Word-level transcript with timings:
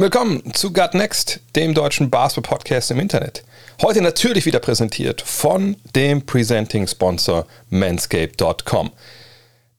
Willkommen 0.00 0.54
zu 0.54 0.72
Gut 0.72 0.94
Next, 0.94 1.40
dem 1.56 1.74
deutschen 1.74 2.08
Basketball-Podcast 2.08 2.92
im 2.92 3.00
Internet. 3.00 3.42
Heute 3.82 4.00
natürlich 4.00 4.46
wieder 4.46 4.60
präsentiert 4.60 5.20
von 5.22 5.76
dem 5.96 6.24
Presenting-Sponsor 6.24 7.44
Manscape.com. 7.70 8.92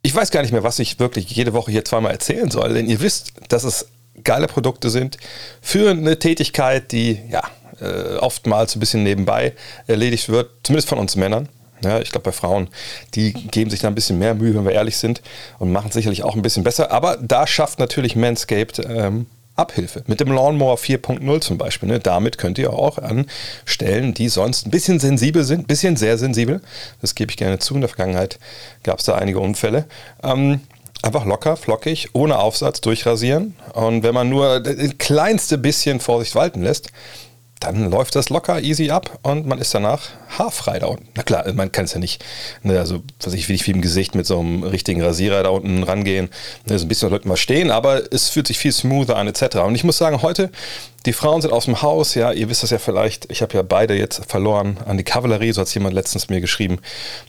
Ich 0.01 0.13
weiß 0.13 0.29
gar 0.31 0.41
nicht 0.41 0.51
mehr, 0.51 0.63
was 0.63 0.79
ich 0.79 0.99
wirklich 0.99 1.31
jede 1.31 1.53
Woche 1.53 1.71
hier 1.71 1.85
zweimal 1.85 2.11
erzählen 2.11 2.51
soll, 2.51 2.73
denn 2.73 2.89
ihr 2.89 2.99
wisst, 2.99 3.31
dass 3.47 3.63
es 3.63 3.87
geile 4.25 4.47
Produkte 4.47 4.89
sind 4.89 5.15
für 5.61 5.91
eine 5.91 6.19
Tätigkeit, 6.19 6.91
die 6.91 7.21
ja 7.29 7.43
äh, 7.79 8.17
oftmals 8.17 8.75
ein 8.75 8.81
bisschen 8.81 9.03
nebenbei 9.03 9.53
erledigt 9.87 10.27
wird, 10.27 10.49
zumindest 10.63 10.89
von 10.89 10.97
uns 10.97 11.15
Männern. 11.15 11.47
Ja, 11.81 12.01
ich 12.01 12.11
glaube, 12.11 12.25
bei 12.25 12.33
Frauen, 12.33 12.67
die 13.15 13.31
geben 13.31 13.69
sich 13.69 13.79
da 13.79 13.87
ein 13.87 13.95
bisschen 13.95 14.19
mehr 14.19 14.33
Mühe, 14.33 14.53
wenn 14.53 14.65
wir 14.65 14.73
ehrlich 14.73 14.97
sind, 14.97 15.21
und 15.59 15.71
machen 15.71 15.91
sicherlich 15.91 16.23
auch 16.23 16.35
ein 16.35 16.41
bisschen 16.41 16.65
besser. 16.65 16.91
Aber 16.91 17.15
da 17.15 17.47
schafft 17.47 17.79
natürlich 17.79 18.17
Manscaped 18.17 18.79
ähm, 18.79 19.27
Abhilfe. 19.59 20.03
Mit 20.07 20.19
dem 20.19 20.31
Lawnmower 20.31 20.77
4.0 20.77 21.41
zum 21.41 21.57
Beispiel. 21.57 21.89
Ne? 21.89 21.99
Damit 21.99 22.37
könnt 22.37 22.57
ihr 22.57 22.73
auch 22.73 22.97
an 22.97 23.25
Stellen, 23.65 24.13
die 24.13 24.29
sonst 24.29 24.65
ein 24.65 24.71
bisschen 24.71 24.99
sensibel 24.99 25.43
sind, 25.43 25.61
ein 25.61 25.67
bisschen 25.67 25.95
sehr 25.95 26.17
sensibel, 26.17 26.61
das 27.01 27.15
gebe 27.15 27.31
ich 27.31 27.37
gerne 27.37 27.59
zu. 27.59 27.75
In 27.75 27.81
der 27.81 27.89
Vergangenheit 27.89 28.39
gab 28.83 28.99
es 28.99 29.05
da 29.05 29.15
einige 29.15 29.39
Unfälle. 29.39 29.85
Ähm, 30.23 30.61
einfach 31.01 31.25
locker, 31.25 31.55
flockig, 31.57 32.09
ohne 32.13 32.39
Aufsatz 32.39 32.81
durchrasieren. 32.81 33.55
Und 33.73 34.03
wenn 34.03 34.13
man 34.13 34.29
nur 34.29 34.59
das 34.59 34.97
kleinste 34.97 35.57
bisschen 35.57 35.99
Vorsicht 35.99 36.35
walten 36.35 36.63
lässt, 36.63 36.91
dann 37.59 37.91
läuft 37.91 38.15
das 38.15 38.29
locker, 38.29 38.61
easy 38.61 38.89
ab 38.89 39.19
und 39.21 39.45
man 39.45 39.59
ist 39.59 39.73
danach 39.73 40.09
haarfrei 40.37 40.79
da 40.79 40.87
unten. 40.87 41.07
Na 41.15 41.23
klar, 41.23 41.51
man 41.53 41.71
kann 41.71 41.85
es 41.85 41.93
ja 41.93 41.99
nicht, 41.99 42.23
ne, 42.63 42.79
also 42.79 43.01
was 43.21 43.33
ich 43.33 43.49
will 43.49 43.53
nicht 43.53 43.67
wie 43.67 43.71
im 43.71 43.81
Gesicht 43.81 44.15
mit 44.15 44.25
so 44.25 44.39
einem 44.39 44.63
richtigen 44.63 45.01
Rasierer 45.01 45.43
da 45.43 45.49
unten 45.49 45.83
rangehen, 45.83 46.29
ne, 46.67 46.79
so 46.79 46.85
ein 46.85 46.87
bisschen 46.87 47.09
sollten 47.09 47.29
wir 47.29 47.37
stehen, 47.37 47.69
aber 47.69 48.13
es 48.13 48.29
fühlt 48.29 48.47
sich 48.47 48.59
viel 48.59 48.71
smoother 48.71 49.17
an 49.17 49.27
etc. 49.27 49.57
Und 49.57 49.75
ich 49.75 49.83
muss 49.83 49.97
sagen, 49.97 50.21
heute, 50.21 50.51
die 51.05 51.13
Frauen 51.13 51.41
sind 51.41 51.51
aus 51.51 51.65
dem 51.65 51.81
Haus, 51.81 52.15
ja, 52.15 52.31
ihr 52.31 52.49
wisst 52.49 52.63
das 52.63 52.71
ja 52.71 52.77
vielleicht, 52.77 53.31
ich 53.31 53.41
habe 53.41 53.53
ja 53.53 53.61
beide 53.61 53.95
jetzt 53.95 54.25
verloren 54.25 54.77
an 54.85 54.97
die 54.97 55.03
Kavallerie, 55.03 55.51
so 55.53 55.61
hat 55.61 55.67
es 55.67 55.73
jemand 55.73 55.93
letztens 55.93 56.29
mir 56.29 56.41
geschrieben. 56.41 56.79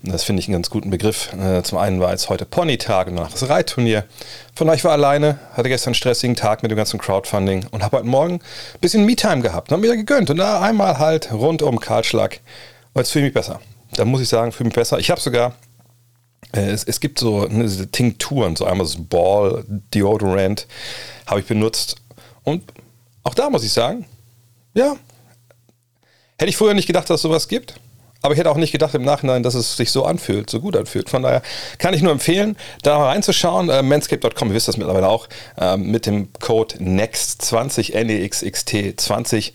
Das 0.02 0.24
finde 0.24 0.40
ich 0.40 0.48
einen 0.48 0.54
ganz 0.54 0.70
guten 0.70 0.90
Begriff. 0.90 1.32
Äh, 1.34 1.62
Zum 1.62 1.78
einen 1.78 2.00
war 2.00 2.10
jetzt 2.10 2.28
heute 2.28 2.46
Ponytag 2.46 3.06
und 3.06 3.16
danach 3.16 3.30
das 3.30 3.48
Reitturnier. 3.48 4.04
Von 4.54 4.68
euch 4.68 4.82
war 4.82 4.92
alleine, 4.92 5.38
hatte 5.52 5.68
gestern 5.68 5.90
einen 5.90 5.94
stressigen 5.94 6.34
Tag 6.34 6.62
mit 6.62 6.70
dem 6.70 6.77
ganzen 6.77 6.98
Crowdfunding 6.98 7.66
und 7.70 7.82
habe 7.82 7.98
heute 7.98 8.06
Morgen 8.06 8.34
ein 8.34 8.80
bisschen 8.80 9.04
Me-Time 9.04 9.40
gehabt, 9.40 9.70
habe 9.70 9.80
mir 9.80 9.96
gegönnt 9.96 10.30
und 10.30 10.36
da 10.36 10.60
einmal 10.60 10.98
halt 10.98 11.32
rund 11.32 11.62
um 11.62 11.78
Kahlschlag. 11.78 12.40
Und 12.92 13.02
jetzt 13.02 13.12
fühle 13.12 13.27
ich 13.27 13.34
mich 13.34 13.34
besser. 13.34 13.60
Da 13.94 14.05
muss 14.05 14.20
ich 14.20 14.28
sagen, 14.28 14.52
fühle 14.52 14.68
mich 14.68 14.74
besser. 14.74 14.98
Ich 14.98 15.10
habe 15.10 15.20
sogar 15.20 15.55
äh, 16.52 16.70
es, 16.70 16.84
es 16.84 17.00
gibt 17.00 17.18
so 17.18 17.46
ne, 17.46 17.64
diese 17.64 17.88
Tinkturen, 17.90 18.56
so 18.56 18.64
einmal 18.64 18.86
das 18.86 18.96
Ball 18.96 19.64
Deodorant 19.94 20.66
habe 21.27 21.40
ich 21.40 21.46
benutzt. 21.46 21.96
Und 22.42 22.64
auch 23.22 23.34
da 23.34 23.50
muss 23.50 23.64
ich 23.64 23.72
sagen, 23.72 24.06
ja, 24.74 24.96
hätte 26.38 26.48
ich 26.48 26.56
früher 26.56 26.74
nicht 26.74 26.86
gedacht, 26.86 27.10
dass 27.10 27.16
es 27.16 27.22
sowas 27.22 27.48
gibt. 27.48 27.74
Aber 28.22 28.34
ich 28.34 28.38
hätte 28.38 28.50
auch 28.50 28.56
nicht 28.56 28.72
gedacht 28.72 28.94
im 28.94 29.02
Nachhinein, 29.02 29.42
dass 29.42 29.54
es 29.54 29.77
sich 29.77 29.90
so 29.90 30.04
anfühlt, 30.04 30.50
so 30.50 30.60
gut 30.60 30.77
anfühlt. 30.77 31.08
Von 31.08 31.22
daher 31.22 31.42
kann 31.78 31.95
ich 31.95 32.02
nur 32.02 32.12
empfehlen, 32.12 32.56
da 32.83 32.98
mal 32.98 33.06
reinzuschauen. 33.06 33.70
Äh, 33.70 33.83
manscape.com, 33.83 34.48
ihr 34.48 34.55
wisst 34.55 34.68
das 34.68 34.77
mittlerweile 34.77 35.08
auch, 35.08 35.28
äh, 35.58 35.78
mit 35.78 36.05
dem 36.05 36.30
Code 36.34 36.77
NEXT20, 36.77 37.95
N-E-X-X-T 37.95 38.96
20 38.96 39.55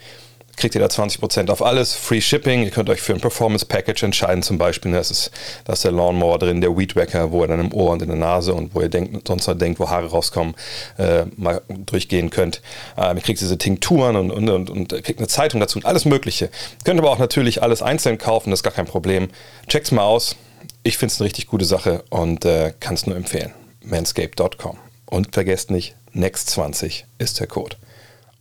kriegt 0.58 0.76
ihr 0.76 0.82
da 0.82 0.88
20% 0.88 1.50
auf 1.50 1.62
alles, 1.62 1.94
Free 1.94 2.22
Shipping. 2.22 2.64
Ihr 2.64 2.72
könnt 2.72 2.90
euch 2.90 3.02
für 3.02 3.14
ein 3.14 3.22
Performance 3.22 3.66
Package 3.66 4.04
entscheiden, 4.04 4.44
zum 4.44 4.58
Beispiel. 4.58 4.92
Das 4.92 5.12
ist, 5.12 5.32
da 5.66 5.74
ist 5.74 5.84
der 5.84 5.92
Lawnmower 5.92 6.40
drin, 6.40 6.62
der 6.62 6.76
Weed 6.78 6.96
Wacker, 6.96 7.32
wo 7.32 7.42
ihr 7.42 7.48
dann 7.48 7.60
im 7.60 7.74
Ohr 7.74 7.92
und 7.92 8.02
in 8.02 8.10
der 8.10 8.18
Nase 8.18 8.54
und 8.54 8.74
wo 8.74 8.82
ihr 8.82 8.90
denkt, 8.90 9.28
sonst 9.28 9.48
noch 9.48 9.58
denkt, 9.58 9.80
wo 9.80 9.90
Haare 9.90 10.08
rauskommen, 10.08 10.56
äh, 10.98 11.26
mal 11.36 11.62
durchgehen 11.68 12.30
könnt. 12.30 12.62
Ähm, 12.98 13.18
ihr 13.18 13.24
kriegt 13.24 13.40
diese 13.42 13.58
Tinkturen 13.58 14.16
und, 14.16 14.32
und, 14.32 14.50
und, 14.50 14.70
und 14.70 15.04
kriegt 15.04 15.20
eine 15.20 15.28
Zeitung 15.28 15.60
dazu 15.60 15.80
und 15.80 15.86
alles 15.86 16.06
Mögliche. 16.06 16.50
Könnt 16.84 17.00
aber 17.00 17.12
auch 17.12 17.20
natürlich 17.20 17.62
alles 17.62 17.82
einzeln 17.82 18.18
kaufen, 18.18 18.50
das 18.52 18.60
ist 18.60 18.64
gar 18.64 18.74
kein 18.74 18.86
Problem. 18.86 19.30
Checkt's 19.68 19.92
mal 19.92 20.04
aus. 20.04 20.36
Ich 20.84 20.98
finde 20.98 21.14
es 21.14 21.20
eine 21.20 21.26
richtig 21.26 21.48
gute 21.48 21.66
Sache 21.66 22.04
und 22.10 22.46
äh, 22.46 22.74
kann 22.80 22.94
es 22.94 23.08
nur 23.08 23.16
empfehlen. 23.16 23.54
Manscape.com. 23.82 24.78
Und 25.06 25.34
vergesst 25.34 25.72
nicht, 25.72 25.96
Next20 26.14 27.04
ist 27.18 27.40
der 27.40 27.48
Code. 27.48 27.76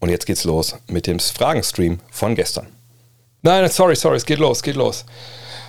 Und 0.00 0.10
jetzt 0.10 0.26
geht's 0.26 0.44
los 0.44 0.76
mit 0.88 1.06
dem 1.06 1.18
Fragenstream 1.18 2.00
von 2.10 2.34
gestern. 2.34 2.66
Nein, 3.42 3.68
sorry, 3.68 3.96
sorry, 3.96 4.16
es 4.16 4.26
geht 4.26 4.38
los, 4.38 4.62
geht 4.62 4.76
los. 4.76 5.04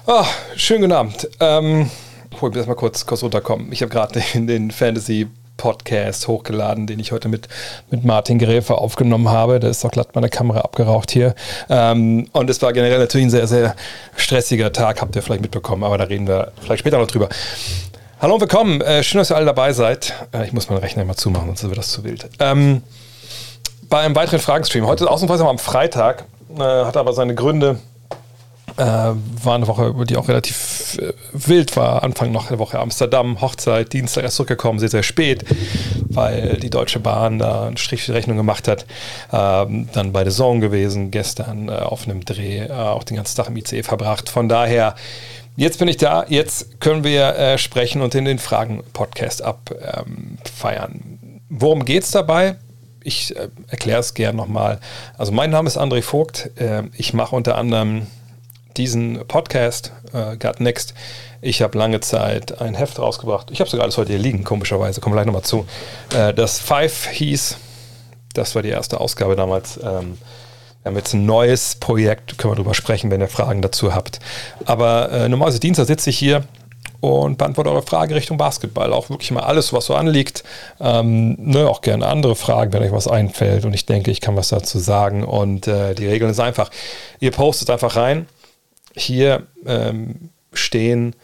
Ah, 0.08 0.25
schönen 0.56 0.81
guten 0.81 0.94
Abend. 0.94 1.30
Ähm, 1.40 1.90
ich 2.31 2.41
wollte 2.41 2.58
erstmal 2.58 2.75
kurz, 2.78 3.06
kurz 3.06 3.24
runterkommen. 3.24 3.72
Ich 3.72 3.81
habe 3.81 3.90
gerade 3.90 4.22
den, 4.34 4.47
den 4.47 4.72
Fantasy 4.72 5.28
Podcast 5.58 6.28
hochgeladen, 6.28 6.86
den 6.86 7.00
ich 7.00 7.12
heute 7.12 7.30
mit, 7.30 7.47
mit 7.90 8.03
Martin 8.03 8.40
Gräfer 8.40 8.78
aufgenommen 8.78 9.30
habe. 9.30 9.59
Da 9.59 9.69
ist 9.69 9.84
doch 9.84 9.91
glatt 9.91 10.13
meine 10.13 10.30
Kamera 10.30 10.62
abgeraucht 10.62 11.12
hier. 11.12 11.34
Ähm, 11.69 12.28
und 12.34 12.50
es 12.50 12.62
war 12.62 12.74
generell 12.74 13.00
natürlich 13.00 13.28
ein 13.28 13.31
sehr, 13.31 13.47
sehr 13.47 13.75
stressiger 14.16 14.72
Tag, 14.72 15.02
habt 15.02 15.16
ihr 15.16 15.22
vielleicht 15.22 15.42
mitbekommen, 15.42 15.84
aber 15.84 15.97
da 15.97 16.06
reden 16.06 16.28
wir 16.28 16.52
vielleicht 16.62 16.81
später 16.81 16.97
noch 16.97 17.07
drüber. 17.07 17.30
Hallo 18.19 18.36
und 18.36 18.42
willkommen. 18.42 18.81
Äh, 18.81 19.03
schön, 19.03 19.19
dass 19.19 19.31
ihr 19.31 19.36
alle 19.36 19.46
dabei 19.46 19.74
seid. 19.74 20.13
Äh, 20.34 20.46
ich 20.46 20.53
muss 20.53 20.69
meinen 20.69 20.80
Rechner 20.80 21.06
mal 21.06 21.16
zumachen, 21.16 21.47
sonst 21.47 21.63
wird 21.63 21.78
das 21.78 21.92
zu 21.92 22.03
wild. 22.03 22.30
Ähm, 22.40 22.81
bei 23.90 24.00
einem 24.00 24.16
weiteren 24.16 24.40
Fragenstream. 24.40 24.85
Heute 24.85 25.03
ist 25.03 25.09
ausnahmsweise 25.09 25.47
am 25.47 25.59
Freitag, 25.59 26.25
äh, 26.57 26.62
hat 26.62 26.97
aber 26.97 27.13
seine 27.13 27.35
Gründe. 27.35 27.79
Äh, 28.78 28.84
war 28.84 29.56
eine 29.56 29.68
Woche, 29.68 29.96
die 30.06 30.18
auch 30.18 30.28
relativ 30.28 30.97
äh, 31.00 31.13
wild 31.31 31.78
war. 31.78 32.03
Anfang 32.03 32.34
noch 32.34 32.50
der 32.50 32.59
Woche 32.59 32.78
Amsterdam, 32.78 33.40
Hochzeit, 33.40 33.94
Dienstag 33.94 34.24
erst 34.24 34.35
zurückgekommen, 34.35 34.79
sehr, 34.79 34.90
sehr 34.90 35.03
spät, 35.03 35.45
weil 36.09 36.57
die 36.57 36.69
Deutsche 36.69 37.00
Bahn 37.00 37.40
da 37.40 37.68
einen 37.68 37.78
Strich 37.78 38.03
für 38.03 38.12
die 38.12 38.18
Rechnung 38.18 38.35
gemacht 38.35 38.68
hat. 38.68 38.85
Ähm, 39.31 39.88
dann 39.94 40.12
bei 40.12 40.25
The 40.29 40.35
Zone 40.35 40.59
gewesen, 40.59 41.09
gestern 41.09 41.69
äh, 41.69 41.72
auf 41.72 42.06
einem 42.06 42.25
Dreh, 42.25 42.66
äh, 42.66 42.72
auch 42.72 43.06
den 43.06 43.16
ganzen 43.16 43.38
Tag 43.38 43.47
im 43.47 43.56
ICE 43.56 43.81
verbracht. 43.84 44.28
Von 44.28 44.50
daher, 44.50 44.95
jetzt 45.56 45.79
bin 45.79 45.88
ich 45.88 45.95
da, 45.95 46.25
jetzt 46.28 46.81
können 46.81 47.06
wir 47.06 47.29
äh, 47.38 47.57
sprechen 47.57 48.01
und 48.01 48.13
in 48.13 48.25
den 48.25 48.40
Fragen-Podcast 48.40 49.41
abfeiern. 49.41 50.91
Ähm, 50.94 51.40
Worum 51.47 51.85
es 51.85 52.12
dabei? 52.12 52.57
Ich 53.06 53.36
äh, 53.36 53.50
erkläre 53.68 54.00
es 54.00 54.14
gern 54.14 54.36
nochmal. 54.36 54.80
Also 55.18 55.32
mein 55.32 55.52
Name 55.52 55.68
ist 55.68 55.78
André 55.78 56.02
Vogt. 56.02 56.50
Äh, 56.60 56.84
ich 56.98 57.14
mache 57.14 57.36
unter 57.36 57.58
anderem 57.58 58.08
diesen 58.78 59.26
Podcast, 59.28 59.94
äh, 60.14 60.36
Got 60.38 60.60
Next. 60.60 60.94
Ich 61.42 61.62
habe 61.62 61.78
lange 61.78 62.00
Zeit 62.02 62.60
ein 62.62 62.74
Heft 62.74 63.00
rausgebracht. 63.00 63.52
Ich 63.52 63.60
habe 63.60 63.70
sogar 63.70 63.84
alles 63.84 63.98
heute 63.98 64.12
hier 64.12 64.22
liegen, 64.22 64.44
komischerweise. 64.44 65.02
Kommen 65.02 65.14
gleich 65.14 65.28
nochmal 65.28 65.44
zu. 65.44 65.66
Äh, 66.14 66.34
das 66.34 66.60
Five 66.60 67.08
hieß, 67.08 67.58
das 68.34 68.56
war 68.56 68.64
die 68.64 68.70
erste 68.70 69.00
Ausgabe 69.00 69.36
damals. 69.36 69.78
Ähm, 69.78 70.18
wir 70.82 70.90
haben 70.90 70.98
jetzt 70.98 71.14
ein 71.14 71.26
neues 71.26 71.76
Projekt, 71.76 72.38
können 72.38 72.52
wir 72.52 72.58
drüber 72.58 72.74
sprechen, 72.74 73.12
wenn 73.12 73.22
ihr 73.22 73.28
Fragen 73.28 73.62
dazu 73.62 73.94
habt. 73.94 74.20
Aber 74.66 75.12
äh, 75.12 75.30
normalerweise 75.30 75.60
Dienstag 75.60 75.88
sitze 75.88 76.10
ich 76.10 76.18
hier 76.18 76.44
und 77.06 77.38
beantworte 77.38 77.72
eure 77.72 77.82
Frage 77.82 78.16
Richtung 78.16 78.38
Basketball. 78.38 78.94
Auch 78.94 79.10
wirklich 79.10 79.32
mal 79.32 79.44
alles, 79.44 79.74
was 79.74 79.86
so 79.86 79.96
anliegt. 79.96 80.44
Ähm, 80.80 81.36
ne, 81.40 81.68
auch 81.68 81.82
gerne 81.82 82.08
andere 82.08 82.36
Fragen, 82.36 82.74
wenn 82.74 82.84
euch 82.84 82.92
was 82.92 83.08
einfällt 83.08 83.66
und 83.66 83.74
ich 83.74 83.86
denke, 83.86 84.12
ich 84.12 84.22
kann 84.22 84.36
was 84.36 84.50
dazu 84.50 84.80
sagen. 84.80 85.24
Und 85.24 85.68
äh, 85.68 85.96
die 85.96 86.07
Regeln 86.07 86.31
ist 86.31 86.40
einfach, 86.40 86.69
ihr 87.19 87.31
postet 87.31 87.69
einfach 87.69 87.96
rein. 87.96 88.28
Hier 88.96 89.44
ähm, 89.66 90.30
stehen 90.54 91.16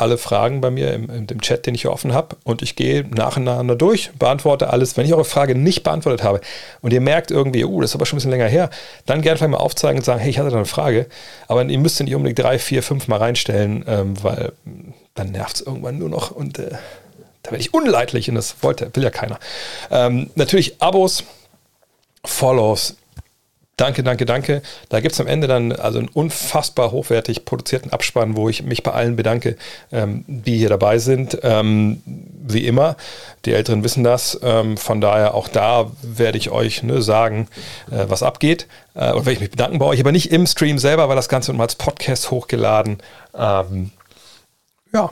alle 0.00 0.18
Fragen 0.18 0.60
bei 0.60 0.70
mir 0.70 0.92
im, 0.92 1.10
im 1.10 1.40
Chat, 1.40 1.66
den 1.66 1.74
ich 1.74 1.82
hier 1.82 1.92
offen 1.92 2.12
habe. 2.12 2.36
Und 2.44 2.62
ich 2.62 2.76
gehe 2.76 3.04
nacheinander 3.04 3.76
durch, 3.76 4.10
beantworte 4.18 4.70
alles. 4.70 4.96
Wenn 4.96 5.06
ich 5.06 5.12
eure 5.12 5.24
Frage 5.24 5.54
nicht 5.54 5.82
beantwortet 5.82 6.22
habe 6.22 6.40
und 6.80 6.92
ihr 6.92 7.00
merkt 7.00 7.30
irgendwie, 7.30 7.64
uh, 7.64 7.80
das 7.80 7.90
ist 7.90 7.94
aber 7.94 8.06
schon 8.06 8.16
ein 8.16 8.18
bisschen 8.18 8.30
länger 8.30 8.48
her, 8.48 8.70
dann 9.06 9.22
gerne 9.22 9.38
vielleicht 9.38 9.52
mal 9.52 9.58
aufzeigen 9.58 9.98
und 9.98 10.04
sagen, 10.04 10.20
hey, 10.20 10.30
ich 10.30 10.38
hatte 10.38 10.50
da 10.50 10.56
eine 10.56 10.64
Frage. 10.66 11.06
Aber 11.48 11.64
ihr 11.64 11.78
müsst 11.78 12.00
nicht 12.00 12.14
unbedingt 12.14 12.38
drei, 12.38 12.58
vier, 12.58 12.82
fünf 12.82 13.08
Mal 13.08 13.18
reinstellen, 13.18 13.84
ähm, 13.86 14.22
weil 14.22 14.52
dann 15.14 15.32
nervt 15.32 15.56
es 15.56 15.62
irgendwann 15.62 15.98
nur 15.98 16.08
noch 16.08 16.30
und 16.30 16.58
äh, 16.58 16.70
da 17.42 17.50
werde 17.50 17.60
ich 17.62 17.74
unleidlich 17.74 18.28
und 18.28 18.34
das 18.34 18.62
wollte, 18.62 18.90
will 18.94 19.02
ja 19.02 19.10
keiner. 19.10 19.38
Ähm, 19.90 20.30
natürlich 20.34 20.80
Abos, 20.82 21.24
Follows, 22.24 22.96
Danke, 23.80 24.02
danke, 24.02 24.26
danke. 24.26 24.60
Da 24.90 25.00
gibt 25.00 25.14
es 25.14 25.20
am 25.22 25.26
Ende 25.26 25.46
dann 25.46 25.72
also 25.72 26.00
einen 26.00 26.08
unfassbar 26.08 26.92
hochwertig 26.92 27.46
produzierten 27.46 27.90
Abspann, 27.90 28.36
wo 28.36 28.50
ich 28.50 28.62
mich 28.62 28.82
bei 28.82 28.90
allen 28.90 29.16
bedanke, 29.16 29.56
ähm, 29.90 30.22
die 30.26 30.58
hier 30.58 30.68
dabei 30.68 30.98
sind. 30.98 31.38
Ähm, 31.42 32.02
wie 32.04 32.66
immer, 32.66 32.98
die 33.46 33.54
Älteren 33.54 33.82
wissen 33.82 34.04
das. 34.04 34.38
Ähm, 34.42 34.76
von 34.76 35.00
daher 35.00 35.32
auch 35.32 35.48
da 35.48 35.90
werde 36.02 36.36
ich 36.36 36.50
euch 36.50 36.82
ne, 36.82 37.00
sagen, 37.00 37.48
äh, 37.90 38.04
was 38.06 38.22
abgeht. 38.22 38.66
Äh, 38.94 39.12
und 39.12 39.24
werde 39.24 39.32
ich 39.32 39.40
mich 39.40 39.50
bedanken 39.50 39.78
bei 39.78 39.86
euch, 39.86 40.00
aber 40.00 40.12
nicht 40.12 40.30
im 40.30 40.46
Stream 40.46 40.78
selber, 40.78 41.08
weil 41.08 41.16
das 41.16 41.30
Ganze 41.30 41.50
mal 41.54 41.62
als 41.62 41.76
Podcast 41.76 42.30
hochgeladen. 42.30 42.98
Ähm, 43.34 43.92
ja, 44.92 45.08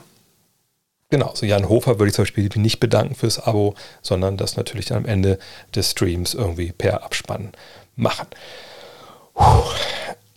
Genau, 1.10 1.30
so 1.32 1.46
Jan 1.46 1.70
Hofer 1.70 1.98
würde 1.98 2.08
ich 2.08 2.14
zum 2.14 2.24
Beispiel 2.24 2.50
nicht 2.56 2.80
bedanken 2.80 3.14
fürs 3.14 3.38
Abo, 3.38 3.74
sondern 4.02 4.36
das 4.36 4.58
natürlich 4.58 4.84
dann 4.84 4.98
am 4.98 5.04
Ende 5.06 5.38
des 5.74 5.92
Streams 5.92 6.34
irgendwie 6.34 6.70
per 6.70 7.02
Abspann 7.02 7.52
machen. 7.98 8.26
Puh. 9.34 9.62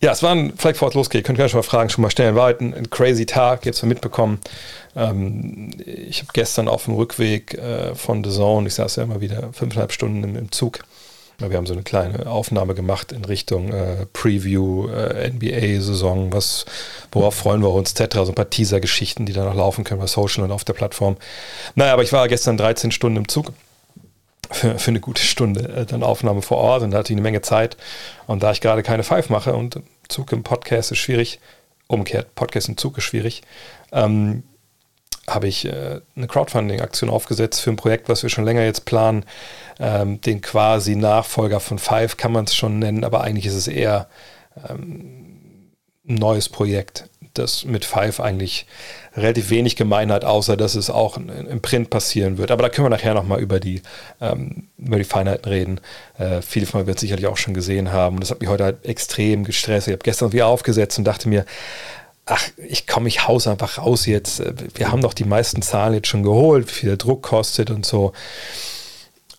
Ja, 0.03 0.11
es 0.11 0.23
waren, 0.23 0.53
vielleicht 0.57 0.75
bevor 0.75 0.89
es 0.89 0.95
losgeht, 0.95 1.23
könnt 1.23 1.37
ihr 1.37 1.47
schon 1.47 1.59
mal 1.59 1.63
Fragen 1.63 1.89
schon 1.89 2.01
mal 2.01 2.09
stellen. 2.09 2.35
War 2.35 2.45
halt 2.45 2.59
ein, 2.59 2.73
ein 2.73 2.89
crazy 2.89 3.27
Tag, 3.27 3.65
jetzt 3.65 3.83
mitbekommen. 3.83 4.39
Ähm, 4.95 5.71
ich 5.85 6.19
habe 6.19 6.29
gestern 6.33 6.67
auf 6.67 6.85
dem 6.85 6.95
Rückweg 6.95 7.53
äh, 7.53 7.93
von 7.93 8.23
The 8.23 8.31
Zone, 8.31 8.67
ich 8.67 8.73
saß 8.73 8.95
ja 8.95 9.03
immer 9.03 9.21
wieder 9.21 9.53
fünfeinhalb 9.53 9.91
Stunden 9.91 10.23
im, 10.23 10.35
im 10.35 10.51
Zug, 10.51 10.79
wir 11.49 11.57
haben 11.57 11.65
so 11.65 11.73
eine 11.73 11.83
kleine 11.83 12.27
Aufnahme 12.27 12.75
gemacht 12.75 13.11
in 13.11 13.25
Richtung 13.25 13.71
äh, 13.71 14.05
Preview, 14.13 14.87
äh, 14.89 15.29
NBA-Saison, 15.29 16.31
was, 16.31 16.65
worauf 17.11 17.35
freuen 17.35 17.61
wir 17.61 17.71
uns, 17.71 17.93
etc. 17.93 18.17
So 18.17 18.27
ein 18.29 18.35
paar 18.35 18.49
Teaser-Geschichten, 18.49 19.25
die 19.25 19.33
da 19.33 19.43
noch 19.43 19.55
laufen 19.55 19.83
können 19.83 19.99
bei 19.99 20.07
Social 20.07 20.43
und 20.43 20.51
auf 20.51 20.63
der 20.63 20.73
Plattform. 20.73 21.17
Naja, 21.75 21.93
aber 21.93 22.03
ich 22.03 22.13
war 22.13 22.27
gestern 22.27 22.57
13 22.57 22.91
Stunden 22.91 23.17
im 23.17 23.27
Zug. 23.27 23.53
Für, 24.51 24.77
für 24.77 24.91
eine 24.91 24.99
gute 24.99 25.21
Stunde 25.21 25.61
äh, 25.69 25.85
dann 25.85 26.03
Aufnahme 26.03 26.41
vor 26.41 26.57
Ort 26.57 26.83
und 26.83 26.91
da 26.91 26.99
hatte 26.99 27.13
ich 27.13 27.15
eine 27.15 27.21
Menge 27.21 27.41
Zeit. 27.41 27.77
Und 28.27 28.43
da 28.43 28.51
ich 28.51 28.61
gerade 28.61 28.83
keine 28.83 29.03
Five 29.03 29.29
mache 29.29 29.53
und 29.53 29.79
Zug 30.09 30.31
im 30.33 30.43
Podcast 30.43 30.91
ist 30.91 30.97
schwierig, 30.97 31.39
umgekehrt, 31.87 32.35
Podcast 32.35 32.67
im 32.67 32.77
Zug 32.77 32.97
ist 32.97 33.05
schwierig, 33.05 33.43
ähm, 33.91 34.43
habe 35.27 35.47
ich 35.47 35.65
äh, 35.65 36.01
eine 36.15 36.27
Crowdfunding-Aktion 36.27 37.09
aufgesetzt 37.09 37.61
für 37.61 37.69
ein 37.69 37.75
Projekt, 37.75 38.09
was 38.09 38.23
wir 38.23 38.29
schon 38.29 38.43
länger 38.43 38.63
jetzt 38.63 38.85
planen. 38.85 39.25
Ähm, 39.79 40.19
den 40.21 40.41
quasi 40.41 40.95
Nachfolger 40.95 41.59
von 41.59 41.79
Five 41.79 42.17
kann 42.17 42.31
man 42.31 42.45
es 42.45 42.55
schon 42.55 42.79
nennen, 42.79 43.03
aber 43.03 43.21
eigentlich 43.21 43.45
ist 43.45 43.55
es 43.55 43.67
eher 43.67 44.09
ähm, 44.67 45.71
ein 46.07 46.15
neues 46.15 46.49
Projekt, 46.49 47.09
das 47.33 47.65
mit 47.65 47.85
Five 47.85 48.19
eigentlich 48.19 48.65
relativ 49.15 49.49
wenig 49.49 49.75
gemein 49.75 50.11
hat, 50.11 50.25
außer 50.25 50.57
dass 50.57 50.75
es 50.75 50.89
auch 50.89 51.17
im 51.17 51.61
Print 51.61 51.89
passieren 51.89 52.37
wird. 52.37 52.51
Aber 52.51 52.63
da 52.63 52.69
können 52.69 52.85
wir 52.85 52.89
nachher 52.89 53.13
nochmal 53.13 53.41
über 53.41 53.59
die, 53.59 53.81
ähm, 54.19 54.67
über 54.77 54.97
die 54.97 55.03
Feinheiten 55.03 55.49
reden. 55.49 55.81
Äh, 56.17 56.41
viele 56.41 56.65
von 56.65 56.81
euch 56.81 56.87
wird 56.87 56.99
sicherlich 56.99 57.27
auch 57.27 57.37
schon 57.37 57.53
gesehen 57.53 57.91
haben. 57.91 58.19
Das 58.19 58.31
hat 58.31 58.39
mich 58.39 58.49
heute 58.49 58.63
halt 58.63 58.85
extrem 58.85 59.43
gestresst. 59.43 59.87
Ich 59.87 59.93
habe 59.93 60.03
gestern 60.03 60.31
wieder 60.31 60.47
aufgesetzt 60.47 60.97
und 60.97 61.05
dachte 61.05 61.29
mir, 61.29 61.45
ach, 62.25 62.47
ich 62.57 62.87
komme, 62.87 63.07
ich 63.07 63.27
haus 63.27 63.47
einfach 63.47 63.77
raus 63.77 64.05
jetzt. 64.05 64.41
Wir 64.75 64.91
haben 64.91 65.01
doch 65.01 65.13
die 65.13 65.25
meisten 65.25 65.61
Zahlen 65.61 65.93
jetzt 65.95 66.07
schon 66.07 66.23
geholt, 66.23 66.67
wie 66.69 66.73
viel 66.73 66.89
der 66.89 66.97
Druck 66.97 67.23
kostet 67.23 67.69
und 67.69 67.85
so. 67.85 68.13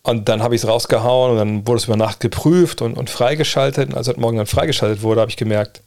Und 0.03 0.29
dann 0.29 0.43
habe 0.43 0.55
ich 0.55 0.62
es 0.62 0.69
rausgehauen 0.69 1.33
und 1.33 1.37
dann 1.39 1.67
wurde 1.67 1.79
es 1.79 1.85
über 1.85 1.97
Nacht 1.97 2.21
geprüft 2.21 2.83
und, 2.83 2.94
und 2.94 3.09
freigeschaltet. 3.09 3.91
Und 3.91 3.97
als 3.97 4.09
heute 4.09 4.21
Morgen 4.21 4.37
dann 4.37 4.47
freigeschaltet 4.47 5.03
wurde, 5.03 5.21
habe 5.21 5.31
ich 5.31 5.37
gemerkt, 5.37 5.81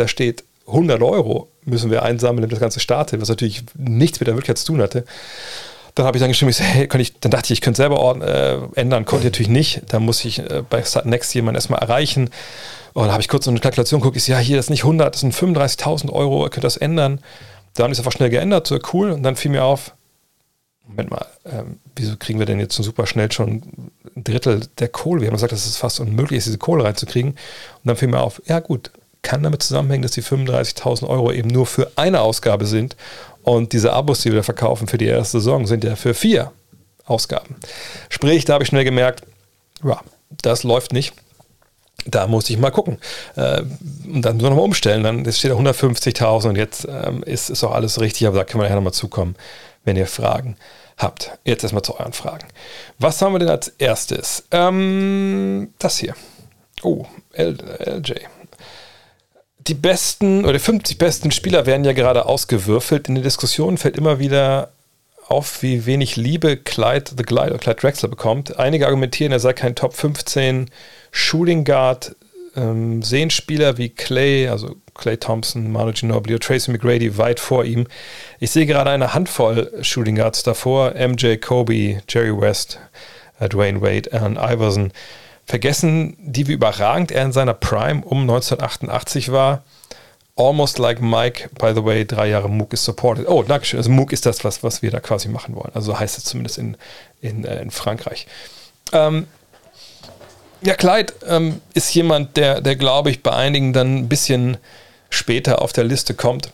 da 0.00 0.08
steht 0.08 0.44
100 0.66 1.02
Euro 1.02 1.48
müssen 1.64 1.90
wir 1.90 2.02
einsammeln, 2.02 2.42
damit 2.42 2.52
das 2.52 2.60
Ganze 2.60 2.80
startet, 2.80 3.20
was 3.20 3.28
natürlich 3.28 3.62
nichts 3.76 4.20
mit 4.20 4.26
der 4.26 4.34
Wirklichkeit 4.34 4.58
zu 4.58 4.66
tun 4.66 4.80
hatte. 4.80 5.04
Dann 5.94 6.06
habe 6.06 6.16
ich 6.16 6.20
dann 6.20 6.30
geschrieben, 6.30 6.50
ich 6.50 6.56
so, 6.56 6.64
hey, 6.64 6.88
ich, 6.98 7.18
dann 7.20 7.30
dachte 7.30 7.46
ich, 7.46 7.52
ich 7.52 7.60
könnte 7.60 7.78
selber 7.78 7.98
ordnen, 7.98 8.26
äh, 8.26 8.58
ändern, 8.76 9.04
konnte 9.04 9.26
ich 9.26 9.32
natürlich 9.32 9.48
nicht. 9.50 9.82
Da 9.88 9.98
muss 9.98 10.24
ich 10.24 10.38
äh, 10.38 10.62
bei 10.68 10.82
Next 11.04 11.34
jemanden 11.34 11.56
erstmal 11.56 11.80
erreichen. 11.80 12.30
Und 12.92 13.02
dann 13.04 13.12
habe 13.12 13.20
ich 13.20 13.28
kurz 13.28 13.44
so 13.44 13.50
eine 13.50 13.60
Kalkulation 13.60 14.00
geguckt, 14.00 14.16
ich 14.16 14.24
so, 14.24 14.32
ja, 14.32 14.38
hier, 14.38 14.56
das 14.56 14.66
ist 14.66 14.70
nicht 14.70 14.84
100, 14.84 15.14
das 15.14 15.20
sind 15.20 15.34
35.000 15.34 16.10
Euro, 16.10 16.44
ihr 16.46 16.50
könnt 16.50 16.64
das 16.64 16.76
ändern. 16.76 17.20
Dann 17.74 17.90
ich 17.90 17.98
es 17.98 18.00
einfach 18.00 18.12
schnell 18.12 18.30
geändert, 18.30 18.66
so 18.66 18.78
cool. 18.92 19.10
Und 19.10 19.22
dann 19.22 19.36
fiel 19.36 19.50
mir 19.50 19.64
auf, 19.64 19.94
Moment 20.86 21.10
mal, 21.10 21.26
ähm, 21.44 21.78
wieso 21.96 22.16
kriegen 22.16 22.38
wir 22.38 22.46
denn 22.46 22.58
jetzt 22.58 22.74
so 22.74 22.82
super 22.82 23.06
schnell 23.06 23.30
schon 23.30 23.90
ein 24.16 24.24
Drittel 24.24 24.60
der 24.78 24.88
Kohle? 24.88 25.20
Wir 25.20 25.28
haben 25.28 25.34
gesagt, 25.34 25.52
dass 25.52 25.66
es 25.66 25.76
fast 25.76 26.00
unmöglich 26.00 26.38
ist, 26.38 26.46
diese 26.46 26.58
Kohle 26.58 26.84
reinzukriegen. 26.84 27.32
Und 27.32 27.38
dann 27.84 27.96
fiel 27.96 28.08
mir 28.08 28.20
auf, 28.20 28.42
ja 28.46 28.60
gut, 28.60 28.90
kann 29.22 29.42
damit 29.42 29.62
zusammenhängen, 29.62 30.02
dass 30.02 30.12
die 30.12 30.22
35.000 30.22 31.06
Euro 31.08 31.32
eben 31.32 31.48
nur 31.48 31.66
für 31.66 31.92
eine 31.96 32.20
Ausgabe 32.20 32.66
sind 32.66 32.96
und 33.42 33.72
diese 33.72 33.92
Abos, 33.92 34.20
die 34.20 34.32
wir 34.32 34.42
verkaufen 34.42 34.86
für 34.86 34.98
die 34.98 35.06
erste 35.06 35.38
Saison, 35.38 35.66
sind 35.66 35.84
ja 35.84 35.96
für 35.96 36.14
vier 36.14 36.52
Ausgaben. 37.04 37.56
Sprich, 38.08 38.44
da 38.44 38.54
habe 38.54 38.64
ich 38.64 38.68
schnell 38.68 38.84
gemerkt, 38.84 39.22
ja, 39.82 40.00
das 40.42 40.62
läuft 40.62 40.92
nicht 40.92 41.14
da 42.06 42.26
muss 42.26 42.48
ich 42.50 42.58
mal 42.58 42.70
gucken. 42.70 42.98
Äh, 43.36 43.62
und 44.06 44.22
dann 44.22 44.38
nur 44.38 44.50
noch 44.50 44.56
mal 44.56 44.62
umstellen. 44.62 45.02
Dann 45.02 45.30
steht 45.32 45.50
da 45.50 45.56
150.000 45.56 46.48
und 46.48 46.56
jetzt 46.56 46.86
ähm, 46.88 47.22
ist, 47.22 47.50
ist 47.50 47.64
auch 47.64 47.72
alles 47.72 48.00
richtig, 48.00 48.26
aber 48.26 48.38
da 48.38 48.44
können 48.44 48.60
wir 48.60 48.64
nachher 48.64 48.76
nochmal 48.76 48.92
zukommen, 48.92 49.36
wenn 49.84 49.96
ihr 49.96 50.06
Fragen 50.06 50.56
habt. 50.96 51.38
Jetzt 51.44 51.62
erstmal 51.62 51.82
zu 51.82 51.98
euren 51.98 52.12
Fragen. 52.12 52.48
Was 52.98 53.20
haben 53.22 53.34
wir 53.34 53.38
denn 53.38 53.48
als 53.48 53.68
erstes? 53.78 54.44
Ähm, 54.50 55.72
das 55.78 55.98
hier. 55.98 56.14
Oh, 56.82 57.04
LJ. 57.34 58.12
Die 59.66 59.74
besten 59.74 60.44
oder 60.44 60.54
die 60.54 60.58
50 60.58 60.96
besten 60.96 61.30
Spieler 61.30 61.66
werden 61.66 61.84
ja 61.84 61.92
gerade 61.92 62.26
ausgewürfelt. 62.26 63.08
In 63.08 63.14
der 63.14 63.24
Diskussion 63.24 63.76
fällt 63.76 63.96
immer 63.96 64.18
wieder 64.18 64.70
auf, 65.28 65.62
wie 65.62 65.86
wenig 65.86 66.16
Liebe 66.16 66.56
Clyde 66.56 67.12
the 67.16 67.22
Glide 67.22 67.50
oder 67.50 67.58
Clyde 67.58 67.80
Drexler 67.80 68.08
bekommt. 68.08 68.58
Einige 68.58 68.86
argumentieren, 68.86 69.32
er 69.32 69.40
sei 69.40 69.52
kein 69.52 69.74
Top 69.74 69.94
15 69.94 70.70
Shooting 71.12 71.64
Guard. 71.64 72.16
Ähm, 72.56 73.02
sehen 73.02 73.30
Spieler 73.30 73.78
wie 73.78 73.90
Clay, 73.90 74.48
also 74.48 74.76
Clay 74.94 75.16
Thompson, 75.16 75.70
Manu 75.70 75.92
Ginobili, 75.92 76.38
Tracy 76.38 76.72
McGrady 76.72 77.16
weit 77.16 77.38
vor 77.38 77.64
ihm. 77.64 77.86
Ich 78.40 78.50
sehe 78.50 78.66
gerade 78.66 78.90
eine 78.90 79.14
Handvoll 79.14 79.70
Shooting 79.82 80.16
Guards 80.16 80.42
davor. 80.42 80.94
MJ, 80.94 81.36
Kobe, 81.36 82.02
Jerry 82.08 82.38
West, 82.38 82.80
äh, 83.38 83.48
Dwayne 83.48 83.80
Wade, 83.80 84.12
Allen 84.12 84.36
Iverson. 84.36 84.92
Vergessen 85.50 86.16
die, 86.20 86.46
wie 86.46 86.52
überragend 86.52 87.10
er 87.10 87.24
in 87.24 87.32
seiner 87.32 87.54
Prime 87.54 88.04
um 88.04 88.20
1988 88.20 89.32
war. 89.32 89.64
Almost 90.36 90.78
like 90.78 91.00
Mike, 91.00 91.50
by 91.58 91.72
the 91.74 91.84
way, 91.84 92.06
drei 92.06 92.28
Jahre 92.28 92.48
Mook 92.48 92.72
is 92.72 92.84
supported. 92.84 93.26
Oh, 93.26 93.42
Dankeschön. 93.42 93.78
Also 93.78 93.90
Mook 93.90 94.12
ist 94.12 94.26
das, 94.26 94.44
was, 94.44 94.62
was 94.62 94.80
wir 94.80 94.92
da 94.92 95.00
quasi 95.00 95.28
machen 95.28 95.56
wollen. 95.56 95.72
Also 95.74 95.98
heißt 95.98 96.18
es 96.18 96.24
zumindest 96.24 96.58
in, 96.58 96.76
in, 97.20 97.44
äh, 97.44 97.60
in 97.62 97.72
Frankreich. 97.72 98.28
Ähm, 98.92 99.26
ja, 100.62 100.74
Clyde 100.74 101.12
ähm, 101.26 101.60
ist 101.74 101.92
jemand, 101.94 102.36
der, 102.36 102.60
der 102.60 102.76
glaube 102.76 103.10
ich, 103.10 103.24
bei 103.24 103.32
einigen 103.32 103.72
dann 103.72 103.96
ein 103.96 104.08
bisschen 104.08 104.56
später 105.08 105.62
auf 105.62 105.72
der 105.72 105.82
Liste 105.82 106.14
kommt, 106.14 106.50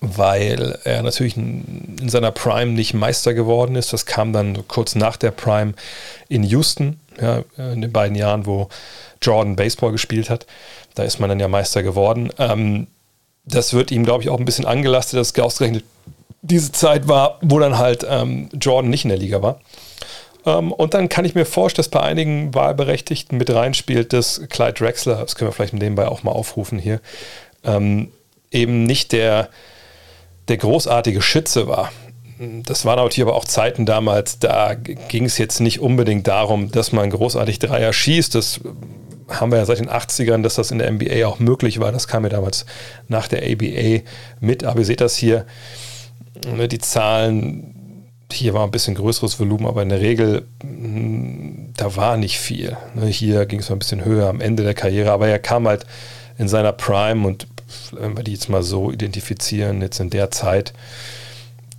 weil 0.00 0.78
er 0.84 1.02
natürlich 1.02 1.36
in 1.36 2.08
seiner 2.08 2.30
Prime 2.30 2.70
nicht 2.70 2.94
Meister 2.94 3.34
geworden 3.34 3.74
ist. 3.74 3.92
Das 3.92 4.06
kam 4.06 4.32
dann 4.32 4.68
kurz 4.68 4.94
nach 4.94 5.16
der 5.16 5.32
Prime 5.32 5.74
in 6.28 6.44
Houston, 6.44 6.99
ja, 7.20 7.44
in 7.56 7.82
den 7.82 7.92
beiden 7.92 8.16
Jahren, 8.16 8.46
wo 8.46 8.68
Jordan 9.22 9.56
Baseball 9.56 9.92
gespielt 9.92 10.30
hat. 10.30 10.46
Da 10.94 11.02
ist 11.04 11.20
man 11.20 11.28
dann 11.28 11.40
ja 11.40 11.48
Meister 11.48 11.82
geworden. 11.82 12.30
Ähm, 12.38 12.86
das 13.44 13.72
wird 13.72 13.90
ihm, 13.90 14.04
glaube 14.04 14.22
ich, 14.22 14.28
auch 14.28 14.38
ein 14.38 14.44
bisschen 14.44 14.66
angelastet, 14.66 15.18
dass 15.18 15.38
ausgerechnet 15.38 15.84
diese 16.42 16.72
Zeit 16.72 17.08
war, 17.08 17.38
wo 17.42 17.58
dann 17.58 17.78
halt 17.78 18.06
ähm, 18.08 18.48
Jordan 18.52 18.90
nicht 18.90 19.04
in 19.04 19.10
der 19.10 19.18
Liga 19.18 19.42
war. 19.42 19.60
Ähm, 20.46 20.72
und 20.72 20.94
dann 20.94 21.08
kann 21.08 21.24
ich 21.24 21.34
mir 21.34 21.44
vorstellen, 21.44 21.84
dass 21.84 21.90
bei 21.90 22.00
einigen 22.00 22.54
Wahlberechtigten 22.54 23.36
mit 23.36 23.50
reinspielt, 23.50 24.12
dass 24.12 24.40
Clyde 24.48 24.72
Drexler, 24.74 25.16
das 25.16 25.34
können 25.34 25.50
wir 25.50 25.52
vielleicht 25.52 25.74
nebenbei 25.74 26.08
auch 26.08 26.22
mal 26.22 26.32
aufrufen 26.32 26.78
hier, 26.78 27.00
ähm, 27.64 28.10
eben 28.50 28.84
nicht 28.84 29.12
der, 29.12 29.48
der 30.48 30.56
großartige 30.56 31.22
Schütze 31.22 31.68
war. 31.68 31.92
Das 32.40 32.86
waren 32.86 32.96
natürlich 32.96 33.20
aber 33.20 33.36
auch 33.36 33.44
Zeiten 33.44 33.84
damals, 33.84 34.38
da 34.38 34.72
ging 34.74 35.26
es 35.26 35.36
jetzt 35.36 35.60
nicht 35.60 35.80
unbedingt 35.80 36.26
darum, 36.26 36.70
dass 36.70 36.90
man 36.90 37.10
großartig 37.10 37.58
Dreier 37.58 37.92
schießt. 37.92 38.34
Das 38.34 38.60
haben 39.28 39.52
wir 39.52 39.58
ja 39.58 39.66
seit 39.66 39.78
den 39.78 39.90
80ern, 39.90 40.42
dass 40.42 40.54
das 40.54 40.70
in 40.70 40.78
der 40.78 40.90
NBA 40.90 41.26
auch 41.26 41.38
möglich 41.38 41.80
war. 41.80 41.92
Das 41.92 42.08
kam 42.08 42.22
ja 42.22 42.30
damals 42.30 42.64
nach 43.08 43.28
der 43.28 43.42
ABA 43.42 44.04
mit. 44.40 44.64
Aber 44.64 44.78
ihr 44.78 44.86
seht 44.86 45.02
das 45.02 45.16
hier, 45.16 45.44
ne, 46.46 46.66
die 46.66 46.78
Zahlen, 46.78 48.08
hier 48.32 48.54
war 48.54 48.64
ein 48.64 48.70
bisschen 48.70 48.94
größeres 48.94 49.38
Volumen, 49.38 49.66
aber 49.66 49.82
in 49.82 49.90
der 49.90 50.00
Regel, 50.00 50.46
hm, 50.62 51.74
da 51.76 51.94
war 51.96 52.16
nicht 52.16 52.38
viel. 52.38 52.74
Ne, 52.94 53.06
hier 53.06 53.44
ging 53.44 53.60
es 53.60 53.68
mal 53.68 53.76
ein 53.76 53.80
bisschen 53.80 54.06
höher 54.06 54.30
am 54.30 54.40
Ende 54.40 54.62
der 54.62 54.74
Karriere, 54.74 55.12
aber 55.12 55.28
er 55.28 55.40
kam 55.40 55.68
halt 55.68 55.84
in 56.38 56.48
seiner 56.48 56.72
Prime 56.72 57.26
und 57.26 57.46
wenn 57.92 58.16
wir 58.16 58.24
die 58.24 58.32
jetzt 58.32 58.48
mal 58.48 58.62
so 58.62 58.90
identifizieren, 58.90 59.82
jetzt 59.82 60.00
in 60.00 60.08
der 60.08 60.30
Zeit, 60.30 60.72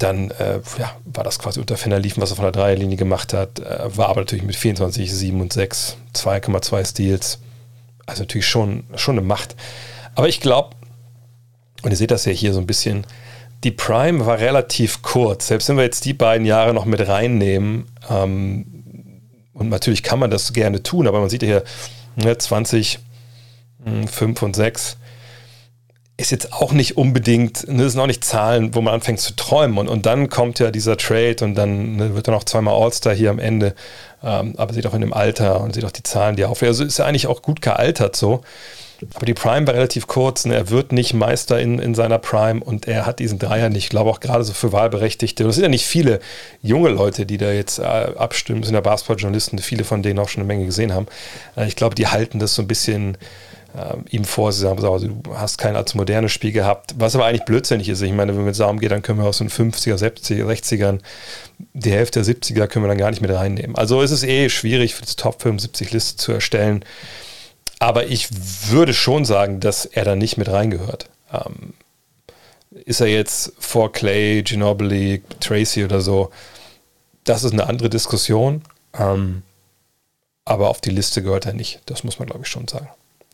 dann 0.03 0.31
äh, 0.31 0.60
ja, 0.77 0.96
war 1.05 1.24
das 1.24 1.39
quasi 1.39 1.60
unter 1.60 1.77
Fenner 1.77 2.00
liefen, 2.00 2.22
was 2.22 2.31
er 2.31 2.36
von 2.36 2.46
der 2.46 2.51
Dreierlinie 2.51 2.98
gemacht 2.98 3.34
hat, 3.34 3.60
äh, 3.60 3.96
war 3.96 4.10
aber 4.10 4.22
natürlich 4.22 4.46
mit 4.46 4.55
24, 4.55 5.12
7 5.12 5.41
und 5.41 5.53
6, 5.53 5.98
2,2 6.15 6.86
Steals. 6.86 7.39
Also 8.05 8.24
natürlich 8.24 8.48
schon, 8.48 8.84
schon 8.96 9.17
eine 9.17 9.25
Macht. 9.25 9.55
Aber 10.15 10.27
ich 10.27 10.41
glaube, 10.41 10.75
und 11.84 11.91
ihr 11.91 11.98
seht 11.98 12.12
das 12.12 12.25
ja 12.25 12.31
hier 12.31 12.53
so 12.53 12.60
ein 12.60 12.67
bisschen, 12.67 13.05
die 13.63 13.72
Prime 13.72 14.25
war 14.25 14.39
relativ 14.39 15.01
kurz. 15.01 15.48
Selbst 15.48 15.70
wenn 15.70 15.77
wir 15.77 15.84
jetzt 15.84 16.05
die 16.05 16.13
beiden 16.13 16.46
Jahre 16.46 16.74
noch 16.74 16.86
mit 16.86 17.08
reinnehmen, 17.08 17.88
ähm, 18.10 18.65
Und 19.53 19.70
natürlich 19.70 20.01
kann 20.03 20.20
man 20.20 20.31
das 20.31 20.53
gerne 20.53 20.81
tun, 20.81 21.08
aber 21.08 21.20
man 21.20 21.29
sieht 21.29 21.43
ja 21.43 21.48
hier 21.48 21.63
ne, 22.15 22.38
20, 22.38 23.00
5 24.08 24.41
und 24.41 24.55
6 24.55 24.98
ist 26.18 26.32
jetzt 26.32 26.53
auch 26.53 26.72
nicht 26.72 26.98
unbedingt, 26.98 27.68
ne, 27.68 27.84
das 27.84 27.94
sind 27.94 28.01
auch 28.01 28.08
nicht 28.08 28.24
Zahlen, 28.24 28.75
wo 28.75 28.82
man 28.82 28.94
anfängt 28.94 29.20
zu 29.20 29.36
träumen. 29.36 29.77
Und, 29.77 29.88
und 29.88 30.06
dann 30.06 30.30
kommt 30.30 30.60
ja 30.60 30.72
dieser 30.72 30.98
Trade 30.98 31.38
und 31.41 31.56
dann 31.56 31.96
ne, 31.96 32.15
wird 32.15 32.27
er 32.27 32.34
noch 32.34 32.44
zweimal 32.44 32.75
All-Star 32.75 33.13
hier 33.13 33.32
am 33.32 33.39
Ende. 33.39 33.74
Ähm, 34.24 34.53
aber 34.58 34.74
sieht 34.74 34.86
auch 34.86 34.94
in 34.94 35.01
dem 35.01 35.13
Alter 35.13 35.62
und 35.62 35.74
sieht 35.74 35.86
auch 35.86 35.91
die 35.91 36.03
Zahlen, 36.03 36.36
die 36.36 36.44
er 36.44 36.50
aufhört. 36.50 36.70
Also 36.70 36.84
ist 36.84 37.00
er 37.00 37.06
eigentlich 37.06 37.27
auch 37.27 37.41
gut 37.41 37.62
gealtert 37.62 38.15
so. 38.15 38.41
Aber 39.15 39.25
die 39.25 39.34
Prime 39.34 39.65
war 39.65 39.74
relativ 39.74 40.06
kurz. 40.06 40.46
Ne? 40.46 40.53
Er 40.53 40.70
wird 40.70 40.91
nicht 40.91 41.13
Meister 41.13 41.60
in, 41.60 41.80
in 41.80 41.96
seiner 41.96 42.20
Prime 42.20 42.63
und 42.63 42.88
er 42.88 43.08
hat 43.08 43.18
diesen 43.18 43.39
Dreier 43.39 43.70
nicht. 43.70 43.86
Ich 43.86 43.89
glaube 43.89 44.12
auch 44.12 44.20
gerade 44.20 44.44
so 44.44 44.53
für 44.53 44.72
Wahlberechtigte. 44.72 45.44
Es 45.48 45.56
sind 45.56 45.63
ja 45.63 45.70
nicht 45.70 45.86
viele 45.86 46.20
junge 46.62 46.89
Leute, 46.89 47.25
die 47.25 47.38
da 47.38 47.51
jetzt 47.51 47.80
äh, 47.80 47.84
abstimmen. 47.84 48.62
Es 48.62 48.68
sind 48.68 48.75
ja 48.75 48.82
Basketball-Journalisten, 48.82 49.58
viele 49.58 49.86
von 49.86 50.03
denen 50.03 50.20
auch 50.20 50.30
schon 50.30 50.41
eine 50.41 50.48
Menge 50.48 50.65
gesehen 50.65 50.94
haben. 50.94 51.08
Äh, 51.58 51.68
ich 51.68 51.75
glaube, 51.75 51.96
die 51.96 52.08
halten 52.08 52.38
das 52.38 52.53
so 52.53 52.62
ein 52.62 52.68
bisschen 52.68 53.18
ihm 54.10 54.25
vor, 54.25 54.51
sie 54.51 54.62
sagen, 54.62 54.82
du 54.82 55.38
hast 55.38 55.58
kein 55.58 55.75
als 55.75 55.96
modernes 55.96 56.32
Spiel 56.32 56.51
gehabt, 56.51 56.96
was 56.98 57.16
aber 57.16 57.25
eigentlich 57.25 57.46
blödsinnig 57.46 57.88
ist. 57.88 58.01
Ich 58.01 58.12
meine, 58.12 58.36
wenn 58.36 58.46
wir 58.46 58.51
darum 58.51 58.80
geht, 58.80 58.92
dann 58.92 59.01
können 59.01 59.20
wir 59.20 59.28
aus 59.28 59.38
den 59.38 59.50
50er, 59.50 59.96
70er, 59.96 60.46
60ern, 60.46 61.00
die 61.74 61.92
Hälfte 61.92 62.22
der 62.22 62.36
70er 62.36 62.68
können 62.68 62.86
wir 62.86 62.90
dann 62.90 62.98
gar 62.98 63.10
nicht 63.10 63.22
mit 63.22 63.32
reinnehmen. 63.32 63.75
Also 63.75 64.01
ist 64.01 64.12
es 64.12 64.24
eh 64.24 64.50
schwierig 64.50 64.96
für 64.96 65.04
das 65.04 65.16
Top 65.16 65.42
75 65.42 65.92
Liste 65.92 66.18
zu 66.18 66.32
erstellen. 66.34 66.84
Aber 67.80 68.08
ich 68.08 68.30
würde 68.70 68.94
schon 68.94 69.25
sagen, 69.25 69.60
dass 69.60 69.86
er 69.86 70.06
da 70.06 70.16
nicht 70.16 70.38
mit 70.38 70.50
reingehört. 70.50 71.10
Ähm, 71.32 71.74
ist 72.86 73.01
er 73.01 73.08
jetzt 73.08 73.54
vor 73.58 73.92
Clay, 73.92 74.44
Ginobili, 74.44 75.24
Tracy 75.40 75.84
oder 75.84 76.01
so? 76.01 76.30
Das 77.24 77.44
ist 77.44 77.54
eine 77.54 77.68
andere 77.68 77.90
Diskussion. 77.90 78.62
Ähm, 78.98 79.44
aber 80.46 80.70
auf 80.70 80.82
die 80.82 80.90
Liste 80.90 81.24
gehört 81.24 81.46
er 81.46 81.54
nicht. 81.54 81.82
Das 81.86 82.04
muss 82.04 82.20
man, 82.20 82.28
glaube 82.28 82.44
ich, 82.44 82.50
schon 82.50 82.68
sagen. 82.68 82.90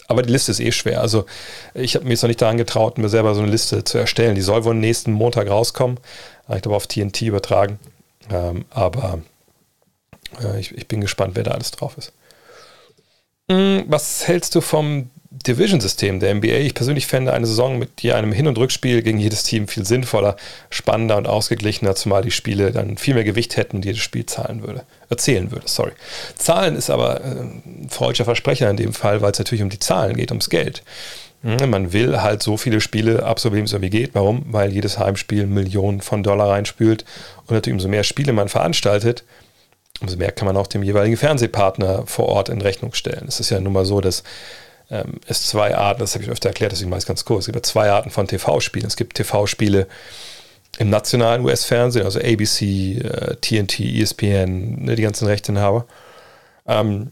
Aber 0.07 0.21
die 0.21 0.31
Liste 0.31 0.51
ist 0.51 0.59
eh 0.59 0.71
schwer. 0.71 1.01
Also 1.01 1.25
ich 1.73 1.95
habe 1.95 2.05
mir 2.05 2.11
jetzt 2.11 2.21
noch 2.23 2.29
nicht 2.29 2.41
daran 2.41 2.57
getraut, 2.57 2.97
mir 2.97 3.09
selber 3.09 3.35
so 3.35 3.41
eine 3.41 3.51
Liste 3.51 3.83
zu 3.83 3.97
erstellen. 3.97 4.35
Die 4.35 4.41
soll 4.41 4.63
wohl 4.63 4.73
nächsten 4.73 5.11
Montag 5.11 5.49
rauskommen. 5.49 5.99
Ich 6.55 6.61
glaube 6.61 6.77
auf 6.77 6.87
TNT 6.87 7.23
übertragen. 7.23 7.77
Ähm, 8.31 8.65
aber 8.69 9.19
äh, 10.41 10.59
ich, 10.59 10.75
ich 10.75 10.87
bin 10.87 11.01
gespannt, 11.01 11.35
wer 11.35 11.43
da 11.43 11.51
alles 11.51 11.71
drauf 11.71 11.97
ist. 11.97 12.13
Hm, 13.49 13.85
was 13.87 14.27
hältst 14.27 14.55
du 14.55 14.61
vom 14.61 15.09
Division-System 15.47 16.19
der 16.19 16.35
NBA? 16.35 16.59
Ich 16.59 16.73
persönlich 16.73 17.07
fände 17.07 17.33
eine 17.33 17.45
Saison 17.45 17.79
mit 17.79 18.03
einem 18.05 18.31
Hin- 18.31 18.47
und 18.47 18.57
Rückspiel 18.57 19.01
gegen 19.01 19.19
jedes 19.19 19.43
Team 19.43 19.67
viel 19.67 19.85
sinnvoller, 19.85 20.35
spannender 20.69 21.17
und 21.17 21.27
ausgeglichener, 21.27 21.95
zumal 21.95 22.21
die 22.21 22.31
Spiele 22.31 22.71
dann 22.71 22.97
viel 22.97 23.13
mehr 23.13 23.23
Gewicht 23.23 23.57
hätten, 23.57 23.81
die 23.81 23.89
jedes 23.89 24.01
Spiel 24.01 24.25
zahlen 24.25 24.61
würde, 24.63 24.83
erzählen 25.09 25.51
würde. 25.51 25.67
Sorry. 25.67 25.91
Zahlen 26.35 26.75
ist 26.75 26.89
aber 26.89 27.21
äh, 27.21 27.25
ein 27.25 27.87
falscher 27.89 28.25
Versprecher 28.25 28.69
in 28.69 28.77
dem 28.77 28.93
Fall, 28.93 29.21
weil 29.21 29.31
es 29.31 29.39
natürlich 29.39 29.63
um 29.63 29.69
die 29.69 29.79
Zahlen 29.79 30.15
geht, 30.15 30.31
ums 30.31 30.49
Geld. 30.49 30.83
Hm, 31.43 31.69
man 31.69 31.93
will 31.93 32.21
halt 32.21 32.41
so 32.41 32.57
viele 32.57 32.81
Spiele 32.81 33.23
absolvieren, 33.23 33.63
wie 33.63 33.67
es 33.67 33.73
irgendwie 33.73 33.89
geht. 33.89 34.15
Warum? 34.15 34.45
Weil 34.47 34.71
jedes 34.71 34.97
Heimspiel 34.97 35.45
Millionen 35.45 36.01
von 36.01 36.23
Dollar 36.23 36.49
reinspült 36.49 37.05
und 37.45 37.51
natürlich 37.51 37.75
umso 37.75 37.87
mehr 37.87 38.03
Spiele 38.03 38.33
man 38.33 38.49
veranstaltet, 38.49 39.23
umso 40.01 40.17
mehr 40.17 40.31
kann 40.31 40.47
man 40.47 40.57
auch 40.57 40.67
dem 40.67 40.83
jeweiligen 40.83 41.17
Fernsehpartner 41.17 42.05
vor 42.05 42.27
Ort 42.27 42.49
in 42.49 42.61
Rechnung 42.61 42.93
stellen. 42.93 43.25
Es 43.27 43.39
ist 43.39 43.49
ja 43.49 43.59
nun 43.59 43.73
mal 43.73 43.85
so, 43.85 44.01
dass 44.01 44.23
ähm, 44.89 45.19
es 45.27 45.47
zwei 45.47 45.75
Arten, 45.75 45.99
das 45.99 46.13
habe 46.13 46.23
ich 46.23 46.29
öfter 46.29 46.49
erklärt, 46.49 46.71
deswegen 46.71 46.89
mache 46.89 46.99
ich 46.99 47.03
es 47.03 47.07
ganz 47.07 47.25
kurz, 47.25 47.47
es 47.47 47.53
gibt 47.53 47.65
zwei 47.65 47.89
Arten 47.91 48.09
von 48.09 48.27
TV-Spielen. 48.27 48.87
Es 48.87 48.95
gibt 48.95 49.17
TV-Spiele 49.17 49.87
im 50.79 50.89
nationalen 50.89 51.43
US-Fernsehen, 51.43 52.05
also 52.05 52.19
ABC, 52.19 52.99
äh, 52.99 53.35
TNT, 53.41 53.79
ESPN, 53.79 54.85
ne, 54.85 54.95
die 54.95 55.01
ganzen 55.01 55.27
Rechteinhaber. 55.27 55.85
Ähm, 56.67 57.11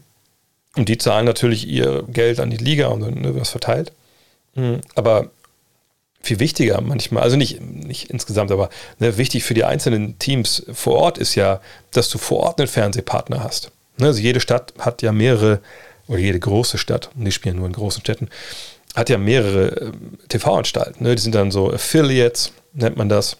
und 0.76 0.88
die 0.88 0.98
zahlen 0.98 1.24
natürlich 1.24 1.66
ihr 1.66 2.04
Geld 2.08 2.38
an 2.38 2.50
die 2.50 2.58
Liga 2.58 2.88
und 2.88 3.00
dann 3.00 3.14
ne, 3.14 3.34
wird 3.34 3.46
verteilt. 3.46 3.92
Mhm. 4.54 4.80
Aber 4.94 5.30
viel 6.20 6.40
wichtiger 6.40 6.80
manchmal, 6.80 7.22
also 7.22 7.36
nicht, 7.36 7.60
nicht 7.60 8.10
insgesamt, 8.10 8.50
aber 8.50 8.68
ne, 8.98 9.16
wichtig 9.16 9.44
für 9.44 9.54
die 9.54 9.64
einzelnen 9.64 10.18
Teams 10.18 10.64
vor 10.72 10.96
Ort 10.96 11.18
ist 11.18 11.34
ja, 11.34 11.60
dass 11.92 12.08
du 12.08 12.18
vor 12.18 12.40
Ort 12.40 12.60
einen 12.60 12.68
Fernsehpartner 12.68 13.42
hast. 13.42 13.70
Ne, 13.96 14.06
also 14.06 14.20
jede 14.20 14.40
Stadt 14.40 14.74
hat 14.78 15.02
ja 15.02 15.12
mehrere, 15.12 15.60
oder 16.08 16.18
jede 16.18 16.40
große 16.40 16.78
Stadt, 16.78 17.10
und 17.16 17.24
die 17.24 17.32
spielen 17.32 17.56
nur 17.56 17.66
in 17.66 17.72
großen 17.72 18.00
Städten, 18.00 18.28
hat 18.94 19.10
ja 19.10 19.18
mehrere 19.18 19.88
äh, 19.88 19.92
TV-Anstalten. 20.28 21.04
Ne? 21.04 21.14
Die 21.14 21.22
sind 21.22 21.34
dann 21.34 21.50
so 21.50 21.72
Affiliates, 21.72 22.52
nennt 22.72 22.96
man 22.96 23.08
das. 23.08 23.36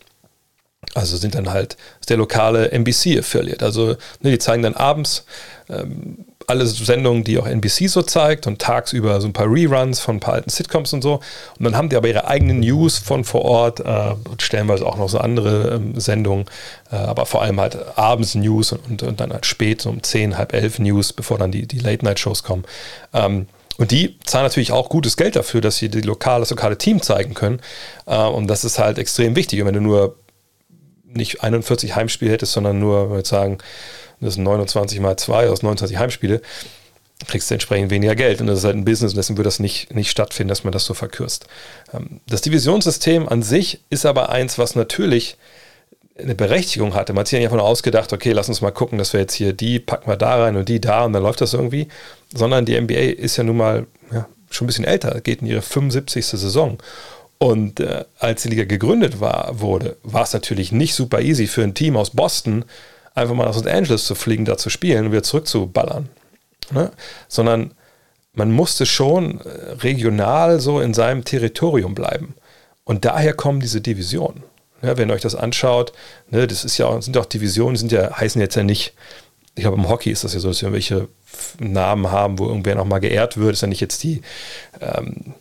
Also 0.94 1.16
sind 1.16 1.34
dann 1.34 1.50
halt 1.50 1.76
der 2.08 2.16
lokale 2.16 2.70
NBC-Affiliate. 2.70 3.64
Also 3.64 3.96
ne, 4.20 4.30
die 4.30 4.38
zeigen 4.38 4.62
dann 4.62 4.74
abends 4.74 5.24
ähm, 5.68 6.26
alle 6.46 6.66
Sendungen, 6.66 7.24
die 7.24 7.38
auch 7.38 7.46
NBC 7.46 7.88
so 7.88 8.02
zeigt 8.02 8.46
und 8.46 8.60
tagsüber 8.60 9.20
so 9.20 9.26
ein 9.26 9.32
paar 9.32 9.46
Reruns 9.50 10.00
von 10.00 10.16
ein 10.16 10.20
paar 10.20 10.34
alten 10.34 10.50
Sitcoms 10.50 10.92
und 10.92 11.02
so. 11.02 11.20
Und 11.58 11.64
dann 11.64 11.76
haben 11.76 11.88
die 11.88 11.96
aber 11.96 12.08
ihre 12.08 12.28
eigenen 12.28 12.60
News 12.60 12.98
von 12.98 13.24
vor 13.24 13.42
Ort 13.42 13.80
äh, 13.80 14.14
stellenweise 14.38 14.86
auch 14.86 14.96
noch 14.96 15.08
so 15.08 15.18
andere 15.18 15.74
ähm, 15.74 15.98
Sendungen, 15.98 16.46
äh, 16.92 16.96
aber 16.96 17.26
vor 17.26 17.42
allem 17.42 17.60
halt 17.60 17.76
abends 17.96 18.34
News 18.34 18.72
und, 18.72 18.88
und, 18.88 19.02
und, 19.02 19.20
dann 19.20 19.32
halt 19.32 19.46
spät, 19.46 19.82
so 19.82 19.90
um 19.90 20.02
10, 20.02 20.38
halb 20.38 20.52
elf 20.52 20.78
News, 20.78 21.12
bevor 21.12 21.38
dann 21.38 21.50
die, 21.50 21.66
die 21.66 21.78
Late-Night-Shows 21.78 22.42
kommen. 22.42 22.64
Ähm, 23.12 23.46
und 23.78 23.90
die 23.90 24.18
zahlen 24.24 24.44
natürlich 24.44 24.72
auch 24.72 24.88
gutes 24.88 25.16
Geld 25.16 25.36
dafür, 25.36 25.60
dass 25.60 25.76
sie 25.76 25.88
die 25.88 26.00
lokale, 26.00 26.40
das 26.40 26.50
lokale 26.50 26.78
Team 26.78 27.02
zeigen 27.02 27.34
können. 27.34 27.60
Äh, 28.06 28.16
und 28.24 28.46
das 28.46 28.64
ist 28.64 28.78
halt 28.78 28.98
extrem 28.98 29.36
wichtig. 29.36 29.60
Und 29.60 29.66
wenn 29.66 29.74
du 29.74 29.80
nur 29.80 30.16
nicht 31.04 31.42
41 31.42 31.96
Heimspiele 31.96 32.32
hättest, 32.32 32.52
sondern 32.52 32.78
nur, 32.78 33.10
wenn 33.10 33.16
wir 33.18 33.24
sagen, 33.24 33.58
das 34.20 34.34
sind 34.34 34.44
29 34.44 35.00
mal 35.00 35.16
2 35.16 35.48
aus 35.48 35.62
29 35.62 35.98
Heimspiele, 35.98 36.40
kriegst 37.26 37.50
du 37.50 37.54
entsprechend 37.54 37.90
weniger 37.90 38.14
Geld. 38.14 38.40
Und 38.40 38.46
das 38.46 38.58
ist 38.58 38.64
halt 38.64 38.76
ein 38.76 38.84
Business 38.84 39.12
und 39.12 39.16
deswegen 39.16 39.38
würde 39.38 39.48
das 39.48 39.58
nicht, 39.58 39.94
nicht 39.94 40.10
stattfinden, 40.10 40.48
dass 40.48 40.64
man 40.64 40.72
das 40.72 40.84
so 40.84 40.94
verkürzt. 40.94 41.46
Ähm, 41.92 42.20
das 42.28 42.42
Divisionssystem 42.42 43.28
an 43.28 43.42
sich 43.42 43.80
ist 43.90 44.06
aber 44.06 44.28
eins, 44.28 44.58
was 44.58 44.74
natürlich 44.74 45.36
eine 46.18 46.34
Berechtigung 46.34 46.94
hatte. 46.94 47.12
Man 47.12 47.20
hat 47.20 47.28
sich 47.28 47.34
ja 47.34 47.40
nicht 47.40 47.52
davon 47.52 47.60
ausgedacht, 47.60 48.12
okay, 48.12 48.32
lass 48.32 48.48
uns 48.48 48.60
mal 48.60 48.70
gucken, 48.70 48.98
dass 48.98 49.12
wir 49.12 49.20
jetzt 49.20 49.34
hier 49.34 49.52
die 49.52 49.78
packen 49.78 50.10
wir 50.10 50.16
da 50.16 50.42
rein 50.42 50.56
und 50.56 50.68
die 50.68 50.80
da 50.80 51.04
und 51.04 51.12
dann 51.12 51.22
läuft 51.22 51.40
das 51.40 51.52
irgendwie. 51.52 51.88
Sondern 52.34 52.64
die 52.64 52.80
NBA 52.80 52.94
ist 52.94 53.36
ja 53.36 53.44
nun 53.44 53.56
mal 53.56 53.86
ja, 54.12 54.26
schon 54.50 54.64
ein 54.64 54.68
bisschen 54.68 54.84
älter, 54.84 55.20
geht 55.20 55.42
in 55.42 55.46
ihre 55.46 55.62
75. 55.62 56.24
Saison. 56.26 56.78
Und 57.38 57.80
äh, 57.80 58.04
als 58.18 58.42
die 58.42 58.48
Liga 58.48 58.64
gegründet 58.64 59.20
war, 59.20 59.60
wurde, 59.60 59.96
war 60.02 60.22
es 60.22 60.32
natürlich 60.32 60.72
nicht 60.72 60.94
super 60.94 61.20
easy 61.20 61.46
für 61.46 61.62
ein 61.62 61.74
Team 61.74 61.96
aus 61.96 62.10
Boston, 62.10 62.64
einfach 63.16 63.34
mal 63.34 63.46
nach 63.46 63.54
Los 63.54 63.66
Angeles 63.66 64.04
zu 64.04 64.14
fliegen, 64.14 64.44
da 64.44 64.56
zu 64.56 64.70
spielen 64.70 65.06
und 65.06 65.12
wieder 65.12 65.22
zurückzuballern. 65.22 66.08
Ne? 66.70 66.92
Sondern 67.28 67.72
man 68.34 68.52
musste 68.52 68.86
schon 68.86 69.40
äh, 69.40 69.72
regional 69.80 70.60
so 70.60 70.80
in 70.80 70.94
seinem 70.94 71.24
Territorium 71.24 71.94
bleiben. 71.94 72.34
Und 72.84 73.04
daher 73.04 73.32
kommen 73.32 73.60
diese 73.60 73.80
Divisionen. 73.80 74.44
Ja, 74.82 74.98
wenn 74.98 75.08
ihr 75.08 75.14
euch 75.14 75.22
das 75.22 75.34
anschaut, 75.34 75.92
ne, 76.30 76.46
das 76.46 76.64
ist 76.64 76.76
ja, 76.76 77.00
sind 77.00 77.16
auch 77.16 77.24
Divisionen, 77.24 77.76
sind 77.76 77.92
ja, 77.92 78.16
heißen 78.16 78.40
jetzt 78.40 78.54
ja 78.56 78.62
nicht, 78.62 78.92
ich 79.54 79.62
glaube 79.62 79.78
im 79.78 79.88
Hockey 79.88 80.10
ist 80.10 80.22
das 80.22 80.34
ja 80.34 80.40
so, 80.40 80.48
dass 80.48 80.60
wir 80.60 80.68
irgendwelche 80.68 81.08
Namen 81.58 82.10
haben, 82.10 82.38
wo 82.38 82.46
irgendwer 82.46 82.74
nochmal 82.74 83.00
geehrt 83.00 83.38
wird, 83.38 83.54
ist 83.54 83.62
ja 83.62 83.68
nicht 83.68 83.80
jetzt 83.80 84.02
die 84.02 84.20
ähm, 84.80 85.34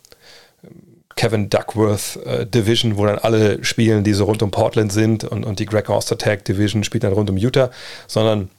Kevin 1.16 1.48
Duckworth 1.48 2.16
äh, 2.26 2.46
Division, 2.46 2.98
wo 2.98 3.06
dann 3.06 3.18
alle 3.18 3.64
spielen, 3.64 4.04
die 4.04 4.12
so 4.12 4.24
rund 4.24 4.42
um 4.42 4.50
Portland 4.50 4.92
sind 4.92 5.24
und, 5.24 5.44
und 5.44 5.58
die 5.58 5.66
Greg 5.66 5.88
Ostertag 5.88 6.44
Division 6.44 6.84
spielt 6.84 7.04
dann 7.04 7.14
rund 7.14 7.30
um 7.30 7.38
Utah, 7.38 7.70
sondern 8.06 8.50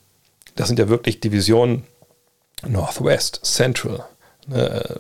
das 0.56 0.68
sind 0.68 0.80
ja 0.80 0.90
wirklich 0.90 1.20
Divisionen 1.20 1.84
Northwest, 2.68 3.42
Central, 3.44 4.04
äh, 4.52 4.96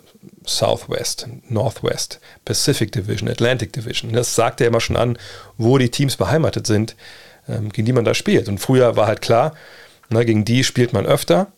Southwest, 0.45 1.27
Northwest, 1.49 2.19
Pacific 2.45 2.91
Division, 2.91 3.27
Atlantic 3.27 3.73
Division. 3.73 4.13
Das 4.13 4.35
sagt 4.35 4.61
ja 4.61 4.67
immer 4.67 4.79
schon 4.79 4.95
an, 4.95 5.17
wo 5.57 5.79
die 5.79 5.89
Teams 5.89 6.15
beheimatet 6.15 6.67
sind, 6.67 6.95
ähm, 7.49 7.69
gegen 7.69 7.87
die 7.87 7.93
man 7.93 8.05
da 8.05 8.13
spielt. 8.13 8.47
Und 8.47 8.59
früher 8.59 8.95
war 8.95 9.07
halt 9.07 9.21
klar, 9.21 9.55
na, 10.09 10.19
ne, 10.19 10.25
gegen 10.25 10.45
die 10.45 10.63
spielt 10.63 10.93
man 10.93 11.07
öfter, 11.07 11.51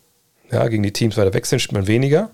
ja, 0.50 0.65
gegen 0.70 0.84
die 0.84 0.94
Teams 0.94 1.18
weiter 1.18 1.34
weg 1.34 1.46
sind, 1.46 1.60
spielt 1.60 1.75
man 1.75 1.88
weniger 1.88 2.32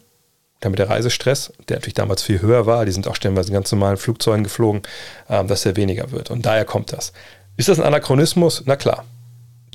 damit 0.60 0.80
der 0.80 0.90
Reisestress, 0.90 1.54
der 1.70 1.78
natürlich 1.78 1.94
damals 1.94 2.24
viel 2.24 2.42
höher 2.42 2.66
war, 2.66 2.86
die 2.86 2.92
sind 2.92 3.08
auch 3.08 3.16
stellenweise 3.16 3.50
in 3.50 3.54
ganz 3.54 3.72
normalen 3.72 3.98
Flugzeugen 3.98 4.44
geflogen, 4.44 4.82
ähm, 5.30 5.48
dass 5.48 5.64
der 5.64 5.76
weniger 5.76 6.12
wird. 6.12 6.32
Und 6.32 6.46
daher 6.46 6.66
kommt 6.66 6.92
das. 6.92 7.14
Ist 7.58 7.70
das 7.70 7.80
ein 7.80 7.86
Anachronismus? 7.86 8.64
Na 8.66 8.76
klar, 8.76 9.06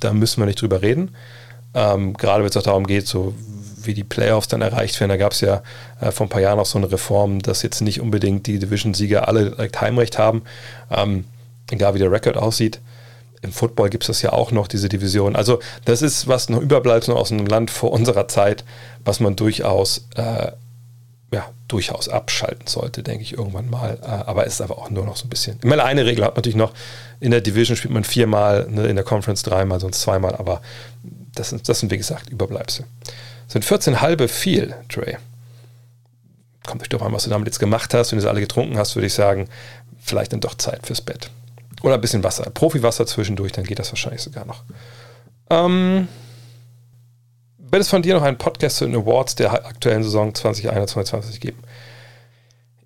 da 0.00 0.12
müssen 0.12 0.40
wir 0.40 0.46
nicht 0.46 0.60
drüber 0.60 0.82
reden. 0.82 1.14
Ähm, 1.75 2.16
gerade 2.16 2.42
wenn 2.42 2.50
es 2.50 2.56
auch 2.56 2.62
darum 2.62 2.87
geht, 2.87 3.06
so 3.06 3.34
wie 3.87 3.94
die 3.94 4.04
Playoffs 4.04 4.49
dann 4.49 4.62
erreicht 4.62 4.99
werden. 5.00 5.10
Da 5.10 5.16
gab 5.16 5.32
es 5.32 5.40
ja 5.40 5.62
äh, 6.00 6.10
vor 6.10 6.26
ein 6.26 6.30
paar 6.30 6.40
Jahren 6.40 6.58
auch 6.58 6.66
so 6.66 6.78
eine 6.78 6.90
Reform, 6.90 7.40
dass 7.40 7.62
jetzt 7.62 7.80
nicht 7.80 8.00
unbedingt 8.00 8.46
die 8.46 8.58
Division-Sieger 8.58 9.28
alle 9.28 9.50
direkt 9.50 9.80
Heimrecht 9.80 10.18
haben, 10.18 10.42
ähm, 10.90 11.25
egal 11.70 11.94
wie 11.94 11.99
der 11.99 12.10
Rekord 12.10 12.37
aussieht. 12.37 12.80
Im 13.42 13.52
Football 13.52 13.88
gibt 13.88 14.04
es 14.04 14.08
das 14.08 14.22
ja 14.22 14.32
auch 14.32 14.50
noch, 14.50 14.68
diese 14.68 14.88
Division. 14.88 15.34
Also 15.34 15.60
das 15.87 16.02
ist 16.02 16.28
was 16.28 16.50
noch 16.50 16.60
überbleibt 16.60 17.08
aus 17.08 17.32
einem 17.32 17.46
Land 17.46 17.70
vor 17.70 17.92
unserer 17.92 18.28
Zeit, 18.28 18.64
was 19.04 19.20
man 19.20 19.34
durchaus 19.34 20.06
äh, 20.16 20.52
ja, 21.32 21.49
durchaus 21.68 22.08
abschalten 22.08 22.66
sollte, 22.66 23.02
denke 23.02 23.22
ich 23.22 23.34
irgendwann 23.34 23.70
mal. 23.70 23.99
Äh, 24.02 24.06
aber 24.06 24.46
es 24.46 24.54
ist 24.54 24.60
aber 24.60 24.78
auch 24.78 24.90
nur 24.90 25.04
noch 25.04 25.16
so 25.16 25.26
ein 25.26 25.30
bisschen. 25.30 25.58
Ich 25.58 25.68
meine, 25.68 25.84
eine 25.84 26.04
Regel 26.04 26.25
hat 26.25 26.37
natürlich 26.37 26.56
noch, 26.56 26.72
in 27.20 27.30
der 27.30 27.40
Division 27.40 27.76
spielt 27.76 27.94
man 27.94 28.04
viermal, 28.04 28.66
ne, 28.68 28.87
in 28.87 28.96
der 28.96 29.04
Conference 29.04 29.42
dreimal, 29.42 29.80
sonst 29.80 30.00
zweimal, 30.00 30.34
aber 30.34 30.60
das 31.34 31.50
sind, 31.50 31.68
das 31.68 31.80
sind 31.80 31.92
wie 31.92 31.99
gesagt 31.99 32.28
Überbleibsel. 32.30 32.84
Sind 33.46 33.64
14 33.64 34.00
halbe 34.00 34.28
viel, 34.28 34.75
Dre. 34.88 35.18
Kommt 36.66 36.82
euch 36.82 36.88
doch 36.88 37.02
an, 37.02 37.12
was 37.12 37.25
du 37.25 37.30
damit 37.30 37.46
jetzt 37.49 37.58
gemacht 37.58 37.94
hast. 37.94 38.12
Wenn 38.12 38.18
du 38.18 38.25
es 38.25 38.28
alle 38.28 38.40
getrunken 38.40 38.76
hast, 38.78 38.94
würde 38.94 39.06
ich 39.06 39.14
sagen, 39.14 39.49
vielleicht 39.99 40.32
dann 40.32 40.40
doch 40.40 40.54
Zeit 40.54 40.87
fürs 40.87 41.00
Bett. 41.00 41.30
Oder 41.82 41.94
ein 41.94 42.00
bisschen 42.00 42.22
Wasser. 42.22 42.50
Profiwasser 42.50 43.06
zwischendurch, 43.06 43.52
dann 43.52 43.64
geht 43.64 43.78
das 43.78 43.90
wahrscheinlich 43.90 44.20
sogar 44.20 44.44
noch. 44.44 44.62
Ähm, 45.49 46.08
wird 47.71 47.83
es 47.83 47.89
von 47.89 48.03
dir 48.03 48.15
noch 48.15 48.23
einen 48.23 48.39
Podcast 48.39 48.79
zu 48.79 48.87
den 48.87 48.97
Awards 48.97 49.35
der 49.35 49.53
aktuellen 49.53 50.03
Saison 50.03 50.33
2021-2022 50.33 51.41
geben? 51.41 51.62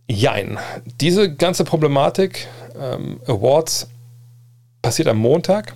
Jein. 0.07 0.59
Diese 1.01 1.35
ganze 1.35 1.65
Problematik 1.65 2.47
ähm, 2.79 3.21
Awards 3.27 3.89
passiert 4.83 5.09
am 5.09 5.19
Montag. 5.19 5.75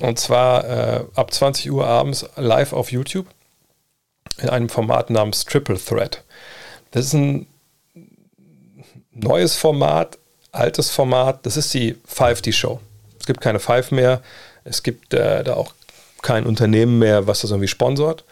Und 0.00 0.18
zwar 0.18 0.64
äh, 0.64 1.04
ab 1.14 1.32
20 1.32 1.70
Uhr 1.70 1.86
abends 1.86 2.26
live 2.36 2.72
auf 2.72 2.90
YouTube 2.90 3.26
in 4.38 4.48
einem 4.48 4.68
Format 4.68 5.10
namens 5.10 5.44
Triple 5.44 5.78
Threat. 5.78 6.24
Das 6.90 7.06
ist 7.06 7.12
ein 7.12 7.46
neues 9.12 9.56
Format, 9.56 10.18
altes 10.50 10.90
Format. 10.90 11.44
Das 11.46 11.56
ist 11.56 11.72
die 11.74 11.94
5D-Show. 11.94 12.80
Es 13.20 13.26
gibt 13.26 13.40
keine 13.40 13.60
Five 13.60 13.92
mehr. 13.92 14.22
Es 14.64 14.82
gibt 14.82 15.14
äh, 15.14 15.44
da 15.44 15.54
auch 15.54 15.72
kein 16.22 16.46
Unternehmen 16.46 16.98
mehr, 16.98 17.26
was 17.26 17.40
das 17.40 17.50
irgendwie 17.50 17.68
sponsort. 17.68 18.24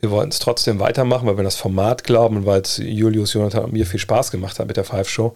Wir 0.00 0.10
wollten 0.10 0.30
es 0.30 0.40
trotzdem 0.40 0.80
weitermachen, 0.80 1.28
weil 1.28 1.36
wir 1.36 1.44
das 1.44 1.56
Format 1.56 2.02
glauben 2.02 2.38
und 2.38 2.46
weil 2.46 2.60
es 2.60 2.78
Julius, 2.78 3.34
Jonathan 3.34 3.64
und 3.64 3.72
mir 3.72 3.86
viel 3.86 4.00
Spaß 4.00 4.32
gemacht 4.32 4.58
hat 4.58 4.66
mit 4.66 4.76
der 4.76 4.84
Five 4.84 5.08
Show. 5.08 5.34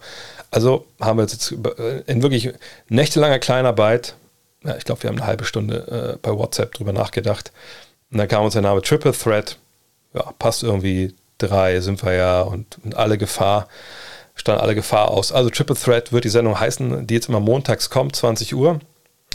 Also 0.51 0.85
haben 0.99 1.17
wir 1.17 1.23
jetzt 1.23 1.53
äh, 1.53 2.01
in 2.05 2.21
wirklich 2.21 2.51
nächtelanger 2.89 3.39
Kleinarbeit, 3.39 4.15
ja, 4.63 4.75
ich 4.75 4.83
glaube, 4.83 5.03
wir 5.03 5.09
haben 5.09 5.17
eine 5.17 5.27
halbe 5.27 5.45
Stunde 5.45 6.15
äh, 6.15 6.17
bei 6.21 6.37
WhatsApp 6.37 6.73
drüber 6.73 6.91
nachgedacht. 6.91 7.51
Und 8.11 8.17
dann 8.17 8.27
kam 8.27 8.43
uns 8.43 8.53
der 8.53 8.61
Name 8.61 8.81
Triple 8.81 9.13
Threat. 9.13 9.57
Ja, 10.13 10.33
passt 10.37 10.63
irgendwie. 10.63 11.15
Drei 11.37 11.79
sind 11.81 12.03
wir 12.03 12.13
ja 12.13 12.41
und, 12.41 12.79
und 12.83 12.95
alle 12.95 13.17
Gefahr, 13.19 13.67
stand 14.33 14.59
alle 14.59 14.73
Gefahr 14.73 15.11
aus. 15.11 15.31
Also 15.31 15.51
Triple 15.51 15.75
Threat 15.75 16.11
wird 16.11 16.23
die 16.23 16.29
Sendung 16.29 16.59
heißen, 16.59 17.05
die 17.05 17.13
jetzt 17.13 17.29
immer 17.29 17.39
montags 17.39 17.91
kommt, 17.91 18.15
20 18.15 18.55
Uhr. 18.55 18.79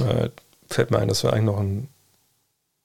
Äh, 0.00 0.30
fällt 0.68 0.90
mir 0.90 0.98
ein, 0.98 1.06
dass 1.06 1.22
wir 1.22 1.32
eigentlich 1.32 1.44
noch 1.44 1.60
ein 1.60 1.88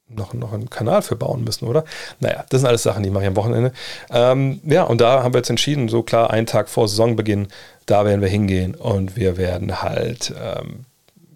noch, 0.09 0.33
noch 0.33 0.53
einen 0.53 0.69
Kanal 0.69 1.01
für 1.01 1.15
bauen 1.15 1.43
müssen, 1.43 1.67
oder? 1.67 1.83
Naja, 2.19 2.45
das 2.49 2.61
sind 2.61 2.67
alles 2.67 2.83
Sachen, 2.83 3.03
die 3.03 3.09
mache 3.09 3.23
ich 3.23 3.29
am 3.29 3.35
Wochenende. 3.35 3.73
Ähm, 4.09 4.61
ja, 4.63 4.83
und 4.83 5.01
da 5.01 5.23
haben 5.23 5.33
wir 5.33 5.39
jetzt 5.39 5.49
entschieden, 5.49 5.89
so 5.89 6.03
klar, 6.03 6.31
einen 6.31 6.47
Tag 6.47 6.69
vor 6.69 6.87
Saisonbeginn, 6.87 7.47
da 7.85 8.05
werden 8.05 8.21
wir 8.21 8.29
hingehen 8.29 8.75
und 8.75 9.15
wir 9.15 9.37
werden 9.37 9.81
halt 9.81 10.33
ähm, 10.41 10.85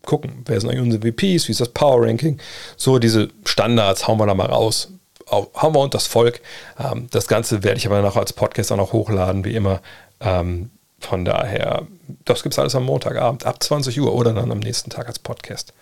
gucken, 0.05 0.43
wer 0.45 0.59
sind 0.59 0.69
eigentlich 0.69 0.83
unsere 0.83 1.11
VPs, 1.11 1.47
wie 1.47 1.51
ist 1.51 1.61
das 1.61 1.69
Power 1.69 2.05
Ranking, 2.05 2.39
so 2.77 2.99
diese 2.99 3.29
Standards 3.45 4.07
hauen 4.07 4.17
wir 4.19 4.25
da 4.25 4.33
mal 4.33 4.47
raus. 4.47 4.89
Hauen 5.29 5.73
wir 5.73 5.79
unter 5.79 5.97
das 5.97 6.07
Volk. 6.07 6.41
Ähm, 6.77 7.07
das 7.11 7.27
Ganze 7.27 7.63
werde 7.63 7.77
ich 7.77 7.85
aber 7.85 8.01
noch 8.01 8.17
als 8.17 8.33
Podcast 8.33 8.71
auch 8.71 8.77
noch 8.77 8.91
hochladen, 8.91 9.45
wie 9.45 9.55
immer. 9.55 9.81
Ähm, 10.19 10.71
von 10.99 11.23
daher, 11.23 11.87
das 12.25 12.43
gibt 12.43 12.53
es 12.53 12.59
alles 12.59 12.75
am 12.75 12.83
Montagabend 12.83 13.45
ab 13.45 13.63
20 13.63 13.99
Uhr 14.01 14.13
oder 14.13 14.33
dann 14.33 14.51
am 14.51 14.59
nächsten 14.59 14.89
Tag 14.89 15.07
als 15.07 15.19
Podcast. 15.19 15.73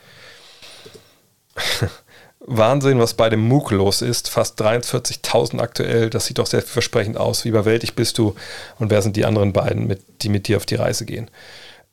Wahnsinn, 2.42 3.00
was 3.00 3.14
bei 3.14 3.30
dem 3.30 3.48
MOOC 3.48 3.72
los 3.72 4.02
ist. 4.02 4.30
Fast 4.30 4.62
43.000 4.62 5.60
aktuell. 5.60 6.10
Das 6.10 6.26
sieht 6.26 6.40
doch 6.40 6.48
sehr 6.48 6.62
versprechend 6.62 7.18
aus. 7.18 7.46
Wie 7.46 7.50
überwältigt 7.50 7.96
bist 7.96 8.18
du? 8.18 8.36
Und 8.80 8.90
wer 8.92 9.02
sind 9.02 9.16
die 9.16 9.26
anderen 9.26 9.54
beiden, 9.54 9.88
mit, 9.88 10.02
die 10.22 10.30
mit 10.30 10.48
dir 10.48 10.58
auf 10.58 10.66
die 10.66 10.76
Reise 10.76 11.06
gehen? 11.06 11.30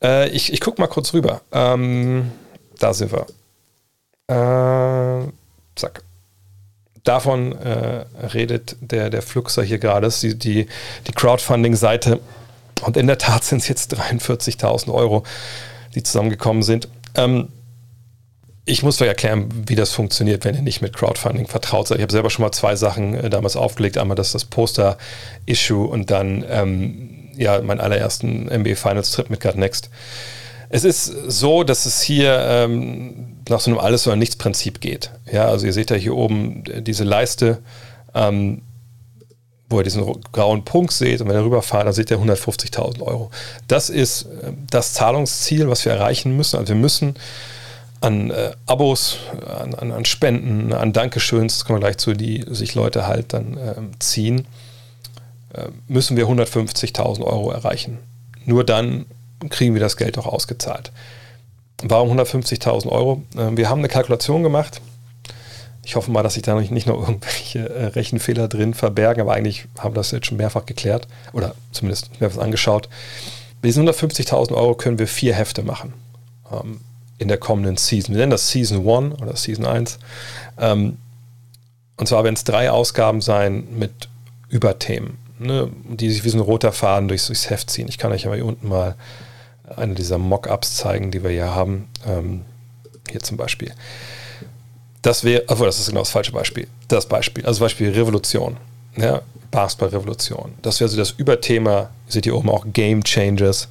Äh, 0.03 0.29
ich 0.29 0.53
ich 0.53 0.61
gucke 0.61 0.81
mal 0.81 0.87
kurz 0.87 1.12
rüber. 1.12 1.41
Ähm, 1.53 2.31
da 2.79 2.95
sind 2.95 3.12
wir. 3.12 3.26
Äh, 4.29 5.29
zack. 5.75 6.03
Davon 7.03 7.53
äh, 7.53 8.05
redet 8.35 8.76
der, 8.81 9.11
der 9.11 9.23
Fluxer 9.23 9.62
hier 9.62 9.79
gerade. 9.79 10.09
Die, 10.09 10.38
die, 10.38 10.67
die 11.07 11.12
Crowdfunding-Seite. 11.12 12.21
Und 12.85 12.97
in 12.97 13.07
der 13.07 13.19
Tat 13.19 13.45
sind 13.45 13.59
es 13.59 13.69
jetzt 13.69 13.95
43.000 13.95 14.93
Euro, 14.93 15.25
die 15.95 16.03
zusammengekommen 16.03 16.62
sind. 16.62 16.88
Ähm, 17.15 17.49
ich 18.69 18.83
muss 18.83 19.01
euch 19.01 19.09
erklären, 19.09 19.49
wie 19.67 19.77
das 19.77 19.93
funktioniert, 19.93 20.45
wenn 20.45 20.57
ihr 20.57 20.63
nicht 20.63 20.83
mit 20.83 20.95
Crowdfunding 20.95 21.47
vertraut 21.47 21.87
seid. 21.87 21.99
Ich 21.99 22.03
habe 22.03 22.13
selber 22.13 22.31
schon 22.31 22.43
mal 22.43 22.51
zwei 22.51 22.75
Sachen 22.75 23.15
äh, 23.15 23.31
damals 23.31 23.57
aufgelegt. 23.57 23.97
Einmal 23.97 24.17
das, 24.17 24.33
das 24.33 24.45
Poster-Issue 24.45 25.87
und 25.87 26.11
dann 26.11 26.45
ähm, 26.51 27.31
ja, 27.37 27.61
meinen 27.63 27.81
allerersten 27.81 28.47
NBA 28.47 28.75
Finals 28.75 29.13
Trip 29.13 29.31
mit 29.31 29.41
God 29.41 29.57
Next. 29.57 29.89
Es 30.69 30.83
ist 30.83 31.05
so, 31.05 31.63
dass 31.63 31.87
es 31.87 32.02
hier 32.02 32.39
ähm, 32.41 33.37
nach 33.49 33.61
so 33.61 33.71
einem 33.71 33.79
Alles- 33.79 34.05
oder 34.09 34.17
Nichts-Prinzip 34.17 34.81
geht. 34.81 35.13
Ja, 35.31 35.47
also 35.47 35.65
ihr 35.65 35.73
seht 35.73 35.91
ja 35.91 35.97
hier 35.97 36.17
oben 36.17 36.65
diese 36.83 37.05
Leiste, 37.05 37.59
ähm, 38.17 38.63
wo 39.71 39.79
ihr 39.79 39.85
diesen 39.85 40.05
grauen 40.33 40.65
Punkt 40.65 40.93
seht 40.93 41.21
und 41.21 41.29
wenn 41.29 41.37
ihr 41.37 41.45
rüberfahrt, 41.45 41.87
dann 41.87 41.93
seht 41.93 42.11
ihr 42.11 42.19
150.000 42.19 43.00
Euro. 43.02 43.31
Das 43.69 43.91
ist 43.91 44.23
äh, 44.23 44.52
das 44.71 44.93
Zahlungsziel, 44.93 45.69
was 45.69 45.85
wir 45.85 45.93
erreichen 45.93 46.37
müssen. 46.37 46.57
Also 46.57 46.71
wir 46.71 46.81
müssen 46.81 47.15
an 48.06 48.30
äh, 48.30 48.52
Abos, 48.66 49.19
an, 49.60 49.75
an, 49.75 49.90
an, 49.90 50.04
Spenden, 50.04 50.73
an 50.73 50.92
Dankeschöns, 50.92 51.58
das 51.58 51.64
kommen 51.64 51.80
wir 51.80 51.86
gleich 51.86 51.99
zu, 51.99 52.14
die 52.14 52.45
sich 52.49 52.76
Leute 52.76 53.06
halt 53.06 53.32
dann 53.32 53.56
äh, 53.56 53.75
ziehen, 53.99 54.47
äh, 55.52 55.69
müssen 55.88 56.16
wir 56.16 56.26
150.000 56.26 57.23
Euro 57.23 57.50
erreichen. 57.50 57.99
Nur 58.45 58.62
dann 58.62 59.06
kriegen 59.50 59.75
wir 59.75 59.80
das 59.80 59.97
Geld 59.97 60.19
auch 60.19 60.26
ausgezahlt. 60.26 60.92
Warum 61.82 62.16
150.000 62.16 62.86
Euro? 62.88 63.25
Ähm, 63.36 63.56
wir 63.56 63.69
haben 63.69 63.80
eine 63.80 63.88
Kalkulation 63.88 64.45
gemacht. 64.45 64.80
Ich 65.84 65.97
hoffe 65.97 66.10
mal, 66.12 66.23
dass 66.23 66.34
sich 66.34 66.42
da 66.45 66.54
nicht 66.54 66.86
noch 66.86 67.00
irgendwelche 67.00 67.69
äh, 67.69 67.86
Rechenfehler 67.86 68.47
drin 68.47 68.73
verbergen, 68.75 69.21
aber 69.21 69.34
eigentlich 69.34 69.66
haben 69.78 69.95
wir 69.95 70.00
das 70.00 70.12
jetzt 70.12 70.26
schon 70.26 70.38
mehrfach 70.38 70.64
geklärt 70.64 71.08
oder 71.32 71.56
zumindest 71.73 72.21
mehrfach 72.21 72.42
angeschaut. 72.42 72.88
Mit 73.62 73.71
diesen 73.71 73.88
150.000 73.88 74.52
Euro 74.52 74.76
können 74.76 75.00
wir 75.00 75.08
vier 75.08 75.34
Hefte 75.34 75.64
machen. 75.64 75.92
Ähm, 76.52 76.80
in 77.19 77.29
der 77.29 77.39
kommenden 77.39 77.76
Season. 77.76 78.15
Wir 78.15 78.21
nennen 78.21 78.31
das 78.31 78.50
Season 78.50 78.89
1 78.89 79.21
oder 79.21 79.37
Season 79.37 79.65
1. 79.65 79.99
Ähm, 80.59 80.99
und 81.97 82.07
zwar 82.07 82.25
werden 82.25 82.35
es 82.35 82.45
drei 82.45 82.71
Ausgaben 82.71 83.21
sein 83.21 83.67
mit 83.76 84.09
Überthemen, 84.49 85.19
ne, 85.39 85.71
die 85.89 86.11
sich 86.11 86.25
wie 86.25 86.29
so 86.29 86.39
ein 86.39 86.43
roter 86.43 86.73
Faden 86.73 87.09
durchs, 87.09 87.26
durchs 87.26 87.49
Heft 87.49 87.71
ziehen. 87.71 87.89
Ich 87.89 87.99
kann 87.99 88.13
euch 88.13 88.26
aber 88.26 88.37
hier 88.37 88.45
unten 88.45 88.69
mal 88.69 88.97
eine 89.75 89.95
dieser 89.95 90.19
Mock-ups 90.19 90.76
zeigen, 90.76 91.11
die 91.11 91.23
wir 91.23 91.31
hier 91.31 91.55
haben. 91.55 91.89
Ähm, 92.07 92.43
hier 93.11 93.21
zum 93.21 93.37
Beispiel. 93.37 93.73
Das 95.02 95.25
wäre, 95.25 95.45
obwohl 95.47 95.67
das 95.67 95.79
ist 95.79 95.89
genau 95.89 96.00
das 96.00 96.11
falsche 96.11 96.33
Beispiel. 96.33 96.67
Das 96.89 97.07
Beispiel, 97.07 97.47
also 97.47 97.61
Beispiel 97.61 97.91
Revolution. 97.91 98.57
Ja, 98.97 99.23
Basketball-Revolution. 99.50 100.55
Das 100.63 100.81
wäre 100.81 100.89
so 100.89 100.97
das 100.97 101.13
Überthema. 101.13 101.91
Ihr 102.07 102.13
seht 102.13 102.25
hier 102.25 102.37
oben 102.37 102.50
auch 102.50 102.67
Game 102.73 103.05
Changers 103.05 103.69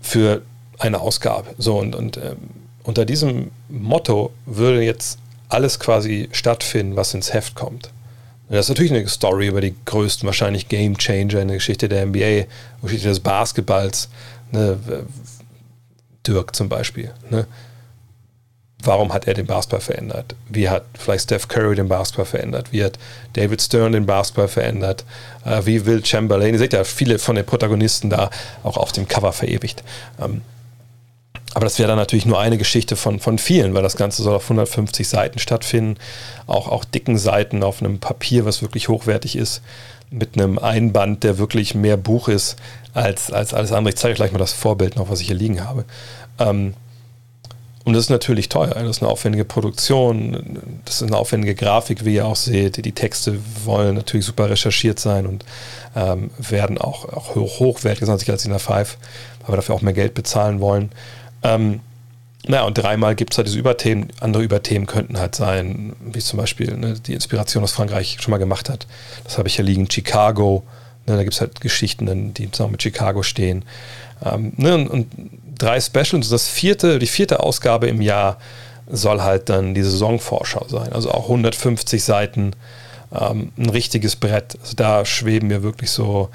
für 0.00 0.42
eine 0.80 1.00
Ausgabe. 1.00 1.54
So 1.58 1.78
und, 1.78 1.94
und 1.94 2.16
ähm, 2.16 2.36
unter 2.82 3.04
diesem 3.04 3.50
Motto 3.68 4.32
würde 4.46 4.82
jetzt 4.82 5.18
alles 5.48 5.78
quasi 5.78 6.28
stattfinden, 6.32 6.96
was 6.96 7.14
ins 7.14 7.32
Heft 7.32 7.54
kommt. 7.54 7.90
Das 8.48 8.66
ist 8.66 8.68
natürlich 8.70 8.92
eine 8.92 9.06
Story 9.08 9.46
über 9.46 9.60
die 9.60 9.76
größten, 9.84 10.26
wahrscheinlich 10.26 10.68
Game 10.68 10.98
Changer 10.98 11.40
in 11.40 11.48
der 11.48 11.58
Geschichte 11.58 11.88
der 11.88 12.06
NBA, 12.06 12.46
Geschichte 12.82 13.08
des 13.08 13.20
Basketballs. 13.20 14.08
Ne? 14.50 14.76
Dirk 16.26 16.56
zum 16.56 16.68
Beispiel. 16.68 17.12
Ne? 17.30 17.46
Warum 18.82 19.12
hat 19.12 19.26
er 19.26 19.34
den 19.34 19.46
Basketball 19.46 19.80
verändert? 19.80 20.34
Wie 20.48 20.68
hat 20.68 20.84
vielleicht 20.98 21.24
Steph 21.24 21.48
Curry 21.48 21.76
den 21.76 21.88
Basketball 21.88 22.24
verändert? 22.24 22.72
Wie 22.72 22.82
hat 22.82 22.98
David 23.34 23.60
Stern 23.60 23.92
den 23.92 24.06
Basketball 24.06 24.48
verändert? 24.48 25.04
Äh, 25.44 25.64
wie 25.66 25.84
Will 25.84 26.04
Chamberlain? 26.04 26.54
Ihr 26.54 26.58
seht 26.58 26.72
ja 26.72 26.84
viele 26.84 27.18
von 27.18 27.36
den 27.36 27.44
Protagonisten 27.44 28.10
da 28.10 28.30
auch 28.62 28.76
auf 28.76 28.92
dem 28.92 29.06
Cover 29.06 29.32
verewigt. 29.32 29.84
Ähm, 30.20 30.40
aber 31.54 31.64
das 31.64 31.78
wäre 31.78 31.88
dann 31.88 31.98
natürlich 31.98 32.26
nur 32.26 32.38
eine 32.38 32.58
Geschichte 32.58 32.94
von, 32.96 33.18
von 33.18 33.38
vielen, 33.38 33.74
weil 33.74 33.82
das 33.82 33.96
Ganze 33.96 34.22
soll 34.22 34.34
auf 34.34 34.44
150 34.44 35.08
Seiten 35.08 35.38
stattfinden. 35.38 35.98
Auch, 36.46 36.68
auch 36.68 36.84
dicken 36.84 37.18
Seiten 37.18 37.62
auf 37.62 37.82
einem 37.82 37.98
Papier, 37.98 38.44
was 38.44 38.62
wirklich 38.62 38.88
hochwertig 38.88 39.36
ist, 39.36 39.62
mit 40.10 40.36
einem 40.36 40.58
Einband, 40.58 41.24
der 41.24 41.38
wirklich 41.38 41.74
mehr 41.74 41.96
Buch 41.96 42.28
ist 42.28 42.56
als, 42.94 43.32
als 43.32 43.52
alles 43.52 43.72
andere. 43.72 43.90
Ich 43.90 43.96
zeige 43.96 44.12
euch 44.12 44.16
gleich 44.16 44.32
mal 44.32 44.38
das 44.38 44.52
Vorbild 44.52 44.96
noch, 44.96 45.10
was 45.10 45.20
ich 45.20 45.26
hier 45.26 45.36
liegen 45.36 45.64
habe. 45.64 45.84
Ähm, 46.38 46.74
und 47.84 47.94
das 47.94 48.04
ist 48.04 48.10
natürlich 48.10 48.48
teuer. 48.48 48.68
Das 48.68 48.96
ist 48.96 49.02
eine 49.02 49.10
aufwendige 49.10 49.44
Produktion, 49.44 50.80
das 50.84 50.96
ist 50.96 51.08
eine 51.08 51.16
aufwendige 51.16 51.54
Grafik, 51.54 52.04
wie 52.04 52.14
ihr 52.14 52.26
auch 52.26 52.36
seht. 52.36 52.84
Die 52.84 52.92
Texte 52.92 53.40
wollen 53.64 53.96
natürlich 53.96 54.26
super 54.26 54.50
recherchiert 54.50 55.00
sein 55.00 55.26
und 55.26 55.44
ähm, 55.96 56.30
werden 56.38 56.78
auch, 56.78 57.06
auch 57.08 57.34
hoch, 57.34 57.58
hochwertiger 57.58 58.06
sein 58.06 58.18
als 58.28 58.44
in 58.44 58.50
der 58.50 58.60
Five, 58.60 58.98
wir 59.46 59.56
dafür 59.56 59.74
auch 59.74 59.82
mehr 59.82 59.94
Geld 59.94 60.14
bezahlen 60.14 60.60
wollen. 60.60 60.90
Ähm, 61.42 61.80
naja, 62.46 62.64
und 62.64 62.78
dreimal 62.78 63.14
gibt 63.14 63.32
es 63.32 63.38
halt 63.38 63.48
diese 63.48 63.58
Überthemen. 63.58 64.08
Andere 64.20 64.42
Überthemen 64.42 64.86
könnten 64.86 65.18
halt 65.18 65.34
sein, 65.34 65.94
wie 66.00 66.20
zum 66.20 66.38
Beispiel 66.38 66.76
ne, 66.76 66.94
die 66.94 67.12
Inspiration, 67.12 67.62
was 67.62 67.72
Frankreich 67.72 68.16
schon 68.20 68.30
mal 68.30 68.38
gemacht 68.38 68.68
hat. 68.70 68.86
Das 69.24 69.36
habe 69.36 69.48
ich 69.48 69.56
hier 69.56 69.64
liegen. 69.64 69.90
Chicago, 69.90 70.64
Ne, 71.06 71.16
da 71.16 71.22
gibt 71.22 71.34
es 71.34 71.40
halt 71.40 71.60
Geschichten, 71.60 72.34
die 72.34 72.50
zusammen 72.50 72.72
mit 72.72 72.82
Chicago 72.82 73.22
stehen. 73.22 73.64
Ähm, 74.24 74.52
ne, 74.56 74.74
und, 74.74 74.88
und, 74.88 75.06
drei 75.58 75.80
Specials. 75.80 76.28
Das 76.28 76.48
vierte, 76.48 76.98
die 76.98 77.06
vierte 77.06 77.40
Ausgabe 77.40 77.88
im 77.88 78.00
Jahr 78.00 78.38
soll 78.86 79.20
halt 79.20 79.48
dann 79.48 79.74
die 79.74 79.82
Saisonvorschau 79.82 80.66
sein. 80.68 80.92
Also 80.92 81.10
auch 81.10 81.24
150 81.24 82.02
Seiten, 82.02 82.52
ähm, 83.12 83.52
ein 83.58 83.70
richtiges 83.70 84.16
Brett. 84.16 84.56
Also 84.62 84.74
da 84.76 85.04
schweben 85.04 85.48
mir 85.48 85.62
wirklich 85.62 85.90
so 85.90 86.30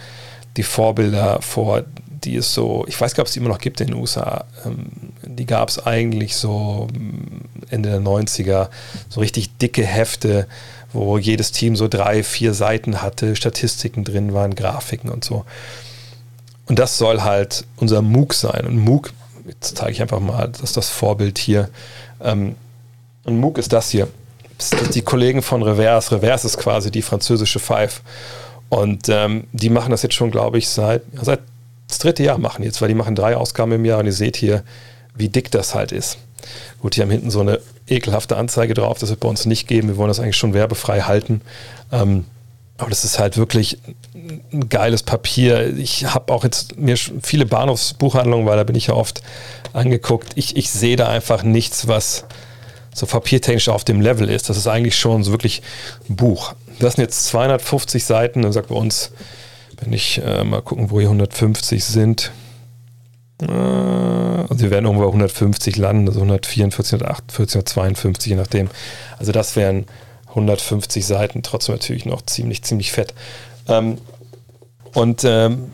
die 0.57 0.63
Vorbilder 0.63 1.41
vor, 1.41 1.83
die 2.25 2.35
es 2.35 2.53
so, 2.53 2.85
ich 2.87 2.99
weiß 2.99 3.13
gar 3.13 3.23
nicht, 3.23 3.27
ob 3.27 3.31
es 3.31 3.37
immer 3.37 3.49
noch 3.49 3.59
gibt 3.59 3.81
in 3.81 3.87
den 3.87 3.95
USA. 3.95 4.45
Ähm, 4.65 4.87
die 5.23 5.45
gab 5.45 5.69
es 5.69 5.85
eigentlich 5.85 6.35
so 6.35 6.87
mm, 6.93 7.69
Ende 7.69 7.89
der 7.89 8.01
90er, 8.01 8.69
so 9.09 9.19
richtig 9.21 9.57
dicke 9.57 9.85
Hefte, 9.85 10.47
wo 10.93 11.17
jedes 11.17 11.51
Team 11.51 11.75
so 11.75 11.87
drei, 11.87 12.23
vier 12.23 12.53
Seiten 12.53 13.01
hatte, 13.01 13.35
Statistiken 13.35 14.03
drin 14.03 14.33
waren, 14.33 14.55
Grafiken 14.55 15.09
und 15.09 15.23
so. 15.23 15.45
Und 16.67 16.79
das 16.79 16.97
soll 16.97 17.21
halt 17.21 17.65
unser 17.77 18.01
MOOC 18.01 18.33
sein. 18.33 18.65
Und 18.65 18.77
MOOC, 18.77 19.13
jetzt 19.47 19.77
zeige 19.77 19.91
ich 19.91 20.01
einfach 20.01 20.19
mal, 20.19 20.47
das 20.47 20.61
ist 20.61 20.77
das 20.77 20.89
Vorbild 20.89 21.37
hier. 21.37 21.69
Ähm, 22.21 22.55
und 23.23 23.39
MOOC 23.39 23.57
ist 23.59 23.73
das 23.73 23.89
hier. 23.89 24.07
Das 24.57 24.69
sind 24.69 24.95
die 24.95 25.01
Kollegen 25.01 25.41
von 25.41 25.61
Reverse. 25.61 26.15
Reverse 26.15 26.47
ist 26.47 26.57
quasi 26.57 26.89
die 26.89 27.01
französische 27.01 27.59
Five. 27.59 28.01
Und 28.69 29.09
ähm, 29.09 29.45
die 29.51 29.69
machen 29.69 29.91
das 29.91 30.01
jetzt 30.01 30.15
schon, 30.15 30.31
glaube 30.31 30.57
ich, 30.57 30.67
seit, 30.69 31.03
seit 31.21 31.39
das 31.87 31.99
dritte 31.99 32.23
Jahr 32.23 32.37
machen 32.37 32.63
jetzt, 32.63 32.81
weil 32.81 32.89
die 32.89 32.95
machen 32.95 33.15
drei 33.15 33.35
Ausgaben 33.35 33.71
im 33.73 33.85
Jahr 33.85 33.99
und 33.99 34.05
ihr 34.05 34.13
seht 34.13 34.37
hier, 34.37 34.63
wie 35.15 35.29
dick 35.29 35.51
das 35.51 35.75
halt 35.75 35.91
ist. 35.91 36.17
Gut, 36.79 36.95
die 36.95 37.01
haben 37.01 37.11
hinten 37.11 37.31
so 37.31 37.41
eine 37.41 37.59
ekelhafte 37.87 38.37
Anzeige 38.37 38.73
drauf, 38.73 38.99
das 38.99 39.09
wird 39.09 39.19
bei 39.19 39.27
uns 39.27 39.45
nicht 39.45 39.67
geben. 39.67 39.87
Wir 39.87 39.97
wollen 39.97 40.07
das 40.07 40.19
eigentlich 40.19 40.37
schon 40.37 40.53
werbefrei 40.53 41.01
halten. 41.01 41.41
Ähm, 41.91 42.25
aber 42.77 42.89
das 42.89 43.05
ist 43.05 43.19
halt 43.19 43.37
wirklich 43.37 43.77
ein 44.51 44.67
geiles 44.67 45.03
Papier. 45.03 45.77
Ich 45.77 46.05
habe 46.05 46.33
auch 46.33 46.43
jetzt 46.43 46.77
mir 46.77 46.97
viele 46.97 47.45
Bahnhofsbuchhandlungen, 47.45 48.45
weil 48.45 48.57
da 48.57 48.63
bin 48.63 48.75
ich 48.75 48.87
ja 48.87 48.95
oft 48.95 49.21
angeguckt. 49.71 50.33
Ich, 50.35 50.57
ich 50.57 50.69
sehe 50.69 50.97
da 50.97 51.07
einfach 51.07 51.43
nichts, 51.43 51.87
was 51.87 52.25
so 52.93 53.05
papiertechnisch 53.05 53.69
auf 53.69 53.85
dem 53.85 54.01
Level 54.01 54.29
ist. 54.29 54.49
Das 54.49 54.57
ist 54.57 54.67
eigentlich 54.67 54.97
schon 54.97 55.23
so 55.23 55.31
wirklich 55.31 55.61
ein 56.09 56.17
Buch. 56.17 56.53
Das 56.79 56.95
sind 56.95 57.03
jetzt 57.03 57.25
250 57.27 58.03
Seiten, 58.03 58.41
dann 58.41 58.51
sagt 58.51 58.67
bei 58.69 58.75
uns, 58.75 59.11
wenn 59.79 59.93
ich 59.93 60.21
äh, 60.23 60.43
mal 60.43 60.61
gucken, 60.61 60.91
wo 60.91 60.99
hier 60.99 61.09
150 61.09 61.83
sind. 61.83 62.31
Äh, 63.41 63.51
also 63.51 64.59
wir 64.59 64.71
werden 64.71 64.85
irgendwo 64.85 65.03
bei 65.03 65.09
150 65.09 65.77
landen, 65.77 66.07
also 66.07 66.19
144, 66.21 66.93
148, 66.93 67.55
152, 67.55 68.29
je 68.29 68.35
nachdem. 68.35 68.69
Also 69.17 69.31
das 69.31 69.55
wären 69.55 69.85
150 70.29 71.05
Seiten, 71.05 71.43
trotzdem 71.43 71.75
natürlich 71.75 72.05
noch 72.05 72.21
ziemlich, 72.23 72.63
ziemlich 72.63 72.91
fett. 72.91 73.13
Ähm, 73.67 73.97
und 74.93 75.23
ähm, 75.25 75.71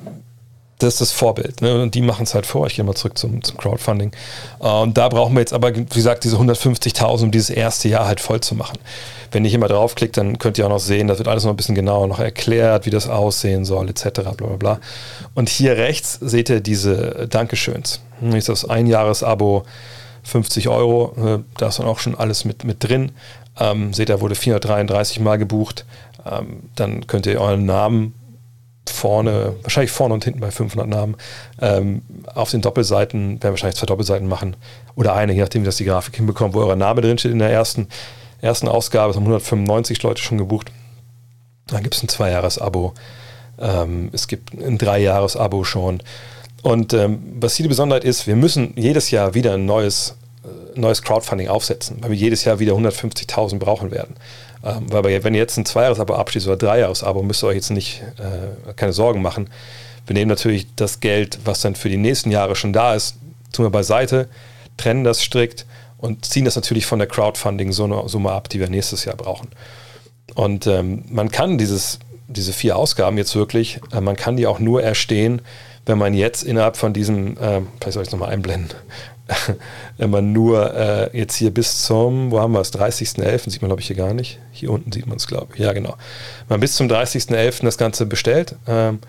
das 0.84 0.94
ist 0.96 1.02
das 1.02 1.12
Vorbild. 1.12 1.62
Ne? 1.62 1.82
Und 1.82 1.96
die 1.96 2.02
machen 2.02 2.24
es 2.24 2.34
halt 2.34 2.46
vor. 2.46 2.68
Ich 2.68 2.76
gehe 2.76 2.86
mal 2.86 2.96
zurück 2.96 3.18
zum, 3.18 3.44
zum 3.44 3.58
Crowdfunding. 3.58 4.12
Und 4.60 4.98
da 4.98 5.10
brauchen 5.10 5.34
wir 5.34 5.42
jetzt 5.42 5.54
aber, 5.54 5.76
wie 5.76 5.86
gesagt, 5.86 6.24
diese 6.24 6.38
150.000, 6.38 7.24
um 7.24 7.32
dieses 7.32 7.50
erste 7.50 7.90
Jahr 7.90 8.08
halt 8.08 8.20
voll 8.20 8.42
zu 8.42 8.56
machen. 8.56 8.80
Wenn 9.32 9.46
ich 9.46 9.54
immer 9.54 9.68
draufklickt, 9.68 10.18
dann 10.18 10.40
könnt 10.40 10.58
ihr 10.58 10.66
auch 10.66 10.70
noch 10.70 10.80
sehen, 10.80 11.08
das 11.08 11.18
wird 11.18 11.28
alles 11.28 11.46
noch 11.46 11.52
ein 11.52 11.56
bisschen 11.56 11.76
genauer 11.76 12.08
noch 12.08 12.20
erklärt, 12.20 12.86
wie 12.86 12.90
das 12.90 13.08
aussehen 13.08 13.64
soll, 13.64 13.90
etc. 13.90 14.10
Bla 14.22 14.34
bla 14.34 14.56
bla. 14.58 14.80
Und 15.36 15.50
hier 15.50 15.78
rechts 15.78 16.18
seht 16.22 16.50
ihr 16.50 16.60
diese 16.60 17.28
Dankeschöns. 17.30 18.02
Hier 18.20 18.36
ist 18.36 18.50
das 18.50 18.70
Einjahresabo 18.70 19.64
50 20.24 20.68
Euro. 20.68 21.14
Äh, 21.18 21.40
da 21.58 21.70
ist 21.70 21.80
dann 21.80 21.88
auch 21.88 22.00
schon 22.00 22.16
alles 22.16 22.46
mit, 22.46 22.64
mit 22.64 22.84
drin. 22.84 23.12
Ähm, 23.60 23.94
seht 23.94 24.10
ihr, 24.10 24.22
wurde 24.22 24.36
433 24.36 25.20
Mal 25.20 25.38
gebucht. 25.38 25.86
Ähm, 26.30 26.64
dann 26.76 27.08
könnt 27.08 27.26
ihr 27.26 27.40
euren 27.40 27.66
Namen 27.66 28.14
vorne, 29.02 29.56
wahrscheinlich 29.64 29.92
vorne 29.92 30.14
und 30.14 30.24
hinten 30.24 30.40
bei 30.40 30.52
500 30.52 30.88
Namen, 30.88 31.16
ähm, 31.60 32.04
auf 32.36 32.52
den 32.52 32.62
Doppelseiten, 32.62 33.42
werden 33.42 33.54
wahrscheinlich 33.54 33.78
zwei 33.78 33.88
Doppelseiten 33.88 34.28
machen 34.28 34.56
oder 34.96 35.16
eine, 35.16 35.34
je 35.34 35.42
nachdem, 35.42 35.64
wie 35.64 35.66
das 35.66 35.78
die 35.78 35.86
Grafik 35.86 36.16
hinbekommt, 36.16 36.54
wo 36.54 36.60
euer 36.60 36.76
Name 36.76 37.02
drin 37.02 37.18
steht 37.18 37.32
in 37.32 37.40
der 37.40 37.50
ersten, 37.50 37.88
ersten 38.42 38.68
Ausgabe, 38.68 39.10
es 39.10 39.16
haben 39.16 39.24
195 39.24 40.04
Leute 40.04 40.22
schon 40.22 40.38
gebucht. 40.38 40.72
Dann 41.68 41.82
gibt 41.82 41.96
es 41.96 42.04
ein 42.04 42.10
Zwei-Jahres-Abo, 42.10 42.94
ähm, 43.60 44.10
es 44.14 44.28
gibt 44.28 44.54
ein 44.54 44.78
Drei-Jahres-Abo 44.78 45.64
schon. 45.64 46.04
Und 46.62 46.94
ähm, 46.94 47.38
was 47.40 47.56
hier 47.56 47.64
die 47.64 47.70
Besonderheit 47.70 48.04
ist, 48.04 48.28
wir 48.28 48.36
müssen 48.36 48.74
jedes 48.76 49.10
Jahr 49.10 49.34
wieder 49.34 49.56
ein 49.56 49.66
neues, 49.66 50.16
äh, 50.44 50.80
neues 50.80 51.02
Crowdfunding 51.02 51.48
aufsetzen, 51.48 51.98
weil 52.02 52.12
wir 52.12 52.18
jedes 52.18 52.46
Jahr 52.46 52.60
wieder 52.60 52.74
150.000 52.74 53.58
brauchen 53.58 53.90
werden. 53.90 54.16
Ähm, 54.64 54.86
weil 54.92 55.24
wenn 55.24 55.34
ihr 55.34 55.40
jetzt 55.40 55.58
ein 55.58 55.66
Zweijahres-Abo 55.66 56.14
abschließt 56.14 56.48
oder 56.48 56.58
Dreijahres-Abo, 56.58 57.24
müsst 57.24 57.44
ihr 57.44 57.48
euch 57.48 57.56
jetzt 57.56 57.72
nicht 57.72 58.02
äh, 58.18 58.74
keine 58.74 58.94
Sorgen 58.94 59.22
machen. 59.22 59.50
Wir 60.08 60.14
nehmen 60.14 60.30
natürlich 60.30 60.68
das 60.76 61.00
Geld, 61.00 61.40
was 61.46 61.62
dann 61.62 61.76
für 61.76 61.90
die 61.90 61.98
nächsten 61.98 62.32
Jahre 62.32 62.56
schon 62.56 62.74
da 62.74 62.96
ist, 62.96 63.18
tun 63.52 63.66
wir 63.66 63.70
beiseite, 63.70 64.28
trennen 64.78 65.04
das 65.04 65.22
strikt 65.22 65.66
und 65.98 66.26
ziehen 66.26 66.46
das 66.46 66.56
natürlich 66.56 66.86
von 66.86 67.00
der 67.00 67.08
Crowdfunding-Summe 67.08 68.32
ab, 68.32 68.50
die 68.50 68.60
wir 68.60 68.70
nächstes 68.70 69.06
Jahr 69.06 69.16
brauchen. 69.16 69.50
Und 70.36 70.68
ähm, 70.68 71.04
man 71.10 71.30
kann 71.30 71.58
dieses, 71.58 72.00
diese 72.28 72.54
vier 72.54 72.78
Ausgaben 72.78 73.18
jetzt 73.18 73.36
wirklich, 73.36 73.80
äh, 73.92 74.02
man 74.02 74.16
kann 74.16 74.38
die 74.38 74.48
auch 74.48 74.60
nur 74.60 74.82
erstehen, 74.82 75.42
wenn 75.86 75.98
man 75.98 76.14
jetzt 76.14 76.44
innerhalb 76.44 76.78
von 76.78 76.94
diesem, 76.94 77.38
äh, 77.38 77.62
vielleicht 77.80 77.94
soll 77.94 78.04
ich 78.04 78.08
es 78.08 78.12
nochmal 78.12 78.30
einblenden, 78.30 78.76
wenn 79.98 80.10
man 80.10 80.32
nur 80.32 80.74
äh, 80.76 81.18
jetzt 81.18 81.36
hier 81.36 81.52
bis 81.52 81.84
zum, 81.84 82.32
wo 82.32 82.40
haben 82.40 82.54
wir 82.54 82.60
es, 82.62 82.74
30.11. 82.74 83.50
sieht 83.50 83.62
man 83.62 83.70
glaube 83.70 83.82
ich 83.82 83.88
hier 83.88 83.96
gar 83.96 84.14
nicht. 84.14 84.40
Hier 84.52 84.72
unten 84.72 84.92
sieht 84.92 85.08
man 85.08 85.18
es 85.18 85.28
glaube 85.28 85.54
ich. 85.54 85.60
Ja 85.60 85.74
genau. 85.74 85.96
Wenn 86.48 86.56
man 86.56 86.60
bis 86.60 86.76
zum 86.76 86.88
30.11. 86.88 87.64
das 87.64 87.78
Ganze 87.78 88.06
bestellt, 88.06 88.56
ähm, 88.68 89.00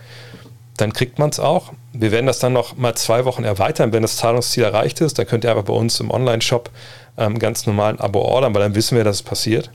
dann 0.77 0.93
kriegt 0.93 1.19
man 1.19 1.31
es 1.31 1.39
auch. 1.39 1.73
Wir 1.93 2.13
werden 2.13 2.27
das 2.27 2.39
dann 2.39 2.53
noch 2.53 2.77
mal 2.77 2.95
zwei 2.95 3.25
Wochen 3.25 3.45
erweitern, 3.45 3.93
wenn 3.93 4.03
das 4.03 4.17
Zahlungsziel 4.17 4.65
erreicht 4.65 5.01
ist. 5.01 5.19
Dann 5.19 5.27
könnt 5.27 5.45
ihr 5.45 5.51
aber 5.51 5.63
bei 5.65 5.75
uns 5.75 6.01
im 6.01 6.11
Online-Shop 6.11 6.71
ähm, 7.19 7.39
ganz 7.39 7.67
normal 7.67 7.93
ein 7.93 8.01
Abo 8.01 8.21
ordern, 8.21 8.55
weil 8.55 8.63
dann 8.63 8.75
wissen 8.75 8.97
wir, 8.97 9.05
dass 9.05 9.17
es 9.17 9.23
passiert. 9.23 9.71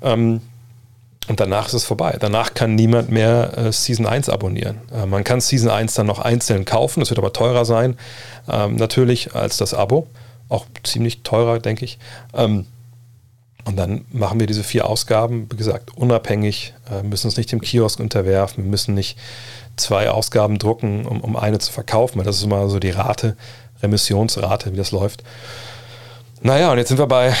Ähm, 0.00 0.40
und 1.28 1.38
danach 1.38 1.68
ist 1.68 1.74
es 1.74 1.84
vorbei. 1.84 2.16
Danach 2.18 2.54
kann 2.54 2.74
niemand 2.74 3.10
mehr 3.10 3.56
äh, 3.56 3.72
Season 3.72 4.06
1 4.06 4.28
abonnieren. 4.28 4.80
Äh, 4.92 5.06
man 5.06 5.24
kann 5.24 5.40
Season 5.40 5.70
1 5.70 5.94
dann 5.94 6.06
noch 6.06 6.18
einzeln 6.18 6.64
kaufen, 6.64 7.00
das 7.00 7.10
wird 7.10 7.18
aber 7.18 7.32
teurer 7.32 7.64
sein, 7.64 7.96
ähm, 8.48 8.76
natürlich, 8.76 9.34
als 9.34 9.56
das 9.56 9.74
Abo. 9.74 10.06
Auch 10.48 10.66
ziemlich 10.82 11.22
teurer, 11.22 11.60
denke 11.60 11.84
ich. 11.84 11.98
Ähm, 12.34 12.66
und 13.64 13.76
dann 13.76 14.04
machen 14.10 14.40
wir 14.40 14.48
diese 14.48 14.64
vier 14.64 14.86
Ausgaben, 14.88 15.46
wie 15.50 15.56
gesagt, 15.56 15.96
unabhängig, 15.96 16.74
äh, 16.90 17.02
müssen 17.04 17.28
uns 17.28 17.36
nicht 17.36 17.52
dem 17.52 17.60
Kiosk 17.60 18.00
unterwerfen, 18.00 18.64
wir 18.64 18.70
müssen 18.70 18.94
nicht 18.94 19.16
zwei 19.76 20.10
Ausgaben 20.10 20.58
drucken, 20.58 21.06
um, 21.06 21.20
um 21.20 21.36
eine 21.36 21.58
zu 21.60 21.72
verkaufen, 21.72 22.18
weil 22.18 22.24
das 22.24 22.36
ist 22.36 22.44
immer 22.44 22.68
so 22.68 22.80
die 22.80 22.90
Rate, 22.90 23.36
Remissionsrate, 23.82 24.72
wie 24.72 24.76
das 24.76 24.90
läuft. 24.90 25.22
Naja, 26.44 26.72
und 26.72 26.78
jetzt 26.78 26.88
sind 26.88 26.98
wir 26.98 27.06
bei, 27.06 27.32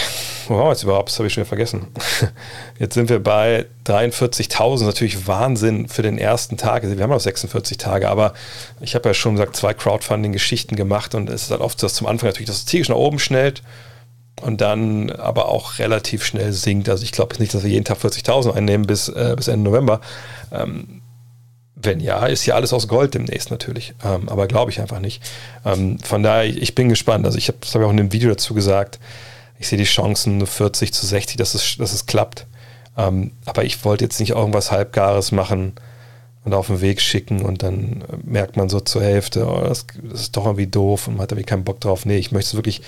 wo 0.46 0.54
waren 0.54 0.66
wir 0.66 0.70
jetzt 0.70 0.84
überhaupt? 0.84 1.08
Das 1.08 1.18
habe 1.18 1.26
ich 1.26 1.34
schon 1.34 1.42
wieder 1.42 1.48
vergessen. 1.48 1.88
Jetzt 2.78 2.94
sind 2.94 3.08
wir 3.08 3.20
bei 3.20 3.66
43.000, 3.84 4.84
natürlich 4.84 5.26
Wahnsinn 5.26 5.88
für 5.88 6.02
den 6.02 6.18
ersten 6.18 6.56
Tag. 6.56 6.84
Wir 6.84 7.02
haben 7.02 7.10
noch 7.10 7.20
46 7.20 7.78
Tage, 7.78 8.08
aber 8.08 8.32
ich 8.80 8.94
habe 8.94 9.08
ja 9.08 9.14
schon 9.14 9.34
gesagt, 9.34 9.56
zwei 9.56 9.74
Crowdfunding-Geschichten 9.74 10.76
gemacht 10.76 11.16
und 11.16 11.30
es 11.30 11.44
ist 11.44 11.50
halt 11.50 11.60
oft 11.60 11.80
so, 11.80 11.86
dass 11.86 11.94
zum 11.94 12.06
Anfang 12.06 12.28
natürlich 12.28 12.48
das 12.48 12.64
tierisch 12.64 12.88
nach 12.88 12.96
oben 12.96 13.18
schnellt 13.18 13.62
und 14.40 14.60
dann 14.60 15.10
aber 15.10 15.48
auch 15.48 15.78
relativ 15.78 16.24
schnell 16.24 16.52
sinkt. 16.52 16.88
Also 16.88 17.02
ich 17.02 17.12
glaube 17.12 17.36
nicht, 17.38 17.54
dass 17.54 17.64
wir 17.64 17.70
jeden 17.70 17.84
Tag 17.84 17.98
40.000 17.98 18.54
einnehmen 18.54 18.86
bis, 18.86 19.08
äh, 19.08 19.34
bis 19.36 19.48
Ende 19.48 19.68
November. 19.68 20.00
Ähm, 20.52 21.01
wenn 21.82 22.00
ja, 22.00 22.26
ist 22.26 22.46
ja 22.46 22.54
alles 22.54 22.72
aus 22.72 22.88
Gold 22.88 23.14
demnächst 23.14 23.50
natürlich. 23.50 23.94
Ähm, 24.04 24.28
aber 24.28 24.46
glaube 24.46 24.70
ich 24.70 24.80
einfach 24.80 25.00
nicht. 25.00 25.22
Ähm, 25.64 25.98
von 26.00 26.22
daher, 26.22 26.44
ich 26.44 26.74
bin 26.74 26.88
gespannt. 26.88 27.26
Also 27.26 27.38
ich 27.38 27.48
habe 27.48 27.58
das 27.60 27.74
hab 27.74 27.80
ich 27.80 27.86
auch 27.86 27.90
in 27.90 27.96
dem 27.96 28.12
Video 28.12 28.30
dazu 28.30 28.54
gesagt. 28.54 28.98
Ich 29.58 29.68
sehe 29.68 29.78
die 29.78 29.84
Chancen 29.84 30.44
40 30.44 30.92
zu 30.92 31.06
60, 31.06 31.36
dass 31.36 31.54
es, 31.54 31.76
dass 31.76 31.92
es 31.92 32.06
klappt. 32.06 32.46
Ähm, 32.96 33.32
aber 33.44 33.64
ich 33.64 33.84
wollte 33.84 34.04
jetzt 34.04 34.20
nicht 34.20 34.30
irgendwas 34.30 34.70
Halbgares 34.70 35.32
machen 35.32 35.74
und 36.44 36.54
auf 36.54 36.66
den 36.66 36.80
Weg 36.80 37.00
schicken 37.00 37.42
und 37.42 37.62
dann 37.62 38.04
merkt 38.24 38.56
man 38.56 38.68
so 38.68 38.80
zur 38.80 39.02
Hälfte, 39.02 39.46
oh, 39.46 39.62
das, 39.62 39.86
das, 40.02 40.22
ist 40.22 40.36
doch 40.36 40.44
irgendwie 40.44 40.66
doof 40.66 41.06
und 41.06 41.14
man 41.14 41.22
hat 41.22 41.32
irgendwie 41.32 41.46
keinen 41.46 41.64
Bock 41.64 41.80
drauf. 41.80 42.04
Nee, 42.04 42.18
ich 42.18 42.32
möchte 42.32 42.48
es 42.48 42.54
wirklich 42.54 42.82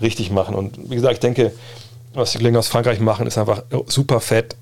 richtig 0.00 0.30
machen. 0.30 0.54
Und 0.54 0.90
wie 0.90 0.94
gesagt, 0.94 1.14
ich 1.14 1.20
denke, 1.20 1.52
was 2.14 2.32
die 2.32 2.38
Kollegen 2.38 2.56
aus 2.56 2.68
Frankreich 2.68 3.00
machen, 3.00 3.26
ist 3.26 3.38
einfach 3.38 3.64
super 3.86 4.20
fett. 4.20 4.56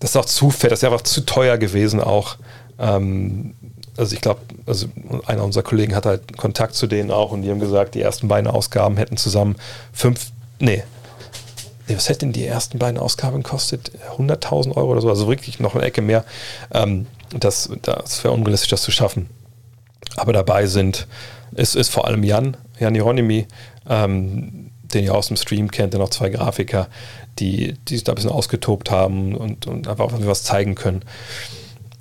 Das 0.00 0.10
ist 0.10 0.16
auch 0.16 0.24
zu 0.24 0.50
fett, 0.50 0.72
das 0.72 0.80
ist 0.80 0.84
einfach 0.84 1.02
zu 1.02 1.22
teuer 1.22 1.58
gewesen 1.58 2.00
auch. 2.00 2.36
Ähm, 2.78 3.54
also 3.96 4.14
ich 4.14 4.20
glaube, 4.20 4.40
also 4.66 4.86
einer 5.26 5.44
unserer 5.44 5.62
Kollegen 5.62 5.94
hat 5.94 6.06
halt 6.06 6.36
Kontakt 6.36 6.74
zu 6.74 6.86
denen 6.86 7.10
auch 7.10 7.30
und 7.30 7.42
die 7.42 7.50
haben 7.50 7.60
gesagt, 7.60 7.94
die 7.94 8.02
ersten 8.02 8.28
beiden 8.28 8.50
Ausgaben 8.50 8.96
hätten 8.96 9.16
zusammen 9.16 9.56
fünf, 9.92 10.32
nee, 10.58 10.82
nee 11.86 11.96
was 11.96 12.08
hätten 12.08 12.32
die 12.32 12.44
ersten 12.44 12.78
beiden 12.78 12.98
Ausgaben 12.98 13.42
gekostet? 13.42 13.92
100.000 14.16 14.76
Euro 14.76 14.92
oder 14.92 15.00
so, 15.00 15.08
also 15.08 15.28
wirklich 15.28 15.60
noch 15.60 15.74
eine 15.74 15.84
Ecke 15.84 16.02
mehr. 16.02 16.24
Ähm, 16.72 17.06
das 17.38 17.70
das 17.82 18.22
wäre 18.24 18.34
unrealistisch, 18.34 18.70
das 18.70 18.82
zu 18.82 18.90
schaffen. 18.90 19.28
Aber 20.16 20.32
dabei 20.32 20.66
sind, 20.66 21.06
ist, 21.54 21.76
ist 21.76 21.88
vor 21.88 22.06
allem 22.06 22.22
Jan, 22.22 22.56
Jan 22.78 22.94
Hieronymi, 22.94 23.46
ähm, 23.88 24.70
den 24.82 25.04
ihr 25.04 25.14
aus 25.14 25.28
dem 25.28 25.36
Stream 25.36 25.70
kennt, 25.70 25.94
dann 25.94 26.00
noch 26.00 26.10
zwei 26.10 26.30
Grafiker, 26.30 26.88
die, 27.38 27.74
die 27.88 27.94
sich 27.94 28.04
da 28.04 28.12
ein 28.12 28.14
bisschen 28.16 28.30
ausgetobt 28.30 28.90
haben 28.90 29.34
und, 29.34 29.66
und 29.66 29.88
einfach 29.88 30.10
was 30.12 30.44
zeigen 30.44 30.74
können. 30.74 31.02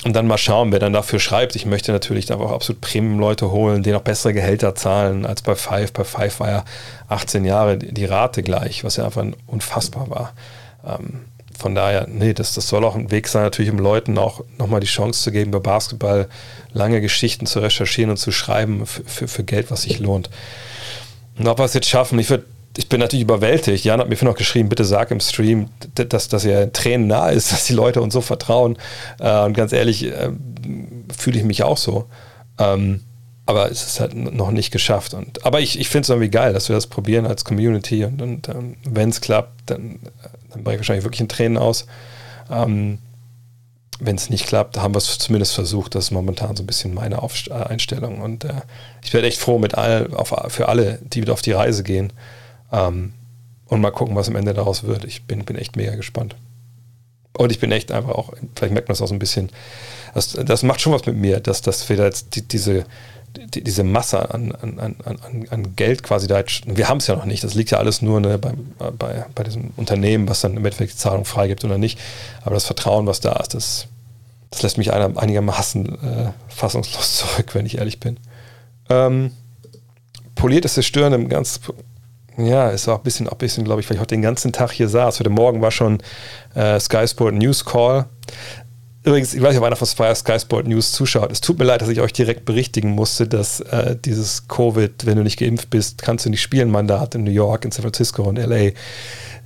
Und 0.03 0.13
dann 0.13 0.27
mal 0.27 0.37
schauen, 0.37 0.71
wer 0.71 0.79
dann 0.79 0.93
dafür 0.93 1.19
schreibt. 1.19 1.55
Ich 1.55 1.65
möchte 1.65 1.91
natürlich 1.91 2.25
da 2.25 2.35
auch 2.35 2.51
absolut 2.51 2.81
Premium-Leute 2.81 3.51
holen, 3.51 3.83
die 3.83 3.91
noch 3.91 4.01
bessere 4.01 4.33
Gehälter 4.33 4.75
zahlen 4.75 5.25
als 5.25 5.41
bei 5.41 5.55
Five. 5.55 5.93
Bei 5.93 6.03
Five 6.03 6.39
war 6.39 6.49
ja 6.49 6.65
18 7.07 7.45
Jahre 7.45 7.77
die 7.77 8.05
Rate 8.05 8.43
gleich, 8.43 8.83
was 8.83 8.97
ja 8.97 9.05
einfach 9.05 9.25
unfassbar 9.47 10.09
war. 10.09 10.33
Ähm, 10.85 11.25
von 11.57 11.75
daher, 11.75 12.07
nee, 12.09 12.33
das, 12.33 12.53
das 12.55 12.67
soll 12.67 12.83
auch 12.83 12.95
ein 12.95 13.11
Weg 13.11 13.27
sein, 13.27 13.43
natürlich 13.43 13.71
um 13.71 13.79
Leuten 13.79 14.17
auch 14.17 14.43
nochmal 14.57 14.81
die 14.81 14.87
Chance 14.87 15.21
zu 15.21 15.31
geben, 15.31 15.51
bei 15.51 15.59
Basketball 15.59 16.27
lange 16.73 16.99
Geschichten 16.99 17.45
zu 17.45 17.59
recherchieren 17.59 18.09
und 18.09 18.17
zu 18.17 18.31
schreiben 18.31 18.85
für, 18.85 19.03
für, 19.05 19.27
für 19.27 19.43
Geld, 19.43 19.71
was 19.71 19.83
sich 19.83 19.99
lohnt. 19.99 20.29
Und 21.37 21.47
ob 21.47 21.59
wir 21.59 21.65
es 21.65 21.73
jetzt 21.73 21.87
schaffen, 21.87 22.19
ich 22.19 22.29
würde 22.29 22.45
ich 22.75 22.89
bin 22.89 22.99
natürlich 22.99 23.23
überwältigt. 23.23 23.85
Jan 23.85 23.99
hat 23.99 24.09
mir 24.09 24.17
noch 24.23 24.35
geschrieben, 24.35 24.69
bitte 24.69 24.85
sag 24.85 25.11
im 25.11 25.19
Stream, 25.19 25.69
dass, 25.93 26.27
dass 26.27 26.45
er 26.45 26.73
Tränen 26.73 27.07
nah 27.07 27.29
ist, 27.29 27.51
dass 27.51 27.65
die 27.65 27.73
Leute 27.73 28.01
uns 28.01 28.13
so 28.13 28.21
vertrauen. 28.21 28.77
Äh, 29.19 29.43
und 29.43 29.53
ganz 29.53 29.73
ehrlich, 29.73 30.05
äh, 30.05 30.31
fühle 31.15 31.37
ich 31.37 31.43
mich 31.43 31.63
auch 31.63 31.77
so. 31.77 32.07
Ähm, 32.57 33.01
aber 33.45 33.69
es 33.69 33.85
ist 33.85 33.99
halt 33.99 34.15
noch 34.15 34.51
nicht 34.51 34.71
geschafft. 34.71 35.13
Und, 35.13 35.45
aber 35.45 35.59
ich, 35.59 35.79
ich 35.79 35.89
finde 35.89 36.03
es 36.03 36.09
irgendwie 36.09 36.29
geil, 36.29 36.53
dass 36.53 36.69
wir 36.69 36.75
das 36.75 36.87
probieren 36.87 37.25
als 37.25 37.43
Community. 37.43 38.05
Und, 38.05 38.21
und 38.21 38.49
ähm, 38.49 38.77
wenn 38.85 39.09
es 39.09 39.21
klappt, 39.21 39.69
dann, 39.69 39.99
dann 40.51 40.63
breche 40.63 40.75
ich 40.75 40.79
wahrscheinlich 40.79 41.03
wirklich 41.03 41.21
in 41.21 41.27
Tränen 41.27 41.57
aus. 41.57 41.85
Ähm, 42.49 42.99
wenn 43.99 44.15
es 44.15 44.29
nicht 44.29 44.47
klappt, 44.47 44.77
haben 44.79 44.93
wir 44.93 44.97
es 44.97 45.17
zumindest 45.19 45.53
versucht. 45.53 45.93
Das 45.93 46.05
ist 46.05 46.11
momentan 46.11 46.55
so 46.55 46.63
ein 46.63 46.67
bisschen 46.67 46.93
meine 46.93 47.21
Einstellung. 47.51 48.21
Und 48.21 48.45
äh, 48.45 48.53
ich 49.03 49.13
werde 49.13 49.27
echt 49.27 49.39
froh 49.39 49.59
mit 49.59 49.75
all, 49.75 50.09
auf, 50.13 50.33
für 50.47 50.69
alle, 50.69 50.99
die 51.03 51.21
wieder 51.21 51.33
auf 51.33 51.41
die 51.41 51.51
Reise 51.51 51.83
gehen. 51.83 52.11
Ähm, 52.73 53.13
und 53.67 53.81
mal 53.81 53.91
gucken, 53.91 54.15
was 54.15 54.27
am 54.27 54.35
Ende 54.35 54.53
daraus 54.53 54.83
wird. 54.83 55.05
Ich 55.05 55.23
bin, 55.23 55.45
bin 55.45 55.55
echt 55.55 55.75
mega 55.77 55.95
gespannt. 55.95 56.35
Und 57.37 57.51
ich 57.51 57.59
bin 57.59 57.71
echt 57.71 57.91
einfach 57.91 58.11
auch, 58.11 58.33
vielleicht 58.55 58.73
merkt 58.73 58.87
man 58.87 58.93
das 58.93 59.01
auch 59.01 59.07
so 59.07 59.15
ein 59.15 59.19
bisschen, 59.19 59.49
das, 60.13 60.33
das 60.33 60.63
macht 60.63 60.81
schon 60.81 60.93
was 60.93 61.05
mit 61.05 61.15
mir, 61.15 61.39
dass, 61.39 61.61
dass 61.61 61.87
wir 61.89 61.97
jetzt 61.97 62.35
die, 62.35 62.47
diese, 62.47 62.85
die, 63.35 63.63
diese 63.63 63.83
Masse 63.83 64.31
an, 64.31 64.51
an, 64.51 64.79
an, 64.79 65.47
an 65.49 65.75
Geld 65.75 66.03
quasi 66.03 66.27
da, 66.27 66.43
wir 66.65 66.89
haben 66.89 66.97
es 66.97 67.07
ja 67.07 67.15
noch 67.15 67.25
nicht, 67.25 67.43
das 67.43 67.55
liegt 67.55 67.71
ja 67.71 67.79
alles 67.79 68.03
nur 68.03 68.19
ne, 68.19 68.37
bei, 68.37 68.53
bei, 68.91 69.25
bei 69.33 69.43
diesem 69.43 69.71
Unternehmen, 69.75 70.29
was 70.29 70.41
dann 70.41 70.51
im 70.51 70.65
Endeffekt 70.65 70.93
die 70.93 70.97
Zahlung 70.97 71.25
freigibt 71.25 71.63
oder 71.65 71.79
nicht. 71.79 71.99
Aber 72.43 72.53
das 72.53 72.65
Vertrauen, 72.65 73.07
was 73.07 73.19
da 73.19 73.33
ist, 73.33 73.55
das, 73.55 73.87
das 74.51 74.61
lässt 74.61 74.77
mich 74.77 74.93
einigermaßen 74.93 75.87
äh, 75.87 76.31
fassungslos 76.49 77.17
zurück, 77.17 77.55
wenn 77.55 77.65
ich 77.65 77.79
ehrlich 77.79 77.99
bin. 77.99 78.17
Ähm, 78.89 79.31
poliert 80.35 80.65
ist 80.65 80.77
das 80.77 80.85
Stören 80.85 81.29
ganz 81.29 81.59
ja, 82.37 82.69
ist 82.69 82.87
auch 82.87 82.97
ein 82.97 83.03
bisschen, 83.03 83.27
ein 83.27 83.37
bisschen 83.37 83.63
glaube 83.63 83.81
ich, 83.81 83.89
weil 83.89 83.95
ich 83.95 84.01
heute 84.01 84.15
den 84.15 84.21
ganzen 84.21 84.51
Tag 84.51 84.71
hier 84.71 84.89
saß. 84.89 85.19
Heute 85.19 85.29
Morgen 85.29 85.61
war 85.61 85.71
schon 85.71 86.01
äh, 86.55 86.79
Sky 86.79 87.07
Sport 87.07 87.35
News 87.35 87.63
Call. 87.65 88.05
Übrigens, 89.03 89.33
ich 89.33 89.41
weiß 89.41 89.49
nicht, 89.49 89.59
ob 89.59 89.65
einer 89.65 89.75
von 89.75 90.15
Sky 90.15 90.39
Sport 90.39 90.65
News 90.65 90.93
zuschaut. 90.93 91.31
Es 91.31 91.41
tut 91.41 91.59
mir 91.59 91.65
leid, 91.65 91.81
dass 91.81 91.89
ich 91.89 91.99
euch 91.99 92.13
direkt 92.13 92.45
berichtigen 92.45 92.91
musste, 92.91 93.27
dass 93.27 93.59
äh, 93.59 93.97
dieses 93.97 94.47
Covid, 94.47 95.05
wenn 95.05 95.17
du 95.17 95.23
nicht 95.23 95.37
geimpft 95.37 95.69
bist, 95.69 96.01
kannst 96.01 96.25
du 96.25 96.29
nicht 96.29 96.41
spielen, 96.41 96.71
Mandat 96.71 97.13
in 97.15 97.25
New 97.25 97.31
York, 97.31 97.65
in 97.65 97.71
San 97.71 97.81
Francisco 97.81 98.23
und 98.23 98.37
LA 98.37 98.71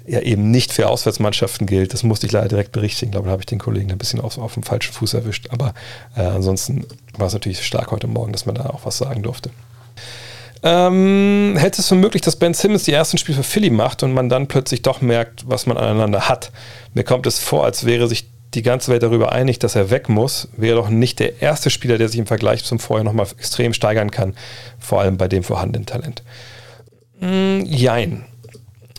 ja 0.05 0.21
eben 0.21 0.51
nicht 0.51 0.71
für 0.71 0.87
Auswärtsmannschaften 0.87 1.67
gilt. 1.67 1.93
Das 1.93 2.03
musste 2.03 2.27
ich 2.27 2.31
leider 2.31 2.47
direkt 2.47 2.71
berichtigen. 2.71 3.09
Ich 3.09 3.11
glaube, 3.13 3.25
da 3.25 3.31
habe 3.31 3.41
ich 3.41 3.47
den 3.47 3.59
Kollegen 3.59 3.91
ein 3.91 3.97
bisschen 3.97 4.21
auf, 4.21 4.37
auf 4.37 4.53
dem 4.53 4.63
falschen 4.63 4.93
Fuß 4.93 5.15
erwischt. 5.15 5.47
Aber 5.49 5.73
äh, 6.15 6.21
ansonsten 6.21 6.85
war 7.17 7.27
es 7.27 7.33
natürlich 7.33 7.65
stark 7.65 7.91
heute 7.91 8.07
Morgen, 8.07 8.31
dass 8.31 8.45
man 8.45 8.55
da 8.55 8.67
auch 8.67 8.85
was 8.85 8.97
sagen 8.97 9.23
durfte. 9.23 9.49
Ähm, 10.63 11.55
hätte 11.57 11.81
es 11.81 11.87
für 11.87 11.95
möglich, 11.95 12.21
dass 12.21 12.35
Ben 12.35 12.53
Simmons 12.53 12.83
die 12.83 12.93
ersten 12.93 13.17
Spiele 13.17 13.37
für 13.37 13.43
Philly 13.43 13.69
macht 13.69 14.03
und 14.03 14.13
man 14.13 14.29
dann 14.29 14.47
plötzlich 14.47 14.81
doch 14.81 15.01
merkt, 15.01 15.47
was 15.47 15.65
man 15.65 15.77
aneinander 15.77 16.29
hat. 16.29 16.51
Mir 16.93 17.03
kommt 17.03 17.27
es 17.27 17.39
vor, 17.39 17.63
als 17.63 17.85
wäre 17.85 18.07
sich 18.07 18.29
die 18.53 18.63
ganze 18.63 18.91
Welt 18.91 19.03
darüber 19.03 19.31
einig, 19.33 19.59
dass 19.59 19.75
er 19.75 19.89
weg 19.91 20.09
muss, 20.09 20.47
wäre 20.55 20.77
doch 20.77 20.89
nicht 20.89 21.19
der 21.19 21.41
erste 21.41 21.69
Spieler, 21.69 21.97
der 21.97 22.09
sich 22.09 22.19
im 22.19 22.25
Vergleich 22.25 22.63
zum 22.63 22.79
Vorher 22.79 23.03
nochmal 23.03 23.27
extrem 23.37 23.73
steigern 23.73 24.09
kann, 24.09 24.33
vor 24.79 25.01
allem 25.01 25.17
bei 25.17 25.27
dem 25.27 25.43
vorhandenen 25.43 25.85
Talent. 25.85 26.23
Mm, 27.19 27.61
jein. 27.65 28.25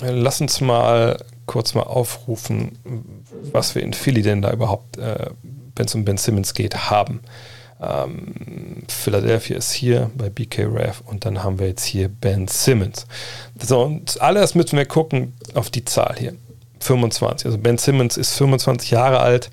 Lass 0.00 0.40
uns 0.40 0.60
mal 0.60 1.18
kurz 1.46 1.74
mal 1.74 1.82
aufrufen, 1.82 2.78
was 3.52 3.74
wir 3.74 3.82
in 3.82 3.94
Philly 3.94 4.22
denn 4.22 4.42
da 4.42 4.52
überhaupt, 4.52 4.98
äh, 4.98 5.30
wenn 5.74 5.86
es 5.86 5.94
um 5.94 6.04
Ben 6.04 6.18
Simmons 6.18 6.54
geht, 6.54 6.90
haben. 6.90 7.20
Ähm, 7.80 8.82
Philadelphia 8.88 9.56
ist 9.56 9.72
hier 9.72 10.10
bei 10.16 10.30
BK 10.30 10.64
Rev 10.64 11.00
und 11.06 11.24
dann 11.24 11.44
haben 11.44 11.58
wir 11.58 11.68
jetzt 11.68 11.84
hier 11.84 12.08
Ben 12.08 12.48
Simmons. 12.48 13.06
So, 13.60 13.82
und 13.82 14.20
alles 14.20 14.54
müssen 14.54 14.76
wir 14.76 14.86
gucken 14.86 15.34
auf 15.54 15.70
die 15.70 15.84
Zahl 15.84 16.16
hier. 16.18 16.34
25. 16.80 17.46
Also 17.46 17.58
Ben 17.58 17.78
Simmons 17.78 18.16
ist 18.16 18.34
25 18.34 18.90
Jahre 18.90 19.20
alt 19.20 19.50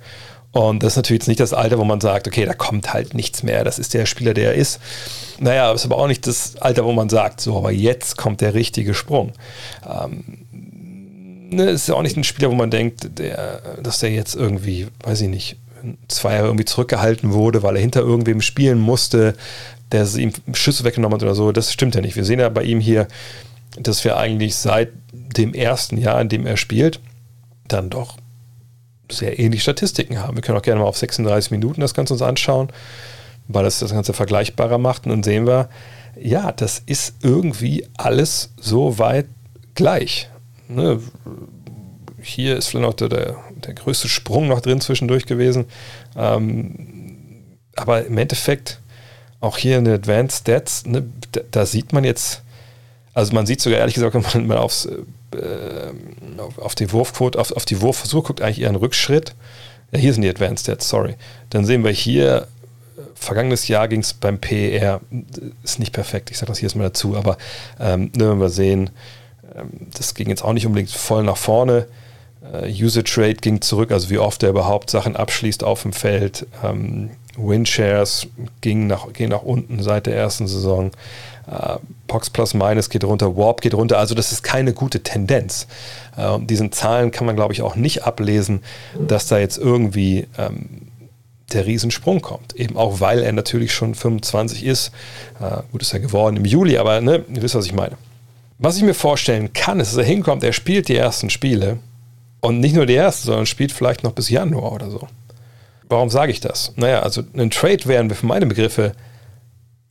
und 0.56 0.84
das 0.84 0.94
ist 0.94 0.96
natürlich 0.96 1.22
jetzt 1.22 1.28
nicht 1.28 1.42
das 1.42 1.52
Alter, 1.52 1.78
wo 1.78 1.84
man 1.84 2.00
sagt, 2.00 2.28
okay, 2.28 2.46
da 2.46 2.54
kommt 2.54 2.94
halt 2.94 3.14
nichts 3.14 3.44
mehr, 3.44 3.66
das 3.66 3.78
ist 3.78 3.94
der 3.94 4.06
Spieler, 4.06 4.34
der 4.34 4.52
er 4.52 4.56
ist. 4.56 4.80
Naja, 5.38 5.72
ist 5.74 5.84
aber 5.84 5.98
auch 5.98 6.08
nicht 6.08 6.26
das 6.28 6.56
Alter, 6.56 6.86
wo 6.86 6.94
man 6.94 7.10
sagt, 7.10 7.42
so, 7.42 7.58
aber 7.58 7.72
jetzt 7.72 8.16
kommt 8.16 8.40
der 8.40 8.54
richtige 8.54 8.94
Sprung. 8.94 9.34
Ähm, 9.86 10.46
ne, 11.50 11.72
ist 11.72 11.90
ja 11.90 11.96
auch 11.96 12.04
nicht 12.04 12.16
ein 12.16 12.24
Spieler, 12.24 12.50
wo 12.52 12.56
man 12.56 12.72
denkt, 12.72 13.20
der, 13.20 13.80
dass 13.84 14.00
der 14.00 14.12
jetzt 14.12 14.34
irgendwie, 14.34 14.88
weiß 15.04 15.22
ich 15.22 15.30
nicht, 15.30 15.58
zwei 16.08 16.34
Jahre 16.34 16.48
irgendwie 16.48 16.66
zurückgehalten 16.66 17.34
wurde, 17.34 17.64
weil 17.64 17.76
er 17.76 17.82
hinter 17.82 18.02
irgendwem 18.02 18.42
spielen 18.42 18.80
musste, 18.80 19.36
der 19.92 20.08
ihm 20.16 20.32
Schüsse 20.54 20.84
weggenommen 20.84 21.16
hat 21.16 21.24
oder 21.24 21.36
so. 21.36 21.52
Das 21.52 21.72
stimmt 21.72 21.96
ja 21.96 22.02
nicht. 22.02 22.16
Wir 22.16 22.26
sehen 22.26 22.40
ja 22.40 22.50
bei 22.50 22.64
ihm 22.64 22.80
hier, 22.80 23.08
dass 23.80 24.04
wir 24.04 24.18
eigentlich 24.18 24.56
seit 24.56 24.90
dem 25.12 25.54
ersten 25.54 25.98
Jahr, 25.98 26.20
in 26.22 26.30
dem 26.30 26.46
er 26.46 26.58
spielt, 26.58 27.00
dann 27.68 27.90
doch 27.90 28.18
sehr 29.12 29.40
ähnliche 29.40 29.64
Statistiken 29.64 30.20
haben. 30.20 30.36
Wir 30.36 30.42
können 30.42 30.58
auch 30.58 30.64
gerne 30.64 30.82
mal 30.82 30.88
auf 30.88 30.98
36 30.98 31.52
Minuten 31.52 31.82
das 31.82 31.94
Ganze 31.94 32.14
uns 32.14 32.22
anschauen, 32.22 32.70
weil 33.48 33.64
das 33.64 33.80
das 33.80 33.92
Ganze 33.92 34.14
vergleichbarer 34.14 34.78
macht. 34.78 35.06
Und 35.06 35.12
dann 35.12 35.24
sehen 35.24 35.46
wir, 35.46 35.70
ja, 36.20 36.52
das 36.52 36.82
ist 36.86 37.16
irgendwie 37.22 37.86
alles 37.98 38.52
so 38.58 38.98
weit 38.98 39.28
gleich. 39.76 40.30
Ne? 40.68 41.00
Hier 42.22 42.58
ist 42.58 42.68
vielleicht 42.68 42.88
noch 42.88 42.94
der, 42.94 43.10
der, 43.10 43.36
der 43.66 43.74
größte 43.74 44.08
Sprung 44.08 44.48
noch 44.48 44.62
drin 44.62 44.82
zwischendurch 44.82 45.26
gewesen. 45.26 45.66
Ähm, 46.16 47.46
aber 47.76 48.06
im 48.06 48.18
Endeffekt, 48.18 48.80
auch 49.42 49.58
hier 49.58 49.78
in 49.78 49.86
den 49.86 49.96
Advanced 49.96 50.42
Stats, 50.42 50.86
ne, 50.86 51.06
da, 51.32 51.42
da, 51.52 51.66
sieht 51.66 51.94
man 51.94 52.04
jetzt, 52.04 52.42
also 53.14 53.34
man 53.34 53.46
sieht 53.46 53.62
sogar 53.62 53.80
ehrlich 53.80 53.96
gesagt, 53.96 54.16
wenn 54.34 54.48
man 54.48 54.58
aufs, 54.58 54.86
äh, 54.86 55.00
auf, 56.58 56.76
die 56.76 56.92
Wurfquote, 56.92 57.40
auf, 57.40 57.52
auf 57.52 57.66
die 57.66 57.82
Wurfversuche 57.82 58.28
guckt, 58.28 58.42
eigentlich 58.42 58.62
eher 58.62 58.70
einen 58.70 58.78
Rückschritt. 58.78 59.36
Ja, 59.92 60.00
hier 60.00 60.14
sind 60.14 60.22
die 60.22 60.30
Advanced 60.30 60.66
Stats, 60.66 60.90
sorry. 60.90 61.16
Dann 61.50 61.66
sehen 61.66 61.84
wir 61.84 61.92
hier, 61.92 62.48
vergangenes 63.14 63.68
Jahr 63.68 63.88
ging 63.88 64.02
es 64.02 64.14
beim 64.14 64.40
PER, 64.40 65.02
ist 65.64 65.80
nicht 65.80 65.94
perfekt, 65.94 66.32
ich 66.32 66.38
sage 66.38 66.52
das 66.52 66.60
hier 66.60 66.68
jetzt 66.68 66.76
mal 66.76 66.84
dazu, 66.84 67.16
aber 67.16 67.38
ähm, 67.80 68.12
ne, 68.16 68.30
wenn 68.30 68.40
wir 68.40 68.50
sehen, 68.50 68.90
ähm, 69.56 69.70
das 69.96 70.14
ging 70.14 70.30
jetzt 70.30 70.44
auch 70.44 70.54
nicht 70.54 70.66
unbedingt 70.66 70.92
voll 70.92 71.24
nach 71.24 71.38
vorne. 71.38 71.88
Uh, 72.54 72.66
Usage 72.68 73.18
Rate 73.18 73.42
ging 73.42 73.62
zurück, 73.62 73.92
also 73.92 74.10
wie 74.10 74.20
oft 74.20 74.44
er 74.44 74.50
überhaupt 74.50 74.90
Sachen 74.90 75.16
abschließt 75.16 75.64
auf 75.64 75.82
dem 75.82 75.94
Feld. 75.94 76.46
Ähm, 76.64 77.12
Winshares 77.38 78.28
ging 78.62 78.88
nach, 78.88 79.12
ging 79.14 79.30
nach 79.30 79.42
unten 79.42 79.82
seit 79.82 80.06
der 80.06 80.16
ersten 80.16 80.48
Saison. 80.48 80.92
Uh, 81.48 81.78
Pox 82.08 82.30
Plus 82.30 82.54
Minus 82.56 82.90
geht 82.90 83.04
runter, 83.04 83.38
Warp 83.38 83.62
geht 83.62 83.76
runter. 83.76 84.00
Also 84.00 84.16
das 84.16 84.32
ist 84.32 84.42
keine 84.42 84.74
gute 84.74 85.04
Tendenz. 85.04 85.68
Uh, 86.18 86.40
diesen 86.40 86.72
Zahlen 86.72 87.12
kann 87.12 87.28
man, 87.28 87.36
glaube 87.36 87.54
ich, 87.54 87.62
auch 87.62 87.76
nicht 87.76 88.04
ablesen, 88.04 88.62
dass 89.08 89.28
da 89.28 89.38
jetzt 89.38 89.58
irgendwie 89.58 90.28
ähm, 90.38 90.88
der 91.54 91.68
Riesensprung 91.68 92.22
kommt. 92.22 92.56
Eben 92.56 92.78
auch, 92.78 93.00
weil 93.00 93.22
er 93.22 93.32
natürlich 93.32 93.74
schon 93.74 93.94
25 93.94 94.66
ist. 94.66 94.92
Uh, 95.40 95.62
gut 95.72 95.84
ist 95.84 95.94
er 95.94 96.00
geworden 96.00 96.38
im 96.38 96.46
Juli, 96.46 96.78
aber 96.78 97.02
ne, 97.02 97.24
ihr 97.34 97.42
wisst, 97.42 97.56
was 97.56 97.66
ich 97.66 97.74
meine. 97.74 97.98
Was 98.58 98.78
ich 98.78 98.84
mir 98.84 98.94
vorstellen 98.94 99.54
kann, 99.54 99.80
ist, 99.80 99.92
dass 99.92 99.98
er 99.98 100.06
hinkommt, 100.06 100.44
er 100.44 100.54
spielt 100.54 100.88
die 100.88 100.96
ersten 100.96 101.30
Spiele 101.30 101.78
und 102.46 102.60
nicht 102.60 102.76
nur 102.76 102.86
die 102.86 102.94
erste, 102.94 103.26
sondern 103.26 103.48
spielt 103.48 103.72
vielleicht 103.72 104.04
noch 104.04 104.12
bis 104.12 104.30
Januar 104.30 104.72
oder 104.72 104.92
so. 104.92 105.08
Warum 105.90 106.12
sage 106.12 106.32
ich 106.32 106.42
das? 106.42 106.74
Naja, 106.76 107.00
also 107.00 107.24
ein 107.36 107.50
Trade 107.50 107.86
werden 107.86 108.10
wir 108.10 108.16
für 108.16 108.28
meine 108.28 108.46
Begriffe 108.46 108.92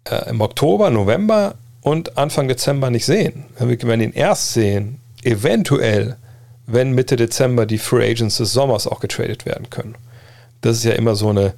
äh, 0.04 0.30
im 0.30 0.40
Oktober, 0.40 0.90
November 0.90 1.56
und 1.80 2.16
Anfang 2.16 2.46
Dezember 2.46 2.90
nicht 2.90 3.06
sehen. 3.06 3.46
Wir 3.58 3.82
werden 3.82 4.00
ihn 4.00 4.12
erst 4.12 4.52
sehen, 4.52 5.00
eventuell, 5.24 6.16
wenn 6.66 6.92
Mitte 6.92 7.16
Dezember 7.16 7.66
die 7.66 7.78
Free 7.78 8.08
Agents 8.08 8.36
des 8.36 8.52
Sommers 8.52 8.86
auch 8.86 9.00
getradet 9.00 9.46
werden 9.46 9.68
können. 9.68 9.96
Das 10.60 10.76
ist 10.76 10.84
ja 10.84 10.92
immer 10.92 11.16
so, 11.16 11.30
eine, 11.30 11.54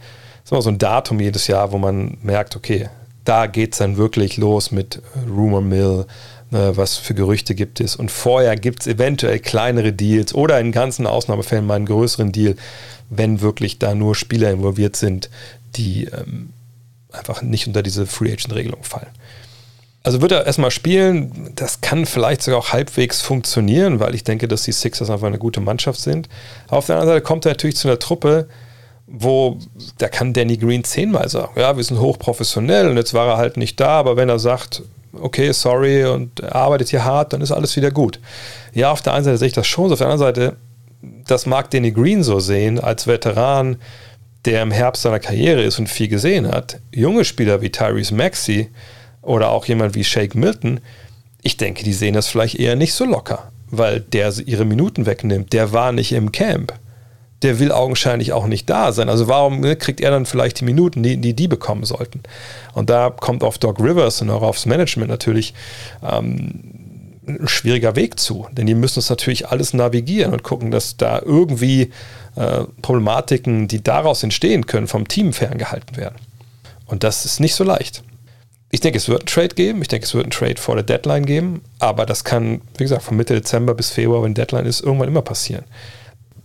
immer 0.50 0.62
so 0.62 0.70
ein 0.70 0.78
Datum 0.78 1.20
jedes 1.20 1.46
Jahr, 1.46 1.72
wo 1.72 1.78
man 1.78 2.16
merkt, 2.22 2.56
okay, 2.56 2.88
da 3.24 3.46
geht 3.46 3.72
es 3.72 3.78
dann 3.78 3.98
wirklich 3.98 4.38
los 4.38 4.70
mit 4.70 5.02
Rumor 5.28 5.60
Mill, 5.60 6.06
was 6.50 6.96
für 6.96 7.14
Gerüchte 7.14 7.54
gibt 7.54 7.80
es. 7.80 7.96
Und 7.96 8.10
vorher 8.10 8.56
gibt 8.56 8.80
es 8.80 8.86
eventuell 8.86 9.38
kleinere 9.38 9.92
Deals 9.92 10.34
oder 10.34 10.60
in 10.60 10.72
ganzen 10.72 11.06
Ausnahmefällen 11.06 11.66
mal 11.66 11.74
einen 11.74 11.86
größeren 11.86 12.32
Deal, 12.32 12.56
wenn 13.10 13.40
wirklich 13.40 13.78
da 13.78 13.94
nur 13.94 14.14
Spieler 14.14 14.50
involviert 14.50 14.96
sind, 14.96 15.30
die 15.76 16.04
ähm, 16.04 16.50
einfach 17.12 17.42
nicht 17.42 17.66
unter 17.66 17.82
diese 17.82 18.06
Free 18.06 18.32
Agent-Regelung 18.32 18.82
fallen. 18.82 19.10
Also 20.02 20.22
wird 20.22 20.30
er 20.30 20.46
erstmal 20.46 20.70
spielen, 20.70 21.50
das 21.56 21.80
kann 21.80 22.06
vielleicht 22.06 22.42
sogar 22.42 22.60
auch 22.60 22.72
halbwegs 22.72 23.22
funktionieren, 23.22 23.98
weil 23.98 24.14
ich 24.14 24.22
denke, 24.22 24.46
dass 24.46 24.62
die 24.62 24.70
Sixers 24.70 25.10
einfach 25.10 25.26
eine 25.26 25.38
gute 25.38 25.60
Mannschaft 25.60 26.00
sind. 26.00 26.28
Auf 26.68 26.86
der 26.86 26.94
anderen 26.94 27.16
Seite 27.16 27.24
kommt 27.24 27.44
er 27.44 27.52
natürlich 27.52 27.76
zu 27.76 27.88
einer 27.88 27.98
Truppe, 27.98 28.48
wo 29.08 29.58
da 29.98 30.08
kann 30.08 30.32
Danny 30.32 30.58
Green 30.58 30.84
zehnmal 30.84 31.28
sagen, 31.28 31.58
ja, 31.58 31.76
wir 31.76 31.82
sind 31.82 31.98
hochprofessionell 31.98 32.88
und 32.88 32.96
jetzt 32.96 33.14
war 33.14 33.26
er 33.28 33.36
halt 33.36 33.56
nicht 33.56 33.80
da, 33.80 33.98
aber 33.98 34.16
wenn 34.16 34.28
er 34.28 34.38
sagt, 34.38 34.82
okay, 35.20 35.52
sorry 35.52 36.04
und 36.04 36.42
arbeitet 36.44 36.88
hier 36.88 37.04
hart, 37.04 37.32
dann 37.32 37.40
ist 37.40 37.52
alles 37.52 37.76
wieder 37.76 37.90
gut. 37.90 38.20
Ja, 38.72 38.92
auf 38.92 39.02
der 39.02 39.14
einen 39.14 39.24
Seite 39.24 39.38
sehe 39.38 39.48
ich 39.48 39.54
das 39.54 39.66
schon, 39.66 39.92
auf 39.92 39.98
der 39.98 40.08
anderen 40.08 40.34
Seite, 40.34 40.56
das 41.26 41.46
mag 41.46 41.70
Danny 41.70 41.92
Green 41.92 42.22
so 42.22 42.40
sehen, 42.40 42.78
als 42.78 43.06
Veteran, 43.06 43.76
der 44.44 44.62
im 44.62 44.70
Herbst 44.70 45.02
seiner 45.02 45.18
Karriere 45.18 45.62
ist 45.62 45.78
und 45.78 45.88
viel 45.88 46.08
gesehen 46.08 46.46
hat. 46.48 46.78
Junge 46.92 47.24
Spieler 47.24 47.60
wie 47.62 47.70
Tyrese 47.70 48.14
Maxey 48.14 48.70
oder 49.22 49.50
auch 49.50 49.66
jemand 49.66 49.94
wie 49.94 50.04
Shake 50.04 50.34
Milton, 50.34 50.80
ich 51.42 51.56
denke, 51.56 51.84
die 51.84 51.92
sehen 51.92 52.14
das 52.14 52.28
vielleicht 52.28 52.56
eher 52.56 52.76
nicht 52.76 52.94
so 52.94 53.04
locker, 53.04 53.50
weil 53.70 54.00
der 54.00 54.32
ihre 54.46 54.64
Minuten 54.64 55.06
wegnimmt. 55.06 55.52
Der 55.52 55.72
war 55.72 55.92
nicht 55.92 56.12
im 56.12 56.32
Camp 56.32 56.72
der 57.42 57.58
will 57.58 57.70
augenscheinlich 57.72 58.32
auch 58.32 58.46
nicht 58.46 58.68
da 58.70 58.92
sein. 58.92 59.08
Also 59.08 59.28
warum 59.28 59.60
ne, 59.60 59.76
kriegt 59.76 60.00
er 60.00 60.10
dann 60.10 60.26
vielleicht 60.26 60.60
die 60.60 60.64
Minuten, 60.64 61.02
die, 61.02 61.18
die 61.18 61.34
die 61.34 61.48
bekommen 61.48 61.84
sollten? 61.84 62.22
Und 62.72 62.88
da 62.88 63.10
kommt 63.10 63.42
auf 63.42 63.58
Doc 63.58 63.78
Rivers 63.78 64.22
und 64.22 64.30
auch 64.30 64.42
aufs 64.42 64.66
Management 64.66 65.10
natürlich 65.10 65.52
ähm, 66.02 66.62
ein 67.26 67.48
schwieriger 67.48 67.94
Weg 67.94 68.18
zu. 68.18 68.46
Denn 68.52 68.66
die 68.66 68.74
müssen 68.74 69.00
es 69.00 69.10
natürlich 69.10 69.48
alles 69.48 69.74
navigieren 69.74 70.32
und 70.32 70.42
gucken, 70.42 70.70
dass 70.70 70.96
da 70.96 71.20
irgendwie 71.20 71.90
äh, 72.36 72.64
Problematiken, 72.80 73.68
die 73.68 73.82
daraus 73.82 74.22
entstehen 74.22 74.66
können, 74.66 74.86
vom 74.86 75.06
Team 75.06 75.32
ferngehalten 75.32 75.96
werden. 75.96 76.16
Und 76.86 77.04
das 77.04 77.26
ist 77.26 77.40
nicht 77.40 77.54
so 77.54 77.64
leicht. 77.64 78.02
Ich 78.70 78.80
denke, 78.80 78.96
es 78.96 79.08
wird 79.08 79.22
einen 79.22 79.26
Trade 79.26 79.54
geben. 79.54 79.82
Ich 79.82 79.88
denke, 79.88 80.06
es 80.06 80.14
wird 80.14 80.24
einen 80.24 80.30
Trade 80.30 80.60
vor 80.60 80.74
der 80.74 80.84
Deadline 80.84 81.26
geben. 81.26 81.60
Aber 81.80 82.06
das 82.06 82.24
kann, 82.24 82.62
wie 82.78 82.84
gesagt, 82.84 83.02
von 83.02 83.16
Mitte 83.16 83.34
Dezember 83.34 83.74
bis 83.74 83.90
Februar, 83.90 84.22
wenn 84.22 84.34
Deadline 84.34 84.66
ist, 84.66 84.80
irgendwann 84.80 85.08
immer 85.08 85.22
passieren 85.22 85.64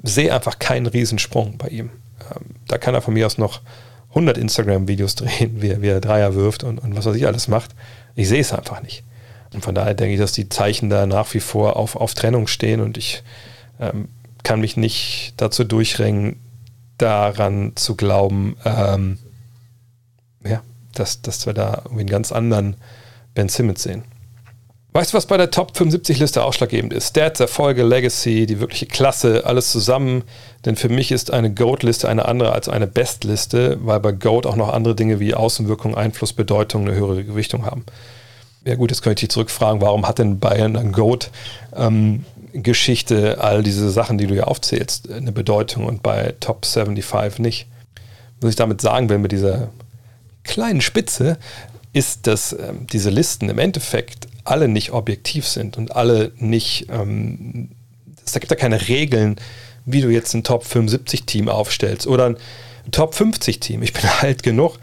sehe 0.03 0.33
einfach 0.33 0.59
keinen 0.59 0.87
Riesensprung 0.87 1.57
bei 1.57 1.67
ihm. 1.67 1.89
Ähm, 2.19 2.55
da 2.67 2.77
kann 2.77 2.93
er 2.93 3.01
von 3.01 3.13
mir 3.13 3.25
aus 3.25 3.37
noch 3.37 3.61
100 4.09 4.37
Instagram-Videos 4.37 5.15
drehen, 5.15 5.61
wie 5.61 5.69
er, 5.69 5.81
wie 5.81 5.87
er 5.87 6.01
Dreier 6.01 6.35
wirft 6.35 6.63
und, 6.63 6.79
und 6.79 6.95
was 6.95 7.05
weiß 7.05 7.15
ich 7.15 7.27
alles 7.27 7.47
macht. 7.47 7.71
Ich 8.15 8.27
sehe 8.27 8.41
es 8.41 8.53
einfach 8.53 8.81
nicht. 8.81 9.03
Und 9.53 9.63
von 9.63 9.75
daher 9.75 9.93
denke 9.93 10.13
ich, 10.13 10.19
dass 10.19 10.31
die 10.31 10.49
Zeichen 10.49 10.89
da 10.89 11.05
nach 11.05 11.33
wie 11.33 11.39
vor 11.39 11.75
auf, 11.75 11.95
auf 11.95 12.13
Trennung 12.13 12.47
stehen 12.47 12.79
und 12.79 12.97
ich 12.97 13.23
ähm, 13.79 14.07
kann 14.43 14.61
mich 14.61 14.77
nicht 14.77 15.33
dazu 15.37 15.63
durchringen, 15.63 16.39
daran 16.97 17.73
zu 17.75 17.95
glauben, 17.95 18.55
ähm, 18.63 19.17
ja, 20.43 20.61
dass, 20.93 21.21
dass 21.21 21.45
wir 21.45 21.53
da 21.53 21.81
irgendwie 21.83 22.01
einen 22.01 22.09
ganz 22.09 22.31
anderen 22.31 22.75
Ben 23.33 23.49
Simmons 23.49 23.83
sehen. 23.83 24.03
Weißt 24.93 25.13
du, 25.13 25.17
was 25.17 25.25
bei 25.25 25.38
der 25.38 25.51
Top 25.51 25.71
75-Liste 25.71 26.43
ausschlaggebend 26.43 26.91
ist? 26.91 27.12
Stats, 27.12 27.39
Erfolge, 27.39 27.84
Legacy, 27.84 28.45
die 28.45 28.60
wirkliche 28.60 28.88
Klasse, 28.88 29.45
alles 29.45 29.71
zusammen. 29.71 30.23
Denn 30.65 30.75
für 30.75 30.89
mich 30.89 31.13
ist 31.13 31.32
eine 31.32 31.54
GOAT-Liste 31.54 32.10
eine 32.10 32.25
andere 32.25 32.51
als 32.51 32.67
eine 32.67 32.88
Best-Liste, 32.88 33.77
weil 33.82 34.01
bei 34.01 34.12
GOAT 34.12 34.45
auch 34.45 34.58
noch 34.58 34.73
andere 34.73 34.93
Dinge 34.93 35.21
wie 35.21 35.34
Außenwirkung, 35.34 35.95
Einfluss, 35.95 36.34
Bedeutung 36.34 36.82
eine 36.82 36.97
höhere 36.97 37.23
Gewichtung 37.23 37.65
haben. 37.65 37.86
Ja 38.65 38.75
gut, 38.75 38.91
jetzt 38.91 39.01
könnte 39.01 39.23
ich 39.23 39.30
dich 39.30 39.34
zurückfragen, 39.34 39.80
warum 39.80 40.06
hat 40.06 40.19
denn 40.19 40.39
Bayern 40.39 40.75
eine 40.75 40.91
GOAT-Geschichte, 40.91 43.38
all 43.39 43.63
diese 43.63 43.91
Sachen, 43.91 44.17
die 44.17 44.27
du 44.27 44.36
ja 44.36 44.43
aufzählst, 44.43 45.10
eine 45.10 45.32
Bedeutung 45.32 45.86
und 45.86 46.04
bei 46.04 46.36
Top 46.41 46.65
75 46.65 47.39
nicht? 47.39 47.65
Was 48.41 48.49
ich 48.49 48.58
damit 48.58 48.82
sagen 48.82 49.08
will 49.08 49.19
mit 49.19 49.32
dieser 49.32 49.69
kleinen 50.43 50.82
Spitze, 50.82 51.38
ist, 51.93 52.27
dass 52.27 52.54
ähm, 52.54 52.88
diese 52.91 53.10
Listen 53.10 53.49
im 53.49 53.60
Endeffekt 53.60 54.27
alle 54.43 54.67
nicht 54.67 54.91
objektiv 54.91 55.47
sind 55.47 55.77
und 55.77 55.95
alle 55.95 56.32
nicht, 56.38 56.88
ähm, 56.89 57.69
es 58.25 58.34
gibt 58.34 58.49
da 58.49 58.56
keine 58.56 58.88
Regeln, 58.88 59.36
wie 59.86 60.01
du 60.01 60.10
jetzt 60.10 60.34
ein 60.34 60.43
Top 60.43 60.63
75 60.63 61.25
Team 61.25 61.49
aufstellst 61.49 62.08
oder 62.08 62.25
ein 62.27 62.38
Top 62.91 63.13
50 63.13 63.60
Team. 63.60 63.84
Ich 63.84 63.93
bin 63.93 64.04
alt 64.21 64.43
genug, 64.43 64.77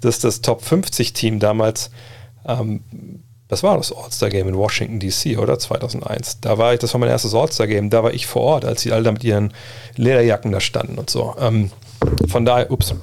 dass 0.00 0.18
das 0.18 0.40
Top 0.40 0.62
50 0.62 1.12
Team 1.12 1.38
damals, 1.38 1.90
ähm, 2.46 2.82
das 3.48 3.62
war 3.62 3.76
das 3.76 3.92
All-Star 3.92 4.30
Game 4.30 4.48
in 4.48 4.56
Washington 4.56 5.00
DC, 5.00 5.38
oder? 5.38 5.58
2001. 5.58 6.40
Da 6.40 6.58
war 6.58 6.72
ich, 6.72 6.80
das 6.80 6.94
war 6.94 7.00
mein 7.00 7.10
erstes 7.10 7.34
All-Star 7.34 7.66
Game, 7.66 7.90
da 7.90 8.02
war 8.02 8.12
ich 8.12 8.26
vor 8.26 8.42
Ort, 8.42 8.64
als 8.64 8.82
sie 8.82 8.92
alle 8.92 9.04
da 9.04 9.12
mit 9.12 9.22
ihren 9.22 9.52
Lederjacken 9.96 10.50
da 10.50 10.60
standen 10.60 10.98
und 10.98 11.10
so. 11.10 11.34
Ähm, 11.38 11.70
von 12.28 12.44
daher, 12.44 12.70
ups, 12.70 12.94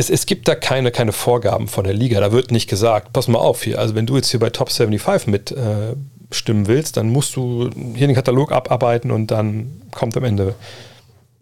es, 0.00 0.08
es 0.08 0.26
gibt 0.26 0.48
da 0.48 0.54
keine, 0.54 0.90
keine 0.90 1.12
Vorgaben 1.12 1.68
von 1.68 1.84
der 1.84 1.92
Liga. 1.92 2.20
Da 2.20 2.32
wird 2.32 2.50
nicht 2.50 2.68
gesagt, 2.68 3.12
pass 3.12 3.28
mal 3.28 3.38
auf 3.38 3.62
hier, 3.62 3.78
also 3.78 3.94
wenn 3.94 4.06
du 4.06 4.16
jetzt 4.16 4.30
hier 4.30 4.40
bei 4.40 4.50
Top 4.50 4.70
75 4.70 5.26
mitstimmen 5.26 6.64
äh, 6.64 6.68
willst, 6.68 6.96
dann 6.96 7.10
musst 7.10 7.36
du 7.36 7.70
hier 7.94 8.06
den 8.06 8.16
Katalog 8.16 8.50
abarbeiten 8.50 9.10
und 9.10 9.30
dann 9.30 9.82
kommt 9.92 10.16
am 10.16 10.24
Ende 10.24 10.54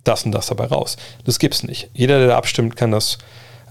das 0.03 0.25
und 0.25 0.33
das 0.33 0.49
dabei 0.49 0.67
raus. 0.67 0.97
Das 1.25 1.39
gibt 1.39 1.55
es 1.55 1.63
nicht. 1.63 1.89
Jeder, 1.95 2.19
der 2.19 2.29
da 2.29 2.37
abstimmt, 2.37 2.77
kann 2.77 2.91
das 2.91 3.19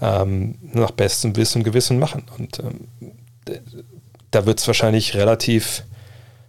ähm, 0.00 0.56
nach 0.62 0.92
bestem 0.92 1.36
Wissen 1.36 1.58
und 1.58 1.64
Gewissen 1.64 1.98
machen. 1.98 2.24
Und 2.38 2.58
ähm, 2.60 2.88
da 4.30 4.46
wird 4.46 4.58
es 4.58 4.66
wahrscheinlich 4.66 5.14
relativ 5.14 5.82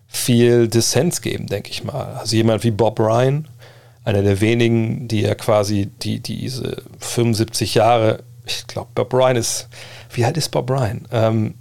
viel 0.07 0.67
Dissens 0.69 1.21
geben, 1.21 1.47
denke 1.47 1.71
ich 1.71 1.83
mal. 1.83 2.15
Also 2.15 2.35
jemand 2.35 2.63
wie 2.63 2.71
Bob 2.71 2.99
Ryan, 2.99 3.47
einer 4.05 4.21
der 4.21 4.39
wenigen, 4.39 5.07
die 5.07 5.21
ja 5.21 5.35
quasi 5.35 5.89
die, 6.01 6.19
diese 6.19 6.83
75 6.99 7.75
Jahre 7.75 8.23
ich 8.49 8.67
glaube, 8.67 8.89
Bob 8.95 9.13
Ryan 9.13 9.35
ist, 9.35 9.67
wie 10.11 10.25
alt 10.25 10.37
ist 10.37 10.49
Bob 10.49 10.69
Ryan? 10.69 11.07
Ähm, 11.11 11.55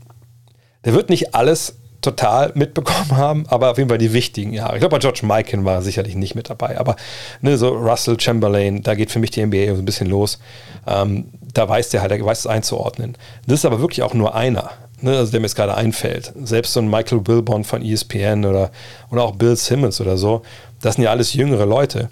der 0.84 0.94
wird 0.94 1.10
nicht 1.10 1.34
alles 1.34 1.74
total 2.00 2.52
mitbekommen 2.54 3.16
haben, 3.16 3.44
aber 3.48 3.70
auf 3.70 3.78
jeden 3.78 3.88
Fall 3.88 3.98
die 3.98 4.12
wichtigen 4.12 4.52
Jahre. 4.52 4.74
Ich 4.74 4.80
glaube, 4.80 4.96
bei 4.96 5.00
George 5.00 5.20
Mikan 5.24 5.64
war 5.64 5.82
sicherlich 5.82 6.14
nicht 6.14 6.34
mit 6.34 6.48
dabei, 6.48 6.78
aber 6.78 6.96
ne, 7.40 7.58
so 7.58 7.70
Russell 7.70 8.18
Chamberlain, 8.18 8.82
da 8.82 8.94
geht 8.94 9.10
für 9.10 9.18
mich 9.18 9.30
die 9.30 9.44
NBA 9.44 9.74
so 9.74 9.82
ein 9.82 9.84
bisschen 9.84 10.08
los. 10.08 10.38
Ähm, 10.86 11.26
da 11.52 11.68
weiß 11.68 11.90
der 11.90 12.00
halt, 12.00 12.12
der 12.12 12.24
weiß 12.24 12.40
es 12.40 12.46
einzuordnen. 12.46 13.16
Das 13.46 13.60
ist 13.60 13.64
aber 13.64 13.80
wirklich 13.80 14.02
auch 14.02 14.14
nur 14.14 14.34
einer, 14.34 14.70
ne, 15.00 15.16
also 15.16 15.32
der 15.32 15.40
mir 15.40 15.46
jetzt 15.46 15.56
gerade 15.56 15.74
einfällt. 15.74 16.32
Selbst 16.42 16.72
so 16.72 16.80
ein 16.80 16.88
Michael 16.88 17.26
Wilbon 17.26 17.64
von 17.64 17.82
ESPN 17.82 18.44
oder, 18.44 18.70
oder 19.10 19.24
auch 19.24 19.34
Bill 19.34 19.56
Simmons 19.56 20.00
oder 20.00 20.16
so, 20.16 20.42
das 20.80 20.94
sind 20.94 21.04
ja 21.04 21.10
alles 21.10 21.34
jüngere 21.34 21.66
Leute 21.66 22.10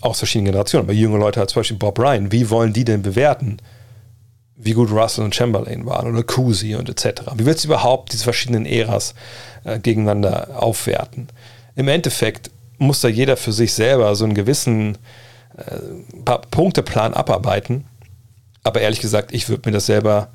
aus 0.00 0.18
verschiedenen 0.18 0.52
Generationen, 0.52 0.86
aber 0.86 0.94
junge 0.94 1.18
Leute 1.18 1.40
als 1.40 1.52
zum 1.52 1.60
Beispiel 1.60 1.76
Bob 1.76 1.98
Ryan, 1.98 2.32
wie 2.32 2.50
wollen 2.50 2.72
die 2.72 2.84
denn 2.84 3.02
bewerten? 3.02 3.58
Wie 4.56 4.72
gut 4.72 4.90
Russell 4.90 5.24
und 5.24 5.34
Chamberlain 5.34 5.86
waren 5.86 6.12
oder 6.12 6.22
Cousy 6.22 6.74
und 6.74 6.88
etc. 6.88 7.22
Wie 7.36 7.46
willst 7.46 7.64
du 7.64 7.68
überhaupt 7.68 8.12
diese 8.12 8.24
verschiedenen 8.24 8.66
Äras 8.66 9.14
äh, 9.64 9.78
gegeneinander 9.78 10.62
aufwerten? 10.62 11.28
Im 11.74 11.88
Endeffekt 11.88 12.50
muss 12.78 13.00
da 13.00 13.08
jeder 13.08 13.36
für 13.36 13.52
sich 13.52 13.72
selber 13.72 14.14
so 14.14 14.24
einen 14.24 14.34
gewissen 14.34 14.98
äh, 15.56 16.38
Punkteplan 16.50 17.14
abarbeiten. 17.14 17.84
Aber 18.62 18.80
ehrlich 18.80 19.00
gesagt, 19.00 19.32
ich 19.32 19.48
würde 19.48 19.68
mir 19.68 19.72
das 19.72 19.86
selber 19.86 20.28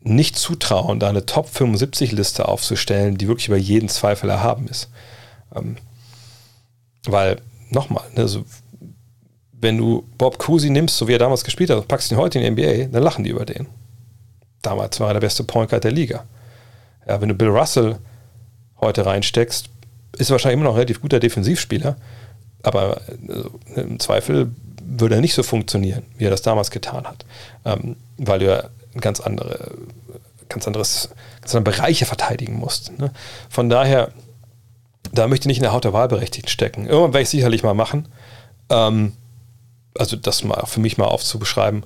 nicht 0.00 0.36
zutrauen, 0.36 1.00
da 1.00 1.08
eine 1.08 1.26
Top 1.26 1.48
75 1.48 2.12
Liste 2.12 2.46
aufzustellen, 2.46 3.16
die 3.16 3.28
wirklich 3.28 3.48
über 3.48 3.56
jeden 3.56 3.88
Zweifel 3.88 4.28
erhaben 4.28 4.68
ist. 4.68 4.90
Ähm, 5.54 5.76
weil, 7.06 7.40
nochmal, 7.70 8.04
ne, 8.14 8.28
so 8.28 8.44
wenn 9.64 9.78
du 9.78 10.04
Bob 10.16 10.38
Cousy 10.38 10.70
nimmst, 10.70 10.96
so 10.96 11.08
wie 11.08 11.14
er 11.14 11.18
damals 11.18 11.42
gespielt 11.42 11.70
hat, 11.70 11.78
und 11.78 11.88
packst 11.88 12.12
ihn 12.12 12.18
heute 12.18 12.38
in 12.38 12.54
die 12.54 12.62
NBA, 12.62 12.92
dann 12.92 13.02
lachen 13.02 13.24
die 13.24 13.30
über 13.30 13.44
den. 13.44 13.66
Damals 14.62 15.00
war 15.00 15.08
er 15.08 15.14
der 15.14 15.20
beste 15.20 15.42
Point 15.42 15.70
Guard 15.70 15.82
der 15.82 15.90
Liga. 15.90 16.24
Ja, 17.08 17.20
wenn 17.20 17.28
du 17.28 17.34
Bill 17.34 17.48
Russell 17.48 17.96
heute 18.80 19.04
reinsteckst, 19.04 19.68
ist 20.16 20.30
er 20.30 20.34
wahrscheinlich 20.34 20.54
immer 20.54 20.64
noch 20.64 20.72
ein 20.72 20.76
relativ 20.76 21.00
guter 21.00 21.18
Defensivspieler, 21.18 21.96
aber 22.62 23.00
äh, 23.76 23.80
im 23.80 23.98
Zweifel 23.98 24.52
würde 24.86 25.16
er 25.16 25.20
nicht 25.20 25.34
so 25.34 25.42
funktionieren, 25.42 26.04
wie 26.18 26.26
er 26.26 26.30
das 26.30 26.42
damals 26.42 26.70
getan 26.70 27.04
hat, 27.06 27.24
ähm, 27.64 27.96
weil 28.18 28.38
du 28.38 28.46
ja 28.46 28.64
ganz 29.00 29.20
andere, 29.20 29.72
ganz 30.48 30.66
anderes, 30.66 31.08
ganz 31.40 31.54
andere 31.54 31.72
Bereiche 31.72 32.04
verteidigen 32.04 32.54
musst. 32.54 32.96
Ne? 32.98 33.10
Von 33.48 33.68
daher, 33.70 34.12
da 35.12 35.26
möchte 35.26 35.44
ich 35.44 35.48
nicht 35.48 35.58
in 35.58 35.62
der 35.62 35.72
Haut 35.72 35.84
der 35.84 35.92
Wahlberechtigten 35.92 36.50
stecken. 36.50 36.86
Irgendwann 36.86 37.14
werde 37.14 37.22
ich 37.22 37.30
sicherlich 37.30 37.62
mal 37.62 37.74
machen. 37.74 38.08
Ähm, 38.70 39.12
also 39.98 40.16
das 40.16 40.44
mal 40.44 40.64
für 40.66 40.80
mich 40.80 40.98
mal 40.98 41.06
aufzubeschreiben, 41.06 41.84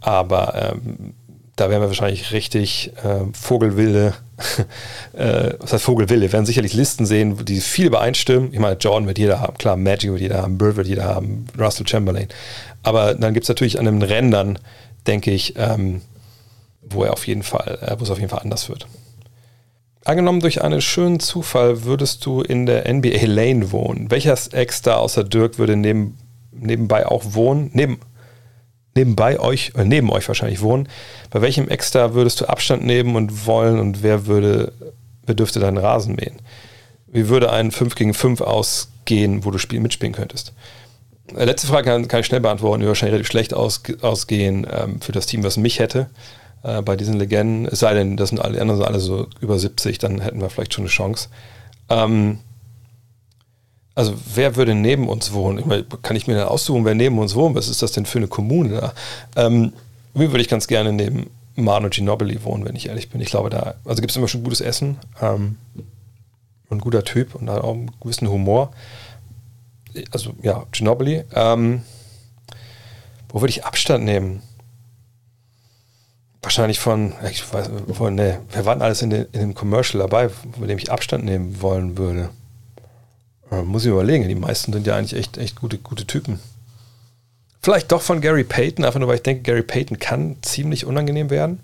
aber 0.00 0.72
ähm, 0.72 1.14
da 1.56 1.68
werden 1.68 1.82
wir 1.82 1.88
wahrscheinlich 1.88 2.32
richtig 2.32 2.92
äh, 3.04 3.26
Vogelwilde, 3.34 4.14
äh, 5.12 5.52
was 5.58 5.74
heißt 5.74 5.84
Vogelwilde, 5.84 6.22
wir 6.22 6.32
werden 6.32 6.46
sicherlich 6.46 6.72
Listen 6.72 7.04
sehen, 7.04 7.44
die 7.44 7.60
viel 7.60 7.86
übereinstimmen. 7.86 8.52
Ich 8.52 8.58
meine, 8.58 8.76
Jordan 8.78 9.06
wird 9.06 9.18
jeder 9.18 9.40
haben, 9.40 9.58
klar, 9.58 9.76
Magic 9.76 10.10
wird 10.10 10.22
jeder 10.22 10.42
haben, 10.42 10.56
Bird 10.56 10.76
wird 10.76 10.86
jeder 10.86 11.04
haben, 11.04 11.44
Russell 11.58 11.86
Chamberlain. 11.86 12.28
Aber 12.82 13.14
dann 13.14 13.34
gibt 13.34 13.44
es 13.44 13.48
natürlich 13.48 13.78
an 13.78 13.84
den 13.84 14.00
Rändern, 14.00 14.58
denke 15.06 15.32
ich, 15.32 15.54
ähm, 15.58 16.00
wo 16.80 17.04
er 17.04 17.12
auf 17.12 17.26
jeden 17.26 17.42
Fall, 17.42 17.78
äh, 17.82 17.96
wo 17.98 18.04
es 18.04 18.10
auf 18.10 18.18
jeden 18.18 18.30
Fall 18.30 18.40
anders 18.40 18.70
wird. 18.70 18.86
Angenommen 20.06 20.40
durch 20.40 20.62
einen 20.62 20.80
schönen 20.80 21.20
Zufall 21.20 21.84
würdest 21.84 22.24
du 22.24 22.40
in 22.40 22.64
der 22.64 22.90
NBA 22.90 23.26
Lane 23.26 23.70
wohnen. 23.70 24.10
Welcher 24.10 24.36
Ex-Star 24.52 24.98
außer 24.98 25.24
Dirk 25.24 25.58
würde 25.58 25.76
neben 25.76 26.16
nebenbei 26.52 27.06
auch 27.06 27.22
wohnen, 27.34 27.70
neben, 27.72 28.00
nebenbei 28.94 29.40
euch, 29.40 29.72
äh, 29.76 29.84
neben 29.84 30.10
euch 30.10 30.26
wahrscheinlich 30.28 30.60
wohnen, 30.60 30.88
bei 31.30 31.42
welchem 31.42 31.68
Extra 31.68 32.14
würdest 32.14 32.40
du 32.40 32.48
Abstand 32.48 32.84
nehmen 32.84 33.16
und 33.16 33.46
wollen 33.46 33.78
und 33.78 34.02
wer 34.02 34.26
würde, 34.26 34.72
wer 35.26 35.34
dürfte 35.34 35.60
deinen 35.60 35.78
Rasen 35.78 36.16
mähen? 36.16 36.40
Wie 37.06 37.28
würde 37.28 37.50
ein 37.52 37.70
5 37.70 37.94
gegen 37.94 38.14
5 38.14 38.40
ausgehen, 38.40 39.44
wo 39.44 39.50
du 39.50 39.58
Spiel 39.58 39.80
mitspielen 39.80 40.14
könntest? 40.14 40.52
Äh, 41.36 41.44
letzte 41.44 41.66
Frage 41.66 41.90
kann, 41.90 42.08
kann 42.08 42.20
ich 42.20 42.26
schnell 42.26 42.40
beantworten, 42.40 42.82
die 42.82 42.88
wahrscheinlich 42.88 43.14
relativ 43.14 43.30
schlecht 43.30 43.54
aus, 43.54 43.82
ausgehen 44.02 44.66
ähm, 44.70 45.00
für 45.00 45.12
das 45.12 45.26
Team, 45.26 45.44
was 45.44 45.56
mich 45.56 45.78
hätte 45.78 46.10
äh, 46.62 46.82
bei 46.82 46.96
diesen 46.96 47.18
Legenden. 47.18 47.66
Es 47.66 47.80
sei 47.80 47.94
denn, 47.94 48.16
das 48.16 48.30
sind 48.30 48.40
alle 48.40 48.60
anderen 48.60 48.80
sind 48.80 48.88
alle 48.88 49.00
so 49.00 49.26
über 49.40 49.58
70, 49.58 49.98
dann 49.98 50.20
hätten 50.20 50.40
wir 50.40 50.50
vielleicht 50.50 50.74
schon 50.74 50.84
eine 50.84 50.90
Chance. 50.90 51.28
Ähm, 51.88 52.38
also 53.94 54.14
wer 54.34 54.56
würde 54.56 54.74
neben 54.74 55.08
uns 55.08 55.32
wohnen? 55.32 55.58
Ich 55.58 55.66
meine, 55.66 55.84
kann 56.02 56.16
ich 56.16 56.26
mir 56.26 56.36
dann 56.36 56.48
aussuchen, 56.48 56.84
wer 56.84 56.94
neben 56.94 57.18
uns 57.18 57.34
wohnt? 57.34 57.56
Was 57.56 57.68
ist 57.68 57.82
das 57.82 57.92
denn 57.92 58.06
für 58.06 58.18
eine 58.18 58.28
Kommune? 58.28 58.92
Ähm, 59.36 59.72
mir 60.14 60.30
würde 60.30 60.42
ich 60.42 60.48
ganz 60.48 60.66
gerne 60.66 60.92
neben 60.92 61.30
Manu 61.56 61.88
Ginobili 61.88 62.42
wohnen, 62.44 62.64
wenn 62.64 62.76
ich 62.76 62.88
ehrlich 62.88 63.10
bin. 63.10 63.20
Ich 63.20 63.30
glaube, 63.30 63.50
da 63.50 63.74
also 63.84 64.00
gibt 64.00 64.10
es 64.10 64.16
immer 64.16 64.28
schon 64.28 64.44
gutes 64.44 64.60
Essen. 64.60 64.98
Ähm, 65.20 65.56
ein 66.70 66.78
guter 66.78 67.04
Typ 67.04 67.34
und 67.34 67.48
auch 67.48 67.74
einen 67.74 67.90
gewissen 68.00 68.28
Humor. 68.28 68.70
Also 70.12 70.34
ja, 70.42 70.64
Ginobili. 70.72 71.24
Ähm, 71.34 71.82
wo 73.28 73.40
würde 73.40 73.50
ich 73.50 73.64
Abstand 73.64 74.04
nehmen? 74.04 74.42
Wahrscheinlich 76.42 76.78
von, 76.78 77.12
ich 77.30 77.52
weiß, 77.52 77.70
von, 77.92 78.14
ne, 78.14 78.40
wer 78.50 78.64
war 78.64 78.74
denn 78.74 78.82
alles 78.82 79.02
in, 79.02 79.10
den, 79.10 79.26
in 79.32 79.40
dem 79.40 79.54
Commercial 79.54 80.00
dabei, 80.00 80.30
von 80.30 80.66
dem 80.66 80.78
ich 80.78 80.90
Abstand 80.90 81.24
nehmen 81.24 81.60
wollen 81.60 81.98
würde? 81.98 82.30
Muss 83.50 83.84
ich 83.84 83.90
überlegen, 83.90 84.28
die 84.28 84.34
meisten 84.34 84.72
sind 84.72 84.86
ja 84.86 84.96
eigentlich 84.96 85.18
echt, 85.18 85.36
echt 85.36 85.56
gute, 85.56 85.78
gute 85.78 86.06
Typen. 86.06 86.38
Vielleicht 87.62 87.90
doch 87.92 88.00
von 88.00 88.20
Gary 88.20 88.44
Payton, 88.44 88.84
einfach 88.84 89.00
nur 89.00 89.08
weil 89.08 89.16
ich 89.16 89.22
denke, 89.22 89.42
Gary 89.42 89.62
Payton 89.62 89.98
kann 89.98 90.36
ziemlich 90.42 90.86
unangenehm 90.86 91.30
werden. 91.30 91.60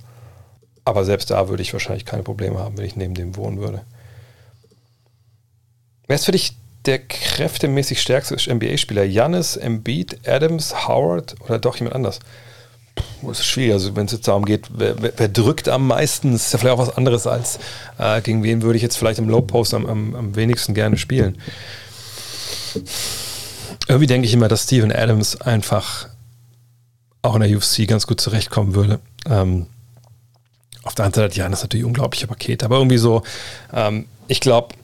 Aber 0.85 1.05
selbst 1.05 1.31
da 1.31 1.49
würde 1.49 1.63
ich 1.63 1.73
wahrscheinlich 1.73 2.05
keine 2.05 2.23
Probleme 2.23 2.59
haben, 2.59 2.77
wenn 2.77 2.85
ich 2.85 2.97
neben 2.97 3.15
dem 3.15 3.37
wohnen 3.37 3.59
würde. 3.59 3.83
Wer 6.07 6.17
ist 6.17 6.27
für 6.27 6.33
dich 6.33 6.57
der 6.85 6.99
kräftemäßig 6.99 8.01
stärkste 8.01 8.37
NBA-Spieler? 8.37 9.05
Jannis, 9.05 9.57
Embiid, 9.57 10.29
Adams, 10.29 10.87
Howard 10.87 11.35
oder 11.41 11.59
doch 11.59 11.77
jemand 11.77 11.97
anders? 11.97 12.21
Das 13.23 13.41
ist 13.41 13.47
schwierig. 13.47 13.73
Also, 13.73 13.97
wenn 13.97 14.07
es 14.07 14.13
jetzt 14.13 14.29
darum 14.29 14.45
geht, 14.45 14.69
wer, 14.73 14.97
wer, 15.01 15.29
drückt 15.29 15.69
am 15.69 15.87
meisten, 15.87 16.35
ist 16.35 16.53
ja 16.53 16.59
vielleicht 16.59 16.75
auch 16.75 16.87
was 16.87 16.97
anderes 16.97 17.27
als 17.27 17.59
äh, 17.99 18.21
gegen 18.21 18.43
wen 18.43 18.63
würde 18.63 18.77
ich 18.77 18.83
jetzt 18.83 18.97
vielleicht 18.97 19.19
im 19.19 19.29
Low 19.29 19.43
Post 19.43 19.75
am, 19.75 19.87
am, 19.87 20.15
am 20.15 20.37
wenigsten 20.37 20.75
gerne 20.75 20.97
spielen. 20.97 21.39
Irgendwie 23.89 24.07
denke 24.07 24.27
ich 24.27 24.35
immer, 24.35 24.49
dass 24.49 24.65
Steven 24.65 24.93
Adams 24.93 25.41
einfach 25.41 26.09
auch 27.23 27.35
in 27.35 27.41
der 27.43 27.57
UFC 27.57 27.87
ganz 27.87 28.07
gut 28.07 28.21
zurechtkommen 28.21 28.75
würde. 28.75 29.01
Ähm, 29.29 29.67
auf 30.83 30.95
der 30.95 31.05
anderen 31.05 31.29
Seite, 31.29 31.39
ja, 31.39 31.49
das 31.49 31.61
ist 31.61 31.65
natürlich 31.65 31.85
ein 31.85 31.89
unglaublicher 31.89 32.29
Paket, 32.29 32.63
aber 32.63 32.77
irgendwie 32.77 32.99
so, 32.99 33.23
ähm, 33.73 34.07
ich 34.29 34.41
glaube, 34.41 34.75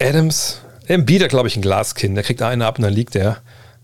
Adams, 0.00 0.60
Embiid 0.86 1.22
hat, 1.22 1.30
glaube 1.30 1.48
ich, 1.48 1.56
ein 1.56 1.62
Glaskind. 1.62 2.16
Der 2.16 2.24
kriegt 2.24 2.42
einen 2.42 2.62
ab 2.62 2.78
und 2.78 2.82
dann 2.82 2.92
liegt 2.92 3.14
der. 3.14 3.40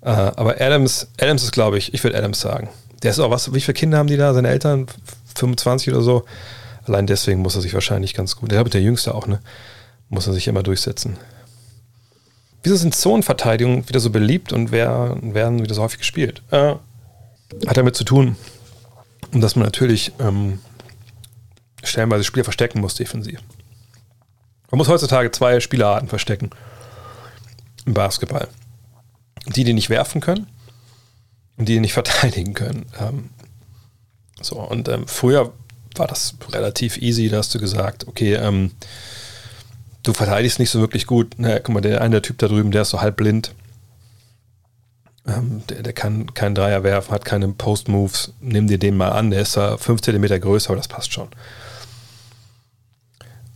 Äh, 0.08 0.32
aber 0.36 0.58
Adams, 0.58 1.06
Adams 1.20 1.42
ist, 1.42 1.52
glaube 1.52 1.76
ich, 1.76 1.92
ich 1.92 2.02
würde 2.02 2.16
Adams 2.16 2.40
sagen. 2.40 2.70
Der 3.02 3.10
ist 3.10 3.18
auch 3.18 3.30
was, 3.30 3.52
wie 3.52 3.60
viele 3.60 3.74
Kinder 3.74 3.98
haben 3.98 4.06
die 4.06 4.16
da? 4.16 4.32
Seine 4.32 4.48
Eltern? 4.48 4.86
25 5.34 5.92
oder 5.92 6.02
so. 6.02 6.24
Allein 6.86 7.06
deswegen 7.06 7.42
muss 7.42 7.54
er 7.54 7.60
sich 7.60 7.74
wahrscheinlich 7.74 8.14
ganz 8.14 8.34
gut, 8.34 8.50
der 8.50 8.64
ist 8.64 8.72
der 8.72 8.80
Jüngste 8.80 9.14
auch, 9.14 9.26
ne? 9.26 9.40
Muss 10.08 10.26
er 10.26 10.32
sich 10.32 10.48
immer 10.48 10.62
durchsetzen. 10.62 11.18
Wieso 12.62 12.76
sind 12.76 12.94
Zonenverteidigungen 12.94 13.86
wieder 13.86 14.00
so 14.00 14.08
beliebt 14.08 14.54
und 14.54 14.72
wer, 14.72 15.18
werden 15.20 15.62
wieder 15.62 15.74
so 15.74 15.82
häufig 15.82 15.98
gespielt? 15.98 16.42
Äh, 16.50 16.76
hat 17.66 17.76
damit 17.76 17.94
zu 17.94 18.04
tun, 18.04 18.36
dass 19.32 19.56
man 19.56 19.66
natürlich 19.66 20.12
ähm, 20.18 20.58
stellenweise 21.84 22.24
Spieler 22.24 22.44
verstecken 22.44 22.80
muss 22.80 22.94
defensiv. 22.94 23.40
Man 24.70 24.78
muss 24.78 24.88
heutzutage 24.88 25.30
zwei 25.32 25.60
Spielerarten 25.60 26.08
verstecken 26.08 26.48
im 27.84 27.92
Basketball. 27.92 28.48
Die, 29.54 29.64
die 29.64 29.72
nicht 29.72 29.90
werfen 29.90 30.20
können 30.20 30.46
und 31.56 31.68
die, 31.68 31.74
die 31.74 31.80
nicht 31.80 31.92
verteidigen 31.94 32.54
können. 32.54 32.86
Ähm, 32.98 33.30
so, 34.40 34.56
und 34.56 34.88
ähm, 34.88 35.06
früher 35.06 35.52
war 35.96 36.06
das 36.06 36.34
relativ 36.50 36.96
easy, 36.98 37.28
da 37.28 37.38
hast 37.38 37.54
du 37.54 37.58
gesagt, 37.58 38.06
okay, 38.06 38.34
ähm, 38.34 38.70
du 40.02 40.12
verteidigst 40.12 40.58
nicht 40.58 40.70
so 40.70 40.80
wirklich 40.80 41.06
gut. 41.06 41.34
Na, 41.38 41.58
guck 41.58 41.74
mal, 41.74 41.80
der 41.80 42.00
eine 42.00 42.12
der 42.12 42.22
Typ 42.22 42.38
da 42.38 42.48
drüben, 42.48 42.70
der 42.70 42.82
ist 42.82 42.90
so 42.90 43.00
halb 43.00 43.16
blind. 43.16 43.52
Ähm, 45.26 45.62
der, 45.68 45.82
der 45.82 45.92
kann 45.92 46.32
keinen 46.34 46.54
Dreier 46.54 46.84
werfen, 46.84 47.12
hat 47.12 47.24
keine 47.24 47.48
Post-Moves. 47.48 48.32
Nimm 48.40 48.68
dir 48.68 48.78
den 48.78 48.96
mal 48.96 49.10
an, 49.10 49.30
der 49.30 49.42
ist 49.42 49.56
da 49.56 49.76
5 49.76 50.00
cm 50.00 50.40
größer, 50.40 50.70
aber 50.70 50.76
das 50.76 50.88
passt 50.88 51.12
schon. 51.12 51.28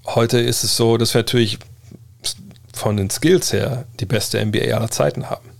Heute 0.04 0.38
ist 0.38 0.64
es 0.64 0.76
so, 0.76 0.96
dass 0.96 1.14
wir 1.14 1.20
natürlich 1.20 1.58
von 2.74 2.96
den 2.96 3.08
Skills 3.08 3.52
her 3.52 3.84
die 4.00 4.06
beste 4.06 4.44
NBA 4.44 4.74
aller 4.74 4.90
Zeiten 4.90 5.30
haben. 5.30 5.51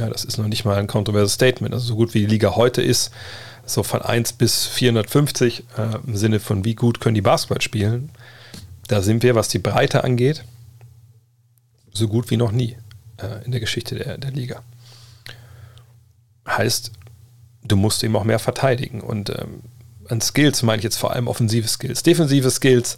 Ja, 0.00 0.08
das 0.08 0.24
ist 0.24 0.38
noch 0.38 0.48
nicht 0.48 0.64
mal 0.64 0.78
ein 0.78 0.86
kontroverses 0.86 1.34
Statement. 1.34 1.74
Also 1.74 1.88
so 1.88 1.94
gut 1.94 2.14
wie 2.14 2.20
die 2.20 2.26
Liga 2.26 2.56
heute 2.56 2.80
ist, 2.80 3.12
so 3.66 3.82
von 3.82 4.00
1 4.00 4.32
bis 4.32 4.66
450 4.66 5.64
äh, 5.76 5.98
im 6.06 6.16
Sinne 6.16 6.40
von 6.40 6.64
wie 6.64 6.74
gut 6.74 7.00
können 7.00 7.14
die 7.14 7.20
Basketball 7.20 7.60
spielen, 7.60 8.10
da 8.88 9.02
sind 9.02 9.22
wir, 9.22 9.34
was 9.34 9.48
die 9.48 9.58
Breite 9.58 10.02
angeht, 10.02 10.44
so 11.92 12.08
gut 12.08 12.30
wie 12.30 12.38
noch 12.38 12.50
nie 12.50 12.78
äh, 13.18 13.44
in 13.44 13.52
der 13.52 13.60
Geschichte 13.60 13.94
der, 13.94 14.16
der 14.16 14.30
Liga. 14.30 14.62
Heißt, 16.48 16.92
du 17.62 17.76
musst 17.76 18.02
eben 18.02 18.16
auch 18.16 18.24
mehr 18.24 18.38
verteidigen. 18.38 19.02
Und 19.02 19.28
ähm, 19.28 19.60
an 20.08 20.22
Skills 20.22 20.62
meine 20.62 20.78
ich 20.78 20.84
jetzt 20.84 20.96
vor 20.96 21.12
allem 21.12 21.28
offensive 21.28 21.68
Skills. 21.68 22.02
Defensive 22.02 22.50
Skills 22.50 22.96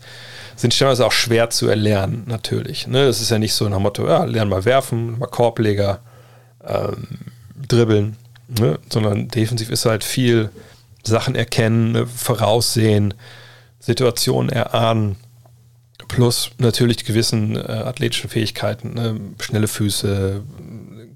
sind 0.55 0.72
stellenweise 0.72 1.05
auch 1.05 1.12
schwer 1.12 1.50
zu 1.50 1.66
erlernen, 1.66 2.22
natürlich. 2.26 2.86
Ne? 2.86 3.07
Es 3.07 3.20
ist 3.20 3.32
ja 3.32 3.40
nicht 3.40 3.55
so 3.55 3.68
nach 3.68 3.78
dem 3.78 3.82
Motto, 3.82 4.07
ja, 4.07 4.22
lern 4.22 4.48
mal 4.48 4.64
werfen, 4.64 5.18
mal 5.18 5.26
Korbleger, 5.26 6.00
ähm, 6.66 7.06
dribbeln, 7.68 8.16
ne? 8.48 8.78
sondern 8.90 9.28
defensiv 9.28 9.70
ist 9.70 9.86
halt 9.86 10.04
viel 10.04 10.50
Sachen 11.04 11.34
erkennen, 11.34 11.92
ne? 11.92 12.06
voraussehen, 12.06 13.14
Situationen 13.80 14.50
erahnen, 14.50 15.16
plus 16.08 16.50
natürlich 16.58 17.04
gewissen 17.04 17.56
äh, 17.56 17.60
athletischen 17.60 18.30
Fähigkeiten, 18.30 18.94
ne? 18.94 19.20
schnelle 19.40 19.68
Füße, 19.68 20.42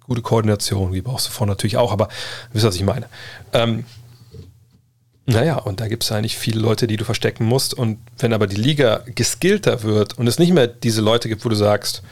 gute 0.01 0.23
Koordination, 0.23 0.93
die 0.93 1.03
brauchst 1.03 1.29
du 1.29 1.31
vorne 1.31 1.53
natürlich 1.53 1.77
auch, 1.77 1.93
aber 1.93 2.09
wisst 2.53 2.65
ihr, 2.65 2.69
was 2.69 2.77
ich 2.77 2.85
meine. 2.85 3.07
Ähm, 3.53 3.85
naja, 5.27 5.57
und 5.57 5.81
da 5.81 5.89
gibt 5.89 6.05
es 6.05 6.13
eigentlich 6.13 6.39
viele 6.39 6.61
Leute, 6.61 6.87
die 6.87 6.97
du 6.97 7.05
verstecken 7.05 7.45
musst. 7.45 7.75
Und 7.75 7.99
wenn 8.19 8.33
aber 8.33 8.47
die 8.47 8.57
Liga 8.57 9.03
geskillter 9.07 9.83
wird 9.83 10.17
und 10.19 10.29
es 10.29 10.39
nicht 10.39 10.53
mehr 10.53 10.69
diese 10.69 11.01
Leute 11.01 11.29
gibt, 11.29 11.45
wo 11.45 11.49
du 11.49 11.57
sagst, 11.57 12.03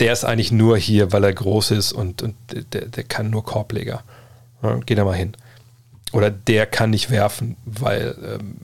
der 0.00 0.12
ist 0.12 0.24
eigentlich 0.24 0.52
nur 0.52 0.76
hier, 0.76 1.12
weil 1.12 1.24
er 1.24 1.32
groß 1.32 1.70
ist 1.72 1.92
und, 1.92 2.22
und 2.22 2.34
der, 2.72 2.86
der 2.86 3.04
kann 3.04 3.30
nur 3.30 3.44
Korbleger. 3.44 4.02
Ja, 4.62 4.78
geh 4.84 4.94
da 4.94 5.04
mal 5.04 5.16
hin. 5.16 5.32
Oder 6.12 6.30
der 6.30 6.66
kann 6.66 6.90
nicht 6.90 7.10
werfen, 7.10 7.56
weil 7.64 8.14
ähm, 8.22 8.56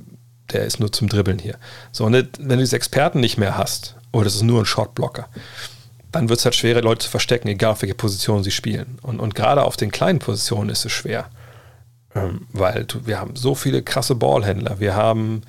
der 0.53 0.65
ist 0.65 0.81
nur 0.81 0.93
zum 0.93 1.09
Dribbeln 1.09 1.39
hier. 1.39 1.59
So, 1.91 2.05
und 2.05 2.15
wenn 2.15 2.49
du 2.49 2.57
diese 2.59 2.77
Experten 2.77 3.21
nicht 3.21 3.39
mehr 3.39 3.57
hast, 3.57 3.97
oder 4.13 4.25
das 4.25 4.35
ist 4.35 4.43
nur 4.43 4.61
ein 4.61 4.67
Shortblocker, 4.67 5.29
dann 6.13 6.29
wird 6.29 6.39
es 6.39 6.45
halt 6.45 6.55
schwerer, 6.55 6.83
Leute 6.83 7.05
zu 7.05 7.11
verstecken, 7.11 7.49
egal 7.49 7.73
auf 7.73 7.83
welche 7.83 7.95
Position 7.95 8.45
sie 8.45 8.51
spielen. 8.51 8.99
Und, 9.01 9.19
und 9.19 9.35
gerade 9.35 9.63
auf 9.65 9.77
den 9.77 9.91
kleinen 9.91 10.19
Positionen 10.19 10.69
ist 10.69 10.85
es 10.85 10.93
schwer. 10.93 11.31
Ähm, 12.15 12.47
weil 12.53 12.85
du, 12.85 13.07
wir 13.07 13.19
haben 13.19 13.37
so 13.37 13.55
viele 13.55 13.83
krasse 13.83 14.15
Ballhändler. 14.15 14.79
Wir 14.79 14.95
haben 14.95 15.43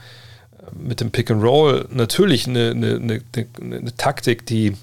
äh, 0.57 0.63
mit 0.73 1.01
dem 1.01 1.11
Pick 1.11 1.29
and 1.29 1.43
Roll 1.43 1.85
natürlich 1.91 2.47
eine, 2.47 2.71
eine, 2.71 2.95
eine, 2.95 3.21
eine 3.61 3.95
Taktik, 3.97 4.45
die 4.45 4.77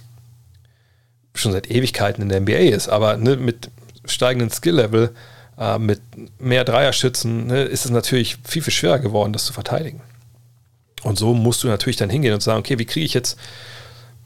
schon 1.34 1.52
seit 1.52 1.70
Ewigkeiten 1.70 2.22
in 2.22 2.28
der 2.28 2.40
NBA 2.40 2.74
ist, 2.74 2.88
aber 2.88 3.16
ne, 3.16 3.36
mit 3.36 3.70
steigendem 4.04 4.50
Skill-Level, 4.50 5.14
äh, 5.58 5.78
mit 5.78 6.00
mehr 6.40 6.64
Dreierschützen, 6.64 7.46
ne, 7.46 7.62
ist 7.62 7.84
es 7.84 7.90
natürlich 7.90 8.38
viel, 8.44 8.62
viel 8.62 8.72
schwerer 8.72 8.98
geworden, 8.98 9.32
das 9.32 9.44
zu 9.44 9.52
verteidigen. 9.52 10.00
Und 11.02 11.18
so 11.18 11.34
musst 11.34 11.62
du 11.62 11.68
natürlich 11.68 11.96
dann 11.96 12.10
hingehen 12.10 12.34
und 12.34 12.42
sagen, 12.42 12.58
okay, 12.58 12.78
wie 12.78 12.84
kriege 12.84 13.06
ich 13.06 13.14
jetzt, 13.14 13.38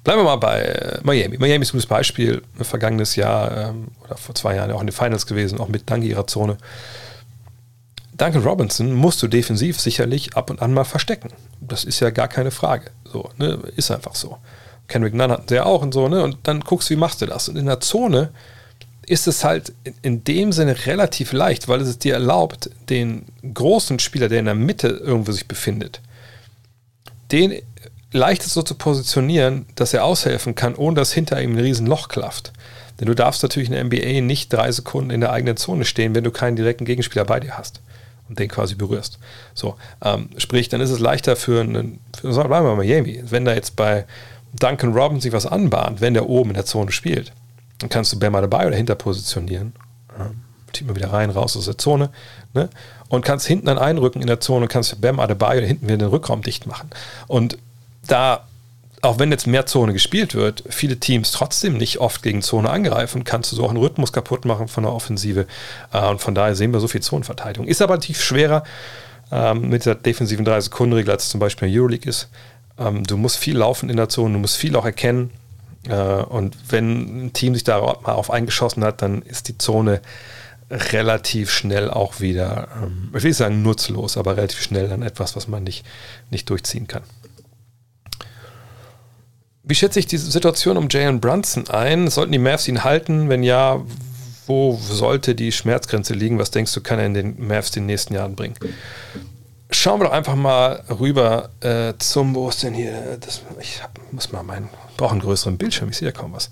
bleiben 0.03 0.21
wir 0.21 0.25
mal 0.25 0.37
bei 0.37 0.63
äh, 0.63 1.01
Miami. 1.03 1.39
Miami 1.39 1.63
ist 1.63 1.71
ein 1.71 1.79
gutes 1.79 1.87
Beispiel, 1.87 2.43
vergangenes 2.61 3.17
Jahr 3.17 3.71
ähm, 3.71 3.89
oder 4.05 4.17
vor 4.17 4.35
zwei 4.35 4.57
Jahren 4.57 4.71
auch 4.71 4.81
in 4.81 4.87
den 4.87 4.93
Finals 4.93 5.27
gewesen, 5.27 5.61
auch 5.61 5.69
mit 5.69 5.91
dank 5.91 6.05
ihrer 6.05 6.27
Zone. 6.27 6.57
Duncan 8.17 8.43
Robinson 8.43 8.93
musst 8.93 9.23
du 9.23 9.29
defensiv 9.29 9.81
sicherlich 9.81 10.37
ab 10.37 10.51
und 10.51 10.63
an 10.63 10.73
mal 10.73 10.85
verstecken. 10.85 11.31
Das 11.61 11.85
ist 11.85 12.01
ja 12.01 12.11
gar 12.11 12.29
keine 12.29 12.53
Frage. 12.53 12.91
So, 13.05 13.31
ne? 13.39 13.59
Ist 13.75 13.91
einfach 13.91 14.15
so. 14.15 14.39
Kendrick 14.89 15.14
Nunn 15.14 15.30
hatten 15.30 15.49
sie 15.49 15.57
ja 15.57 15.64
auch 15.64 15.82
und 15.82 15.95
so, 15.95 16.09
ne? 16.09 16.22
Und 16.22 16.39
dann 16.45 16.61
guckst 16.61 16.91
du, 16.91 16.95
wie 16.95 16.99
machst 16.99 17.22
du 17.22 17.26
das? 17.26 17.49
Und 17.49 17.57
in 17.57 17.66
der 17.66 17.80
Zone 17.80 18.30
ist 19.07 19.26
es 19.26 19.45
halt 19.45 19.72
in 20.03 20.24
dem 20.24 20.53
Sinne 20.53 20.87
relativ 20.87 21.32
leicht, 21.32 21.68
weil 21.68 21.80
es 21.80 21.99
dir 21.99 22.14
erlaubt, 22.14 22.70
den 22.89 23.26
großen 23.53 23.99
Spieler, 23.99 24.28
der 24.28 24.41
in 24.41 24.47
der 24.47 24.55
Mitte 24.55 24.89
irgendwo 24.89 25.32
sich 25.32 25.47
befindet, 25.47 26.01
den 27.32 27.61
leicht 28.12 28.43
so 28.43 28.62
zu 28.62 28.74
positionieren, 28.76 29.66
dass 29.74 29.93
er 29.93 30.05
aushelfen 30.05 30.55
kann, 30.55 30.74
ohne 30.74 30.97
dass 30.97 31.12
hinter 31.12 31.41
ihm 31.43 31.53
ein 31.53 31.59
riesen 31.59 31.87
Loch 31.87 32.09
klafft. 32.09 32.53
Denn 33.01 33.07
du 33.07 33.14
darfst 33.14 33.43
natürlich 33.43 33.68
in 33.68 33.74
der 33.74 33.85
NBA 33.85 34.20
nicht 34.20 34.53
drei 34.53 34.70
Sekunden 34.70 35.11
in 35.11 35.20
der 35.20 35.32
eigenen 35.32 35.57
Zone 35.57 35.85
stehen, 35.85 36.14
wenn 36.14 36.24
du 36.24 36.30
keinen 36.30 36.57
direkten 36.57 36.85
Gegenspieler 36.85 37.24
bei 37.24 37.41
dir 37.41 37.59
hast 37.59 37.80
und 38.28 38.39
den 38.39 38.49
quasi 38.49 38.76
berührst. 38.76 39.18
So, 39.53 39.76
ähm, 40.03 40.30
sprich, 40.39 40.68
dann 40.68 40.80
ist 40.80 40.91
es 40.91 41.01
leichter 41.01 41.35
für 41.35 41.61
einen, 41.61 41.99
für, 42.16 42.32
sagen 42.32 42.51
wir 42.51 42.62
mal 42.62 42.76
Miami, 42.76 43.22
wenn 43.24 43.45
da 43.45 43.53
jetzt 43.53 43.74
bei 43.74 44.07
Duncan 44.59 44.93
Robinson 44.93 45.21
sich 45.21 45.33
was 45.33 45.47
anbahnt, 45.47 46.01
wenn 46.01 46.15
der 46.15 46.29
oben 46.29 46.51
in 46.51 46.55
der 46.55 46.65
Zone 46.65 46.93
spielt, 46.93 47.33
Dann 47.79 47.89
kannst 47.89 48.13
du 48.13 48.19
Bama 48.19 48.41
dabei 48.41 48.61
oder 48.61 48.71
dahinter 48.71 48.95
positionieren. 48.95 49.73
Ähm, 50.19 50.43
mal 50.83 50.97
wieder 50.97 51.13
rein, 51.13 51.31
raus 51.31 51.57
aus 51.57 51.67
der 51.67 51.79
Zone. 51.79 52.11
Ne? 52.53 52.69
Und 53.09 53.25
kannst 53.25 53.47
hinten 53.47 53.67
dann 53.67 53.79
einrücken 53.79 54.21
in 54.21 54.27
der 54.27 54.41
Zone 54.41 54.63
und 54.63 54.69
kannst 54.69 55.01
Bam 55.01 55.21
Adebayo 55.21 55.59
oder 55.59 55.67
hinten 55.67 55.87
wieder 55.87 55.99
den 55.99 56.09
Rückraum 56.09 56.43
dicht 56.43 56.67
machen. 56.67 56.91
Und 57.27 57.59
da, 58.07 58.45
auch 59.03 59.19
wenn 59.19 59.31
jetzt 59.31 59.47
mehr 59.47 59.67
Zone 59.67 59.93
gespielt 59.93 60.35
wird, 60.35 60.65
viele 60.69 60.99
Teams 60.99 61.31
trotzdem 61.33 61.77
nicht 61.77 61.99
oft 61.99 62.23
gegen 62.23 62.43
Zone 62.43 62.71
angreifen, 62.71 63.25
kannst 63.25 63.53
du 63.53 63.57
so 63.57 63.65
auch 63.65 63.71
einen 63.71 63.79
Rhythmus 63.79 64.13
kaputt 64.13 64.45
machen 64.45 64.69
von 64.69 64.85
der 64.85 64.93
Offensive. 64.93 65.47
Äh, 65.93 66.09
und 66.09 66.21
von 66.21 66.35
daher 66.35 66.57
sehen 66.57 66.73
wir 66.73 66.81
so 66.81 66.89
viel 66.89 67.03
Zonenverteidigung. 67.03 67.69
Ist 67.69 67.83
aber 67.83 68.01
tief 68.01 68.23
schwerer 68.23 68.65
ähm, 69.31 69.69
mit 69.69 69.87
der 69.87 69.95
defensiven 69.95 70.47
3-Sekunden-Regel, 70.47 71.13
als 71.13 71.25
es 71.25 71.31
zum 71.31 71.41
Beispiel 71.41 71.69
in 71.69 71.75
der 71.75 71.83
Euroleague 71.83 72.09
ist. 72.09 72.29
Ähm, 72.79 73.05
du 73.05 73.16
musst 73.16 73.37
viel 73.37 73.57
laufen 73.59 73.91
in 73.91 73.97
der 73.97 74.09
Zone, 74.09 74.35
du 74.35 74.41
musst 74.41 74.57
viel 74.57 74.77
auch 74.77 74.85
erkennen. 74.85 75.31
Äh, 75.89 75.95
und 75.95 76.57
wenn 76.68 77.27
ein 77.27 77.33
Team 77.33 77.55
sich 77.55 77.64
darauf 77.64 78.31
eingeschossen 78.31 78.85
hat, 78.85 79.03
dann 79.03 79.22
ist 79.22 79.49
die 79.49 79.59
Zone 79.59 80.01
relativ 80.70 81.51
schnell 81.51 81.91
auch 81.91 82.20
wieder, 82.20 82.68
ähm, 82.83 83.11
ich 83.14 83.22
will 83.22 83.31
nicht 83.31 83.37
sagen 83.37 83.62
nutzlos, 83.62 84.16
aber 84.16 84.37
relativ 84.37 84.62
schnell 84.62 84.89
dann 84.89 85.03
etwas, 85.03 85.37
was 85.37 85.49
man 85.49 85.62
nicht, 85.62 85.85
nicht 86.31 86.49
durchziehen 86.51 86.89
kann. 86.89 87.03
Wie 89.62 89.75
schätze 89.75 89.99
ich 89.99 90.07
die 90.07 90.18
Situation 90.18 90.77
um 90.77 90.89
Jalen 90.91 91.20
Brunson 91.20 91.68
ein? 91.70 92.09
Sollten 92.11 92.33
die 92.33 92.39
Mavs 92.39 92.68
ihn 92.68 92.85
halten? 92.85 93.31
Wenn 93.31 93.43
ja, 93.43 93.83
wo 94.47 94.79
sollte 94.79 95.35
die 95.35 95.53
Schmerzgrenze 95.53 96.12
liegen? 96.12 96.39
Was 96.39 96.51
denkst 96.51 96.72
du, 96.75 96.83
kann 96.83 96.99
er 96.99 97.07
in 97.07 97.14
den 97.14 97.47
Mavs 97.47 97.70
den 97.70 97.87
nächsten 97.87 98.12
Jahren 98.12 98.37
bringen? 98.37 98.57
Schauen 99.75 99.99
wir 100.01 100.05
doch 100.05 100.12
einfach 100.12 100.37
mal 100.37 100.85
rüber 101.01 101.51
äh, 101.61 101.95
zum, 101.99 102.33
wo 102.37 102.49
ist 102.49 102.62
denn 102.62 102.75
hier? 102.75 103.18
Das, 103.18 103.43
ich 103.61 103.83
hab, 103.83 103.99
muss 104.12 104.31
mal 104.31 104.45
meinen, 104.45 104.70
brauche 104.97 105.11
einen 105.11 105.20
größeren 105.20 105.59
Bildschirm, 105.59 105.91
ich 105.91 105.97
sehe 105.97 106.09
ja 106.09 106.12
kaum 106.12 106.33
was. 106.33 106.49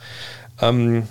Ähm, 0.60 1.06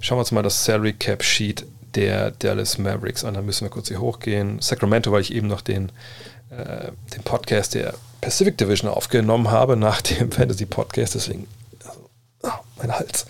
schauen 0.00 0.16
wir 0.16 0.20
uns 0.20 0.32
mal 0.32 0.42
das 0.42 0.64
Salary 0.64 0.94
Cap 0.94 1.22
Sheet 1.22 1.66
der 1.94 2.30
Dallas 2.30 2.78
Mavericks 2.78 3.22
an. 3.22 3.34
Da 3.34 3.42
müssen 3.42 3.66
wir 3.66 3.70
kurz 3.70 3.88
hier 3.88 4.00
hochgehen. 4.00 4.62
Sacramento, 4.62 5.12
weil 5.12 5.20
ich 5.20 5.34
eben 5.34 5.46
noch 5.46 5.60
den, 5.60 5.92
äh, 6.48 6.90
den 7.14 7.22
Podcast 7.22 7.74
der 7.74 7.92
Pacific 8.22 8.56
Division 8.56 8.90
aufgenommen 8.90 9.50
habe 9.50 9.76
nach 9.76 10.00
dem 10.00 10.32
Fantasy 10.32 10.64
Podcast. 10.64 11.16
Deswegen, 11.16 11.46
also, 11.86 12.08
oh, 12.44 12.64
mein 12.78 12.92
Hals. 12.92 13.26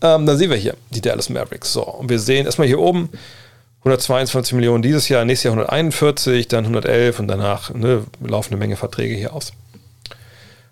Ähm, 0.00 0.26
dann 0.26 0.38
sehen 0.38 0.48
wir 0.50 0.56
hier 0.56 0.76
die 0.90 1.00
Dallas 1.00 1.28
Mavericks. 1.28 1.72
So, 1.72 1.82
und 1.82 2.08
wir 2.08 2.20
sehen 2.20 2.46
erstmal 2.46 2.68
hier 2.68 2.78
oben 2.78 3.10
122 3.84 4.54
Millionen 4.54 4.82
dieses 4.82 5.08
Jahr, 5.08 5.24
nächstes 5.24 5.44
Jahr 5.44 5.54
141, 5.54 6.46
dann 6.46 6.64
111 6.64 7.18
und 7.18 7.26
danach 7.26 7.74
ne, 7.74 8.04
laufen 8.20 8.52
eine 8.52 8.58
Menge 8.58 8.76
Verträge 8.76 9.14
hier 9.14 9.34
aus. 9.34 9.52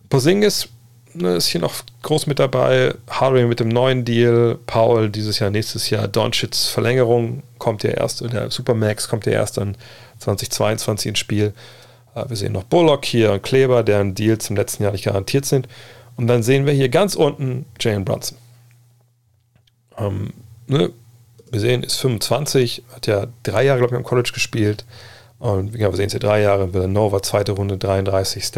Porzingis 0.08 0.68
ne, 1.14 1.34
ist 1.34 1.48
hier 1.48 1.60
noch 1.60 1.74
groß 2.02 2.26
mit 2.28 2.38
dabei. 2.38 2.94
Hardware 3.08 3.46
mit 3.46 3.58
dem 3.58 3.68
neuen 3.68 4.04
Deal. 4.04 4.58
Paul 4.66 5.10
dieses 5.10 5.40
Jahr, 5.40 5.50
nächstes 5.50 5.90
Jahr. 5.90 6.06
Doncic's 6.06 6.68
Verlängerung 6.68 7.42
kommt 7.58 7.82
ja 7.82 7.90
erst, 7.90 8.20
der 8.32 8.50
Supermax 8.50 9.08
kommt 9.08 9.26
ja 9.26 9.32
erst 9.32 9.56
dann 9.56 9.76
2022 10.20 11.08
ins 11.08 11.18
Spiel. 11.18 11.52
Äh, 12.14 12.28
wir 12.28 12.36
sehen 12.36 12.52
noch 12.52 12.64
Bullock 12.64 13.04
hier 13.04 13.32
und 13.32 13.42
Kleber, 13.42 13.82
deren 13.82 14.14
Deals 14.14 14.50
im 14.50 14.56
letzten 14.56 14.84
Jahr 14.84 14.92
nicht 14.92 15.04
garantiert 15.04 15.46
sind. 15.46 15.66
Und 16.16 16.26
dann 16.26 16.42
sehen 16.42 16.66
wir 16.66 16.72
hier 16.72 16.88
ganz 16.88 17.14
unten 17.16 17.66
Jalen 17.80 18.04
Brunson. 18.04 18.38
Ähm, 19.98 20.32
ne, 20.68 20.90
wir 21.50 21.60
sehen, 21.60 21.82
ist 21.82 21.96
25, 21.96 22.84
hat 22.94 23.06
ja 23.06 23.26
drei 23.42 23.64
Jahre, 23.64 23.78
glaube 23.78 23.94
ich, 23.94 23.98
am 23.98 24.04
College 24.04 24.30
gespielt. 24.32 24.84
Und 25.38 25.74
wir 25.74 25.92
sehen 25.92 26.06
es 26.06 26.12
hier 26.12 26.20
drei 26.20 26.42
Jahre. 26.42 26.72
Villanova, 26.74 27.22
zweite 27.22 27.52
Runde, 27.52 27.78
33. 27.78 28.50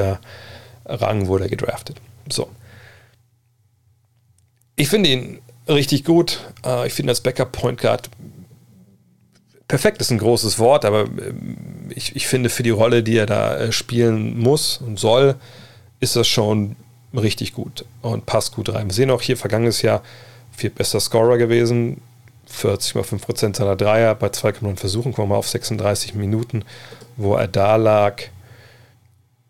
Rang 0.85 1.27
wurde 1.27 1.45
er 1.45 1.51
gedraftet. 1.51 1.97
So. 2.29 2.49
Ich 4.77 4.89
finde 4.89 5.11
ihn 5.11 5.39
richtig 5.69 6.05
gut. 6.05 6.41
Äh, 6.67 6.87
ich 6.87 6.93
finde 6.93 7.13
als 7.13 7.21
Backup 7.21 7.53
Point 7.53 7.81
Guard 7.81 8.11
perfekt 9.73 10.03
ist 10.03 10.11
ein 10.11 10.19
großes 10.19 10.59
Wort, 10.59 10.85
aber 10.85 11.05
ähm, 11.05 11.57
ich, 11.95 12.15
ich 12.15 12.27
finde 12.27 12.51
für 12.51 12.63
die 12.63 12.69
Rolle, 12.69 13.03
die 13.03 13.17
er 13.17 13.25
da 13.25 13.57
äh, 13.57 13.73
spielen 13.73 14.39
muss 14.39 14.77
und 14.77 14.99
soll, 14.99 15.37
ist 15.99 16.15
das 16.15 16.29
schon 16.29 16.77
richtig 17.15 17.55
gut 17.55 17.87
und 18.03 18.27
passt 18.27 18.55
gut 18.55 18.69
rein. 18.69 18.89
Wir 18.89 18.95
sehen 18.95 19.11
auch 19.11 19.23
hier 19.23 19.39
vergangenes 19.39 19.81
Jahr 19.81 20.03
viel 20.51 20.69
besser 20.69 21.01
Scorer 21.01 21.39
gewesen, 21.39 22.03
40,5% 22.55 23.57
seiner 23.57 23.77
Dreier 23.77 24.15
bei 24.15 24.29
2,9 24.29 24.77
Versuchen, 24.77 25.13
kommen 25.13 25.31
wir 25.31 25.37
auf 25.37 25.49
36 25.49 26.15
Minuten, 26.15 26.65
wo 27.17 27.35
er 27.35 27.49
da 27.49 27.77
lag 27.77 28.23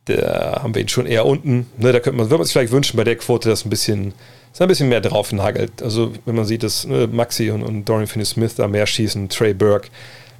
da 0.04 0.60
haben 0.62 0.74
wir 0.74 0.82
ihn 0.82 0.88
schon 0.88 1.06
eher 1.06 1.26
unten. 1.26 1.66
Ne, 1.78 1.92
da 1.92 2.00
könnte 2.00 2.16
man, 2.16 2.26
würde 2.26 2.38
man 2.38 2.44
sich 2.44 2.52
vielleicht 2.52 2.72
wünschen 2.72 2.96
bei 2.96 3.04
der 3.04 3.16
Quote, 3.16 3.48
dass 3.48 3.64
ein 3.64 3.70
bisschen, 3.70 4.14
dass 4.52 4.60
ein 4.60 4.68
bisschen 4.68 4.88
mehr 4.88 5.00
drauf 5.00 5.32
nagelt. 5.32 5.82
Also 5.82 6.12
wenn 6.24 6.34
man 6.34 6.44
sieht, 6.44 6.62
dass 6.62 6.86
ne, 6.86 7.06
Maxi 7.06 7.50
und, 7.50 7.62
und 7.62 7.84
Dorian 7.84 8.06
Finney-Smith 8.06 8.56
da 8.56 8.66
mehr 8.68 8.86
schießen, 8.86 9.28
Trey 9.28 9.54
Burke, 9.54 9.88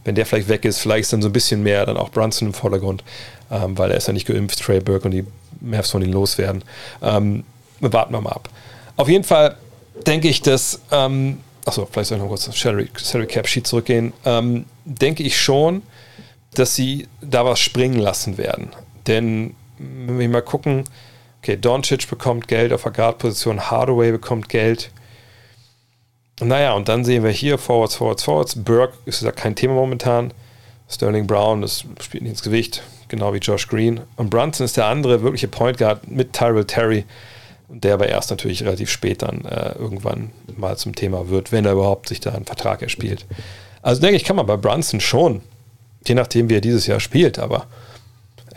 wenn 0.05 0.15
der 0.17 0.27
vielleicht 0.27 0.49
weg 0.49 0.65
ist, 0.65 0.81
vielleicht 0.81 1.03
ist 1.03 1.13
dann 1.13 1.23
so 1.23 1.29
ein 1.29 1.33
bisschen 1.33 1.63
mehr 1.63 1.87
dann 1.87 1.97
auch 1.97 2.11
Brunson 2.11 2.49
im 2.49 2.55
Vordergrund, 2.55 3.05
ähm, 3.51 3.79
weil 3.79 3.91
er 3.93 3.97
ist 3.97 4.09
ja 4.09 4.13
nicht 4.13 4.27
geimpft, 4.27 4.61
Trey 4.61 4.81
Burke 4.81 5.05
und 5.05 5.13
die 5.13 5.25
Mavs 5.61 5.91
von 5.91 6.03
ihn 6.03 6.13
loswerden. 6.13 6.65
Ähm, 7.01 7.45
warten 7.81 8.13
wir 8.13 8.21
mal 8.21 8.31
ab. 8.31 8.49
Auf 8.97 9.09
jeden 9.09 9.25
Fall 9.25 9.57
denke 10.07 10.29
ich, 10.29 10.43
dass, 10.43 10.81
ähm, 10.91 11.39
achso, 11.65 11.87
vielleicht 11.91 12.09
soll 12.09 12.19
ich 12.19 12.23
noch 12.23 12.29
kurz 12.29 12.49
auf 12.49 12.59
Salary, 12.59 12.89
Salary 12.97 13.29
Cap 13.29 13.49
Sheet 13.49 13.67
zurückgehen, 13.67 14.13
ähm, 14.25 14.67
denke 14.85 15.23
ich 15.23 15.41
schon, 15.41 15.83
dass 16.55 16.75
sie 16.75 17.09
da 17.21 17.45
was 17.45 17.61
springen 17.61 17.99
lassen 17.99 18.39
werden. 18.39 18.71
Denn 19.07 19.55
wenn 19.79 20.19
wir 20.19 20.29
mal 20.29 20.43
gucken, 20.43 20.85
okay, 21.41 21.57
Doncic 21.57 22.09
bekommt 22.09 22.49
Geld 22.49 22.73
auf 22.73 22.83
der 22.83 22.93
Guard-Position, 22.93 23.71
Hardaway 23.71 24.13
bekommt 24.13 24.49
Geld. 24.49 24.91
Naja, 26.41 26.73
und 26.75 26.89
dann 26.89 27.05
sehen 27.05 27.25
wir 27.25 27.31
hier 27.31 27.59
Forwards, 27.59 27.97
Forwards, 27.97 28.25
Forwards. 28.25 28.55
Burke 28.57 28.95
ist 29.07 29.23
ja 29.23 29.33
kein 29.33 29.55
Thema 29.55 29.75
momentan. 29.75 30.33
Sterling 30.89 31.27
Brown, 31.27 31.63
das 31.63 31.85
spielt 32.01 32.23
nicht 32.23 32.33
ins 32.33 32.43
Gewicht, 32.43 32.83
genau 33.09 33.33
wie 33.33 33.39
Josh 33.39 33.67
Green. 33.69 34.01
Und 34.17 34.31
Brunson 34.31 34.65
ist 34.65 34.77
der 34.77 34.87
andere 34.87 35.23
wirkliche 35.23 35.49
Point 35.49 35.79
Guard 35.79 36.09
mit 36.09 36.33
Tyrell 36.33 36.65
Terry, 36.65 37.05
der 37.73 37.95
aber 37.95 38.09
erst 38.09 38.31
natürlich 38.31 38.63
relativ 38.63 38.91
spät 38.91 39.23
dann 39.23 39.45
äh, 39.45 39.73
irgendwann 39.79 40.31
mal 40.57 40.77
zum 40.77 40.95
Thema 40.95 41.29
wird, 41.29 41.53
wenn 41.53 41.65
er 41.65 41.73
überhaupt 41.73 42.09
sich 42.09 42.21
da 42.21 42.33
einen 42.33 42.45
Vertrag 42.45 42.83
erspielt. 42.83 43.27
Also 43.81 44.01
denke 44.01 44.17
ich, 44.17 44.25
kann 44.25 44.37
man 44.37 44.47
bei 44.47 44.57
Brunson 44.57 45.01
schon, 45.01 45.41
je 46.07 46.15
nachdem, 46.15 46.49
wie 46.49 46.57
er 46.57 46.61
dieses 46.61 46.87
Jahr 46.87 47.01
spielt, 47.01 47.39
aber 47.39 47.67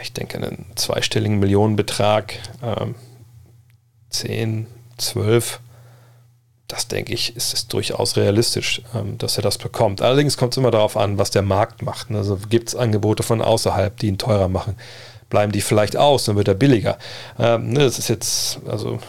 ich 0.02 0.12
denke, 0.12 0.38
einen 0.38 0.66
zweistelligen 0.76 1.40
Millionenbetrag, 1.40 2.34
ähm, 2.62 2.96
10, 4.10 4.68
12, 4.98 5.60
das 6.68 6.88
denke 6.88 7.14
ich, 7.14 7.36
ist, 7.36 7.54
ist 7.54 7.74
durchaus 7.74 8.18
realistisch, 8.18 8.82
ähm, 8.94 9.18
dass 9.18 9.38
er 9.38 9.44
das 9.44 9.58
bekommt. 9.58 10.02
Allerdings 10.02 10.36
kommt 10.36 10.54
es 10.54 10.58
immer 10.58 10.72
darauf 10.72 10.98
an, 10.98 11.18
was 11.18 11.32
der 11.32 11.42
Markt 11.42 11.82
macht. 11.82 12.12
Also 12.12 12.38
gibt 12.50 12.70
es 12.70 12.76
Angebote 12.76 13.24
von 13.24 13.42
außerhalb, 13.42 13.98
die 13.98 14.08
ihn 14.08 14.18
teurer 14.18 14.50
machen. 14.50 14.76
Bleiben 15.36 15.52
die 15.52 15.60
vielleicht 15.60 15.98
aus, 15.98 16.24
dann 16.24 16.38
wird 16.38 16.48
er 16.48 16.54
billiger. 16.54 16.98
Ähm, 17.38 17.74
ne, 17.74 17.80
das 17.80 18.00
ist 18.00 18.08
jetzt, 18.08 18.60
also 18.70 19.00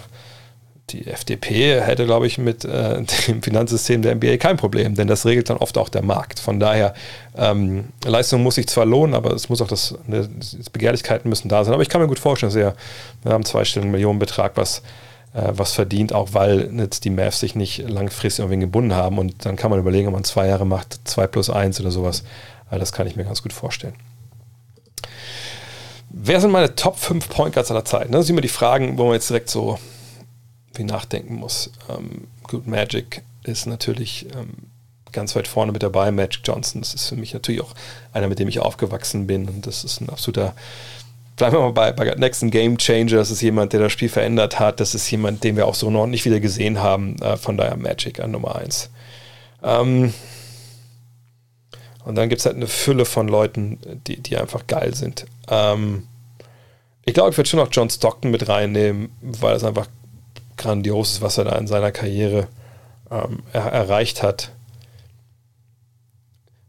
die 0.91 1.07
FDP 1.07 1.81
hätte, 1.81 2.05
glaube 2.05 2.27
ich, 2.27 2.37
mit 2.37 2.65
äh, 2.65 3.01
dem 3.29 3.43
Finanzsystem 3.43 4.03
der 4.03 4.17
NBA 4.17 4.39
kein 4.39 4.57
Problem, 4.57 4.97
denn 4.97 5.07
das 5.07 5.25
regelt 5.25 5.51
dann 5.51 5.57
oft 5.57 5.79
auch 5.79 5.89
der 5.89 6.03
Markt. 6.03 6.41
Von 6.41 6.59
daher, 6.59 6.95
ähm, 7.37 7.91
Leistung 8.05 8.43
muss 8.43 8.57
sich 8.57 8.67
zwar 8.67 8.87
lohnen, 8.87 9.15
aber 9.15 9.35
es 9.35 9.49
muss 9.49 9.63
auch 9.63 9.69
das, 9.69 9.95
ne, 10.09 10.29
Begehrlichkeiten 10.73 11.29
müssen 11.29 11.49
da 11.49 11.65
sein. 11.65 11.75
Aber 11.75 11.83
ich 11.85 11.89
kann 11.89 12.01
mir 12.01 12.09
gut 12.09 12.19
vorstellen, 12.19 12.51
dass 12.53 12.61
er 12.61 12.75
wir 13.23 13.33
haben 13.33 13.45
zweistelligen 13.45 13.93
Millionenbetrag, 13.93 14.53
was, 14.57 14.83
äh, 15.33 15.53
was 15.53 15.75
verdient, 15.75 16.13
auch 16.13 16.31
weil 16.33 16.71
jetzt 16.77 17.05
die 17.05 17.11
Mavs 17.11 17.39
sich 17.39 17.55
nicht 17.55 17.89
langfristig 17.89 18.45
irgendwie 18.45 18.59
gebunden 18.59 18.95
haben. 18.95 19.19
Und 19.19 19.45
dann 19.45 19.55
kann 19.55 19.71
man 19.71 19.79
überlegen, 19.79 20.09
ob 20.09 20.15
man 20.15 20.25
zwei 20.25 20.49
Jahre 20.49 20.67
macht, 20.67 20.99
zwei 21.05 21.29
plus 21.29 21.51
eins 21.51 21.81
oder 21.81 21.93
sowas. 21.93 22.25
Also 22.69 22.81
das 22.81 22.91
kann 22.91 23.07
ich 23.07 23.15
mir 23.15 23.25
ganz 23.25 23.43
gut 23.43 23.53
vorstellen. 23.53 23.95
Wer 26.11 26.41
sind 26.41 26.51
meine 26.51 26.75
Top 26.75 26.99
5 26.99 27.29
Point 27.29 27.55
Guards 27.55 27.71
aller 27.71 27.85
Zeiten? 27.85 28.13
Das 28.13 28.27
sind 28.27 28.35
immer 28.35 28.43
die 28.43 28.49
Fragen, 28.49 28.99
wo 28.99 29.05
man 29.05 29.15
jetzt 29.15 29.29
direkt 29.29 29.51
so 29.51 29.79
wie 30.75 30.85
nachdenken 30.85 31.35
muss. 31.37 31.71
Ähm, 31.89 32.29
gut, 32.43 32.67
Magic 32.67 33.23
ist 33.45 33.67
natürlich 33.67 34.27
ähm, 34.35 34.55
ganz 35.13 35.35
weit 35.35 35.49
vorne 35.49 35.73
mit 35.73 35.83
dabei. 35.83 36.11
Magic 36.11 36.43
Johnson, 36.45 36.81
das 36.81 36.95
ist 36.95 37.09
für 37.09 37.17
mich 37.17 37.33
natürlich 37.33 37.63
auch 37.63 37.75
einer, 38.13 38.29
mit 38.29 38.39
dem 38.39 38.49
ich 38.49 38.61
aufgewachsen 38.61 39.27
bin. 39.27 39.49
Und 39.49 39.67
das 39.67 39.85
ist 39.85 40.01
ein 40.01 40.11
absoluter, 40.11 40.55
bleiben 41.37 41.57
wir 41.57 41.61
mal 41.61 41.73
bei, 41.73 41.93
bei 41.93 42.15
nächsten 42.17 42.51
Game 42.51 42.79
Changer. 42.79 43.17
Das 43.17 43.31
ist 43.31 43.41
jemand, 43.41 43.73
der 43.73 43.81
das 43.81 43.93
Spiel 43.93 44.09
verändert 44.09 44.61
hat. 44.61 44.81
Das 44.81 44.95
ist 44.95 45.11
jemand, 45.11 45.43
den 45.43 45.57
wir 45.57 45.67
auch 45.67 45.75
so 45.75 45.91
noch 45.91 46.07
nicht 46.07 46.25
wieder 46.25 46.41
gesehen 46.41 46.81
haben. 46.81 47.17
Äh, 47.21 47.37
von 47.37 47.57
daher 47.57 47.77
Magic 47.77 48.21
an 48.21 48.31
Nummer 48.31 48.57
1. 48.57 48.91
Ähm, 49.63 50.13
und 52.07 52.15
dann 52.15 52.29
gibt 52.29 52.39
es 52.39 52.47
halt 52.47 52.55
eine 52.55 52.69
Fülle 52.69 53.05
von 53.05 53.27
Leuten, 53.27 53.81
die, 54.07 54.21
die 54.21 54.37
einfach 54.37 54.69
geil 54.69 54.95
sind. 54.95 55.27
Ähm, 55.49 56.07
ich 57.05 57.15
glaube, 57.15 57.31
ich 57.31 57.37
würde 57.37 57.51
schon 57.51 57.59
noch 57.59 57.69
John 57.73 57.91
Stockton 57.91 58.31
mit 58.31 58.49
reinnehmen, 58.49 59.11
weil 59.21 59.57
es 59.57 59.65
einfach 59.65 59.89
Grandioses, 60.57 61.21
was 61.21 61.37
er 61.37 61.45
da 61.45 61.57
in 61.57 61.67
seiner 61.67 61.91
Karriere 61.91 62.47
ähm, 63.11 63.43
er, 63.53 63.67
erreicht 63.67 64.23
hat. 64.23 64.53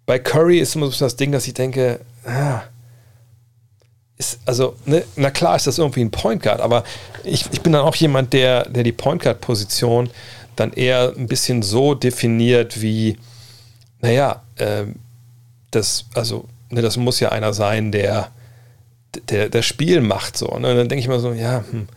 Bei 0.07 0.17
Curry 0.17 0.57
ist 0.57 0.75
immer 0.75 0.87
so 0.87 1.05
das 1.05 1.17
Ding, 1.17 1.31
dass 1.31 1.45
ich 1.45 1.53
denke, 1.53 1.99
ah, 2.25 2.63
ist, 4.17 4.39
also, 4.47 4.75
ne, 4.85 5.03
na 5.17 5.29
klar 5.29 5.55
ist 5.55 5.67
das 5.67 5.77
irgendwie 5.77 6.01
ein 6.01 6.09
Point 6.09 6.41
Guard, 6.41 6.61
aber 6.61 6.83
ich, 7.23 7.45
ich 7.51 7.61
bin 7.61 7.73
dann 7.73 7.83
auch 7.83 7.95
jemand, 7.95 8.33
der, 8.33 8.67
der 8.67 8.81
die 8.81 8.91
Point 8.91 9.21
Guard-Position 9.21 10.09
dann 10.55 10.73
eher 10.73 11.13
ein 11.15 11.27
bisschen 11.27 11.61
so 11.61 11.93
definiert 11.93 12.81
wie, 12.81 13.19
naja, 14.01 14.41
äh, 14.55 14.85
das, 15.71 16.05
also, 16.13 16.45
ne, 16.69 16.81
das 16.81 16.97
muss 16.97 17.19
ja 17.19 17.29
einer 17.29 17.53
sein, 17.53 17.91
der, 17.91 18.31
der 19.29 19.49
das 19.49 19.65
Spiel 19.65 20.01
macht 20.01 20.37
so. 20.37 20.47
Ne? 20.47 20.53
Und 20.55 20.63
dann 20.63 20.89
denke 20.89 20.99
ich 20.99 21.07
mal 21.07 21.19
so, 21.19 21.33
ja, 21.33 21.63
hm. 21.69 21.87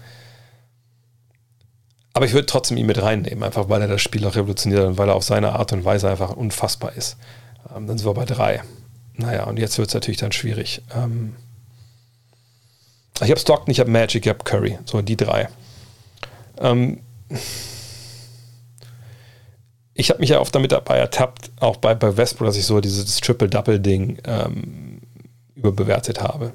Aber 2.12 2.26
ich 2.26 2.32
würde 2.32 2.46
trotzdem 2.46 2.76
ihn 2.76 2.86
mit 2.86 3.00
reinnehmen, 3.00 3.44
einfach 3.44 3.68
weil 3.68 3.82
er 3.82 3.88
das 3.88 4.02
Spiel 4.02 4.26
auch 4.26 4.34
revolutioniert 4.34 4.84
und 4.84 4.98
weil 4.98 5.08
er 5.08 5.14
auf 5.14 5.22
seine 5.22 5.52
Art 5.52 5.72
und 5.72 5.84
Weise 5.84 6.10
einfach 6.10 6.30
unfassbar 6.30 6.92
ist. 6.94 7.16
Ähm, 7.74 7.86
dann 7.86 7.98
sind 7.98 8.06
wir 8.06 8.14
bei 8.14 8.24
drei. 8.24 8.62
Naja, 9.14 9.44
und 9.44 9.58
jetzt 9.58 9.78
wird 9.78 9.88
es 9.88 9.94
natürlich 9.94 10.18
dann 10.18 10.32
schwierig. 10.32 10.82
Ähm, 10.94 11.36
ich 13.22 13.30
habe 13.30 13.38
Stockton, 13.38 13.70
ich 13.70 13.80
habe 13.80 13.90
Magic, 13.90 14.24
ich 14.24 14.28
habe 14.28 14.42
Curry. 14.42 14.78
So 14.86 15.00
die 15.02 15.16
drei. 15.16 15.48
Ähm, 16.58 17.00
ich 20.00 20.08
habe 20.08 20.20
mich 20.20 20.30
ja 20.30 20.40
oft 20.40 20.54
damit 20.54 20.72
dabei 20.72 20.96
ertappt, 20.96 21.50
auch 21.60 21.76
bei, 21.76 21.94
bei 21.94 22.16
Westbrook, 22.16 22.48
dass 22.48 22.56
ich 22.56 22.64
so 22.64 22.80
dieses 22.80 23.20
Triple-Double-Ding 23.20 24.18
ähm, 24.24 25.00
überbewertet 25.54 26.22
habe. 26.22 26.52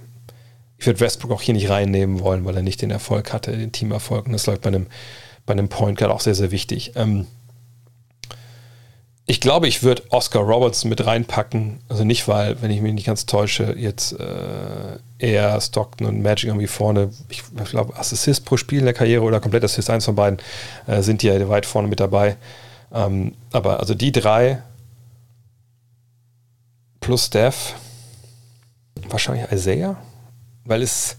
Ich 0.77 0.87
würde 0.87 0.99
Westbrook 0.99 1.31
auch 1.31 1.41
hier 1.41 1.53
nicht 1.53 1.69
reinnehmen 1.69 2.19
wollen, 2.19 2.43
weil 2.43 2.55
er 2.57 2.63
nicht 2.63 2.81
den 2.81 2.91
Erfolg 2.91 3.31
hatte, 3.31 3.55
den 3.55 3.71
Teamerfolg. 3.71 4.25
Und 4.25 4.33
das 4.33 4.47
läuft 4.47 4.63
bei 4.63 4.69
einem, 4.69 4.87
bei 5.45 5.53
einem 5.53 5.69
Point 5.69 5.99
Guard 5.99 6.11
auch 6.11 6.21
sehr, 6.21 6.33
sehr 6.33 6.49
wichtig. 6.49 6.93
Ähm, 6.95 7.27
ich 9.27 9.41
glaube, 9.41 9.67
ich 9.67 9.83
würde 9.83 10.03
Oscar 10.09 10.41
Roberts 10.41 10.83
mit 10.83 11.05
reinpacken. 11.05 11.79
Also 11.87 12.03
nicht, 12.03 12.27
weil, 12.27 12.61
wenn 12.63 12.71
ich 12.71 12.81
mich 12.81 12.93
nicht 12.93 13.07
ganz 13.07 13.27
täusche, 13.27 13.75
jetzt 13.77 14.19
äh, 14.19 14.97
eher 15.19 15.61
Stockton 15.61 16.07
und 16.07 16.21
Magic 16.23 16.47
irgendwie 16.47 16.67
vorne, 16.67 17.11
ich, 17.29 17.43
ich 17.63 17.69
glaube, 17.69 17.95
Assist 17.95 18.43
pro 18.45 18.57
Spiel 18.57 18.79
in 18.79 18.85
der 18.85 18.93
Karriere 18.93 19.23
oder 19.23 19.39
komplett 19.39 19.63
Assist, 19.63 19.89
eins 19.91 20.05
von 20.05 20.15
beiden, 20.15 20.39
äh, 20.87 21.03
sind 21.03 21.21
die 21.21 21.27
ja 21.27 21.47
weit 21.47 21.65
vorne 21.67 21.87
mit 21.87 21.99
dabei. 21.99 22.37
Ähm, 22.93 23.33
aber 23.51 23.79
also 23.79 23.93
die 23.93 24.11
drei 24.11 24.61
plus 26.99 27.27
Steph, 27.27 27.75
wahrscheinlich 29.09 29.51
Isaiah, 29.51 29.97
weil 30.63 30.81
es 30.81 31.17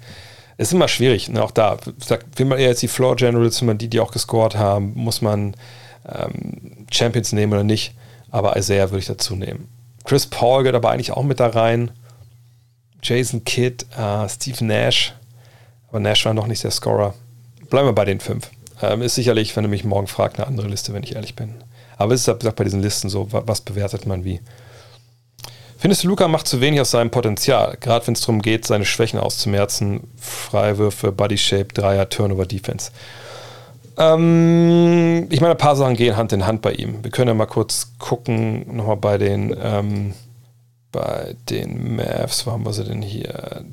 ist 0.59 0.73
immer 0.73 0.89
schwierig. 0.89 1.29
Ne? 1.29 1.43
Auch 1.43 1.51
da, 1.51 1.79
will 2.37 2.47
man 2.47 2.59
eher 2.59 2.69
jetzt 2.69 2.83
die 2.83 2.89
Floor 2.89 3.17
Generals, 3.17 3.63
die, 3.63 3.89
die 3.89 4.01
auch 4.01 4.11
gescored 4.11 4.57
haben, 4.57 4.95
muss 4.95 5.23
man 5.23 5.55
ähm, 6.09 6.87
Champions 6.91 7.33
nehmen 7.33 7.53
oder 7.53 7.65
nicht. 7.65 7.95
Aber 8.31 8.57
Isaiah 8.57 8.91
würde 8.91 9.01
ich 9.01 9.07
dazu 9.07 9.37
nehmen. 9.37 9.69
Chris 10.05 10.27
Paul 10.27 10.63
gehört 10.63 10.77
aber 10.77 10.91
eigentlich 10.91 11.13
auch 11.13 11.23
mit 11.23 11.41
da 11.41 11.49
rein. 11.49 11.91
Jason 13.03 13.45
Kidd, 13.45 13.87
äh, 13.97 14.29
Steve 14.29 14.65
Nash. 14.65 15.15
Aber 15.89 16.01
Nash 16.01 16.25
war 16.25 16.35
noch 16.35 16.47
nicht 16.47 16.65
der 16.65 16.71
Scorer. 16.71 17.15
Bleiben 17.71 17.89
wir 17.89 17.93
bei 17.93 18.05
den 18.05 18.21
fünf. 18.21 18.51
Ähm, 18.83 19.03
ist 19.03 19.15
sicherlich, 19.15 19.57
wenn 19.57 19.65
du 19.65 19.69
mich 19.71 19.85
morgen 19.85 20.07
fragst, 20.07 20.39
eine 20.39 20.47
andere 20.47 20.69
Liste, 20.69 20.93
wenn 20.93 21.03
ich 21.03 21.15
ehrlich 21.15 21.35
bin. 21.35 21.55
Aber 21.97 22.15
es 22.15 22.23
ist 22.23 22.29
halt 22.29 22.57
bei 22.57 22.65
diesen 22.65 22.83
Listen 22.83 23.09
so, 23.09 23.29
was 23.31 23.61
bewertet 23.63 24.07
man 24.07 24.25
wie. 24.25 24.41
Findest 25.79 26.05
du, 26.05 26.09
Luca 26.09 26.27
macht 26.29 26.49
zu 26.49 26.61
wenig 26.61 26.81
aus 26.81 26.91
seinem 26.91 27.11
Potenzial, 27.11 27.77
gerade 27.81 28.07
wenn 28.07 28.15
es 28.15 28.21
darum 28.21 28.41
geht, 28.41 28.67
seine 28.67 28.85
Schwächen 28.85 29.21
auszumerzen? 29.21 30.05
Freiwürfe, 30.19 31.13
Body 31.13 31.37
Shape, 31.37 31.69
Dreier, 31.75 32.09
Turnover, 32.09 32.47
Defense. 32.47 32.91
Ähm, 33.99 35.27
ich 35.31 35.41
meine, 35.41 35.53
ein 35.53 35.59
paar 35.59 35.77
Sachen 35.77 35.97
gehen 35.97 36.17
Hand 36.17 36.33
in 36.33 36.47
Hand 36.47 36.63
bei 36.63 36.73
ihm. 36.73 37.03
Wir 37.03 37.11
können 37.11 37.29
ja 37.29 37.35
mal 37.35 37.47
kurz 37.47 37.93
gucken, 37.99 38.77
nochmal 38.77 38.97
bei 38.97 39.19
den, 39.19 39.55
ähm, 39.63 40.15
bei 40.93 41.35
den 41.51 41.97
Mavs, 41.97 42.47
wo 42.47 42.53
haben 42.53 42.65
wir 42.65 42.73
sie 42.73 42.85
denn 42.85 43.03
hier? 43.03 43.65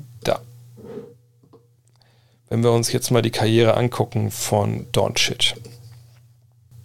Wenn 2.54 2.62
wir 2.62 2.70
uns 2.70 2.92
jetzt 2.92 3.10
mal 3.10 3.20
die 3.20 3.32
Karriere 3.32 3.76
angucken 3.76 4.30
von 4.30 4.86
Doncic 4.92 5.56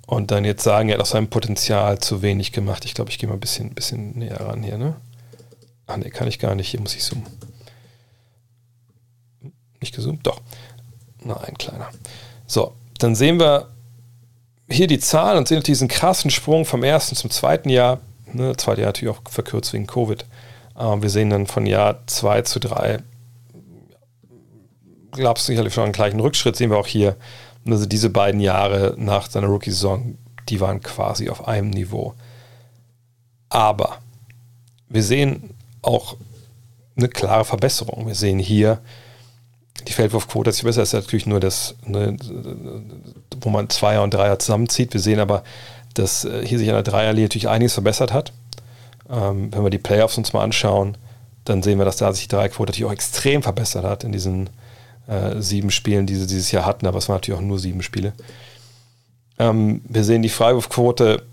und 0.08 0.32
dann 0.32 0.44
jetzt 0.44 0.64
sagen, 0.64 0.90
er 0.90 0.96
hat 0.96 1.02
aus 1.02 1.12
seinem 1.12 1.28
Potenzial 1.28 2.00
zu 2.00 2.24
wenig 2.24 2.52
gemacht. 2.52 2.86
Ich 2.86 2.96
glaube, 2.96 3.12
ich 3.12 3.20
gehe 3.20 3.30
mal 3.30 3.36
ein 3.36 3.40
bisschen, 3.40 3.76
bisschen 3.76 4.18
näher 4.18 4.40
ran 4.40 4.64
hier, 4.64 4.80
ne? 4.80 4.96
Ach 5.86 5.98
ne, 5.98 6.10
kann 6.10 6.28
ich 6.28 6.40
gar 6.40 6.56
nicht. 6.56 6.70
Hier 6.70 6.80
muss 6.80 6.96
ich 6.96 7.04
zoomen. 7.04 7.28
Nicht 9.80 9.94
gezoomt? 9.94 10.26
Doch. 10.26 10.42
Na, 11.24 11.38
ein 11.38 11.56
kleiner. 11.60 11.90
So, 12.48 12.74
dann 12.98 13.14
sehen 13.14 13.40
wir 13.40 13.68
hier 14.72 14.88
die 14.88 14.98
Zahl 14.98 15.38
und 15.38 15.48
sehen 15.48 15.62
diesen 15.62 15.88
krassen 15.88 16.32
Sprung 16.32 16.66
vom 16.66 16.84
ersten 16.84 17.16
zum 17.16 17.30
zweiten 17.30 17.70
Jahr. 17.70 18.00
Ne, 18.34 18.58
zweite 18.58 18.82
Jahr 18.82 18.88
natürlich 18.90 19.16
auch 19.16 19.22
verkürzt 19.30 19.72
wegen 19.74 19.86
Covid. 19.86 20.26
Aber 20.74 21.04
wir 21.04 21.12
sehen 21.12 21.30
dann 21.30 21.46
von 21.46 21.68
Jahr 21.68 22.08
2 22.08 22.42
zu 22.42 22.60
3, 22.60 23.04
glaubst 25.12 25.48
du 25.48 25.52
sicherlich 25.52 25.74
schon 25.74 25.86
einen 25.86 25.94
gleichen 25.94 26.20
Rückschritt, 26.20 26.56
sehen 26.56 26.70
wir 26.70 26.78
auch 26.78 26.88
hier. 26.88 27.16
Also 27.68 27.86
diese 27.86 28.10
beiden 28.10 28.40
Jahre 28.40 28.96
nach 28.98 29.30
seiner 29.30 29.48
Rookie-Saison, 29.48 30.18
die 30.48 30.60
waren 30.60 30.82
quasi 30.82 31.30
auf 31.30 31.48
einem 31.48 31.70
Niveau. 31.70 32.14
Aber 33.50 33.98
wir 34.88 35.04
sehen 35.04 35.52
auch 35.82 36.18
eine 36.98 37.10
klare 37.10 37.46
Verbesserung. 37.46 38.08
Wir 38.08 38.16
sehen 38.16 38.40
hier, 38.40 38.80
die 39.88 39.94
Feldwurfquote 39.94 40.50
ist 40.50 40.64
besser, 40.64 40.84
ist 40.84 40.94
natürlich 40.94 41.26
nur 41.26 41.40
das, 41.40 41.76
ne, 41.86 42.18
wo 43.42 43.50
man 43.50 43.70
Zweier 43.70 44.04
und 44.04 44.14
Dreier 44.14 44.40
zusammenzieht. 44.40 44.94
Wir 44.94 45.02
sehen 45.02 45.20
aber, 45.20 45.44
dass 45.94 46.26
äh, 46.26 46.46
hier 46.46 46.60
sich 46.60 46.70
an 46.70 46.76
der 46.76 46.84
Dreierlinie 46.84 47.26
natürlich 47.26 47.50
einiges 47.50 47.74
verbessert 47.74 48.14
hat. 48.14 48.34
Ähm, 49.10 49.52
wenn 49.54 49.64
wir 49.64 49.70
die 49.70 49.78
Playoffs 49.78 50.18
uns 50.18 50.34
mal 50.34 50.44
anschauen, 50.44 50.98
dann 51.46 51.64
sehen 51.64 51.80
wir, 51.80 51.86
dass 51.86 51.98
da 51.98 52.12
sich 52.14 52.28
die 52.28 52.36
Dreierquote 52.36 52.72
natürlich 52.72 52.86
auch 52.86 52.94
extrem 52.94 53.42
verbessert 53.42 53.84
hat 53.86 54.04
in 54.04 54.12
diesen 54.12 54.50
äh, 55.10 55.42
sieben 55.42 55.72
Spielen, 55.72 56.06
die 56.06 56.16
sie 56.16 56.28
dieses 56.28 56.52
Jahr 56.52 56.66
hatten, 56.66 56.86
aber 56.86 57.00
es 57.00 57.10
waren 57.10 57.16
natürlich 57.16 57.40
auch 57.40 57.44
nur 57.44 57.60
sieben 57.60 57.82
Spiele. 57.82 58.14
Ähm, 59.40 59.82
wir 59.88 60.04
sehen 60.04 60.22
die 60.22 60.30
Freiwurfquote, 60.30 61.24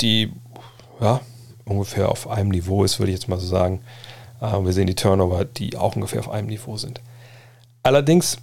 die 0.00 0.32
ja, 1.00 1.20
ungefähr 1.64 2.08
auf 2.08 2.28
einem 2.28 2.50
Niveau 2.50 2.82
ist, 2.84 2.98
würde 2.98 3.12
ich 3.12 3.18
jetzt 3.18 3.28
mal 3.28 3.38
so 3.38 3.46
sagen. 3.46 3.80
Äh, 4.40 4.64
wir 4.64 4.72
sehen 4.72 4.86
die 4.86 4.94
Turnover, 4.94 5.44
die 5.44 5.76
auch 5.76 5.96
ungefähr 5.96 6.20
auf 6.20 6.30
einem 6.30 6.48
Niveau 6.48 6.76
sind. 6.76 7.00
Allerdings 7.82 8.38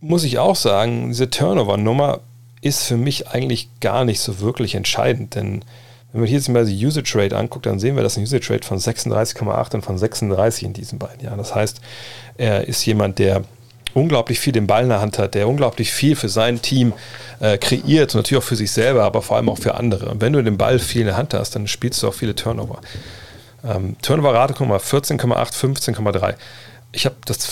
muss 0.00 0.24
ich 0.24 0.38
auch 0.38 0.56
sagen, 0.56 1.08
diese 1.08 1.30
Turnover-Nummer 1.30 2.20
ist 2.60 2.84
für 2.84 2.96
mich 2.96 3.28
eigentlich 3.28 3.68
gar 3.80 4.04
nicht 4.04 4.20
so 4.20 4.40
wirklich 4.40 4.74
entscheidend, 4.74 5.34
denn 5.34 5.64
wenn 6.12 6.20
man 6.20 6.28
hier 6.28 6.38
jetzt 6.38 6.48
mal 6.48 6.64
die 6.64 6.86
Usage 6.86 7.12
Rate 7.16 7.36
anguckt, 7.36 7.66
dann 7.66 7.78
sehen 7.78 7.96
wir, 7.96 8.02
dass 8.02 8.16
ein 8.16 8.22
Usage 8.22 8.52
Rate 8.52 8.66
von 8.66 8.78
36,8 8.78 9.74
und 9.74 9.82
von 9.82 9.98
36 9.98 10.64
in 10.64 10.72
diesen 10.72 10.98
beiden 10.98 11.24
Jahren. 11.24 11.38
Das 11.38 11.54
heißt, 11.54 11.80
er 12.36 12.68
ist 12.68 12.84
jemand, 12.86 13.18
der 13.18 13.44
unglaublich 13.94 14.40
viel 14.40 14.52
den 14.52 14.66
Ball 14.66 14.82
in 14.82 14.88
der 14.88 15.00
Hand 15.00 15.18
hat, 15.18 15.34
der 15.34 15.48
unglaublich 15.48 15.92
viel 15.92 16.16
für 16.16 16.28
sein 16.28 16.60
Team 16.60 16.92
äh, 17.40 17.58
kreiert 17.58 18.14
natürlich 18.14 18.42
auch 18.42 18.46
für 18.46 18.56
sich 18.56 18.70
selber, 18.70 19.04
aber 19.04 19.22
vor 19.22 19.36
allem 19.36 19.48
auch 19.48 19.58
für 19.58 19.74
andere. 19.74 20.10
Und 20.10 20.20
wenn 20.20 20.32
du 20.32 20.42
den 20.42 20.58
Ball 20.58 20.78
viel 20.78 21.02
in 21.02 21.06
der 21.08 21.16
Hand 21.16 21.34
hast, 21.34 21.54
dann 21.56 21.66
spielst 21.66 22.02
du 22.02 22.08
auch 22.08 22.14
viele 22.14 22.34
Turnover. 22.34 22.80
Ähm, 23.64 23.96
Turnover-Rate, 24.02 24.54
guck 24.56 24.68
mal, 24.68 24.78
14,8, 24.78 25.54
15,3. 25.54 26.34
Ich 26.92 27.06
habe 27.06 27.16
das, 27.24 27.48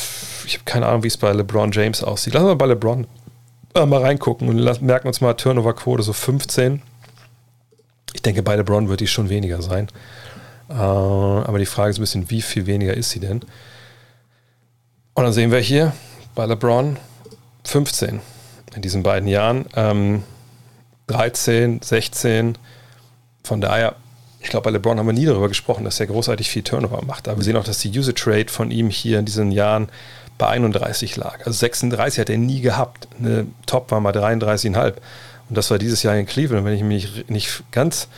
ich 0.47 0.55
habe 0.55 0.65
keine 0.65 0.87
Ahnung, 0.87 1.03
wie 1.03 1.09
es 1.09 1.17
bei 1.17 1.33
LeBron 1.33 1.73
James 1.73 2.05
aussieht. 2.05 2.35
Lass 2.35 2.43
mal 2.43 2.57
bei 2.57 2.67
LeBron 2.67 3.07
äh, 3.75 3.87
mal 3.87 4.03
reingucken 4.03 4.49
und 4.49 4.59
lass, 4.59 4.81
merken 4.81 5.09
uns 5.09 5.21
mal 5.21 5.35
Turnover-Quote 5.35 6.03
so 6.03 6.13
15. 6.13 6.83
Ich 8.15 8.23
denke, 8.23 8.43
bei 8.43 8.57
LeBron 8.57 8.89
wird 8.89 9.01
die 9.01 9.07
schon 9.07 9.29
weniger 9.31 9.63
sein. 9.63 9.89
Äh, 10.69 10.75
aber 10.75 11.59
die 11.59 11.67
Frage 11.67 11.91
ist 11.91 11.99
ein 11.99 12.03
bisschen, 12.03 12.31
wie 12.31 12.43
viel 12.43 12.67
weniger 12.67 12.95
ist 12.95 13.11
sie 13.11 13.21
denn? 13.21 13.41
Und 15.15 15.25
dann 15.25 15.33
sehen 15.33 15.51
wir 15.51 15.59
hier, 15.59 15.93
bei 16.35 16.47
LeBron 16.47 16.97
15 17.65 18.21
in 18.75 18.83
diesen 18.83 19.03
beiden 19.03 19.29
Jahren. 19.29 19.67
Ähm, 19.77 20.23
13, 21.09 21.81
16. 21.83 22.57
Von 23.45 23.61
daher, 23.61 23.97
ich 24.41 24.49
glaube, 24.49 24.65
bei 24.65 24.71
LeBron 24.71 24.99
haben 24.99 25.07
wir 25.07 25.13
nie 25.13 25.27
darüber 25.27 25.49
gesprochen, 25.49 25.85
dass 25.85 26.01
er 26.01 26.07
großartig 26.07 26.49
viel 26.49 26.63
Turnover 26.63 27.03
macht. 27.05 27.29
Aber 27.29 27.39
wir 27.39 27.45
sehen 27.45 27.57
auch, 27.57 27.65
dass 27.65 27.79
die 27.79 27.97
Usage 27.97 28.25
Rate 28.27 28.53
von 28.53 28.71
ihm 28.71 28.89
hier 28.89 29.19
in 29.19 29.25
diesen 29.25 29.53
Jahren 29.53 29.89
bei 30.39 30.49
31 30.49 31.17
lag. 31.17 31.39
Also 31.41 31.53
36 31.53 32.21
hat 32.21 32.31
er 32.31 32.39
nie 32.39 32.61
gehabt. 32.61 33.09
Eine 33.19 33.47
Top 33.67 33.91
war 33.91 34.01
mal 34.01 34.13
33,5. 34.13 34.95
Und 35.49 35.59
das 35.59 35.71
war 35.71 35.79
dieses 35.79 36.03
Jahr 36.03 36.17
in 36.17 36.27
Cleveland. 36.27 36.65
Wenn 36.65 36.75
ich 36.75 36.83
mich 36.83 37.29
nicht 37.29 37.63
ganz, 37.73 38.09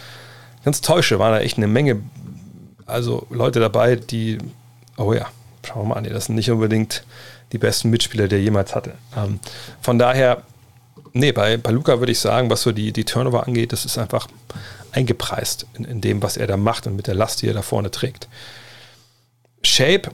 ganz 0.65 0.81
täusche, 0.81 1.19
waren 1.19 1.33
da 1.33 1.41
echt 1.41 1.57
eine 1.57 1.67
Menge, 1.67 2.01
also 2.87 3.27
Leute 3.31 3.61
dabei, 3.61 3.97
die, 3.97 4.39
oh 4.97 5.13
ja, 5.13 5.27
schauen 5.67 5.83
wir 5.83 5.89
mal 5.89 5.97
an, 5.97 6.05
das 6.05 6.27
sind 6.27 6.37
nicht 6.37 6.51
unbedingt 6.51 7.05
die 7.53 7.59
besten 7.59 7.91
Mitspieler, 7.91 8.29
die 8.29 8.37
er 8.37 8.43
jemals 8.43 8.75
hatte. 8.75 8.95
Ähm, 9.17 9.39
von 9.81 9.99
daher, 9.99 10.43
nee, 11.13 11.33
bei, 11.33 11.57
bei 11.57 11.71
Luca 11.71 11.99
würde 12.01 12.13
ich 12.13 12.19
sagen, 12.19 12.51
was 12.51 12.63
so 12.63 12.73
die, 12.73 12.93
die 12.93 13.05
Turnover 13.05 13.47
angeht, 13.47 13.73
das 13.73 13.85
ist 13.85 13.99
einfach 13.99 14.29
eingepreist 14.93 15.67
in, 15.75 15.85
in 15.85 16.01
dem, 16.01 16.23
was 16.23 16.37
er 16.37 16.47
da 16.47 16.57
macht 16.57 16.87
und 16.87 16.97
mit 16.97 17.07
der 17.07 17.15
Last, 17.15 17.43
die 17.43 17.49
er 17.49 17.55
da 17.55 17.63
vorne 17.63 17.91
trägt. 17.91 18.29
Shape, 19.63 20.11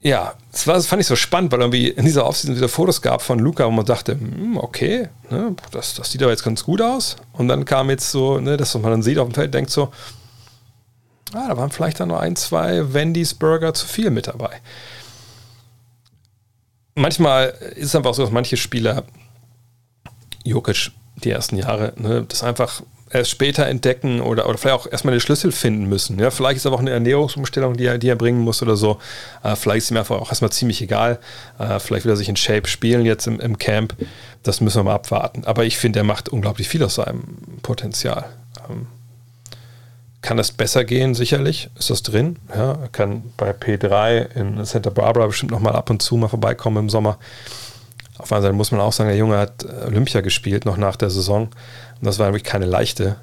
ja, 0.00 0.34
das, 0.50 0.66
war, 0.66 0.74
das 0.74 0.86
fand 0.86 1.00
ich 1.00 1.06
so 1.06 1.16
spannend, 1.16 1.52
weil 1.52 1.60
irgendwie 1.60 1.88
in 1.88 2.04
dieser 2.04 2.26
Offseason 2.26 2.56
wieder 2.56 2.68
Fotos 2.68 3.02
gab 3.02 3.22
von 3.22 3.38
Luca, 3.38 3.66
wo 3.66 3.70
man 3.70 3.84
dachte, 3.84 4.12
hm, 4.12 4.56
okay, 4.56 5.08
ne, 5.30 5.54
das, 5.70 5.94
das 5.94 6.10
sieht 6.10 6.22
aber 6.22 6.32
jetzt 6.32 6.44
ganz 6.44 6.64
gut 6.64 6.82
aus. 6.82 7.16
Und 7.32 7.48
dann 7.48 7.64
kam 7.64 7.88
jetzt 7.88 8.10
so, 8.10 8.40
ne, 8.40 8.56
das, 8.56 8.74
man 8.74 8.90
dann 8.90 9.02
sieht 9.02 9.18
auf 9.18 9.28
dem 9.28 9.34
Feld, 9.34 9.54
denkt 9.54 9.70
so, 9.70 9.92
ah, 11.32 11.48
da 11.48 11.56
waren 11.56 11.70
vielleicht 11.70 12.00
dann 12.00 12.08
nur 12.08 12.20
ein, 12.20 12.34
zwei 12.36 12.92
Wendy's 12.92 13.34
Burger 13.34 13.74
zu 13.74 13.86
viel 13.86 14.10
mit 14.10 14.26
dabei 14.26 14.60
manchmal 16.94 17.54
ist 17.76 17.86
es 17.86 17.96
einfach 17.96 18.14
so, 18.14 18.22
dass 18.22 18.32
manche 18.32 18.56
Spieler, 18.56 19.04
Jokic 20.44 20.90
die 21.16 21.30
ersten 21.30 21.56
Jahre. 21.56 21.92
Ne? 21.96 22.24
Das 22.28 22.42
einfach 22.42 22.82
erst 23.12 23.30
später 23.30 23.66
entdecken 23.66 24.20
oder, 24.20 24.48
oder 24.48 24.56
vielleicht 24.58 24.76
auch 24.76 24.90
erstmal 24.90 25.12
den 25.12 25.20
Schlüssel 25.20 25.52
finden 25.52 25.86
müssen. 25.86 26.18
Ja, 26.18 26.30
vielleicht 26.30 26.56
ist 26.56 26.66
aber 26.66 26.76
auch 26.76 26.80
eine 26.80 26.90
Ernährungsumstellung, 26.90 27.76
die 27.76 27.84
er, 27.84 27.98
die 27.98 28.08
er 28.08 28.16
bringen 28.16 28.40
muss 28.40 28.62
oder 28.62 28.76
so. 28.76 28.98
Äh, 29.42 29.54
vielleicht 29.56 29.84
ist 29.84 29.90
ihm 29.90 29.98
einfach 29.98 30.20
auch 30.20 30.30
erstmal 30.30 30.50
ziemlich 30.52 30.80
egal. 30.80 31.18
Äh, 31.58 31.78
vielleicht 31.78 32.04
will 32.04 32.12
er 32.12 32.16
sich 32.16 32.28
in 32.28 32.36
Shape 32.36 32.68
spielen 32.68 33.04
jetzt 33.04 33.26
im, 33.26 33.38
im 33.40 33.58
Camp. 33.58 33.94
Das 34.42 34.60
müssen 34.60 34.78
wir 34.78 34.84
mal 34.84 34.94
abwarten. 34.94 35.44
Aber 35.44 35.64
ich 35.64 35.76
finde, 35.76 36.00
er 36.00 36.04
macht 36.04 36.30
unglaublich 36.30 36.68
viel 36.68 36.82
aus 36.82 36.94
seinem 36.94 37.22
Potenzial. 37.62 38.24
Ähm, 38.68 38.86
kann 40.22 40.38
es 40.38 40.52
besser 40.52 40.84
gehen, 40.84 41.14
sicherlich. 41.14 41.68
Ist 41.78 41.90
das 41.90 42.02
drin? 42.02 42.36
Ja, 42.54 42.78
kann 42.92 43.24
bei 43.36 43.50
P3 43.50 44.34
in 44.36 44.64
Santa 44.64 44.90
Barbara 44.90 45.26
bestimmt 45.26 45.50
nochmal 45.50 45.74
ab 45.74 45.90
und 45.90 46.00
zu 46.00 46.16
mal 46.16 46.28
vorbeikommen 46.28 46.84
im 46.84 46.90
Sommer. 46.90 47.18
Auf 48.18 48.28
der 48.28 48.36
anderen 48.36 48.42
Seite 48.42 48.56
muss 48.56 48.70
man 48.70 48.80
auch 48.80 48.92
sagen, 48.92 49.08
der 49.08 49.18
Junge 49.18 49.36
hat 49.36 49.64
Olympia 49.86 50.20
gespielt, 50.20 50.64
noch 50.64 50.76
nach 50.76 50.94
der 50.94 51.10
Saison. 51.10 51.44
Und 51.44 52.06
das 52.06 52.20
war 52.20 52.28
wirklich 52.28 52.44
keine 52.44 52.66
leichte. 52.66 53.16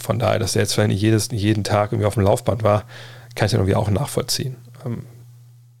Von 0.00 0.18
daher, 0.18 0.38
dass 0.38 0.56
er 0.56 0.62
jetzt 0.62 0.72
vielleicht 0.74 0.98
jedes, 1.00 1.28
jeden 1.30 1.64
Tag 1.64 1.92
irgendwie 1.92 2.06
auf 2.06 2.14
dem 2.14 2.24
Laufband 2.24 2.62
war, 2.62 2.84
kann 3.34 3.46
ich 3.46 3.52
dann 3.52 3.60
irgendwie 3.60 3.76
auch 3.76 3.90
nachvollziehen. 3.90 4.56
Ähm, 4.86 5.04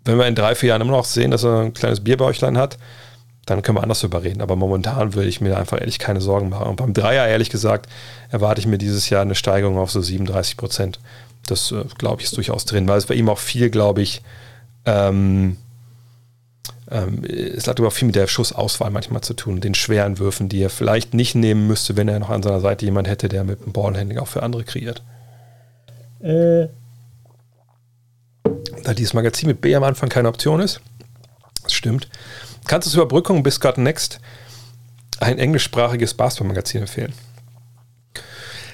wenn 0.04 0.18
wir 0.18 0.26
in 0.26 0.34
drei, 0.34 0.54
vier 0.54 0.70
Jahren 0.70 0.82
immer 0.82 0.92
noch 0.92 1.04
sehen, 1.06 1.30
dass 1.30 1.44
er 1.44 1.60
ein 1.60 1.72
kleines 1.72 2.00
Bierbäuchlein 2.00 2.58
hat, 2.58 2.76
dann 3.46 3.62
können 3.62 3.78
wir 3.78 3.82
anders 3.82 4.00
darüber 4.00 4.22
reden. 4.22 4.40
Aber 4.40 4.56
momentan 4.56 5.14
würde 5.14 5.28
ich 5.28 5.40
mir 5.40 5.56
einfach 5.56 5.80
ehrlich 5.80 5.98
keine 5.98 6.20
Sorgen 6.20 6.48
machen. 6.48 6.68
Und 6.68 6.76
beim 6.76 6.94
Dreier, 6.94 7.26
ehrlich 7.26 7.50
gesagt, 7.50 7.88
erwarte 8.30 8.60
ich 8.60 8.66
mir 8.66 8.78
dieses 8.78 9.10
Jahr 9.10 9.22
eine 9.22 9.34
Steigerung 9.34 9.78
auf 9.78 9.90
so 9.90 10.00
37 10.00 10.56
Prozent. 10.56 11.00
Das, 11.46 11.72
äh, 11.72 11.84
glaube 11.98 12.20
ich, 12.20 12.26
ist 12.26 12.36
durchaus 12.36 12.64
drin, 12.64 12.86
weil 12.86 12.98
es 12.98 13.06
bei 13.06 13.14
ihm 13.14 13.28
auch 13.28 13.38
viel, 13.38 13.68
glaube 13.70 14.02
ich, 14.02 14.22
ähm, 14.86 15.56
ähm, 16.90 17.24
es 17.24 17.66
hat 17.66 17.80
aber 17.80 17.90
viel 17.90 18.06
mit 18.06 18.16
der 18.16 18.26
Schussauswahl 18.26 18.90
manchmal 18.90 19.22
zu 19.22 19.34
tun, 19.34 19.60
den 19.60 19.74
schweren 19.74 20.18
Würfen, 20.18 20.48
die 20.48 20.62
er 20.62 20.70
vielleicht 20.70 21.14
nicht 21.14 21.34
nehmen 21.34 21.66
müsste, 21.66 21.96
wenn 21.96 22.06
er 22.06 22.18
noch 22.18 22.28
an 22.28 22.42
seiner 22.42 22.60
Seite 22.60 22.84
jemand 22.84 23.08
hätte, 23.08 23.28
der 23.28 23.44
mit 23.44 23.64
dem 23.64 23.72
Ballhandling 23.72 24.18
auch 24.18 24.28
für 24.28 24.42
andere 24.42 24.64
kreiert. 24.64 25.02
Äh. 26.20 26.66
Da 28.84 28.94
dieses 28.94 29.14
Magazin 29.14 29.48
mit 29.48 29.60
B 29.60 29.74
am 29.74 29.84
Anfang 29.84 30.08
keine 30.08 30.28
Option 30.28 30.60
ist, 30.60 30.80
das 31.62 31.72
stimmt, 31.72 32.08
kannst 32.66 32.86
du 32.86 32.90
zur 32.90 33.02
Überbrückung 33.02 33.42
bis 33.42 33.60
God 33.60 33.78
Next 33.78 34.20
ein 35.20 35.38
englischsprachiges 35.38 36.14
Basketball-Magazin 36.14 36.82
empfehlen. 36.82 37.12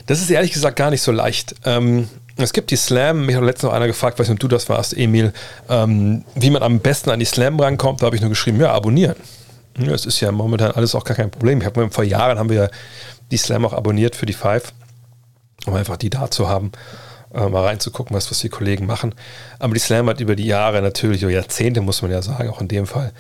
Das 0.06 0.20
ist 0.20 0.30
ehrlich 0.30 0.52
gesagt 0.52 0.76
gar 0.76 0.90
nicht 0.90 1.02
so 1.02 1.12
leicht. 1.12 1.54
Ähm, 1.64 2.08
es 2.36 2.52
gibt 2.52 2.70
die 2.70 2.76
Slam, 2.76 3.26
mich 3.26 3.36
hat 3.36 3.42
letztens 3.42 3.64
noch 3.64 3.72
einer 3.72 3.86
gefragt, 3.86 4.18
weiß 4.18 4.28
nicht, 4.28 4.36
ob 4.36 4.40
du 4.40 4.48
das 4.48 4.68
warst, 4.68 4.96
Emil, 4.96 5.32
ähm, 5.68 6.24
wie 6.34 6.50
man 6.50 6.62
am 6.62 6.80
besten 6.80 7.10
an 7.10 7.18
die 7.18 7.26
Slam 7.26 7.58
rankommt. 7.60 8.00
Da 8.00 8.06
habe 8.06 8.16
ich 8.16 8.22
nur 8.22 8.30
geschrieben, 8.30 8.60
ja, 8.60 8.72
abonnieren. 8.72 9.16
Ja, 9.76 9.92
es 9.92 10.06
ist 10.06 10.20
ja 10.20 10.32
momentan 10.32 10.70
alles 10.70 10.94
auch 10.94 11.04
gar 11.04 11.16
kein 11.16 11.30
Problem. 11.30 11.60
Ich 11.60 11.66
habe 11.66 11.90
vor 11.90 12.04
Jahren 12.04 12.38
haben 12.38 12.48
wir 12.48 12.70
die 13.30 13.36
Slam 13.36 13.66
auch 13.66 13.72
abonniert 13.72 14.16
für 14.16 14.26
die 14.26 14.32
Five, 14.32 14.72
um 15.66 15.74
einfach 15.74 15.96
die 15.96 16.10
da 16.10 16.30
zu 16.30 16.48
haben, 16.48 16.72
äh, 17.34 17.48
mal 17.48 17.64
reinzugucken, 17.64 18.16
was, 18.16 18.30
was 18.30 18.38
die 18.38 18.48
Kollegen 18.48 18.86
machen. 18.86 19.14
Aber 19.58 19.74
die 19.74 19.80
Slam 19.80 20.08
hat 20.08 20.20
über 20.20 20.34
die 20.34 20.46
Jahre 20.46 20.80
natürlich, 20.80 21.22
über 21.22 21.32
Jahrzehnte 21.32 21.80
muss 21.80 22.02
man 22.02 22.10
ja 22.10 22.22
sagen, 22.22 22.48
auch 22.48 22.60
in 22.60 22.68
dem 22.68 22.86
Fall, 22.86 23.12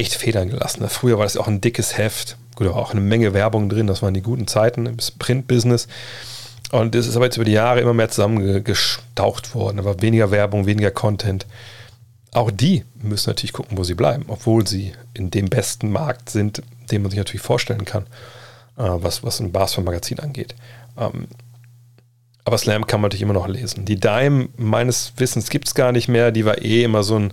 echt 0.00 0.14
Federn 0.14 0.48
gelassen. 0.48 0.88
Früher 0.88 1.18
war 1.18 1.24
das 1.24 1.36
auch 1.36 1.46
ein 1.46 1.60
dickes 1.60 1.96
Heft, 1.96 2.36
gut, 2.56 2.68
auch 2.68 2.92
eine 2.92 3.00
Menge 3.00 3.34
Werbung 3.34 3.68
drin, 3.68 3.86
das 3.86 4.02
waren 4.02 4.14
die 4.14 4.22
guten 4.22 4.46
Zeiten 4.46 4.86
im 4.86 4.96
Print-Business. 5.18 5.86
Und 6.72 6.94
es 6.94 7.06
ist 7.06 7.16
aber 7.16 7.26
jetzt 7.26 7.36
über 7.36 7.44
die 7.44 7.52
Jahre 7.52 7.80
immer 7.80 7.94
mehr 7.94 8.10
zusammengestaucht 8.10 9.54
worden. 9.54 9.84
War 9.84 10.00
weniger 10.02 10.30
Werbung, 10.30 10.66
weniger 10.66 10.92
Content. 10.92 11.46
Auch 12.32 12.50
die 12.50 12.84
müssen 12.94 13.28
natürlich 13.28 13.52
gucken, 13.52 13.76
wo 13.76 13.82
sie 13.82 13.94
bleiben, 13.94 14.24
obwohl 14.28 14.66
sie 14.66 14.92
in 15.14 15.30
dem 15.30 15.46
besten 15.46 15.90
Markt 15.90 16.30
sind, 16.30 16.62
den 16.90 17.02
man 17.02 17.10
sich 17.10 17.18
natürlich 17.18 17.42
vorstellen 17.42 17.84
kann, 17.84 18.04
äh, 18.76 18.88
was, 18.88 19.24
was 19.24 19.40
ein 19.40 19.50
Basketball-Magazin 19.50 20.20
angeht. 20.20 20.54
Ähm, 20.96 21.26
aber 22.44 22.56
Slam 22.56 22.86
kann 22.86 23.00
man 23.00 23.08
natürlich 23.08 23.22
immer 23.22 23.34
noch 23.34 23.48
lesen. 23.48 23.84
Die 23.84 23.98
Dime, 23.98 24.48
meines 24.56 25.12
Wissens, 25.16 25.50
gibt 25.50 25.66
es 25.66 25.74
gar 25.74 25.90
nicht 25.90 26.08
mehr. 26.08 26.30
Die 26.30 26.44
war 26.44 26.62
eh 26.62 26.84
immer 26.84 27.02
so 27.02 27.16
ein, 27.16 27.32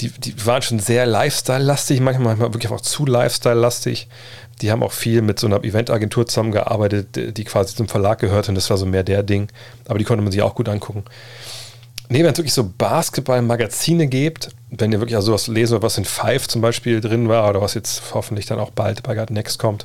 die, 0.00 0.10
die 0.10 0.46
waren 0.46 0.62
schon 0.62 0.78
sehr 0.78 1.06
Lifestyle-lastig, 1.06 2.00
manchmal, 2.00 2.28
manchmal 2.28 2.52
wirklich 2.52 2.70
auch 2.70 2.80
zu 2.80 3.06
Lifestyle-lastig. 3.06 4.08
Die 4.60 4.70
haben 4.70 4.82
auch 4.82 4.92
viel 4.92 5.22
mit 5.22 5.38
so 5.38 5.46
einer 5.46 5.64
Eventagentur 5.64 6.26
zusammengearbeitet, 6.26 7.36
die 7.36 7.44
quasi 7.44 7.74
zum 7.74 7.88
Verlag 7.88 8.18
gehört 8.18 8.48
und 8.48 8.54
das 8.54 8.68
war 8.70 8.76
so 8.76 8.86
mehr 8.86 9.04
der 9.04 9.22
Ding. 9.22 9.48
Aber 9.86 9.98
die 9.98 10.04
konnte 10.04 10.22
man 10.22 10.32
sich 10.32 10.42
auch 10.42 10.54
gut 10.54 10.68
angucken. 10.68 11.04
Nee, 12.08 12.22
wenn 12.22 12.32
es 12.32 12.38
wirklich 12.38 12.54
so 12.54 12.64
Basketball-Magazine 12.64 14.06
gibt, 14.06 14.50
wenn 14.70 14.92
ihr 14.92 15.00
wirklich 15.00 15.16
also 15.16 15.28
sowas 15.28 15.48
lesen, 15.48 15.82
was 15.82 15.98
in 15.98 16.04
Five 16.04 16.46
zum 16.46 16.60
Beispiel 16.60 17.00
drin 17.00 17.28
war 17.28 17.48
oder 17.48 17.60
was 17.60 17.74
jetzt 17.74 18.14
hoffentlich 18.14 18.46
dann 18.46 18.60
auch 18.60 18.70
bald 18.70 19.02
bei 19.02 19.14
God 19.14 19.30
Next 19.30 19.58
kommt, 19.58 19.84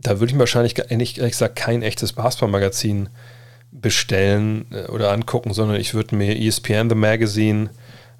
da 0.00 0.20
würde 0.20 0.32
ich 0.32 0.38
wahrscheinlich 0.38 0.78
ehrlich 0.90 1.14
gesagt 1.14 1.56
kein 1.56 1.82
echtes 1.82 2.12
Basketball-Magazin 2.12 3.08
bestellen 3.70 4.66
äh, 4.72 4.90
oder 4.90 5.12
angucken, 5.12 5.52
sondern 5.52 5.80
ich 5.80 5.94
würde 5.94 6.16
mir 6.16 6.38
ESPN 6.38 6.88
The 6.88 6.94
Magazine 6.94 7.70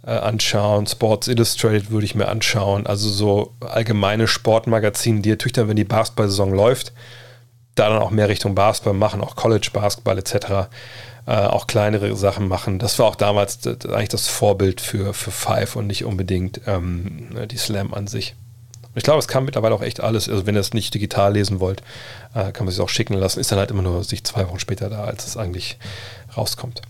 äh, 0.06 0.10
anschauen. 0.10 0.86
Sports 0.86 1.28
Illustrated 1.28 1.90
würde 1.90 2.06
ich 2.06 2.14
mir 2.14 2.28
anschauen. 2.28 2.86
Also 2.86 3.08
so 3.08 3.54
allgemeine 3.60 4.28
Sportmagazine, 4.28 5.20
die 5.20 5.30
natürlich 5.30 5.52
dann, 5.52 5.68
wenn 5.68 5.76
die 5.76 5.84
Basketball-Saison 5.84 6.52
läuft, 6.52 6.92
da 7.74 7.88
dann 7.88 7.98
auch 8.02 8.10
mehr 8.10 8.28
Richtung 8.28 8.54
Basketball 8.54 8.94
machen, 8.94 9.20
auch 9.20 9.36
College-Basketball 9.36 10.18
etc., 10.18 10.34
äh, 11.26 11.32
auch 11.32 11.66
kleinere 11.66 12.16
Sachen 12.16 12.48
machen. 12.48 12.78
Das 12.78 12.98
war 12.98 13.06
auch 13.06 13.16
damals 13.16 13.60
das, 13.60 13.84
eigentlich 13.86 14.08
das 14.08 14.28
Vorbild 14.28 14.80
für, 14.80 15.12
für 15.12 15.30
Five 15.30 15.76
und 15.76 15.86
nicht 15.86 16.04
unbedingt 16.04 16.62
ähm, 16.66 17.28
die 17.50 17.58
Slam 17.58 17.92
an 17.92 18.06
sich. 18.06 18.34
Ich 18.98 19.04
glaube, 19.04 19.20
es 19.20 19.28
kann 19.28 19.44
mittlerweile 19.44 19.74
auch 19.74 19.82
echt 19.82 20.00
alles. 20.00 20.28
Also 20.28 20.46
wenn 20.46 20.54
ihr 20.54 20.60
es 20.60 20.74
nicht 20.74 20.92
digital 20.92 21.32
lesen 21.32 21.60
wollt, 21.60 21.82
äh, 22.34 22.52
kann 22.52 22.66
man 22.66 22.68
es 22.68 22.80
auch 22.80 22.88
schicken 22.88 23.14
lassen. 23.14 23.40
Ist 23.40 23.50
dann 23.52 23.58
halt 23.58 23.70
immer 23.70 23.82
nur 23.82 24.04
sich 24.04 24.24
zwei 24.24 24.46
Wochen 24.48 24.58
später 24.58 24.90
da, 24.90 25.04
als 25.04 25.26
es 25.26 25.36
eigentlich 25.36 25.78
rauskommt. 26.36 26.82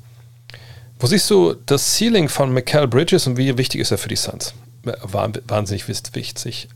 Wo 0.99 1.07
siehst 1.07 1.31
du 1.31 1.55
das 1.67 1.97
Ceiling 1.97 2.29
von 2.29 2.53
Michael 2.53 2.89
Bridges 2.89 3.27
und 3.27 3.37
wie 3.37 3.57
wichtig 3.57 3.81
ist 3.81 3.93
er 3.93 3.99
für 3.99 4.09
die 4.09 4.17
Suns? 4.17 4.55
Wahnsinnig 4.83 5.87
witzig. 5.87 6.69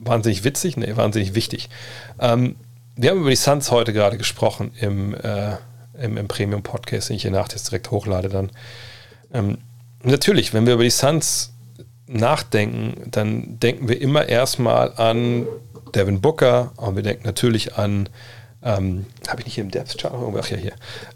Wahnsinnig 0.00 0.42
witzig? 0.42 0.76
Nee, 0.76 0.96
wahnsinnig 0.96 1.34
wichtig. 1.34 1.68
Ähm, 2.18 2.56
wir 2.96 3.10
haben 3.10 3.20
über 3.20 3.30
die 3.30 3.36
Suns 3.36 3.70
heute 3.70 3.92
gerade 3.92 4.18
gesprochen 4.18 4.72
im, 4.80 5.14
äh, 5.14 5.56
im, 6.00 6.16
im 6.16 6.26
Premium-Podcast, 6.26 7.10
den 7.10 7.16
ich 7.16 7.22
hier 7.22 7.30
nach 7.30 7.48
direkt 7.48 7.90
hochlade 7.90 8.28
dann. 8.28 8.50
Ähm, 9.32 9.58
natürlich, 10.02 10.54
wenn 10.54 10.66
wir 10.66 10.74
über 10.74 10.82
die 10.82 10.90
Suns 10.90 11.52
nachdenken, 12.08 13.10
dann 13.10 13.60
denken 13.60 13.88
wir 13.88 14.00
immer 14.00 14.28
erstmal 14.28 14.92
an 14.96 15.46
Devin 15.94 16.20
Booker 16.20 16.72
und 16.76 16.96
wir 16.96 17.02
denken 17.02 17.26
natürlich 17.26 17.76
an, 17.76 18.08
ähm, 18.62 19.06
habe 19.28 19.40
ich 19.40 19.46
nicht 19.46 19.54
hier 19.54 19.64
im 19.64 19.70
Depth 19.70 19.96
Chart? 19.98 20.12
Ach 20.14 20.50
ja, 20.50 20.56
hier. 20.56 20.72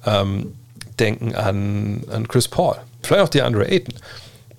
Ähm, 0.06 0.54
denken 0.98 1.34
an, 1.34 2.04
an 2.10 2.28
Chris 2.28 2.48
Paul, 2.48 2.76
vielleicht 3.02 3.22
auch 3.22 3.28
die 3.28 3.42
Andre 3.42 3.66
Ayton. 3.68 3.94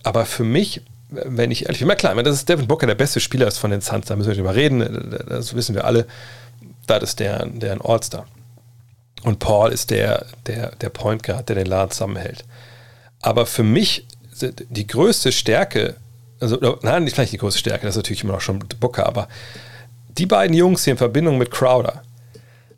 Aber 0.04 0.26
für 0.26 0.44
mich, 0.44 0.82
wenn 1.10 1.52
ich 1.52 1.66
ehrlich 1.66 1.80
bin, 1.80 1.88
na 1.88 1.96
klar, 1.96 2.22
das 2.24 2.36
ist 2.36 2.50
Devin 2.50 2.68
Booker 2.68 2.88
der 2.88 2.96
beste 2.96 3.20
Spieler 3.20 3.48
ist 3.48 3.58
von 3.58 3.72
den 3.72 3.82
Suns, 3.82 4.08
da 4.08 4.16
müssen 4.16 4.28
wir 4.28 4.36
nicht 4.36 4.40
drüber 4.40 4.56
reden, 4.56 5.16
das 5.28 5.56
wissen 5.56 5.76
wir 5.76 5.86
alle. 5.86 6.06
Das 6.88 7.02
ist 7.04 7.20
der, 7.20 7.46
der 7.46 7.72
ein 7.72 7.82
All-Star. 7.82 8.26
Und 9.24 9.40
Paul 9.40 9.72
ist 9.72 9.90
der, 9.90 10.26
der, 10.48 10.72
der 10.76 10.90
Point 10.90 11.24
Guard, 11.24 11.48
der 11.48 11.56
den 11.56 11.68
Laden 11.68 11.92
zusammenhält. 11.92 12.44
Aber 13.22 13.46
für 13.46 13.64
mich 13.64 14.06
die 14.42 14.88
größte 14.88 15.32
Stärke, 15.32 15.96
also 16.44 16.78
nein, 16.82 17.06
nicht 17.06 17.16
vielleicht 17.16 17.34
die 17.34 17.38
größte 17.38 17.60
Stärke, 17.60 17.86
das 17.86 17.96
ist 17.96 18.00
natürlich 18.00 18.24
immer 18.24 18.34
noch 18.34 18.41
schon 18.41 18.60
Booker, 18.80 19.06
aber 19.06 19.28
die 20.18 20.26
beiden 20.26 20.56
Jungs 20.56 20.84
hier 20.84 20.91
in 20.91 20.98
Verbindung 20.98 21.38
mit 21.38 21.52
Crowder, 21.52 22.04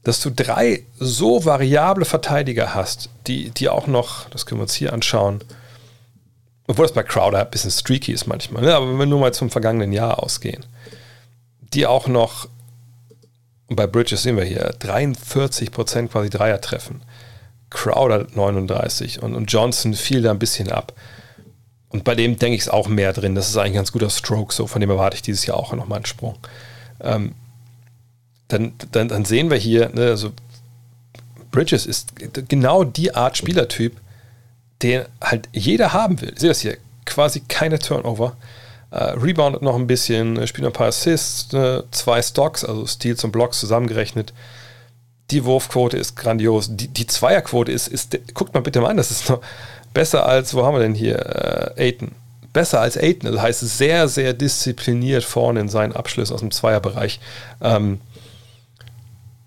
dass 0.04 0.22
du 0.22 0.30
drei 0.30 0.84
so 1.00 1.44
variable 1.44 2.06
Verteidiger 2.06 2.76
hast, 2.76 3.10
die, 3.28 3.50
die 3.50 3.70
auch 3.70 3.88
noch, 3.88 4.30
das 4.30 4.46
können 4.46 4.60
wir 4.60 4.64
uns 4.64 4.76
hier 4.76 4.94
anschauen, 4.94 5.44
obwohl 6.68 6.86
das 6.86 6.94
bei 6.94 7.04
Crowder 7.04 7.42
ein 7.42 7.50
bisschen 7.50 7.72
streaky 7.72 8.12
ist 8.14 8.28
manchmal, 8.28 8.64
ne? 8.64 8.76
aber 8.76 8.88
wenn 8.90 8.98
wir 8.98 9.06
nur 9.06 9.20
mal 9.20 9.34
zum 9.34 9.50
vergangenen 9.50 9.92
Jahr 9.92 10.22
ausgehen, 10.22 10.66
die 11.74 11.86
auch 11.86 12.08
noch, 12.08 12.48
bei 13.68 13.88
Bridges 13.88 14.24
sehen 14.24 14.38
wir 14.38 14.46
hier, 14.46 14.72
43% 14.80 16.08
quasi 16.08 16.30
Dreier 16.30 16.62
treffen. 16.62 17.02
Crowder 17.72 18.28
39 18.34 19.24
und, 19.24 19.36
und 19.36 19.52
Johnson 19.52 19.96
fiel 19.96 20.22
da 20.22 20.32
ein 20.32 20.40
bisschen 20.40 20.72
ab. 20.72 20.94
Und 21.96 22.04
bei 22.04 22.14
dem 22.14 22.38
denke 22.38 22.58
ich 22.58 22.64
es 22.64 22.70
auch 22.70 22.90
mehr 22.90 23.14
drin. 23.14 23.36
Das 23.36 23.48
ist 23.48 23.56
eigentlich 23.56 23.72
ein 23.72 23.76
ganz 23.76 23.94
guter 23.94 24.10
Stroke, 24.10 24.54
so 24.54 24.68
von 24.68 24.82
dem 24.82 24.90
erwarte 24.90 25.16
ich 25.16 25.22
dieses 25.22 25.46
Jahr 25.46 25.56
auch 25.56 25.72
nochmal 25.72 26.00
einen 26.00 26.06
Sprung. 26.06 26.36
Ähm, 27.00 27.36
dann, 28.50 28.74
dann, 28.92 29.08
dann 29.08 29.24
sehen 29.24 29.50
wir 29.50 29.56
hier, 29.56 29.88
ne, 29.94 30.08
also 30.08 30.34
Bridges 31.52 31.86
ist 31.86 32.12
genau 32.50 32.84
die 32.84 33.16
Art 33.16 33.38
Spielertyp, 33.38 33.96
den 34.82 35.06
halt 35.22 35.48
jeder 35.54 35.94
haben 35.94 36.20
will. 36.20 36.38
Sehe 36.38 36.50
das 36.50 36.60
hier, 36.60 36.76
quasi 37.06 37.44
keine 37.48 37.80
Turnover. 37.80 38.36
Uh, 38.92 39.18
reboundet 39.18 39.62
noch 39.62 39.76
ein 39.76 39.88
bisschen, 39.88 40.38
äh, 40.38 40.48
spielt 40.48 40.68
ein 40.68 40.74
paar 40.74 40.88
Assists, 40.88 41.54
ne, 41.54 41.86
zwei 41.92 42.22
Stocks, 42.22 42.66
also 42.66 42.86
Steals 42.86 43.24
und 43.24 43.32
Blocks 43.32 43.60
zusammengerechnet. 43.60 44.34
Die 45.32 45.46
Wurfquote 45.46 45.98
ist 45.98 46.16
grandios. 46.16 46.76
Die, 46.76 46.90
die 46.90 47.08
Zweierquote 47.08 47.72
ist, 47.72 47.88
ist, 47.88 48.18
guckt 48.34 48.54
mal 48.54 48.62
bitte 48.62 48.82
mal 48.82 48.90
an, 48.90 48.98
das 48.98 49.12
ist 49.12 49.30
noch 49.30 49.42
besser 49.96 50.28
als, 50.28 50.54
wo 50.54 50.64
haben 50.64 50.76
wir 50.76 50.82
denn 50.82 50.94
hier? 50.94 51.74
Uh, 51.78 51.82
Aiton. 51.82 52.12
besser 52.54 52.82
als 52.82 52.98
Aiden. 52.98 53.32
Das 53.32 53.42
heißt, 53.42 53.62
sehr, 53.62 54.08
sehr 54.08 54.34
diszipliniert 54.34 55.24
vorne 55.24 55.62
in 55.62 55.70
seinen 55.70 55.94
Abschluss 55.94 56.32
aus 56.32 56.42
dem 56.42 56.52
Zweierbereich. 56.52 57.20
Ähm, 57.62 58.00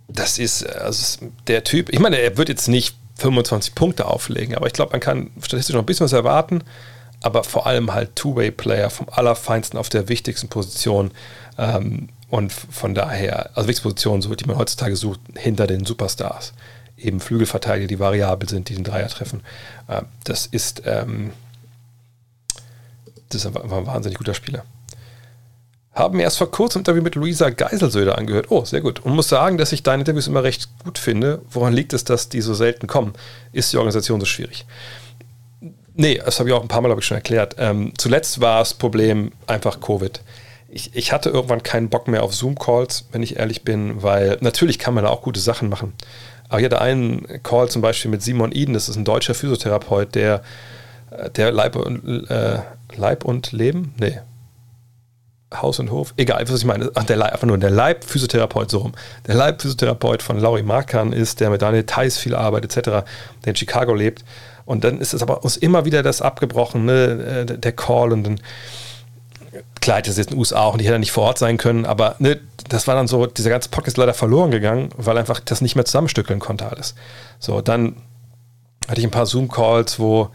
das 0.09 0.39
ist, 0.39 0.67
also 0.67 1.27
der 1.47 1.63
Typ, 1.63 1.91
ich 1.93 2.01
meine, 2.01 2.19
er 2.19 2.37
wird 2.37 2.49
jetzt 2.49 2.67
nicht 2.67 2.97
25 3.19 3.75
Punkte 3.75 4.07
auflegen, 4.07 4.57
aber 4.57 4.67
ich 4.67 4.73
glaube, 4.73 4.93
man 4.93 5.01
kann 5.01 5.31
statistisch 5.43 5.75
noch 5.75 5.83
ein 5.83 5.87
bisschen 5.87 6.05
was 6.05 6.13
erwarten, 6.13 6.65
aber 7.21 7.45
vor 7.45 7.67
allem 7.67 7.93
halt 7.93 8.17
Two-Way-Player 8.17 8.91
vom 8.91 9.09
Allerfeinsten 9.11 9.79
auf 9.79 9.89
der 9.89 10.09
wichtigsten 10.09 10.49
Position. 10.49 11.11
Ähm, 11.59 12.09
und 12.31 12.53
von 12.53 12.95
daher, 12.95 13.51
also 13.55 13.69
wichtigste 13.69 13.89
Position, 13.89 14.23
so, 14.23 14.35
die 14.35 14.47
man 14.47 14.57
heutzutage 14.57 14.97
sucht, 14.97 15.21
hinter 15.37 15.67
den 15.67 15.85
Superstars. 15.85 16.53
Eben 16.99 17.21
Flügelverteidiger, 17.21 17.87
die 17.87 17.99
variabel 17.99 18.49
sind, 18.49 18.69
die 18.69 18.75
den 18.75 18.85
Dreier 18.85 19.09
treffen. 19.09 19.43
Äh, 19.87 20.03
das 20.25 20.47
ist, 20.47 20.83
ähm, 20.85 21.33
das 23.29 23.43
ist 23.43 23.47
einfach 23.47 23.63
ein 23.63 23.87
wahnsinnig 23.87 24.19
guter 24.19 24.35
Spieler. 24.35 24.65
Haben 25.99 26.21
erst 26.21 26.39
vor 26.39 26.51
kurzem 26.51 26.79
ein 26.79 26.83
Interview 26.83 27.03
mit 27.03 27.17
Luisa 27.17 27.51
Geiselsöder 27.51 28.17
angehört. 28.17 28.51
Oh, 28.51 28.65
sehr 28.65 28.81
gut. 28.81 29.01
Und 29.01 29.15
muss 29.15 29.29
sagen, 29.29 29.59
dass 29.59 29.73
ich 29.73 29.83
deine 29.83 30.03
Interviews 30.03 30.29
immer 30.29 30.45
recht 30.45 30.69
gut 30.85 30.97
finde. 30.97 31.43
Woran 31.51 31.73
liegt 31.73 31.93
es, 31.93 32.05
dass 32.05 32.29
die 32.29 32.41
so 32.41 32.55
selten 32.55 32.87
kommen? 32.87 33.15
Ist 33.53 33.73
die 33.73 33.79
Organisation 33.79 34.21
so 34.21 34.27
schwierig? 34.27 34.65
Nee, 35.95 36.21
das 36.25 36.39
habe 36.39 36.49
ich 36.49 36.55
auch 36.55 36.63
ein 36.63 36.69
paar 36.69 36.81
Mal, 36.81 36.97
ich, 36.97 37.05
schon 37.05 37.17
erklärt. 37.17 37.57
Ähm, 37.59 37.93
zuletzt 37.99 38.41
war 38.41 38.61
das 38.61 38.75
Problem 38.75 39.33
einfach 39.49 39.81
Covid. 39.81 40.23
Ich, 40.69 40.95
ich 40.95 41.13
hatte 41.13 41.31
irgendwann 41.31 41.65
keinen 41.65 41.89
Bock 41.89 42.07
mehr 42.07 42.23
auf 42.23 42.33
Zoom-Calls, 42.33 43.07
wenn 43.11 43.25
ich 43.25 43.37
ehrlich 43.37 43.65
bin, 43.65 44.01
weil 44.01 44.39
natürlich 44.41 44.79
kann 44.79 44.95
man 44.95 45.03
da 45.03 45.11
auch 45.11 45.23
gute 45.23 45.41
Sachen 45.41 45.69
machen. 45.69 45.95
Aber 46.49 46.61
ich 46.61 46.65
hatte 46.65 46.81
einen 46.81 47.27
Call 47.43 47.69
zum 47.69 47.83
Beispiel 47.83 48.11
mit 48.11 48.23
Simon 48.23 48.53
Eden, 48.53 48.75
das 48.75 48.89
ist 48.89 48.97
ein 48.97 49.05
deutscher 49.05 49.35
Physiotherapeut, 49.35 50.15
der, 50.15 50.43
äh, 51.11 51.31
der 51.31 51.53
Leib, 51.53 51.77
und, 51.77 52.29
äh, 52.31 52.61
Leib 52.97 53.25
und 53.25 53.53
Leben, 53.53 53.95
nee, 53.99 54.19
Haus 55.55 55.79
und 55.79 55.91
Hof, 55.91 56.13
egal, 56.17 56.47
was 56.47 56.59
ich 56.59 56.67
meine, 56.67 56.91
Ach, 56.95 57.05
der 57.05 57.17
Leib, 57.17 57.33
einfach 57.33 57.47
nur 57.47 57.57
der 57.57 57.71
Leib-Physiotherapeut, 57.71 58.71
so 58.71 58.79
rum. 58.79 58.93
Der 59.27 59.35
Leib-Physiotherapeut 59.35 60.23
von 60.23 60.39
Laurie 60.39 60.63
Markan 60.63 61.13
ist, 61.13 61.41
der 61.41 61.49
mit 61.49 61.63
Daniel 61.63 61.85
Theiss 61.85 62.19
viel 62.19 62.35
arbeitet, 62.35 62.77
etc., 62.77 62.91
der 63.45 63.51
in 63.53 63.57
Chicago 63.57 63.95
lebt. 63.95 64.25
Und 64.67 64.85
dann 64.85 65.01
ist 65.01 65.15
es 65.15 65.23
aber 65.23 65.45
uns 65.45 65.57
immer 65.57 65.87
wieder 65.87 66.03
das 66.03 66.21
abgebrochen, 66.21 66.85
ne, 66.85 67.47
äh, 67.49 67.59
der 67.59 67.73
Call 67.73 68.13
und 68.13 68.25
dann, 68.25 68.41
klar, 69.81 70.01
das 70.01 70.11
ist 70.11 70.19
jetzt 70.19 70.27
in 70.29 70.35
den 70.35 70.39
USA 70.39 70.61
auch 70.63 70.75
und 70.75 70.81
ich 70.81 70.87
hätte 70.87 70.99
nicht 70.99 71.13
vor 71.13 71.25
Ort 71.25 71.39
sein 71.39 71.57
können, 71.57 71.87
aber 71.87 72.17
ne, 72.19 72.41
das 72.69 72.87
war 72.87 72.95
dann 72.95 73.09
so, 73.09 73.27
dieser 73.27 73.51
ganze 73.51 73.69
Podcast 73.69 73.95
ist 73.95 73.97
leider 73.97 74.15
verloren 74.15 74.51
gegangen, 74.51 74.91
weil 74.97 75.17
einfach 75.19 75.41
das 75.41 75.61
nicht 75.61 75.75
mehr 75.75 75.85
zusammenstückeln 75.85 76.39
konnte 76.39 76.69
alles. 76.71 76.95
So, 77.39 77.61
dann 77.61 77.97
hatte 78.89 79.01
ich 79.01 79.07
ein 79.07 79.11
paar 79.11 79.27
Zoom-Calls, 79.27 79.99
wo 79.99 80.31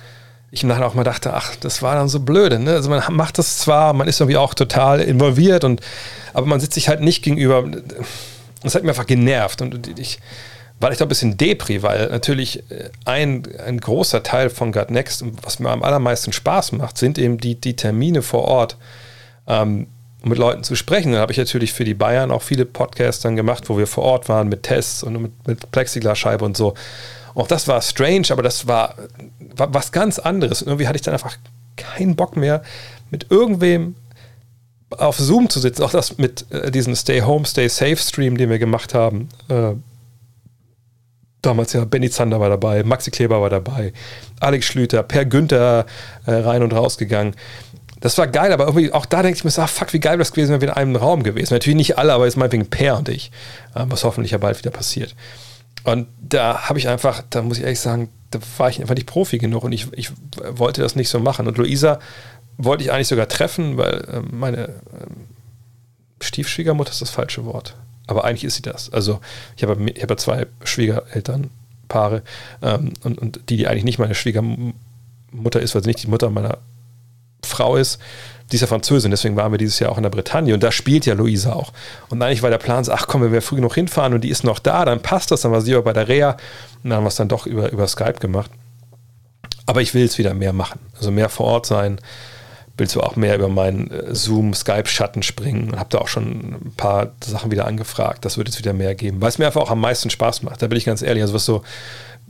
ich 0.52 0.62
im 0.62 0.70
Nachhinein 0.70 0.90
auch 0.90 0.94
mal 0.94 1.04
dachte, 1.04 1.34
ach, 1.34 1.56
das 1.56 1.82
war 1.82 1.96
dann 1.96 2.08
so 2.08 2.20
blöde. 2.20 2.60
Ne? 2.60 2.74
Also 2.74 2.90
man 2.90 3.02
macht 3.12 3.40
das 3.40 3.58
zwar, 3.58 3.94
man 3.94 4.08
ist 4.08 4.20
irgendwie 4.20 4.38
auch 4.38 4.54
total 4.54 5.02
involviert, 5.02 5.64
und, 5.64 5.82
aber 6.34 6.46
man 6.46 6.60
sitzt 6.60 6.76
sich 6.76 6.90
halt 6.90 7.02
nicht 7.02 7.24
gegenüber. 7.24 7.64
Das 8.62 8.76
hat 8.76 8.84
mir 8.84 8.90
einfach 8.90 9.08
genervt 9.08 9.62
und 9.62 10.00
ich 10.00 10.20
war 10.80 10.92
echt 10.92 11.02
auch 11.02 11.06
ein 11.06 11.10
bisschen 11.10 11.38
Depri, 11.38 11.82
weil 11.82 12.10
natürlich 12.10 12.60
äh, 12.70 12.90
ein, 13.06 13.44
ein 13.66 13.80
großer 13.80 14.22
Teil 14.22 14.50
von 14.50 14.72
God 14.72 14.92
Next, 14.92 15.24
was 15.42 15.60
mir 15.60 15.70
am 15.70 15.82
allermeisten 15.82 16.34
Spaß 16.34 16.74
macht, 16.74 16.98
sind 16.98 17.18
eben 17.18 17.38
die, 17.38 17.56
die 17.56 17.76
Termine 17.76 18.22
vor 18.22 18.44
Ort, 18.44 18.78
ähm, 19.48 19.88
um 20.22 20.30
mit 20.30 20.38
Leuten 20.38 20.64
zu 20.64 20.76
sprechen. 20.76 21.12
Dann 21.12 21.22
habe 21.22 21.32
ich 21.32 21.38
natürlich 21.38 21.74
für 21.74 21.84
die 21.84 21.94
Bayern 21.94 22.32
auch 22.32 22.42
viele 22.42 22.66
Podcasts 22.66 23.22
dann 23.22 23.36
gemacht, 23.36 23.70
wo 23.70 23.78
wir 23.78 23.88
vor 23.88 24.04
Ort 24.04 24.30
waren 24.30 24.48
mit 24.48 24.64
Tests 24.64 25.04
und 25.04 25.22
mit, 25.22 25.48
mit 25.48 25.72
Plexiglasscheibe 25.72 26.44
und 26.46 26.56
so. 26.56 26.74
Auch 27.36 27.48
das 27.48 27.68
war 27.68 27.82
strange, 27.82 28.28
aber 28.30 28.44
das 28.44 28.68
war, 28.68 28.96
war 29.56 29.74
was 29.74 29.92
ganz 29.92 30.20
anderes. 30.20 30.62
Und 30.62 30.70
irgendwie 30.70 30.88
hatte 30.88 30.96
ich 30.96 31.02
dann 31.02 31.14
einfach 31.14 31.38
keinen 31.76 32.16
Bock 32.16 32.38
mehr, 32.38 32.62
mit 33.10 33.28
irgendwem 33.30 33.96
auf 34.90 35.18
Zoom 35.18 35.50
zu 35.50 35.60
sitzen. 35.60 35.84
Auch 35.84 35.92
das 35.92 36.18
mit 36.18 36.46
äh, 36.52 36.72
diesem 36.72 36.96
Stay 36.96 37.22
Home, 37.22 37.46
Stay 37.46 37.68
Safe 37.68 37.98
Stream, 37.98 38.38
den 38.38 38.50
wir 38.50 38.60
gemacht 38.60 38.94
haben. 38.94 39.30
Äh, 39.50 39.74
damals 41.42 41.74
ja 41.74 41.86
Benny 41.86 42.10
Zander 42.10 42.40
war 42.40 42.50
dabei, 42.50 42.84
Maxi 42.84 43.12
Kleber 43.12 43.42
war 43.42 43.50
dabei, 43.50 43.94
Alex 44.40 44.66
Schlüter, 44.66 45.04
Per 45.04 45.26
Günther 45.26 45.86
äh, 46.26 46.32
rein 46.32 46.64
und 46.64 46.74
raus 46.74 46.98
gegangen. 46.98 47.36
Das 48.04 48.18
war 48.18 48.28
geil, 48.28 48.52
aber 48.52 48.66
irgendwie 48.66 48.92
auch 48.92 49.06
da 49.06 49.24
denke 49.24 49.38
ich 49.38 49.46
mir, 49.46 49.64
ah, 49.64 49.66
fuck, 49.66 49.94
wie 49.94 50.00
geil 50.02 50.16
wäre 50.16 50.20
das 50.20 50.34
gewesen, 50.34 50.52
wenn 50.52 50.60
wir 50.60 50.68
in 50.68 50.74
einem 50.74 50.98
Raum 50.98 51.24
gewesen 51.24 51.54
Natürlich 51.54 51.78
nicht 51.78 51.98
alle, 51.98 52.12
aber 52.12 52.26
jetzt 52.26 52.36
meinetwegen 52.36 52.70
Per 52.70 52.98
und 52.98 53.08
ich, 53.08 53.32
äh, 53.76 53.86
was 53.88 54.04
hoffentlich 54.04 54.32
ja 54.34 54.40
bald 54.40 54.60
wieder 54.60 54.72
passiert. 54.72 55.16
Und 55.86 56.08
da 56.20 56.68
habe 56.68 56.80
ich 56.80 56.90
einfach, 56.90 57.24
da 57.30 57.42
muss 57.42 57.60
ich 57.60 57.64
ehrlich 57.64 57.80
sagen, 57.80 58.10
da 58.32 58.40
war 58.58 58.70
ich 58.70 58.82
einfach 58.82 58.96
nicht 58.96 59.08
Profi 59.08 59.38
genug 59.38 59.64
und 59.64 59.72
ich, 59.72 59.88
ich 59.94 60.12
wollte 60.36 60.82
das 60.82 60.98
nicht 60.98 61.08
so 61.08 61.22
machen. 61.22 61.48
Und 61.48 61.58
Luisa 61.58 62.00
wollte 62.58 62.84
ich 62.84 62.92
eigentlich 62.92 63.08
sogar 63.08 63.30
treffen, 63.30 63.78
weil 63.78 63.94
äh, 63.94 64.22
meine 64.30 64.68
äh, 64.68 64.72
Stiefschwiegermutter 66.20 66.92
ist 66.92 67.02
das 67.02 67.10
falsche 67.10 67.46
Wort. 67.46 67.78
Aber 68.08 68.26
eigentlich 68.26 68.44
ist 68.44 68.56
sie 68.56 68.64
das. 68.64 68.92
Also 68.92 69.22
ich 69.56 69.64
habe, 69.64 69.82
ich 69.90 70.04
habe 70.04 70.18
zwei 70.18 70.48
Schwiegerelternpaare 70.66 72.22
ähm, 72.62 72.96
und, 73.06 73.18
und 73.18 73.40
die, 73.48 73.56
die 73.56 73.68
eigentlich 73.68 73.86
nicht 73.86 73.98
meine 73.98 74.14
Schwiegermutter 74.14 75.62
ist, 75.62 75.74
weil 75.74 75.84
sie 75.84 75.90
nicht 75.90 76.04
die 76.04 76.10
Mutter 76.10 76.30
meiner 76.30 76.58
Frau 77.46 77.76
ist, 77.76 78.00
die 78.52 78.58
ist 78.58 78.62
ja 78.62 78.68
Französin, 78.68 79.10
deswegen 79.10 79.36
waren 79.36 79.52
wir 79.52 79.58
dieses 79.58 79.80
Jahr 79.80 79.92
auch 79.92 79.98
in 79.98 80.04
der 80.04 80.10
Bretagne 80.10 80.54
und 80.54 80.62
da 80.62 80.72
spielt 80.72 81.06
ja 81.06 81.14
Luisa 81.14 81.54
auch. 81.54 81.74
Und 82.10 82.22
eigentlich 82.22 82.44
war 82.44 82.50
der 82.50 82.58
Plan, 82.58 82.86
ach 82.90 83.08
komm, 83.08 83.24
wenn 83.24 83.32
wir 83.32 83.42
früh 83.42 83.56
genug 83.56 83.74
hinfahren 83.74 84.14
und 84.14 84.22
die 84.22 84.30
ist 84.30 84.44
noch 84.44 84.60
da, 84.60 84.86
dann 84.86 85.02
passt 85.02 85.32
das, 85.32 85.42
dann 85.42 85.52
war 85.52 85.62
sie 85.62 85.74
aber 85.74 85.84
bei 85.84 85.94
der 85.94 86.08
Reha 86.08 86.38
und 86.84 86.90
dann 86.90 86.98
haben 86.98 87.04
wir 87.04 87.08
es 87.08 87.16
dann 87.16 87.30
doch 87.30 87.46
über, 87.46 87.72
über 87.72 87.88
Skype 87.88 88.20
gemacht. 88.20 88.52
Aber 89.66 89.82
ich 89.82 89.94
will 89.94 90.06
es 90.06 90.18
wieder 90.18 90.34
mehr 90.34 90.54
machen, 90.54 90.80
also 90.98 91.10
mehr 91.10 91.30
vor 91.30 91.48
Ort 91.48 91.66
sein, 91.66 92.00
will 92.78 92.88
zwar 92.88 93.06
auch 93.06 93.16
mehr 93.16 93.36
über 93.36 93.50
meinen 93.50 93.90
äh, 93.92 94.14
Zoom, 94.14 94.54
Skype-Schatten 94.54 95.24
springen 95.24 95.72
und 95.72 95.80
habe 95.80 95.90
da 95.90 96.00
auch 96.00 96.08
schon 96.08 96.56
ein 96.66 96.74
paar 96.76 97.12
Sachen 97.24 97.52
wieder 97.52 97.66
angefragt. 97.66 98.26
Das 98.26 98.38
wird 98.38 98.48
jetzt 98.48 98.60
wieder 98.60 98.74
mehr 98.74 98.96
geben, 98.96 99.22
weil 99.22 99.30
es 99.30 99.38
mir 99.38 99.46
einfach 99.46 99.62
auch 99.62 99.72
am 99.72 99.82
meisten 99.82 100.10
Spaß 100.10 100.44
macht. 100.44 100.62
Da 100.62 100.68
bin 100.68 100.78
ich 100.78 100.86
ganz 100.86 101.02
ehrlich, 101.02 101.22
also 101.22 101.34
was 101.34 101.46
so 101.46 101.64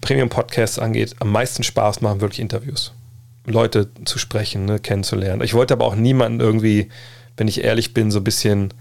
Premium-Podcasts 0.01 0.79
angeht, 0.79 1.15
am 1.19 1.31
meisten 1.31 1.63
Spaß 1.63 2.01
machen 2.01 2.21
wirklich 2.21 2.39
Interviews. 2.39 2.93
Leute 3.45 3.89
zu 4.05 4.19
sprechen, 4.19 4.65
ne, 4.65 4.79
kennenzulernen. 4.79 5.41
Ich 5.41 5.53
wollte 5.53 5.73
aber 5.73 5.85
auch 5.85 5.95
niemanden 5.95 6.39
irgendwie, 6.39 6.89
wenn 7.37 7.47
ich 7.47 7.63
ehrlich 7.63 7.93
bin, 7.93 8.11
so 8.11 8.19
ein 8.19 8.23
bisschen, 8.23 8.73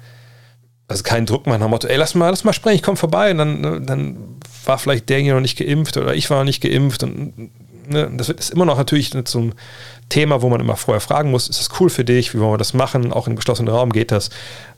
also 0.88 1.02
keinen 1.02 1.26
Druck 1.26 1.46
machen, 1.46 1.60
nach 1.60 1.68
Motto, 1.68 1.88
ey, 1.88 1.96
lass 1.96 2.14
mal, 2.14 2.30
lass 2.30 2.44
mal 2.44 2.52
sprechen, 2.52 2.76
ich 2.76 2.82
komm 2.82 2.96
vorbei. 2.96 3.32
Und 3.32 3.38
dann, 3.38 3.60
ne, 3.60 3.80
dann 3.80 4.16
war 4.64 4.78
vielleicht 4.78 5.08
derjenige 5.08 5.34
noch 5.34 5.40
nicht 5.40 5.58
geimpft 5.58 5.96
oder 5.96 6.14
ich 6.14 6.30
war 6.30 6.38
noch 6.38 6.44
nicht 6.44 6.62
geimpft. 6.62 7.02
Und 7.02 7.50
ne, 7.88 8.10
das 8.16 8.28
ist 8.28 8.50
immer 8.50 8.64
noch 8.64 8.78
natürlich 8.78 9.12
so 9.26 9.40
ein 9.40 9.54
Thema, 10.08 10.42
wo 10.42 10.48
man 10.48 10.60
immer 10.60 10.76
vorher 10.76 11.00
fragen 11.00 11.30
muss, 11.30 11.48
ist 11.48 11.58
das 11.58 11.80
cool 11.80 11.90
für 11.90 12.04
dich, 12.04 12.34
wie 12.34 12.38
wollen 12.38 12.52
wir 12.52 12.58
das 12.58 12.74
machen? 12.74 13.12
Auch 13.12 13.26
im 13.26 13.36
geschlossenen 13.36 13.72
Raum 13.74 13.92
geht 13.92 14.12
das. 14.12 14.30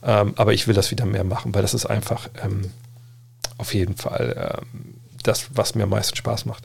Ähm, 0.03 0.33
aber 0.37 0.53
ich 0.53 0.67
will 0.67 0.73
das 0.73 0.91
wieder 0.91 1.05
mehr 1.05 1.23
machen, 1.23 1.53
weil 1.53 1.61
das 1.61 1.73
ist 1.73 1.85
einfach 1.85 2.29
ähm, 2.43 2.71
auf 3.57 3.73
jeden 3.73 3.95
Fall 3.95 4.61
ähm, 4.63 4.95
das, 5.23 5.47
was 5.53 5.75
mir 5.75 5.83
am 5.83 5.89
meisten 5.89 6.15
Spaß 6.15 6.45
macht. 6.45 6.63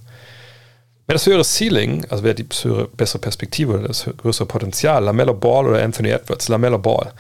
Wer 1.11 1.14
das 1.14 1.26
höhere 1.26 1.42
Ceiling, 1.42 2.06
also 2.08 2.22
wer 2.22 2.34
die 2.34 2.46
höhere, 2.62 2.86
bessere 2.86 3.18
Perspektive 3.18 3.72
oder 3.72 3.88
das 3.88 4.08
größere 4.18 4.46
Potenzial, 4.46 5.02
Lamello 5.02 5.34
Ball 5.34 5.66
oder 5.66 5.82
Anthony 5.82 6.11
Edwards, 6.11 6.46
Lamello 6.46 6.78
Ball. 6.78 7.12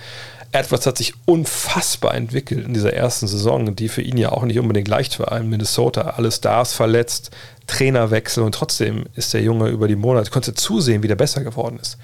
Edwards 0.52 0.86
hat 0.86 0.96
sich 0.96 1.12
unfassbar 1.24 2.14
entwickelt 2.14 2.64
in 2.64 2.72
dieser 2.72 2.92
ersten 2.92 3.26
Saison, 3.26 3.74
die 3.74 3.88
für 3.88 4.02
ihn 4.02 4.16
ja 4.16 4.30
auch 4.30 4.44
nicht 4.44 4.60
unbedingt 4.60 4.86
leicht 4.86 5.18
war. 5.18 5.36
In 5.36 5.50
Minnesota, 5.50 6.02
alle 6.02 6.30
Stars 6.30 6.72
verletzt, 6.72 7.32
Trainerwechsel 7.66 8.44
und 8.44 8.54
trotzdem 8.54 9.06
ist 9.16 9.34
der 9.34 9.42
Junge 9.42 9.70
über 9.70 9.88
die 9.88 9.96
Monate, 9.96 10.30
konnte 10.30 10.54
zusehen, 10.54 11.02
wie 11.02 11.08
der 11.08 11.16
besser 11.16 11.42
geworden 11.42 11.80
ist. 11.82 11.98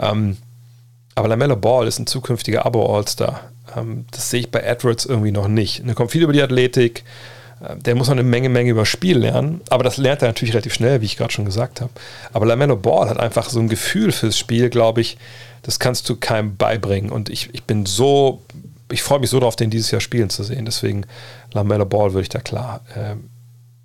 Ähm, 0.00 0.36
aber 1.14 1.28
Lamello 1.28 1.54
Ball 1.54 1.86
ist 1.86 2.00
ein 2.00 2.08
zukünftiger 2.08 2.66
Abo-All-Star. 2.66 3.52
Ähm, 3.76 4.04
das 4.10 4.30
sehe 4.30 4.40
ich 4.40 4.50
bei 4.50 4.62
Edwards 4.62 5.06
irgendwie 5.06 5.30
noch 5.30 5.46
nicht. 5.46 5.84
Er 5.86 5.94
kommt 5.94 6.10
viel 6.10 6.24
über 6.24 6.32
die 6.32 6.42
Athletik, 6.42 7.04
der 7.60 7.94
muss 7.94 8.08
noch 8.08 8.14
eine 8.14 8.22
Menge, 8.22 8.48
Menge 8.48 8.70
über 8.70 8.86
Spiel 8.86 9.18
lernen, 9.18 9.60
aber 9.68 9.84
das 9.84 9.98
lernt 9.98 10.22
er 10.22 10.28
natürlich 10.28 10.54
relativ 10.54 10.72
schnell, 10.72 11.00
wie 11.02 11.04
ich 11.06 11.16
gerade 11.16 11.32
schon 11.32 11.44
gesagt 11.44 11.80
habe. 11.80 11.90
Aber 12.32 12.46
LaMelo 12.46 12.76
Ball 12.76 13.08
hat 13.10 13.20
einfach 13.20 13.50
so 13.50 13.60
ein 13.60 13.68
Gefühl 13.68 14.12
fürs 14.12 14.38
Spiel, 14.38 14.70
glaube 14.70 15.02
ich, 15.02 15.18
das 15.62 15.78
kannst 15.78 16.08
du 16.08 16.16
keinem 16.16 16.56
beibringen. 16.56 17.10
Und 17.10 17.28
ich, 17.28 17.50
ich 17.52 17.64
bin 17.64 17.84
so, 17.84 18.42
ich 18.90 19.02
freue 19.02 19.20
mich 19.20 19.28
so 19.28 19.38
darauf, 19.38 19.56
den 19.56 19.68
dieses 19.68 19.90
Jahr 19.90 20.00
spielen 20.00 20.30
zu 20.30 20.42
sehen. 20.42 20.64
Deswegen 20.64 21.04
LaMelo 21.52 21.84
Ball 21.84 22.14
würde 22.14 22.22
ich 22.22 22.28
da 22.30 22.40
klar 22.40 22.80
äh, 22.94 23.16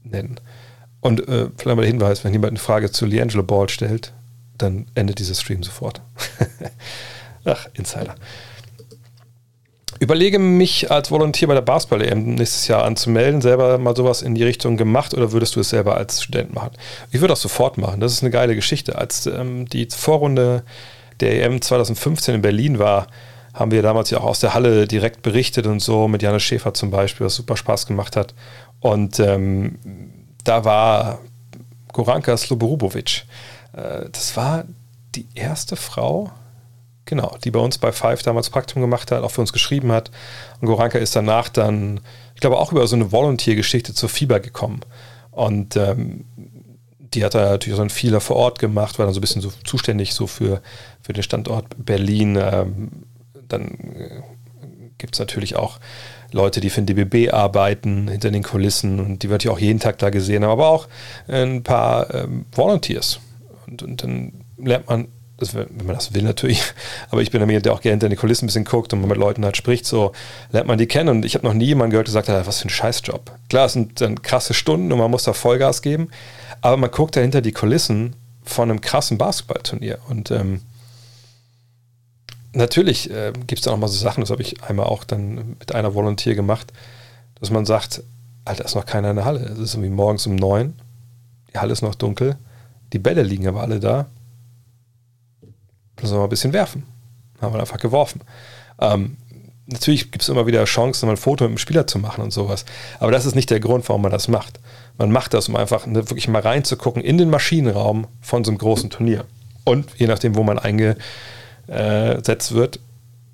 nennen. 0.07 0.39
Und 1.01 1.27
äh, 1.27 1.49
vielleicht 1.57 1.65
mal 1.65 1.75
der 1.75 1.85
Hinweis, 1.85 2.23
wenn 2.23 2.31
jemand 2.31 2.51
eine 2.51 2.59
Frage 2.59 2.91
zu 2.91 3.05
Liangelo 3.05 3.43
Ball 3.43 3.67
stellt, 3.67 4.13
dann 4.57 4.87
endet 4.95 5.19
dieser 5.19 5.35
Stream 5.35 5.63
sofort. 5.63 6.01
Ach, 7.45 7.67
Insider. 7.73 8.15
Überlege 10.05 10.37
mich 10.37 10.91
als 10.91 11.09
Volontär 11.09 11.47
bei 11.47 11.55
der 11.55 11.61
Basketball-EM 11.61 12.35
nächstes 12.35 12.67
Jahr 12.67 12.85
anzumelden, 12.85 13.41
selber 13.41 13.79
mal 13.79 13.95
sowas 13.95 14.21
in 14.21 14.35
die 14.35 14.43
Richtung 14.43 14.77
gemacht 14.77 15.15
oder 15.15 15.31
würdest 15.31 15.55
du 15.55 15.61
es 15.61 15.69
selber 15.69 15.97
als 15.97 16.21
Student 16.21 16.53
machen? 16.53 16.73
Ich 17.09 17.21
würde 17.21 17.29
das 17.29 17.41
sofort 17.41 17.79
machen. 17.79 18.01
Das 18.01 18.13
ist 18.13 18.21
eine 18.21 18.29
geile 18.29 18.53
Geschichte. 18.53 18.99
Als 18.99 19.25
ähm, 19.25 19.67
die 19.67 19.87
Vorrunde 19.89 20.61
der 21.21 21.43
EM 21.43 21.59
2015 21.59 22.35
in 22.35 22.43
Berlin 22.43 22.77
war, 22.77 23.07
haben 23.55 23.71
wir 23.71 23.81
damals 23.81 24.11
ja 24.11 24.19
auch 24.19 24.25
aus 24.25 24.39
der 24.39 24.53
Halle 24.53 24.87
direkt 24.87 25.23
berichtet 25.23 25.65
und 25.65 25.79
so 25.79 26.07
mit 26.07 26.21
Janis 26.21 26.43
Schäfer 26.43 26.75
zum 26.75 26.91
Beispiel, 26.91 27.25
was 27.25 27.33
super 27.33 27.57
Spaß 27.57 27.87
gemacht 27.87 28.15
hat. 28.15 28.35
Und 28.81 29.19
ähm, 29.19 29.79
da 30.43 30.65
war 30.65 31.17
Goranka 31.93 32.37
Sloborubovic. 32.37 33.25
Äh, 33.73 34.07
das 34.11 34.37
war 34.37 34.65
die 35.15 35.25
erste 35.33 35.75
Frau, 35.75 36.29
Genau, 37.05 37.37
die 37.43 37.51
bei 37.51 37.59
uns 37.59 37.77
bei 37.77 37.91
Five 37.91 38.23
damals 38.23 38.49
Praktikum 38.49 38.81
gemacht 38.81 39.11
hat, 39.11 39.23
auch 39.23 39.29
für 39.29 39.41
uns 39.41 39.53
geschrieben 39.53 39.91
hat. 39.91 40.09
Und 40.59 40.67
Goranka 40.67 40.97
ist 40.97 41.15
danach 41.15 41.49
dann, 41.49 41.99
ich 42.33 42.41
glaube, 42.41 42.57
auch 42.57 42.71
über 42.71 42.87
so 42.87 42.95
eine 42.95 43.11
Volunteer-Geschichte 43.11 43.93
zur 43.93 44.09
Fieber 44.09 44.39
gekommen. 44.39 44.81
Und 45.29 45.75
ähm, 45.75 46.25
die 46.97 47.23
hat 47.23 47.35
da 47.35 47.51
natürlich 47.51 47.77
so 47.77 47.83
ein 47.83 47.91
vieler 47.91 48.21
vor 48.21 48.37
Ort 48.37 48.57
gemacht, 48.57 48.97
war 48.97 49.05
dann 49.05 49.13
so 49.13 49.19
ein 49.19 49.21
bisschen 49.21 49.41
so 49.41 49.51
zuständig 49.63 50.13
so 50.13 50.25
für, 50.25 50.61
für 51.01 51.13
den 51.13 51.23
Standort 51.23 51.65
Berlin. 51.77 52.37
Ähm, 52.41 52.91
dann 53.47 53.67
äh, 53.95 54.21
gibt 54.97 55.15
es 55.15 55.19
natürlich 55.19 55.55
auch 55.55 55.79
Leute, 56.31 56.59
die 56.59 56.71
für 56.71 56.81
den 56.81 56.95
DBB 56.95 57.31
arbeiten, 57.31 58.07
hinter 58.07 58.31
den 58.31 58.43
Kulissen 58.43 58.99
und 58.99 59.21
die 59.21 59.29
wird 59.29 59.43
ja 59.43 59.51
auch 59.51 59.59
jeden 59.59 59.79
Tag 59.79 59.99
da 59.99 60.09
gesehen 60.09 60.43
haben, 60.43 60.51
aber 60.51 60.69
auch 60.69 60.87
ein 61.27 61.63
paar 61.63 62.13
ähm, 62.13 62.45
Volunteers. 62.51 63.19
Und, 63.67 63.83
und 63.83 64.03
dann 64.03 64.33
lernt 64.57 64.89
man 64.89 65.07
das, 65.37 65.53
wenn 65.53 65.67
man 65.77 65.95
das 65.95 66.13
will 66.13 66.23
natürlich, 66.23 66.63
aber 67.09 67.21
ich 67.21 67.31
bin 67.31 67.41
jemand, 67.41 67.65
der 67.65 67.73
auch 67.73 67.81
gerne 67.81 67.93
hinter 67.93 68.09
den 68.09 68.17
Kulissen 68.17 68.45
ein 68.45 68.47
bisschen 68.47 68.65
guckt 68.65 68.93
und 68.93 69.05
mit 69.05 69.17
Leuten 69.17 69.43
halt 69.43 69.57
spricht, 69.57 69.85
so 69.85 70.13
lernt 70.51 70.67
man 70.67 70.77
die 70.77 70.87
kennen 70.87 71.09
und 71.09 71.25
ich 71.25 71.35
habe 71.35 71.45
noch 71.45 71.53
nie 71.53 71.65
jemanden 71.65 71.91
gehört, 71.91 72.07
der 72.07 72.13
sagt, 72.13 72.29
ah, 72.29 72.45
was 72.45 72.59
für 72.59 72.67
ein 72.67 72.69
Scheißjob. 72.69 73.31
Klar, 73.49 73.65
es 73.65 73.73
sind 73.73 73.99
dann 74.01 74.21
krasse 74.21 74.53
Stunden 74.53 74.91
und 74.91 74.99
man 74.99 75.11
muss 75.11 75.23
da 75.23 75.33
Vollgas 75.33 75.81
geben, 75.81 76.09
aber 76.61 76.77
man 76.77 76.91
guckt 76.91 77.15
dahinter 77.15 77.41
die 77.41 77.51
Kulissen 77.51 78.15
von 78.43 78.69
einem 78.69 78.81
krassen 78.81 79.17
Basketballturnier 79.17 79.99
und 80.07 80.31
ähm, 80.31 80.61
natürlich 82.53 83.11
äh, 83.11 83.33
gibt 83.33 83.59
es 83.59 83.61
da 83.61 83.71
auch 83.71 83.77
mal 83.77 83.87
so 83.87 83.97
Sachen, 83.97 84.21
das 84.21 84.29
habe 84.29 84.41
ich 84.41 84.63
einmal 84.63 84.85
auch 84.85 85.03
dann 85.03 85.55
mit 85.59 85.75
einer 85.75 85.93
Volontier 85.93 86.35
gemacht, 86.35 86.71
dass 87.39 87.49
man 87.49 87.65
sagt, 87.65 88.03
Alter, 88.45 88.63
ist 88.63 88.75
noch 88.75 88.85
keiner 88.85 89.09
in 89.09 89.15
der 89.15 89.25
Halle. 89.25 89.39
Es 89.39 89.57
ist 89.57 89.73
irgendwie 89.73 89.89
morgens 89.89 90.27
um 90.27 90.35
neun, 90.35 90.75
die 91.51 91.57
Halle 91.57 91.73
ist 91.73 91.81
noch 91.81 91.95
dunkel, 91.95 92.37
die 92.93 92.99
Bälle 92.99 93.23
liegen 93.23 93.47
aber 93.47 93.61
alle 93.61 93.79
da 93.79 94.05
Müssen 96.01 96.13
wir 96.13 96.19
mal 96.19 96.23
ein 96.25 96.29
bisschen 96.29 96.53
werfen. 96.53 96.83
Haben 97.41 97.53
wir 97.53 97.59
einfach 97.59 97.79
geworfen. 97.79 98.21
Ähm, 98.79 99.17
natürlich 99.67 100.11
gibt 100.11 100.21
es 100.21 100.29
immer 100.29 100.45
wieder 100.45 100.63
Chancen, 100.65 101.07
mal 101.07 101.13
ein 101.13 101.17
Foto 101.17 101.45
mit 101.45 101.51
dem 101.51 101.57
Spieler 101.57 101.87
zu 101.87 101.99
machen 101.99 102.23
und 102.23 102.31
sowas. 102.31 102.65
Aber 102.99 103.11
das 103.11 103.25
ist 103.25 103.35
nicht 103.35 103.49
der 103.49 103.59
Grund, 103.59 103.87
warum 103.89 104.01
man 104.01 104.11
das 104.11 104.27
macht. 104.27 104.59
Man 104.97 105.11
macht 105.11 105.33
das, 105.33 105.49
um 105.49 105.55
einfach 105.55 105.85
ne, 105.85 106.09
wirklich 106.09 106.27
mal 106.27 106.41
reinzugucken 106.41 107.03
in 107.03 107.17
den 107.17 107.29
Maschinenraum 107.29 108.07
von 108.21 108.43
so 108.43 108.51
einem 108.51 108.57
großen 108.57 108.89
Turnier. 108.89 109.25
Und 109.63 109.87
je 109.97 110.07
nachdem, 110.07 110.35
wo 110.35 110.43
man 110.43 110.59
eingesetzt 110.59 112.53
wird, 112.53 112.79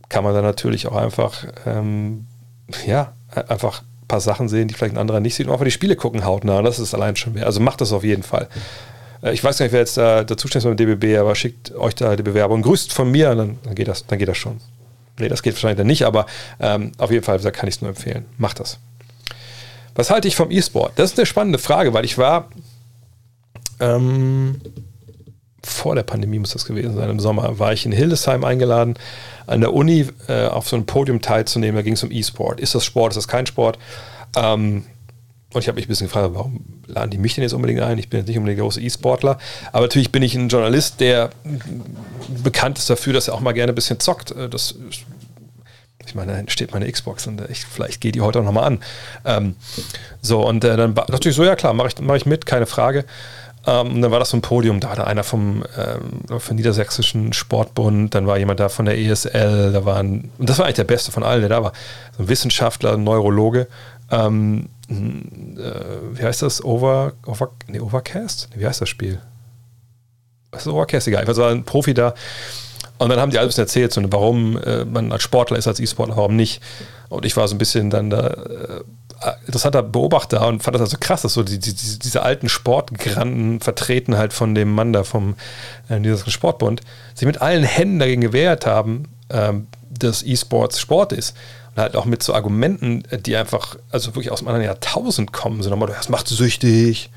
kann 0.09 0.23
man 0.23 0.33
dann 0.33 0.43
natürlich 0.43 0.87
auch 0.87 0.95
einfach, 0.95 1.45
ähm, 1.65 2.27
ja, 2.85 3.13
einfach 3.47 3.81
ein 3.81 4.07
paar 4.07 4.21
Sachen 4.21 4.49
sehen, 4.49 4.67
die 4.67 4.73
vielleicht 4.73 4.95
ein 4.95 4.99
anderer 4.99 5.19
nicht 5.19 5.35
sieht 5.35 5.47
und 5.47 5.53
einfach 5.53 5.65
die 5.65 5.71
Spiele 5.71 5.95
gucken 5.95 6.25
hautnah. 6.25 6.61
Das 6.61 6.79
ist 6.79 6.93
allein 6.93 7.15
schon 7.15 7.33
mehr. 7.33 7.45
Also 7.45 7.59
macht 7.59 7.81
das 7.81 7.93
auf 7.93 8.03
jeden 8.03 8.23
Fall. 8.23 8.47
Äh, 9.21 9.33
ich 9.33 9.43
weiß 9.43 9.57
gar 9.57 9.65
nicht, 9.65 9.73
wer 9.73 9.79
jetzt 9.81 9.97
da 9.97 10.23
dazu 10.23 10.47
steht 10.47 10.63
beim 10.63 10.77
DBB, 10.77 11.17
aber 11.17 11.35
schickt 11.35 11.73
euch 11.75 11.95
da 11.95 12.15
die 12.15 12.23
Bewerbung. 12.23 12.61
Grüßt 12.61 12.93
von 12.93 13.11
mir, 13.11 13.35
dann, 13.35 13.59
dann, 13.63 13.75
geht, 13.75 13.87
das, 13.87 14.05
dann 14.05 14.19
geht 14.19 14.27
das 14.27 14.37
schon. 14.37 14.59
Nee, 15.19 15.29
das 15.29 15.43
geht 15.43 15.53
wahrscheinlich 15.53 15.77
dann 15.77 15.87
nicht, 15.87 16.03
aber 16.03 16.25
ähm, 16.59 16.91
auf 16.97 17.11
jeden 17.11 17.23
Fall 17.23 17.39
da 17.39 17.51
kann 17.51 17.67
ich 17.67 17.75
es 17.75 17.81
nur 17.81 17.89
empfehlen. 17.89 18.25
Macht 18.37 18.59
das. 18.59 18.79
Was 19.95 20.09
halte 20.09 20.27
ich 20.27 20.35
vom 20.35 20.51
E-Sport? 20.51 20.93
Das 20.95 21.11
ist 21.11 21.19
eine 21.19 21.25
spannende 21.25 21.59
Frage, 21.59 21.93
weil 21.93 22.05
ich 22.05 22.17
war 22.17 22.49
ähm, 23.79 24.61
vor 25.63 25.95
der 25.95 26.03
Pandemie 26.03 26.39
muss 26.39 26.51
das 26.51 26.65
gewesen 26.65 26.95
sein, 26.95 27.09
im 27.09 27.19
Sommer, 27.19 27.59
war 27.59 27.73
ich 27.73 27.85
in 27.85 27.91
Hildesheim 27.91 28.43
eingeladen, 28.43 28.95
an 29.47 29.61
der 29.61 29.73
Uni 29.73 30.07
äh, 30.27 30.47
auf 30.47 30.67
so 30.67 30.75
einem 30.75 30.85
Podium 30.85 31.21
teilzunehmen. 31.21 31.75
Da 31.75 31.81
ging 31.81 31.93
es 31.93 32.03
um 32.03 32.11
E-Sport. 32.11 32.59
Ist 32.59 32.73
das 32.73 32.85
Sport? 32.85 33.11
Ist 33.11 33.17
das 33.17 33.27
kein 33.27 33.45
Sport? 33.45 33.77
Ähm, 34.35 34.85
und 35.53 35.61
ich 35.61 35.67
habe 35.67 35.75
mich 35.75 35.85
ein 35.85 35.89
bisschen 35.89 36.07
gefragt, 36.07 36.31
warum 36.33 36.65
laden 36.87 37.11
die 37.11 37.17
mich 37.17 37.35
denn 37.35 37.43
jetzt 37.43 37.53
unbedingt 37.53 37.81
ein? 37.81 37.97
Ich 37.97 38.09
bin 38.09 38.19
jetzt 38.19 38.27
nicht 38.27 38.37
unbedingt 38.37 38.59
der 38.59 38.65
große 38.65 38.81
E-Sportler. 38.81 39.37
Aber 39.71 39.81
natürlich 39.85 40.11
bin 40.11 40.23
ich 40.23 40.35
ein 40.35 40.47
Journalist, 40.47 40.99
der 41.01 41.29
bekannt 42.43 42.77
ist 42.77 42.89
dafür, 42.89 43.13
dass 43.13 43.27
er 43.27 43.33
auch 43.33 43.41
mal 43.41 43.51
gerne 43.51 43.73
ein 43.73 43.75
bisschen 43.75 43.99
zockt. 43.99 44.31
Äh, 44.31 44.49
das 44.49 44.75
ich 46.05 46.15
meine, 46.15 46.43
da 46.43 46.51
steht 46.51 46.73
meine 46.73 46.91
Xbox 46.91 47.27
und 47.27 47.41
ich, 47.49 47.65
vielleicht 47.65 48.01
geht 48.01 48.15
die 48.15 48.21
heute 48.21 48.39
auch 48.39 48.43
nochmal 48.43 48.65
an. 48.65 48.79
Ähm, 49.23 49.55
so, 50.21 50.45
und 50.45 50.63
äh, 50.63 50.75
dann 50.75 50.95
dachte 50.95 51.29
ich 51.29 51.35
so, 51.35 51.43
ja 51.43 51.55
klar, 51.55 51.73
mache 51.73 51.89
ich, 51.89 52.01
mach 52.01 52.15
ich 52.15 52.25
mit, 52.25 52.45
keine 52.45 52.65
Frage. 52.65 53.05
Ähm, 53.65 53.95
und 53.95 54.01
dann 54.01 54.11
war 54.11 54.19
das 54.19 54.31
so 54.31 54.37
ein 54.37 54.41
Podium, 54.41 54.79
da 54.79 54.95
da 54.95 55.03
einer 55.03 55.23
vom, 55.23 55.63
ähm, 55.77 56.39
vom 56.39 56.55
Niedersächsischen 56.55 57.33
Sportbund, 57.33 58.15
dann 58.15 58.25
war 58.25 58.37
jemand 58.37 58.59
da 58.59 58.69
von 58.69 58.85
der 58.85 58.97
ESL, 58.97 59.71
da 59.71 59.85
waren, 59.85 60.31
und 60.37 60.49
das 60.49 60.57
war 60.57 60.65
eigentlich 60.65 60.77
der 60.77 60.83
Beste 60.85 61.11
von 61.11 61.23
allen, 61.23 61.41
der 61.41 61.49
da 61.49 61.63
war, 61.63 61.73
so 62.17 62.23
ein 62.23 62.29
Wissenschaftler, 62.29 62.93
ein 62.93 63.03
Neurologe, 63.03 63.67
ähm, 64.09 64.69
äh, 64.91 66.17
wie 66.17 66.23
heißt 66.23 66.41
das? 66.41 66.63
Over, 66.63 67.13
Over, 67.25 67.51
nee, 67.67 67.79
Overcast? 67.79 68.49
Wie 68.55 68.65
heißt 68.65 68.81
das 68.81 68.89
Spiel? 68.89 69.21
Was 70.51 70.63
ist 70.63 70.67
Overcast? 70.67 71.07
Egal. 71.07 71.27
Es 71.27 71.37
war 71.37 71.51
ein 71.51 71.63
Profi 71.63 71.93
da. 71.93 72.13
Und 72.97 73.09
dann 73.09 73.19
haben 73.19 73.31
die 73.31 73.39
alles 73.39 73.57
erzählt, 73.57 73.91
so, 73.93 74.01
warum 74.11 74.57
äh, 74.57 74.85
man 74.85 75.11
als 75.11 75.23
Sportler 75.23 75.57
ist, 75.57 75.67
als 75.67 75.79
E-Sportler, 75.79 76.17
warum 76.17 76.35
nicht. 76.35 76.61
Und 77.09 77.25
ich 77.25 77.35
war 77.35 77.47
so 77.47 77.55
ein 77.55 77.57
bisschen 77.57 77.89
dann 77.89 78.11
da 78.11 78.27
äh, 78.27 78.83
interessanter 79.45 79.83
Beobachter 79.83 80.47
und 80.47 80.61
fand 80.61 80.75
das 80.75 80.81
also 80.81 80.97
krass, 80.99 81.21
dass 81.21 81.33
so 81.33 81.43
die, 81.43 81.59
die, 81.59 81.73
diese 81.73 82.21
alten 82.21 82.49
Sportgranden 82.49 83.59
vertreten 83.59 84.17
halt 84.17 84.33
von 84.33 84.55
dem 84.55 84.73
Mann 84.73 84.93
da 84.93 85.03
vom 85.03 85.35
äh, 85.89 86.17
Sportbund, 86.27 86.81
sich 87.13 87.25
mit 87.25 87.41
allen 87.41 87.63
Händen 87.63 87.99
dagegen 87.99 88.21
gewehrt 88.21 88.65
haben, 88.65 89.05
ähm, 89.29 89.67
dass 89.89 90.23
E-Sports 90.23 90.79
Sport 90.79 91.13
ist 91.13 91.35
und 91.75 91.81
halt 91.81 91.95
auch 91.95 92.05
mit 92.05 92.21
so 92.21 92.33
Argumenten, 92.33 93.03
die 93.25 93.35
einfach, 93.35 93.77
also 93.91 94.15
wirklich 94.15 94.31
aus 94.31 94.39
einem 94.39 94.49
anderen 94.49 94.65
Jahrtausend 94.65 95.31
kommen, 95.31 95.63
so 95.63 95.69
nochmal, 95.69 95.89
das 95.89 96.09
macht 96.09 96.27
süchtig 96.27 97.09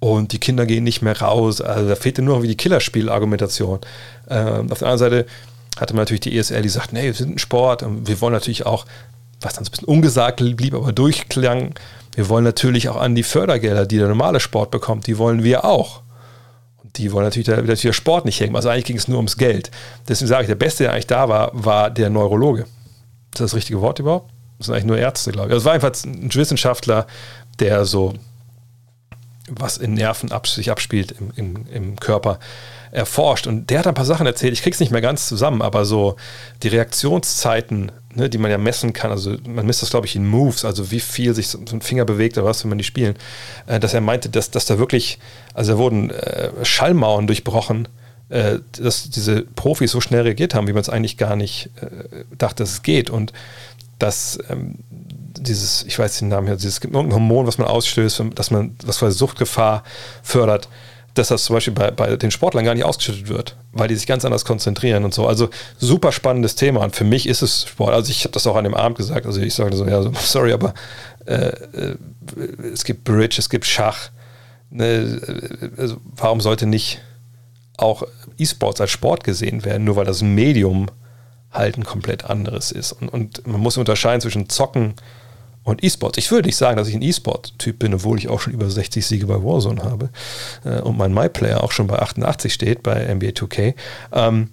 und 0.00 0.32
die 0.32 0.40
Kinder 0.40 0.66
gehen 0.66 0.82
nicht 0.82 1.02
mehr 1.02 1.20
raus. 1.20 1.60
Also 1.60 1.88
da 1.88 1.94
fehlte 1.94 2.22
nur 2.22 2.36
noch 2.36 2.42
wie 2.42 2.48
die 2.48 2.56
Killerspiel-Argumentation. 2.56 3.80
Ähm, 4.28 4.72
auf 4.72 4.80
der 4.80 4.88
anderen 4.88 4.98
Seite 4.98 5.26
hatte 5.78 5.94
man 5.94 6.02
natürlich 6.02 6.22
die 6.22 6.36
ESL, 6.36 6.62
die 6.62 6.68
sagt, 6.68 6.92
nee, 6.92 7.04
wir 7.04 7.14
sind 7.14 7.36
ein 7.36 7.38
Sport 7.38 7.82
und 7.82 8.08
wir 8.08 8.20
wollen 8.20 8.32
natürlich 8.32 8.66
auch, 8.66 8.84
was 9.40 9.54
dann 9.54 9.64
so 9.64 9.68
ein 9.68 9.72
bisschen 9.72 9.88
ungesagt 9.88 10.38
blieb, 10.56 10.74
aber 10.74 10.92
durchklang, 10.92 11.74
wir 12.14 12.28
wollen 12.28 12.44
natürlich 12.44 12.88
auch 12.88 12.96
an 12.96 13.14
die 13.14 13.22
Fördergelder, 13.22 13.86
die 13.86 13.98
der 13.98 14.08
normale 14.08 14.40
Sport 14.40 14.70
bekommt, 14.70 15.06
die 15.06 15.18
wollen 15.18 15.44
wir 15.44 15.64
auch. 15.64 16.02
Und 16.82 16.98
die 16.98 17.12
wollen 17.12 17.24
natürlich, 17.24 17.46
der 17.80 17.92
Sport 17.92 18.24
nicht 18.24 18.40
hängen. 18.40 18.56
Also 18.56 18.68
eigentlich 18.68 18.84
ging 18.84 18.96
es 18.96 19.08
nur 19.08 19.18
ums 19.18 19.36
Geld. 19.36 19.70
Deswegen 20.08 20.28
sage 20.28 20.42
ich, 20.42 20.48
der 20.48 20.56
Beste, 20.56 20.84
der 20.84 20.92
eigentlich 20.92 21.06
da 21.06 21.28
war, 21.28 21.50
war 21.54 21.90
der 21.90 22.10
Neurologe. 22.10 22.66
Ist 23.32 23.40
das 23.40 23.50
das 23.50 23.54
richtige 23.54 23.80
Wort 23.80 23.98
überhaupt? 23.98 24.30
Das 24.58 24.66
sind 24.66 24.74
eigentlich 24.74 24.86
nur 24.86 24.98
Ärzte, 24.98 25.32
glaube 25.32 25.48
ich. 25.48 25.54
Also 25.54 25.62
es 25.62 25.64
war 25.64 25.72
einfach 25.72 25.92
ein 26.04 26.34
Wissenschaftler, 26.34 27.06
der 27.58 27.84
so, 27.84 28.14
was 29.48 29.78
in 29.78 29.94
Nerven 29.94 30.32
ab, 30.32 30.46
sich 30.46 30.70
abspielt 30.70 31.14
im, 31.18 31.32
im, 31.36 31.66
im 31.72 31.96
Körper, 31.98 32.38
erforscht. 32.92 33.46
Und 33.46 33.70
der 33.70 33.80
hat 33.80 33.86
ein 33.86 33.94
paar 33.94 34.04
Sachen 34.04 34.26
erzählt. 34.26 34.52
Ich 34.52 34.62
kriege 34.62 34.74
es 34.74 34.80
nicht 34.80 34.92
mehr 34.92 35.00
ganz 35.00 35.26
zusammen, 35.26 35.62
aber 35.62 35.84
so 35.86 36.16
die 36.62 36.68
Reaktionszeiten, 36.68 37.90
ne, 38.14 38.28
die 38.28 38.38
man 38.38 38.50
ja 38.50 38.58
messen 38.58 38.92
kann, 38.92 39.10
also 39.10 39.36
man 39.48 39.66
misst 39.66 39.80
das, 39.80 39.90
glaube 39.90 40.06
ich, 40.06 40.14
in 40.14 40.28
Moves, 40.28 40.64
also 40.64 40.90
wie 40.90 41.00
viel 41.00 41.34
sich 41.34 41.48
so 41.48 41.58
ein 41.58 41.80
Finger 41.80 42.04
bewegt 42.04 42.36
oder 42.36 42.46
was, 42.46 42.62
wenn 42.62 42.68
man 42.68 42.78
die 42.78 42.84
spielen, 42.84 43.16
äh, 43.66 43.80
dass 43.80 43.94
er 43.94 44.02
meinte, 44.02 44.28
dass, 44.28 44.50
dass 44.50 44.66
da 44.66 44.78
wirklich, 44.78 45.18
also 45.54 45.72
da 45.72 45.78
wurden 45.78 46.10
äh, 46.10 46.50
Schallmauern 46.62 47.26
durchbrochen 47.26 47.88
äh, 48.32 48.60
dass 48.80 49.10
diese 49.10 49.42
Profis 49.42 49.90
so 49.90 50.00
schnell 50.00 50.22
reagiert 50.22 50.54
haben, 50.54 50.66
wie 50.66 50.72
man 50.72 50.80
es 50.80 50.88
eigentlich 50.88 51.18
gar 51.18 51.36
nicht 51.36 51.68
äh, 51.82 52.24
dachte, 52.38 52.62
dass 52.62 52.72
es 52.72 52.82
geht. 52.82 53.10
Und 53.10 53.34
dass 53.98 54.38
ähm, 54.48 54.78
dieses, 54.90 55.84
ich 55.84 55.98
weiß 55.98 56.18
den 56.18 56.28
Namen 56.28 56.46
hier, 56.46 56.56
dieses 56.56 56.78
irgendein 56.78 57.12
Hormon, 57.12 57.46
was 57.46 57.58
man 57.58 57.68
ausstößt, 57.68 58.22
dass 58.34 58.50
man, 58.50 58.74
was 58.84 58.98
für 58.98 59.12
Suchtgefahr 59.12 59.84
fördert, 60.22 60.68
dass 61.12 61.28
das 61.28 61.44
zum 61.44 61.54
Beispiel 61.54 61.74
bei, 61.74 61.90
bei 61.90 62.16
den 62.16 62.30
Sportlern 62.30 62.64
gar 62.64 62.74
nicht 62.74 62.84
ausgeschüttet 62.84 63.28
wird, 63.28 63.54
weil 63.72 63.88
die 63.88 63.96
sich 63.96 64.06
ganz 64.06 64.24
anders 64.24 64.46
konzentrieren 64.46 65.04
und 65.04 65.12
so. 65.12 65.26
Also 65.26 65.50
super 65.76 66.10
spannendes 66.10 66.54
Thema 66.54 66.80
und 66.80 66.96
für 66.96 67.04
mich 67.04 67.28
ist 67.28 67.42
es 67.42 67.66
Sport. 67.68 67.92
Also 67.92 68.10
ich 68.10 68.24
habe 68.24 68.32
das 68.32 68.46
auch 68.46 68.56
an 68.56 68.64
dem 68.64 68.74
Abend 68.74 68.96
gesagt. 68.96 69.26
Also 69.26 69.42
ich 69.42 69.52
sage 69.52 69.76
so, 69.76 69.86
ja, 69.86 70.02
sorry, 70.20 70.54
aber 70.54 70.72
äh, 71.26 71.48
äh, 71.48 71.96
es 72.72 72.84
gibt 72.84 73.04
Bridge, 73.04 73.36
es 73.38 73.50
gibt 73.50 73.66
Schach. 73.66 74.08
Ne, 74.70 75.20
also 75.76 75.98
warum 76.16 76.40
sollte 76.40 76.64
nicht 76.64 77.02
auch 77.76 78.04
E-Sports 78.38 78.80
als 78.80 78.90
Sport 78.90 79.24
gesehen 79.24 79.64
werden, 79.64 79.84
nur 79.84 79.96
weil 79.96 80.04
das 80.04 80.22
Medium 80.22 80.90
halt 81.50 81.76
ein 81.76 81.84
komplett 81.84 82.24
anderes 82.24 82.72
ist. 82.72 82.92
Und, 82.92 83.08
und 83.08 83.46
man 83.46 83.60
muss 83.60 83.76
unterscheiden 83.76 84.20
zwischen 84.20 84.48
Zocken 84.48 84.94
und 85.64 85.84
E-Sports. 85.84 86.18
Ich 86.18 86.30
würde 86.30 86.48
nicht 86.48 86.56
sagen, 86.56 86.76
dass 86.76 86.88
ich 86.88 86.94
ein 86.94 87.02
E-Sport-Typ 87.02 87.78
bin, 87.78 87.94
obwohl 87.94 88.18
ich 88.18 88.28
auch 88.28 88.40
schon 88.40 88.52
über 88.52 88.68
60 88.68 89.06
Siege 89.06 89.26
bei 89.26 89.42
Warzone 89.42 89.82
habe 89.82 90.10
äh, 90.64 90.80
und 90.80 90.96
mein 90.96 91.14
MyPlayer 91.14 91.62
auch 91.62 91.72
schon 91.72 91.86
bei 91.86 91.98
88 91.98 92.52
steht 92.52 92.82
bei 92.82 93.14
NBA 93.14 93.28
2K. 93.28 93.74
Ähm, 94.12 94.50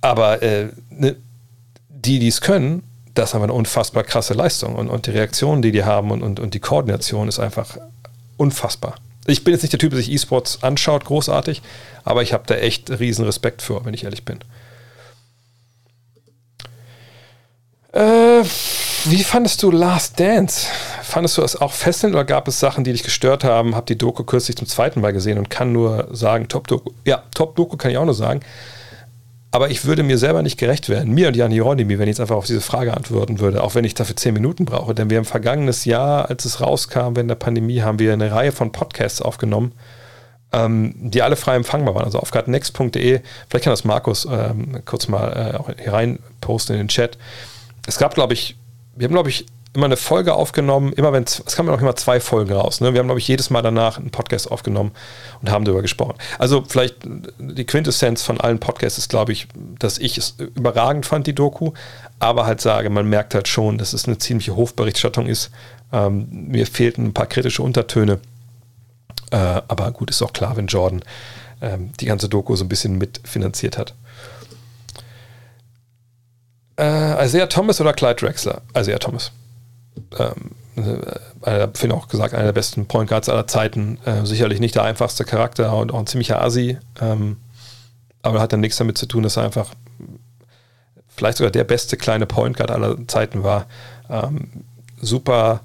aber 0.00 0.42
äh, 0.42 0.68
ne, 0.90 1.16
die, 1.88 2.18
die 2.18 2.28
es 2.28 2.40
können, 2.40 2.82
das 3.14 3.34
haben 3.34 3.42
eine 3.42 3.52
unfassbar 3.52 4.04
krasse 4.04 4.34
Leistung. 4.34 4.74
Und, 4.76 4.88
und 4.88 5.06
die 5.06 5.10
Reaktionen, 5.10 5.62
die 5.62 5.72
die 5.72 5.84
haben 5.84 6.10
und, 6.10 6.22
und, 6.22 6.40
und 6.40 6.54
die 6.54 6.60
Koordination 6.60 7.28
ist 7.28 7.38
einfach 7.38 7.76
unfassbar 8.36 8.96
ich 9.26 9.44
bin 9.44 9.52
jetzt 9.54 9.62
nicht 9.62 9.72
der 9.72 9.78
Typ, 9.78 9.90
der 9.90 9.98
sich 9.98 10.10
E-Sports 10.10 10.62
anschaut, 10.62 11.04
großartig, 11.04 11.62
aber 12.04 12.22
ich 12.22 12.32
habe 12.32 12.44
da 12.46 12.56
echt 12.56 12.90
riesen 12.90 13.24
Respekt 13.24 13.62
für, 13.62 13.84
wenn 13.84 13.94
ich 13.94 14.04
ehrlich 14.04 14.24
bin. 14.24 14.40
Äh, 17.92 18.42
wie 19.04 19.22
fandest 19.22 19.62
du 19.62 19.70
Last 19.70 20.18
Dance? 20.18 20.66
Fandest 21.02 21.36
du 21.36 21.42
das 21.42 21.60
auch 21.60 21.72
fesselnd 21.72 22.14
oder 22.14 22.24
gab 22.24 22.48
es 22.48 22.58
Sachen, 22.58 22.84
die 22.84 22.92
dich 22.92 23.02
gestört 23.02 23.44
haben? 23.44 23.76
Hab 23.76 23.86
die 23.86 23.98
Doku 23.98 24.24
kürzlich 24.24 24.56
zum 24.56 24.66
zweiten 24.66 25.00
Mal 25.00 25.12
gesehen 25.12 25.38
und 25.38 25.50
kann 25.50 25.72
nur 25.72 26.08
sagen, 26.12 26.48
Top-Doku. 26.48 26.90
Ja, 27.04 27.22
Top-Doku 27.34 27.76
kann 27.76 27.90
ich 27.90 27.98
auch 27.98 28.04
nur 28.04 28.14
sagen. 28.14 28.40
Aber 29.54 29.70
ich 29.70 29.84
würde 29.84 30.02
mir 30.02 30.16
selber 30.16 30.42
nicht 30.42 30.58
gerecht 30.58 30.88
werden, 30.88 31.12
mir 31.12 31.28
und 31.28 31.36
Jan 31.36 31.52
Hieronymi, 31.52 31.98
wenn 31.98 32.08
ich 32.08 32.14
jetzt 32.14 32.20
einfach 32.20 32.36
auf 32.36 32.46
diese 32.46 32.62
Frage 32.62 32.96
antworten 32.96 33.38
würde, 33.38 33.62
auch 33.62 33.74
wenn 33.74 33.84
ich 33.84 33.92
dafür 33.92 34.16
zehn 34.16 34.32
Minuten 34.32 34.64
brauche. 34.64 34.94
Denn 34.94 35.10
wir 35.10 35.18
haben 35.18 35.26
vergangenes 35.26 35.84
Jahr, 35.84 36.30
als 36.30 36.46
es 36.46 36.62
rauskam, 36.62 37.14
während 37.14 37.28
der 37.28 37.34
Pandemie, 37.34 37.82
haben 37.82 37.98
wir 37.98 38.14
eine 38.14 38.32
Reihe 38.32 38.50
von 38.50 38.72
Podcasts 38.72 39.20
aufgenommen, 39.20 39.72
ähm, 40.54 40.94
die 40.96 41.20
alle 41.20 41.36
frei 41.36 41.54
empfangbar 41.56 41.94
waren. 41.94 42.04
Also 42.04 42.18
auf 42.18 42.30
gradnext.de, 42.30 43.20
vielleicht 43.50 43.64
kann 43.64 43.72
das 43.72 43.84
Markus 43.84 44.26
ähm, 44.30 44.80
kurz 44.86 45.08
mal 45.08 45.52
äh, 45.52 45.58
auch 45.58 45.68
hier 45.78 45.92
rein 45.92 46.18
posten 46.40 46.72
in 46.72 46.78
den 46.78 46.88
Chat. 46.88 47.18
Es 47.86 47.98
gab, 47.98 48.14
glaube 48.14 48.32
ich, 48.32 48.56
wir 48.96 49.04
haben, 49.04 49.12
glaube 49.12 49.28
ich, 49.28 49.44
immer 49.74 49.86
eine 49.86 49.96
Folge 49.96 50.34
aufgenommen, 50.34 50.92
immer 50.92 51.12
wenn 51.12 51.24
es 51.24 51.42
kamen 51.56 51.70
auch 51.70 51.80
immer 51.80 51.96
zwei 51.96 52.20
Folgen 52.20 52.52
raus. 52.52 52.80
Ne? 52.80 52.92
Wir 52.92 53.00
haben, 53.00 53.06
glaube 53.06 53.20
ich, 53.20 53.28
jedes 53.28 53.48
Mal 53.48 53.62
danach 53.62 53.96
einen 53.98 54.10
Podcast 54.10 54.50
aufgenommen 54.50 54.92
und 55.40 55.50
haben 55.50 55.64
darüber 55.64 55.80
gesprochen. 55.80 56.14
Also 56.38 56.62
vielleicht 56.66 56.96
die 57.38 57.64
Quintessenz 57.64 58.22
von 58.22 58.38
allen 58.38 58.60
Podcasts 58.60 58.98
ist, 58.98 59.08
glaube 59.08 59.32
ich, 59.32 59.48
dass 59.78 59.96
ich 59.96 60.18
es 60.18 60.36
überragend 60.38 61.06
fand, 61.06 61.26
die 61.26 61.34
Doku, 61.34 61.72
aber 62.18 62.44
halt 62.44 62.60
sage, 62.60 62.90
man 62.90 63.08
merkt 63.08 63.34
halt 63.34 63.48
schon, 63.48 63.78
dass 63.78 63.94
es 63.94 64.06
eine 64.06 64.18
ziemliche 64.18 64.56
Hofberichterstattung 64.56 65.26
ist. 65.26 65.50
Ähm, 65.90 66.28
mir 66.30 66.66
fehlten 66.66 67.06
ein 67.06 67.14
paar 67.14 67.26
kritische 67.26 67.62
Untertöne. 67.62 68.18
Äh, 69.30 69.36
aber 69.36 69.90
gut, 69.92 70.10
ist 70.10 70.20
auch 70.20 70.34
klar, 70.34 70.54
wenn 70.56 70.66
Jordan 70.66 71.02
ähm, 71.62 71.92
die 71.98 72.06
ganze 72.06 72.28
Doku 72.28 72.56
so 72.56 72.64
ein 72.64 72.68
bisschen 72.68 72.98
mitfinanziert 72.98 73.78
hat. 73.78 73.94
Äh, 76.78 77.24
Isaiah 77.24 77.48
Thomas 77.48 77.80
oder 77.80 77.94
Clyde 77.94 78.16
Drexler? 78.16 78.60
Isaiah 78.76 78.98
Thomas 78.98 79.32
ähm, 80.18 80.52
äh, 81.42 81.68
finde 81.74 81.96
auch 81.96 82.08
gesagt, 82.08 82.34
einer 82.34 82.44
der 82.44 82.52
besten 82.52 82.86
Point 82.86 83.08
Guards 83.10 83.28
aller 83.28 83.46
Zeiten. 83.46 83.98
Äh, 84.04 84.24
sicherlich 84.24 84.60
nicht 84.60 84.74
der 84.74 84.84
einfachste 84.84 85.24
Charakter 85.24 85.76
und 85.76 85.92
auch 85.92 85.98
ein 85.98 86.06
ziemlicher 86.06 86.40
Asi. 86.40 86.78
Ähm, 87.00 87.36
aber 88.22 88.40
hat 88.40 88.52
dann 88.52 88.60
nichts 88.60 88.78
damit 88.78 88.96
zu 88.96 89.06
tun, 89.06 89.22
dass 89.22 89.36
er 89.36 89.44
einfach 89.44 89.70
vielleicht 91.08 91.38
sogar 91.38 91.50
der 91.50 91.64
beste 91.64 91.96
kleine 91.96 92.26
Point 92.26 92.56
Guard 92.56 92.70
aller 92.70 92.96
Zeiten 93.06 93.42
war. 93.42 93.66
Ähm, 94.08 94.64
super 95.00 95.60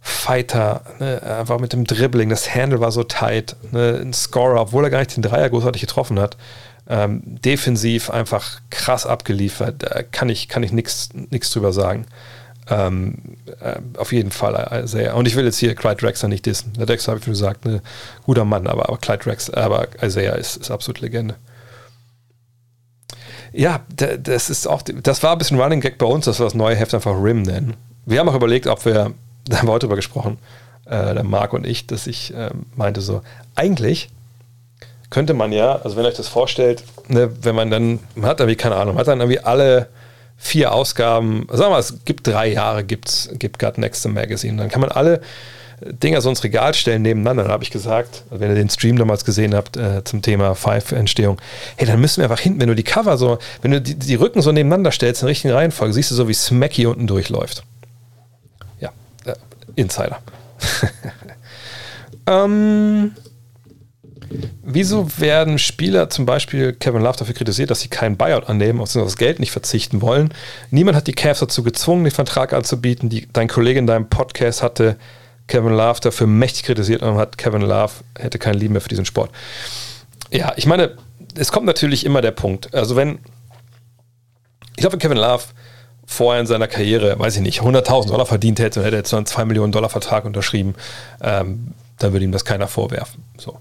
Fighter, 0.00 0.82
ne? 0.98 1.22
einfach 1.22 1.60
mit 1.60 1.72
dem 1.72 1.84
Dribbling, 1.84 2.28
das 2.28 2.52
Handle 2.52 2.80
war 2.80 2.90
so 2.90 3.04
tight, 3.04 3.54
ne? 3.70 4.00
ein 4.02 4.12
Scorer, 4.12 4.60
obwohl 4.60 4.84
er 4.84 4.90
gar 4.90 4.98
nicht 4.98 5.14
den 5.16 5.22
Dreier 5.22 5.48
großartig 5.48 5.80
getroffen 5.80 6.18
hat. 6.18 6.36
Ähm, 6.88 7.22
defensiv 7.24 8.10
einfach 8.10 8.60
krass 8.70 9.06
abgeliefert, 9.06 9.76
da 9.78 10.02
kann 10.02 10.28
ich, 10.28 10.48
kann 10.48 10.64
ich 10.64 10.72
nichts 10.72 11.08
drüber 11.52 11.72
sagen. 11.72 12.06
Ähm, 12.70 13.18
äh, 13.60 13.80
auf 13.98 14.12
jeden 14.12 14.30
Fall 14.30 14.54
äh, 14.54 14.86
sehr. 14.86 15.16
Und 15.16 15.26
ich 15.26 15.34
will 15.34 15.44
jetzt 15.44 15.58
hier 15.58 15.74
Clyde 15.74 15.96
Drexler 15.96 16.28
nicht 16.28 16.46
dissen. 16.46 16.72
Der 16.74 16.86
Drexler 16.86 17.12
habe 17.12 17.18
ich 17.18 17.24
schon 17.24 17.32
gesagt, 17.32 17.64
ne, 17.64 17.82
guter 18.24 18.44
Mann, 18.44 18.68
aber, 18.68 18.88
aber 18.88 18.98
Clyde 18.98 19.24
Drexler, 19.24 19.58
aber 19.58 19.88
Isaiah 20.00 20.34
ist, 20.34 20.56
ist 20.56 20.70
absolut 20.70 21.00
Legende. 21.00 21.34
Ja, 23.52 23.80
das 23.88 24.48
ist 24.48 24.66
auch, 24.66 24.82
das 24.82 25.22
war 25.22 25.32
ein 25.32 25.38
bisschen 25.38 25.60
Running 25.60 25.80
Gag 25.80 25.98
bei 25.98 26.06
uns, 26.06 26.24
dass 26.24 26.38
wir 26.38 26.44
das 26.44 26.54
neue 26.54 26.76
Heft 26.76 26.94
einfach 26.94 27.12
Rim 27.12 27.42
nennen. 27.42 27.74
Wir 28.06 28.20
haben 28.20 28.28
auch 28.28 28.34
überlegt, 28.34 28.66
ob 28.66 28.84
wir, 28.84 29.12
da 29.44 29.58
haben 29.58 29.68
wir 29.68 29.72
heute 29.72 29.86
drüber 29.86 29.96
gesprochen, 29.96 30.38
äh, 30.86 31.14
der 31.14 31.24
Marc 31.24 31.52
und 31.52 31.66
ich, 31.66 31.86
dass 31.86 32.06
ich 32.06 32.32
äh, 32.34 32.50
meinte 32.76 33.00
so, 33.00 33.22
eigentlich 33.54 34.08
könnte 35.10 35.34
man 35.34 35.52
ja, 35.52 35.76
also 35.76 35.96
wenn 35.96 36.04
ihr 36.04 36.08
euch 36.08 36.16
das 36.16 36.28
vorstellt, 36.28 36.84
ne, 37.08 37.30
wenn 37.42 37.54
man 37.54 37.70
dann, 37.70 37.98
man 38.14 38.30
hat 38.30 38.40
irgendwie, 38.40 38.56
keine 38.56 38.76
Ahnung, 38.76 38.94
man 38.94 39.00
hat 39.00 39.08
dann 39.08 39.20
irgendwie 39.20 39.40
alle 39.40 39.88
vier 40.42 40.72
Ausgaben, 40.72 41.46
sagen 41.48 41.60
wir 41.60 41.70
mal, 41.70 41.78
es 41.78 42.04
gibt 42.04 42.26
drei 42.26 42.48
Jahre, 42.48 42.82
gibt's, 42.82 43.30
gibt 43.34 43.60
God 43.60 43.78
Next 43.78 44.06
Magazine. 44.08 44.56
Dann 44.56 44.68
kann 44.68 44.80
man 44.80 44.90
alle 44.90 45.20
Dinger 45.80 46.20
so 46.20 46.28
ins 46.30 46.42
Regal 46.42 46.74
stellen 46.74 47.02
nebeneinander. 47.02 47.44
Dann 47.44 47.52
habe 47.52 47.62
ich 47.62 47.70
gesagt, 47.70 48.24
wenn 48.28 48.50
ihr 48.50 48.56
den 48.56 48.68
Stream 48.68 48.96
damals 48.98 49.24
gesehen 49.24 49.54
habt 49.54 49.76
äh, 49.76 50.02
zum 50.02 50.20
Thema 50.20 50.56
Five-Entstehung, 50.56 51.40
hey, 51.76 51.86
dann 51.86 52.00
müssen 52.00 52.18
wir 52.18 52.24
einfach 52.24 52.40
hinten, 52.40 52.60
wenn 52.60 52.68
du 52.68 52.74
die 52.74 52.82
Cover 52.82 53.16
so, 53.16 53.38
wenn 53.62 53.70
du 53.70 53.80
die, 53.80 53.94
die 53.94 54.16
Rücken 54.16 54.42
so 54.42 54.50
nebeneinander 54.50 54.90
stellst 54.90 55.22
in 55.22 55.26
der 55.26 55.30
richtigen 55.30 55.54
Reihenfolge, 55.54 55.94
siehst 55.94 56.10
du 56.10 56.16
so, 56.16 56.26
wie 56.26 56.34
Smacky 56.34 56.86
unten 56.86 57.06
durchläuft. 57.06 57.62
Ja, 58.80 58.90
äh, 59.24 59.34
Insider. 59.76 60.18
ähm, 62.26 63.12
Wieso 64.62 65.18
werden 65.18 65.58
Spieler, 65.58 66.10
zum 66.10 66.26
Beispiel 66.26 66.72
Kevin 66.72 67.02
Love, 67.02 67.18
dafür 67.18 67.34
kritisiert, 67.34 67.70
dass 67.70 67.80
sie 67.80 67.88
keinen 67.88 68.16
Buyout 68.16 68.48
annehmen, 68.48 68.80
auf 68.80 68.92
das 68.92 69.16
Geld 69.16 69.40
nicht 69.40 69.52
verzichten 69.52 70.00
wollen? 70.02 70.32
Niemand 70.70 70.96
hat 70.96 71.06
die 71.06 71.12
Cavs 71.12 71.40
dazu 71.40 71.62
gezwungen, 71.62 72.04
den 72.04 72.10
Vertrag 72.10 72.52
anzubieten. 72.52 73.08
Die, 73.08 73.28
dein 73.32 73.48
Kollege 73.48 73.78
in 73.78 73.86
deinem 73.86 74.08
Podcast 74.08 74.62
hatte 74.62 74.96
Kevin 75.46 75.72
Love 75.72 76.00
dafür 76.00 76.26
mächtig 76.26 76.64
kritisiert 76.64 77.02
und 77.02 77.16
hat 77.16 77.36
Kevin 77.38 77.62
Love 77.62 77.92
hätte 78.18 78.38
kein 78.38 78.54
Lieben 78.54 78.72
mehr 78.72 78.80
für 78.80 78.88
diesen 78.88 79.04
Sport. 79.04 79.30
Ja, 80.30 80.52
ich 80.56 80.66
meine, 80.66 80.96
es 81.36 81.52
kommt 81.52 81.66
natürlich 81.66 82.06
immer 82.06 82.20
der 82.20 82.30
Punkt. 82.30 82.74
Also 82.74 82.96
wenn, 82.96 83.18
ich 84.70 84.78
glaube, 84.78 84.94
wenn 84.94 85.00
Kevin 85.00 85.18
Love 85.18 85.44
vorher 86.06 86.40
in 86.40 86.46
seiner 86.46 86.68
Karriere, 86.68 87.18
weiß 87.18 87.36
ich 87.36 87.42
nicht, 87.42 87.60
100.000 87.60 88.08
Dollar 88.08 88.26
verdient 88.26 88.58
hätte 88.58 88.80
und 88.80 88.86
hätte 88.86 88.96
jetzt 88.96 89.10
so 89.10 89.16
einen 89.16 89.26
2 89.26 89.44
Millionen 89.44 89.72
Dollar 89.72 89.88
Vertrag 89.88 90.24
unterschrieben, 90.24 90.74
ähm, 91.22 91.74
dann 91.98 92.12
würde 92.12 92.24
ihm 92.24 92.32
das 92.32 92.44
keiner 92.44 92.68
vorwerfen. 92.68 93.22
So. 93.38 93.58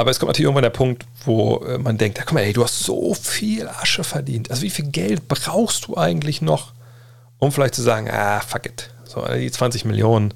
Aber 0.00 0.10
es 0.10 0.18
kommt 0.18 0.28
natürlich 0.28 0.46
irgendwann 0.46 0.62
der 0.62 0.70
Punkt, 0.70 1.04
wo 1.26 1.58
äh, 1.58 1.76
man 1.76 1.98
denkt, 1.98 2.16
ja, 2.16 2.24
guck 2.24 2.32
mal, 2.32 2.40
ey, 2.40 2.54
du 2.54 2.64
hast 2.64 2.80
so 2.80 3.12
viel 3.12 3.68
Asche 3.68 4.02
verdient. 4.02 4.50
Also 4.50 4.62
wie 4.62 4.70
viel 4.70 4.86
Geld 4.86 5.28
brauchst 5.28 5.86
du 5.86 5.96
eigentlich 5.98 6.40
noch, 6.40 6.72
um 7.38 7.52
vielleicht 7.52 7.74
zu 7.74 7.82
sagen, 7.82 8.08
ah, 8.10 8.40
fuck 8.40 8.64
it. 8.64 8.88
So, 9.04 9.22
die 9.26 9.50
20 9.50 9.84
Millionen, 9.84 10.32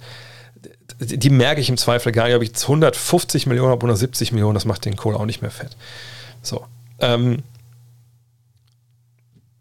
die, 1.00 1.18
die 1.18 1.30
merke 1.30 1.62
ich 1.62 1.70
im 1.70 1.78
Zweifel 1.78 2.12
gar 2.12 2.26
nicht, 2.26 2.36
ob 2.36 2.42
ich 2.42 2.50
jetzt 2.50 2.64
150 2.64 3.46
Millionen 3.46 3.70
habe 3.70 3.84
oder 3.86 3.96
70 3.96 4.32
Millionen, 4.32 4.52
das 4.52 4.66
macht 4.66 4.84
den 4.84 4.96
Kohl 4.96 5.14
auch 5.14 5.24
nicht 5.24 5.40
mehr 5.40 5.50
fett. 5.50 5.78
So. 6.42 6.66
Ähm, 6.98 7.42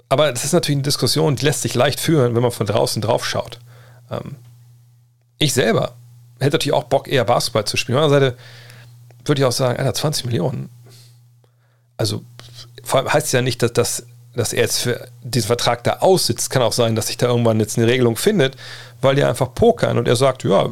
aber 0.10 0.34
das 0.34 0.44
ist 0.44 0.52
natürlich 0.52 0.80
eine 0.80 0.84
Diskussion, 0.84 1.38
die 1.38 1.46
lässt 1.46 1.62
sich 1.62 1.76
leicht 1.76 2.02
führen, 2.02 2.36
wenn 2.36 2.42
man 2.42 2.52
von 2.52 2.68
draußen 2.68 3.02
drauf 3.02 3.26
schaut. 3.26 3.60
Ähm, 4.12 4.36
ich 5.38 5.54
selber 5.54 5.96
hätte 6.42 6.56
natürlich 6.56 6.74
auch 6.74 6.84
Bock, 6.84 7.08
eher 7.08 7.24
Basketball 7.24 7.64
zu 7.64 7.78
spielen. 7.78 8.00
Auf 8.00 8.10
der 8.10 8.18
anderen 8.18 8.32
Seite, 8.34 8.44
würde 9.26 9.42
ich 9.42 9.46
auch 9.46 9.52
sagen, 9.52 9.78
Alter, 9.78 9.94
20 9.94 10.26
Millionen. 10.26 10.70
Also 11.98 12.24
vor 12.84 13.00
allem 13.00 13.14
heißt 13.14 13.28
es 13.28 13.32
ja 13.32 13.42
nicht, 13.42 13.62
dass, 13.62 13.74
dass, 13.74 14.06
dass 14.36 14.54
er 14.54 14.64
jetzt 14.64 14.80
für 14.80 15.08
diesen 15.24 15.48
Vertrag 15.48 15.84
da 15.84 15.98
aussitzt. 16.00 16.50
Kann 16.50 16.62
auch 16.62 16.74
sein, 16.74 16.96
dass 16.96 17.08
sich 17.08 17.18
da 17.18 17.28
irgendwann 17.28 17.60
jetzt 17.60 17.78
eine 17.78 17.88
Regelung 17.88 18.16
findet, 18.16 18.56
weil 19.02 19.16
die 19.16 19.24
einfach 19.24 19.54
pokern 19.54 19.98
und 19.98 20.08
er 20.08 20.16
sagt, 20.16 20.44
ja, 20.44 20.70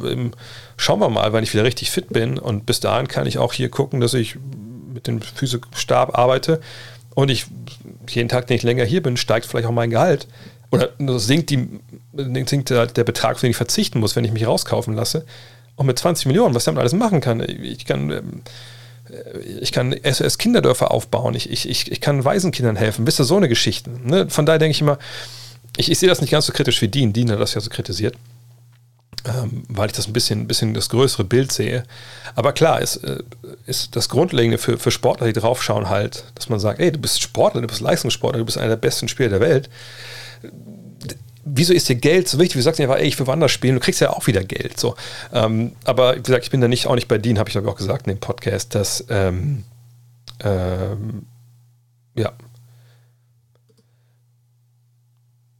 schauen 0.76 1.00
wir 1.00 1.08
mal, 1.08 1.32
wenn 1.32 1.44
ich 1.44 1.52
wieder 1.54 1.64
richtig 1.64 1.90
fit 1.90 2.08
bin 2.10 2.38
und 2.38 2.66
bis 2.66 2.80
dahin 2.80 3.08
kann 3.08 3.26
ich 3.26 3.38
auch 3.38 3.52
hier 3.52 3.70
gucken, 3.70 4.00
dass 4.00 4.14
ich 4.14 4.36
mit 4.92 5.06
dem 5.06 5.22
Physikstab 5.22 6.18
arbeite 6.18 6.60
und 7.14 7.30
ich 7.30 7.46
jeden 8.08 8.28
Tag, 8.28 8.46
den 8.46 8.56
ich 8.56 8.62
länger 8.62 8.84
hier 8.84 9.02
bin, 9.02 9.16
steigt 9.16 9.46
vielleicht 9.46 9.66
auch 9.66 9.72
mein 9.72 9.90
Gehalt 9.90 10.26
oder 10.72 11.18
sinkt, 11.18 11.50
die, 11.50 11.68
sinkt 12.46 12.70
der, 12.70 12.86
der 12.86 13.04
Betrag, 13.04 13.34
auf 13.34 13.40
den 13.42 13.50
ich 13.50 13.56
verzichten 13.56 14.00
muss, 14.00 14.16
wenn 14.16 14.24
ich 14.24 14.32
mich 14.32 14.46
rauskaufen 14.46 14.94
lasse. 14.94 15.26
Und 15.76 15.86
mit 15.86 15.98
20 15.98 16.26
Millionen, 16.26 16.54
was 16.54 16.62
ich 16.62 16.66
damit 16.66 16.80
alles 16.80 16.92
machen 16.92 17.20
kann. 17.20 17.40
Ich 17.40 17.86
kann, 17.86 18.10
ähm, 18.10 18.42
ich 19.60 19.72
kann 19.72 19.92
SOS-Kinderdörfer 19.92 20.90
aufbauen, 20.90 21.34
ich, 21.34 21.50
ich, 21.50 21.68
ich, 21.68 21.90
ich 21.90 22.00
kann 22.00 22.24
Waisenkindern 22.24 22.76
helfen, 22.76 23.06
wisst 23.06 23.20
ihr, 23.20 23.24
so 23.24 23.36
eine 23.36 23.48
Geschichte. 23.48 23.90
Ne? 24.04 24.28
Von 24.28 24.46
daher 24.46 24.58
denke 24.58 24.72
ich 24.72 24.80
immer, 24.80 24.98
ich, 25.76 25.90
ich 25.90 25.98
sehe 25.98 26.08
das 26.08 26.20
nicht 26.20 26.30
ganz 26.30 26.46
so 26.46 26.52
kritisch 26.52 26.80
wie 26.82 26.88
Dean. 26.88 27.12
Dean 27.12 27.30
hat 27.30 27.40
das 27.40 27.54
ja 27.54 27.60
so 27.60 27.70
kritisiert. 27.70 28.14
Ähm, 29.24 29.62
weil 29.68 29.86
ich 29.86 29.92
das 29.92 30.08
ein 30.08 30.12
bisschen, 30.12 30.48
bisschen 30.48 30.74
das 30.74 30.88
größere 30.88 31.22
Bild 31.22 31.52
sehe. 31.52 31.84
Aber 32.34 32.52
klar, 32.52 32.80
ist, 32.80 32.96
äh, 32.96 33.22
ist 33.66 33.94
das 33.94 34.08
Grundlegende 34.08 34.58
für, 34.58 34.78
für 34.78 34.90
Sportler, 34.90 35.28
die 35.28 35.32
draufschauen, 35.32 35.88
halt, 35.88 36.24
dass 36.34 36.48
man 36.48 36.58
sagt, 36.58 36.80
ey, 36.80 36.90
du 36.90 36.98
bist 36.98 37.22
Sportler, 37.22 37.60
du 37.60 37.68
bist 37.68 37.80
Leistungssportler, 37.80 38.40
du 38.40 38.44
bist 38.44 38.58
einer 38.58 38.70
der 38.70 38.76
besten 38.76 39.06
Spieler 39.08 39.28
der 39.28 39.40
Welt 39.40 39.70
wieso 41.44 41.72
ist 41.72 41.88
dir 41.88 41.96
Geld 41.96 42.28
so 42.28 42.38
wichtig? 42.38 42.54
Du 42.54 42.62
sagst 42.62 42.80
einfach, 42.80 42.96
ey, 42.96 43.06
ich 43.06 43.18
will 43.18 43.26
woanders 43.26 43.50
spielen, 43.50 43.74
du 43.74 43.80
kriegst 43.80 44.00
ja 44.00 44.10
auch 44.10 44.26
wieder 44.26 44.44
Geld. 44.44 44.78
So. 44.78 44.94
Ähm, 45.32 45.72
aber 45.84 46.16
wie 46.16 46.22
gesagt, 46.22 46.44
ich 46.44 46.50
bin 46.50 46.60
da 46.60 46.68
nicht, 46.68 46.86
auch 46.86 46.94
nicht 46.94 47.08
bei 47.08 47.18
Dean, 47.18 47.38
habe 47.38 47.48
ich 47.48 47.52
glaube 47.52 47.66
ich 47.66 47.72
auch 47.72 47.78
gesagt 47.78 48.06
in 48.06 48.14
dem 48.14 48.20
Podcast, 48.20 48.74
dass 48.74 49.04
ähm, 49.08 49.64
ähm, 50.44 51.26
ja, 52.14 52.32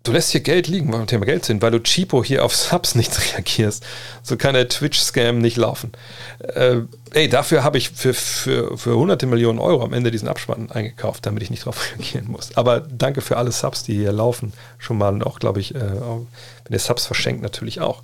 Du 0.03 0.11
lässt 0.11 0.33
hier 0.33 0.41
Geld 0.41 0.67
liegen, 0.67 0.93
weil 0.93 1.01
wir 1.01 1.07
Thema 1.07 1.27
Geld 1.27 1.45
sind, 1.45 1.63
weil 1.63 1.71
du 1.71 1.79
cheapo 1.79 2.25
hier 2.25 2.45
auf 2.45 2.55
Subs 2.57 2.95
nicht 2.97 3.17
reagierst. 3.33 3.85
So 4.23 4.37
kann 4.37 4.55
der 4.55 4.69
Twitch-Scam 4.69 5.39
nicht 5.39 5.57
laufen. 5.57 5.93
Äh, 6.41 6.79
ey, 7.13 7.29
dafür 7.29 7.63
habe 7.63 7.79
ich 7.79 7.91
für, 7.91 8.13
für, 8.13 8.77
für 8.77 8.97
hunderte 8.97 9.27
Millionen 9.27 9.61
Euro 9.61 9.85
am 9.85 9.93
Ende 9.93 10.11
diesen 10.11 10.29
Abspann 10.29 10.71
eingekauft, 10.73 11.25
damit 11.25 11.43
ich 11.45 11.51
nicht 11.51 11.63
darauf 11.63 11.91
reagieren 11.91 12.27
muss. 12.29 12.57
Aber 12.57 12.81
danke 12.81 13.21
für 13.21 13.37
alle 13.37 13.53
Subs, 13.53 13.85
die 13.85 13.95
hier 13.95 14.13
laufen. 14.13 14.53
Schon 14.79 14.99
mal 14.99 15.13
und 15.13 15.25
auch, 15.25 15.39
glaube 15.39 15.61
ich, 15.61 15.75
äh, 15.75 15.79
wenn 15.79 16.27
ihr 16.73 16.81
Subs 16.81 17.07
verschenkt, 17.07 17.43
natürlich 17.43 17.81
auch. 17.81 18.03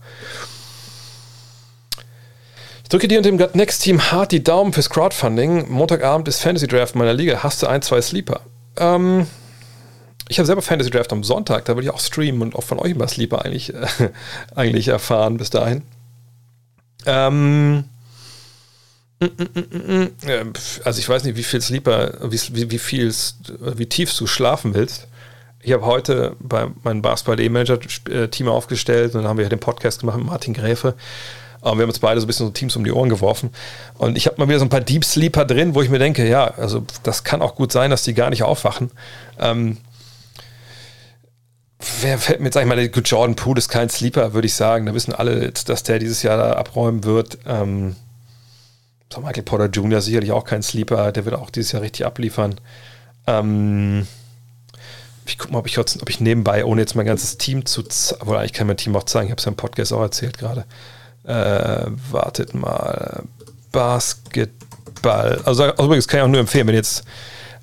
Ich 2.84 2.90
drücke 2.90 3.08
dir 3.08 3.18
und 3.18 3.26
dem 3.26 3.36
Next 3.54 3.82
Team 3.82 4.00
hart 4.12 4.32
die 4.32 4.42
Daumen 4.42 4.72
fürs 4.72 4.88
Crowdfunding. 4.88 5.68
Montagabend 5.68 6.28
ist 6.28 6.40
Fantasy 6.40 6.68
Draft 6.68 6.94
meiner 6.94 7.12
Liga. 7.12 7.42
Hast 7.42 7.62
du 7.62 7.66
ein, 7.66 7.82
zwei 7.82 8.00
Sleeper? 8.00 8.40
Ähm, 8.78 9.26
ich 10.28 10.38
habe 10.38 10.46
selber 10.46 10.62
Fantasy 10.62 10.90
Draft 10.90 11.12
am 11.12 11.24
Sonntag, 11.24 11.64
da 11.64 11.74
würde 11.74 11.86
ich 11.86 11.90
auch 11.90 12.00
streamen 12.00 12.42
und 12.42 12.54
auch 12.56 12.62
von 12.64 12.78
euch 12.78 12.92
immer 12.92 13.08
Sleeper 13.08 13.44
eigentlich, 13.44 13.74
äh, 13.74 13.86
eigentlich 14.54 14.88
erfahren 14.88 15.36
bis 15.36 15.50
dahin. 15.50 15.82
Ähm, 17.06 17.84
Also 20.84 21.00
ich 21.00 21.08
weiß 21.08 21.24
nicht, 21.24 21.36
wie 21.36 21.42
viel 21.42 21.60
Sleeper, 21.60 22.30
wie, 22.30 22.40
wie, 22.52 22.70
wie 22.70 22.78
viel, 22.78 23.12
wie 23.76 23.86
tief 23.86 24.16
du 24.16 24.26
schlafen 24.26 24.74
willst. 24.74 25.08
Ich 25.60 25.72
habe 25.72 25.84
heute 25.84 26.36
bei 26.38 26.68
meinem 26.84 27.02
Basketball-E-Manager-Team 27.02 28.48
aufgestellt 28.48 29.14
und 29.14 29.22
dann 29.22 29.28
haben 29.28 29.38
wir 29.38 29.48
den 29.48 29.58
Podcast 29.58 30.00
gemacht 30.00 30.18
mit 30.18 30.26
Martin 30.26 30.54
Gräfe. 30.54 30.94
Und 31.60 31.78
wir 31.78 31.82
haben 31.82 31.90
uns 31.90 31.98
beide 31.98 32.20
so 32.20 32.26
ein 32.26 32.28
bisschen 32.28 32.46
so 32.46 32.52
Teams 32.52 32.76
um 32.76 32.84
die 32.84 32.92
Ohren 32.92 33.08
geworfen. 33.08 33.50
Und 33.98 34.16
ich 34.16 34.26
habe 34.26 34.36
mal 34.38 34.46
wieder 34.46 34.60
so 34.60 34.64
ein 34.64 34.68
paar 34.68 34.80
Deep 34.80 35.04
Sleeper 35.04 35.44
drin, 35.44 35.74
wo 35.74 35.82
ich 35.82 35.90
mir 35.90 35.98
denke, 35.98 36.28
ja, 36.28 36.46
also 36.56 36.84
das 37.02 37.24
kann 37.24 37.42
auch 37.42 37.56
gut 37.56 37.72
sein, 37.72 37.90
dass 37.90 38.04
die 38.04 38.14
gar 38.14 38.30
nicht 38.30 38.44
aufwachen. 38.44 38.92
Ähm, 39.40 39.78
wer 42.00 42.18
fällt 42.18 42.40
mir 42.40 42.46
jetzt, 42.46 42.54
sag 42.54 42.62
ich 42.62 42.68
mal, 42.68 42.78
Jordan 42.78 43.36
Poole 43.36 43.58
ist 43.58 43.68
kein 43.68 43.88
Sleeper, 43.88 44.34
würde 44.34 44.46
ich 44.46 44.54
sagen. 44.54 44.86
Da 44.86 44.94
wissen 44.94 45.14
alle, 45.14 45.52
dass 45.52 45.82
der 45.82 45.98
dieses 45.98 46.22
Jahr 46.22 46.36
da 46.36 46.52
abräumen 46.54 47.04
wird. 47.04 47.38
Ähm, 47.46 47.96
Michael 49.16 49.42
Porter 49.42 49.66
Jr. 49.66 50.00
sicherlich 50.00 50.32
auch 50.32 50.44
kein 50.44 50.62
Sleeper, 50.62 51.12
der 51.12 51.24
wird 51.24 51.34
auch 51.34 51.50
dieses 51.50 51.72
Jahr 51.72 51.82
richtig 51.82 52.06
abliefern. 52.06 52.60
Ähm, 53.26 54.06
ich 55.26 55.38
gucke 55.38 55.52
mal, 55.52 55.58
ob 55.58 55.66
ich, 55.66 55.78
ob 55.78 56.08
ich 56.08 56.20
nebenbei, 56.20 56.64
ohne 56.64 56.80
jetzt 56.80 56.94
mein 56.94 57.06
ganzes 57.06 57.38
Team 57.38 57.66
zu 57.66 57.82
zeigen, 57.82 58.32
eigentlich 58.32 58.52
kann 58.52 58.66
mein 58.66 58.76
Team 58.76 58.96
auch 58.96 59.04
zeigen, 59.04 59.26
ich 59.26 59.30
habe 59.30 59.38
es 59.38 59.44
ja 59.44 59.50
im 59.50 59.56
Podcast 59.56 59.92
auch 59.92 60.00
erzählt 60.00 60.38
gerade. 60.38 60.64
Äh, 61.24 61.90
wartet 62.10 62.54
mal. 62.54 63.24
Basketball. 63.72 65.40
Also, 65.44 65.64
also 65.64 65.84
übrigens 65.84 66.08
kann 66.08 66.20
ich 66.20 66.24
auch 66.24 66.28
nur 66.28 66.40
empfehlen, 66.40 66.66
wenn 66.66 66.74
ihr 66.74 66.80
jetzt 66.80 67.04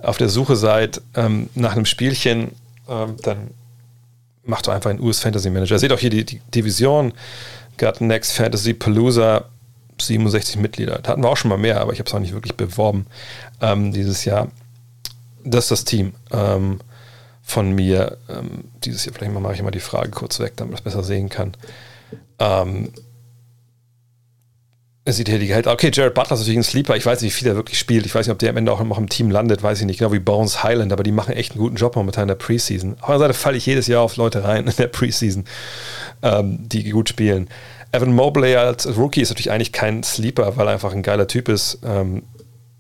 auf 0.02 0.18
der 0.18 0.30
Suche 0.30 0.56
seid 0.56 1.02
ähm, 1.16 1.50
nach 1.56 1.74
einem 1.74 1.86
Spielchen, 1.86 2.52
ähm, 2.88 3.16
dann 3.24 3.50
macht 4.46 4.68
doch 4.68 4.74
einfach 4.74 4.90
einen 4.90 5.02
US 5.02 5.20
Fantasy 5.20 5.50
Manager. 5.50 5.80
Seht 5.80 5.92
auch 5.92 6.00
hier 6.00 6.10
die, 6.10 6.24
die 6.24 6.40
Division, 6.54 7.14
Got 7.78 8.02
Next 8.02 8.34
Fantasy 8.34 8.74
Palooza, 8.74 9.46
67 10.00 10.58
Mitglieder. 10.58 11.00
Da 11.00 11.12
hatten 11.12 11.24
wir 11.24 11.30
auch 11.30 11.38
schon 11.38 11.50
mal 11.50 11.58
mehr, 11.58 11.82
aber 11.82 11.94
ich 11.94 12.00
habe 12.00 12.08
es 12.08 12.14
auch 12.14 12.20
nicht 12.20 12.34
wirklich 12.34 12.56
beworben 12.56 13.08
ähm, 13.62 13.92
dieses 13.92 14.26
Jahr. 14.26 14.50
Das 15.44 15.66
ist 15.66 15.72
das 15.72 15.86
Team 15.86 16.14
ähm, 16.32 16.80
von 17.44 17.72
mir 17.72 18.18
ähm, 18.30 18.66
dieses 18.84 19.06
Jahr. 19.06 19.14
Vielleicht 19.14 19.34
mache 19.34 19.54
ich 19.54 19.62
mal 19.62 19.72
die 19.72 19.80
Frage 19.80 20.10
kurz 20.12 20.40
weg, 20.40 20.54
damit 20.56 20.72
man 20.72 20.78
es 20.78 20.84
besser 20.84 21.04
sehen 21.04 21.30
kann. 21.30 21.56
Sieht 25.08 25.28
die 25.28 25.46
Gehälter. 25.46 25.72
Okay, 25.72 25.92
Jared 25.94 26.16
Butler 26.16 26.34
ist 26.34 26.40
natürlich 26.40 26.58
ein 26.58 26.64
Sleeper. 26.64 26.96
Ich 26.96 27.06
weiß 27.06 27.22
nicht, 27.22 27.32
wie 27.32 27.38
viel 27.38 27.48
er 27.48 27.56
wirklich 27.56 27.78
spielt. 27.78 28.08
Ich 28.08 28.16
weiß 28.16 28.26
nicht, 28.26 28.32
ob 28.32 28.40
der 28.40 28.50
am 28.50 28.58
Ende 28.58 28.72
auch 28.72 28.84
noch 28.84 28.98
im 28.98 29.08
Team 29.08 29.30
landet, 29.30 29.62
weiß 29.62 29.80
ich 29.80 29.86
nicht. 29.86 30.00
Genau 30.00 30.12
wie 30.12 30.20
Bones 30.20 30.64
Highland, 30.64 30.92
aber 30.92 31.04
die 31.04 31.12
machen 31.12 31.36
echt 31.36 31.52
einen 31.52 31.62
guten 31.62 31.76
Job 31.76 31.96
momentan 31.96 32.24
in 32.24 32.30
der 32.30 32.36
Preseason. 32.36 32.94
Auf 32.94 32.98
der 32.98 33.10
anderen 33.10 33.22
Seite 33.30 33.34
falle 33.36 33.58
ich 33.58 33.68
jedes 33.68 33.86
Jahr 33.86 34.02
auf 34.02 34.16
Leute 34.16 34.44
rein 34.44 34.66
in 34.66 34.76
der 34.76 34.88
Preseason, 34.88 35.46
ähm, 36.24 36.58
die 36.68 36.90
gut 36.90 37.10
spielen. 37.10 37.50
Evan 37.92 38.14
Mobley 38.14 38.56
als 38.56 38.98
Rookie 38.98 39.22
ist 39.22 39.30
natürlich 39.30 39.52
eigentlich 39.52 39.72
kein 39.72 40.02
Sleeper, 40.02 40.58
weil 40.58 40.68
er 40.68 40.74
einfach 40.74 40.92
ein 40.92 41.04
geiler 41.04 41.28
Typ 41.28 41.50
ist. 41.50 41.80
Ähm, 41.86 42.24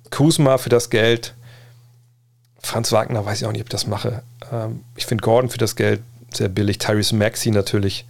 Kuzma 0.10 0.58
für 0.58 0.70
das 0.70 0.90
Geld. 0.90 1.36
Franz 2.60 2.92
Wagner 2.92 3.24
weiß 3.24 3.42
ich 3.42 3.46
auch 3.46 3.52
nicht, 3.52 3.62
ob 3.62 3.68
ich 3.68 3.72
das 3.72 3.86
mache. 3.86 4.24
Ähm, 4.52 4.82
ich 4.96 5.06
finde 5.06 5.22
Gordon 5.22 5.52
für 5.52 5.60
das 5.60 5.76
Geld 5.76 6.02
sehr 6.34 6.50
billig. 6.50 6.80
Tyrese 6.80 7.16
Maxey 7.16 7.52
natürlich. 7.52 8.06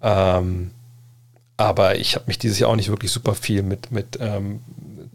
Ähm, 0.00 0.70
aber 1.56 1.96
ich 1.96 2.14
habe 2.14 2.24
mich 2.26 2.38
dieses 2.38 2.58
Jahr 2.58 2.70
auch 2.70 2.76
nicht 2.76 2.88
wirklich 2.88 3.12
super 3.12 3.34
viel 3.34 3.62
mit, 3.62 3.92
mit 3.92 4.18
ähm, 4.20 4.60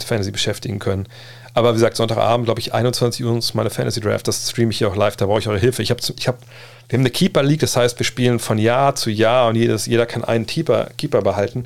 Fantasy 0.05 0.31
beschäftigen 0.31 0.80
können. 0.80 1.07
Aber 1.53 1.72
wie 1.72 1.76
gesagt, 1.76 1.95
Sonntagabend, 1.95 2.45
glaube 2.45 2.59
ich, 2.59 2.73
21 2.73 3.26
Uhr 3.26 3.35
ist 3.35 3.55
meine 3.55 3.72
Fantasy 3.72 3.99
Draft. 3.99 4.27
Das 4.27 4.51
streame 4.51 4.69
ich 4.69 4.77
hier 4.77 4.89
auch 4.89 4.95
live. 4.95 5.15
Da 5.18 5.26
brauche 5.26 5.39
ich 5.39 5.47
eure 5.47 5.57
Hilfe. 5.57 5.81
Ich 5.81 5.89
habe, 5.89 5.99
ich 6.15 6.27
hab, 6.27 6.39
wir 6.88 6.97
haben 6.97 7.01
eine 7.01 7.09
Keeper 7.09 7.41
League, 7.41 7.61
das 7.61 7.76
heißt, 7.76 7.97
wir 7.99 8.05
spielen 8.05 8.38
von 8.38 8.59
Jahr 8.59 8.93
zu 8.93 9.09
Jahr 9.09 9.47
und 9.47 9.55
jedes, 9.55 9.88
jeder 9.88 10.05
kann 10.05 10.23
einen 10.23 10.45
Keeper, 10.45 10.89
Keeper 10.97 11.23
behalten. 11.23 11.65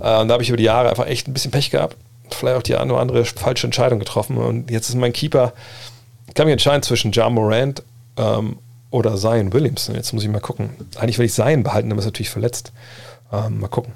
Äh, 0.00 0.20
und 0.20 0.28
da 0.28 0.32
habe 0.32 0.42
ich 0.42 0.48
über 0.48 0.56
die 0.56 0.64
Jahre 0.64 0.88
einfach 0.88 1.06
echt 1.06 1.28
ein 1.28 1.34
bisschen 1.34 1.50
Pech 1.50 1.70
gehabt. 1.70 1.96
Vielleicht 2.30 2.56
auch 2.56 2.62
die 2.62 2.76
eine 2.76 2.92
oder 2.92 3.02
andere 3.02 3.24
falsche 3.26 3.66
Entscheidung 3.66 3.98
getroffen. 3.98 4.38
Und 4.38 4.70
jetzt 4.70 4.88
ist 4.88 4.94
mein 4.94 5.12
Keeper, 5.12 5.52
ich 6.26 6.34
kann 6.34 6.46
mich 6.46 6.52
entscheiden 6.52 6.82
zwischen 6.82 7.12
Ja 7.12 7.28
Morant 7.28 7.82
ähm, 8.16 8.56
oder 8.90 9.16
Zion 9.16 9.52
Williamson. 9.52 9.94
Jetzt 9.94 10.14
muss 10.14 10.22
ich 10.22 10.30
mal 10.30 10.40
gucken. 10.40 10.70
Eigentlich 10.96 11.18
will 11.18 11.26
ich 11.26 11.34
Zion 11.34 11.62
behalten, 11.62 11.92
aber 11.92 11.98
ist 11.98 12.06
natürlich 12.06 12.30
verletzt. 12.30 12.72
Ähm, 13.32 13.60
mal 13.60 13.68
gucken. 13.68 13.92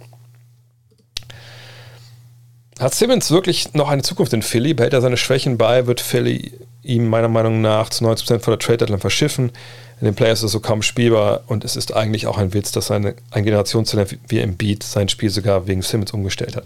Hat 2.79 2.95
Simmons 2.95 3.31
wirklich 3.31 3.75
noch 3.75 3.89
eine 3.89 4.03
Zukunft 4.03 4.33
in 4.33 4.43
Philly? 4.43 4.75
Behält 4.75 4.93
er 4.93 5.01
seine 5.01 5.17
Schwächen 5.17 5.57
bei? 5.57 5.87
Wird 5.87 6.01
Philly 6.01 6.53
ihm 6.83 7.09
meiner 7.09 7.29
Meinung 7.29 7.61
nach 7.61 7.91
zu 7.91 8.05
90% 8.05 8.41
vor 8.41 8.57
der 8.57 8.59
Trade 8.59 8.79
Deadline 8.79 9.01
verschiffen? 9.01 9.53
In 10.01 10.07
den 10.07 10.15
Playoffs 10.17 10.41
ist 10.41 10.47
es 10.47 10.53
so 10.53 10.61
kaum 10.61 10.83
spielbar 10.83 11.45
und 11.47 11.65
es 11.65 11.77
ist 11.77 11.95
eigentlich 11.95 12.27
auch 12.27 12.39
ein 12.39 12.55
Witz, 12.55 12.73
dass 12.73 12.89
seine, 12.89 13.15
ein 13.31 13.45
Generationstalent 13.45 14.19
wie 14.27 14.41
Embiid 14.41 14.83
sein 14.83 15.09
Spiel 15.09 15.31
sogar 15.31 15.69
wegen 15.69 15.83
Simmons 15.83 16.11
umgestellt 16.11 16.57
hat. 16.57 16.65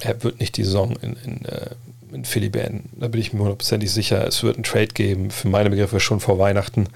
Er 0.00 0.22
wird 0.22 0.38
nicht 0.38 0.56
die 0.56 0.64
Saison 0.64 0.96
in, 1.02 1.16
in, 1.24 1.44
äh, 1.46 1.70
in 2.12 2.24
Philly 2.24 2.50
beenden. 2.50 2.90
Da 3.00 3.08
bin 3.08 3.20
ich 3.20 3.32
mir 3.32 3.40
hundertprozentig 3.40 3.90
sicher. 3.90 4.24
Es 4.26 4.44
wird 4.44 4.56
einen 4.56 4.64
Trade 4.64 4.88
geben, 4.88 5.32
für 5.32 5.48
meine 5.48 5.70
Begriffe 5.70 5.98
schon 5.98 6.20
vor 6.20 6.38
Weihnachten. 6.38 6.86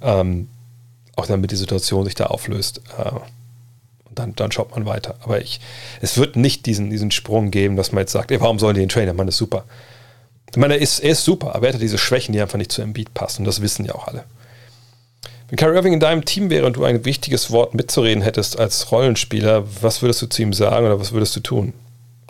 Ähm, 0.00 0.48
auch 1.16 1.26
damit 1.26 1.50
die 1.50 1.56
Situation 1.56 2.04
sich 2.04 2.14
da 2.14 2.26
auflöst. 2.26 2.80
Äh, 2.98 3.12
dann, 4.14 4.34
dann 4.36 4.52
schaut 4.52 4.70
man 4.70 4.86
weiter. 4.86 5.16
Aber 5.22 5.40
ich, 5.40 5.60
es 6.00 6.16
wird 6.16 6.36
nicht 6.36 6.66
diesen, 6.66 6.90
diesen 6.90 7.10
Sprung 7.10 7.50
geben, 7.50 7.76
dass 7.76 7.92
man 7.92 8.02
jetzt 8.02 8.12
sagt, 8.12 8.30
ey, 8.30 8.40
warum 8.40 8.58
sollen 8.58 8.74
die 8.74 8.80
den 8.80 8.88
Trainer? 8.88 9.12
Man 9.12 9.28
ist 9.28 9.36
super. 9.36 9.64
Ich 10.50 10.56
meine, 10.56 10.74
er 10.74 10.80
ist, 10.80 11.00
er 11.00 11.10
ist 11.10 11.24
super, 11.24 11.54
aber 11.54 11.66
er 11.66 11.74
hat 11.74 11.82
diese 11.82 11.98
Schwächen, 11.98 12.32
die 12.32 12.40
einfach 12.40 12.58
nicht 12.58 12.70
zu 12.70 12.80
Embiid 12.80 13.12
passen. 13.12 13.42
Und 13.42 13.46
das 13.46 13.60
wissen 13.60 13.84
ja 13.84 13.94
auch 13.94 14.06
alle. 14.06 14.24
Wenn 15.48 15.56
Kyrie 15.56 15.76
Irving 15.76 15.94
in 15.94 16.00
deinem 16.00 16.24
Team 16.24 16.48
wäre 16.48 16.64
und 16.66 16.76
du 16.76 16.84
ein 16.84 17.04
wichtiges 17.04 17.50
Wort 17.50 17.74
mitzureden 17.74 18.22
hättest 18.22 18.58
als 18.58 18.92
Rollenspieler, 18.92 19.64
was 19.82 20.00
würdest 20.00 20.22
du 20.22 20.26
zu 20.26 20.42
ihm 20.42 20.52
sagen 20.52 20.86
oder 20.86 21.00
was 21.00 21.12
würdest 21.12 21.34
du 21.34 21.40
tun? 21.40 21.72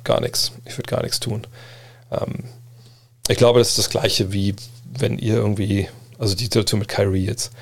Gar 0.05 0.21
nichts. 0.21 0.53
Ich 0.65 0.77
würde 0.79 0.91
gar 0.91 1.03
nichts 1.03 1.21
tun. 1.21 1.47
Ähm, 2.11 2.45
ich 3.29 3.37
glaube, 3.37 3.59
das 3.59 3.71
ist 3.71 3.79
das 3.79 3.91
Gleiche 3.91 4.33
wie 4.33 4.55
wenn 4.99 5.19
ihr 5.19 5.35
irgendwie, 5.35 5.89
also 6.19 6.35
die 6.35 6.45
Situation 6.45 6.79
mit 6.79 6.89
Kyrie 6.89 7.27
jetzt, 7.27 7.53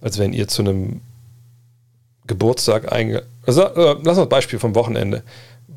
als 0.00 0.18
wenn 0.18 0.32
ihr 0.32 0.48
zu 0.48 0.62
einem 0.62 1.00
Geburtstag 2.26 2.92
einge... 2.92 3.24
Also, 3.46 3.62
äh, 3.62 3.96
lass 4.02 4.16
uns 4.16 4.26
ein 4.26 4.28
Beispiel 4.28 4.58
vom 4.58 4.74
Wochenende, 4.74 5.22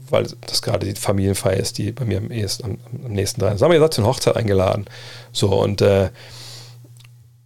weil 0.09 0.27
das 0.47 0.61
gerade 0.61 0.91
die 0.91 0.99
Familienfeier 0.99 1.57
ist, 1.57 1.77
die 1.77 1.91
bei 1.91 2.05
mir 2.05 2.17
am, 2.17 2.31
ehesten, 2.31 2.63
am, 2.63 2.77
am 3.05 3.11
nächsten 3.11 3.41
dran 3.41 3.53
ist. 3.53 3.59
Sagen 3.59 3.71
wir, 3.71 3.77
ihr 3.77 3.81
seid 3.81 3.93
zur 3.93 4.05
Hochzeit 4.05 4.35
eingeladen. 4.35 4.85
So, 5.31 5.49
und 5.61 5.81
äh, 5.81 6.09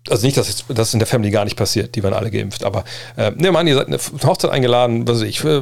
also 0.10 0.26
nicht, 0.26 0.38
dass 0.38 0.66
das 0.68 0.94
in 0.94 0.99
der 0.99 1.08
Family 1.08 1.32
gar 1.32 1.44
nicht 1.44 1.58
passiert, 1.58 1.95
die 1.95 2.04
waren 2.04 2.14
alle 2.14 2.32
geimpft, 2.32 2.64
aber 2.64 2.84
äh, 3.16 3.32
wir 3.36 3.54
an, 3.56 3.68
ihr 3.68 3.76
seid 3.76 3.88
eine 3.88 3.98
Hochzeit 3.98 4.52
eingeladen, 4.52 5.08
was 5.08 5.22
weiß 5.22 5.28
ich, 5.28 5.44
äh, 5.44 5.62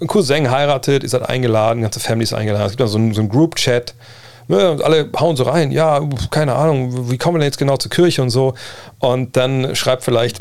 ein 0.00 0.06
Cousin 0.06 0.50
heiratet, 0.50 1.02
ihr 1.02 1.08
seid 1.08 1.28
eingeladen, 1.28 1.82
ganze 1.82 2.00
Family 2.00 2.24
ist 2.24 2.32
eingeladen, 2.32 2.66
es 2.66 2.72
gibt 2.72 2.80
dann 2.80 2.88
so 2.88 2.98
einen, 2.98 3.14
so 3.14 3.20
einen 3.20 3.28
Group-Chat, 3.28 3.94
ne, 4.48 4.70
und 4.70 4.82
alle 4.82 5.10
hauen 5.18 5.36
so 5.36 5.44
rein, 5.44 5.70
ja, 5.70 6.00
keine 6.30 6.54
Ahnung, 6.54 7.10
wie 7.10 7.18
kommen 7.18 7.36
wir 7.36 7.40
denn 7.40 7.48
jetzt 7.48 7.58
genau 7.58 7.76
zur 7.76 7.90
Kirche 7.90 8.22
und 8.22 8.30
so, 8.30 8.54
und 8.98 9.36
dann 9.36 9.74
schreibt 9.74 10.04
vielleicht 10.04 10.40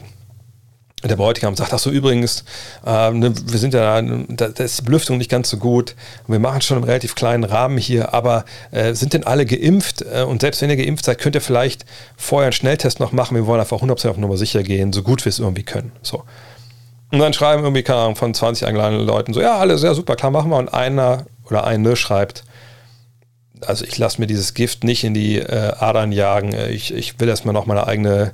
der 1.07 1.15
Bräutigam 1.15 1.55
sagt, 1.55 1.73
ach 1.73 1.80
so 1.80 1.89
übrigens, 1.89 2.45
äh, 2.85 3.11
ne, 3.11 3.34
wir 3.35 3.59
sind 3.59 3.73
ja, 3.73 4.01
da, 4.01 4.47
da, 4.47 4.63
ist 4.63 4.80
die 4.80 4.84
Belüftung 4.84 5.17
nicht 5.17 5.30
ganz 5.30 5.49
so 5.49 5.57
gut. 5.57 5.95
Wir 6.27 6.39
machen 6.39 6.61
schon 6.61 6.77
einen 6.77 6.85
relativ 6.85 7.15
kleinen 7.15 7.43
Rahmen 7.43 7.77
hier, 7.77 8.13
aber 8.13 8.45
äh, 8.71 8.93
sind 8.93 9.13
denn 9.13 9.25
alle 9.25 9.45
geimpft? 9.45 10.01
Äh, 10.01 10.23
und 10.23 10.41
selbst 10.41 10.61
wenn 10.61 10.69
ihr 10.69 10.77
geimpft 10.77 11.05
seid, 11.05 11.19
könnt 11.19 11.35
ihr 11.35 11.41
vielleicht 11.41 11.85
vorher 12.15 12.47
einen 12.47 12.53
Schnelltest 12.53 12.99
noch 12.99 13.11
machen. 13.11 13.35
Wir 13.35 13.45
wollen 13.47 13.59
einfach 13.59 13.81
100% 13.81 14.09
auf 14.09 14.17
Nummer 14.17 14.38
sicher 14.38 14.63
gehen, 14.63 14.93
so 14.93 15.03
gut 15.03 15.25
wir 15.25 15.30
es 15.30 15.39
irgendwie 15.39 15.63
können. 15.63 15.91
So. 16.01 16.23
Und 17.11 17.19
dann 17.19 17.34
schreiben 17.34 17.63
irgendwie, 17.63 17.84
keine 17.84 17.99
Ahnung, 17.99 18.15
von 18.15 18.34
20 18.34 18.65
eingeladenen 18.65 19.05
Leuten 19.05 19.34
so, 19.34 19.41
ja, 19.41 19.57
alles 19.57 19.81
sehr 19.81 19.93
super, 19.93 20.15
klar, 20.15 20.31
machen 20.31 20.49
wir. 20.49 20.57
Und 20.57 20.73
einer 20.73 21.25
oder 21.49 21.65
eine 21.65 21.95
schreibt, 21.95 22.43
also 23.68 23.85
ich 23.85 23.98
lasse 23.98 24.19
mir 24.19 24.27
dieses 24.27 24.53
Gift 24.53 24.84
nicht 24.84 25.03
in 25.03 25.14
die 25.14 25.40
äh, 25.40 25.73
Adern 25.77 26.11
jagen. 26.11 26.53
Ich, 26.69 26.94
ich 26.94 27.19
will 27.19 27.30
erstmal 27.30 27.53
noch 27.53 27.65
meine 27.65 27.88
eigene 27.88 28.34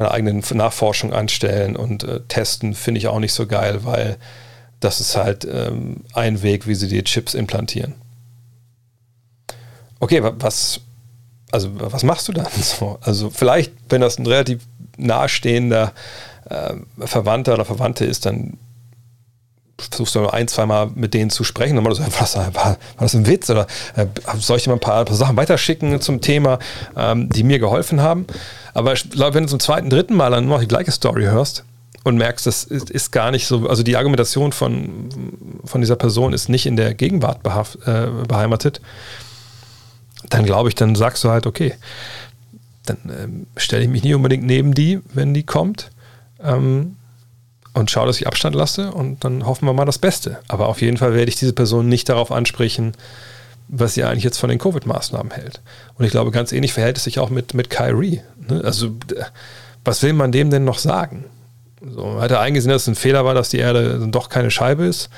meine 0.00 0.12
eigenen 0.12 0.42
Nachforschung 0.54 1.12
anstellen 1.12 1.76
und 1.76 2.04
äh, 2.04 2.20
testen, 2.26 2.74
finde 2.74 2.98
ich 2.98 3.08
auch 3.08 3.18
nicht 3.18 3.34
so 3.34 3.46
geil, 3.46 3.84
weil 3.84 4.16
das 4.80 4.98
ist 4.98 5.14
halt 5.14 5.44
ähm, 5.44 6.04
ein 6.14 6.42
Weg, 6.42 6.66
wie 6.66 6.74
sie 6.74 6.88
die 6.88 7.04
Chips 7.04 7.34
implantieren. 7.34 7.94
Okay, 9.98 10.22
was, 10.22 10.80
also 11.52 11.68
was 11.74 12.02
machst 12.02 12.28
du 12.28 12.32
dann 12.32 12.46
so? 12.60 12.98
Also 13.02 13.28
vielleicht, 13.28 13.74
wenn 13.90 14.00
das 14.00 14.18
ein 14.18 14.26
relativ 14.26 14.62
nahestehender 14.96 15.92
äh, 16.48 16.76
Verwandter 17.06 17.52
oder 17.52 17.66
Verwandte 17.66 18.06
ist, 18.06 18.24
dann 18.24 18.56
versuchst 19.80 20.14
du 20.14 20.28
ein, 20.28 20.48
zweimal 20.48 20.90
mit 20.94 21.14
denen 21.14 21.30
zu 21.30 21.44
sprechen 21.44 21.76
und 21.78 21.84
mal 21.84 21.94
so, 21.94 22.02
was, 22.18 22.36
war, 22.36 22.54
war 22.54 22.76
das 22.98 23.14
ein 23.14 23.26
Witz 23.26 23.50
oder 23.50 23.66
äh, 23.96 24.06
soll 24.38 24.58
ich 24.58 24.64
dir 24.64 24.70
mal 24.70 24.76
ein 24.76 24.80
paar, 24.80 25.06
Sachen 25.12 25.36
weiterschicken 25.36 26.00
zum 26.00 26.20
Thema, 26.20 26.58
ähm, 26.96 27.28
die 27.30 27.42
mir 27.42 27.58
geholfen 27.58 28.00
haben. 28.00 28.26
Aber 28.74 28.92
ich 28.92 29.10
glaube, 29.10 29.34
wenn 29.34 29.44
du 29.44 29.50
zum 29.50 29.60
zweiten, 29.60 29.90
dritten 29.90 30.14
Mal 30.14 30.30
dann 30.30 30.46
noch 30.46 30.60
die 30.60 30.68
gleiche 30.68 30.92
Story 30.92 31.24
hörst 31.24 31.64
und 32.04 32.16
merkst, 32.16 32.46
das 32.46 32.64
ist, 32.64 32.90
ist 32.90 33.10
gar 33.10 33.30
nicht 33.30 33.46
so, 33.46 33.68
also 33.68 33.82
die 33.82 33.96
Argumentation 33.96 34.52
von, 34.52 35.08
von 35.64 35.80
dieser 35.80 35.96
Person 35.96 36.32
ist 36.32 36.48
nicht 36.48 36.66
in 36.66 36.76
der 36.76 36.94
Gegenwart 36.94 37.42
behaft, 37.42 37.78
äh, 37.86 38.06
beheimatet, 38.26 38.80
dann 40.28 40.44
glaube 40.44 40.68
ich, 40.68 40.74
dann 40.74 40.94
sagst 40.94 41.24
du 41.24 41.30
halt, 41.30 41.46
okay, 41.46 41.74
dann 42.86 42.98
ähm, 43.06 43.46
stelle 43.56 43.82
ich 43.82 43.88
mich 43.88 44.02
nie 44.02 44.14
unbedingt 44.14 44.44
neben 44.44 44.74
die, 44.74 45.00
wenn 45.12 45.34
die 45.34 45.42
kommt. 45.42 45.90
Ähm, 46.42 46.96
und 47.80 47.90
schaue, 47.90 48.06
dass 48.06 48.20
ich 48.20 48.26
Abstand 48.26 48.54
lasse 48.54 48.92
und 48.92 49.24
dann 49.24 49.44
hoffen 49.46 49.66
wir 49.66 49.72
mal 49.72 49.84
das 49.84 49.98
Beste. 49.98 50.38
Aber 50.48 50.68
auf 50.68 50.80
jeden 50.80 50.96
Fall 50.96 51.14
werde 51.14 51.28
ich 51.28 51.36
diese 51.36 51.52
Person 51.52 51.88
nicht 51.88 52.08
darauf 52.08 52.30
ansprechen, 52.30 52.92
was 53.68 53.94
sie 53.94 54.04
eigentlich 54.04 54.24
jetzt 54.24 54.38
von 54.38 54.50
den 54.50 54.58
Covid-Maßnahmen 54.58 55.32
hält. 55.32 55.60
Und 55.96 56.04
ich 56.04 56.10
glaube, 56.10 56.30
ganz 56.30 56.52
ähnlich 56.52 56.72
verhält 56.72 56.96
es 56.96 57.04
sich 57.04 57.18
auch 57.18 57.30
mit, 57.30 57.54
mit 57.54 57.70
Kyrie. 57.70 58.20
Ne? 58.48 58.62
Also, 58.64 58.90
was 59.84 60.02
will 60.02 60.12
man 60.12 60.32
dem 60.32 60.50
denn 60.50 60.64
noch 60.64 60.78
sagen? 60.78 61.24
So, 61.82 62.20
hat 62.20 62.30
er 62.30 62.40
eingesehen, 62.40 62.70
dass 62.70 62.82
es 62.82 62.88
ein 62.88 62.94
Fehler 62.94 63.24
war, 63.24 63.34
dass 63.34 63.48
die 63.48 63.58
Erde 63.58 64.06
doch 64.10 64.28
keine 64.28 64.50
Scheibe 64.50 64.84
ist. 64.84 65.08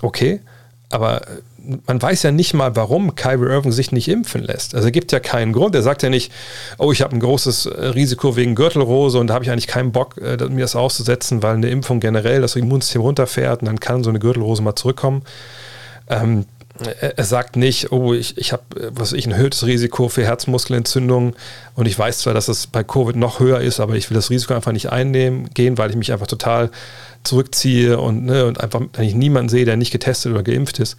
Okay, 0.00 0.40
aber 0.90 1.22
man 1.86 2.00
weiß 2.00 2.22
ja 2.22 2.30
nicht 2.32 2.54
mal, 2.54 2.76
warum 2.76 3.14
Kyrie 3.14 3.50
Irving 3.50 3.72
sich 3.72 3.92
nicht 3.92 4.08
impfen 4.08 4.42
lässt. 4.42 4.74
Also 4.74 4.88
er 4.88 4.90
gibt 4.90 5.12
ja 5.12 5.20
keinen 5.20 5.52
Grund. 5.52 5.74
Er 5.74 5.82
sagt 5.82 6.02
ja 6.02 6.08
nicht, 6.08 6.32
oh, 6.78 6.92
ich 6.92 7.02
habe 7.02 7.14
ein 7.14 7.20
großes 7.20 7.66
äh, 7.66 7.86
Risiko 7.88 8.36
wegen 8.36 8.54
Gürtelrose 8.54 9.18
und 9.18 9.26
da 9.26 9.34
habe 9.34 9.44
ich 9.44 9.50
eigentlich 9.50 9.66
keinen 9.66 9.92
Bock, 9.92 10.16
äh, 10.18 10.36
mir 10.48 10.62
das 10.62 10.76
auszusetzen, 10.76 11.42
weil 11.42 11.54
eine 11.54 11.68
Impfung 11.68 12.00
generell 12.00 12.40
das 12.40 12.56
Immunsystem 12.56 13.02
runterfährt 13.02 13.60
und 13.60 13.66
dann 13.66 13.80
kann 13.80 14.02
so 14.02 14.08
eine 14.10 14.18
Gürtelrose 14.18 14.62
mal 14.62 14.76
zurückkommen. 14.76 15.22
Ähm, 16.08 16.46
er 17.00 17.24
sagt 17.24 17.56
nicht, 17.56 17.92
oh, 17.92 18.14
ich, 18.14 18.38
ich 18.38 18.52
habe 18.52 18.62
was 18.92 19.12
ich 19.12 19.26
ein 19.26 19.32
erhöhtes 19.32 19.66
Risiko 19.66 20.08
für 20.08 20.24
Herzmuskelentzündung 20.24 21.34
und 21.74 21.86
ich 21.86 21.98
weiß 21.98 22.18
zwar, 22.18 22.34
dass 22.34 22.48
es 22.48 22.66
bei 22.66 22.84
Covid 22.84 23.16
noch 23.16 23.40
höher 23.40 23.60
ist, 23.60 23.80
aber 23.80 23.94
ich 23.94 24.10
will 24.10 24.14
das 24.14 24.30
Risiko 24.30 24.54
einfach 24.54 24.72
nicht 24.72 24.90
einnehmen 24.90 25.50
gehen, 25.54 25.78
weil 25.78 25.90
ich 25.90 25.96
mich 25.96 26.12
einfach 26.12 26.26
total 26.26 26.70
zurückziehe 27.24 27.98
und, 27.98 28.24
ne, 28.24 28.46
und 28.46 28.60
einfach, 28.60 28.80
wenn 28.92 29.04
ich 29.04 29.14
niemanden 29.14 29.48
sehe, 29.48 29.64
der 29.64 29.76
nicht 29.76 29.90
getestet 29.90 30.32
oder 30.32 30.42
geimpft 30.42 30.78
ist. 30.78 30.96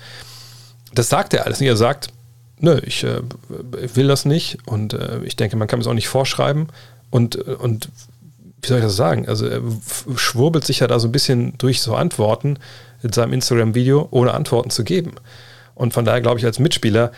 Das 0.94 1.10
sagt 1.10 1.34
er 1.34 1.46
alles 1.46 1.60
nicht. 1.60 1.70
Er 1.70 1.78
sagt, 1.78 2.10
nö, 2.60 2.80
ich 2.84 3.04
äh, 3.04 3.22
will 3.50 4.08
das 4.08 4.26
nicht 4.26 4.58
und 4.66 4.94
äh, 4.94 5.20
ich 5.24 5.36
denke, 5.36 5.56
man 5.56 5.68
kann 5.68 5.80
es 5.80 5.88
auch 5.88 5.94
nicht 5.94 6.08
vorschreiben 6.08 6.68
und, 7.10 7.36
und 7.36 7.90
wie 8.62 8.68
soll 8.68 8.80
ich 8.80 8.84
das 8.84 8.96
sagen? 8.96 9.28
Also 9.28 9.46
er 9.46 9.62
schwurbelt 10.16 10.66
sich 10.66 10.80
ja 10.80 10.88
da 10.88 11.00
so 11.00 11.08
ein 11.08 11.12
bisschen 11.12 11.58
durch 11.58 11.82
so 11.82 11.96
Antworten 11.96 12.58
in 13.02 13.14
seinem 13.14 13.34
Instagram-Video, 13.34 14.08
ohne 14.12 14.34
Antworten 14.34 14.70
zu 14.70 14.84
geben. 14.84 15.14
Und 15.80 15.94
von 15.94 16.04
daher 16.04 16.20
glaube 16.20 16.40
ich 16.40 16.46
als 16.46 16.60
Mitspieler, 16.60 17.14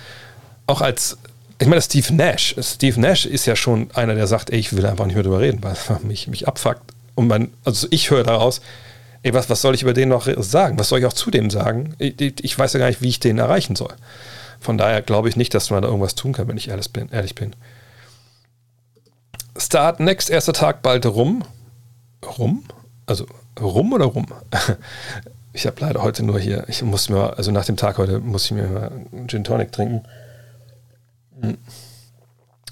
auch 0.68 0.82
als, 0.82 1.18
ich 1.60 1.68
meine, 1.68 1.82
Steve 1.82 2.14
Nash, 2.14 2.56
Steve 2.60 3.02
Nash 3.02 3.26
ist 3.26 3.48
ja 3.48 3.56
schon 3.56 3.90
einer, 3.96 4.14
der 4.14 4.28
sagt, 4.28 4.52
ey, 4.52 4.60
ich 4.60 4.74
will 4.78 4.86
einfach 4.86 5.08
nicht 5.08 5.16
mehr 5.16 5.24
drüber 5.24 5.40
reden, 5.40 5.64
weil 5.64 5.76
mich, 6.04 6.28
mich 6.28 6.48
abfuckt. 6.48 6.84
Und 7.16 7.28
man, 7.28 7.50
also 7.66 7.88
ich 7.90 8.12
höre 8.12 8.24
daraus, 8.24 8.62
ey, 9.24 9.34
was, 9.34 9.50
was 9.50 9.62
soll 9.62 9.74
ich 9.74 9.82
über 9.82 9.96
den 9.96 10.10
noch 10.10 10.28
sagen? 10.44 10.78
Was 10.78 10.90
soll 10.90 11.00
ich 11.00 11.08
auch 11.08 11.14
zu 11.14 11.32
dem 11.32 11.50
sagen? 11.50 11.96
Ich, 11.98 12.22
ich 12.22 12.60
weiß 12.60 12.74
ja 12.74 12.80
gar 12.80 12.86
nicht, 12.86 13.02
wie 13.02 13.10
ich 13.10 13.20
den 13.20 13.40
erreichen 13.40 13.76
soll. 13.76 13.94
Von 14.60 14.78
daher 14.78 15.02
glaube 15.02 15.28
ich 15.28 15.36
nicht, 15.36 15.56
dass 15.56 15.72
man 15.72 15.82
da 15.82 15.88
irgendwas 15.88 16.14
tun 16.14 16.34
kann, 16.34 16.48
wenn 16.48 16.58
ich 16.58 16.70
ehrlich 16.70 16.94
bin. 16.94 17.10
Ehrlich 17.10 17.34
bin. 17.34 17.56
Start 19.58 20.00
Next, 20.00 20.30
erster 20.30 20.54
Tag 20.54 20.84
bald 20.84 21.08
rum. 21.08 21.44
Rum? 22.38 22.64
Also 23.08 23.26
rum 23.60 23.92
oder 23.92 24.06
rum? 24.06 24.28
ich 25.54 25.66
habe 25.66 25.78
leider 25.80 26.02
heute 26.02 26.24
nur 26.24 26.40
hier, 26.40 26.66
ich 26.68 26.82
muss 26.82 27.10
mir, 27.10 27.38
also 27.38 27.52
nach 27.52 27.66
dem 27.66 27.78
Tag 27.78 27.98
heute 27.98 28.20
muss 28.20 28.46
ich 28.46 28.52
mir 28.52 28.68
mal 28.68 28.92
einen 29.12 29.28
Gin 29.28 29.44
Tonic 29.44 29.72
trinken. 29.72 30.04
Hm. 31.42 31.58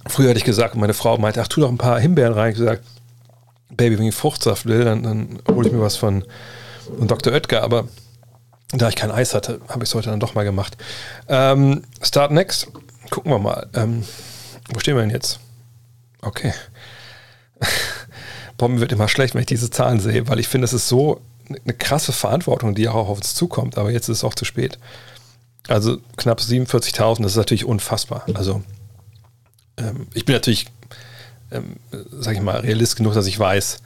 Früher 0.08 0.30
hatte 0.30 0.40
ich 0.40 0.46
gesagt, 0.46 0.76
meine 0.76 0.94
Frau 0.94 1.18
meinte, 1.18 1.42
ach, 1.42 1.48
tu 1.48 1.62
doch 1.62 1.70
ein 1.70 1.78
paar 1.78 2.00
Himbeeren 2.00 2.34
rein. 2.34 2.52
Ich 2.52 2.58
gesagt, 2.58 2.84
Baby, 3.70 4.00
wenn 4.00 4.06
ich 4.06 4.16
Fruchtsaft 4.16 4.66
will, 4.66 4.84
dann, 4.84 5.04
dann 5.04 5.40
hole 5.48 5.68
ich 5.68 5.74
mir 5.74 5.82
was 5.82 5.98
von, 5.98 6.24
von 6.98 7.08
Dr. 7.08 7.34
Oetker. 7.34 7.62
Aber 7.62 7.88
da 8.72 8.90
ich 8.90 8.96
kein 8.96 9.12
Eis 9.12 9.36
hatte, 9.36 9.62
habe 9.68 9.84
ich 9.84 9.90
es 9.90 9.96
heute 9.96 10.10
dann 10.10 10.20
doch 10.20 10.34
mal 10.34 10.44
gemacht. 10.44 10.78
Ähm, 11.28 11.84
Start 12.02 12.32
Next. 12.32 12.72
Gucken 13.10 13.32
wir 13.32 13.40
mal. 13.40 13.68
Ähm, 13.76 14.04
wo 14.70 14.80
stehen 14.80 14.96
wir 14.96 15.02
denn 15.02 15.12
jetzt? 15.12 15.40
Okay. 16.22 16.54
Bomben 18.58 18.80
wird 18.80 18.92
immer 18.92 19.08
schlecht, 19.08 19.34
wenn 19.36 19.42
ich 19.42 19.48
diese 19.48 19.70
Zahlen 19.70 20.00
sehe, 20.00 20.28
weil 20.28 20.40
ich 20.40 20.48
finde, 20.48 20.66
es 20.66 20.74
ist 20.74 20.88
so 20.88 21.22
eine 21.50 21.74
krasse 21.74 22.12
Verantwortung, 22.12 22.76
die 22.76 22.88
auch 22.88 23.10
auf 23.10 23.18
uns 23.18 23.34
zukommt, 23.34 23.78
aber 23.78 23.92
jetzt 23.92 24.10
ist 24.10 24.18
es 24.18 24.24
auch 24.24 24.34
zu 24.34 24.46
spät. 24.46 24.78
Also 25.68 25.98
knapp 26.18 26.40
47.000, 26.40 27.24
das 27.24 27.34
ist 27.34 27.38
natürlich 27.38 27.66
unfassbar. 27.66 28.26
Also 28.34 28.64
ähm, 29.78 30.08
ich 30.14 30.26
bin 30.26 30.34
natürlich, 30.34 30.68
ähm, 31.52 31.78
sage 32.12 32.38
ich 32.38 32.44
mal, 32.44 32.60
realist 32.60 32.96
genug, 32.96 33.14
dass 33.14 33.28
ich 33.28 33.38
weiß, 33.38 33.80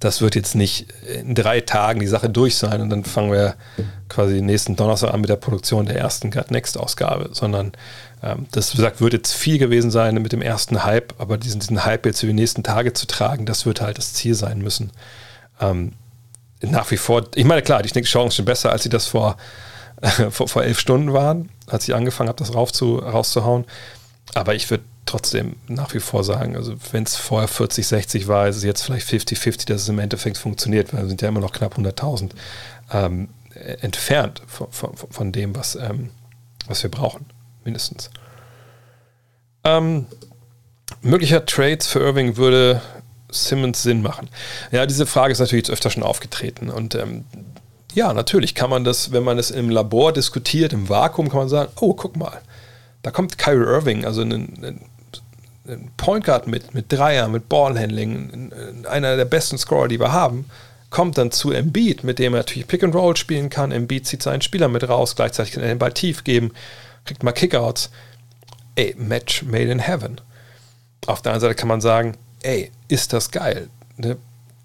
das 0.00 0.22
wird 0.22 0.34
jetzt 0.34 0.54
nicht 0.54 0.86
in 1.20 1.34
drei 1.34 1.60
Tagen 1.60 2.00
die 2.00 2.06
Sache 2.06 2.30
durch 2.30 2.56
sein 2.56 2.80
und 2.80 2.88
dann 2.88 3.04
fangen 3.04 3.30
wir 3.30 3.54
quasi 4.08 4.40
nächsten 4.40 4.74
Donnerstag 4.74 5.12
an 5.12 5.20
mit 5.20 5.28
der 5.28 5.36
Produktion 5.36 5.84
der 5.84 5.96
ersten 5.96 6.30
Gut 6.30 6.50
Next 6.50 6.78
Ausgabe, 6.78 7.28
sondern 7.32 7.72
ähm, 8.22 8.46
das, 8.50 8.72
gesagt, 8.72 9.02
wird 9.02 9.12
jetzt 9.12 9.34
viel 9.34 9.58
gewesen 9.58 9.90
sein 9.90 10.14
mit 10.14 10.32
dem 10.32 10.40
ersten 10.40 10.84
Hype, 10.84 11.14
aber 11.18 11.36
diesen, 11.36 11.60
diesen 11.60 11.84
Hype 11.84 12.06
jetzt 12.06 12.20
für 12.20 12.26
die 12.26 12.32
nächsten 12.32 12.62
Tage 12.62 12.94
zu 12.94 13.06
tragen, 13.06 13.44
das 13.44 13.66
wird 13.66 13.82
halt 13.82 13.98
das 13.98 14.14
Ziel 14.14 14.34
sein 14.34 14.60
müssen. 14.60 14.90
Ähm, 15.60 15.92
nach 16.62 16.90
wie 16.90 16.96
vor, 16.96 17.24
ich 17.34 17.44
meine, 17.44 17.62
klar, 17.62 17.82
die 17.82 18.02
Chancen 18.02 18.36
sind 18.36 18.44
besser, 18.44 18.70
als 18.70 18.82
sie 18.82 18.88
das 18.88 19.06
vor, 19.06 19.36
vor, 20.30 20.48
vor, 20.48 20.62
elf 20.62 20.78
Stunden 20.78 21.12
waren, 21.12 21.50
als 21.66 21.88
ich 21.88 21.94
angefangen 21.94 22.28
habe, 22.28 22.38
das 22.38 22.54
rauf 22.54 22.72
zu, 22.72 22.96
rauszuhauen. 22.96 23.64
Aber 24.34 24.54
ich 24.54 24.70
würde 24.70 24.84
trotzdem 25.06 25.56
nach 25.66 25.92
wie 25.94 26.00
vor 26.00 26.22
sagen, 26.22 26.56
also 26.56 26.74
wenn 26.92 27.02
es 27.02 27.16
vorher 27.16 27.48
40, 27.48 27.86
60 27.86 28.28
war, 28.28 28.48
ist 28.48 28.56
es 28.56 28.64
jetzt 28.64 28.82
vielleicht 28.82 29.08
50-50, 29.08 29.66
dass 29.66 29.82
es 29.82 29.88
im 29.88 29.98
Endeffekt 29.98 30.38
funktioniert, 30.38 30.92
weil 30.92 31.02
wir 31.02 31.08
sind 31.08 31.22
ja 31.22 31.28
immer 31.28 31.40
noch 31.40 31.52
knapp 31.52 31.76
100.000 31.76 32.30
ähm, 32.92 33.28
entfernt 33.80 34.42
von, 34.46 34.68
von, 34.70 34.96
von, 34.96 35.32
dem, 35.32 35.56
was, 35.56 35.74
ähm, 35.74 36.10
was 36.68 36.82
wir 36.82 36.90
brauchen, 36.90 37.26
mindestens. 37.64 38.10
Ähm, 39.64 40.06
möglicher 41.02 41.44
Trades 41.44 41.88
für 41.88 42.00
Irving 42.00 42.36
würde 42.36 42.80
Simmons 43.32 43.82
Sinn 43.82 44.02
machen? 44.02 44.28
Ja, 44.72 44.86
diese 44.86 45.06
Frage 45.06 45.32
ist 45.32 45.38
natürlich 45.38 45.66
jetzt 45.66 45.72
öfter 45.72 45.90
schon 45.90 46.02
aufgetreten. 46.02 46.70
Und 46.70 46.94
ähm, 46.94 47.24
ja, 47.94 48.12
natürlich 48.12 48.54
kann 48.54 48.70
man 48.70 48.84
das, 48.84 49.12
wenn 49.12 49.24
man 49.24 49.38
es 49.38 49.50
im 49.50 49.70
Labor 49.70 50.12
diskutiert, 50.12 50.72
im 50.72 50.88
Vakuum, 50.88 51.28
kann 51.28 51.38
man 51.38 51.48
sagen, 51.48 51.72
oh, 51.80 51.94
guck 51.94 52.16
mal, 52.16 52.40
da 53.02 53.10
kommt 53.10 53.38
Kyrie 53.38 53.64
Irving, 53.64 54.04
also 54.04 54.22
ein, 54.22 54.32
ein, 54.32 54.80
ein 55.66 55.90
Point 55.96 56.24
Guard 56.24 56.46
mit, 56.46 56.74
mit 56.74 56.92
Dreier, 56.92 57.28
mit 57.28 57.48
Ballhandling, 57.48 58.52
einer 58.88 59.16
der 59.16 59.24
besten 59.24 59.58
Scorer, 59.58 59.88
die 59.88 60.00
wir 60.00 60.12
haben, 60.12 60.44
kommt 60.90 61.18
dann 61.18 61.30
zu 61.30 61.52
Embiid, 61.52 62.04
mit 62.04 62.18
dem 62.18 62.34
er 62.34 62.40
natürlich 62.40 62.66
Pick 62.66 62.82
and 62.82 62.94
Roll 62.94 63.16
spielen 63.16 63.48
kann. 63.48 63.72
Embiid 63.72 64.06
zieht 64.06 64.22
seinen 64.22 64.42
Spieler 64.42 64.68
mit 64.68 64.88
raus, 64.88 65.16
gleichzeitig 65.16 65.52
kann 65.52 65.62
er 65.62 65.68
den 65.68 65.78
Ball 65.78 65.92
tief 65.92 66.24
geben, 66.24 66.52
kriegt 67.04 67.22
mal 67.22 67.32
Kickouts. 67.32 67.90
Ey, 68.74 68.94
Match 68.98 69.42
made 69.44 69.70
in 69.70 69.78
heaven. 69.78 70.20
Auf 71.06 71.22
der 71.22 71.32
anderen 71.32 71.48
Seite 71.48 71.54
kann 71.54 71.68
man 71.68 71.80
sagen, 71.80 72.16
ey, 72.42 72.70
ist 72.88 73.12
das 73.12 73.30
geil. 73.30 73.68
Ne? 73.96 74.16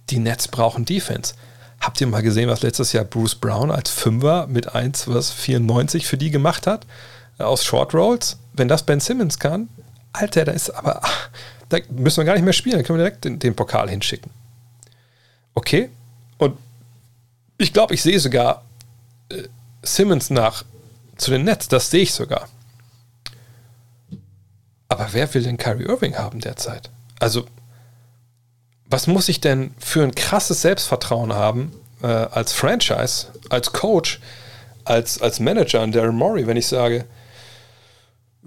Die 0.09 0.19
Nets 0.19 0.47
brauchen 0.47 0.85
Defense. 0.85 1.33
Habt 1.79 1.99
ihr 2.01 2.07
mal 2.07 2.21
gesehen, 2.21 2.49
was 2.49 2.61
letztes 2.61 2.93
Jahr 2.93 3.03
Bruce 3.03 3.35
Brown 3.35 3.71
als 3.71 3.89
Fünfer 3.89 4.47
mit 4.47 4.73
1, 4.73 5.07
was 5.07 5.31
94 5.31 6.07
für 6.07 6.17
die 6.17 6.31
gemacht 6.31 6.67
hat? 6.67 6.85
Äh, 7.37 7.43
aus 7.43 7.63
Short 7.63 7.93
Rolls? 7.93 8.37
Wenn 8.53 8.67
das 8.67 8.83
Ben 8.83 8.99
Simmons 8.99 9.39
kann, 9.39 9.69
Alter, 10.13 10.45
da 10.45 10.51
ist 10.53 10.69
aber, 10.69 11.01
ach, 11.03 11.29
da 11.69 11.77
müssen 11.89 12.17
wir 12.17 12.25
gar 12.25 12.33
nicht 12.33 12.43
mehr 12.43 12.53
spielen, 12.53 12.77
da 12.77 12.83
können 12.83 12.99
wir 12.99 13.05
direkt 13.05 13.25
den, 13.25 13.39
den 13.39 13.55
Pokal 13.55 13.89
hinschicken. 13.89 14.31
Okay? 15.53 15.89
Und 16.37 16.57
ich 17.57 17.73
glaube, 17.73 17.93
ich 17.93 18.01
sehe 18.01 18.19
sogar 18.19 18.63
äh, 19.29 19.43
Simmons 19.83 20.29
nach 20.29 20.63
zu 21.17 21.31
den 21.31 21.43
Nets, 21.43 21.67
das 21.67 21.89
sehe 21.89 22.03
ich 22.03 22.13
sogar. 22.13 22.47
Aber 24.87 25.09
wer 25.11 25.33
will 25.33 25.43
denn 25.43 25.57
Kyrie 25.57 25.85
Irving 25.85 26.15
haben 26.15 26.39
derzeit? 26.39 26.89
Also, 27.19 27.45
was 28.95 29.07
muss 29.07 29.27
ich 29.27 29.41
denn 29.41 29.71
für 29.77 30.03
ein 30.03 30.15
krasses 30.15 30.61
Selbstvertrauen 30.61 31.33
haben 31.33 31.73
äh, 32.01 32.07
als 32.07 32.53
Franchise, 32.53 33.27
als 33.49 33.73
Coach, 33.73 34.21
als, 34.85 35.21
als 35.21 35.41
Manager 35.41 35.81
an 35.81 35.91
Daryl 35.91 36.13
Morey, 36.13 36.47
wenn 36.47 36.55
ich 36.55 36.67
sage, 36.67 37.03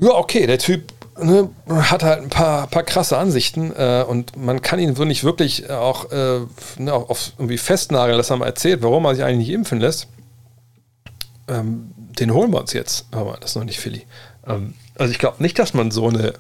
ja, 0.01 0.09
okay, 0.09 0.47
der 0.47 0.59
Typ 0.59 0.91
ne, 1.21 1.51
hat 1.69 2.03
halt 2.03 2.23
ein 2.23 2.31
paar, 2.31 2.67
paar 2.67 2.83
krasse 2.83 3.19
Ansichten 3.19 3.75
äh, 3.77 4.07
und 4.09 4.37
man 4.39 4.63
kann 4.63 4.79
ihn 4.79 4.97
so 4.97 5.05
nicht 5.05 5.23
wirklich 5.23 5.69
auch 5.69 6.11
äh, 6.13 6.41
ne, 6.79 6.95
auf 6.95 7.33
irgendwie 7.37 7.59
festnageln, 7.59 8.17
dass 8.17 8.31
er 8.31 8.39
mal 8.39 8.47
erzählt, 8.47 8.83
warum 8.83 9.05
er 9.05 9.17
sich 9.17 9.25
eigentlich 9.25 9.49
nicht 9.49 9.55
impfen 9.55 9.81
lässt. 9.81 10.09
Ähm, 11.47 11.93
den 12.19 12.33
holen 12.33 12.51
wir 12.55 12.61
uns 12.61 12.73
jetzt, 12.73 13.05
aber 13.11 13.37
das 13.39 13.51
ist 13.51 13.57
noch 13.57 13.65
nicht 13.65 13.81
Philly. 13.81 14.07
Ähm, 14.47 14.73
also 14.97 15.13
ich 15.13 15.19
glaube 15.19 15.43
nicht, 15.43 15.59
dass 15.59 15.75
man 15.75 15.91
so 15.91 16.09
eine 16.09 16.33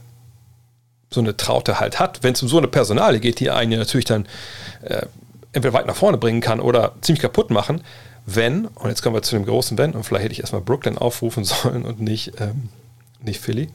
so 1.10 1.20
eine 1.20 1.36
Traute 1.36 1.80
halt 1.80 1.98
hat, 1.98 2.22
wenn 2.22 2.35
es 2.35 2.43
um 2.43 2.48
so 2.48 2.59
eine 2.59 2.68
Personale 2.68 3.20
geht, 3.20 3.40
die 3.40 3.51
einen 3.51 3.78
natürlich 3.78 4.05
dann 4.05 4.26
äh, 4.82 5.06
entweder 5.52 5.72
weit 5.72 5.86
nach 5.86 5.97
vorne 5.97 6.18
bringen 6.18 6.40
kann 6.40 6.60
oder 6.60 6.93
ziemlich 7.01 7.22
kaputt 7.22 7.51
machen, 7.51 7.82
wenn, 8.26 8.66
und 8.66 8.90
jetzt 8.90 9.02
kommen 9.02 9.16
wir 9.16 9.22
zu 9.22 9.36
dem 9.36 9.47
großen 9.47 9.78
Wenn, 9.78 9.93
und 9.93 10.05
vielleicht 10.05 10.24
hätte 10.24 10.32
ich 10.32 10.40
erstmal 10.40 10.60
Brooklyn 10.60 10.98
aufrufen 10.98 11.44
sollen 11.44 11.85
und 11.85 12.01
nicht, 12.01 12.40
ähm, 12.40 12.68
nicht 13.20 13.40
Philly, 13.40 13.70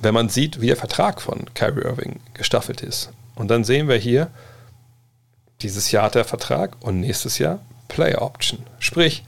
wenn 0.00 0.14
man 0.14 0.28
sieht, 0.28 0.60
wie 0.60 0.68
der 0.68 0.76
Vertrag 0.76 1.20
von 1.20 1.52
Kyrie 1.54 1.82
Irving 1.82 2.20
gestaffelt 2.32 2.80
ist. 2.80 3.10
Und 3.34 3.48
dann 3.48 3.64
sehen 3.64 3.88
wir 3.88 3.96
hier, 3.96 4.30
dieses 5.60 5.90
Jahr 5.90 6.04
hat 6.04 6.14
der 6.14 6.24
Vertrag 6.24 6.76
und 6.80 7.00
nächstes 7.00 7.38
Jahr 7.38 7.60
Player 7.88 8.22
Option. 8.22 8.60
Sprich, 8.78 9.24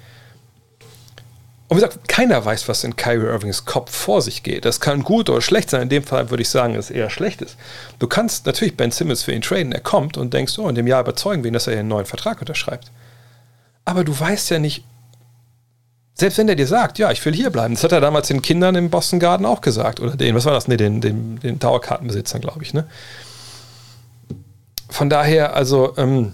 und 1.69 1.77
wie 1.77 1.81
gesagt, 1.81 2.09
keiner 2.09 2.45
weiß, 2.45 2.69
was 2.69 2.85
in 2.85 2.95
Kyrie 2.95 3.27
Irvings 3.27 3.65
Kopf 3.65 3.91
vor 3.91 4.23
sich 4.23 4.45
geht. 4.45 4.65
Das 4.65 4.81
kann 4.81 5.03
gut 5.03 5.29
oder 5.29 5.41
schlecht 5.41 5.71
sein. 5.71 5.83
In 5.83 5.89
dem 5.89 6.05
Fall 6.05 6.31
würde 6.31 6.43
ich 6.43 6.49
sagen, 6.49 6.77
es 6.77 6.91
eher 6.91 7.11
schlecht 7.11 7.43
ist. 7.43 7.57
Du 7.99 8.07
kannst 8.07 8.47
natürlich 8.47 8.77
Ben 8.77 8.93
Simmons 8.93 9.25
für 9.25 9.33
ihn 9.33 9.43
traden. 9.43 9.73
Er 9.73 9.81
kommt 9.81 10.17
und 10.17 10.33
denkst, 10.33 10.59
oh, 10.59 10.69
in 10.69 10.77
dem 10.77 10.87
Jahr 10.87 11.01
überzeugen 11.01 11.43
wir 11.43 11.51
ihn, 11.51 11.55
dass 11.55 11.67
er 11.67 11.79
einen 11.79 11.89
neuen 11.89 12.07
Vertrag 12.07 12.41
unterschreibt. 12.41 12.93
Aber 13.85 14.05
du 14.05 14.19
weißt 14.19 14.51
ja 14.51 14.59
nicht, 14.61 14.85
Selbst 16.19 16.39
wenn 16.39 16.47
der 16.47 16.57
dir 16.57 16.67
sagt, 16.67 16.99
ja, 16.99 17.11
ich 17.11 17.23
will 17.27 17.35
hier 17.35 17.51
bleiben. 17.51 17.75
Das 17.75 17.85
hat 17.85 17.93
er 17.93 18.01
damals 18.01 18.29
den 18.29 18.41
Kindern 18.41 18.75
im 18.75 18.89
Boston 18.89 19.21
Garden 19.21 19.45
auch 19.45 19.61
gesagt. 19.61 20.01
Oder 20.01 20.17
den, 20.17 20.35
was 20.35 20.47
war 20.47 20.55
das? 20.55 20.67
Nee, 20.67 20.79
den, 20.79 21.01
den, 21.01 21.39
den 21.41 21.59
Dauerkartenbesitzern, 21.59 22.41
glaube 22.41 22.63
ich. 22.63 22.73
Ne? 22.73 22.87
Von 24.89 25.11
daher, 25.11 25.55
also, 25.55 25.95
ähm, 25.99 26.33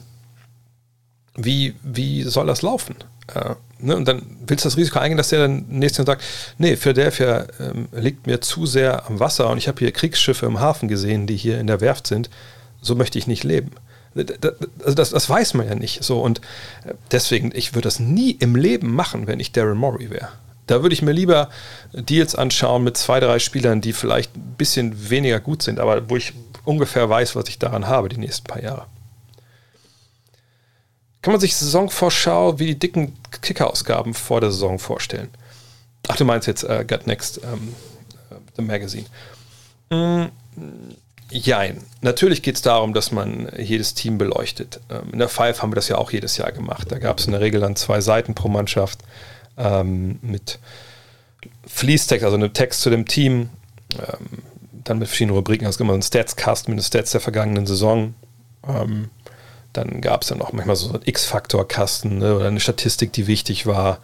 wie, 1.35 1.75
wie 1.83 2.23
soll 2.23 2.47
das 2.47 2.63
laufen? 2.63 2.95
Äh, 3.29 3.55
ne? 3.79 3.97
Und 3.97 4.07
dann 4.07 4.23
willst 4.47 4.65
du 4.65 4.69
das 4.69 4.77
Risiko 4.77 4.99
eingehen, 4.99 5.19
dass 5.19 5.29
der 5.29 5.41
dann 5.41 5.65
nächstes 5.69 5.99
Jahr 5.99 6.17
sagt, 6.17 6.25
nee, 6.59 6.77
Philadelphia 6.77 7.47
ähm, 7.61 7.89
liegt 7.93 8.27
mir 8.27 8.41
zu 8.41 8.67
sehr 8.67 9.07
am 9.07 9.21
Wasser 9.21 9.49
und 9.51 9.59
ich 9.59 9.69
habe 9.69 9.79
hier 9.79 9.93
Kriegsschiffe 9.93 10.47
im 10.47 10.61
Hafen 10.61 10.89
gesehen, 10.89 11.27
die 11.27 11.37
hier 11.37 11.61
in 11.61 11.67
der 11.67 11.81
Werft 11.81 12.07
sind. 12.07 12.31
So 12.81 12.95
möchte 12.95 13.19
ich 13.19 13.27
nicht 13.27 13.45
leben. 13.45 13.73
Also 14.15 14.95
das, 14.95 15.11
das 15.11 15.31
weiß 15.31 15.55
man 15.55 15.69
ja 15.69 15.75
nicht. 15.75 16.05
So 16.05 16.21
und 16.21 16.41
äh, 16.85 16.95
deswegen, 17.11 17.51
ich 17.55 17.75
würde 17.75 17.87
das 17.87 18.01
nie 18.01 18.33
im 18.33 18.57
Leben 18.57 18.95
machen, 18.95 19.27
wenn 19.27 19.41
ich 19.41 19.53
Daryl 19.53 19.75
Morey 19.75 20.11
wäre. 20.11 20.29
Da 20.67 20.83
würde 20.83 20.93
ich 20.93 21.03
mir 21.03 21.13
lieber 21.13 21.51
Deals 21.93 22.35
anschauen 22.35 22.85
mit 22.85 22.97
zwei, 22.97 23.21
drei 23.21 23.39
Spielern, 23.39 23.81
die 23.81 23.93
vielleicht 23.93 24.37
ein 24.37 24.55
bisschen 24.57 25.11
weniger 25.11 25.41
gut 25.41 25.63
sind, 25.63 25.81
aber 25.81 26.09
wo 26.09 26.17
ich 26.17 26.35
ungefähr 26.65 27.09
weiß, 27.09 27.35
was 27.35 27.49
ich 27.49 27.59
daran 27.59 27.89
habe 27.89 28.09
die 28.09 28.19
nächsten 28.19 28.47
paar 28.47 28.63
Jahre. 28.63 28.87
Kann 31.23 31.33
man 31.33 31.41
sich 31.41 31.55
Saisonvorschau 31.55 32.59
wie 32.59 32.67
die 32.67 32.79
dicken 32.79 33.17
Kicker-Ausgaben 33.43 34.13
vor 34.13 34.41
der 34.41 34.51
Saison 34.51 34.79
vorstellen? 34.79 35.31
Ach, 36.09 36.17
du 36.17 36.25
meinst 36.25 36.49
jetzt 36.49 36.65
uh, 36.65 36.85
Gut 36.87 37.07
Next, 37.07 37.41
ähm, 37.45 37.75
uh, 38.31 38.35
The 38.57 38.63
Magazine. 38.63 39.07
Mm, 39.91 40.27
Jein. 41.33 41.79
Natürlich 42.03 42.43
geht 42.43 42.57
es 42.57 42.63
darum, 42.63 42.93
dass 42.93 43.11
man 43.11 43.51
jedes 43.57 43.95
Team 43.95 44.19
beleuchtet. 44.19 44.81
Ähm, 44.91 45.13
in 45.13 45.19
der 45.19 45.29
Five 45.29 45.63
haben 45.63 45.71
wir 45.71 45.77
das 45.77 45.89
ja 45.89 45.97
auch 45.97 46.11
jedes 46.11 46.37
Jahr 46.37 46.53
gemacht. 46.53 46.91
Da 46.91 46.99
gab 46.99 47.21
es 47.21 47.27
in 47.27 47.33
der 47.33 47.41
Regel 47.41 47.61
dann 47.61 47.77
zwei 47.77 48.01
Seiten 48.01 48.35
pro 48.35 48.49
Mannschaft 48.49 48.99
ähm, 49.57 50.19
mit 50.23 50.59
Fließtext, 51.67 52.25
also 52.25 52.37
einem 52.37 52.53
Text 52.53 52.83
zu 52.83 52.91
dem 52.91 53.07
Team, 53.07 53.49
ähm, 53.95 54.43
dann 54.85 54.99
mit 54.99 55.09
verschiedenen 55.09 55.37
Rubriken. 55.37 55.67
Es 55.67 55.79
gab 55.79 55.87
immer 55.87 55.95
einen 55.95 56.03
Stats-Cast 56.03 56.69
mit 56.69 56.79
den 56.79 56.83
Stats 56.83 57.13
der 57.13 57.21
vergangenen 57.21 57.67
Saison. 57.67 58.15
Ähm, 58.69 59.09
dann 59.73 60.01
gab 60.01 60.23
es 60.23 60.29
dann 60.29 60.43
auch 60.43 60.53
manchmal 60.53 60.77
so 60.77 60.91
einen 60.91 61.03
X-Faktor-Kasten 61.05 62.19
ne, 62.19 62.37
oder 62.37 62.49
eine 62.49 62.61
Statistik, 62.61 63.13
die 63.13 63.27
wichtig 63.27 63.67
war. 63.67 63.99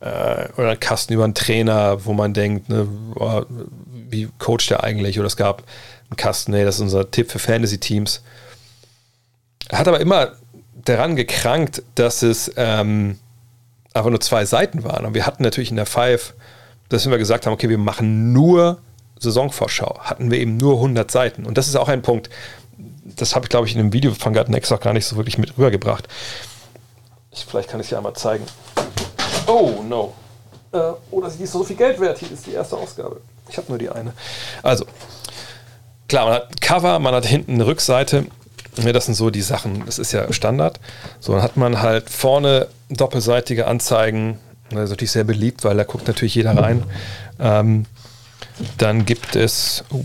Äh, 0.00 0.48
oder 0.56 0.70
einen 0.70 0.80
Kasten 0.80 1.12
über 1.12 1.24
einen 1.24 1.34
Trainer, 1.34 2.04
wo 2.04 2.12
man 2.12 2.34
denkt, 2.34 2.68
ne, 2.68 2.86
oh, 3.16 3.42
wie 4.10 4.28
coacht 4.38 4.70
der 4.70 4.84
eigentlich? 4.84 5.18
Oder 5.18 5.26
es 5.26 5.36
gab 5.36 5.64
ein 6.10 6.16
Kasten, 6.16 6.52
nee, 6.52 6.64
das 6.64 6.76
ist 6.76 6.82
unser 6.82 7.10
Tipp 7.10 7.30
für 7.30 7.38
Fantasy-Teams. 7.38 8.22
Hat 9.72 9.88
aber 9.88 10.00
immer 10.00 10.32
daran 10.84 11.16
gekrankt, 11.16 11.82
dass 11.96 12.22
es 12.22 12.52
ähm, 12.56 13.18
einfach 13.92 14.10
nur 14.10 14.20
zwei 14.20 14.44
Seiten 14.44 14.84
waren. 14.84 15.04
Und 15.04 15.14
wir 15.14 15.26
hatten 15.26 15.42
natürlich 15.42 15.70
in 15.70 15.76
der 15.76 15.86
Five, 15.86 16.34
dass 16.88 17.08
wir 17.08 17.18
gesagt 17.18 17.46
haben, 17.46 17.52
okay, 17.52 17.68
wir 17.68 17.78
machen 17.78 18.32
nur 18.32 18.78
Saisonvorschau, 19.18 19.98
hatten 20.00 20.30
wir 20.30 20.38
eben 20.38 20.56
nur 20.56 20.74
100 20.74 21.10
Seiten. 21.10 21.44
Und 21.44 21.58
das 21.58 21.68
ist 21.68 21.76
auch 21.76 21.88
ein 21.88 22.02
Punkt, 22.02 22.30
das 23.16 23.34
habe 23.34 23.46
ich, 23.46 23.50
glaube 23.50 23.66
ich, 23.66 23.74
in 23.74 23.78
dem 23.78 23.92
Video 23.92 24.14
von 24.14 24.32
Garten 24.32 24.54
X 24.54 24.72
auch 24.72 24.80
gar 24.80 24.92
nicht 24.92 25.06
so 25.06 25.16
wirklich 25.16 25.38
mit 25.38 25.56
rübergebracht. 25.56 26.08
Ich, 27.30 27.44
vielleicht 27.44 27.68
kann 27.68 27.80
ich 27.80 27.86
es 27.86 27.90
ja 27.90 27.98
einmal 27.98 28.14
zeigen. 28.14 28.44
Oh, 29.46 29.82
no. 29.86 30.14
Äh, 30.72 30.92
oh, 31.10 31.20
das 31.20 31.36
ist 31.36 31.52
so 31.52 31.64
viel 31.64 31.76
Geld 31.76 32.00
wert. 32.00 32.18
Hier 32.18 32.30
ist 32.30 32.46
die 32.46 32.52
erste 32.52 32.76
Ausgabe. 32.76 33.20
Ich 33.48 33.56
habe 33.56 33.68
nur 33.68 33.78
die 33.78 33.88
eine. 33.88 34.12
Also, 34.62 34.84
klar, 36.08 36.26
man 36.26 36.34
hat 36.34 36.60
Cover, 36.60 36.98
man 36.98 37.14
hat 37.14 37.26
hinten 37.26 37.54
eine 37.54 37.66
Rückseite. 37.66 38.26
Ja, 38.76 38.92
das 38.92 39.06
sind 39.06 39.14
so 39.14 39.30
die 39.30 39.42
Sachen, 39.42 39.84
das 39.86 39.98
ist 39.98 40.12
ja 40.12 40.32
Standard. 40.32 40.78
So, 41.18 41.32
dann 41.32 41.42
hat 41.42 41.56
man 41.56 41.82
halt 41.82 42.10
vorne 42.10 42.68
doppelseitige 42.90 43.66
Anzeigen. 43.66 44.38
Das 44.70 44.84
ist 44.84 44.90
natürlich 44.90 45.12
sehr 45.12 45.24
beliebt, 45.24 45.64
weil 45.64 45.76
da 45.76 45.84
guckt 45.84 46.06
natürlich 46.06 46.34
jeder 46.34 46.56
rein. 46.56 46.84
Ähm, 47.40 47.86
dann 48.76 49.04
gibt 49.04 49.34
es. 49.34 49.84
Oh, 49.90 50.04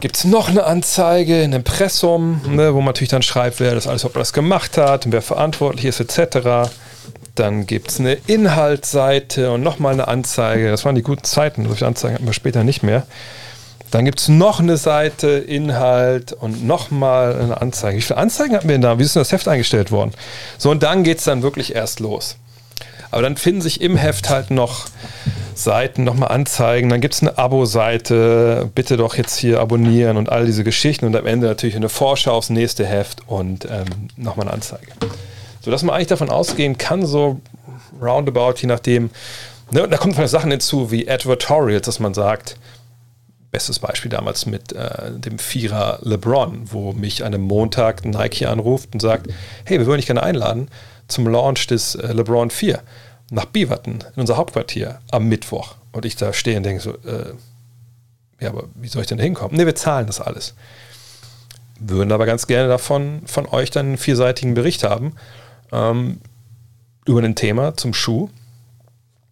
gibt 0.00 0.16
es 0.16 0.24
noch 0.24 0.48
eine 0.48 0.64
Anzeige, 0.64 1.42
ein 1.42 1.52
Impressum, 1.52 2.40
ne, 2.48 2.74
wo 2.74 2.78
man 2.78 2.86
natürlich 2.86 3.10
dann 3.10 3.22
schreibt, 3.22 3.60
wer 3.60 3.74
das 3.74 3.86
alles, 3.86 4.04
ob 4.04 4.14
das 4.14 4.32
gemacht 4.32 4.76
hat 4.78 5.06
und 5.06 5.12
wer 5.12 5.22
verantwortlich 5.22 5.84
ist, 5.84 6.00
etc. 6.00 6.70
Dann 7.34 7.66
gibt 7.66 7.90
es 7.90 8.00
eine 8.00 8.14
Inhaltsseite 8.26 9.52
und 9.52 9.62
nochmal 9.62 9.92
eine 9.92 10.08
Anzeige. 10.08 10.70
Das 10.70 10.84
waren 10.84 10.94
die 10.94 11.02
guten 11.02 11.24
Zeiten. 11.24 11.66
Solche 11.66 11.86
Anzeigen 11.86 12.14
hatten 12.14 12.26
wir 12.26 12.32
später 12.32 12.64
nicht 12.64 12.82
mehr. 12.82 13.06
Dann 13.90 14.04
gibt 14.04 14.20
es 14.20 14.28
noch 14.28 14.60
eine 14.60 14.76
Seite, 14.76 15.28
Inhalt 15.28 16.32
und 16.32 16.64
nochmal 16.64 17.38
eine 17.40 17.60
Anzeige. 17.60 17.98
Wie 17.98 18.02
viele 18.02 18.18
Anzeigen 18.18 18.54
hatten 18.54 18.68
wir 18.68 18.74
denn 18.74 18.82
da? 18.82 18.98
Wie 18.98 19.02
ist 19.02 19.16
denn 19.16 19.20
das 19.20 19.32
Heft 19.32 19.48
eingestellt 19.48 19.90
worden? 19.90 20.12
So, 20.58 20.70
und 20.70 20.82
dann 20.82 21.02
geht 21.02 21.18
es 21.18 21.24
dann 21.24 21.42
wirklich 21.42 21.74
erst 21.74 21.98
los. 21.98 22.36
Aber 23.10 23.22
dann 23.22 23.36
finden 23.36 23.60
sich 23.60 23.80
im 23.80 23.96
Heft 23.96 24.30
halt 24.30 24.50
noch 24.50 24.86
Seiten, 25.62 26.04
nochmal 26.04 26.30
Anzeigen. 26.30 26.88
Dann 26.88 27.00
gibt 27.00 27.14
es 27.14 27.22
eine 27.22 27.38
Abo-Seite. 27.38 28.70
Bitte 28.74 28.96
doch 28.96 29.16
jetzt 29.16 29.36
hier 29.36 29.60
abonnieren 29.60 30.16
und 30.16 30.30
all 30.30 30.46
diese 30.46 30.64
Geschichten. 30.64 31.06
Und 31.06 31.16
am 31.16 31.26
Ende 31.26 31.46
natürlich 31.46 31.76
eine 31.76 31.88
Vorschau 31.88 32.32
aufs 32.32 32.50
nächste 32.50 32.86
Heft 32.86 33.28
und 33.28 33.66
ähm, 33.66 34.08
nochmal 34.16 34.46
eine 34.46 34.54
Anzeige. 34.54 34.92
Sodass 35.60 35.82
man 35.82 35.94
eigentlich 35.94 36.08
davon 36.08 36.30
ausgehen 36.30 36.78
kann, 36.78 37.06
so 37.06 37.40
roundabout, 38.00 38.54
je 38.58 38.66
nachdem. 38.66 39.10
Ne, 39.70 39.86
da 39.86 39.96
kommen 39.98 40.26
Sachen 40.26 40.50
hinzu 40.50 40.90
wie 40.90 41.08
Advertorials, 41.08 41.86
dass 41.86 42.00
man 42.00 42.12
sagt, 42.12 42.56
bestes 43.52 43.78
Beispiel 43.78 44.10
damals 44.10 44.46
mit 44.46 44.72
äh, 44.72 45.12
dem 45.12 45.38
Vierer 45.38 45.98
LeBron, 46.02 46.72
wo 46.72 46.92
mich 46.92 47.24
an 47.24 47.34
einem 47.34 47.44
Montag 47.44 48.04
Nike 48.04 48.46
anruft 48.46 48.94
und 48.94 49.00
sagt, 49.00 49.28
hey, 49.64 49.78
wir 49.78 49.86
würden 49.86 49.98
dich 49.98 50.06
gerne 50.06 50.22
einladen 50.22 50.68
zum 51.08 51.26
Launch 51.28 51.66
des 51.66 51.94
äh, 51.94 52.12
LeBron 52.12 52.50
4 52.50 52.80
nach 53.30 53.46
Beaverton, 53.46 54.04
in 54.14 54.20
unser 54.20 54.36
Hauptquartier, 54.36 55.00
am 55.10 55.28
Mittwoch. 55.28 55.76
Und 55.92 56.04
ich 56.04 56.16
da 56.16 56.32
stehe 56.32 56.56
und 56.56 56.64
denke 56.64 56.82
so, 56.82 56.92
äh, 57.08 57.34
ja, 58.40 58.50
aber 58.50 58.64
wie 58.74 58.88
soll 58.88 59.02
ich 59.02 59.08
denn 59.08 59.18
da 59.18 59.24
hinkommen? 59.24 59.56
Ne, 59.56 59.66
wir 59.66 59.74
zahlen 59.74 60.06
das 60.06 60.20
alles. 60.20 60.54
Würden 61.78 62.12
aber 62.12 62.26
ganz 62.26 62.46
gerne 62.46 62.68
davon 62.68 63.22
von 63.26 63.46
euch 63.46 63.70
dann 63.70 63.86
einen 63.86 63.98
vierseitigen 63.98 64.54
Bericht 64.54 64.84
haben 64.84 65.14
ähm, 65.72 66.20
über 67.06 67.22
ein 67.22 67.36
Thema 67.36 67.76
zum 67.76 67.94
Schuh. 67.94 68.28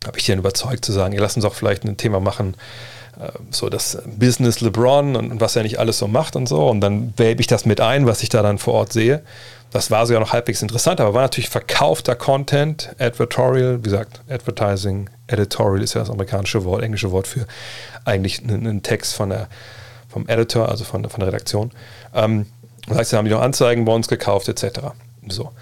Habe 0.06 0.18
ich 0.18 0.24
dir 0.24 0.36
überzeugt 0.36 0.84
zu 0.84 0.92
sagen, 0.92 1.12
ihr 1.12 1.20
lasst 1.20 1.36
uns 1.36 1.44
auch 1.44 1.54
vielleicht 1.54 1.84
ein 1.84 1.96
Thema 1.96 2.20
machen, 2.20 2.54
so 3.50 3.68
das 3.68 3.98
Business 4.06 4.60
LeBron 4.60 5.16
und, 5.16 5.40
was 5.40 5.56
er 5.56 5.62
nicht 5.62 5.78
alles 5.78 5.98
so 5.98 6.08
macht 6.08 6.36
und 6.36 6.48
so. 6.48 6.68
Und 6.68 6.80
dann 6.80 7.12
wäbe 7.16 7.40
ich 7.40 7.46
das 7.46 7.64
mit 7.64 7.80
ein, 7.80 8.06
was 8.06 8.22
ich 8.22 8.28
da 8.28 8.42
dann 8.42 8.58
vor 8.58 8.74
Ort 8.74 8.92
sehe. 8.92 9.22
Das 9.70 9.90
war 9.90 10.06
sogar 10.06 10.20
noch 10.20 10.32
halbwegs 10.32 10.62
interessant, 10.62 11.00
aber 11.00 11.12
war 11.12 11.22
natürlich 11.22 11.50
verkaufter 11.50 12.14
Content, 12.14 12.94
Advertorial, 12.98 13.78
wie 13.78 13.82
gesagt, 13.82 14.20
Advertising, 14.30 15.10
Editorial 15.26 15.82
ist 15.82 15.94
ja 15.94 16.00
das 16.00 16.10
amerikanische 16.10 16.64
Wort, 16.64 16.82
englische 16.82 17.10
Wort 17.10 17.26
für 17.26 17.46
eigentlich 18.04 18.42
einen 18.42 18.82
Text 18.82 19.14
von 19.14 19.28
der, 19.28 19.48
vom 20.08 20.26
Editor, 20.26 20.68
also 20.68 20.84
von, 20.84 21.06
von 21.08 21.20
der 21.20 21.28
Redaktion. 21.28 21.70
Ähm, 22.14 22.46
das 22.86 22.98
heißt, 22.98 23.10
sie 23.10 23.16
haben 23.16 23.26
die 23.26 23.30
noch 23.30 23.42
Anzeigen 23.42 23.84
bei 23.84 23.92
uns 23.92 24.08
gekauft, 24.08 24.48
etc. 24.48 24.80
So. 25.28 25.52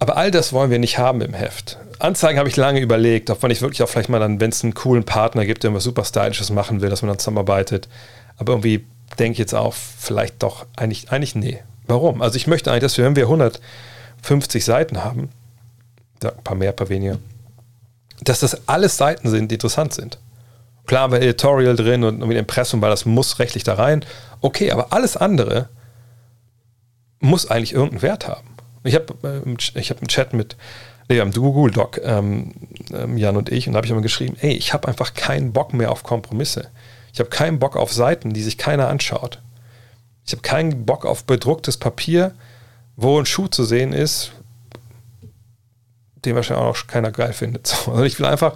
Aber 0.00 0.16
all 0.16 0.30
das 0.30 0.52
wollen 0.52 0.70
wir 0.70 0.78
nicht 0.78 0.98
haben 0.98 1.20
im 1.20 1.34
Heft. 1.34 1.78
Anzeigen 1.98 2.38
habe 2.38 2.48
ich 2.48 2.56
lange 2.56 2.80
überlegt, 2.80 3.28
ob 3.28 3.42
man 3.42 3.50
nicht 3.50 3.60
wirklich 3.60 3.82
auch 3.82 3.88
vielleicht 3.88 4.08
mal 4.08 4.18
dann, 4.18 4.40
wenn 4.40 4.50
es 4.50 4.64
einen 4.64 4.74
coolen 4.74 5.04
Partner 5.04 5.44
gibt, 5.44 5.62
der 5.62 5.74
was 5.74 5.84
super 5.84 6.04
Stylisches 6.04 6.50
machen 6.50 6.80
will, 6.80 6.88
dass 6.88 7.02
man 7.02 7.10
dann 7.10 7.18
zusammenarbeitet. 7.18 7.86
Aber 8.38 8.54
irgendwie 8.54 8.86
denke 9.18 9.32
ich 9.32 9.38
jetzt 9.38 9.54
auch, 9.54 9.74
vielleicht 9.74 10.42
doch 10.42 10.64
eigentlich, 10.74 11.12
eigentlich 11.12 11.34
nee. 11.34 11.62
Warum? 11.86 12.22
Also 12.22 12.36
ich 12.36 12.46
möchte 12.46 12.70
eigentlich, 12.70 12.82
dass 12.82 12.96
wir, 12.96 13.04
wenn 13.04 13.16
wir 13.16 13.24
150 13.24 14.64
Seiten 14.64 15.04
haben, 15.04 15.28
ein 16.24 16.30
paar 16.44 16.56
mehr, 16.56 16.70
ein 16.70 16.76
paar 16.76 16.88
weniger, 16.88 17.18
dass 18.22 18.40
das 18.40 18.68
alles 18.68 18.96
Seiten 18.96 19.28
sind, 19.28 19.50
die 19.50 19.56
interessant 19.56 19.92
sind. 19.92 20.18
Klar 20.86 21.02
haben 21.02 21.12
wir 21.12 21.20
Editorial 21.20 21.76
drin 21.76 22.04
und 22.04 22.20
irgendwie 22.20 22.38
Impressum, 22.38 22.80
weil 22.80 22.90
das 22.90 23.04
muss 23.04 23.38
rechtlich 23.38 23.64
da 23.64 23.74
rein. 23.74 24.04
Okay, 24.40 24.72
aber 24.72 24.92
alles 24.92 25.16
andere 25.16 25.68
muss 27.18 27.50
eigentlich 27.50 27.74
irgendeinen 27.74 28.02
Wert 28.02 28.28
haben. 28.28 28.48
Ich 28.84 28.94
habe 28.94 29.14
äh, 29.44 29.78
ich 29.78 29.90
hab 29.90 29.98
einen 29.98 30.08
Chat 30.08 30.32
mit 30.32 30.56
nee, 31.10 31.20
am 31.20 31.32
Google 31.32 31.72
Doc, 31.72 32.00
ähm, 32.02 32.52
Jan 33.16 33.36
und 33.36 33.50
ich, 33.50 33.66
und 33.66 33.74
da 33.74 33.78
habe 33.78 33.86
ich 33.86 33.90
immer 33.90 34.00
geschrieben, 34.00 34.36
ey, 34.40 34.52
ich 34.52 34.72
habe 34.72 34.88
einfach 34.88 35.14
keinen 35.14 35.52
Bock 35.52 35.74
mehr 35.74 35.90
auf 35.90 36.04
Kompromisse. 36.04 36.68
Ich 37.12 37.18
habe 37.18 37.28
keinen 37.28 37.58
Bock 37.58 37.76
auf 37.76 37.92
Seiten, 37.92 38.32
die 38.32 38.42
sich 38.42 38.56
keiner 38.56 38.88
anschaut. 38.88 39.40
Ich 40.24 40.32
habe 40.32 40.42
keinen 40.42 40.86
Bock 40.86 41.04
auf 41.04 41.24
bedrucktes 41.24 41.76
Papier, 41.76 42.34
wo 42.96 43.18
ein 43.18 43.26
Schuh 43.26 43.48
zu 43.48 43.64
sehen 43.64 43.92
ist, 43.92 44.30
den 46.24 46.36
wahrscheinlich 46.36 46.64
auch 46.64 46.76
noch 46.76 46.86
keiner 46.86 47.10
geil 47.10 47.32
findet. 47.32 47.66
So, 47.84 47.90
also 47.90 48.04
ich 48.04 48.18
will 48.18 48.26
einfach 48.26 48.54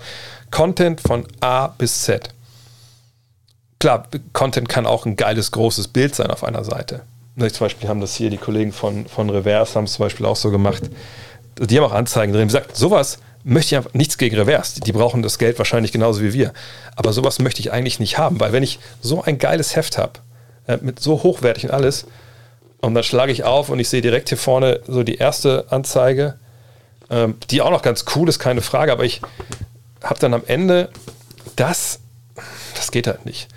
Content 0.50 1.00
von 1.00 1.26
A 1.40 1.66
bis 1.66 2.02
Z. 2.02 2.28
Klar, 3.80 4.06
Content 4.32 4.68
kann 4.68 4.86
auch 4.86 5.04
ein 5.04 5.16
geiles, 5.16 5.50
großes 5.50 5.88
Bild 5.88 6.14
sein 6.14 6.30
auf 6.30 6.44
einer 6.44 6.62
Seite. 6.62 7.02
Zum 7.36 7.64
Beispiel 7.64 7.88
haben 7.88 8.00
das 8.00 8.14
hier 8.14 8.30
die 8.30 8.36
Kollegen 8.36 8.72
von, 8.72 9.06
von 9.06 9.28
Reverse 9.28 9.74
haben 9.74 9.84
es 9.84 9.94
zum 9.94 10.04
Beispiel 10.04 10.26
auch 10.26 10.36
so 10.36 10.50
gemacht. 10.50 10.84
Die 11.58 11.76
haben 11.76 11.84
auch 11.84 11.92
Anzeigen 11.92 12.32
drin. 12.32 12.42
Wie 12.42 12.52
gesagt, 12.52 12.76
sowas 12.76 13.18
möchte 13.42 13.74
ich 13.74 13.76
einfach 13.76 13.94
nichts 13.94 14.18
gegen 14.18 14.36
Reverse. 14.36 14.80
Die 14.80 14.92
brauchen 14.92 15.22
das 15.22 15.38
Geld 15.38 15.58
wahrscheinlich 15.58 15.92
genauso 15.92 16.22
wie 16.22 16.32
wir. 16.32 16.52
Aber 16.96 17.12
sowas 17.12 17.38
möchte 17.40 17.60
ich 17.60 17.72
eigentlich 17.72 18.00
nicht 18.00 18.18
haben, 18.18 18.40
weil 18.40 18.52
wenn 18.52 18.62
ich 18.62 18.78
so 19.00 19.22
ein 19.22 19.38
geiles 19.38 19.76
Heft 19.76 19.98
habe, 19.98 20.12
äh, 20.66 20.78
mit 20.80 21.00
so 21.00 21.22
hochwertig 21.22 21.64
und 21.64 21.70
alles, 21.70 22.06
und 22.80 22.94
dann 22.94 23.02
schlage 23.02 23.32
ich 23.32 23.44
auf 23.44 23.68
und 23.70 23.78
ich 23.78 23.88
sehe 23.88 24.02
direkt 24.02 24.28
hier 24.28 24.38
vorne 24.38 24.80
so 24.86 25.02
die 25.02 25.16
erste 25.16 25.66
Anzeige 25.70 26.34
ähm, 27.10 27.36
die 27.50 27.62
auch 27.62 27.70
noch 27.70 27.82
ganz 27.82 28.04
cool 28.14 28.28
ist, 28.28 28.38
keine 28.38 28.62
Frage, 28.62 28.92
aber 28.92 29.04
ich 29.04 29.20
habe 30.02 30.18
dann 30.20 30.34
am 30.34 30.42
Ende 30.46 30.90
das, 31.56 32.00
das 32.74 32.90
geht 32.90 33.06
halt 33.06 33.26
nicht. 33.26 33.48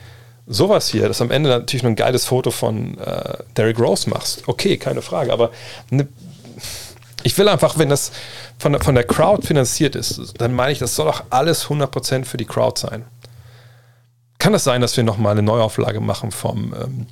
Sowas 0.48 0.88
hier, 0.88 1.08
dass 1.10 1.22
am 1.22 1.30
Ende 1.30 1.50
natürlich 1.50 1.84
nur 1.84 1.92
ein 1.92 1.98
geiles 1.98 2.26
Foto 2.26 2.52
von 2.52 2.98
äh, 3.00 3.38
Derrick 3.58 3.80
Rose 3.80 4.10
machst, 4.10 4.48
okay, 4.48 4.78
keine 4.78 5.02
Frage, 5.02 5.34
aber 5.34 5.52
ne, 5.90 6.08
ich 7.24 7.38
will 7.38 7.50
einfach, 7.50 7.78
wenn 7.78 7.90
das 7.90 8.14
von 8.58 8.72
der, 8.72 8.82
von 8.82 8.96
der 8.96 9.04
Crowd 9.04 9.46
finanziert 9.46 9.96
ist, 9.96 10.34
dann 10.38 10.54
meine 10.54 10.72
ich, 10.72 10.80
das 10.80 10.96
soll 10.96 11.10
auch 11.10 11.24
alles 11.30 11.68
100% 11.68 12.24
für 12.24 12.38
die 12.38 12.46
Crowd 12.46 12.80
sein. 12.80 13.06
Kann 14.40 14.54
das 14.54 14.64
sein, 14.64 14.80
dass 14.80 14.96
wir 14.96 15.04
nochmal 15.04 15.34
eine 15.34 15.42
Neuauflage 15.42 16.00
machen 16.00 16.32
vom, 16.32 16.74
ähm, 16.74 17.08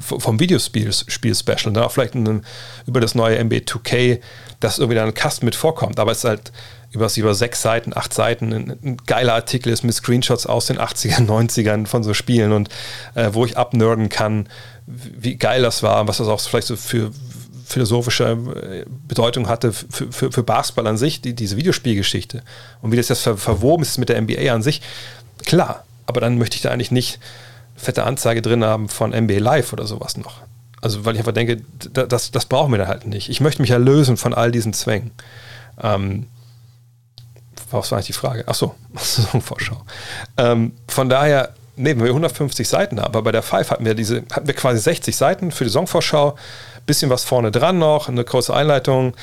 vom 0.00 0.38
Videospiel-Special 0.40 1.72
dann 1.72 1.82
auch 1.82 1.92
vielleicht 1.92 2.14
einen, 2.14 2.44
über 2.86 3.00
das 3.00 3.14
neue 3.14 3.38
MB 3.38 3.52
2K, 3.52 4.20
dass 4.60 4.78
irgendwie 4.78 4.96
dann 4.96 5.08
ein 5.08 5.14
Cast 5.14 5.42
mit 5.42 5.54
vorkommt, 5.54 5.98
aber 5.98 6.12
es 6.12 6.18
ist 6.18 6.24
halt 6.24 6.52
über, 6.90 7.10
über 7.16 7.34
sechs 7.34 7.62
Seiten, 7.62 7.96
acht 7.96 8.14
Seiten 8.14 8.52
ein, 8.52 8.78
ein, 8.82 8.96
geiler 9.06 9.34
Artikel 9.34 9.72
ist 9.72 9.82
mit 9.82 9.94
Screenshots 9.94 10.46
aus 10.46 10.66
den 10.66 10.78
80ern, 10.78 11.26
90ern 11.26 11.86
von 11.86 12.02
so 12.02 12.14
Spielen 12.14 12.52
und 12.52 12.68
äh, 13.14 13.30
wo 13.32 13.44
ich 13.44 13.56
abnörden 13.56 14.08
kann, 14.08 14.48
wie 14.86 15.36
geil 15.36 15.62
das 15.62 15.82
war, 15.82 16.06
was 16.08 16.18
das 16.18 16.28
auch 16.28 16.40
vielleicht 16.40 16.68
so 16.68 16.76
für 16.76 17.10
philosophische 17.66 18.24
äh, 18.24 18.84
Bedeutung 19.08 19.48
hatte 19.48 19.72
für, 19.72 20.12
für, 20.12 20.30
für 20.30 20.42
Basketball 20.42 20.86
an 20.86 20.96
sich, 20.96 21.20
die, 21.20 21.34
diese 21.34 21.56
Videospielgeschichte 21.56 22.42
und 22.80 22.92
wie 22.92 22.96
das 22.96 23.08
jetzt 23.08 23.22
ver, 23.22 23.36
verwoben 23.36 23.82
ist 23.82 23.98
mit 23.98 24.08
der 24.08 24.20
NBA 24.20 24.52
an 24.52 24.62
sich. 24.62 24.80
Klar, 25.44 25.84
aber 26.06 26.20
dann 26.20 26.38
möchte 26.38 26.56
ich 26.56 26.62
da 26.62 26.70
eigentlich 26.70 26.92
nicht 26.92 27.18
fette 27.76 28.04
Anzeige 28.04 28.42
drin 28.42 28.64
haben 28.64 28.88
von 28.88 29.10
NBA 29.10 29.38
Live 29.38 29.72
oder 29.72 29.86
sowas 29.86 30.16
noch. 30.16 30.40
Also, 30.82 31.04
weil 31.04 31.14
ich 31.14 31.20
einfach 31.20 31.32
denke, 31.32 31.62
das, 31.92 32.30
das 32.30 32.46
brauchen 32.46 32.72
wir 32.72 32.78
da 32.78 32.86
halt 32.86 33.06
nicht. 33.06 33.28
Ich 33.28 33.40
möchte 33.40 33.62
mich 33.62 33.70
ja 33.70 33.76
lösen 33.76 34.16
von 34.16 34.34
all 34.34 34.52
diesen 34.52 34.72
Zwängen. 34.72 35.10
Ähm, 35.82 36.26
was 37.70 37.90
war 37.90 37.98
eigentlich 37.98 38.06
die 38.06 38.12
Frage? 38.12 38.46
Achso, 38.46 38.74
Saisonvorschau. 38.94 39.82
Ähm, 40.38 40.72
von 40.86 41.08
daher, 41.08 41.54
nee, 41.76 41.90
wenn 41.90 42.00
wir 42.00 42.08
150 42.08 42.68
Seiten 42.68 42.98
aber 42.98 43.22
bei 43.22 43.32
der 43.32 43.42
Five 43.42 43.70
hatten 43.70 43.86
wir 43.86 43.94
diese, 43.94 44.22
hatten 44.30 44.46
wir 44.46 44.54
quasi 44.54 44.80
60 44.80 45.16
Seiten 45.16 45.50
für 45.50 45.64
die 45.64 45.70
Saisonvorschau, 45.70 46.36
bisschen 46.84 47.10
was 47.10 47.24
vorne 47.24 47.50
dran 47.50 47.78
noch, 47.78 48.08
eine 48.08 48.24
kurze 48.24 48.54
Einleitung, 48.54 49.14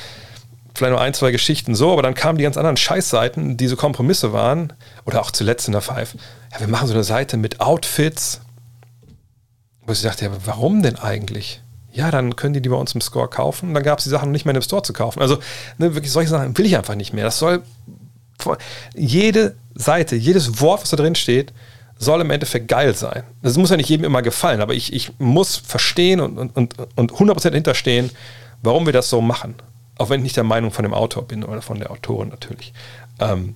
vielleicht 0.74 0.92
noch 0.92 1.00
ein, 1.00 1.14
zwei 1.14 1.30
Geschichten 1.30 1.74
so, 1.74 1.92
aber 1.92 2.02
dann 2.02 2.14
kamen 2.14 2.36
die 2.36 2.44
ganz 2.44 2.56
anderen 2.56 2.76
Scheißseiten, 2.76 3.56
die 3.56 3.68
so 3.68 3.76
Kompromisse 3.76 4.32
waren, 4.32 4.72
oder 5.04 5.20
auch 5.20 5.30
zuletzt 5.30 5.68
in 5.68 5.72
der 5.72 5.82
Five. 5.82 6.16
Ja, 6.52 6.60
wir 6.60 6.68
machen 6.68 6.88
so 6.88 6.94
eine 6.94 7.04
Seite 7.04 7.36
mit 7.36 7.60
Outfits, 7.60 8.40
wo 9.86 9.92
ich 9.92 10.02
dachte, 10.02 10.24
ja, 10.24 10.30
warum 10.44 10.82
denn 10.82 10.96
eigentlich? 10.96 11.60
Ja, 11.92 12.10
dann 12.10 12.34
können 12.36 12.54
die 12.54 12.60
die 12.60 12.68
bei 12.68 12.76
uns 12.76 12.94
im 12.94 13.00
Store 13.00 13.28
kaufen. 13.28 13.68
Und 13.68 13.74
dann 13.74 13.82
gab 13.82 13.98
es 13.98 14.04
die 14.04 14.10
Sachen 14.10 14.32
nicht 14.32 14.44
mehr 14.44 14.54
im 14.54 14.62
Store 14.62 14.82
zu 14.82 14.92
kaufen. 14.92 15.20
Also 15.20 15.38
ne, 15.78 15.94
wirklich 15.94 16.10
solche 16.12 16.30
Sachen 16.30 16.56
will 16.58 16.66
ich 16.66 16.76
einfach 16.76 16.96
nicht 16.96 17.12
mehr. 17.12 17.24
Das 17.24 17.38
soll 17.38 17.62
jede 18.94 19.54
Seite, 19.74 20.16
jedes 20.16 20.60
Wort, 20.60 20.82
was 20.82 20.90
da 20.90 20.96
drin 20.96 21.14
steht, 21.14 21.52
soll 21.98 22.20
im 22.20 22.30
Endeffekt 22.30 22.68
geil 22.68 22.94
sein. 22.94 23.22
Das 23.42 23.56
muss 23.56 23.70
ja 23.70 23.76
nicht 23.76 23.88
jedem 23.88 24.04
immer 24.04 24.22
gefallen, 24.22 24.60
aber 24.60 24.74
ich, 24.74 24.92
ich 24.92 25.12
muss 25.18 25.56
verstehen 25.56 26.20
und, 26.20 26.38
und, 26.56 26.74
und 26.96 27.12
100% 27.12 27.52
hinterstehen, 27.52 28.10
warum 28.62 28.86
wir 28.86 28.92
das 28.92 29.08
so 29.08 29.20
machen. 29.20 29.54
Auch 29.96 30.10
wenn 30.10 30.20
ich 30.20 30.24
nicht 30.24 30.36
der 30.36 30.44
Meinung 30.44 30.72
von 30.72 30.82
dem 30.82 30.92
Autor 30.92 31.26
bin 31.26 31.44
oder 31.44 31.62
von 31.62 31.78
der 31.78 31.90
Autorin 31.90 32.28
natürlich. 32.28 32.72
Ähm, 33.20 33.54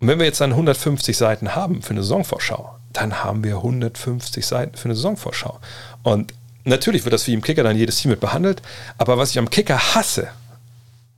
und 0.00 0.08
wenn 0.08 0.18
wir 0.18 0.26
jetzt 0.26 0.40
dann 0.40 0.50
150 0.50 1.16
Seiten 1.16 1.54
haben 1.54 1.82
für 1.82 1.90
eine 1.90 2.02
Saisonvorschau, 2.02 2.74
dann 2.92 3.22
haben 3.22 3.44
wir 3.44 3.56
150 3.56 4.46
Seiten 4.46 4.76
für 4.76 4.86
eine 4.86 4.96
Saisonvorschau. 4.96 5.60
Und 6.02 6.34
natürlich 6.64 7.04
wird 7.04 7.12
das 7.12 7.26
wie 7.26 7.34
im 7.34 7.42
Kicker 7.42 7.62
dann 7.62 7.76
jedes 7.76 7.96
Team 7.96 8.10
mit 8.10 8.20
behandelt, 8.20 8.62
aber 8.98 9.18
was 9.18 9.30
ich 9.30 9.38
am 9.38 9.50
Kicker 9.50 9.78
hasse 9.94 10.28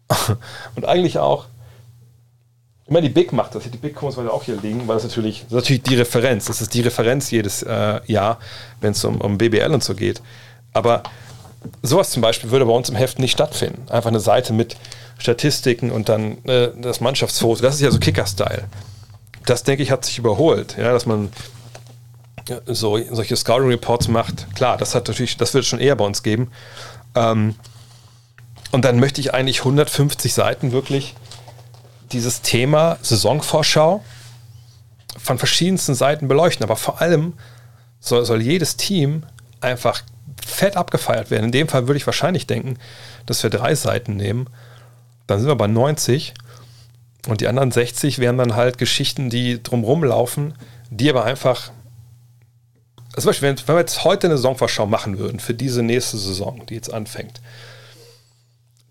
und 0.75 0.85
eigentlich 0.85 1.19
auch 1.19 1.47
Immer 2.93 3.01
die 3.01 3.09
Big 3.09 3.33
macht 3.33 3.55
das. 3.55 3.63
Die 3.63 3.79
Big 3.79 3.95
Cones 3.95 4.19
weil 4.19 4.29
auch 4.29 4.43
hier 4.43 4.61
liegen, 4.61 4.87
weil 4.87 4.97
das 4.97 5.05
natürlich, 5.05 5.45
das 5.45 5.47
ist 5.47 5.55
natürlich 5.55 5.83
die 5.85 5.95
Referenz. 5.95 6.47
Das 6.47 6.61
ist 6.61 6.75
die 6.75 6.83
Referenz 6.83 7.31
jedes 7.31 7.63
äh, 7.63 8.01
Jahr, 8.07 8.39
wenn 8.83 8.91
es 8.91 9.03
um, 9.05 9.19
um 9.21 9.39
BBL 9.39 9.73
und 9.73 9.83
so 9.83 9.95
geht. 9.95 10.21
Aber 10.75 11.03
sowas 11.83 12.11
zum 12.11 12.21
Beispiel 12.21 12.51
würde 12.51 12.67
bei 12.67 12.73
uns 12.73 12.91
im 12.91 12.97
Heft 12.97 13.19
nicht 13.19 13.33
stattfinden. 13.33 13.89
Einfach 13.89 14.09
eine 14.09 14.21
Seite 14.21 14.53
mit 14.53 14.77
Statistiken 15.23 15.93
und 15.93 16.09
dann 16.09 16.44
äh, 16.47 16.70
das 16.77 17.01
Mannschaftsfoto. 17.01 17.62
Das 17.62 17.77
ist 17.77 17.81
ja 17.81 17.90
so 17.93 18.01
Kicker-Style. 18.01 18.65
Das, 19.47 19.62
denke 19.62 19.82
ich, 19.82 19.93
hat 19.93 20.05
sich 20.05 20.19
überholt. 20.19 20.77
Ja, 20.77 20.93
dass 20.93 21.07
man 21.07 21.31
so, 22.66 23.01
solche 23.11 23.36
Scouting-Reports 23.36 24.09
macht. 24.09 24.53
Klar, 24.57 24.77
das 24.77 24.97
hat 24.97 25.07
natürlich, 25.07 25.36
das 25.36 25.55
wird 25.55 25.62
es 25.62 25.69
schon 25.69 25.78
eher 25.78 25.94
bei 25.94 26.05
uns 26.05 26.24
geben. 26.24 26.51
Ähm, 27.15 27.55
und 28.73 28.85
dann 28.85 28.99
möchte 28.99 29.20
ich 29.20 29.32
eigentlich 29.32 29.61
150 29.61 30.35
Seiten 30.35 30.73
wirklich 30.73 31.15
dieses 32.11 32.43
Thema 32.43 32.99
Saisonvorschau 33.03 34.03
von 35.19 35.39
verschiedensten 35.39 35.94
Seiten 35.94 36.27
beleuchten. 36.27 36.65
Aber 36.65 36.77
vor 36.77 37.01
allem 37.01 37.35
soll, 38.01 38.24
soll 38.24 38.43
jedes 38.43 38.77
Team 38.77 39.23
einfach 39.61 40.03
fett 40.44 40.77
abgefeiert 40.77 41.31
werden. 41.31 41.47
In 41.47 41.53
dem 41.53 41.69
Fall 41.69 41.86
würde 41.86 41.99
ich 41.99 42.07
wahrscheinlich 42.07 42.49
denken, 42.49 42.77
dass 43.27 43.43
wir 43.44 43.51
drei 43.51 43.77
Seiten 43.77 44.16
nehmen. 44.16 44.49
Dann 45.27 45.39
sind 45.39 45.49
wir 45.49 45.57
bei 45.57 45.66
90 45.66 46.35
und 47.28 47.40
die 47.40 47.49
anderen 47.49 47.70
60 47.70 48.19
wären 48.19 48.39
dann 48.39 48.57
halt 48.57 48.78
Geschichten, 48.78 49.31
die 49.31 49.62
drumherum 49.62 50.05
laufen, 50.05 50.55
die 50.90 51.09
aber 51.09 51.24
einfach. 51.24 51.70
Also 53.15 53.23
zum 53.23 53.28
Beispiel, 53.31 53.49
wenn, 53.49 53.69
wenn 53.69 53.74
wir 53.77 53.81
jetzt 53.81 54.05
heute 54.05 54.27
eine 54.27 54.36
Saisonvorschau 54.36 54.86
machen 54.86 55.19
würden 55.19 55.39
für 55.39 55.55
diese 55.55 55.82
nächste 55.82 56.16
Saison, 56.16 56.65
die 56.66 56.74
jetzt 56.74 56.93
anfängt, 56.93 57.40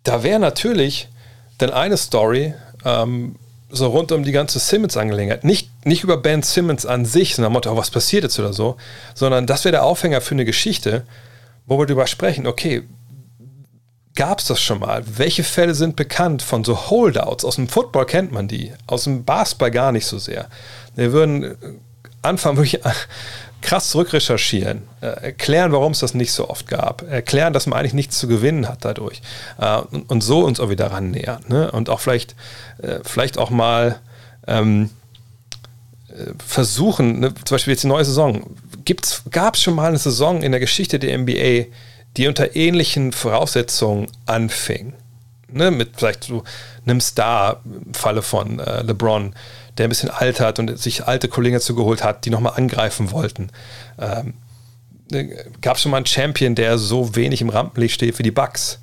da 0.04 0.24
wäre 0.24 0.40
natürlich 0.40 1.10
dann 1.58 1.72
eine 1.72 1.98
Story, 1.98 2.54
ähm, 2.86 3.36
so 3.70 3.88
rund 3.88 4.12
um 4.12 4.24
die 4.24 4.32
ganze 4.32 4.60
Simmons-Angelegenheit. 4.60 5.44
Nicht, 5.44 5.70
nicht 5.86 6.04
über 6.04 6.18
Ben 6.18 6.44
Simmons 6.44 6.86
an 6.86 7.06
sich, 7.06 7.36
sondern 7.36 7.54
Motto, 7.54 7.72
oh, 7.72 7.78
was 7.78 7.90
passiert 7.90 8.24
jetzt 8.24 8.38
oder 8.40 8.54
so, 8.54 8.78
sondern 9.16 9.48
das 9.48 9.64
wäre 9.64 9.72
der 9.72 9.84
Aufhänger 9.84 10.22
für 10.22 10.36
eine 10.36 10.46
Geschichte, 10.46 11.04
wo 11.66 11.80
wir 11.80 11.86
darüber 11.86 12.08
sprechen, 12.08 12.48
okay, 12.48 12.84
gab 14.16 14.40
es 14.40 14.46
das 14.46 14.62
schon 14.62 14.80
mal? 14.80 15.04
Welche 15.18 15.44
Fälle 15.44 15.74
sind 15.74 15.96
bekannt 15.96 16.42
von 16.42 16.64
so 16.64 16.90
Holdouts? 16.90 17.46
Aus 17.46 17.56
dem 17.56 17.68
Football 17.68 18.06
kennt 18.06 18.32
man 18.32 18.48
die, 18.48 18.74
aus 18.88 19.06
dem 19.06 19.24
Basketball 19.24 19.72
gar 19.72 19.92
nicht 19.92 20.06
so 20.06 20.20
sehr. 20.20 20.48
Wir 20.96 21.12
würden 21.12 21.44
äh, 21.44 21.56
anfangen, 22.22 22.58
wirklich 22.58 22.82
krass 23.62 23.90
zurückrecherchieren, 23.90 24.82
äh, 25.02 25.06
erklären, 25.06 25.72
warum 25.72 25.92
es 25.92 26.00
das 26.00 26.14
nicht 26.14 26.32
so 26.32 26.50
oft 26.50 26.68
gab, 26.68 27.04
erklären, 27.04 27.54
dass 27.54 27.68
man 27.68 27.80
eigentlich 27.80 27.94
nichts 27.94 28.18
zu 28.18 28.28
gewinnen 28.28 28.68
hat 28.68 28.84
dadurch 28.84 29.22
äh, 29.60 29.78
und, 29.78 30.22
so 30.22 30.44
uns 30.44 30.60
auch 30.60 30.70
wieder 30.70 30.92
rannähern. 30.92 31.44
Ne? 31.48 31.72
Und 31.72 31.90
auch 31.90 32.00
vielleicht, 32.00 32.36
äh, 32.82 33.00
vielleicht 33.04 33.38
auch 33.38 33.50
mal 33.50 34.00
ähm, 34.48 34.90
äh, 36.10 36.34
versuchen, 36.46 37.20
ne? 37.20 37.34
zum 37.46 37.56
Beispiel 37.56 37.74
jetzt 37.74 37.84
die 37.84 37.88
neue 37.88 38.06
Saison, 38.06 38.56
gab 39.30 39.56
es 39.56 39.62
schon 39.62 39.76
mal 39.76 39.90
eine 39.90 39.98
Saison 39.98 40.42
in 40.42 40.52
der 40.52 40.60
Geschichte 40.60 41.00
der 41.00 41.18
NBA, 41.18 41.68
die 42.18 42.28
unter 42.28 42.56
ähnlichen 42.56 43.12
Voraussetzungen 43.12 44.08
anfing? 44.26 44.94
Ne? 45.50 45.72
Mit 45.72 45.92
vielleicht 45.98 46.26
so 46.26 46.44
einem 46.86 47.02
Star 47.02 47.62
im 47.66 47.94
Falle 47.94 48.22
von 48.22 48.60
äh, 48.60 48.84
LeBron, 48.84 49.34
der 49.78 49.88
ein 49.88 49.90
bisschen 49.90 50.10
altert 50.10 50.60
und 50.60 50.78
sich 50.78 51.08
alte 51.08 51.28
Kollegen 51.28 51.56
dazu 51.56 51.76
geholt 51.76 52.04
hat, 52.04 52.26
die 52.26 52.30
nochmal 52.30 52.54
angreifen 52.56 53.12
wollten. 53.12 53.50
Ähm, 54.00 54.34
Gab 55.60 55.76
es 55.76 55.82
schon 55.82 55.92
mal 55.92 55.98
einen 55.98 56.06
Champion, 56.06 56.56
der 56.56 56.78
so 56.78 57.16
wenig 57.16 57.42
im 57.42 57.50
Rampenlicht 57.50 57.96
steht 57.96 58.18
wie 58.18 58.24
die 58.24 58.32
Bucks? 58.32 58.80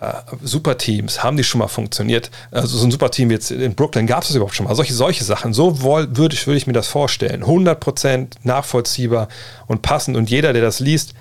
Äh, 0.00 0.12
Superteams, 0.42 1.22
haben 1.22 1.36
die 1.36 1.44
schon 1.44 1.58
mal 1.58 1.68
funktioniert? 1.68 2.30
Also 2.50 2.78
so 2.78 2.86
ein 2.86 2.90
Superteam 2.90 3.30
jetzt 3.30 3.50
in 3.50 3.74
Brooklyn 3.74 4.06
gab 4.06 4.22
es 4.22 4.28
das 4.28 4.36
überhaupt 4.36 4.54
schon 4.54 4.64
mal? 4.64 4.74
Solche, 4.74 4.94
solche 4.94 5.24
Sachen. 5.24 5.52
So 5.52 5.82
würde 5.82 6.34
ich, 6.34 6.46
würd 6.46 6.56
ich 6.56 6.66
mir 6.66 6.72
das 6.72 6.88
vorstellen. 6.88 7.44
100% 7.44 8.28
nachvollziehbar 8.44 9.28
und 9.66 9.82
passend. 9.82 10.16
Und 10.16 10.30
jeder, 10.30 10.52
der 10.52 10.62
das 10.62 10.80
liest, 10.80 11.14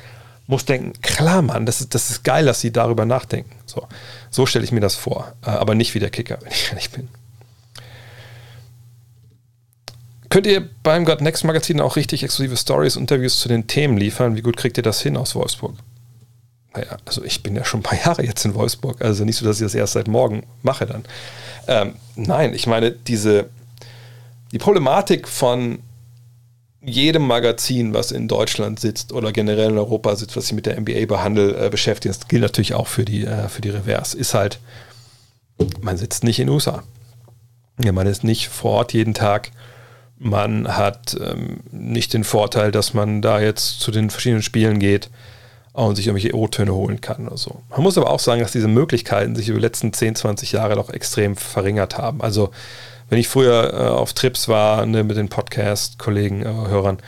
muss 0.47 0.63
denken, 0.63 0.93
klar, 1.01 1.41
Mann, 1.41 1.65
das 1.65 1.81
ist, 1.81 1.93
das 1.93 2.09
ist 2.09 2.23
geil, 2.23 2.45
dass 2.45 2.61
sie 2.61 2.71
darüber 2.71 3.05
nachdenken. 3.05 3.55
So, 3.65 3.87
so 4.29 4.45
stelle 4.45 4.63
ich 4.63 4.71
mir 4.71 4.79
das 4.79 4.95
vor. 4.95 5.33
Äh, 5.45 5.49
aber 5.49 5.75
nicht 5.75 5.93
wie 5.93 5.99
der 5.99 6.09
Kicker, 6.09 6.39
wenn 6.41 6.51
ich 6.51 6.69
ehrlich 6.69 6.89
bin. 6.91 7.09
Könnt 10.29 10.47
ihr 10.47 10.67
beim 10.83 11.05
God 11.05 11.21
Next 11.21 11.43
Magazin 11.43 11.79
auch 11.79 11.95
richtig 11.95 12.23
exklusive 12.23 12.57
Stories, 12.57 12.95
Interviews 12.95 13.39
zu 13.39 13.47
den 13.47 13.67
Themen 13.67 13.97
liefern? 13.97 14.35
Wie 14.35 14.41
gut 14.41 14.57
kriegt 14.57 14.77
ihr 14.77 14.83
das 14.83 15.01
hin 15.01 15.15
aus 15.15 15.35
Wolfsburg? 15.35 15.75
Naja, 16.73 16.97
also 17.05 17.23
ich 17.23 17.43
bin 17.43 17.55
ja 17.55 17.65
schon 17.65 17.81
ein 17.81 17.83
paar 17.83 17.99
Jahre 18.05 18.23
jetzt 18.23 18.45
in 18.45 18.53
Wolfsburg, 18.55 19.01
also 19.01 19.25
nicht 19.25 19.37
so, 19.37 19.45
dass 19.45 19.59
ich 19.59 19.65
das 19.65 19.75
erst 19.75 19.93
seit 19.93 20.07
morgen 20.07 20.45
mache 20.63 20.85
dann. 20.85 21.03
Ähm, 21.67 21.95
nein, 22.15 22.53
ich 22.53 22.67
meine, 22.67 22.91
diese, 22.91 23.49
die 24.51 24.59
Problematik 24.59 25.27
von 25.27 25.79
jedem 26.81 27.25
Magazin, 27.27 27.93
was 27.93 28.11
in 28.11 28.27
Deutschland 28.27 28.79
sitzt 28.79 29.11
oder 29.11 29.31
generell 29.31 29.71
in 29.71 29.77
Europa 29.77 30.15
sitzt, 30.15 30.37
was 30.37 30.45
sich 30.47 30.53
mit 30.53 30.65
der 30.65 30.79
NBA 30.79 31.05
behandelt, 31.05 31.57
äh, 31.59 31.69
beschäftigt, 31.69 32.15
das 32.15 32.27
gilt 32.27 32.43
natürlich 32.43 32.73
auch 32.73 32.87
für 32.87 33.05
die, 33.05 33.25
äh, 33.25 33.49
für 33.49 33.61
die 33.61 33.69
Reverse, 33.69 34.17
ist 34.17 34.33
halt, 34.33 34.59
man 35.81 35.97
sitzt 35.97 36.23
nicht 36.23 36.39
in 36.39 36.49
USA. 36.49 36.83
Ja, 37.83 37.91
man 37.91 38.07
ist 38.07 38.23
nicht 38.23 38.47
vor 38.49 38.71
Ort 38.71 38.93
jeden 38.93 39.13
Tag 39.13 39.51
man 40.19 40.75
hat 40.75 41.15
ähm, 41.19 41.59
nicht 41.71 42.13
den 42.13 42.23
Vorteil, 42.23 42.71
dass 42.71 42.93
man 42.93 43.21
da 43.21 43.39
jetzt 43.39 43.79
zu 43.79 43.91
den 43.91 44.09
verschiedenen 44.09 44.43
Spielen 44.43 44.79
geht. 44.79 45.09
und 45.73 45.95
sich 45.95 46.07
irgendwelche 46.07 46.35
O-Töne 46.35 46.73
holen 46.73 47.01
kann 47.01 47.27
oder 47.27 47.37
so. 47.37 47.61
Man 47.69 47.83
muss 47.83 47.99
aber 47.99 48.09
auch 48.09 48.19
sagen, 48.19 48.41
dass 48.41 48.51
diese 48.51 48.67
Möglichkeiten 48.67 49.35
sich 49.35 49.47
über 49.47 49.59
die 49.59 49.65
letzten 49.65 49.93
10, 49.93 50.15
20 50.15 50.53
Jahre 50.53 50.73
doch 50.73 50.89
extrem 50.89 51.35
verringert 51.35 51.99
haben. 51.99 52.19
Also 52.21 52.49
wenn 53.09 53.19
ich 53.19 53.27
früher 53.27 53.73
äh, 53.73 53.87
auf 53.87 54.13
Trips 54.13 54.47
war 54.47 54.85
ne, 54.85 55.03
mit 55.03 55.17
den 55.17 55.29
Podcast-Kollegen, 55.29 56.41
äh, 56.41 56.45
Hörern, 56.45 56.99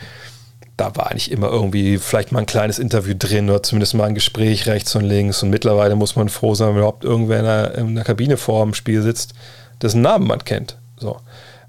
da 0.76 0.96
war 0.96 1.10
eigentlich 1.10 1.30
immer 1.30 1.48
irgendwie 1.48 1.98
vielleicht 1.98 2.32
mal 2.32 2.40
ein 2.40 2.46
kleines 2.46 2.78
Interview 2.78 3.14
drin 3.16 3.50
oder 3.50 3.62
zumindest 3.62 3.94
mal 3.94 4.04
ein 4.04 4.14
Gespräch 4.14 4.66
rechts 4.66 4.94
und 4.96 5.04
links. 5.04 5.42
Und 5.42 5.50
mittlerweile 5.50 5.94
muss 5.94 6.16
man 6.16 6.30
froh 6.30 6.54
sein, 6.54 6.70
wenn 6.70 6.78
überhaupt 6.78 7.04
irgendwer 7.04 7.40
in 7.40 7.44
einer, 7.44 7.74
in 7.74 7.88
einer 7.88 8.04
Kabine 8.04 8.38
vor 8.38 8.64
dem 8.64 8.72
Spiel 8.72 9.02
sitzt, 9.02 9.34
dessen 9.82 10.00
Namen 10.00 10.26
man 10.26 10.42
kennt. 10.42 10.78
So. 10.96 11.20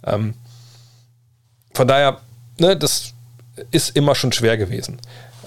Ähm, 0.05 0.35
von 1.73 1.87
daher, 1.87 2.21
ne, 2.57 2.77
das 2.77 3.13
ist 3.71 3.95
immer 3.97 4.15
schon 4.15 4.31
schwer 4.31 4.57
gewesen. 4.57 4.99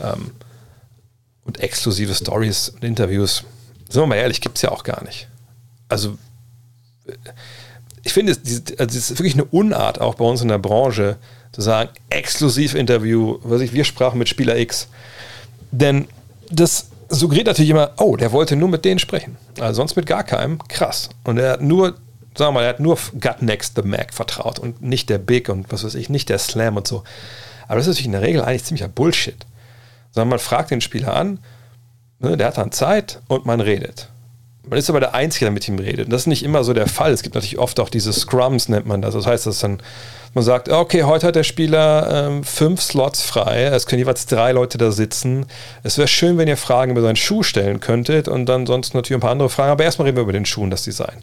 Ähm, 0.02 0.32
und 1.44 1.61
exklusive 1.61 2.15
Stories 2.15 2.70
und 2.70 2.85
Interviews, 2.85 3.44
sind 3.89 4.02
wir 4.02 4.06
mal 4.06 4.16
ehrlich, 4.16 4.40
gibt 4.40 4.56
es 4.56 4.62
ja 4.62 4.70
auch 4.70 4.82
gar 4.82 5.02
nicht. 5.05 5.28
Also, 5.89 6.19
ich 8.05 8.13
finde, 8.13 8.33
es, 8.33 8.63
also 8.79 8.99
ist 8.99 9.11
wirklich 9.11 9.35
eine 9.35 9.47
Unart 9.47 10.01
auch 10.01 10.15
bei 10.15 10.25
uns 10.25 10.43
in 10.43 10.49
der 10.49 10.59
Branche, 10.59 11.17
zu 11.53 11.61
sagen, 11.61 11.91
exklusiv 12.11 12.75
Interview, 12.75 13.39
was 13.43 13.61
ich, 13.61 13.73
wir 13.73 13.85
sprachen 13.85 14.19
mit 14.19 14.29
Spieler 14.29 14.57
X. 14.57 14.89
Denn 15.71 16.09
das 16.51 16.89
suggeriert 17.09 17.47
natürlich 17.47 17.71
immer, 17.71 17.93
oh, 17.99 18.17
der 18.17 18.33
wollte 18.33 18.57
nur 18.57 18.69
mit 18.69 18.85
denen 18.85 18.99
sprechen. 18.99 19.37
Also 19.61 19.77
sonst 19.77 19.97
mit 19.97 20.07
gar 20.07 20.25
keinem. 20.25 20.59
Krass. 20.69 21.11
Und 21.23 21.39
er 21.39 21.53
hat 21.53 21.63
nur, 21.63 21.95
sagen 22.37 22.49
wir 22.49 22.53
mal, 22.53 22.65
er 22.65 22.71
hat 22.71 22.81
nur 22.81 22.99
Gut 23.13 23.41
Next 23.41 23.75
the 23.77 23.83
Mac 23.83 24.13
vertraut 24.13 24.59
und 24.59 24.83
nicht 24.83 25.09
der 25.09 25.19
Big 25.19 25.49
und 25.49 25.71
was 25.71 25.85
weiß 25.85 25.95
ich, 25.95 26.09
nicht 26.09 26.29
der 26.29 26.39
Slam 26.39 26.77
und 26.77 26.87
so. 26.87 27.05
Aber 27.69 27.77
das 27.77 27.87
ist 27.87 27.95
natürlich 27.95 28.07
in 28.07 28.13
der 28.13 28.23
Regel 28.23 28.43
eigentlich 28.43 28.65
ziemlicher 28.65 28.89
Bullshit. 28.89 29.47
Sondern 30.11 30.31
man 30.31 30.39
fragt 30.41 30.71
den 30.71 30.81
Spieler 30.81 31.15
an, 31.15 31.39
ne, 32.19 32.37
der 32.37 32.49
hat 32.49 32.59
dann 32.59 32.73
Zeit 32.73 33.21
und 33.29 33.47
man 33.47 33.61
redet. 33.61 34.09
Man 34.69 34.78
ist 34.78 34.89
aber 34.89 35.01
der 35.01 35.15
Einzige, 35.15 35.45
der 35.45 35.53
mit 35.53 35.69
ihm 35.69 35.78
redet. 35.78 36.07
Und 36.07 36.12
das 36.12 36.23
ist 36.23 36.27
nicht 36.27 36.43
immer 36.43 36.65
so 36.65 36.73
der 36.73 36.86
Fall. 36.86 37.12
Es 37.12 37.23
gibt 37.23 37.35
natürlich 37.35 37.59
oft 37.59 37.78
auch 37.81 37.91
diese 37.91 38.12
Scrums, 38.12 38.69
nennt 38.69 38.86
man 38.86 39.03
das. 39.03 39.15
Das 39.15 39.27
heißt, 39.27 39.47
dass 39.47 39.59
dann 39.59 39.81
man 40.35 40.43
sagt, 40.43 40.69
okay, 40.69 41.05
heute 41.05 41.28
hat 41.28 41.36
der 41.36 41.45
Spieler 41.45 42.27
ähm, 42.27 42.43
fünf 42.43 42.82
Slots 42.82 43.23
frei. 43.23 43.65
Es 43.65 43.86
können 43.86 44.01
jeweils 44.01 44.27
drei 44.27 44.51
Leute 44.51 44.78
da 44.78 44.91
sitzen. 44.91 45.47
Es 45.85 45.97
wäre 45.97 46.09
schön, 46.09 46.39
wenn 46.39 46.49
ihr 46.49 46.57
Fragen 46.57 46.91
über 46.91 47.03
seinen 47.03 47.15
Schuh 47.15 47.45
stellen 47.45 47.78
könntet 47.78 48.27
und 48.27 48.47
dann 48.47 48.66
sonst 48.66 48.95
natürlich 48.95 49.19
ein 49.19 49.20
paar 49.20 49.31
andere 49.31 49.49
Fragen. 49.49 49.70
Aber 49.70 49.85
erstmal 49.85 50.07
reden 50.07 50.16
wir 50.16 50.23
über 50.23 50.32
den 50.32 50.45
Schuh 50.45 50.62
und 50.62 50.70
das 50.70 50.82
Design. 50.82 51.23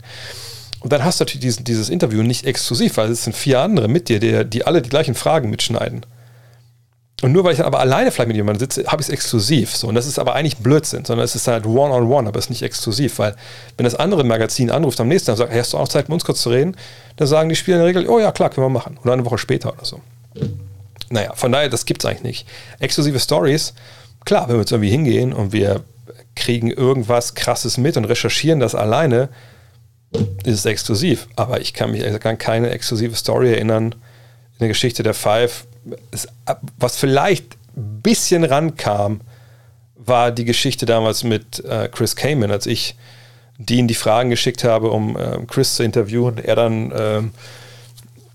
Und 0.79 0.93
dann 0.93 1.03
hast 1.03 1.19
du 1.19 1.23
natürlich 1.23 1.41
diesen, 1.41 1.65
dieses 1.65 1.89
Interview 1.89 2.23
nicht 2.23 2.45
exklusiv, 2.45 2.95
weil 2.97 3.11
es 3.11 3.25
sind 3.25 3.35
vier 3.35 3.59
andere 3.59 3.89
mit 3.89 4.07
dir, 4.07 4.19
die, 4.19 4.45
die 4.45 4.65
alle 4.65 4.81
die 4.81 4.89
gleichen 4.89 5.13
Fragen 5.13 5.49
mitschneiden. 5.49 6.05
Und 7.21 7.31
nur 7.33 7.43
weil 7.43 7.51
ich 7.51 7.57
dann 7.57 7.67
aber 7.67 7.79
alleine 7.79 8.11
vielleicht 8.11 8.29
mit 8.29 8.37
jemandem 8.37 8.59
sitze, 8.59 8.85
habe 8.87 9.01
ich 9.01 9.07
es 9.07 9.13
exklusiv. 9.13 9.75
So. 9.75 9.87
Und 9.87 9.95
das 9.95 10.07
ist 10.07 10.17
aber 10.17 10.33
eigentlich 10.33 10.57
Blödsinn, 10.57 11.05
sondern 11.05 11.23
es 11.23 11.35
ist 11.35 11.47
halt 11.47 11.65
one-on-one, 11.65 12.03
-on 12.03 12.23
-one, 12.23 12.27
aber 12.27 12.39
es 12.39 12.45
ist 12.45 12.49
nicht 12.49 12.63
exklusiv. 12.63 13.19
Weil, 13.19 13.35
wenn 13.77 13.83
das 13.83 13.95
andere 13.95 14.23
Magazin 14.23 14.71
anruft 14.71 14.99
am 14.99 15.07
nächsten 15.07 15.27
Tag 15.27 15.33
und 15.33 15.37
sagt, 15.37 15.51
hey, 15.51 15.59
hast 15.59 15.73
du 15.73 15.77
auch 15.77 15.87
Zeit, 15.87 16.09
mit 16.09 16.15
uns 16.15 16.25
kurz 16.25 16.41
zu 16.41 16.49
reden? 16.49 16.75
Dann 17.17 17.27
sagen 17.27 17.49
die 17.49 17.55
Spieler 17.55 17.77
in 17.77 17.81
der 17.81 17.89
Regel, 17.89 18.07
oh 18.09 18.19
ja, 18.19 18.31
klar, 18.31 18.49
können 18.49 18.65
wir 18.65 18.69
machen. 18.69 18.97
Oder 19.03 19.13
eine 19.13 19.25
Woche 19.25 19.37
später 19.37 19.71
oder 19.71 19.85
so. 19.85 20.01
Naja, 21.09 21.33
von 21.35 21.51
daher, 21.51 21.69
das 21.69 21.85
gibt 21.85 22.03
es 22.03 22.09
eigentlich 22.09 22.23
nicht. 22.23 22.47
Exklusive 22.79 23.19
Stories, 23.19 23.73
klar, 24.25 24.47
wenn 24.47 24.55
wir 24.55 24.61
jetzt 24.61 24.71
irgendwie 24.71 24.89
hingehen 24.89 25.33
und 25.33 25.51
wir 25.51 25.81
kriegen 26.35 26.71
irgendwas 26.71 27.35
Krasses 27.35 27.77
mit 27.77 27.97
und 27.97 28.05
recherchieren 28.05 28.59
das 28.59 28.73
alleine, 28.73 29.29
ist 30.43 30.55
es 30.55 30.65
exklusiv. 30.65 31.27
Aber 31.35 31.61
ich 31.61 31.73
kann 31.73 31.91
mich 31.91 32.03
an 32.03 32.37
keine 32.37 32.69
exklusive 32.69 33.15
Story 33.15 33.51
erinnern 33.51 33.93
in 34.53 34.59
der 34.59 34.67
Geschichte 34.69 35.03
der 35.03 35.13
Five, 35.13 35.65
was 36.77 36.97
vielleicht 36.97 37.55
ein 37.75 38.01
bisschen 38.01 38.43
rankam, 38.43 39.21
war 39.95 40.31
die 40.31 40.45
Geschichte 40.45 40.85
damals 40.85 41.23
mit 41.23 41.63
äh, 41.63 41.89
Chris 41.89 42.15
Kamen, 42.15 42.51
als 42.51 42.65
ich 42.65 42.95
Dean 43.57 43.87
die 43.87 43.95
Fragen 43.95 44.29
geschickt 44.29 44.63
habe, 44.63 44.89
um 44.89 45.15
äh, 45.15 45.39
Chris 45.47 45.75
zu 45.75 45.83
interviewen. 45.83 46.37
Er 46.39 46.55
dann, 46.55 46.91
äh, 46.91 47.21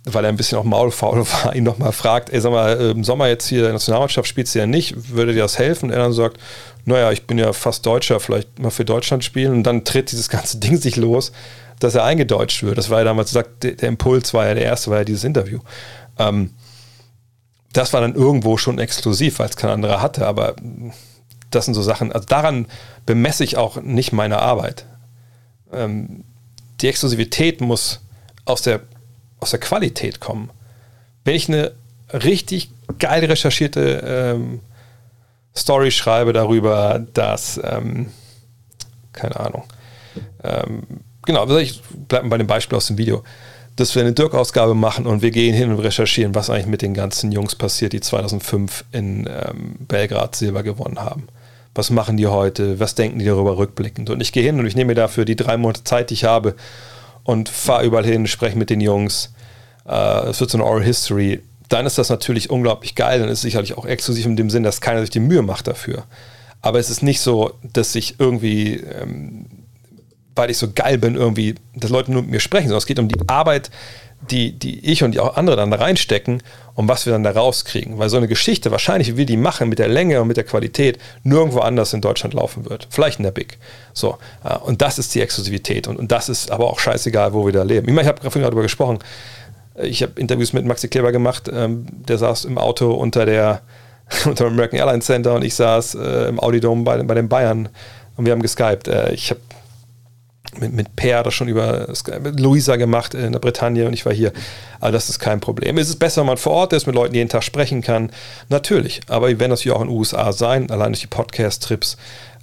weil 0.05 0.24
er 0.24 0.28
ein 0.28 0.36
bisschen 0.36 0.59
auch 0.59 0.64
maulfaul 0.64 1.27
war, 1.44 1.55
ihn 1.55 1.64
nochmal 1.64 1.93
fragt, 1.93 2.31
ey, 2.31 2.40
sag 2.40 2.52
mal, 2.52 2.74
im 2.77 3.05
Sommer 3.05 3.28
jetzt 3.28 3.48
hier 3.48 3.59
in 3.59 3.64
der 3.64 3.73
Nationalmannschaft 3.74 4.28
spielst 4.28 4.55
du 4.55 4.60
ja 4.60 4.66
nicht, 4.66 5.10
würde 5.10 5.32
dir 5.32 5.43
das 5.43 5.59
helfen? 5.59 5.86
Und 5.86 5.93
er 5.93 5.98
dann 5.98 6.12
sagt, 6.12 6.39
naja, 6.85 7.10
ich 7.10 7.27
bin 7.27 7.39
ja 7.39 7.52
fast 7.52 7.85
Deutscher, 7.85 8.20
vielleicht 8.20 8.59
mal 8.60 8.70
für 8.70 8.85
Deutschland 8.85 9.24
spielen. 9.24 9.52
Und 9.52 9.62
dann 9.64 9.85
tritt 9.85 10.12
dieses 10.12 10.28
ganze 10.28 10.59
Ding 10.60 10.77
sich 10.77 10.97
los, 10.97 11.32
dass 11.81 11.94
er 11.94 12.05
eingedeutscht 12.05 12.62
wird. 12.62 12.78
Das 12.78 12.90
war 12.90 12.98
ja 12.98 13.05
damals 13.05 13.31
gesagt, 13.31 13.64
der, 13.64 13.73
der 13.73 13.89
Impuls 13.89 14.32
war 14.32 14.47
ja 14.47 14.55
der 14.55 14.64
erste, 14.64 14.90
war 14.90 14.98
ja 14.98 15.05
dieses 15.05 15.24
Interview. 15.24 15.59
Ähm, 16.18 16.52
das 17.76 17.92
war 17.92 18.00
dann 18.00 18.14
irgendwo 18.14 18.56
schon 18.56 18.78
exklusiv, 18.78 19.38
weil 19.38 19.48
es 19.48 19.56
kein 19.56 19.70
anderer 19.70 20.00
hatte, 20.00 20.26
aber 20.26 20.56
das 21.50 21.66
sind 21.66 21.74
so 21.74 21.82
Sachen, 21.82 22.12
also 22.12 22.26
daran 22.26 22.66
bemesse 23.04 23.44
ich 23.44 23.56
auch 23.56 23.80
nicht 23.82 24.12
meine 24.12 24.38
Arbeit. 24.40 24.86
Ähm, 25.72 26.24
die 26.80 26.88
Exklusivität 26.88 27.60
muss 27.60 28.00
aus 28.44 28.62
der, 28.62 28.80
aus 29.40 29.50
der 29.50 29.60
Qualität 29.60 30.20
kommen. 30.20 30.50
Wenn 31.24 31.34
ich 31.34 31.48
eine 31.48 31.72
richtig 32.12 32.70
geil 32.98 33.24
recherchierte 33.24 34.02
ähm, 34.36 34.60
Story 35.54 35.90
schreibe 35.90 36.32
darüber, 36.32 37.04
dass, 37.14 37.60
ähm, 37.62 38.10
keine 39.12 39.38
Ahnung, 39.38 39.64
ähm, 40.42 40.82
genau, 41.24 41.56
ich 41.58 41.82
bleibe 42.08 42.28
bei 42.28 42.38
dem 42.38 42.46
Beispiel 42.46 42.76
aus 42.76 42.86
dem 42.86 42.98
Video, 42.98 43.22
dass 43.76 43.94
wir 43.94 44.02
eine 44.02 44.12
Dirk-Ausgabe 44.12 44.74
machen 44.74 45.06
und 45.06 45.20
wir 45.20 45.30
gehen 45.30 45.54
hin 45.54 45.70
und 45.70 45.78
recherchieren, 45.78 46.34
was 46.34 46.48
eigentlich 46.48 46.66
mit 46.66 46.82
den 46.82 46.94
ganzen 46.94 47.30
Jungs 47.30 47.54
passiert, 47.54 47.92
die 47.92 48.00
2005 48.00 48.84
in 48.92 49.28
ähm, 49.28 49.76
Belgrad 49.80 50.34
Silber 50.34 50.62
gewonnen 50.62 50.98
haben. 50.98 51.28
Was 51.74 51.90
machen 51.90 52.16
die 52.16 52.26
heute? 52.26 52.80
Was 52.80 52.94
denken 52.94 53.18
die 53.18 53.26
darüber 53.26 53.58
rückblickend? 53.58 54.08
Und 54.08 54.22
ich 54.22 54.32
gehe 54.32 54.42
hin 54.42 54.58
und 54.58 54.66
ich 54.66 54.74
nehme 54.74 54.88
mir 54.88 54.94
dafür 54.94 55.26
die 55.26 55.36
drei 55.36 55.58
Monate 55.58 55.84
Zeit, 55.84 56.08
die 56.08 56.14
ich 56.14 56.24
habe 56.24 56.54
und 57.22 57.50
fahre 57.50 57.84
überall 57.84 58.06
hin, 58.06 58.26
spreche 58.26 58.56
mit 58.56 58.70
den 58.70 58.80
Jungs. 58.80 59.34
Äh, 59.86 60.28
es 60.28 60.40
wird 60.40 60.50
so 60.50 60.56
eine 60.56 60.64
Oral 60.64 60.82
History. 60.82 61.42
Dann 61.68 61.84
ist 61.84 61.98
das 61.98 62.08
natürlich 62.08 62.48
unglaublich 62.48 62.94
geil. 62.94 63.20
Dann 63.20 63.28
ist 63.28 63.38
es 63.38 63.42
sicherlich 63.42 63.76
auch 63.76 63.84
exklusiv 63.84 64.24
in 64.24 64.36
dem 64.36 64.48
Sinn, 64.48 64.62
dass 64.62 64.80
keiner 64.80 65.00
sich 65.00 65.10
die 65.10 65.20
Mühe 65.20 65.42
macht 65.42 65.66
dafür. 65.66 66.04
Aber 66.62 66.78
es 66.78 66.88
ist 66.88 67.02
nicht 67.02 67.20
so, 67.20 67.52
dass 67.62 67.94
ich 67.94 68.18
irgendwie 68.18 68.76
ähm, 68.76 69.44
weil 70.36 70.50
ich 70.50 70.58
so 70.58 70.68
geil 70.72 70.98
bin, 70.98 71.16
irgendwie, 71.16 71.54
dass 71.74 71.90
Leute 71.90 72.12
nur 72.12 72.22
mit 72.22 72.30
mir 72.30 72.40
sprechen, 72.40 72.68
sondern 72.68 72.78
es 72.78 72.86
geht 72.86 72.98
um 72.98 73.08
die 73.08 73.16
Arbeit, 73.26 73.70
die, 74.30 74.52
die 74.52 74.90
ich 74.90 75.02
und 75.02 75.12
die 75.12 75.20
auch 75.20 75.36
andere 75.36 75.56
dann 75.56 75.70
da 75.70 75.76
reinstecken 75.76 76.42
und 76.74 76.88
was 76.88 77.06
wir 77.06 77.12
dann 77.12 77.22
da 77.22 77.30
rauskriegen. 77.30 77.98
Weil 77.98 78.08
so 78.08 78.16
eine 78.16 78.28
Geschichte, 78.28 78.70
wahrscheinlich, 78.70 79.12
wie 79.12 79.16
wir 79.18 79.26
die 79.26 79.36
machen, 79.36 79.68
mit 79.68 79.78
der 79.78 79.88
Länge 79.88 80.20
und 80.20 80.28
mit 80.28 80.36
der 80.36 80.44
Qualität, 80.44 80.98
nirgendwo 81.22 81.60
anders 81.60 81.92
in 81.92 82.00
Deutschland 82.00 82.34
laufen 82.34 82.68
wird. 82.68 82.88
Vielleicht 82.90 83.18
in 83.18 83.24
der 83.24 83.30
Big. 83.30 83.58
So. 83.92 84.18
Und 84.64 84.82
das 84.82 84.98
ist 84.98 85.14
die 85.14 85.20
Exklusivität. 85.20 85.86
Und, 85.86 85.96
und 85.96 86.12
das 86.12 86.28
ist 86.28 86.50
aber 86.50 86.66
auch 86.66 86.78
scheißegal, 86.78 87.32
wo 87.32 87.46
wir 87.46 87.52
da 87.52 87.62
leben. 87.62 87.88
Ich 87.88 87.94
meine, 87.94 88.02
ich 88.02 88.08
habe 88.08 88.20
gerade 88.20 88.40
darüber 88.40 88.62
gesprochen. 88.62 88.98
Ich 89.82 90.02
habe 90.02 90.18
Interviews 90.18 90.52
mit 90.52 90.64
Maxi 90.64 90.88
Kleber 90.88 91.12
gemacht. 91.12 91.50
Ähm, 91.52 91.86
der 91.90 92.18
saß 92.18 92.46
im 92.46 92.58
Auto 92.58 92.92
unter 92.92 93.26
der 93.26 93.62
unter 94.24 94.44
dem 94.44 94.54
American 94.54 94.78
Airlines 94.78 95.06
Center 95.06 95.34
und 95.34 95.42
ich 95.42 95.54
saß 95.54 95.96
äh, 95.96 96.28
im 96.28 96.38
Audidome 96.38 96.84
bei, 96.84 97.02
bei 97.02 97.14
den 97.14 97.28
Bayern 97.28 97.68
und 98.16 98.24
wir 98.24 98.32
haben 98.32 98.42
geskypt. 98.42 98.88
Äh, 98.88 99.12
ich 99.12 99.30
habe 99.30 99.40
mit, 100.59 100.73
mit 100.73 100.97
Per 100.97 101.23
das 101.23 101.35
schon 101.35 101.48
über 101.48 101.89
mit 102.23 102.40
Luisa 102.40 102.77
gemacht 102.77 103.14
in 103.14 103.32
der 103.32 103.39
Bretagne 103.39 103.86
und 103.86 103.93
ich 103.93 104.06
war 104.06 104.12
hier. 104.12 104.32
Aber 104.81 104.93
das 104.93 105.09
ist 105.09 105.18
kein 105.18 105.40
Problem. 105.40 105.78
Ist 105.78 105.89
es 105.89 105.97
besser, 105.97 106.23
wenn 106.23 106.28
man 106.28 106.36
vor 106.36 106.52
Ort 106.52 106.73
ist, 106.73 106.86
mit 106.86 106.94
Leuten 106.94 107.14
jeden 107.14 107.28
Tag 107.28 107.43
sprechen 107.43 107.82
kann? 107.82 108.10
Natürlich. 108.48 109.01
Aber 109.09 109.28
wir 109.28 109.39
werden 109.39 109.51
das 109.51 109.62
hier 109.62 109.77
auch 109.77 109.81
in 109.81 109.89
den 109.89 109.97
USA 109.97 110.32
sein, 110.32 110.70
allein 110.70 110.93
durch 110.93 111.01
die 111.01 111.06
Podcast-Trips. 111.06 111.97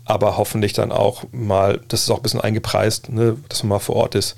Aber 0.05 0.37
hoffentlich 0.37 0.73
dann 0.73 0.91
auch 0.91 1.23
mal, 1.31 1.79
das 1.87 2.01
ist 2.01 2.11
auch 2.11 2.17
ein 2.17 2.23
bisschen 2.23 2.41
eingepreist, 2.41 3.09
ne, 3.09 3.37
dass 3.49 3.63
man 3.63 3.69
mal 3.69 3.79
vor 3.79 3.95
Ort 3.95 4.15
ist, 4.15 4.35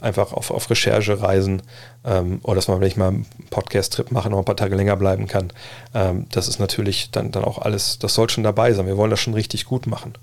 einfach 0.00 0.32
auf, 0.32 0.52
auf 0.52 0.70
Recherche 0.70 1.20
reisen 1.20 1.62
ähm, 2.04 2.38
oder 2.44 2.56
dass 2.56 2.68
man, 2.68 2.80
wenn 2.80 2.86
ich 2.86 2.96
mal 2.96 3.08
einen 3.08 3.26
Podcast-Trip 3.50 4.12
mache, 4.12 4.30
noch 4.30 4.38
ein 4.38 4.44
paar 4.44 4.56
Tage 4.56 4.76
länger 4.76 4.96
bleiben 4.96 5.26
kann. 5.26 5.52
Ähm, 5.92 6.26
das 6.30 6.46
ist 6.46 6.60
natürlich 6.60 7.10
dann, 7.10 7.32
dann 7.32 7.44
auch 7.44 7.58
alles, 7.58 7.98
das 7.98 8.14
soll 8.14 8.30
schon 8.30 8.44
dabei 8.44 8.72
sein. 8.72 8.86
Wir 8.86 8.96
wollen 8.96 9.10
das 9.10 9.20
schon 9.20 9.34
richtig 9.34 9.64
gut 9.64 9.88
machen. 9.88 10.14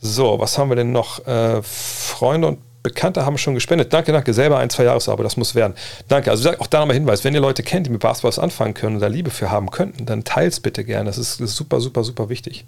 So, 0.00 0.38
was 0.38 0.58
haben 0.58 0.70
wir 0.70 0.76
denn 0.76 0.92
noch? 0.92 1.26
Äh, 1.26 1.62
Freunde 1.62 2.48
und 2.48 2.58
Bekannte 2.82 3.26
haben 3.26 3.36
schon 3.36 3.54
gespendet. 3.54 3.92
Danke, 3.92 4.12
danke. 4.12 4.32
Selber 4.32 4.58
ein, 4.58 4.70
zwei 4.70 4.84
Jahres, 4.84 5.08
aber 5.08 5.24
das 5.24 5.36
muss 5.36 5.54
werden. 5.54 5.74
Danke. 6.06 6.30
Also 6.30 6.50
auch 6.58 6.68
da 6.68 6.78
nochmal 6.78 6.94
Hinweis, 6.94 7.24
wenn 7.24 7.34
ihr 7.34 7.40
Leute 7.40 7.62
kennt, 7.62 7.86
die 7.86 7.90
mit 7.90 8.00
Basketball 8.00 8.28
was 8.28 8.38
anfangen 8.38 8.74
können 8.74 8.96
und 8.96 9.00
da 9.00 9.08
Liebe 9.08 9.30
für 9.30 9.50
haben 9.50 9.70
könnten, 9.70 10.06
dann 10.06 10.24
teilt 10.24 10.52
es 10.52 10.60
bitte 10.60 10.84
gerne. 10.84 11.06
Das 11.06 11.18
ist, 11.18 11.40
das 11.40 11.50
ist, 11.50 11.56
super, 11.56 11.80
super, 11.80 12.04
super 12.04 12.28
wichtig. 12.28 12.64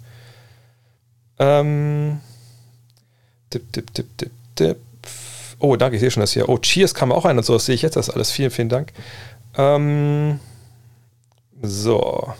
Ähm, 1.39 2.19
tipp, 3.49 3.71
tipp, 3.71 3.93
tipp, 3.93 4.07
tipp, 4.17 4.31
tipp. 4.55 4.77
Oh, 5.59 5.75
danke, 5.75 5.95
ich 5.95 6.01
sehe 6.01 6.11
schon 6.11 6.21
das 6.21 6.33
hier. 6.33 6.49
Oh, 6.49 6.57
Cheers 6.57 6.93
kam 6.93 7.11
auch 7.11 7.25
ein 7.25 7.37
und 7.37 7.43
so, 7.43 7.53
das 7.53 7.65
sehe 7.65 7.75
ich 7.75 7.81
jetzt 7.81 7.95
das 7.95 8.09
alles. 8.09 8.31
Vielen, 8.31 8.51
vielen 8.51 8.69
Dank. 8.69 8.91
Ähm, 9.57 10.39
so. 11.61 12.33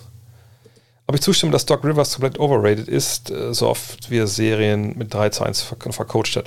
Ob 1.12 1.16
ich 1.16 1.22
zustimme, 1.24 1.52
dass 1.52 1.66
Doc 1.66 1.84
Rivers 1.84 2.14
komplett 2.14 2.40
overrated 2.40 2.88
ist, 2.88 3.32
äh, 3.32 3.54
so 3.54 3.68
oft 3.68 4.10
wie 4.10 4.20
er 4.20 4.28
Serien 4.28 4.98
mit 4.98 5.14
3 5.14 5.28
zu 5.28 5.44
1 5.44 5.62
vercoacht 5.62 6.38
hat. 6.38 6.46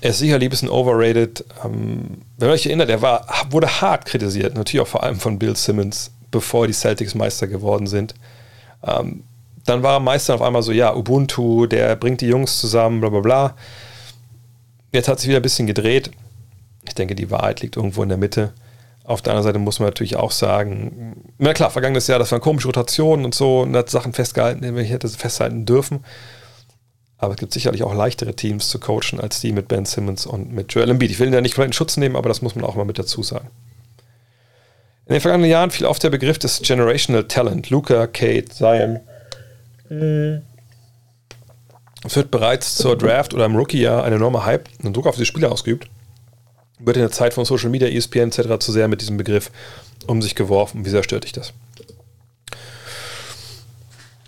Er 0.00 0.10
ist 0.10 0.20
sicherlich 0.20 0.46
ein 0.46 0.50
bisschen 0.50 0.68
overrated. 0.68 1.44
Ähm, 1.64 2.18
wenn 2.38 2.46
man 2.46 2.56
sich 2.56 2.66
erinnert, 2.66 2.90
er 2.90 3.02
war, 3.02 3.26
wurde 3.50 3.80
hart 3.80 4.04
kritisiert, 4.04 4.54
natürlich 4.54 4.82
auch 4.82 4.86
vor 4.86 5.02
allem 5.02 5.18
von 5.18 5.40
Bill 5.40 5.56
Simmons, 5.56 6.12
bevor 6.30 6.68
die 6.68 6.74
Celtics 6.74 7.16
Meister 7.16 7.48
geworden 7.48 7.88
sind. 7.88 8.14
Ähm, 8.84 9.24
dann 9.64 9.82
war 9.82 9.94
er 9.94 10.00
Meister 10.00 10.36
auf 10.36 10.42
einmal 10.42 10.62
so, 10.62 10.70
ja, 10.70 10.94
Ubuntu, 10.94 11.66
der 11.66 11.96
bringt 11.96 12.20
die 12.20 12.28
Jungs 12.28 12.60
zusammen, 12.60 13.00
bla 13.00 13.08
bla 13.08 13.18
bla. 13.18 13.56
Jetzt 14.92 15.08
hat 15.08 15.18
sich 15.18 15.28
wieder 15.28 15.40
ein 15.40 15.42
bisschen 15.42 15.66
gedreht. 15.66 16.12
Ich 16.86 16.94
denke, 16.94 17.16
die 17.16 17.32
Wahrheit 17.32 17.62
liegt 17.62 17.76
irgendwo 17.76 18.04
in 18.04 18.10
der 18.10 18.18
Mitte. 18.18 18.52
Auf 19.06 19.22
der 19.22 19.32
anderen 19.32 19.44
Seite 19.44 19.58
muss 19.60 19.78
man 19.78 19.86
natürlich 19.86 20.16
auch 20.16 20.32
sagen, 20.32 21.14
na 21.38 21.52
klar, 21.52 21.70
vergangenes 21.70 22.08
Jahr, 22.08 22.18
das 22.18 22.32
waren 22.32 22.40
komische 22.40 22.66
Rotationen 22.66 23.24
und 23.24 23.36
so, 23.36 23.60
und 23.60 23.76
hat 23.76 23.88
Sachen 23.88 24.12
festgehalten, 24.12 24.62
die 24.62 24.80
ich 24.82 24.90
hätte 24.90 25.08
festhalten 25.08 25.64
dürfen. 25.64 26.04
Aber 27.16 27.34
es 27.34 27.38
gibt 27.38 27.52
sicherlich 27.52 27.84
auch 27.84 27.94
leichtere 27.94 28.34
Teams 28.34 28.68
zu 28.68 28.80
coachen 28.80 29.20
als 29.20 29.40
die 29.40 29.52
mit 29.52 29.68
Ben 29.68 29.84
Simmons 29.84 30.26
und 30.26 30.52
mit 30.52 30.72
Joel 30.72 30.90
Embiid. 30.90 31.12
Ich 31.12 31.20
will 31.20 31.28
ihn 31.28 31.34
ja 31.34 31.40
nicht 31.40 31.56
in 31.56 31.72
Schutz 31.72 31.96
nehmen, 31.96 32.16
aber 32.16 32.28
das 32.28 32.42
muss 32.42 32.56
man 32.56 32.64
auch 32.64 32.74
mal 32.74 32.84
mit 32.84 32.98
dazu 32.98 33.22
sagen. 33.22 33.48
In 35.06 35.12
den 35.12 35.20
vergangenen 35.20 35.50
Jahren 35.50 35.70
fiel 35.70 35.86
oft 35.86 36.02
der 36.02 36.10
Begriff 36.10 36.38
des 36.40 36.60
Generational 36.62 37.24
Talent. 37.28 37.70
Luca, 37.70 38.08
Kate, 38.08 38.46
Zion. 38.46 38.98
Es 42.04 42.16
wird 42.16 42.32
bereits 42.32 42.74
zur 42.74 42.98
Draft 42.98 43.32
oder 43.34 43.44
im 43.44 43.54
Rookie-Jahr 43.54 44.02
ein 44.02 44.12
enormer 44.12 44.44
Hype 44.44 44.68
und 44.82 44.96
Druck 44.96 45.06
auf 45.06 45.16
die 45.16 45.24
Spieler 45.24 45.52
ausgeübt. 45.52 45.88
Wird 46.78 46.96
in 46.96 47.02
der 47.02 47.10
Zeit 47.10 47.34
von 47.34 47.44
Social 47.44 47.70
Media, 47.70 47.88
ESPN 47.88 48.28
etc. 48.28 48.58
zu 48.58 48.72
sehr 48.72 48.88
mit 48.88 49.00
diesem 49.00 49.16
Begriff 49.16 49.50
um 50.06 50.22
sich 50.22 50.34
geworfen. 50.34 50.84
Wie 50.84 50.90
sehr 50.90 51.02
stört 51.02 51.24
dich 51.24 51.32
das? 51.32 51.52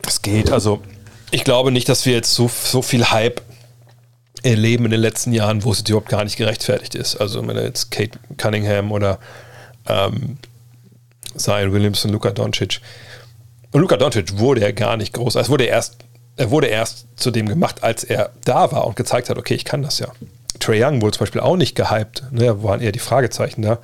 Es 0.06 0.22
geht. 0.22 0.50
Also, 0.50 0.80
ich 1.30 1.44
glaube 1.44 1.70
nicht, 1.70 1.88
dass 1.88 2.06
wir 2.06 2.14
jetzt 2.14 2.34
so, 2.34 2.48
so 2.48 2.80
viel 2.80 3.10
Hype 3.10 3.42
erleben 4.42 4.86
in 4.86 4.92
den 4.92 5.00
letzten 5.00 5.32
Jahren, 5.32 5.64
wo 5.64 5.72
es 5.72 5.80
überhaupt 5.80 6.08
gar 6.08 6.24
nicht 6.24 6.36
gerechtfertigt 6.36 6.94
ist. 6.94 7.16
Also, 7.16 7.46
wenn 7.46 7.56
jetzt 7.56 7.90
Kate 7.90 8.18
Cunningham 8.38 8.92
oder 8.92 9.18
ähm, 9.86 10.38
Zion 11.36 11.72
Williamson, 11.72 12.10
Luka 12.12 12.30
Doncic. 12.30 12.80
Und 13.70 13.80
Luka 13.80 13.96
Doncic 13.96 14.38
wurde 14.38 14.62
ja 14.62 14.72
gar 14.72 14.96
nicht 14.96 15.12
groß. 15.12 15.34
Es 15.36 15.48
wurde 15.48 15.64
erst, 15.64 15.96
er 16.36 16.50
wurde 16.50 16.68
erst 16.68 17.06
zu 17.16 17.30
dem 17.30 17.48
gemacht, 17.48 17.82
als 17.82 18.04
er 18.04 18.30
da 18.44 18.72
war 18.72 18.86
und 18.86 18.96
gezeigt 18.96 19.28
hat, 19.28 19.38
okay, 19.38 19.54
ich 19.54 19.64
kann 19.64 19.82
das 19.82 19.98
ja. 19.98 20.08
Trey 20.58 20.82
Young 20.82 21.02
wurde 21.02 21.16
zum 21.16 21.24
Beispiel 21.24 21.40
auch 21.40 21.56
nicht 21.56 21.74
gehypt. 21.74 22.24
Ne, 22.30 22.62
waren 22.62 22.80
eher 22.80 22.92
die 22.92 22.98
Fragezeichen 22.98 23.62
da. 23.62 23.78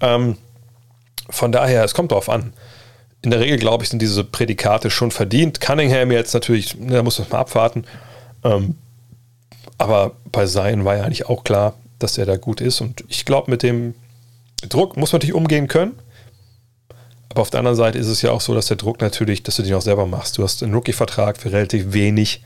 Ähm, 0.00 0.36
von 1.30 1.52
daher, 1.52 1.84
es 1.84 1.94
kommt 1.94 2.12
darauf 2.12 2.28
an. 2.28 2.52
In 3.22 3.30
der 3.30 3.40
Regel, 3.40 3.58
glaube 3.58 3.84
ich, 3.84 3.90
sind 3.90 4.02
diese 4.02 4.24
Prädikate 4.24 4.90
schon 4.90 5.10
verdient. 5.10 5.60
Cunningham 5.60 6.12
jetzt 6.12 6.34
natürlich, 6.34 6.78
ne, 6.78 6.96
da 6.96 7.02
muss 7.02 7.18
man 7.18 7.28
mal 7.30 7.38
abwarten. 7.38 7.84
Ähm, 8.44 8.76
aber 9.78 10.12
bei 10.30 10.46
Zion 10.46 10.84
war 10.84 10.96
ja 10.96 11.04
eigentlich 11.04 11.26
auch 11.26 11.44
klar, 11.44 11.74
dass 11.98 12.18
er 12.18 12.26
da 12.26 12.36
gut 12.36 12.60
ist. 12.60 12.80
Und 12.80 13.04
ich 13.08 13.24
glaube, 13.24 13.50
mit 13.50 13.62
dem 13.62 13.94
Druck 14.68 14.96
muss 14.96 15.12
man 15.12 15.18
natürlich 15.18 15.34
umgehen 15.34 15.68
können. 15.68 15.92
Aber 17.30 17.42
auf 17.42 17.50
der 17.50 17.58
anderen 17.58 17.76
Seite 17.76 17.98
ist 17.98 18.06
es 18.06 18.22
ja 18.22 18.30
auch 18.30 18.40
so, 18.40 18.54
dass 18.54 18.66
der 18.66 18.76
Druck 18.76 19.00
natürlich, 19.00 19.42
dass 19.42 19.56
du 19.56 19.62
den 19.62 19.74
auch 19.74 19.82
selber 19.82 20.06
machst. 20.06 20.38
Du 20.38 20.42
hast 20.44 20.62
einen 20.62 20.74
Rookie-Vertrag 20.74 21.36
für 21.36 21.50
relativ 21.50 21.92
wenig 21.92 22.42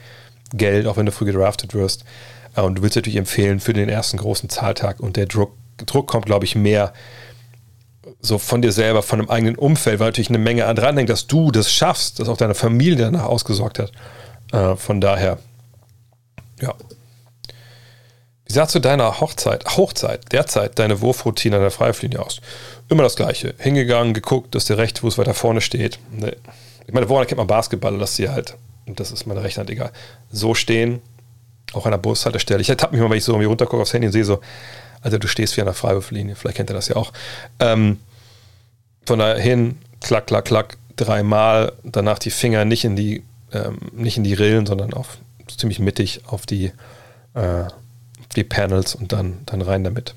Geld, 0.55 0.87
auch 0.87 0.97
wenn 0.97 1.07
du 1.07 1.13
früh 1.13 1.27
gedraftet 1.27 1.75
wirst. 1.75 2.05
Äh, 2.59 2.63
und 2.63 2.77
du 2.77 2.83
willst 2.83 2.97
natürlich 2.97 3.17
empfehlen 3.17 3.61
für 3.61 3.73
den 3.73 3.89
ersten 3.89 4.19
großen 4.19 4.49
Zahltag. 4.49 5.01
Und 5.01 5.17
der 5.17 5.27
Druck, 5.27 5.53
Druck 5.87 6.09
kommt, 6.09 6.27
glaube 6.27 6.45
ich, 6.45 6.55
mehr 6.55 6.93
so 8.21 8.39
von 8.39 8.63
dir 8.63 8.73
selber, 8.73 9.03
von 9.03 9.21
einem 9.21 9.31
eigenen 9.31 9.57
Umfeld, 9.57 10.01
weil 10.01 10.09
natürlich 10.09 10.31
eine 10.31 10.39
Menge 10.39 10.67
an 10.67 10.77
dran 10.77 10.97
hängt, 10.97 11.11
dass 11.11 11.27
du 11.27 11.51
das 11.51 11.73
schaffst, 11.73 12.19
dass 12.19 12.29
auch 12.29 12.37
deine 12.37 12.55
Familie 12.55 12.97
danach 12.97 13.25
ausgesorgt 13.25 13.79
hat. 13.79 13.93
Äh, 14.53 14.77
von 14.77 15.01
daher, 15.01 15.39
ja. 16.61 16.75
Wie 18.47 18.55
sah 18.55 18.67
zu 18.67 18.81
deiner 18.81 19.21
Hochzeit, 19.21 19.77
Hochzeit, 19.77 20.33
derzeit 20.33 20.79
deine 20.79 21.03
Wurfroutine 21.03 21.57
an 21.57 21.63
der 21.63 21.71
Freiwurflinie 21.71 22.19
aus? 22.19 22.41
Immer 22.89 23.03
das 23.03 23.15
Gleiche. 23.15 23.55
Hingegangen, 23.59 24.15
geguckt, 24.15 24.55
dass 24.55 24.65
der 24.65 24.79
rechte 24.79 25.03
Fuß 25.03 25.19
weiter 25.19 25.35
vorne 25.35 25.61
steht. 25.61 25.99
Ich 26.87 26.95
meine, 26.95 27.11
woran 27.11 27.27
kennt 27.27 27.37
man 27.37 27.47
Basketball, 27.47 27.99
dass 27.99 28.17
sie 28.17 28.31
halt, 28.31 28.57
und 28.87 28.99
das 28.99 29.13
ist 29.13 29.27
meine 29.27 29.43
rechte 29.43 29.61
Hand 29.61 29.69
egal, 29.69 29.93
so 30.33 30.55
stehen, 30.55 31.03
auch 31.73 31.87
an 31.87 31.93
der 31.93 31.99
Bushaltestelle. 31.99 32.61
Ich 32.61 32.71
ertappe 32.71 32.95
mich 32.95 33.03
mal, 33.03 33.11
wenn 33.11 33.19
ich 33.19 33.25
so 33.25 33.33
irgendwie 33.33 33.49
runtergucke 33.49 33.83
aufs 33.83 33.93
Handy 33.93 34.07
und 34.07 34.13
sehe 34.13 34.25
so, 34.25 34.41
also 35.01 35.19
du 35.19 35.29
stehst 35.29 35.57
wie 35.57 35.61
an 35.61 35.67
der 35.67 35.75
Freiwurflinie, 35.75 36.35
vielleicht 36.35 36.57
kennt 36.57 36.71
ihr 36.71 36.75
das 36.75 36.89
ja 36.89 36.97
auch. 36.97 37.13
Ähm, 37.61 37.99
von 39.07 39.19
da 39.19 39.37
klack, 40.01 40.27
klack, 40.27 40.45
klack, 40.45 40.77
dreimal, 40.97 41.73
danach 41.83 42.19
die 42.19 42.31
Finger 42.31 42.65
nicht 42.65 42.85
in 42.85 42.97
die, 42.97 43.23
ähm, 43.53 43.79
nicht 43.93 44.17
in 44.17 44.25
die 44.25 44.35
Rillen, 44.35 44.67
sondern 44.67 44.93
auf 44.93 45.19
ziemlich 45.57 45.79
mittig 45.79 46.23
auf 46.27 46.47
die, 46.47 46.73
äh, 47.35 47.65
die 48.37 48.45
Panels 48.45 48.95
und 48.95 49.13
dann, 49.13 49.39
dann 49.47 49.63
rein 49.63 49.85
damit. 49.85 50.15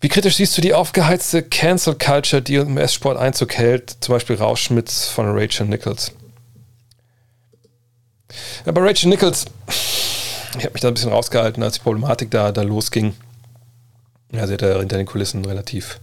Wie 0.00 0.08
kritisch 0.08 0.36
siehst 0.36 0.58
du 0.58 0.62
die 0.62 0.74
aufgeheizte 0.74 1.44
Cancel 1.44 1.94
Culture, 1.94 2.42
die 2.42 2.56
im 2.56 2.76
S-Sport 2.76 3.16
Einzug 3.16 3.54
hält, 3.54 3.98
zum 4.00 4.14
Beispiel 4.14 4.34
Rauschmitz 4.34 5.06
von 5.06 5.26
Rachel 5.28 5.66
Nichols? 5.66 6.12
Ja, 8.66 8.72
bei 8.72 8.80
Rachel 8.80 9.08
Nichols, 9.08 9.46
ich 10.58 10.64
habe 10.64 10.72
mich 10.72 10.82
da 10.82 10.88
ein 10.88 10.94
bisschen 10.94 11.12
rausgehalten, 11.12 11.62
als 11.62 11.74
die 11.74 11.80
Problematik 11.80 12.30
da, 12.30 12.52
da 12.52 12.62
losging. 12.62 13.14
Ja, 14.32 14.46
sie 14.46 14.54
hat 14.54 14.62
ja 14.62 14.78
hinter 14.78 14.96
den 14.96 15.06
Kulissen 15.06 15.44
relativ 15.44 16.00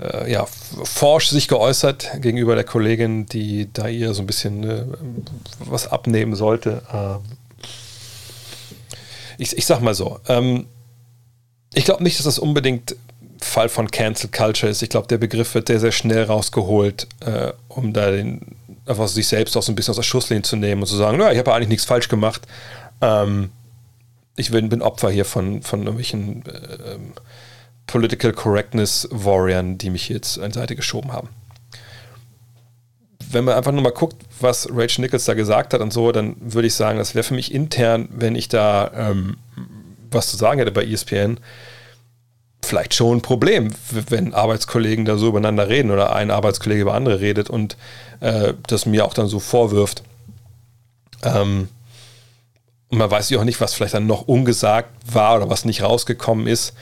äh, 0.00 0.30
ja, 0.30 0.46
forsch 0.46 1.28
sich 1.28 1.46
geäußert 1.48 2.10
gegenüber 2.20 2.54
der 2.54 2.64
Kollegin, 2.64 3.26
die 3.26 3.68
da 3.72 3.88
ihr 3.88 4.14
so 4.14 4.22
ein 4.22 4.26
bisschen 4.26 4.64
äh, 4.68 4.84
was 5.58 5.86
abnehmen 5.86 6.34
sollte. 6.34 6.82
Ähm, 6.92 7.18
ich, 9.36 9.56
ich 9.56 9.66
sag 9.66 9.80
mal 9.80 9.94
so, 9.94 10.20
ähm, 10.28 10.66
ich 11.74 11.84
glaube 11.84 12.02
nicht, 12.02 12.18
dass 12.18 12.24
das 12.24 12.38
unbedingt 12.38 12.96
Fall 13.40 13.68
von 13.68 13.90
Cancel 13.90 14.30
Culture 14.30 14.70
ist. 14.70 14.82
Ich 14.82 14.90
glaube, 14.90 15.06
der 15.08 15.18
Begriff 15.18 15.54
wird 15.54 15.68
sehr, 15.68 15.80
sehr 15.80 15.92
schnell 15.92 16.24
rausgeholt, 16.24 17.06
äh, 17.20 17.52
um 17.68 17.92
da 17.92 18.10
den, 18.10 18.56
einfach 18.90 19.08
sich 19.08 19.28
selbst 19.28 19.56
auch 19.56 19.62
so 19.62 19.72
ein 19.72 19.74
bisschen 19.74 19.92
aus 19.92 19.96
der 19.96 20.02
Schusslinie 20.02 20.42
zu 20.42 20.56
nehmen 20.56 20.82
und 20.82 20.88
zu 20.88 20.96
sagen, 20.96 21.18
naja, 21.18 21.32
ich 21.32 21.38
habe 21.38 21.54
eigentlich 21.54 21.68
nichts 21.68 21.84
falsch 21.84 22.08
gemacht. 22.08 22.42
Ähm, 23.00 23.50
ich 24.36 24.50
bin, 24.50 24.68
bin, 24.68 24.82
Opfer 24.82 25.10
hier 25.10 25.24
von, 25.24 25.62
von 25.62 25.80
irgendwelchen 25.80 26.44
äh, 26.46 26.98
Political 27.86 28.32
Correctness 28.32 29.08
Warriors, 29.10 29.64
die 29.76 29.90
mich 29.90 30.08
jetzt 30.08 30.38
an 30.38 30.52
die 30.52 30.58
Seite 30.58 30.76
geschoben 30.76 31.12
haben. 31.12 31.28
Wenn 33.32 33.44
man 33.44 33.54
einfach 33.54 33.72
nur 33.72 33.82
mal 33.82 33.92
guckt, 33.92 34.16
was 34.40 34.68
Rachel 34.72 35.02
Nichols 35.02 35.24
da 35.24 35.34
gesagt 35.34 35.72
hat 35.72 35.80
und 35.80 35.92
so, 35.92 36.10
dann 36.10 36.36
würde 36.40 36.66
ich 36.66 36.74
sagen, 36.74 36.98
das 36.98 37.14
wäre 37.14 37.22
für 37.22 37.34
mich 37.34 37.54
intern, 37.54 38.08
wenn 38.10 38.34
ich 38.34 38.48
da 38.48 38.90
ähm, 38.94 39.36
was 40.10 40.30
zu 40.30 40.36
sagen 40.36 40.58
hätte 40.58 40.72
bei 40.72 40.84
ESPN, 40.84 41.38
vielleicht 42.62 42.94
schon 42.94 43.18
ein 43.18 43.22
Problem, 43.22 43.70
wenn 44.08 44.34
Arbeitskollegen 44.34 45.04
da 45.04 45.16
so 45.16 45.28
übereinander 45.28 45.68
reden 45.68 45.90
oder 45.90 46.14
ein 46.14 46.30
Arbeitskollege 46.30 46.82
über 46.82 46.94
andere 46.94 47.20
redet 47.20 47.50
und 47.50 47.76
äh, 48.20 48.54
das 48.66 48.86
mir 48.86 49.04
auch 49.04 49.14
dann 49.14 49.26
so 49.26 49.40
vorwirft. 49.40 50.02
Ähm, 51.22 51.68
und 52.88 52.98
man 52.98 53.10
weiß 53.10 53.30
ja 53.30 53.38
auch 53.38 53.44
nicht, 53.44 53.60
was 53.60 53.74
vielleicht 53.74 53.94
dann 53.94 54.06
noch 54.06 54.22
ungesagt 54.22 54.90
war 55.12 55.36
oder 55.36 55.48
was 55.48 55.64
nicht 55.64 55.82
rausgekommen 55.82 56.46
ist. 56.46 56.74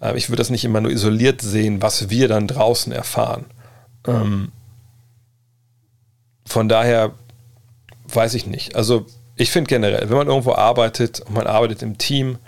Äh, 0.00 0.16
ich 0.16 0.28
würde 0.28 0.40
das 0.40 0.50
nicht 0.50 0.64
immer 0.64 0.80
nur 0.80 0.90
isoliert 0.90 1.42
sehen, 1.42 1.80
was 1.80 2.10
wir 2.10 2.28
dann 2.28 2.46
draußen 2.46 2.92
erfahren. 2.92 3.46
Ähm, 4.06 4.52
von 6.46 6.68
daher 6.68 7.12
weiß 8.08 8.34
ich 8.34 8.46
nicht. 8.46 8.76
Also 8.76 9.06
ich 9.36 9.50
finde 9.50 9.68
generell, 9.68 10.08
wenn 10.08 10.16
man 10.16 10.28
irgendwo 10.28 10.52
arbeitet 10.52 11.20
und 11.20 11.34
man 11.34 11.46
arbeitet 11.46 11.82
im 11.82 11.98
Team, 11.98 12.38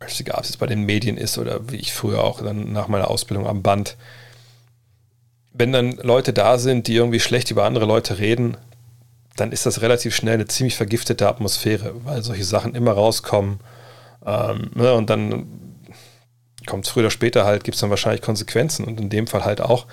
egal 0.00 0.38
ob 0.38 0.44
es 0.44 0.56
bei 0.56 0.66
den 0.66 0.84
Medien 0.84 1.16
ist 1.16 1.38
oder 1.38 1.70
wie 1.70 1.76
ich 1.76 1.92
früher 1.92 2.24
auch 2.24 2.42
dann 2.42 2.72
nach 2.72 2.88
meiner 2.88 3.10
Ausbildung 3.10 3.46
am 3.46 3.62
Band, 3.62 3.96
wenn 5.52 5.72
dann 5.72 5.92
Leute 5.92 6.32
da 6.32 6.58
sind, 6.58 6.86
die 6.86 6.94
irgendwie 6.94 7.20
schlecht 7.20 7.50
über 7.50 7.64
andere 7.64 7.84
Leute 7.84 8.18
reden, 8.18 8.56
dann 9.36 9.52
ist 9.52 9.66
das 9.66 9.82
relativ 9.82 10.14
schnell 10.14 10.34
eine 10.34 10.46
ziemlich 10.46 10.76
vergiftete 10.76 11.28
Atmosphäre, 11.28 11.94
weil 12.04 12.22
solche 12.22 12.44
Sachen 12.44 12.74
immer 12.74 12.92
rauskommen. 12.92 13.60
Ähm, 14.24 14.70
ne, 14.74 14.94
und 14.94 15.10
dann 15.10 15.46
kommt 16.66 16.86
es 16.86 16.92
früher 16.92 17.04
oder 17.04 17.10
später 17.10 17.44
halt, 17.44 17.64
gibt 17.64 17.74
es 17.74 17.80
dann 17.80 17.90
wahrscheinlich 17.90 18.22
Konsequenzen 18.22 18.84
und 18.84 19.00
in 19.00 19.10
dem 19.10 19.26
Fall 19.26 19.44
halt 19.44 19.60
auch. 19.60 19.86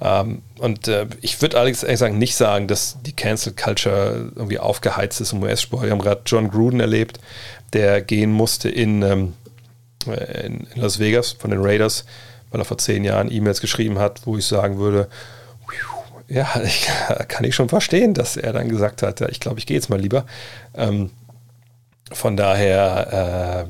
Ähm, 0.00 0.42
und 0.58 0.88
äh, 0.88 1.06
ich 1.20 1.40
würde 1.42 1.56
allerdings 1.56 1.82
ehrlich 1.82 1.98
sagen, 1.98 2.18
nicht 2.18 2.34
sagen, 2.34 2.68
dass 2.68 2.96
die 3.02 3.12
Cancel 3.12 3.52
Culture 3.52 4.32
irgendwie 4.34 4.58
aufgeheizt 4.58 5.20
ist 5.20 5.32
im 5.32 5.42
US-Sport. 5.42 5.84
Wir 5.84 5.90
haben 5.90 6.00
gerade 6.00 6.22
John 6.26 6.50
Gruden 6.50 6.80
erlebt, 6.80 7.20
der 7.72 8.02
gehen 8.02 8.32
musste 8.32 8.68
in, 8.68 9.02
ähm, 9.02 9.34
in, 10.06 10.66
in 10.74 10.80
Las 10.80 10.98
Vegas 10.98 11.32
von 11.32 11.50
den 11.50 11.60
Raiders, 11.62 12.04
weil 12.50 12.60
er 12.60 12.64
vor 12.64 12.78
zehn 12.78 13.04
Jahren 13.04 13.30
E-Mails 13.30 13.60
geschrieben 13.60 13.98
hat, 13.98 14.26
wo 14.26 14.36
ich 14.36 14.46
sagen 14.46 14.78
würde, 14.78 15.08
ja, 16.28 16.48
ich, 16.64 16.88
kann 17.28 17.44
ich 17.44 17.54
schon 17.54 17.68
verstehen, 17.68 18.14
dass 18.14 18.36
er 18.36 18.52
dann 18.52 18.68
gesagt 18.68 19.02
hat, 19.02 19.20
ja, 19.20 19.28
ich 19.28 19.40
glaube, 19.40 19.58
ich 19.58 19.66
gehe 19.66 19.76
jetzt 19.76 19.90
mal 19.90 20.00
lieber. 20.00 20.24
Ähm, 20.74 21.10
von 22.12 22.36
daher, 22.36 23.66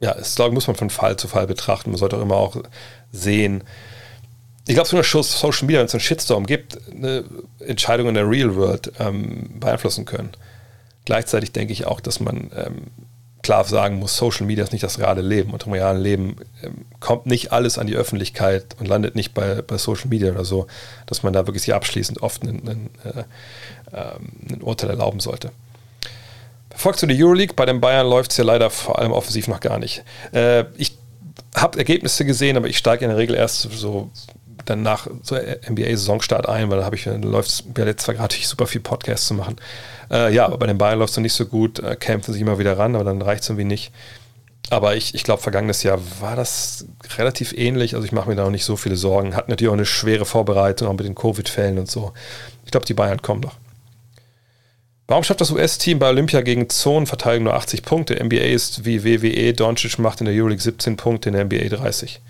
äh, 0.00 0.04
ja, 0.04 0.12
es 0.12 0.38
muss 0.38 0.66
man 0.66 0.76
von 0.76 0.90
Fall 0.90 1.16
zu 1.16 1.26
Fall 1.26 1.46
betrachten. 1.46 1.90
Man 1.90 1.98
sollte 1.98 2.16
auch 2.16 2.22
immer 2.22 2.36
auch 2.36 2.56
sehen, 3.12 3.64
ich 4.68 4.74
glaube, 4.74 4.88
so 4.88 4.96
eine 4.96 5.04
Social 5.04 5.66
Media, 5.66 5.78
wenn 5.78 5.86
es 5.86 5.94
einen 5.94 6.00
Shitstorm 6.00 6.44
gibt, 6.44 6.78
eine 6.90 7.24
Entscheidung 7.60 8.08
in 8.08 8.14
der 8.14 8.28
Real 8.28 8.56
World 8.56 8.92
ähm, 8.98 9.60
beeinflussen 9.60 10.04
können. 10.04 10.30
Gleichzeitig 11.06 11.52
denke 11.52 11.72
ich 11.72 11.86
auch, 11.86 12.00
dass 12.00 12.20
man 12.20 12.50
ähm, 12.54 12.82
klar 13.42 13.64
sagen 13.64 14.00
muss, 14.00 14.16
Social 14.16 14.44
Media 14.44 14.64
ist 14.64 14.72
nicht 14.72 14.82
das 14.82 14.98
reale 14.98 15.22
Leben 15.22 15.52
und 15.52 15.64
im 15.66 15.72
realen 15.72 16.02
Leben 16.02 16.36
ähm, 16.64 16.84
kommt 16.98 17.26
nicht 17.26 17.52
alles 17.52 17.78
an 17.78 17.86
die 17.86 17.94
Öffentlichkeit 17.94 18.76
und 18.80 18.88
landet 18.88 19.14
nicht 19.14 19.34
bei, 19.34 19.62
bei 19.62 19.78
Social 19.78 20.08
Media 20.08 20.32
oder 20.32 20.44
so, 20.44 20.66
dass 21.06 21.22
man 21.22 21.32
da 21.32 21.46
wirklich 21.46 21.62
sich 21.62 21.72
abschließend 21.72 22.22
oft 22.22 22.42
einen, 22.42 22.68
einen, 22.68 22.90
äh, 23.04 23.22
ähm, 23.94 24.32
ein 24.50 24.62
Urteil 24.62 24.90
erlauben 24.90 25.20
sollte. 25.20 25.52
Folgt 26.74 26.98
zu 26.98 27.06
der 27.06 27.16
Euroleague, 27.16 27.54
bei 27.54 27.66
den 27.66 27.80
Bayern 27.80 28.08
läuft 28.08 28.32
es 28.32 28.36
ja 28.36 28.44
leider 28.44 28.68
vor 28.68 28.98
allem 28.98 29.12
offensiv 29.12 29.46
noch 29.46 29.60
gar 29.60 29.78
nicht. 29.78 30.02
Äh, 30.32 30.64
ich 30.76 30.98
habe 31.54 31.78
Ergebnisse 31.78 32.24
gesehen, 32.24 32.56
aber 32.56 32.66
ich 32.66 32.78
steige 32.78 33.04
in 33.04 33.10
der 33.10 33.18
Regel 33.18 33.36
erst 33.36 33.62
so 33.62 34.10
dann 34.64 34.82
nach 34.82 35.06
so 35.22 35.36
NBA-Saisonstart 35.36 36.48
ein, 36.48 36.70
weil 36.70 36.78
da 36.78 36.84
habe 36.84 36.96
ich, 36.96 37.04
läuft 37.04 37.48
es 37.48 37.64
mir 37.64 37.86
jetzt 37.86 38.06
gerade 38.06 38.34
super 38.34 38.66
viel 38.66 38.80
Podcasts 38.80 39.28
zu 39.28 39.34
machen. 39.34 39.56
Äh, 40.10 40.34
ja, 40.34 40.46
aber 40.46 40.58
bei 40.58 40.66
den 40.66 40.78
Bayern 40.78 40.98
läuft 40.98 41.12
es 41.12 41.16
noch 41.16 41.22
nicht 41.22 41.34
so 41.34 41.46
gut, 41.46 41.78
äh, 41.78 41.96
kämpfen 41.96 42.32
sich 42.32 42.42
immer 42.42 42.58
wieder 42.58 42.78
ran, 42.78 42.94
aber 42.94 43.04
dann 43.04 43.22
reicht 43.22 43.42
es 43.42 43.48
irgendwie 43.48 43.64
nicht. 43.64 43.92
Aber 44.68 44.96
ich, 44.96 45.14
ich 45.14 45.22
glaube, 45.22 45.42
vergangenes 45.42 45.82
Jahr 45.84 46.00
war 46.20 46.34
das 46.34 46.86
relativ 47.16 47.52
ähnlich. 47.52 47.94
Also 47.94 48.04
ich 48.04 48.12
mache 48.12 48.28
mir 48.28 48.34
da 48.34 48.44
auch 48.44 48.50
nicht 48.50 48.64
so 48.64 48.76
viele 48.76 48.96
Sorgen. 48.96 49.36
Hat 49.36 49.48
natürlich 49.48 49.68
auch 49.68 49.74
eine 49.74 49.86
schwere 49.86 50.24
Vorbereitung, 50.24 50.88
auch 50.88 50.92
mit 50.92 51.06
den 51.06 51.14
Covid-Fällen 51.14 51.78
und 51.78 51.88
so. 51.88 52.12
Ich 52.64 52.72
glaube, 52.72 52.86
die 52.86 52.94
Bayern 52.94 53.22
kommen 53.22 53.42
noch. 53.42 53.54
Warum 55.06 55.22
schafft 55.22 55.40
das 55.40 55.52
US-Team 55.52 56.00
bei 56.00 56.08
Olympia 56.08 56.40
gegen 56.40 56.68
Zonenverteidigung 56.68 57.44
nur 57.44 57.54
80 57.54 57.82
Punkte? 57.84 58.16
NBA 58.22 58.36
ist 58.38 58.84
wie 58.84 59.04
WWE. 59.04 59.52
Doncic 59.52 60.00
macht 60.00 60.20
in 60.20 60.26
der 60.26 60.34
Euroleague 60.34 60.62
17 60.62 60.96
Punkte, 60.96 61.28
in 61.28 61.34
der 61.34 61.44
NBA 61.44 61.68
30. 61.76 62.20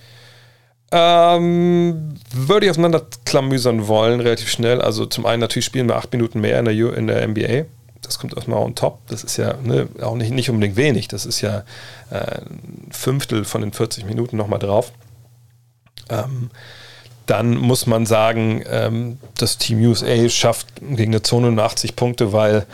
Ähm, 0.93 2.15
würde 2.33 2.67
ich 2.67 2.71
auseinanderklamüsern 2.71 3.89
wollen, 3.89 4.21
relativ 4.21 4.49
schnell. 4.49 4.81
Also 4.81 5.07
zum 5.07 5.27
einen 5.27 5.41
natürlich 5.41 5.65
spielen 5.65 5.89
wir 5.89 5.97
acht 5.97 6.13
Minuten 6.13 6.41
mehr 6.41 6.59
in 6.59 6.65
der, 6.65 6.75
U 6.75 6.91
in 6.91 7.07
der 7.07 7.27
NBA. 7.27 7.65
Das 8.03 8.19
kommt 8.19 8.35
erstmal 8.35 8.63
on 8.63 8.75
top. 8.75 9.01
Das 9.09 9.25
ist 9.25 9.37
ja 9.37 9.55
ne, 9.63 9.89
auch 10.01 10.15
nicht, 10.15 10.31
nicht 10.31 10.49
unbedingt 10.49 10.77
wenig. 10.77 11.09
Das 11.09 11.27
ist 11.27 11.41
ja 11.41 11.65
äh, 12.11 12.41
ein 12.41 12.89
Fünftel 12.91 13.45
von 13.45 13.63
den 13.63 13.73
40 13.73 14.05
Minuten 14.05 14.37
nochmal 14.37 14.61
drauf. 14.61 14.93
Ähm, 16.09 16.51
dann 17.27 17.57
muss 17.57 17.87
man 17.87 18.07
sagen, 18.07 18.63
ähm, 18.71 19.19
das 19.37 19.59
Team 19.59 19.81
USA 19.81 20.29
schafft 20.29 20.69
gegen 20.81 21.13
eine 21.13 21.23
Zone 21.23 21.61
80 21.61 21.97
Punkte, 21.97 22.33
weil 22.33 22.67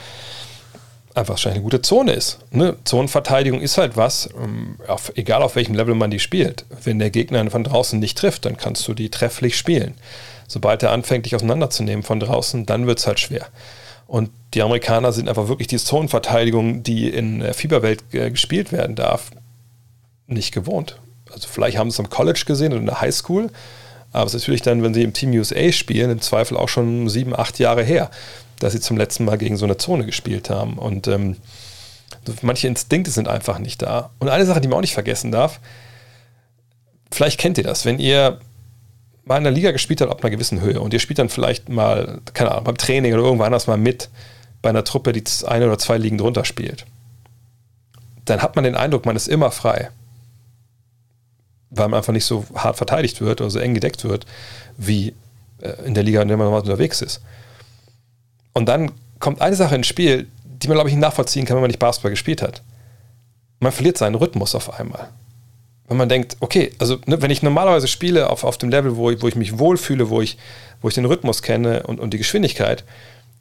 einfach 1.15 1.35
wahrscheinlich 1.35 1.59
eine 1.59 1.65
gute 1.65 1.83
Zone 1.83 2.13
ist. 2.13 2.39
Ne? 2.51 2.77
Zonenverteidigung 2.85 3.61
ist 3.61 3.79
halt 3.79 3.97
was, 3.97 4.29
ähm, 4.43 4.77
auf, 4.87 5.13
egal 5.17 5.43
auf 5.43 5.57
welchem 5.57 5.75
Level 5.75 5.95
man 5.95 6.11
die 6.11 6.19
spielt. 6.19 6.65
Wenn 6.85 6.99
der 6.99 7.11
Gegner 7.11 7.49
von 7.51 7.65
draußen 7.65 7.99
nicht 7.99 8.19
trifft, 8.19 8.45
dann 8.45 8.57
kannst 8.57 8.87
du 8.89 8.95
die 8.95 9.11
trefflich 9.11 9.57
spielen. 9.57 9.95
Sobald 10.49 10.83
er 10.83 10.93
anfängt, 10.93 11.27
dich 11.27 11.35
auseinanderzunehmen 11.35 12.03
von 12.03 12.21
draußen, 12.21 12.67
dann 12.67 12.87
wird 12.87 12.99
es 12.99 13.07
halt 13.07 13.21
schwer. 13.21 13.47
Und 14.07 14.31
die 14.55 14.63
Amerikaner 14.63 15.13
sind 15.13 15.29
einfach 15.29 15.49
wirklich 15.49 15.69
die 15.69 15.79
Zonenverteidigung, 15.79 16.83
die 16.83 17.09
in 17.09 17.41
der 17.41 17.55
Fieberwelt 17.55 18.03
äh, 18.13 18.31
gespielt 18.31 18.73
werden 18.73 18.97
darf, 18.97 19.31
nicht 20.27 20.53
gewohnt. 20.53 21.01
Also 21.33 21.49
vielleicht 21.49 21.79
haben 21.79 21.91
sie 21.91 21.95
es 21.95 22.01
am 22.01 22.11
College 22.11 22.45
gesehen 22.47 22.73
oder 22.73 22.81
in 22.81 22.87
der 22.87 23.01
Highschool, 23.01 23.51
aber 24.13 24.27
es 24.27 24.35
ist 24.35 24.43
natürlich 24.43 24.63
dann, 24.63 24.83
wenn 24.83 24.95
sie 24.95 25.03
im 25.03 25.13
Team 25.13 25.33
USA 25.33 25.73
spielen, 25.73 26.11
im 26.11 26.21
Zweifel 26.21 26.57
auch 26.57 26.69
schon 26.69 27.09
sieben, 27.09 27.35
acht 27.35 27.59
Jahre 27.59 27.83
her 27.83 28.11
dass 28.63 28.73
sie 28.73 28.81
zum 28.81 28.97
letzten 28.97 29.25
Mal 29.25 29.39
gegen 29.39 29.57
so 29.57 29.65
eine 29.65 29.77
Zone 29.77 30.07
gespielt 30.07 30.51
haben. 30.51 30.79
Und 30.79 31.09
ähm, 31.09 31.37
manche 32.43 32.69
Instinkte 32.69 33.11
sind 33.11 33.29
einfach 33.29 33.59
nicht 33.59 33.83
da. 33.83 34.11
Und 34.19 34.29
eine 34.29 34.47
Sache, 34.47 34.61
die 34.61 34.69
man 34.69 34.79
auch 34.79 34.83
nicht 34.83 34.95
vergessen 34.95 35.33
darf, 35.33 35.61
vielleicht 37.11 37.41
kennt 37.41 37.59
ihr 37.59 37.65
das, 37.65 37.85
wenn 37.85 37.99
ihr 37.99 38.39
mal 39.25 39.39
in 39.39 39.45
der 39.45 39.53
Liga 39.53 39.71
gespielt 39.73 40.01
habt 40.01 40.13
auf 40.13 40.23
einer 40.23 40.31
gewissen 40.31 40.61
Höhe 40.61 40.81
und 40.81 40.93
ihr 40.93 41.01
spielt 41.01 41.19
dann 41.19 41.29
vielleicht 41.29 41.69
mal, 41.69 42.21
keine 42.35 42.53
Ahnung, 42.53 42.65
beim 42.65 42.77
Training 42.77 43.15
oder 43.15 43.23
irgendwo 43.23 43.45
anders 43.45 43.67
mal 43.67 43.77
mit 43.77 44.11
bei 44.63 44.71
einer 44.71 44.85
Truppe, 44.85 45.13
die 45.13 45.23
eine 45.47 45.67
oder 45.67 45.79
zwei 45.79 45.99
Ligen 45.99 46.19
drunter 46.19 46.45
spielt, 46.45 46.87
dann 48.25 48.43
hat 48.43 48.57
man 48.57 48.65
den 48.65 48.75
Eindruck, 48.75 49.07
man 49.07 49.17
ist 49.17 49.29
immer 49.29 49.51
frei. 49.51 49.91
Weil 51.75 51.89
man 51.89 51.99
einfach 51.99 52.13
nicht 52.13 52.25
so 52.25 52.45
hart 52.55 52.77
verteidigt 52.77 53.21
wird 53.21 53.41
oder 53.41 53.51
so 53.51 53.59
eng 53.59 53.75
gedeckt 53.75 54.05
wird, 54.05 54.27
wie 54.77 55.15
äh, 55.61 55.73
in 55.85 55.95
der 55.95 56.03
Liga, 56.03 56.23
in 56.23 56.29
der 56.29 56.37
man 56.37 56.47
normal 56.47 56.61
unterwegs 56.63 57.03
ist. 57.03 57.21
Und 58.53 58.67
dann 58.67 58.93
kommt 59.19 59.41
eine 59.41 59.57
Sache 59.57 59.75
ins 59.75 59.87
Spiel, 59.87 60.29
die 60.45 60.69
man, 60.69 60.77
glaube 60.77 60.91
ich, 60.91 60.95
nicht 60.95 61.03
nachvollziehen 61.03 61.47
kann, 61.47 61.57
wenn 61.57 61.63
man 61.63 61.71
nicht 61.71 61.79
Basketball 61.79 62.11
gespielt 62.11 62.43
hat. 62.43 62.63
Man 63.61 63.73
verliert 63.73 63.99
seinen 63.99 64.15
Rhythmus 64.15 64.55
auf 64.55 64.79
einmal. 64.79 65.09
Wenn 65.89 65.97
man 65.97 66.09
denkt, 66.09 66.37
okay, 66.41 66.73
also 66.79 66.99
ne, 67.07 67.23
wenn 67.23 67.31
ich 67.31 67.43
normalerweise 67.43 67.89
spiele 67.89 68.31
auf, 68.31 68.45
auf 68.45 68.59
dem 68.59 68.71
Level, 68.71 68.97
wo 68.97 69.11
ich, 69.11 69.23
wo 69.23 69.29
ich 69.29 69.37
mich 69.37 69.59
wohlfühle, 69.59 70.11
wo 70.11 70.21
ich, 70.21 70.39
wo 70.81 70.89
ich 70.89 70.95
den 70.95 71.05
Rhythmus 71.05 71.43
kenne 71.43 71.83
und, 71.85 72.01
und 72.01 72.13
die 72.13 72.19
Geschwindigkeit, 72.19 72.85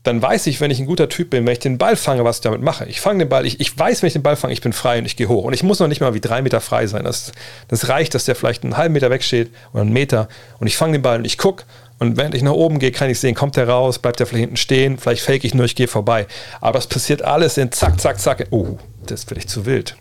dann 0.03 0.21
weiß 0.21 0.47
ich, 0.47 0.59
wenn 0.61 0.71
ich 0.71 0.79
ein 0.79 0.87
guter 0.87 1.09
Typ 1.09 1.29
bin, 1.29 1.45
wenn 1.45 1.53
ich 1.53 1.59
den 1.59 1.77
Ball 1.77 1.95
fange, 1.95 2.23
was 2.23 2.37
ich 2.37 2.41
damit 2.41 2.61
mache. 2.61 2.85
Ich 2.85 3.01
fange 3.01 3.19
den 3.19 3.29
Ball, 3.29 3.45
ich, 3.45 3.59
ich 3.59 3.77
weiß, 3.77 4.01
wenn 4.01 4.07
ich 4.07 4.13
den 4.13 4.23
Ball 4.23 4.35
fange, 4.35 4.53
ich 4.53 4.61
bin 4.61 4.73
frei 4.73 4.97
und 4.97 5.05
ich 5.05 5.15
gehe 5.15 5.27
hoch. 5.27 5.43
Und 5.43 5.53
ich 5.53 5.61
muss 5.61 5.79
noch 5.79 5.87
nicht 5.87 6.01
mal 6.01 6.13
wie 6.15 6.21
drei 6.21 6.41
Meter 6.41 6.59
frei 6.59 6.87
sein. 6.87 7.03
Das, 7.03 7.31
das 7.67 7.87
reicht, 7.87 8.15
dass 8.15 8.25
der 8.25 8.35
vielleicht 8.35 8.63
einen 8.63 8.77
halben 8.77 8.93
Meter 8.93 9.11
wegsteht 9.11 9.51
oder 9.73 9.81
einen 9.81 9.93
Meter 9.93 10.27
und 10.59 10.67
ich 10.67 10.75
fange 10.75 10.93
den 10.93 11.01
Ball 11.01 11.19
und 11.19 11.25
ich 11.25 11.37
gucke 11.37 11.65
und 12.01 12.17
wenn 12.17 12.33
ich 12.33 12.41
nach 12.41 12.53
oben 12.53 12.79
gehe, 12.79 12.91
kann 12.91 13.11
ich 13.11 13.19
sehen, 13.19 13.35
kommt 13.35 13.57
der 13.57 13.69
raus, 13.69 13.99
bleibt 13.99 14.19
der 14.19 14.25
vielleicht 14.25 14.41
hinten 14.41 14.57
stehen, 14.57 14.97
vielleicht 14.97 15.21
fake 15.21 15.43
ich 15.43 15.53
nur, 15.53 15.65
ich 15.65 15.75
gehe 15.75 15.87
vorbei. 15.87 16.25
Aber 16.59 16.79
es 16.79 16.87
passiert 16.87 17.21
alles 17.21 17.59
in 17.59 17.71
zack, 17.71 18.01
zack, 18.01 18.19
zack. 18.19 18.47
Oh, 18.49 18.79
das 19.05 19.19
ist 19.19 19.29
vielleicht 19.29 19.51
zu 19.51 19.67
wild. 19.67 19.95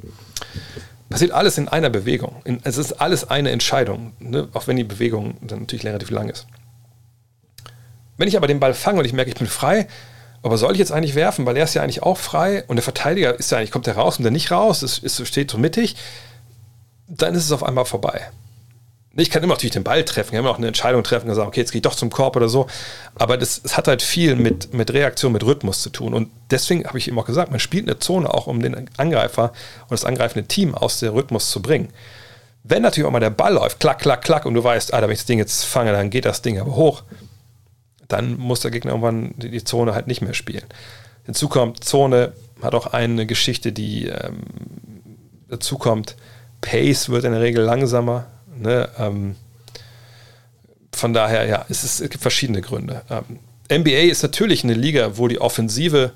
Passiert 1.10 1.32
alles 1.32 1.58
in 1.58 1.68
einer 1.68 1.90
Bewegung. 1.90 2.36
es 2.64 2.78
ist 2.78 2.94
alles 2.94 3.28
eine 3.28 3.50
Entscheidung, 3.50 4.12
ne? 4.18 4.48
auch 4.54 4.66
wenn 4.66 4.78
die 4.78 4.84
Bewegung 4.84 5.34
dann 5.42 5.60
natürlich 5.60 5.84
relativ 5.84 6.08
lang 6.08 6.30
ist. 6.30 6.46
Wenn 8.20 8.28
ich 8.28 8.36
aber 8.36 8.46
den 8.46 8.60
Ball 8.60 8.74
fange 8.74 8.98
und 8.98 9.06
ich 9.06 9.14
merke, 9.14 9.30
ich 9.30 9.36
bin 9.38 9.46
frei, 9.46 9.88
aber 10.42 10.58
soll 10.58 10.72
ich 10.72 10.78
jetzt 10.78 10.92
eigentlich 10.92 11.14
werfen, 11.14 11.46
weil 11.46 11.56
er 11.56 11.64
ist 11.64 11.72
ja 11.72 11.82
eigentlich 11.82 12.02
auch 12.02 12.18
frei 12.18 12.64
und 12.66 12.76
der 12.76 12.82
Verteidiger 12.82 13.38
ist 13.38 13.50
ja 13.50 13.56
eigentlich, 13.56 13.70
kommt 13.70 13.86
der 13.86 13.96
raus 13.96 14.18
und 14.18 14.24
der 14.24 14.30
nicht 14.30 14.50
raus, 14.50 14.82
es, 14.82 15.02
es 15.02 15.26
steht 15.26 15.50
so 15.50 15.56
mittig, 15.56 15.96
dann 17.08 17.34
ist 17.34 17.46
es 17.46 17.52
auf 17.52 17.62
einmal 17.62 17.86
vorbei. 17.86 18.30
Ich 19.16 19.30
kann 19.30 19.42
immer 19.42 19.54
natürlich 19.54 19.72
den 19.72 19.84
Ball 19.84 20.04
treffen, 20.04 20.32
kann 20.32 20.40
immer 20.40 20.50
auch 20.50 20.58
eine 20.58 20.66
Entscheidung 20.66 21.02
treffen 21.02 21.30
und 21.30 21.34
sagen, 21.34 21.48
okay, 21.48 21.60
jetzt 21.60 21.72
gehe 21.72 21.78
ich 21.78 21.82
doch 21.82 21.94
zum 21.94 22.10
Korb 22.10 22.36
oder 22.36 22.50
so. 22.50 22.66
Aber 23.14 23.38
das, 23.38 23.62
das 23.62 23.78
hat 23.78 23.88
halt 23.88 24.02
viel 24.02 24.36
mit, 24.36 24.74
mit 24.74 24.92
Reaktion, 24.92 25.32
mit 25.32 25.42
Rhythmus 25.42 25.80
zu 25.80 25.88
tun. 25.88 26.12
Und 26.12 26.28
deswegen 26.50 26.86
habe 26.86 26.98
ich 26.98 27.08
eben 27.08 27.18
auch 27.18 27.24
gesagt, 27.24 27.50
man 27.50 27.58
spielt 27.58 27.88
eine 27.88 28.00
Zone 28.00 28.32
auch, 28.32 28.48
um 28.48 28.60
den 28.60 28.86
Angreifer 28.98 29.52
und 29.84 29.92
das 29.92 30.04
angreifende 30.04 30.46
Team 30.46 30.74
aus 30.74 31.00
dem 31.00 31.14
Rhythmus 31.14 31.50
zu 31.50 31.62
bringen. 31.62 31.88
Wenn 32.64 32.82
natürlich 32.82 33.08
auch 33.08 33.12
mal 33.12 33.20
der 33.20 33.30
Ball 33.30 33.54
läuft, 33.54 33.80
klack, 33.80 34.00
klack, 34.00 34.22
klack, 34.22 34.44
und 34.44 34.52
du 34.52 34.62
weißt, 34.62 34.92
ah, 34.92 35.00
wenn 35.00 35.10
ich 35.10 35.20
das 35.20 35.26
Ding 35.26 35.38
jetzt 35.38 35.64
fange, 35.64 35.92
dann 35.92 36.10
geht 36.10 36.26
das 36.26 36.42
Ding 36.42 36.60
aber 36.60 36.76
hoch, 36.76 37.02
dann 38.12 38.38
muss 38.38 38.60
der 38.60 38.70
Gegner 38.70 38.92
irgendwann 38.92 39.34
die 39.36 39.64
Zone 39.64 39.94
halt 39.94 40.06
nicht 40.06 40.22
mehr 40.22 40.34
spielen. 40.34 40.64
Hinzu 41.24 41.48
kommt, 41.48 41.84
Zone 41.84 42.32
hat 42.62 42.74
auch 42.74 42.88
eine 42.88 43.26
Geschichte, 43.26 43.72
die 43.72 44.06
ähm, 44.06 44.42
dazu 45.48 45.78
kommt, 45.78 46.16
Pace 46.60 47.08
wird 47.08 47.24
in 47.24 47.32
der 47.32 47.40
Regel 47.40 47.64
langsamer, 47.64 48.26
Ne? 48.60 48.88
Ähm, 48.98 49.36
von 50.92 51.14
daher, 51.14 51.46
ja, 51.46 51.64
es, 51.68 51.82
ist, 51.82 52.00
es 52.00 52.10
gibt 52.10 52.22
verschiedene 52.22 52.60
Gründe. 52.60 53.02
Ähm, 53.10 53.38
NBA 53.80 54.10
ist 54.10 54.22
natürlich 54.22 54.64
eine 54.64 54.74
Liga, 54.74 55.16
wo 55.16 55.28
die 55.28 55.40
Offensive 55.40 56.12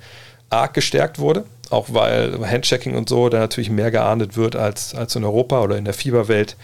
arg 0.51 0.75
gestärkt 0.75 1.19
wurde, 1.19 1.45
auch 1.71 1.87
weil 1.91 2.39
Handchecking 2.47 2.95
und 2.95 3.09
so 3.09 3.29
da 3.29 3.39
natürlich 3.39 3.71
mehr 3.71 3.91
geahndet 3.91 4.37
wird 4.37 4.57
als, 4.57 4.95
als 4.95 5.17
in 5.17 5.25
Europa 5.25 5.63
oder 5.63 5.79
in 5.79 5.85
der 5.85 5.95
Fieberwelt. 5.95 6.57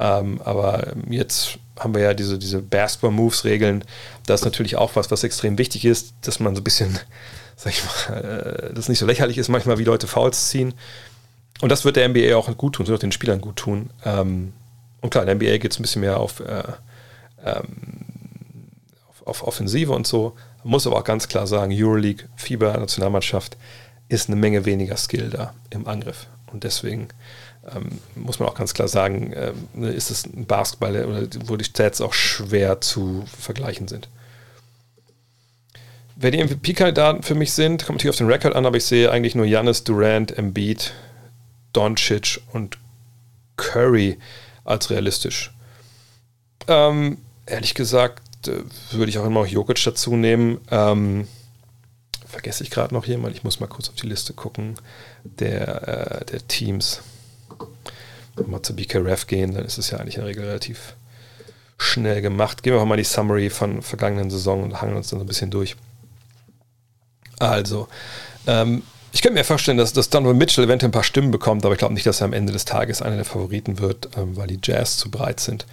Ähm, 0.00 0.40
aber 0.44 0.94
jetzt 1.08 1.58
haben 1.78 1.94
wir 1.94 2.02
ja 2.02 2.14
diese, 2.14 2.38
diese 2.38 2.60
Basketball-Moves-Regeln. 2.60 3.84
Das 4.26 4.40
ist 4.40 4.44
natürlich 4.44 4.76
auch 4.76 4.96
was, 4.96 5.10
was 5.10 5.24
extrem 5.24 5.58
wichtig 5.58 5.84
ist, 5.84 6.14
dass 6.22 6.40
man 6.40 6.54
so 6.54 6.60
ein 6.60 6.64
bisschen, 6.64 6.98
sag 7.56 7.72
ich 7.72 7.82
mal, 7.84 8.70
äh, 8.70 8.74
das 8.74 8.88
nicht 8.88 8.98
so 8.98 9.06
lächerlich 9.06 9.38
ist, 9.38 9.48
manchmal 9.48 9.78
wie 9.78 9.84
Leute 9.84 10.06
Fouls 10.06 10.48
ziehen. 10.48 10.74
Und 11.60 11.70
das 11.70 11.84
wird 11.84 11.96
der 11.96 12.08
NBA 12.08 12.36
auch 12.36 12.54
gut 12.56 12.74
tun, 12.74 12.86
das 12.86 12.90
wird 12.90 13.02
den 13.02 13.12
Spielern 13.12 13.40
gut 13.40 13.56
tun. 13.56 13.90
Ähm, 14.04 14.52
und 15.00 15.10
klar, 15.10 15.22
in 15.22 15.26
der 15.26 15.36
NBA 15.36 15.58
geht 15.58 15.72
es 15.72 15.78
ein 15.78 15.82
bisschen 15.82 16.00
mehr 16.00 16.18
auf, 16.18 16.40
äh, 16.40 16.62
ähm, 17.44 17.64
auf, 19.08 19.26
auf, 19.26 19.46
Offensive 19.46 19.92
und 19.92 20.06
so. 20.06 20.34
Man 20.62 20.72
muss 20.72 20.86
aber 20.86 20.96
auch 20.96 21.04
ganz 21.04 21.28
klar 21.28 21.46
sagen, 21.46 21.72
Euroleague, 21.74 22.28
FIBA, 22.36 22.76
Nationalmannschaft, 22.76 23.56
ist 24.08 24.28
eine 24.28 24.36
Menge 24.36 24.64
weniger 24.64 24.96
Skill 24.96 25.30
da 25.30 25.54
im 25.70 25.86
Angriff. 25.86 26.26
Und 26.52 26.64
deswegen 26.64 27.08
ähm, 27.74 27.98
muss 28.14 28.38
man 28.38 28.48
auch 28.48 28.54
ganz 28.54 28.74
klar 28.74 28.88
sagen, 28.88 29.32
ähm, 29.34 29.84
ist 29.84 30.10
es 30.10 30.24
ein 30.26 30.46
Basketball, 30.46 31.04
oder 31.04 31.26
wo 31.46 31.56
die 31.56 31.64
Stats 31.64 32.00
auch 32.00 32.12
schwer 32.12 32.80
zu 32.80 33.24
vergleichen 33.26 33.88
sind. 33.88 34.08
Wer 36.16 36.32
die 36.32 36.42
MVP-Kandidaten 36.42 37.22
für 37.22 37.34
mich 37.34 37.52
sind, 37.52 37.86
kommt 37.86 38.02
hier 38.02 38.10
auf 38.10 38.16
den 38.16 38.26
Rekord 38.26 38.56
an, 38.56 38.66
aber 38.66 38.76
ich 38.76 38.84
sehe 38.84 39.10
eigentlich 39.10 39.36
nur 39.36 39.46
Janis 39.46 39.84
Durant, 39.84 40.36
Embiid, 40.36 40.92
Doncic 41.72 42.40
und 42.52 42.76
Curry 43.56 44.18
als 44.64 44.90
realistisch. 44.90 45.52
Ähm, 46.66 47.18
ehrlich 47.46 47.74
gesagt, 47.74 48.48
äh, 48.48 48.62
würde 48.90 49.10
ich 49.10 49.18
auch 49.18 49.26
immer 49.26 49.42
noch 49.42 49.46
Jokic 49.46 49.82
dazu 49.84 50.16
nehmen. 50.16 50.60
Ähm, 50.70 51.28
vergesse 52.26 52.62
ich 52.62 52.70
gerade 52.70 52.94
noch 52.94 53.06
jemand, 53.06 53.34
ich 53.36 53.44
muss 53.44 53.60
mal 53.60 53.66
kurz 53.66 53.88
auf 53.88 53.94
die 53.94 54.06
Liste 54.06 54.32
gucken, 54.32 54.74
der, 55.24 56.20
äh, 56.20 56.24
der 56.26 56.46
Teams. 56.46 57.00
Mal 58.46 58.62
zu 58.62 58.74
BK 58.74 58.98
Ref 59.00 59.26
gehen, 59.26 59.54
dann 59.54 59.64
ist 59.64 59.78
es 59.78 59.90
ja 59.90 59.98
eigentlich 59.98 60.16
in 60.16 60.22
der 60.22 60.30
Regel 60.30 60.44
relativ 60.44 60.94
schnell 61.78 62.22
gemacht. 62.22 62.62
Gehen 62.62 62.74
wir 62.74 62.84
mal 62.84 62.96
die 62.96 63.04
Summary 63.04 63.50
von 63.50 63.82
vergangenen 63.82 64.30
Saison 64.30 64.62
und 64.62 64.80
hangen 64.80 64.96
uns 64.96 65.08
dann 65.08 65.18
so 65.18 65.24
ein 65.24 65.28
bisschen 65.28 65.50
durch. 65.50 65.76
Also, 67.38 67.88
ähm, 68.46 68.82
Ich 69.12 69.22
könnte 69.22 69.38
mir 69.38 69.44
vorstellen, 69.44 69.78
dass, 69.78 69.92
dass 69.94 70.10
Donovan 70.10 70.36
Mitchell 70.36 70.64
eventuell 70.64 70.90
ein 70.90 70.92
paar 70.92 71.02
Stimmen 71.02 71.30
bekommt, 71.30 71.64
aber 71.64 71.74
ich 71.74 71.78
glaube 71.78 71.94
nicht, 71.94 72.06
dass 72.06 72.20
er 72.20 72.26
am 72.26 72.34
Ende 72.34 72.52
des 72.52 72.66
Tages 72.66 73.00
einer 73.00 73.16
der 73.16 73.24
Favoriten 73.24 73.78
wird, 73.78 74.10
ähm, 74.16 74.36
weil 74.36 74.48
die 74.48 74.58
Jazz 74.62 74.98
zu 74.98 75.10
breit 75.10 75.40
sind. 75.40 75.66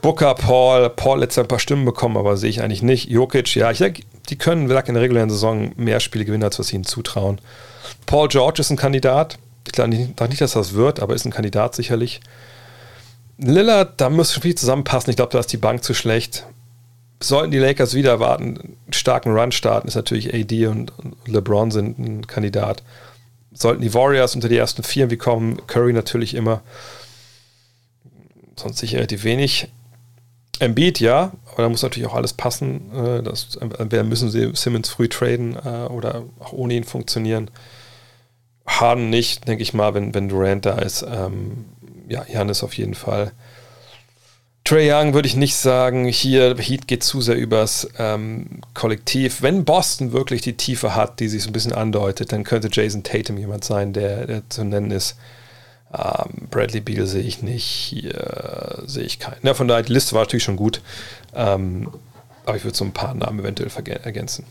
Booker, 0.00 0.34
Paul, 0.34 0.90
Paul 0.90 1.20
letztes 1.20 1.44
ein 1.44 1.48
paar 1.48 1.60
Stimmen 1.60 1.84
bekommen, 1.84 2.16
aber 2.16 2.36
sehe 2.36 2.50
ich 2.50 2.60
eigentlich 2.60 2.82
nicht. 2.82 3.08
Jokic, 3.08 3.54
ja, 3.54 3.70
ich 3.70 3.78
denke, 3.78 4.02
die 4.28 4.36
können, 4.36 4.64
wie 4.64 4.68
gesagt, 4.68 4.88
in 4.88 4.94
der 4.94 5.02
regulären 5.02 5.30
Saison 5.30 5.72
mehr 5.76 6.00
Spiele 6.00 6.24
gewinnen, 6.24 6.42
als 6.42 6.58
was 6.58 6.68
sie 6.68 6.74
ihnen 6.74 6.84
zutrauen. 6.84 7.40
Paul 8.06 8.26
George 8.28 8.60
ist 8.60 8.70
ein 8.70 8.76
Kandidat. 8.76 9.38
Ich 9.66 9.72
glaube 9.72 9.90
nicht, 9.90 10.20
nicht, 10.20 10.40
dass 10.40 10.52
das 10.52 10.74
wird, 10.74 11.00
aber 11.00 11.14
ist 11.14 11.24
ein 11.24 11.32
Kandidat 11.32 11.74
sicherlich. 11.74 12.20
Lillard, 13.38 14.00
da 14.00 14.10
muss 14.10 14.32
viel 14.32 14.54
zusammenpassen. 14.54 15.10
Ich 15.10 15.16
glaube, 15.16 15.32
da 15.32 15.40
ist 15.40 15.52
die 15.52 15.56
Bank 15.56 15.82
zu 15.82 15.94
schlecht. 15.94 16.46
Sollten 17.20 17.52
die 17.52 17.58
Lakers 17.58 17.94
wieder 17.94 18.10
erwarten, 18.10 18.58
einen 18.58 18.76
starken 18.92 19.32
Run 19.32 19.52
starten, 19.52 19.86
ist 19.86 19.94
natürlich 19.94 20.34
AD 20.34 20.66
und 20.66 20.92
LeBron 21.26 21.70
sind 21.70 21.98
ein 21.98 22.26
Kandidat. 22.26 22.82
Sollten 23.52 23.82
die 23.82 23.94
Warriors 23.94 24.34
unter 24.34 24.48
die 24.48 24.56
ersten 24.56 24.82
vier 24.82 25.10
wie 25.10 25.16
kommen, 25.16 25.64
Curry 25.66 25.92
natürlich 25.92 26.34
immer. 26.34 26.62
Sonst 28.56 28.78
sicher 28.78 28.98
relativ 28.98 29.24
wenig. 29.24 29.68
Embiid, 30.58 31.00
ja, 31.00 31.32
aber 31.52 31.64
da 31.64 31.68
muss 31.68 31.82
natürlich 31.82 32.08
auch 32.08 32.14
alles 32.14 32.32
passen. 32.32 32.92
Äh, 32.94 33.22
das, 33.22 33.56
entweder 33.56 34.04
müssen 34.04 34.30
sie 34.30 34.50
Simmons 34.54 34.88
früh 34.88 35.08
traden 35.08 35.56
äh, 35.56 35.86
oder 35.86 36.24
auch 36.38 36.52
ohne 36.52 36.74
ihn 36.74 36.84
funktionieren. 36.84 37.50
Harden 38.66 39.10
nicht, 39.10 39.48
denke 39.48 39.62
ich 39.62 39.74
mal, 39.74 39.94
wenn, 39.94 40.14
wenn 40.14 40.28
Durant 40.28 40.66
da 40.66 40.78
ist. 40.78 41.02
Ähm, 41.02 41.66
ja, 42.08 42.24
Janis 42.28 42.62
auf 42.62 42.74
jeden 42.74 42.94
Fall. 42.94 43.32
Trey 44.64 44.92
Young 44.92 45.12
würde 45.12 45.26
ich 45.26 45.34
nicht 45.34 45.56
sagen, 45.56 46.06
hier 46.06 46.56
Heat 46.56 46.86
geht 46.86 47.02
zu 47.02 47.20
sehr 47.20 47.36
übers 47.36 47.88
ähm, 47.98 48.60
Kollektiv. 48.74 49.42
Wenn 49.42 49.64
Boston 49.64 50.12
wirklich 50.12 50.40
die 50.40 50.56
Tiefe 50.56 50.94
hat, 50.94 51.18
die 51.18 51.28
sich 51.28 51.42
so 51.42 51.50
ein 51.50 51.52
bisschen 51.52 51.72
andeutet, 51.72 52.30
dann 52.30 52.44
könnte 52.44 52.68
Jason 52.70 53.02
Tatum 53.02 53.38
jemand 53.38 53.64
sein, 53.64 53.92
der, 53.92 54.26
der 54.26 54.48
zu 54.48 54.64
nennen 54.64 54.92
ist. 54.92 55.16
Ähm, 55.92 56.48
Bradley 56.48 56.80
Beal 56.80 57.06
sehe 57.06 57.22
ich 57.22 57.42
nicht, 57.42 57.64
hier 57.64 58.82
sehe 58.86 59.04
ich 59.04 59.18
keinen. 59.18 59.40
Ja, 59.42 59.54
von 59.54 59.66
daher, 59.66 59.82
die 59.82 59.92
Liste 59.92 60.14
war 60.14 60.22
natürlich 60.22 60.44
schon 60.44 60.56
gut, 60.56 60.80
ähm, 61.34 61.90
aber 62.46 62.56
ich 62.56 62.64
würde 62.64 62.76
so 62.76 62.84
ein 62.84 62.92
paar 62.92 63.14
Namen 63.14 63.40
eventuell 63.40 63.70
ergänzen. 64.04 64.46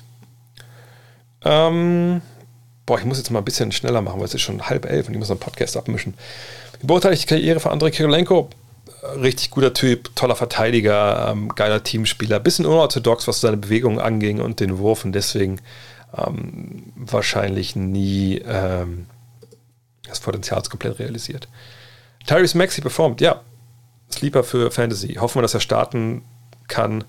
Ähm, 1.44 2.22
boah, 2.86 3.00
ich 3.00 3.06
muss 3.06 3.18
jetzt 3.18 3.32
mal 3.32 3.40
ein 3.40 3.46
bisschen 3.46 3.72
schneller 3.72 4.02
machen, 4.02 4.20
weil 4.20 4.26
es 4.26 4.34
ist 4.34 4.42
schon 4.42 4.70
halb 4.70 4.86
elf 4.86 5.08
und 5.08 5.14
ich 5.14 5.20
muss 5.20 5.32
einen 5.32 5.40
Podcast 5.40 5.78
abmischen. 5.78 6.14
Wie 6.80 6.88
beurteile 6.88 7.14
ich 7.14 7.22
die 7.22 7.28
Karriere 7.28 7.60
von 7.60 7.72
Andrei 7.72 7.92
Kirilenko? 7.92 8.50
Richtig 9.20 9.50
guter 9.50 9.74
Typ, 9.74 10.16
toller 10.16 10.36
Verteidiger, 10.36 11.30
ähm, 11.32 11.50
geiler 11.50 11.84
Teamspieler, 11.84 12.40
bisschen 12.40 12.66
unorthodox, 12.66 13.28
was 13.28 13.42
seine 13.42 13.58
Bewegungen 13.58 14.00
anging 14.00 14.42
und 14.42 14.60
den 14.60 14.78
Wurf 14.78 15.06
und 15.06 15.14
deswegen 15.14 15.60
ähm, 16.16 16.92
wahrscheinlich 16.96 17.76
nie 17.76 18.42
ähm, 18.46 19.08
das 20.08 20.20
Potenzial 20.20 20.62
komplett 20.64 21.00
realisiert. 21.00 21.48
Tyrese 22.28 22.58
Maxi 22.58 22.82
performt, 22.82 23.22
ja. 23.22 23.42
Sleeper 24.12 24.44
für 24.44 24.72
Fantasy. 24.72 25.16
Hoffen 25.16 25.38
wir, 25.38 25.42
dass 25.42 25.54
er 25.54 25.62
starten 25.62 26.24
kann. 26.68 27.04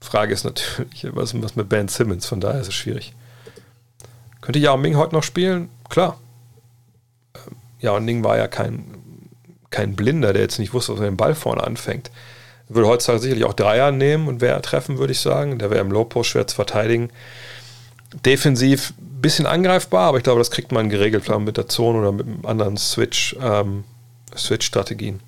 Frage 0.00 0.32
ist 0.32 0.44
natürlich, 0.44 1.06
was, 1.10 1.40
was 1.40 1.56
mit 1.56 1.68
Ben 1.68 1.88
Simmons, 1.88 2.26
von 2.26 2.40
daher 2.40 2.60
ist 2.60 2.68
es 2.68 2.74
schwierig. 2.74 3.14
Könnte 4.46 4.60
Yao 4.60 4.76
Ming 4.76 4.96
heute 4.96 5.12
noch 5.12 5.24
spielen? 5.24 5.68
Klar. 5.88 6.20
Ähm, 7.34 7.56
Yao 7.80 7.98
Ming 7.98 8.22
war 8.22 8.36
ja 8.36 8.46
kein, 8.46 8.84
kein 9.70 9.96
Blinder, 9.96 10.32
der 10.32 10.42
jetzt 10.42 10.60
nicht 10.60 10.72
wusste, 10.72 10.92
was 10.92 11.00
er 11.00 11.06
den 11.06 11.16
Ball 11.16 11.34
vorne 11.34 11.64
anfängt. 11.64 12.12
Würde 12.68 12.86
heutzutage 12.86 13.18
sicherlich 13.18 13.44
auch 13.44 13.54
Dreier 13.54 13.90
nehmen 13.90 14.28
und 14.28 14.40
wer 14.40 14.62
treffen, 14.62 14.98
würde 14.98 15.10
ich 15.12 15.18
sagen. 15.18 15.58
Der 15.58 15.70
wäre 15.70 15.80
im 15.80 15.90
Low-Post 15.90 16.30
schwer 16.30 16.46
zu 16.46 16.54
verteidigen. 16.54 17.10
Defensiv 18.24 18.90
ein 19.00 19.20
bisschen 19.20 19.46
angreifbar, 19.46 20.10
aber 20.10 20.18
ich 20.18 20.22
glaube, 20.22 20.38
das 20.38 20.52
kriegt 20.52 20.70
man 20.70 20.90
geregelt, 20.90 21.24
vielleicht 21.24 21.40
mit 21.40 21.56
der 21.56 21.66
Zone 21.66 21.98
oder 21.98 22.12
mit 22.12 22.28
einem 22.28 22.46
anderen 22.46 22.76
Switch, 22.76 23.34
ähm, 23.42 23.82
Switch-Strategien. 24.36 25.18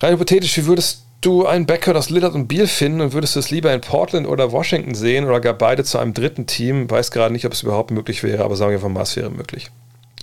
Rein 0.00 0.14
hypothetisch, 0.14 0.56
wie 0.56 0.64
würdest 0.64 1.04
du 1.20 1.46
einen 1.46 1.66
Backcourt 1.66 1.96
aus 1.96 2.10
Lillard 2.10 2.34
und 2.34 2.48
Beal 2.48 2.66
finden 2.66 3.00
und 3.00 3.12
würdest 3.12 3.36
es 3.36 3.50
lieber 3.50 3.72
in 3.72 3.80
Portland 3.80 4.26
oder 4.26 4.52
Washington 4.52 4.94
sehen 4.94 5.24
oder 5.26 5.40
gar 5.40 5.54
beide 5.54 5.84
zu 5.84 5.98
einem 5.98 6.14
dritten 6.14 6.46
Team? 6.46 6.90
Weiß 6.90 7.10
gerade 7.10 7.32
nicht, 7.32 7.44
ob 7.46 7.52
es 7.52 7.62
überhaupt 7.62 7.90
möglich 7.90 8.22
wäre, 8.22 8.44
aber 8.44 8.56
sagen 8.56 8.70
wir 8.70 8.76
einfach 8.76 8.88
mal, 8.88 9.02
es 9.02 9.16
wäre 9.16 9.30
möglich. 9.30 9.70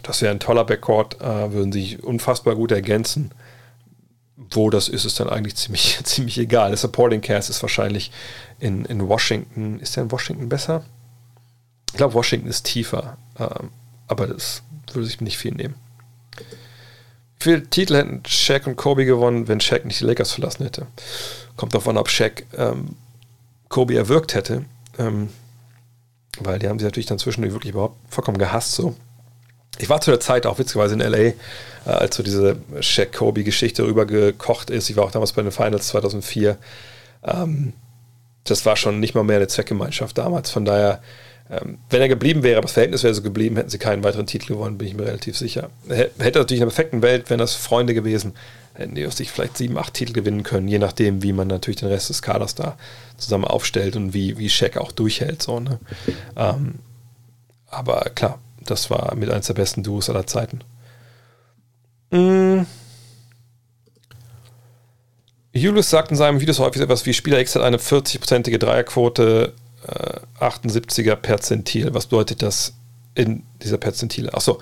Das 0.04 0.22
wäre 0.22 0.32
ein 0.32 0.40
toller 0.40 0.64
Backcourt, 0.64 1.20
äh, 1.22 1.52
würden 1.52 1.72
sich 1.72 2.04
unfassbar 2.04 2.56
gut 2.56 2.72
ergänzen. 2.72 3.32
Wo 4.52 4.70
das 4.70 4.90
ist, 4.90 5.06
ist 5.06 5.20
dann 5.20 5.30
eigentlich 5.30 5.56
ziemlich, 5.56 6.00
ziemlich 6.04 6.38
egal. 6.38 6.70
Der 6.70 6.78
Supporting 6.78 7.22
Cast 7.22 7.50
ist 7.50 7.62
wahrscheinlich 7.62 8.12
in, 8.60 8.86
in 8.86 9.08
Washington. 9.08 9.80
Ist 9.80 9.96
der 9.96 10.04
in 10.04 10.12
Washington 10.12 10.50
besser? 10.50 10.84
Ich 11.92 11.98
glaube, 11.98 12.14
Washington 12.14 12.50
ist 12.50 12.64
tiefer, 12.64 13.18
ähm, 13.40 13.70
aber 14.08 14.28
das 14.28 14.64
würde 14.92 15.08
sich 15.08 15.22
nicht 15.22 15.38
viel 15.38 15.54
nehmen. 15.54 15.76
Viele 17.46 17.64
Titel 17.64 17.96
hätten 17.96 18.24
Shaq 18.26 18.66
und 18.66 18.76
Kobe 18.76 19.06
gewonnen, 19.06 19.48
wenn 19.48 19.60
Shaq 19.60 19.86
nicht 19.86 20.00
die 20.00 20.06
Lakers 20.06 20.32
verlassen 20.32 20.64
hätte? 20.64 20.88
Kommt 21.56 21.76
darauf 21.76 21.88
an, 21.88 22.00
ob 22.00 22.10
Shaq 22.10 22.44
ähm, 22.58 22.96
Kobe 23.70 23.96
erwürgt 23.96 24.34
hätte. 24.34 24.66
Ähm, 24.98 25.30
weil 26.40 26.58
die 26.58 26.68
haben 26.68 26.80
sie 26.80 26.86
natürlich 26.86 27.06
dann 27.06 27.20
zwischendurch 27.20 27.54
wirklich 27.54 27.74
überhaupt 27.74 27.98
vollkommen 28.10 28.40
gehasst. 28.40 28.72
So. 28.72 28.96
Ich 29.78 29.90
war 29.90 30.02
zu 30.02 30.10
der 30.10 30.20
Zeit 30.20 30.48
auch 30.48 30.58
witzigerweise 30.58 30.96
in 30.96 31.02
LA, 31.02 31.18
äh, 31.18 31.34
als 31.86 32.16
so 32.16 32.24
diese 32.24 32.58
Shaq-Kobe-Geschichte 32.80 33.86
rübergekocht 33.86 34.72
ist. 34.72 34.90
Ich 34.90 34.96
war 34.96 35.04
auch 35.04 35.12
damals 35.12 35.34
bei 35.34 35.44
den 35.44 35.52
Finals 35.52 35.90
2004. 35.90 36.58
Ähm, 37.26 37.74
das 38.44 38.66
war 38.66 38.76
schon 38.76 39.00
nicht 39.00 39.14
mal 39.14 39.24
mehr 39.24 39.38
eine 39.38 39.48
Zweckgemeinschaft 39.48 40.18
damals. 40.18 40.50
Von 40.50 40.66
daher, 40.66 41.00
wenn 41.48 42.02
er 42.02 42.08
geblieben 42.08 42.42
wäre, 42.42 42.58
aber 42.58 42.64
das 42.64 42.72
Verhältnis 42.72 43.04
wäre 43.04 43.14
so 43.14 43.22
geblieben, 43.22 43.56
hätten 43.56 43.70
sie 43.70 43.78
keinen 43.78 44.04
weiteren 44.04 44.26
Titel 44.26 44.54
gewonnen, 44.54 44.80
bin 44.80 44.88
ich 44.88 44.96
mir 44.96 45.06
relativ 45.06 45.38
sicher. 45.38 45.70
Hätte 45.88 46.40
natürlich 46.40 46.62
in 46.62 46.68
der 46.68 46.74
perfekten 46.74 47.02
Welt, 47.04 47.30
wenn 47.30 47.38
das 47.38 47.54
Freunde 47.54 47.94
gewesen, 47.94 48.34
hätten 48.74 48.96
die 48.96 49.10
sich 49.12 49.32
vielleicht 49.32 49.58
sieben, 49.58 49.78
acht 49.78 49.94
Titel 49.94 50.14
gewinnen 50.14 50.42
können, 50.42 50.68
je 50.68 50.80
nachdem, 50.80 51.22
wie 51.22 51.34
man 51.34 51.48
natürlich 51.48 51.80
den 51.80 51.90
Rest 51.90 52.10
des 52.10 52.24
Kaders 52.24 52.56
da 52.56 52.78
zusammen 53.18 53.46
aufstellt 53.46 53.96
und 53.96 54.14
wie, 54.14 54.38
wie 54.40 54.50
Shaq 54.50 54.78
auch 54.78 54.92
durchhält. 54.92 55.44
So, 55.44 55.60
ne? 55.60 55.80
ähm, 56.36 56.76
aber 57.68 58.10
klar, 58.16 58.40
das 58.64 58.90
war 58.90 59.16
mit 59.16 59.30
eines 59.30 59.48
der 59.48 59.54
besten 59.54 59.84
Duos 59.84 60.10
aller 60.10 60.26
Zeiten. 60.26 60.62
Mm. 62.12 62.66
Julius 65.54 65.90
sagt 65.90 66.12
in 66.12 66.18
seinem 66.18 66.42
Video 66.42 66.58
häufig 66.58 66.82
etwas 66.82 67.06
wie 67.06 67.14
Spieler 67.14 67.40
X 67.40 67.56
hat 67.56 67.62
eine 67.62 67.78
40-prozentige 67.78 68.58
Dreierquote, 68.58 69.54
78er 70.40 71.16
Perzentil. 71.16 71.94
Was 71.94 72.08
bedeutet 72.08 72.42
das 72.42 72.74
in 73.14 73.44
dieser 73.64 73.78
Perzentile? 73.78 74.34
Achso, 74.34 74.60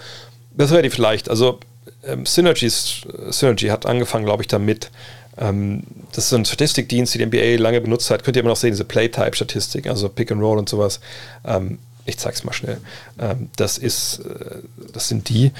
das 0.56 0.72
wäre 0.72 0.82
die 0.82 0.90
vielleicht. 0.90 1.30
Also 1.30 1.60
ähm, 2.06 2.26
Synergies, 2.26 3.02
Synergy 3.30 3.68
hat 3.68 3.86
angefangen, 3.86 4.26
glaube 4.26 4.44
ich, 4.44 4.48
damit. 4.48 4.92
Ähm, 5.38 5.84
das 6.12 6.26
ist 6.26 6.34
ein 6.34 6.46
Statistikdienst, 6.46 7.14
die 7.14 7.18
die 7.20 7.26
NBA 7.26 7.62
lange 7.62 7.82
benutzt 7.82 8.10
hat. 8.12 8.24
Könnt 8.24 8.38
ihr 8.38 8.42
immer 8.42 8.50
noch 8.50 8.58
sehen, 8.58 8.72
diese 8.72 8.86
Playtype-Statistik, 8.86 9.88
also 9.88 10.10
Pick 10.10 10.32
and 10.32 10.42
Roll 10.42 10.60
und 10.60 10.70
sowas. 10.70 11.00
Ähm, 11.46 11.80
ich 12.06 12.18
zeig's 12.18 12.44
mal 12.44 12.54
schnell. 12.54 12.80
Ähm, 13.20 13.50
das 13.56 13.78
ist, 13.78 14.20
äh, 14.20 14.58
das 14.92 15.08
sind 15.08 15.30
die 15.30 15.52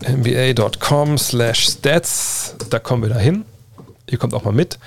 nba.com 0.00 1.18
slash 1.18 1.68
stats. 1.68 2.54
Da 2.70 2.78
kommen 2.78 3.02
wir 3.02 3.10
da 3.10 3.18
hin. 3.18 3.44
Ihr 4.10 4.18
kommt 4.18 4.34
auch 4.34 4.44
mal 4.44 4.52
mit. 4.52 4.78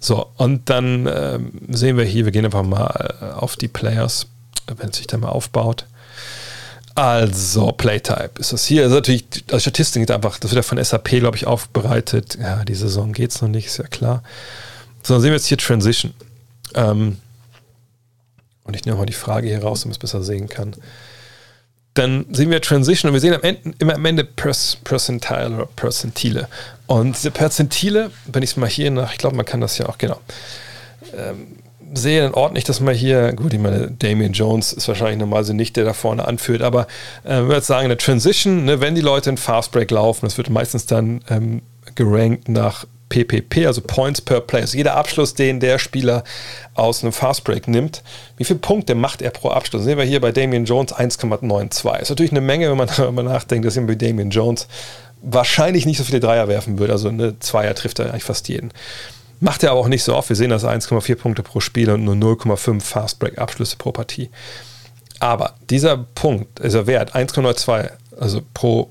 So, 0.00 0.30
und 0.36 0.70
dann 0.70 1.08
ähm, 1.12 1.52
sehen 1.68 1.96
wir 1.96 2.04
hier, 2.04 2.24
wir 2.24 2.32
gehen 2.32 2.44
einfach 2.44 2.62
mal 2.62 3.16
äh, 3.20 3.24
auf 3.32 3.56
die 3.56 3.68
Players, 3.68 4.26
wenn 4.66 4.90
es 4.90 4.96
sich 4.96 5.06
dann 5.06 5.20
mal 5.20 5.28
aufbaut. 5.28 5.86
Also, 6.94 7.70
Playtype 7.72 8.32
ist 8.40 8.52
das 8.52 8.64
hier. 8.64 8.82
Das 8.82 8.90
ist 8.90 8.96
natürlich, 8.96 9.24
also 9.48 9.60
Statistik 9.60 10.02
ist 10.02 10.10
einfach, 10.10 10.38
das 10.38 10.50
wird 10.50 10.64
ja 10.64 10.68
von 10.68 10.82
SAP, 10.82 11.10
glaube 11.20 11.36
ich, 11.36 11.46
aufbereitet. 11.46 12.38
Ja, 12.40 12.64
die 12.64 12.74
Saison 12.74 13.12
geht 13.12 13.30
es 13.30 13.40
noch 13.40 13.48
nicht, 13.48 13.66
ist 13.66 13.78
ja 13.78 13.86
klar. 13.86 14.22
So, 15.02 15.14
dann 15.14 15.22
sehen 15.22 15.30
wir 15.30 15.36
jetzt 15.36 15.46
hier 15.46 15.58
Transition. 15.58 16.12
Ähm, 16.74 17.18
und 18.64 18.74
ich 18.74 18.84
nehme 18.84 18.98
mal 18.98 19.06
die 19.06 19.12
Frage 19.12 19.48
hier 19.48 19.62
raus, 19.62 19.82
damit 19.82 19.94
es 19.94 19.98
besser 19.98 20.22
sehen 20.22 20.48
kann. 20.48 20.74
Dann 21.94 22.26
sehen 22.32 22.50
wir 22.50 22.60
Transition 22.60 23.08
und 23.08 23.14
wir 23.14 23.20
sehen 23.20 23.34
am 23.34 23.42
Ende, 23.42 23.74
immer 23.78 23.94
am 23.94 24.04
Ende 24.04 24.24
Percentile 24.24 25.54
oder 25.54 25.66
Percentile. 25.66 26.48
Und 26.88 27.16
diese 27.16 27.30
Perzentile, 27.30 28.10
wenn 28.26 28.42
ich 28.42 28.50
es 28.50 28.56
mal 28.56 28.68
hier 28.68 28.90
nach, 28.90 29.12
ich 29.12 29.18
glaube, 29.18 29.36
man 29.36 29.44
kann 29.44 29.60
das 29.60 29.76
ja 29.76 29.88
auch, 29.88 29.98
genau, 29.98 30.18
ähm, 31.16 31.58
sehe, 31.92 32.22
dann 32.22 32.32
ordne 32.32 32.58
ich 32.58 32.64
das 32.64 32.80
mal 32.80 32.94
hier. 32.94 33.34
Gut, 33.34 33.52
ich 33.52 33.60
meine, 33.60 33.90
Damian 33.90 34.32
Jones 34.32 34.72
ist 34.72 34.88
wahrscheinlich 34.88 35.18
normalerweise 35.18 35.54
nicht 35.54 35.76
der 35.76 35.84
da 35.84 35.92
vorne 35.92 36.26
anführt, 36.26 36.62
aber 36.62 36.86
äh, 37.24 37.42
würde 37.42 37.60
sagen, 37.60 37.84
eine 37.84 37.98
Transition, 37.98 38.64
ne, 38.64 38.80
wenn 38.80 38.94
die 38.94 39.02
Leute 39.02 39.28
in 39.30 39.36
Fastbreak 39.36 39.90
laufen, 39.90 40.24
das 40.24 40.38
wird 40.38 40.48
meistens 40.48 40.86
dann 40.86 41.20
ähm, 41.28 41.60
gerankt 41.94 42.48
nach 42.48 42.86
PPP, 43.10 43.66
also 43.66 43.80
Points 43.80 44.20
per 44.20 44.40
Play. 44.40 44.62
Also 44.62 44.76
jeder 44.76 44.96
Abschluss, 44.96 45.34
den 45.34 45.60
der 45.60 45.78
Spieler 45.78 46.24
aus 46.74 47.02
einem 47.02 47.12
Fastbreak 47.12 47.68
nimmt, 47.68 48.02
wie 48.36 48.44
viele 48.44 48.58
Punkte 48.58 48.94
macht 48.94 49.22
er 49.22 49.30
pro 49.30 49.50
Abschluss? 49.50 49.84
Sehen 49.84 49.98
wir 49.98 50.04
hier 50.04 50.20
bei 50.20 50.32
Damian 50.32 50.64
Jones 50.64 50.94
1,92. 50.94 52.00
Ist 52.00 52.10
natürlich 52.10 52.32
eine 52.32 52.40
Menge, 52.40 52.70
wenn 52.70 52.76
man 52.76 52.88
darüber 52.96 53.22
nachdenkt, 53.22 53.66
dass 53.66 53.74
jemand 53.74 53.98
bei 53.98 54.06
Damian 54.06 54.30
Jones 54.30 54.68
wahrscheinlich 55.22 55.86
nicht 55.86 55.98
so 55.98 56.04
viele 56.04 56.20
Dreier 56.20 56.48
werfen 56.48 56.78
würde. 56.78 56.92
Also 56.92 57.08
eine 57.08 57.38
Zweier 57.40 57.74
trifft 57.74 57.98
er 57.98 58.10
eigentlich 58.10 58.24
fast 58.24 58.48
jeden. 58.48 58.72
Macht 59.40 59.62
er 59.62 59.70
aber 59.70 59.80
auch 59.80 59.88
nicht 59.88 60.02
so 60.02 60.16
oft. 60.16 60.28
Wir 60.28 60.36
sehen 60.36 60.50
das 60.50 60.64
1,4 60.64 61.14
Punkte 61.16 61.42
pro 61.42 61.60
Spiel 61.60 61.90
und 61.90 62.04
nur 62.04 62.14
0,5 62.14 62.80
Fastbreak-Abschlüsse 62.80 63.76
pro 63.76 63.92
Partie. 63.92 64.30
Aber 65.20 65.54
dieser 65.70 65.96
Punkt, 65.96 66.62
dieser 66.62 66.86
Wert 66.86 67.14
1,92, 67.14 67.90
also 68.18 68.42
pro 68.54 68.90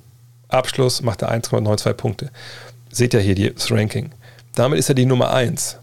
Abschluss 0.49 1.02
macht 1.02 1.22
er 1.22 1.32
1,92 1.32 1.94
Punkte. 1.94 2.32
Seht 2.91 3.14
ihr 3.14 3.20
hier 3.20 3.54
das 3.54 3.72
Ranking. 3.72 4.12
Damit 4.56 4.80
ist 4.80 4.90
er 4.90 4.95
die 4.95 5.06
Nummer 5.06 5.34
1 5.34 5.78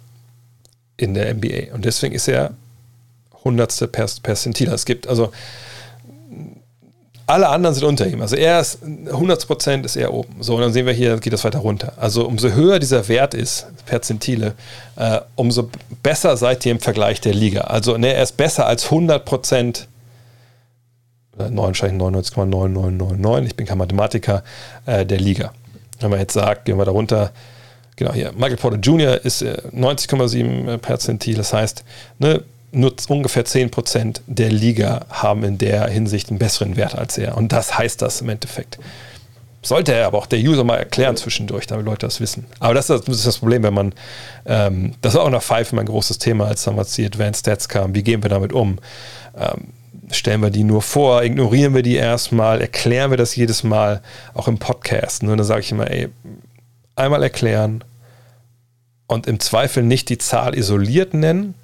in 0.96 1.14
der 1.14 1.34
NBA. 1.34 1.74
Und 1.74 1.84
deswegen 1.84 2.14
ist 2.14 2.28
er 2.28 2.54
100. 3.38 3.92
Perzentil. 3.92 4.68
Es 4.68 4.86
gibt 4.86 5.06
also 5.06 5.32
alle 7.26 7.48
anderen 7.48 7.74
sind 7.74 7.84
unter 7.84 8.06
ihm. 8.06 8.20
Also 8.20 8.36
er 8.36 8.60
ist 8.60 8.82
100% 8.82 9.84
ist 9.84 9.96
er 9.96 10.12
oben. 10.12 10.36
So, 10.40 10.56
und 10.56 10.60
dann 10.60 10.72
sehen 10.72 10.86
wir 10.86 10.92
hier, 10.92 11.18
geht 11.18 11.32
das 11.32 11.44
weiter 11.44 11.60
runter. 11.60 11.94
Also 11.96 12.26
umso 12.26 12.50
höher 12.50 12.78
dieser 12.78 13.08
Wert 13.08 13.34
ist, 13.34 13.66
Perzentile, 13.86 14.54
äh, 14.96 15.20
umso 15.34 15.70
besser 16.02 16.36
seid 16.36 16.64
ihr 16.66 16.72
im 16.72 16.80
Vergleich 16.80 17.20
der 17.20 17.34
Liga. 17.34 17.62
Also 17.62 17.96
ne, 17.96 18.12
er 18.12 18.22
ist 18.22 18.36
besser 18.36 18.66
als 18.66 18.90
100%, 18.90 19.86
oder 21.36 21.46
99,9999, 21.46 23.46
ich 23.46 23.56
bin 23.56 23.66
kein 23.66 23.78
Mathematiker, 23.78 24.44
äh, 24.86 25.06
der 25.06 25.18
Liga. 25.18 25.52
Wenn 26.00 26.10
man 26.10 26.20
jetzt 26.20 26.34
sagt, 26.34 26.66
gehen 26.66 26.76
wir 26.76 26.84
da 26.84 26.92
runter, 26.92 27.32
genau 27.96 28.12
hier, 28.12 28.32
Michael 28.32 28.56
Porter 28.56 28.78
Jr. 28.78 29.24
ist 29.24 29.42
äh, 29.42 29.62
90,7 29.74 30.78
Perzentil, 30.78 31.36
das 31.36 31.52
heißt, 31.52 31.84
ne, 32.18 32.42
nur 32.74 32.94
ungefähr 33.08 33.44
10% 33.44 34.20
der 34.26 34.50
Liga 34.50 35.06
haben 35.10 35.44
in 35.44 35.58
der 35.58 35.88
Hinsicht 35.88 36.30
einen 36.30 36.38
besseren 36.38 36.76
Wert 36.76 36.94
als 36.94 37.18
er. 37.18 37.36
Und 37.36 37.52
das 37.52 37.78
heißt 37.78 38.02
das 38.02 38.20
im 38.20 38.28
Endeffekt. 38.28 38.78
Sollte 39.62 39.94
er 39.94 40.06
aber 40.06 40.18
auch 40.18 40.26
der 40.26 40.40
User 40.40 40.62
mal 40.62 40.76
erklären 40.76 41.16
zwischendurch, 41.16 41.66
damit 41.66 41.86
Leute 41.86 42.06
das 42.06 42.20
wissen. 42.20 42.44
Aber 42.60 42.74
das 42.74 42.90
ist 42.90 43.26
das 43.26 43.38
Problem, 43.38 43.62
wenn 43.62 43.72
man, 43.72 43.94
ähm, 44.44 44.94
das 45.00 45.14
war 45.14 45.22
auch 45.22 45.30
nach 45.30 45.42
Five 45.42 45.72
mein 45.72 45.86
großes 45.86 46.18
Thema, 46.18 46.46
als 46.46 46.64
damals 46.64 46.94
die 46.94 47.06
Advanced 47.06 47.40
Stats 47.40 47.68
kamen. 47.68 47.94
Wie 47.94 48.02
gehen 48.02 48.22
wir 48.22 48.28
damit 48.28 48.52
um? 48.52 48.78
Ähm, 49.36 49.68
stellen 50.10 50.42
wir 50.42 50.50
die 50.50 50.64
nur 50.64 50.82
vor, 50.82 51.22
ignorieren 51.22 51.74
wir 51.74 51.82
die 51.82 51.96
erstmal, 51.96 52.60
erklären 52.60 53.10
wir 53.10 53.16
das 53.16 53.34
jedes 53.36 53.64
Mal, 53.64 54.02
auch 54.34 54.48
im 54.48 54.58
Podcast. 54.58 55.22
Und 55.22 55.30
dann 55.30 55.42
sage 55.44 55.60
ich 55.60 55.72
immer, 55.72 55.90
ey, 55.90 56.10
einmal 56.94 57.22
erklären 57.22 57.82
und 59.06 59.26
im 59.26 59.40
Zweifel 59.40 59.82
nicht 59.82 60.08
die 60.08 60.18
Zahl 60.18 60.56
isoliert 60.56 61.14
nennen, 61.14 61.54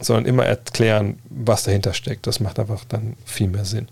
sondern 0.00 0.26
immer 0.26 0.44
erklären, 0.44 1.18
was 1.28 1.64
dahinter 1.64 1.94
steckt. 1.94 2.26
Das 2.26 2.40
macht 2.40 2.58
einfach 2.58 2.84
dann 2.88 3.16
viel 3.24 3.48
mehr 3.48 3.64
Sinn. 3.64 3.88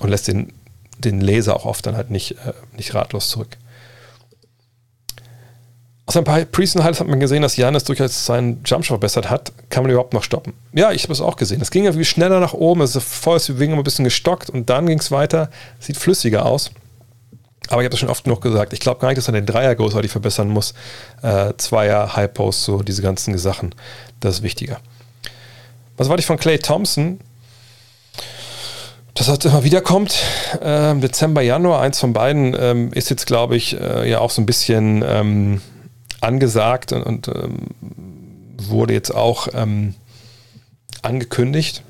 Und 0.00 0.08
lässt 0.08 0.28
den, 0.28 0.52
den 0.98 1.20
Leser 1.20 1.54
auch 1.54 1.66
oft 1.66 1.86
dann 1.86 1.96
halt 1.96 2.10
nicht, 2.10 2.32
äh, 2.32 2.52
nicht 2.76 2.94
ratlos 2.94 3.28
zurück. 3.28 3.58
Aus 6.06 6.16
ein 6.16 6.24
paar 6.24 6.40
Preseason 6.44 6.82
Highlights 6.82 7.00
hat 7.00 7.06
man 7.06 7.20
gesehen, 7.20 7.42
dass 7.42 7.56
Janis 7.56 7.84
durchaus 7.84 8.26
seinen 8.26 8.62
Jumpshot 8.64 8.94
verbessert 8.94 9.30
hat. 9.30 9.52
Kann 9.70 9.84
man 9.84 9.92
überhaupt 9.92 10.14
noch 10.14 10.24
stoppen? 10.24 10.52
Ja, 10.72 10.90
ich 10.90 11.04
habe 11.04 11.12
es 11.12 11.20
auch 11.20 11.36
gesehen. 11.36 11.60
Es 11.60 11.70
ging 11.70 11.84
ja 11.84 11.96
wie 11.96 12.04
schneller 12.04 12.40
nach 12.40 12.54
oben. 12.54 12.86
Vorher 12.88 13.36
ist 13.36 13.48
die 13.48 13.52
Bewegung 13.52 13.78
ein 13.78 13.84
bisschen 13.84 14.04
gestockt 14.04 14.50
und 14.50 14.68
dann 14.68 14.86
ging 14.86 14.98
es 14.98 15.10
weiter. 15.10 15.48
Sieht 15.78 15.96
flüssiger 15.96 16.44
aus. 16.44 16.70
Aber 17.68 17.80
ich 17.80 17.86
habe 17.86 17.90
das 17.90 18.00
schon 18.00 18.10
oft 18.10 18.24
genug 18.24 18.40
gesagt. 18.40 18.72
Ich 18.72 18.80
glaube 18.80 19.00
gar 19.00 19.08
nicht, 19.08 19.18
dass 19.18 19.28
er 19.28 19.32
den 19.32 19.46
Dreier 19.46 19.74
großartig 19.74 20.10
verbessern 20.10 20.48
muss. 20.48 20.74
Äh, 21.22 21.54
Zweier, 21.56 22.16
High 22.16 22.34
Post, 22.34 22.64
so 22.64 22.82
diese 22.82 23.02
ganzen 23.02 23.38
Sachen. 23.38 23.74
Das 24.18 24.36
ist 24.36 24.42
wichtiger. 24.42 24.80
Was 25.96 26.08
war 26.08 26.18
ich 26.18 26.26
von 26.26 26.38
Clay 26.38 26.58
Thompson? 26.58 27.20
Das 29.14 29.28
hat 29.28 29.44
immer 29.44 29.62
wieder 29.62 29.82
kommt. 29.82 30.16
Ähm, 30.62 31.00
Dezember, 31.00 31.42
Januar, 31.42 31.80
eins 31.82 32.00
von 32.00 32.12
beiden 32.12 32.56
ähm, 32.58 32.92
ist 32.92 33.10
jetzt, 33.10 33.26
glaube 33.26 33.56
ich, 33.56 33.78
äh, 33.78 34.08
ja 34.08 34.20
auch 34.20 34.30
so 34.30 34.40
ein 34.40 34.46
bisschen 34.46 35.04
ähm, 35.06 35.60
angesagt 36.20 36.92
und, 36.92 37.02
und 37.02 37.28
ähm, 37.28 37.58
wurde 38.56 38.94
jetzt 38.94 39.14
auch 39.14 39.48
ähm, 39.54 39.94
angekündigt. 41.02 41.82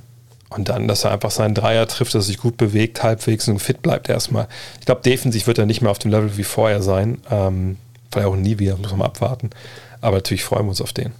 Und 0.48 0.68
dann, 0.68 0.88
dass 0.88 1.04
er 1.04 1.12
einfach 1.12 1.30
seinen 1.30 1.54
Dreier 1.54 1.86
trifft, 1.86 2.14
dass 2.14 2.24
er 2.24 2.26
sich 2.26 2.38
gut 2.38 2.56
bewegt, 2.56 3.02
halbwegs 3.02 3.48
und 3.48 3.58
fit 3.60 3.80
bleibt 3.80 4.08
erstmal. 4.08 4.48
Ich 4.80 4.86
glaube, 4.86 5.00
defensiv 5.00 5.46
wird 5.46 5.58
er 5.58 5.64
nicht 5.66 5.80
mehr 5.80 5.90
auf 5.90 5.98
dem 5.98 6.10
Level 6.10 6.36
wie 6.36 6.44
vorher 6.44 6.82
sein. 6.82 7.22
Ähm, 7.30 7.78
vielleicht 8.10 8.28
auch 8.28 8.36
nie 8.36 8.58
wieder, 8.58 8.76
muss 8.76 8.90
man 8.90 8.98
mal 8.98 9.06
abwarten. 9.06 9.50
Aber 10.00 10.16
natürlich 10.16 10.44
freuen 10.44 10.66
wir 10.66 10.70
uns 10.70 10.82
auf 10.82 10.92
den. 10.92 11.12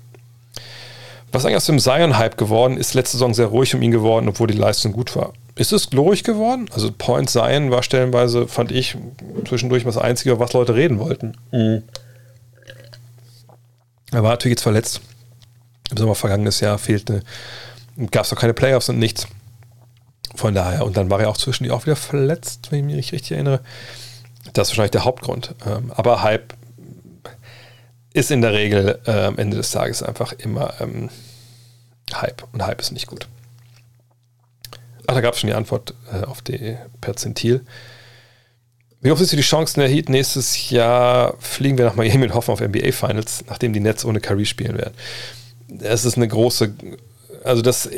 Was 1.32 1.44
eigentlich 1.44 1.56
aus 1.56 1.66
dem 1.66 1.78
Zion-Hype 1.78 2.36
geworden 2.36 2.76
ist, 2.76 2.92
letzte 2.92 3.16
Saison 3.16 3.32
sehr 3.32 3.46
ruhig 3.46 3.74
um 3.74 3.80
ihn 3.80 3.90
geworden, 3.90 4.28
obwohl 4.28 4.48
die 4.48 4.56
Leistung 4.56 4.92
gut 4.92 5.16
war. 5.16 5.32
Ist 5.54 5.72
es 5.72 5.92
ruhig 5.94 6.24
geworden? 6.24 6.68
Also 6.72 6.90
Point 6.92 7.30
Zion 7.30 7.70
war 7.70 7.82
stellenweise, 7.82 8.46
fand 8.46 8.70
ich, 8.70 8.96
zwischendurch 9.46 9.84
das 9.84 9.96
Einzige, 9.96 10.38
was 10.38 10.52
Leute 10.52 10.74
reden 10.74 10.98
wollten. 10.98 11.36
Mhm. 11.50 11.82
Er 14.12 14.22
war 14.22 14.30
natürlich 14.30 14.56
jetzt 14.56 14.62
verletzt. 14.62 15.00
Im 15.90 15.96
Sommer 15.96 16.14
vergangenes 16.14 16.60
Jahr 16.60 16.78
fehlte, 16.78 17.22
gab 18.10 18.24
es 18.24 18.30
noch 18.30 18.38
keine 18.38 18.54
Playoffs 18.54 18.90
und 18.90 18.98
nichts. 18.98 19.26
Von 20.34 20.54
daher, 20.54 20.84
und 20.84 20.96
dann 20.96 21.10
war 21.10 21.20
er 21.20 21.28
auch 21.28 21.36
zwischendurch 21.36 21.78
auch 21.78 21.86
wieder 21.86 21.96
verletzt, 21.96 22.68
wenn 22.70 22.88
ich 22.88 22.96
mich 22.96 23.12
richtig 23.12 23.32
erinnere. 23.32 23.60
Das 24.52 24.68
ist 24.68 24.72
wahrscheinlich 24.72 24.92
der 24.92 25.04
Hauptgrund. 25.04 25.54
Ähm, 25.66 25.92
aber 25.94 26.22
Hype 26.22 26.54
ist 28.14 28.30
in 28.30 28.42
der 28.42 28.52
Regel 28.52 29.00
äh, 29.06 29.10
am 29.10 29.38
Ende 29.38 29.56
des 29.56 29.70
Tages 29.70 30.02
einfach 30.02 30.32
immer 30.32 30.74
ähm, 30.80 31.08
Hype. 32.12 32.44
Und 32.52 32.64
Hype 32.64 32.80
ist 32.80 32.92
nicht 32.92 33.06
gut. 33.06 33.28
Ach, 35.06 35.14
da 35.14 35.20
gab 35.20 35.34
es 35.34 35.40
schon 35.40 35.48
die 35.48 35.54
Antwort 35.54 35.94
äh, 36.12 36.24
auf 36.24 36.42
die 36.42 36.76
Perzentil. 37.00 37.64
Wie 39.00 39.10
hoch 39.10 39.18
ist 39.18 39.32
die 39.32 39.40
Chancen 39.40 39.80
der 39.80 39.88
Heat? 39.88 40.08
Nächstes 40.08 40.70
Jahr 40.70 41.34
fliegen 41.40 41.76
wir 41.76 41.84
nach 41.84 41.96
Miami 41.96 42.24
und 42.24 42.34
hoffen 42.34 42.52
auf 42.52 42.60
NBA 42.60 42.92
Finals, 42.92 43.44
nachdem 43.48 43.72
die 43.72 43.80
Nets 43.80 44.04
ohne 44.04 44.20
Curry 44.20 44.46
spielen 44.46 44.78
werden. 44.78 44.94
Das 45.68 46.04
ist 46.04 46.16
eine 46.16 46.28
große, 46.28 46.72
also 47.42 47.62
das, 47.62 47.90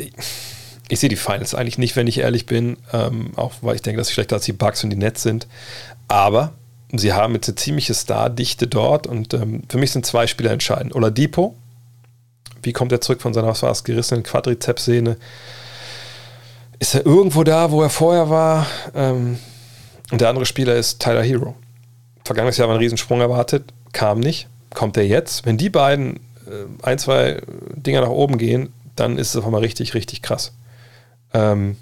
ich 0.89 0.99
sehe 0.99 1.09
die 1.09 1.15
Finals 1.15 1.53
eigentlich 1.53 1.77
nicht, 1.77 1.95
wenn 1.95 2.07
ich 2.07 2.17
ehrlich 2.17 2.47
bin, 2.47 2.77
ähm, 2.91 3.33
auch 3.35 3.53
weil 3.61 3.75
ich 3.75 3.83
denke, 3.83 3.99
dass 3.99 4.07
sie 4.07 4.13
schlechter 4.13 4.37
als 4.37 4.45
die 4.45 4.53
Bucks 4.53 4.83
und 4.83 4.89
die 4.89 4.95
Nets 4.95 5.21
sind. 5.21 5.47
Aber 6.07 6.53
sie 6.99 7.13
haben 7.13 7.33
jetzt 7.33 7.47
eine 7.49 7.55
ziemliche 7.55 7.93
Stardichte 7.93 8.67
dort 8.67 9.07
und 9.07 9.33
ähm, 9.33 9.63
für 9.69 9.77
mich 9.77 9.91
sind 9.91 10.05
zwei 10.05 10.27
Spieler 10.27 10.51
entscheidend. 10.51 10.95
Oladipo, 10.95 11.55
wie 12.63 12.73
kommt 12.73 12.91
er 12.91 13.01
zurück 13.01 13.21
von 13.21 13.33
seiner, 13.33 13.47
was 13.47 13.63
war 13.63 13.71
es, 13.71 13.83
gerissenen 13.83 14.23
Quadrizepssehne? 14.23 15.17
Ist 16.79 16.95
er 16.95 17.05
irgendwo 17.05 17.43
da, 17.43 17.71
wo 17.71 17.81
er 17.81 17.89
vorher 17.89 18.29
war? 18.29 18.67
Ähm, 18.93 19.39
und 20.11 20.21
der 20.21 20.29
andere 20.29 20.45
Spieler 20.45 20.75
ist 20.75 21.01
Tyler 21.01 21.23
Hero. 21.23 21.55
Vergangenes 22.23 22.57
Jahr 22.57 22.67
war 22.67 22.75
ein 22.75 22.81
Riesensprung 22.81 23.21
erwartet, 23.21 23.71
kam 23.93 24.19
nicht. 24.19 24.47
Kommt 24.73 24.97
er 24.97 25.05
jetzt? 25.05 25.45
Wenn 25.45 25.57
die 25.57 25.69
beiden 25.69 26.17
äh, 26.47 26.65
ein, 26.83 26.99
zwei 26.99 27.41
Dinger 27.75 28.01
nach 28.01 28.09
oben 28.09 28.37
gehen, 28.37 28.73
dann 28.95 29.17
ist 29.17 29.29
es 29.29 29.35
auf 29.37 29.45
einmal 29.45 29.61
richtig, 29.61 29.93
richtig 29.93 30.21
krass. 30.21 30.53
Ähm, 31.33 31.77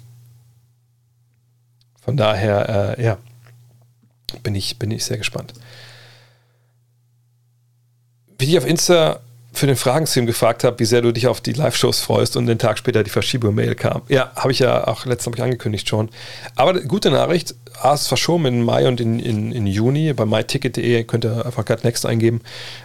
von 2.02 2.16
daher, 2.16 2.96
äh, 2.98 3.02
ja, 3.02 3.18
bin 4.42 4.54
ich, 4.54 4.78
bin 4.78 4.90
ich 4.90 5.04
sehr 5.04 5.18
gespannt. 5.18 5.52
Wie 8.38 8.46
ich 8.46 8.58
auf 8.58 8.66
Insta 8.66 9.20
für 9.54 9.66
den 9.66 9.76
Fragenstream 9.76 10.26
gefragt 10.26 10.64
habe, 10.64 10.78
wie 10.80 10.84
sehr 10.84 11.00
du 11.00 11.12
dich 11.12 11.28
auf 11.28 11.40
die 11.40 11.52
Live-Shows 11.52 12.00
freust 12.00 12.36
und 12.36 12.46
den 12.46 12.58
Tag 12.58 12.76
später 12.76 13.04
die 13.04 13.10
Verschiebung-Mail 13.10 13.76
kam. 13.76 14.02
Ja, 14.08 14.32
habe 14.34 14.50
ich 14.50 14.58
ja 14.58 14.86
auch 14.86 15.06
letztens 15.06 15.40
angekündigt 15.40 15.88
schon. 15.88 16.10
Aber 16.56 16.80
gute 16.80 17.10
Nachricht, 17.10 17.54
A 17.80 17.94
ist 17.94 18.08
verschoben 18.08 18.46
in 18.46 18.62
Mai 18.62 18.88
und 18.88 19.00
in, 19.00 19.20
in, 19.20 19.52
in 19.52 19.66
Juni. 19.66 20.12
Bei 20.12 20.26
myticket.de 20.26 21.04
könnt 21.04 21.24
ihr 21.24 21.46
einfach 21.46 21.64
gerade 21.64 21.82
Next 21.84 22.04
eingeben. 22.04 22.40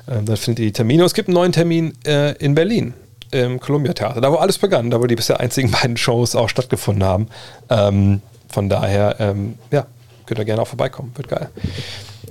Ähm, 0.08 0.26
dann 0.26 0.38
findet 0.38 0.60
ihr 0.60 0.66
die 0.68 0.74
Termine. 0.74 1.04
Und 1.04 1.08
es 1.08 1.14
gibt 1.14 1.28
einen 1.28 1.36
neuen 1.36 1.52
Termin 1.52 1.94
äh, 2.06 2.34
in 2.38 2.54
Berlin 2.54 2.94
im 3.32 3.60
Columbia 3.60 3.94
Theater. 3.94 4.22
Da 4.22 4.32
wo 4.32 4.36
alles 4.36 4.58
begann, 4.58 4.90
da 4.90 5.00
wo 5.00 5.08
die 5.08 5.16
bisher 5.16 5.40
einzigen 5.40 5.72
beiden 5.82 5.98
Shows 5.98 6.36
auch 6.36 6.50
stattgefunden 6.50 7.04
haben. 7.04 7.28
Ähm, 7.70 8.22
von 8.48 8.70
daher, 8.70 9.16
ähm, 9.20 9.56
ja, 9.72 9.86
könnt 10.30 10.40
ihr 10.40 10.46
gerne 10.46 10.62
auch 10.62 10.68
vorbeikommen. 10.68 11.12
Wird 11.16 11.28
geil. 11.28 11.50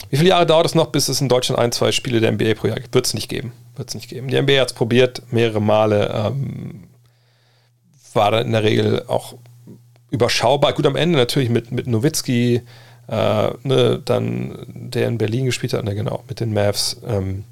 Wie 0.08 0.16
viele 0.16 0.30
Jahre 0.30 0.46
dauert 0.46 0.66
es 0.66 0.74
noch, 0.74 0.86
bis 0.86 1.08
es 1.08 1.20
in 1.20 1.28
Deutschland 1.28 1.58
ein, 1.58 1.72
zwei 1.72 1.92
Spiele 1.92 2.20
der 2.20 2.32
NBA 2.32 2.54
pro 2.54 2.68
Jahr 2.68 2.78
gibt? 2.78 2.94
Wird 2.94 3.06
es 3.06 3.12
nicht 3.12 3.28
geben. 3.28 3.52
Wird 3.76 3.88
es 3.88 3.94
nicht 3.94 4.08
geben. 4.08 4.28
Die 4.28 4.40
NBA 4.40 4.60
hat 4.60 4.68
es 4.68 4.72
probiert, 4.72 5.22
mehrere 5.30 5.60
Male. 5.60 6.10
Ähm, 6.14 6.84
war 8.14 8.30
dann 8.30 8.46
in 8.46 8.52
der 8.52 8.62
Regel 8.62 9.04
auch 9.08 9.34
überschaubar. 10.10 10.72
Gut, 10.72 10.86
am 10.86 10.96
Ende 10.96 11.18
natürlich 11.18 11.50
mit, 11.50 11.72
mit 11.72 11.86
Nowitzki, 11.88 12.62
äh, 13.08 13.50
ne, 13.62 14.00
dann 14.04 14.64
der 14.68 15.08
in 15.08 15.18
Berlin 15.18 15.46
gespielt 15.46 15.72
hat, 15.72 15.84
ne, 15.84 15.94
genau, 15.94 16.22
mit 16.28 16.40
den 16.40 16.54
Mavs. 16.54 17.00
Ähm, 17.06 17.44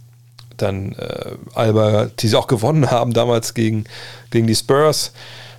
dann 0.56 0.93
äh, 0.93 1.32
Alba, 1.55 2.06
die 2.18 2.28
sie 2.28 2.39
auch 2.39 2.47
gewonnen 2.47 2.90
haben 2.90 3.12
damals 3.12 3.52
gegen, 3.52 3.85
gegen 4.31 4.47
die 4.47 4.55
Spurs. 4.55 5.12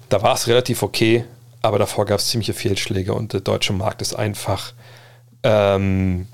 Da 0.09 0.23
war 0.23 0.33
es 0.33 0.47
relativ 0.47 0.81
okay, 0.81 1.25
aber 1.67 1.79
davor 1.79 2.05
gab 2.05 2.19
es 2.19 2.27
ziemliche 2.29 2.53
Fehlschläge 2.53 3.13
und 3.13 3.33
der 3.33 3.41
deutsche 3.41 3.73
Markt 3.73 4.01
ist 4.01 4.13
einfach, 4.13 4.73
ähm, 5.43 6.27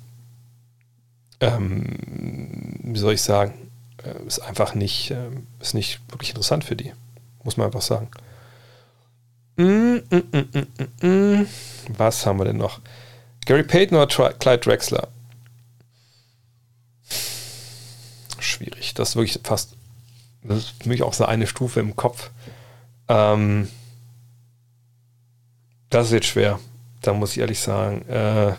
ähm, 1.40 2.80
wie 2.84 3.00
soll 3.00 3.16
ich 3.16 3.22
sagen, 3.24 3.72
äh, 4.04 4.28
ist 4.28 4.40
einfach 4.40 4.76
nicht, 4.76 5.10
äh, 5.10 5.32
ist 5.60 5.74
nicht 5.74 6.00
wirklich 6.10 6.30
interessant 6.30 6.64
für 6.64 6.76
die, 6.76 6.94
muss 7.44 7.58
man 7.58 7.66
einfach 7.66 7.82
sagen. 7.82 8.10
Mm, 9.56 9.98
mm, 10.12 11.08
mm, 11.08 11.48
Was 11.98 12.26
haben 12.28 12.40
wir 12.40 12.46
denn 12.46 12.58
noch? 12.58 12.80
Gary 13.46 13.64
Payton 13.64 13.98
oder 13.98 14.34
Clyde 14.34 14.60
Drexler? 14.60 15.08
Schwierig. 18.40 18.94
Das 18.94 19.10
ist 19.10 19.16
wirklich 19.16 19.40
fast, 19.44 19.76
das 20.44 20.60
ist 20.60 20.84
für 20.84 20.90
mich 20.90 21.02
auch 21.02 21.14
so 21.14 21.26
eine 21.26 21.48
Stufe 21.48 21.80
im 21.80 21.96
Kopf. 21.96 22.30
Ähm, 23.08 23.68
Das 25.94 26.08
ist 26.08 26.14
jetzt 26.14 26.26
schwer. 26.26 26.60
Da 27.02 27.14
muss 27.14 27.34
ich 27.34 27.38
ehrlich 27.38 27.60
sagen. 27.60 28.02
Äh, 28.10 28.54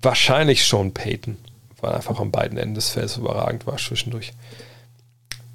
wahrscheinlich 0.00 0.64
schon 0.64 0.94
Peyton, 0.94 1.38
weil 1.80 1.90
er 1.90 1.96
einfach 1.96 2.20
an 2.20 2.30
beiden 2.30 2.56
Enden 2.56 2.76
des 2.76 2.90
Feldes 2.90 3.16
überragend 3.16 3.66
war 3.66 3.76
zwischendurch. 3.76 4.32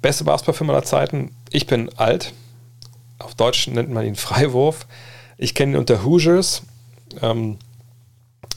Beste 0.02 0.24
Basketballfilm 0.24 0.68
aller 0.68 0.82
Zeiten. 0.82 1.34
Ich 1.48 1.66
bin 1.66 1.88
alt. 1.96 2.34
Auf 3.18 3.34
Deutsch 3.36 3.68
nennt 3.68 3.90
man 3.90 4.04
ihn 4.04 4.16
Freiwurf. 4.16 4.86
Ich 5.38 5.54
kenne 5.54 5.72
ihn 5.72 5.78
unter 5.78 6.04
Hoosiers. 6.04 6.64
Ähm, 7.22 7.56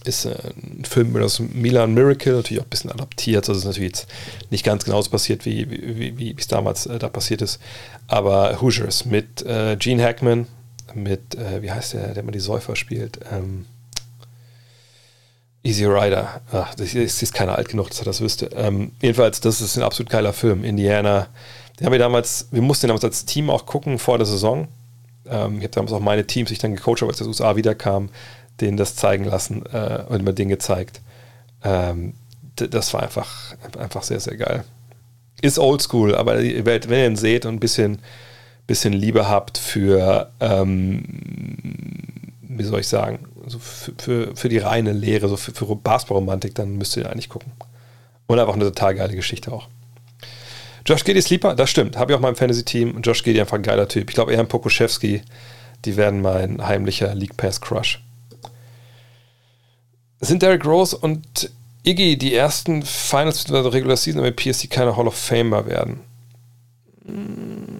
ist 0.04 0.26
äh, 0.26 0.36
ein 0.62 0.84
Film 0.84 1.12
über 1.12 1.22
das 1.22 1.40
Milan 1.40 1.94
Miracle, 1.94 2.34
natürlich 2.34 2.62
auch 2.62 2.66
ein 2.66 2.70
bisschen 2.70 2.92
adaptiert. 2.92 3.48
Also 3.48 3.60
ist 3.60 3.66
natürlich 3.66 3.92
jetzt 3.92 4.08
nicht 4.50 4.66
ganz 4.66 4.84
genauso 4.84 5.10
passiert, 5.10 5.46
wie, 5.46 5.70
wie, 5.72 6.18
wie 6.18 6.36
es 6.38 6.50
damals 6.50 6.86
äh, 6.86 7.00
da 7.00 7.08
passiert 7.08 7.42
ist. 7.42 7.62
Aber 8.08 8.60
Hoosiers 8.60 9.06
mit 9.06 9.42
äh, 9.44 9.78
Gene 9.78 10.04
Hackman, 10.04 10.46
mit, 10.96 11.36
äh, 11.36 11.62
wie 11.62 11.72
heißt 11.72 11.94
der, 11.94 12.14
der 12.14 12.24
mal 12.24 12.32
die 12.32 12.40
Säufer 12.40 12.76
spielt? 12.76 13.20
Ähm, 13.32 13.66
Easy 15.64 15.86
Rider. 15.86 16.42
Ach, 16.52 16.74
das 16.76 16.94
ist, 16.94 17.22
ist 17.22 17.34
keiner 17.34 17.56
alt 17.58 17.70
genug, 17.70 17.90
dass 17.90 18.00
er 18.00 18.06
das 18.06 18.22
wüsste. 18.22 18.50
Ähm, 18.56 18.92
jedenfalls, 19.02 19.42
das 19.42 19.62
ist 19.62 19.78
ein 19.78 19.84
absolut 19.84 20.10
geiler 20.10 20.34
Film. 20.34 20.64
Indiana. 20.64 21.28
Den 21.80 21.86
haben 21.86 21.92
wir 21.92 22.00
damals, 22.00 22.48
wir 22.52 22.62
mussten 22.62 22.84
den 22.84 22.90
damals 22.90 23.04
als 23.04 23.26
Team 23.26 23.50
auch 23.50 23.66
gucken 23.66 24.00
vor 24.00 24.18
der 24.18 24.26
Saison. 24.26 24.68
Ähm, 25.30 25.58
ich 25.58 25.64
habe 25.64 25.74
damals 25.76 25.92
auch 25.92 26.00
meine 26.00 26.26
Teams, 26.26 26.52
ich 26.52 26.60
dann 26.60 26.76
gecoacht 26.76 27.02
habe, 27.02 27.12
als 27.12 27.18
der 27.18 27.28
USA 27.28 27.56
wiederkam, 27.56 28.10
denen 28.62 28.78
das 28.78 28.96
zeigen 28.96 29.26
lassen 29.26 29.66
äh, 29.72 30.04
und 30.08 30.24
mir 30.24 30.34
den 30.34 30.50
gezeigt. 30.50 31.02
Ähm, 31.64 32.14
das 32.56 32.94
war 32.94 33.04
einfach, 33.04 33.56
einfach 33.78 34.04
sehr, 34.04 34.20
sehr 34.20 34.38
geil. 34.38 34.64
Ist 35.42 35.60
oldschool, 35.60 36.16
aber 36.16 36.38
wenn 36.38 37.00
ihr 37.00 37.06
ihn 37.06 37.16
seht 37.16 37.46
und 37.46 37.56
ein 37.56 37.60
bisschen, 37.60 38.00
bisschen 38.70 38.94
Liebe 38.94 39.28
habt 39.28 39.58
für, 39.58 40.32
ähm, 40.40 41.04
wie 42.44 42.64
soll 42.64 42.82
ich 42.82 42.88
sagen, 42.88 43.26
also 43.44 43.58
für, 43.58 43.94
für, 43.98 44.36
für, 44.36 44.48
die 44.48 44.60
reine 44.60 44.94
Lehre, 44.94 45.28
so 45.28 45.38
für, 45.38 45.52
für 45.52 45.76
Basketball-Romantik, 45.76 46.54
dann 46.54 46.78
müsst 46.78 46.96
ihr 46.96 47.10
eigentlich 47.10 47.30
gucken. 47.30 47.52
Und 48.28 48.38
einfach 48.38 48.54
eine 48.54 48.66
total 48.66 48.94
geile 48.94 49.16
Geschichte 49.16 49.52
auch. 49.52 49.68
Josh 50.86 51.04
Giddy 51.04 51.20
Sleeper, 51.20 51.56
das 51.56 51.72
stimmt. 51.72 51.98
Habe 51.98 52.12
ich 52.12 52.18
auch 52.18 52.22
mal 52.22 52.30
im 52.30 52.36
Fantasy-Team. 52.36 53.02
Josh 53.02 53.24
Giddy 53.24 53.42
einfach 53.42 53.58
ein 53.58 53.64
geiler 53.64 53.88
Typ. 53.88 54.08
Ich 54.08 54.14
glaube, 54.14 54.34
er 54.34 54.40
und 54.40 54.50
Pokuschewski, 54.50 55.24
die 55.84 55.98
werden 55.98 56.22
mein 56.22 56.66
heimlicher 56.66 57.16
League 57.16 57.38
Pass 57.38 57.60
Crush. 57.60 58.04
Sind 60.22 60.44
Derrick 60.44 60.64
Rose 60.64 60.96
und 60.96 61.52
Iggy 61.84 62.20
die 62.20 62.36
ersten 62.36 62.84
Finals 62.84 63.46
der 63.46 63.74
Regular 63.74 63.98
Season 63.98 64.22
MVPs, 64.22 64.60
die 64.60 64.68
keine 64.68 64.96
Hall 64.96 65.08
of 65.08 65.16
Famer 65.16 65.66
werden? 65.66 66.02
Hm, 67.06 67.79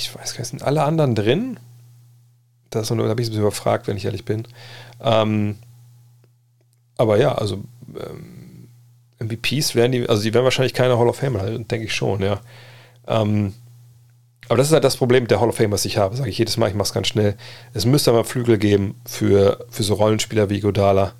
ich 0.00 0.14
weiß 0.14 0.34
gar 0.34 0.40
nicht, 0.40 0.50
sind 0.50 0.62
alle 0.62 0.82
anderen 0.82 1.14
drin? 1.14 1.58
Das 2.70 2.88
da 2.88 2.94
habe 2.96 3.04
ich 3.04 3.10
ein 3.10 3.16
bisschen 3.16 3.40
überfragt, 3.40 3.88
wenn 3.88 3.96
ich 3.96 4.04
ehrlich 4.04 4.24
bin. 4.24 4.46
Ähm, 5.02 5.58
aber 6.96 7.18
ja, 7.18 7.34
also 7.34 7.62
ähm, 7.88 8.68
MVPs 9.18 9.74
werden 9.74 9.92
die, 9.92 10.08
also 10.08 10.22
die 10.22 10.32
werden 10.32 10.44
wahrscheinlich 10.44 10.74
keine 10.74 10.98
Hall 10.98 11.08
of 11.08 11.16
Famer, 11.16 11.42
denke 11.50 11.84
ich 11.84 11.94
schon, 11.94 12.22
ja. 12.22 12.40
Ähm, 13.06 13.54
aber 14.48 14.56
das 14.56 14.68
ist 14.68 14.72
halt 14.72 14.84
das 14.84 14.96
Problem 14.96 15.24
mit 15.24 15.30
der 15.30 15.40
Hall 15.40 15.48
of 15.48 15.56
Fame, 15.56 15.70
was 15.70 15.84
ich 15.84 15.96
habe. 15.96 16.16
Sage 16.16 16.30
ich 16.30 16.38
jedes 16.38 16.56
Mal, 16.56 16.68
ich 16.68 16.74
mache 16.74 16.86
es 16.86 16.92
ganz 16.92 17.06
schnell. 17.06 17.36
Es 17.72 17.86
müsste 17.86 18.10
aber 18.10 18.24
Flügel 18.24 18.58
geben 18.58 19.00
für, 19.06 19.64
für 19.70 19.84
so 19.84 19.94
Rollenspieler 19.94 20.50
wie 20.50 20.58
Godala 20.58 21.12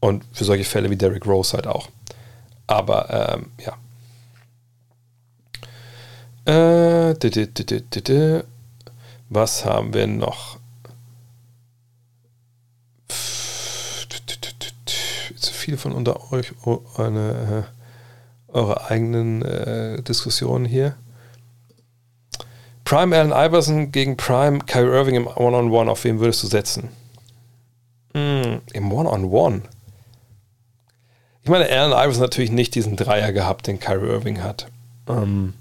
und 0.00 0.24
für 0.32 0.44
solche 0.44 0.64
Fälle 0.64 0.90
wie 0.90 0.96
Derrick 0.96 1.26
Rose 1.26 1.54
halt 1.54 1.66
auch. 1.66 1.88
Aber 2.66 3.34
ähm, 3.34 3.46
ja. 3.64 3.72
Äh, 6.46 7.14
was 9.28 9.64
haben 9.64 9.94
wir 9.94 10.06
noch? 10.06 10.58
Zu 15.36 15.52
viel 15.52 15.76
von 15.76 15.92
unter 15.92 16.32
euch 16.32 16.52
oh, 16.64 16.80
eine, 16.96 17.66
äh, 18.50 18.52
eure 18.52 18.90
eigenen 18.90 19.42
äh, 19.42 20.02
Diskussionen 20.02 20.64
hier. 20.64 20.96
Prime 22.84 23.16
Allen 23.16 23.30
Iverson 23.30 23.92
gegen 23.92 24.16
Prime 24.16 24.58
Kyrie 24.60 24.90
Irving 24.90 25.14
im 25.14 25.26
One-on-One. 25.26 25.70
-on 25.70 25.70
-One. 25.70 25.90
Auf 25.90 26.04
wen 26.04 26.18
würdest 26.18 26.42
du 26.42 26.48
setzen? 26.48 26.88
Mm, 28.14 28.58
Im 28.72 28.92
One-on-One. 28.92 29.28
-on 29.28 29.30
-One. 29.30 29.62
Ich 31.42 31.48
meine, 31.50 31.68
Allen 31.70 31.92
Iverson 31.92 32.22
natürlich 32.22 32.50
nicht 32.50 32.74
diesen 32.74 32.96
Dreier 32.96 33.32
gehabt, 33.32 33.66
den 33.66 33.78
Kyrie 33.78 34.08
Irving 34.08 34.42
hat. 34.42 34.66
Ähm, 35.08 35.54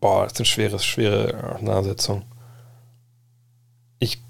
boah, 0.00 0.24
das 0.24 0.32
ist 0.32 0.40
eine 0.40 0.46
schwere, 0.46 0.78
schwere 0.78 1.54
Auseinandersetzung. 1.54 2.22
Ich 3.98 4.20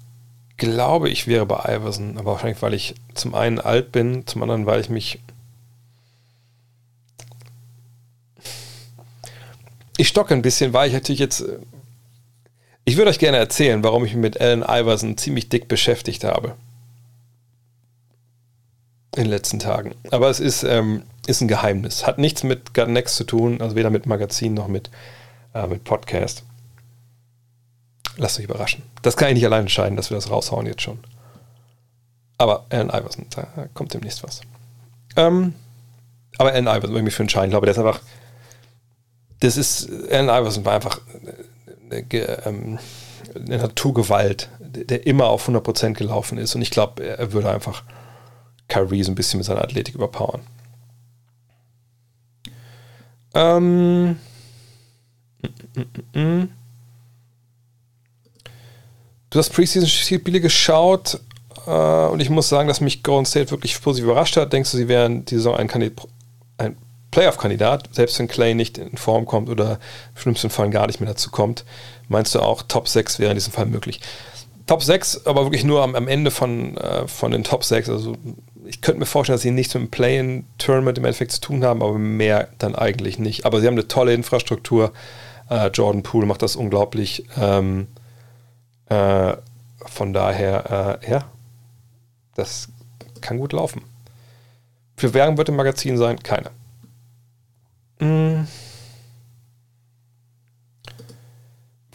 glaube, 0.57 1.09
ich 1.09 1.27
wäre 1.27 1.45
bei 1.45 1.75
Iverson, 1.75 2.17
aber 2.17 2.33
wahrscheinlich, 2.33 2.61
weil 2.61 2.73
ich 2.73 2.95
zum 3.13 3.35
einen 3.35 3.59
alt 3.59 3.91
bin, 3.91 4.25
zum 4.27 4.41
anderen, 4.43 4.65
weil 4.65 4.81
ich 4.81 4.89
mich. 4.89 5.19
Ich 9.97 10.07
stocke 10.07 10.33
ein 10.33 10.41
bisschen, 10.41 10.73
weil 10.73 10.87
ich 10.87 10.93
natürlich 10.93 11.19
jetzt. 11.19 11.43
Ich 12.85 12.97
würde 12.97 13.11
euch 13.11 13.19
gerne 13.19 13.37
erzählen, 13.37 13.83
warum 13.83 14.05
ich 14.05 14.13
mich 14.13 14.21
mit 14.21 14.41
Allen 14.41 14.63
Iverson 14.63 15.17
ziemlich 15.17 15.49
dick 15.49 15.67
beschäftigt 15.67 16.23
habe 16.23 16.55
in 19.15 19.23
den 19.23 19.31
letzten 19.31 19.59
Tagen. 19.59 19.95
Aber 20.11 20.29
es 20.29 20.39
ist, 20.39 20.63
ähm, 20.63 21.03
ist 21.27 21.41
ein 21.41 21.47
Geheimnis. 21.47 22.05
Hat 22.05 22.17
nichts 22.17 22.43
mit 22.43 22.73
Gut 22.73 22.87
Next 22.87 23.15
zu 23.15 23.23
tun, 23.23 23.61
also 23.61 23.75
weder 23.75 23.89
mit 23.89 24.05
Magazin 24.05 24.53
noch 24.53 24.67
mit, 24.67 24.89
äh, 25.53 25.67
mit 25.67 25.83
Podcast. 25.83 26.43
Lasst 28.17 28.37
euch 28.37 28.45
überraschen. 28.45 28.83
Das 29.01 29.15
kann 29.15 29.29
ich 29.29 29.35
nicht 29.35 29.45
allein 29.45 29.61
entscheiden, 29.61 29.95
dass 29.95 30.09
wir 30.09 30.15
das 30.15 30.29
raushauen 30.29 30.65
jetzt 30.65 30.81
schon. 30.81 30.99
Aber 32.37 32.65
Alan 32.69 32.89
Iverson, 32.89 33.25
da 33.29 33.67
kommt 33.73 33.93
demnächst 33.93 34.23
was. 34.23 34.41
Ähm, 35.15 35.53
aber 36.37 36.51
Alan 36.51 36.67
Iverson 36.67 36.91
würde 36.91 37.03
mich 37.03 37.15
für 37.15 37.23
entscheiden. 37.23 37.49
Ich 37.49 37.53
glaube, 37.53 37.65
der 37.65 37.73
ist 37.73 37.79
einfach. 37.79 38.01
Das 39.39 39.57
ist. 39.57 39.89
Alan 40.11 40.41
Iverson 40.41 40.65
war 40.65 40.73
einfach 40.73 41.01
eine, 41.89 42.05
eine, 42.45 42.79
eine 43.35 43.57
Naturgewalt, 43.57 44.49
der 44.59 45.05
immer 45.07 45.27
auf 45.27 45.47
100% 45.47 45.93
gelaufen 45.93 46.37
ist. 46.37 46.55
Und 46.55 46.61
ich 46.61 46.71
glaube, 46.71 47.05
er 47.05 47.31
würde 47.31 47.49
einfach 47.49 47.83
Kyrie 48.67 49.03
so 49.03 49.11
ein 49.11 49.15
bisschen 49.15 49.37
mit 49.37 49.45
seiner 49.45 49.63
Athletik 49.63 49.95
überpowern. 49.95 50.41
Ähm. 53.33 54.17
Du 59.29 59.37
hast 59.37 59.51
Preseason-Spiele 59.51 60.41
geschaut 60.41 61.19
äh, 61.67 61.71
und 62.07 62.19
ich 62.19 62.29
muss 62.29 62.49
sagen, 62.49 62.67
dass 62.67 62.81
mich 62.81 63.03
Golden 63.03 63.25
State 63.25 63.51
wirklich 63.51 63.79
positiv 63.81 64.05
überrascht 64.05 64.37
hat. 64.37 64.53
Denkst 64.53 64.71
du, 64.71 64.77
sie 64.77 64.87
wären 64.87 65.25
die 65.25 65.35
Saison 65.35 65.55
ein, 65.55 65.69
ein 66.57 66.77
Playoff-Kandidat, 67.11 67.89
selbst 67.91 68.17
wenn 68.19 68.27
Clay 68.27 68.55
nicht 68.55 68.77
in 68.77 68.97
Form 68.97 69.25
kommt 69.25 69.49
oder 69.49 69.79
im 70.15 70.21
schlimmsten 70.21 70.49
Fall 70.49 70.69
gar 70.69 70.87
nicht 70.87 70.99
mehr 70.99 71.09
dazu 71.09 71.29
kommt? 71.29 71.63
Meinst 72.07 72.33
du 72.33 72.39
auch, 72.39 72.63
Top 72.63 72.87
6 72.87 73.19
wäre 73.19 73.31
in 73.31 73.37
diesem 73.37 73.53
Fall 73.53 73.67
möglich? 73.67 74.01
Top 74.65 74.83
6, 74.83 75.25
aber 75.25 75.45
wirklich 75.45 75.63
nur 75.63 75.81
am, 75.81 75.95
am 75.95 76.07
Ende 76.07 76.31
von, 76.31 76.77
äh, 76.77 77.07
von 77.07 77.31
den 77.31 77.43
Top 77.43 77.63
6. 77.63 77.89
Also 77.89 78.15
ich 78.65 78.81
könnte 78.81 78.99
mir 78.99 79.07
vorstellen, 79.07 79.35
dass 79.35 79.41
sie 79.41 79.51
nichts 79.51 79.73
mit 79.73 79.83
dem 79.83 79.91
Play-in-Tournament 79.91 80.97
im 80.97 81.05
Endeffekt 81.05 81.31
zu 81.31 81.41
tun 81.41 81.63
haben, 81.63 81.81
aber 81.81 81.97
mehr 81.97 82.49
dann 82.59 82.75
eigentlich 82.75 83.17
nicht. 83.17 83.45
Aber 83.45 83.61
sie 83.61 83.67
haben 83.67 83.73
eine 83.73 83.87
tolle 83.87 84.13
Infrastruktur. 84.13 84.91
Äh, 85.49 85.67
Jordan 85.67 86.03
Poole 86.03 86.25
macht 86.25 86.41
das 86.41 86.55
unglaublich. 86.55 87.25
Ähm, 87.37 87.87
äh, 88.87 89.35
von 89.85 90.13
daher, 90.13 90.99
äh, 91.03 91.11
ja, 91.11 91.25
das 92.35 92.69
kann 93.21 93.37
gut 93.37 93.53
laufen. 93.53 93.83
Für 94.97 95.13
Werbung 95.13 95.37
wird 95.37 95.49
im 95.49 95.55
Magazin 95.55 95.97
sein? 95.97 96.21
Keine. 96.21 96.51
Hm. 97.99 98.47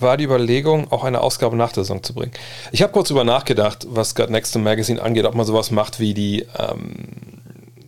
war 0.04 0.16
die 0.16 0.24
Überlegung, 0.24 0.92
auch 0.92 1.02
eine 1.02 1.20
Ausgabe 1.20 1.56
nach 1.56 1.72
der 1.72 1.82
Saison 1.82 2.02
zu 2.02 2.14
bringen. 2.14 2.32
Ich 2.72 2.82
habe 2.82 2.92
kurz 2.92 3.08
darüber 3.08 3.24
nachgedacht, 3.24 3.86
was 3.88 4.14
God 4.14 4.30
Next 4.30 4.56
Magazine 4.56 5.02
angeht, 5.02 5.24
ob 5.24 5.34
man 5.34 5.46
sowas 5.46 5.70
macht 5.70 5.98
wie 5.98 6.14
die 6.14 6.46
ähm, 6.58 7.08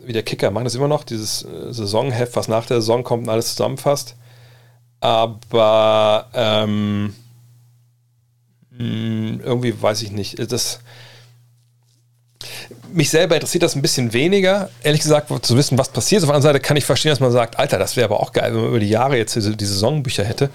wie 0.04 0.12
der 0.12 0.22
Kicker. 0.22 0.50
Machen 0.50 0.64
das 0.64 0.74
immer 0.74 0.88
noch, 0.88 1.04
dieses 1.04 1.42
äh, 1.44 1.72
Saisonheft, 1.72 2.36
was 2.36 2.48
nach 2.48 2.66
der 2.66 2.80
Saison 2.80 3.04
kommt 3.04 3.24
und 3.24 3.28
alles 3.28 3.50
zusammenfasst. 3.50 4.16
Aber 5.06 6.26
ähm, 6.34 7.14
hm, 8.76 9.40
irgendwie 9.44 9.80
weiß 9.80 10.02
ich 10.02 10.10
nicht. 10.10 10.50
Das, 10.50 10.80
mich 12.92 13.10
selber 13.10 13.36
interessiert 13.36 13.62
das 13.62 13.76
ein 13.76 13.82
bisschen 13.82 14.12
weniger, 14.12 14.68
ehrlich 14.82 15.02
gesagt, 15.02 15.30
zu 15.46 15.56
wissen, 15.56 15.78
was 15.78 15.90
passiert. 15.90 16.24
Auf 16.24 16.30
der 16.30 16.34
anderen 16.34 16.54
Seite 16.54 16.58
kann 16.58 16.76
ich 16.76 16.84
verstehen, 16.84 17.10
dass 17.10 17.20
man 17.20 17.30
sagt, 17.30 17.56
Alter, 17.56 17.78
das 17.78 17.94
wäre 17.94 18.06
aber 18.06 18.18
auch 18.18 18.32
geil, 18.32 18.52
wenn 18.52 18.62
man 18.62 18.68
über 18.70 18.80
die 18.80 18.88
Jahre 18.88 19.16
jetzt 19.16 19.36
diese, 19.36 19.56
die 19.56 19.64
Saisonbücher 19.64 20.24
hätte. 20.24 20.50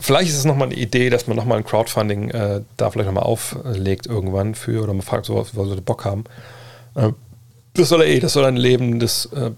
Vielleicht 0.00 0.30
ist 0.30 0.38
es 0.38 0.44
nochmal 0.44 0.66
eine 0.66 0.76
Idee, 0.76 1.08
dass 1.08 1.28
man 1.28 1.36
nochmal 1.36 1.58
ein 1.58 1.64
Crowdfunding 1.64 2.30
äh, 2.30 2.62
da 2.76 2.90
vielleicht 2.90 3.06
nochmal 3.06 3.22
auflegt 3.22 4.06
irgendwann 4.06 4.56
für 4.56 4.82
oder 4.82 4.94
man 4.94 5.02
fragt, 5.02 5.26
so, 5.26 5.36
was 5.36 5.54
wir 5.54 5.80
Bock 5.80 6.04
haben. 6.04 6.24
Äh, 6.96 7.10
das 7.74 7.88
soll 7.88 8.00
ja 8.02 8.08
eh, 8.08 8.18
das 8.18 8.32
soll 8.32 8.46
ein 8.46 8.56
lebendes, 8.56 9.26
äh, 9.26 9.52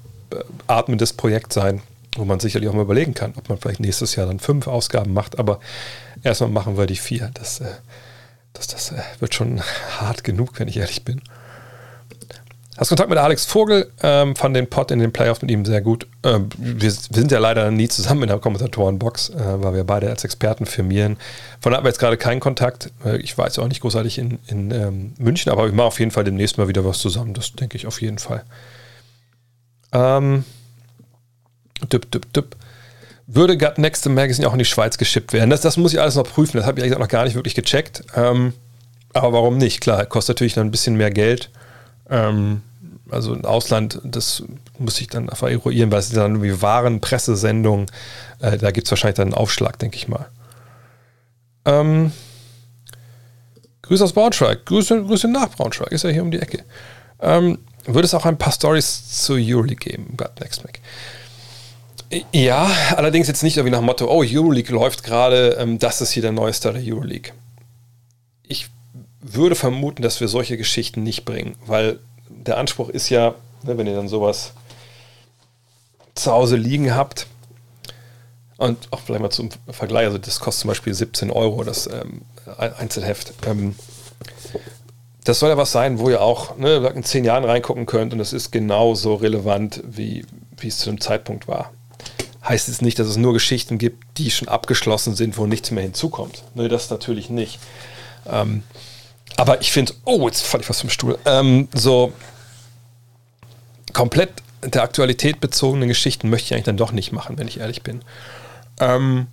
atmendes 0.67 1.15
Projekt 1.15 1.55
sein, 1.55 1.81
wo 2.19 2.25
man 2.25 2.41
sicherlich 2.41 2.69
auch 2.69 2.75
mal 2.75 2.83
überlegen 2.83 3.15
kann, 3.15 3.35
ob 3.37 3.49
man 3.49 3.59
vielleicht 3.59 3.81
nächstes 3.81 4.17
Jahr 4.17 4.27
dann 4.27 4.41
fünf 4.41 4.67
Ausgaben 4.67 5.13
macht, 5.13 5.39
aber 5.39 5.61
erstmal 6.23 6.51
machen 6.51 6.77
wir 6.77 6.87
die 6.87 6.97
vier. 6.97 7.31
Das, 7.35 7.61
äh, 7.61 7.67
das, 8.53 8.67
das 8.67 8.93
äh, 8.93 9.03
wird 9.21 9.35
schon 9.35 9.61
hart 10.01 10.25
genug, 10.25 10.59
wenn 10.59 10.69
ich 10.69 10.77
ehrlich 10.77 11.05
bin. 11.05 11.21
Hast 12.79 12.89
Kontakt 12.89 13.09
mit 13.09 13.19
Alex 13.19 13.47
Vogel, 13.47 13.91
ähm, 14.03 14.37
fand 14.37 14.55
den 14.55 14.69
Pod 14.69 14.91
in 14.91 14.99
den 14.99 15.11
Playoffs 15.11 15.41
mit 15.41 15.51
ihm 15.51 15.65
sehr 15.65 15.81
gut. 15.81 16.07
Ähm, 16.23 16.51
wir, 16.59 16.91
sind 16.91 17.33
ja 17.33 17.39
leider 17.39 17.71
nie 17.71 17.89
zusammen 17.89 18.25
in 18.25 18.29
der 18.29 18.39
Kommentatorenbox, 18.39 19.31
äh, 19.31 19.63
weil 19.63 19.75
wir 19.75 19.85
beide 19.85 20.11
als 20.11 20.25
Experten 20.25 20.67
firmieren. 20.67 21.17
Von 21.61 21.73
daher 21.73 21.79
haben 21.79 21.85
wir 21.85 21.89
jetzt 21.89 21.99
gerade 21.99 22.19
keinen 22.19 22.41
Kontakt. 22.41 22.93
Äh, 23.03 23.17
ich 23.19 23.37
weiß 23.37 23.59
auch 23.61 23.69
nicht 23.69 23.81
großartig 23.81 24.19
in, 24.19 24.39
in 24.47 24.71
ähm, 24.73 25.15
München, 25.19 25.51
aber 25.51 25.67
ich 25.67 25.73
mache 25.73 25.87
auf 25.87 25.99
jeden 25.99 26.11
Fall 26.11 26.25
demnächst 26.25 26.59
mal 26.59 26.69
wieder 26.69 26.85
was 26.85 26.99
zusammen. 26.99 27.33
Das 27.33 27.51
denke 27.55 27.79
ich 27.79 27.87
auf 27.87 28.03
jeden 28.03 28.19
Fall. 28.19 28.45
Ähm, 29.93 30.45
düpp, 31.93 32.11
düpp, 32.11 32.33
düpp. 32.33 32.57
Würde 33.27 33.59
Gut 33.59 33.79
Next 33.79 34.09
Magazine 34.09 34.47
auch 34.47 34.53
in 34.53 34.61
die 34.61 34.65
Schweiz 34.65 34.99
geschippt 34.99 35.33
werden? 35.33 35.51
Das, 35.51 35.61
das 35.61 35.77
muss 35.77 35.93
ich 35.93 36.01
alles 36.01 36.15
noch 36.15 36.25
prüfen. 36.25 36.57
Das 36.59 36.67
habe 36.67 36.79
ich 36.79 36.85
eigentlich 36.85 36.99
noch 36.99 37.09
gar 37.09 37.25
nicht 37.25 37.35
wirklich 37.35 37.57
gecheckt. 37.57 38.05
Ähm, 38.15 38.53
aber 39.13 39.33
warum 39.33 39.59
nicht? 39.59 39.81
Klar, 39.81 40.07
kostet 40.07 40.37
natürlich 40.37 40.55
dann 40.55 40.69
ein 40.69 40.71
bisschen 40.71 40.97
mehr 40.97 41.11
Geld. 41.11 41.51
Ähm, 42.09 42.63
also 43.11 43.35
im 43.35 43.45
Ausland, 43.45 44.01
das 44.05 44.43
muss 44.79 45.01
ich 45.01 45.09
dann 45.09 45.29
einfach 45.29 45.49
eruieren, 45.49 45.91
weil 45.91 46.01
es 46.01 46.11
dann 46.11 46.33
irgendwie 46.33 46.63
Waren, 46.63 47.01
Pressesendungen. 47.01 47.87
Äh, 48.41 48.59
da 48.59 48.71
gibt 48.71 48.87
es 48.87 48.93
wahrscheinlich 48.93 49.17
dann 49.17 49.29
einen 49.29 49.35
Aufschlag, 49.35 49.79
denke 49.79 49.97
ich 49.97 50.07
mal. 50.07 50.27
Ähm, 51.65 52.13
Grüße 53.83 54.05
aus 54.05 54.13
Braunschweig. 54.13 54.67
Grüße, 54.67 55.03
Grüße 55.03 55.29
nach 55.29 55.51
Braunschweig. 55.51 55.93
Ist 55.93 56.05
ja 56.05 56.11
hier 56.11 56.23
um 56.23 56.31
die 56.31 56.41
Ecke. 56.41 56.65
Ähm, 57.21 57.59
würde 57.87 58.07
es 58.07 58.15
auch 58.15 58.27
ein 58.27 58.39
paar 58.39 58.53
Stories 58.53 59.23
zur 59.23 59.37
Euroleague 59.37 59.77
geben, 59.77 60.15
God 60.17 60.41
Next 60.41 60.65
Mac? 60.65 60.81
Ja, 62.33 62.71
allerdings 62.97 63.27
jetzt 63.27 63.43
nicht 63.43 63.57
irgendwie 63.57 63.75
nach 63.75 63.83
Motto, 63.83 64.07
oh, 64.09 64.23
Euroleague 64.25 64.73
läuft 64.73 65.03
gerade, 65.03 65.57
ähm, 65.59 65.79
das 65.79 66.01
ist 66.01 66.13
hier 66.13 66.23
der 66.23 66.33
neue 66.33 66.53
Star 66.53 66.73
der 66.73 66.83
Euroleague. 66.83 67.33
Ich 68.47 68.69
würde 69.21 69.57
vermuten, 69.57 70.03
dass 70.03 70.21
wir 70.21 70.29
solche 70.29 70.57
Geschichten 70.57 71.03
nicht 71.03 71.25
bringen, 71.25 71.57
weil 71.67 71.99
der 72.29 72.59
Anspruch 72.59 72.91
ist 72.91 73.09
ja, 73.09 73.35
ne, 73.65 73.77
wenn 73.77 73.89
ihr 73.89 73.97
dann 73.97 74.09
sowas 74.09 74.53
zu 76.15 76.31
Hause 76.31 76.57
liegen 76.57 76.95
habt, 76.95 77.27
und 78.59 78.89
auch 78.91 79.01
vielleicht 79.01 79.21
mal 79.21 79.31
zum 79.31 79.51
Vergleich, 79.69 80.07
also 80.07 80.19
das 80.19 80.41
kostet 80.41 80.63
zum 80.63 80.69
Beispiel 80.69 80.95
17 80.95 81.31
Euro, 81.31 81.63
das 81.63 81.87
ähm, 81.89 82.23
Einzelheft. 82.57 83.35
Ähm, 83.47 83.75
das 85.25 85.41
soll 85.41 85.51
ja 85.51 85.57
was 85.57 85.73
sein, 85.73 85.99
wo 85.99 86.09
ihr 86.09 86.23
auch 86.23 86.57
ne, 86.57 86.91
in 86.95 87.05
zehn 87.05 87.25
Jahren 87.25 87.45
reingucken 87.45 87.85
könnt 87.85 88.13
und 88.13 88.19
das 88.19 88.33
ist 88.33 88.53
genauso 88.53 89.17
relevant, 89.17 89.83
wie, 89.87 90.25
wie 90.57 90.69
es 90.69 90.79
zu 90.79 90.89
dem 90.89 91.01
Zeitpunkt 91.01 91.49
war. 91.49 91.73
Heißt 92.49 92.69
es 92.69 92.81
nicht, 92.81 92.99
dass 92.99 93.09
es 93.09 93.17
nur 93.17 93.33
Geschichten 93.33 93.79
gibt, 93.79 94.05
die 94.19 94.31
schon 94.31 94.49
abgeschlossen 94.49 95.17
sind, 95.17 95.37
wo 95.37 95.47
nichts 95.47 95.71
mehr 95.71 95.83
hinzukommt. 95.83 96.45
Ne, 96.55 96.69
das 96.69 96.91
natürlich 96.91 97.29
nicht. 97.29 97.59
Ähm, 98.27 98.63
aber 99.37 99.61
ich 99.61 99.73
finde, 99.73 99.95
oh, 100.05 100.27
jetzt 100.27 100.43
falle 100.43 100.63
ich 100.63 100.69
was 100.69 100.81
vom 100.81 100.91
Stuhl. 100.91 101.19
Ähm, 101.25 101.69
so 101.75 102.13
komplett 103.93 104.31
der 104.63 104.83
Aktualität 104.83 105.41
bezogene 105.41 105.87
Geschichten 105.87 106.29
möchte 106.29 106.47
ich 106.47 106.55
eigentlich 106.55 106.65
dann 106.65 106.77
doch 106.77 106.93
nicht 106.93 107.13
machen, 107.13 107.39
wenn 107.39 107.49
ich 107.49 107.61
ehrlich 107.61 107.83
bin. 107.83 108.03
Ähm, 108.81 109.27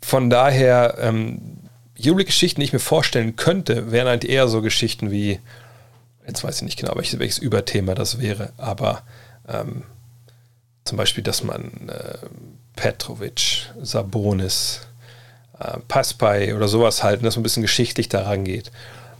von 0.00 0.30
daher, 0.30 0.96
ähm, 1.00 1.58
Euroleague-Geschichten, 1.98 2.60
die 2.60 2.64
ich 2.64 2.72
mir 2.72 2.78
vorstellen 2.78 3.36
könnte, 3.36 3.92
wären 3.92 4.08
halt 4.08 4.24
eher 4.24 4.48
so 4.48 4.62
Geschichten 4.62 5.10
wie, 5.10 5.38
jetzt 6.26 6.42
weiß 6.42 6.56
ich 6.56 6.62
nicht 6.62 6.78
genau, 6.78 6.94
welches, 6.96 7.18
welches 7.18 7.38
Überthema 7.38 7.94
das 7.94 8.18
wäre, 8.18 8.52
aber 8.56 9.02
ähm, 9.48 9.82
zum 10.84 10.98
Beispiel, 10.98 11.22
dass 11.22 11.42
man 11.42 11.88
äh, 11.88 12.18
Petrovic, 12.76 13.70
Sabonis, 13.80 14.80
äh, 15.58 15.78
Passpay 15.88 16.54
oder 16.54 16.68
sowas 16.68 17.02
halten, 17.02 17.24
dass 17.24 17.36
man 17.36 17.40
ein 17.40 17.44
bisschen 17.44 17.62
geschichtlich 17.62 18.08
daran 18.08 18.44
geht. 18.44 18.70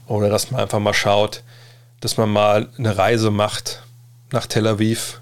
Oder 0.06 0.28
dass 0.28 0.50
man 0.50 0.60
einfach 0.60 0.80
mal 0.80 0.94
schaut, 0.94 1.42
dass 2.00 2.16
man 2.16 2.30
mal 2.30 2.68
eine 2.78 2.96
Reise 2.96 3.30
macht 3.30 3.82
nach 4.32 4.46
Tel 4.46 4.66
Aviv 4.66 5.20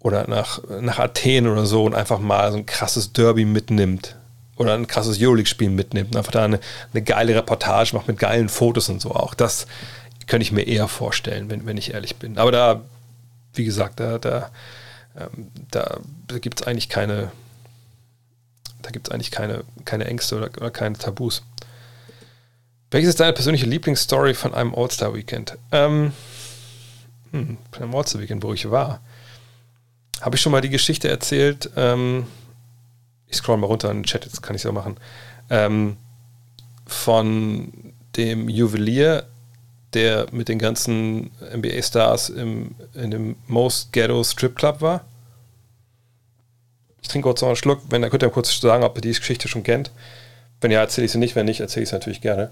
oder 0.00 0.28
nach, 0.28 0.60
nach 0.80 0.98
Athen 0.98 1.48
oder 1.48 1.66
so 1.66 1.84
und 1.84 1.94
einfach 1.94 2.18
mal 2.18 2.52
so 2.52 2.58
ein 2.58 2.66
krasses 2.66 3.12
Derby 3.12 3.44
mitnimmt 3.44 4.16
oder 4.56 4.74
ein 4.74 4.86
krasses 4.86 5.18
Euroleague-Spiel 5.20 5.70
mitnimmt 5.70 6.10
und 6.10 6.16
einfach 6.18 6.32
da 6.32 6.44
eine, 6.44 6.60
eine 6.92 7.02
geile 7.02 7.34
Reportage 7.34 7.96
macht 7.96 8.06
mit 8.06 8.18
geilen 8.18 8.48
Fotos 8.48 8.88
und 8.88 9.00
so 9.00 9.12
auch. 9.12 9.34
Das 9.34 9.66
könnte 10.26 10.42
ich 10.42 10.52
mir 10.52 10.62
eher 10.62 10.88
vorstellen, 10.88 11.50
wenn, 11.50 11.66
wenn 11.66 11.76
ich 11.76 11.94
ehrlich 11.94 12.16
bin. 12.16 12.38
Aber 12.38 12.52
da, 12.52 12.82
wie 13.54 13.64
gesagt, 13.64 13.98
da, 13.98 14.18
da, 14.18 14.50
ähm, 15.16 15.50
da 15.70 16.00
gibt 16.40 16.60
es 16.60 16.66
eigentlich 16.66 16.88
keine, 16.88 17.30
da 18.82 18.90
gibt 18.90 19.12
eigentlich 19.12 19.30
keine, 19.30 19.64
keine 19.84 20.06
Ängste 20.06 20.36
oder, 20.36 20.50
oder, 20.56 20.70
keine 20.70 20.96
Tabus. 20.98 21.42
Welches 22.90 23.10
ist 23.10 23.20
deine 23.20 23.32
persönliche 23.32 23.66
Lieblingsstory 23.66 24.34
von 24.34 24.54
einem 24.54 24.74
All-Star-Weekend? 24.74 25.58
Ähm, 25.72 26.12
hm, 27.32 27.58
von 27.72 27.82
einem 27.82 27.94
All-Star-Weekend, 27.94 28.42
wo 28.42 28.52
ich 28.52 28.70
war. 28.70 29.00
Habe 30.20 30.36
ich 30.36 30.42
schon 30.42 30.52
mal 30.52 30.60
die 30.60 30.70
Geschichte 30.70 31.08
erzählt? 31.08 31.70
Ähm, 31.76 32.26
ich 33.26 33.36
scroll 33.36 33.56
mal 33.56 33.66
runter 33.66 33.90
in 33.90 33.98
den 33.98 34.04
Chat, 34.04 34.24
jetzt 34.24 34.42
kann 34.42 34.54
ich 34.54 34.62
es 34.62 34.66
auch 34.66 34.72
machen. 34.72 34.96
Ähm, 35.50 35.96
von 36.86 37.72
dem 38.16 38.48
Juwelier, 38.48 39.26
der 39.94 40.26
mit 40.32 40.48
den 40.48 40.58
ganzen 40.58 41.30
NBA-Stars 41.54 42.30
in 42.30 42.74
dem 42.94 43.36
Most 43.46 43.92
Ghetto 43.92 44.22
Strip 44.24 44.56
Club 44.56 44.80
war. 44.80 45.04
Ich 47.02 47.08
trinke 47.08 47.28
kurz 47.28 47.42
noch 47.42 47.48
einen 47.48 47.56
Schluck. 47.56 47.82
Wenn, 47.90 48.02
dann 48.02 48.10
könnt 48.10 48.22
ihr 48.22 48.30
kurz 48.30 48.58
sagen, 48.58 48.82
ob 48.82 48.96
ihr 48.96 49.02
die 49.02 49.12
Geschichte 49.12 49.46
schon 49.48 49.62
kennt. 49.62 49.90
Wenn 50.60 50.70
ja, 50.70 50.80
erzähle 50.80 51.04
ich 51.04 51.12
sie 51.12 51.18
nicht. 51.18 51.36
Wenn 51.36 51.46
nicht, 51.46 51.60
erzähle 51.60 51.84
ich 51.84 51.90
sie 51.90 51.94
natürlich 51.94 52.20
gerne. 52.20 52.50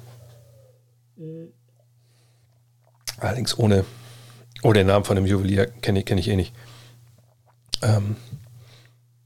Allerdings 3.19 3.59
ohne, 3.59 3.85
ohne 4.62 4.81
den 4.81 4.89
Namen 4.89 5.05
von 5.05 5.16
dem 5.16 5.27
Juwelier 5.27 5.66
kenne 5.66 6.01
ich, 6.01 6.05
kenn 6.05 6.19
ich 6.19 6.28
eh 6.28 6.36
nicht. 6.36 6.52
Ähm, 7.82 8.16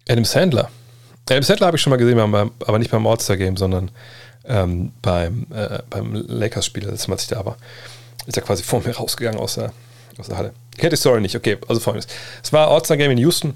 Adam 0.09 0.25
Sandler. 0.25 0.71
Adam 1.29 1.43
Sandler 1.43 1.67
habe 1.67 1.77
ich 1.77 1.83
schon 1.83 1.91
mal 1.91 1.97
gesehen, 1.97 2.19
aber 2.21 2.79
nicht 2.79 2.91
beim 2.91 3.07
All-Star-Game, 3.07 3.57
sondern 3.57 3.91
ähm, 4.45 4.93
beim, 5.03 5.47
äh, 5.53 5.81
beim 5.91 6.13
Lakers-Spiel, 6.15 6.89
als 6.89 7.09
ich 7.09 7.27
da 7.27 7.45
war. 7.45 7.57
Ist 8.27 8.37
er 8.37 8.43
quasi 8.43 8.63
vor 8.63 8.81
mir 8.81 8.97
rausgegangen 8.97 9.41
aus 9.41 9.55
der, 9.55 9.73
aus 10.19 10.29
der 10.29 10.37
Halle. 10.37 10.53
Ich 10.73 10.79
kenne 10.79 10.91
die 10.91 10.97
Story 10.97 11.21
nicht. 11.21 11.37
Okay, 11.37 11.59
also 11.69 11.81
folgendes. 11.81 12.09
Es 12.43 12.53
war 12.53 12.69
All-Star-Game 12.69 13.13
in 13.13 13.19
Houston 13.19 13.55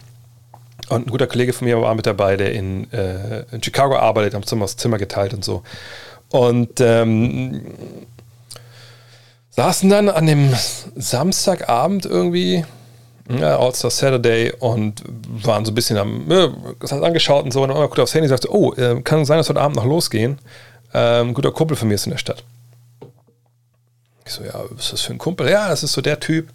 und 0.91 1.07
ein 1.07 1.11
guter 1.11 1.27
Kollege 1.27 1.53
von 1.53 1.67
mir 1.67 1.81
war 1.81 1.95
mit 1.95 2.07
dabei, 2.07 2.37
der 2.37 2.53
in, 2.53 2.93
äh, 2.93 3.45
in 3.53 3.63
Chicago 3.63 3.97
arbeitet, 3.97 4.35
haben 4.35 4.45
Zimmer, 4.45 4.65
das 4.65 4.77
Zimmer 4.77 4.99
geteilt 4.99 5.33
und 5.33 5.45
so. 5.45 5.63
Und 6.31 6.81
ähm, 6.81 7.63
saßen 9.51 9.89
dann 9.89 10.09
an 10.09 10.27
dem 10.27 10.53
Samstagabend 10.97 12.07
irgendwie, 12.07 12.65
ja, 13.29 13.59
All-Star 13.59 13.91
Saturday 13.91 14.53
und 14.59 15.03
waren 15.07 15.65
so 15.65 15.71
ein 15.71 15.75
bisschen 15.77 15.97
am, 15.97 16.31
äh, 16.31 16.49
das 16.81 16.91
hat 16.91 17.03
angeschaut 17.05 17.45
und 17.45 17.53
so, 17.53 17.63
und 17.63 17.69
dann 17.69 17.79
guckt 17.79 18.01
aufs 18.01 18.15
Handy 18.15 18.27
und 18.27 18.31
sagte, 18.31 18.53
oh, 18.53 18.75
äh, 18.75 19.01
kann 19.03 19.25
sein, 19.25 19.39
dass 19.39 19.49
heute 19.49 19.61
Abend 19.61 19.77
noch 19.77 19.87
losgehen. 19.87 20.39
Ähm, 20.93 21.29
ein 21.29 21.35
guter 21.35 21.53
Kumpel 21.53 21.77
von 21.77 21.87
mir 21.87 21.95
ist 21.95 22.07
in 22.07 22.11
der 22.11 22.19
Stadt. 22.19 22.43
Ich 24.31 24.37
so, 24.37 24.45
ja, 24.45 24.55
was 24.71 24.85
ist 24.85 24.93
das 24.93 25.01
für 25.01 25.13
ein 25.13 25.19
Kumpel? 25.19 25.51
Ja, 25.51 25.69
das 25.69 25.83
ist 25.83 25.93
so 25.93 26.01
der 26.01 26.21
Typ, 26.21 26.51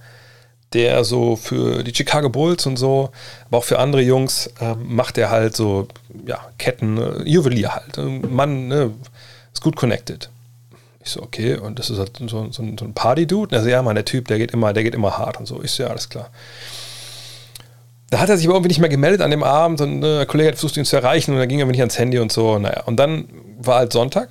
der 0.72 1.03
so 1.03 1.35
für 1.35 1.84
die 1.84 1.93
Chicago 1.93 2.30
Bulls 2.30 2.65
und 2.65 2.77
so, 2.77 3.10
aber 3.47 3.57
auch 3.57 3.65
für 3.65 3.80
andere 3.80 4.02
Jungs 4.02 4.47
äh, 4.61 4.76
macht 4.76 5.18
er 5.18 5.30
halt 5.30 5.57
so, 5.57 5.89
ja, 6.26 6.39
Ketten, 6.57 6.97
äh, 6.97 7.23
Juwelier 7.23 7.76
halt. 7.76 7.97
Mann, 8.31 8.69
ne, 8.69 8.91
ist 9.52 9.61
gut 9.61 9.76
connected. 9.76 10.30
Ich 11.03 11.11
so, 11.11 11.22
okay, 11.22 11.56
und 11.57 11.77
das 11.77 11.89
ist 11.89 11.99
halt 11.99 12.15
so, 12.18 12.27
so, 12.27 12.49
so 12.52 12.64
ein 12.64 12.93
Party-Dude. 12.93 13.53
Also 13.53 13.68
ja, 13.68 13.81
man, 13.81 13.95
der 13.95 14.06
Typ, 14.06 14.30
der 14.30 14.38
geht 14.38 14.52
immer, 14.52 14.72
der 14.72 14.84
geht 14.84 14.95
immer 14.95 15.18
hart 15.18 15.38
und 15.38 15.45
so. 15.45 15.61
Ich 15.61 15.72
so, 15.72 15.84
ja, 15.84 15.89
alles 15.89 16.07
klar. 16.07 16.30
Da 18.10 18.19
hat 18.19 18.30
er 18.30 18.38
sich 18.38 18.47
aber 18.47 18.56
irgendwie 18.56 18.69
nicht 18.69 18.80
mehr 18.80 18.88
gemeldet 18.88 19.19
an 19.19 19.31
dem 19.31 19.43
Abend 19.43 19.81
und 19.81 20.02
äh, 20.02 20.19
der 20.19 20.26
Kollege 20.27 20.47
hat 20.47 20.56
versucht, 20.56 20.77
ihn 20.77 20.85
zu 20.85 20.95
erreichen 20.95 21.34
und 21.34 21.39
dann 21.39 21.49
ging 21.49 21.60
er 21.60 21.65
nicht 21.65 21.81
ans 21.81 21.99
Handy 21.99 22.19
und 22.19 22.31
so. 22.31 22.57
Naja, 22.57 22.84
und 22.85 22.95
dann 22.95 23.27
war 23.60 23.80
halt 23.80 23.91
Sonntag 23.91 24.30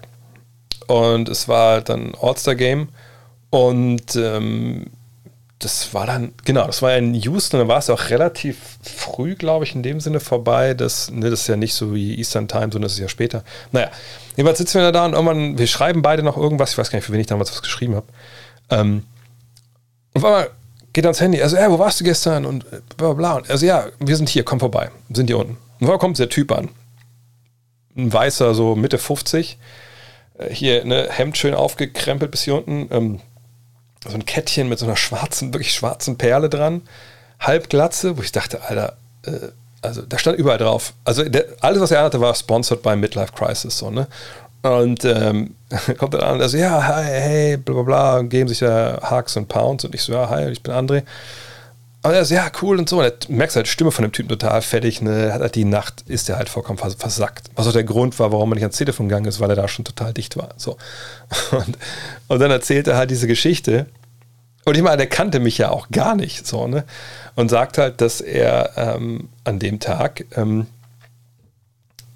und 0.86 1.28
es 1.28 1.46
war 1.46 1.74
halt 1.74 1.90
dann 1.90 2.14
All-Star-Game 2.18 2.88
und 3.55 4.16
ähm, 4.16 4.86
das 5.60 5.94
war 5.94 6.06
dann, 6.06 6.32
genau, 6.44 6.66
das 6.66 6.82
war 6.82 6.97
in 6.97 7.14
Houston, 7.14 7.60
da 7.60 7.68
war 7.68 7.78
es 7.78 7.89
auch 7.89 8.10
relativ 8.10 8.59
früh, 8.82 9.36
glaube 9.36 9.64
ich, 9.64 9.76
in 9.76 9.85
dem 9.85 10.01
Sinne 10.01 10.18
vorbei. 10.18 10.74
Das, 10.74 11.09
ne, 11.12 11.31
das 11.31 11.43
ist 11.43 11.47
ja 11.47 11.55
nicht 11.55 11.74
so 11.74 11.94
wie 11.94 12.18
Eastern 12.18 12.48
Time, 12.48 12.64
sondern 12.64 12.82
das 12.82 12.94
ist 12.94 12.98
ja 12.98 13.09
später. 13.09 13.44
Naja, 13.70 13.90
jedenfalls 14.36 14.59
sitzen 14.59 14.81
wir 14.81 14.90
da 14.90 15.05
und 15.05 15.12
irgendwann, 15.12 15.56
wir 15.56 15.68
schreiben 15.68 16.02
beide 16.02 16.24
noch 16.24 16.36
irgendwas, 16.36 16.72
ich 16.72 16.78
weiß 16.78 16.90
gar 16.90 16.98
nicht, 16.98 17.06
für 17.06 17.12
wen 17.12 17.20
ich 17.20 17.28
damals 17.28 17.52
was 17.52 17.62
geschrieben 17.62 17.94
habe. 17.94 18.06
Ähm, 18.70 19.05
und 20.14 20.20
auf 20.20 20.24
einmal 20.24 20.51
geht 20.93 21.05
ans 21.05 21.20
Handy, 21.20 21.40
also, 21.40 21.56
ja, 21.56 21.70
wo 21.70 21.78
warst 21.78 22.01
du 22.01 22.05
gestern? 22.05 22.47
Und 22.47 22.68
bla 22.97 23.12
bla 23.12 23.12
bla. 23.12 23.35
Und 23.35 23.51
also, 23.51 23.64
ja, 23.64 23.86
wir 24.01 24.16
sind 24.16 24.28
hier, 24.28 24.43
komm 24.43 24.59
vorbei, 24.59 24.90
sind 25.10 25.28
hier 25.28 25.39
unten. 25.39 25.59
Und 25.78 25.86
wo 25.86 25.97
kommt 25.98 26.18
der 26.18 26.28
Typ 26.28 26.51
an? 26.51 26.70
Ein 27.97 28.12
weißer, 28.12 28.52
so 28.55 28.74
Mitte 28.74 28.98
50, 28.98 29.59
äh, 30.39 30.52
hier, 30.52 30.85
ne, 30.85 31.06
Hemd 31.09 31.39
schön 31.39 31.55
aufgekrempelt 31.55 32.32
bis 32.32 32.43
hier 32.43 32.56
unten, 32.56 32.89
ähm, 32.90 33.20
so 34.09 34.14
ein 34.14 34.26
Kettchen 34.26 34.68
mit 34.68 34.78
so 34.78 34.86
einer 34.86 34.97
schwarzen, 34.97 35.52
wirklich 35.52 35.72
schwarzen 35.72 36.16
Perle 36.18 36.48
dran, 36.48 36.82
Halbglatze, 37.40 38.16
wo 38.16 38.22
ich 38.22 38.32
dachte, 38.32 38.62
Alter, 38.62 38.97
äh, 39.26 39.48
also 39.82 40.02
da 40.02 40.18
stand 40.18 40.39
überall 40.39 40.59
drauf. 40.59 40.94
Also 41.05 41.24
der, 41.24 41.47
alles, 41.60 41.81
was 41.81 41.90
er 41.90 42.02
hatte, 42.02 42.20
war 42.20 42.35
sponsored 42.35 42.82
by 42.82 42.97
Midlife 42.97 43.32
Crisis, 43.32 43.78
so, 43.78 43.90
ne? 43.90 44.06
Und 44.62 45.05
ähm, 45.05 45.56
kommt 45.98 46.14
dann 46.14 46.22
an, 46.22 46.40
also 46.40 46.56
ja, 46.56 46.86
hi, 46.86 47.05
hey, 47.05 47.56
bla 47.59 47.74
bla 47.74 47.82
bla, 47.82 48.18
und 48.18 48.31
geben 48.31 48.48
sich 48.48 48.60
da 48.60 48.98
Hugs 49.10 49.36
und 49.36 49.47
Pounds 49.48 49.85
und 49.85 49.94
ich 49.94 50.02
so, 50.02 50.12
ja, 50.12 50.28
hi, 50.31 50.48
ich 50.48 50.62
bin 50.62 50.72
André. 50.72 51.02
Und 52.05 52.12
er 52.12 52.22
so, 52.26 52.35
ja, 52.35 52.51
cool 52.60 52.78
und 52.78 52.86
so. 52.86 53.01
Und 53.01 53.31
merkst 53.31 53.56
halt, 53.56 53.66
Stimme 53.66 53.90
von 53.90 54.02
dem 54.02 54.12
Typen 54.12 54.28
total 54.28 54.60
fertig, 54.60 55.01
ne, 55.01 55.32
hat 55.32 55.40
halt 55.40 55.55
die 55.55 55.64
Nacht, 55.64 56.02
ist 56.06 56.28
der 56.28 56.36
halt 56.36 56.51
vollkommen 56.51 56.78
vers 56.78 56.97
versackt. 56.97 57.48
Was 57.55 57.66
auch 57.66 57.72
der 57.72 57.82
Grund 57.82 58.18
war, 58.18 58.31
warum 58.31 58.52
er 58.52 58.56
nicht 58.56 58.64
ans 58.64 58.76
Telefon 58.76 59.09
gegangen 59.09 59.24
ist, 59.24 59.40
weil 59.40 59.48
er 59.48 59.56
da 59.56 59.68
schon 59.68 59.86
total 59.86 60.12
dicht 60.12 60.36
war. 60.36 60.51
So. 60.59 60.76
Und, 61.51 61.78
und 62.28 62.39
dann 62.40 62.51
erzählt 62.51 62.89
er 62.89 62.98
halt 62.98 63.10
diese 63.10 63.26
Geschichte. 63.26 63.86
Und 64.66 64.76
ich 64.76 64.82
meine, 64.82 64.98
der 64.98 65.06
kannte 65.06 65.40
mich 65.40 65.56
ja 65.56 65.70
auch 65.70 65.89
gar 65.90 66.14
nicht, 66.14 66.47
so, 66.47 66.66
ne? 66.68 66.85
Und 67.36 67.48
sagt 67.48 67.78
halt, 67.78 68.02
dass 68.02 68.20
er 68.20 68.72
ähm, 68.76 69.31
an 69.44 69.59
dem 69.59 69.81
Tag 69.81 70.26
ähm, 70.36 70.66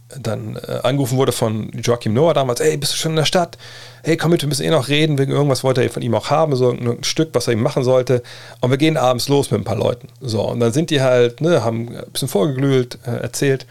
dann 0.09 0.57
äh, 0.57 0.81
angerufen 0.83 1.19
wurde 1.19 1.33
von 1.33 1.71
Joachim 1.73 2.15
Noah 2.15 2.35
damals, 2.35 2.61
ey, 2.61 2.77
bist 2.77 2.93
du 2.93 2.97
schon 2.97 3.13
in 3.13 3.17
der 3.17 3.25
Stadt? 3.25 3.59
Hey, 4.03 4.17
komm 4.17 4.31
mit, 4.31 4.41
wir 4.41 4.49
müssen 4.49 4.65
eh 4.65 4.71
noch 4.71 4.89
reden, 4.89 5.19
wegen 5.19 5.33
irgendwas 5.33 5.65
wollte 5.65 5.83
er 5.83 5.91
von 5.91 6.03
ihm 6.03 6.15
auch 6.15 6.31
haben, 6.31 6.57
so 6.57 6.71
ein 6.71 7.05
Stück, 7.05 7.31
was 7.33 7.47
er 7.47 7.53
ihm 7.53 7.63
machen 7.63 7.85
sollte. 7.85 8.23
Und 8.61 8.71
wir 8.71 8.79
gehen 8.79 8.97
abends 8.97 9.29
los 9.29 9.51
mit 9.51 9.61
ein 9.61 9.65
paar 9.65 9.77
Leuten. 9.77 10.09
So, 10.21 10.43
und 10.49 10.61
dann 10.61 10.73
sind 10.73 10.91
die 10.91 11.03
halt, 11.03 11.41
ne, 11.41 11.63
haben 11.63 11.89
ein 11.89 12.11
bisschen 12.13 12.29
vorgeglüht, 12.29 12.99
äh, 13.07 13.17
erzählt. 13.17 13.67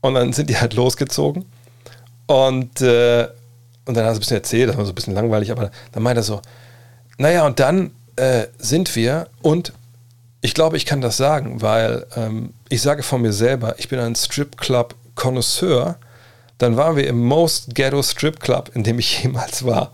Und 0.00 0.14
dann 0.14 0.32
sind 0.32 0.48
die 0.48 0.58
halt 0.58 0.74
losgezogen. 0.74 1.44
Und, 2.26 2.80
äh, 2.80 3.28
und 3.84 3.96
dann 3.96 4.04
hat 4.04 4.12
er 4.12 4.14
ein 4.14 4.18
bisschen 4.18 4.36
erzählt, 4.36 4.70
das 4.70 4.76
war 4.76 4.84
so 4.84 4.92
ein 4.92 4.94
bisschen 4.94 5.14
langweilig, 5.14 5.50
aber 5.50 5.70
dann 5.92 6.02
meint 6.02 6.16
er 6.16 6.22
so, 6.22 6.40
naja, 7.18 7.46
und 7.46 7.60
dann 7.60 7.92
äh, 8.16 8.46
sind 8.58 8.94
wir 8.96 9.28
und 9.42 9.72
ich 10.40 10.54
glaube, 10.54 10.76
ich 10.76 10.86
kann 10.86 11.00
das 11.00 11.16
sagen, 11.16 11.60
weil 11.62 12.06
ähm, 12.16 12.52
ich 12.68 12.82
sage 12.82 13.02
von 13.02 13.22
mir 13.22 13.32
selber, 13.32 13.74
ich 13.78 13.88
bin 13.88 13.98
ein 13.98 14.14
Stripclub 14.14 14.94
Connoisseur, 15.16 15.96
dann 16.58 16.76
waren 16.76 16.94
wir 16.96 17.06
im 17.06 17.24
Most 17.24 17.74
Ghetto 17.74 18.02
Strip 18.02 18.38
Club, 18.38 18.70
in 18.74 18.84
dem 18.84 19.00
ich 19.00 19.22
jemals 19.24 19.64
war. 19.64 19.90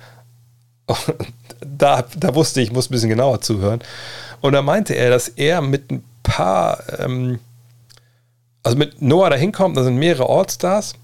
Und 0.87 0.99
da, 1.61 2.05
da 2.17 2.35
wusste 2.35 2.61
ich, 2.61 2.69
ich 2.69 2.73
muss 2.73 2.91
ein 2.91 2.93
bisschen 2.93 3.09
genauer 3.09 3.41
zuhören. 3.41 3.81
Und 4.41 4.53
da 4.53 4.61
meinte 4.61 4.95
er, 4.95 5.11
dass 5.11 5.29
er 5.29 5.63
mit 5.63 5.91
ein 5.91 6.05
paar, 6.23 6.83
ähm, 6.99 7.39
also 8.63 8.77
mit 8.77 9.01
Noah 9.01 9.31
da 9.31 9.37
hinkommt, 9.37 9.77
da 9.77 9.85
sind 9.85 9.97
mehrere 9.97 10.29
Allstars. 10.29 10.95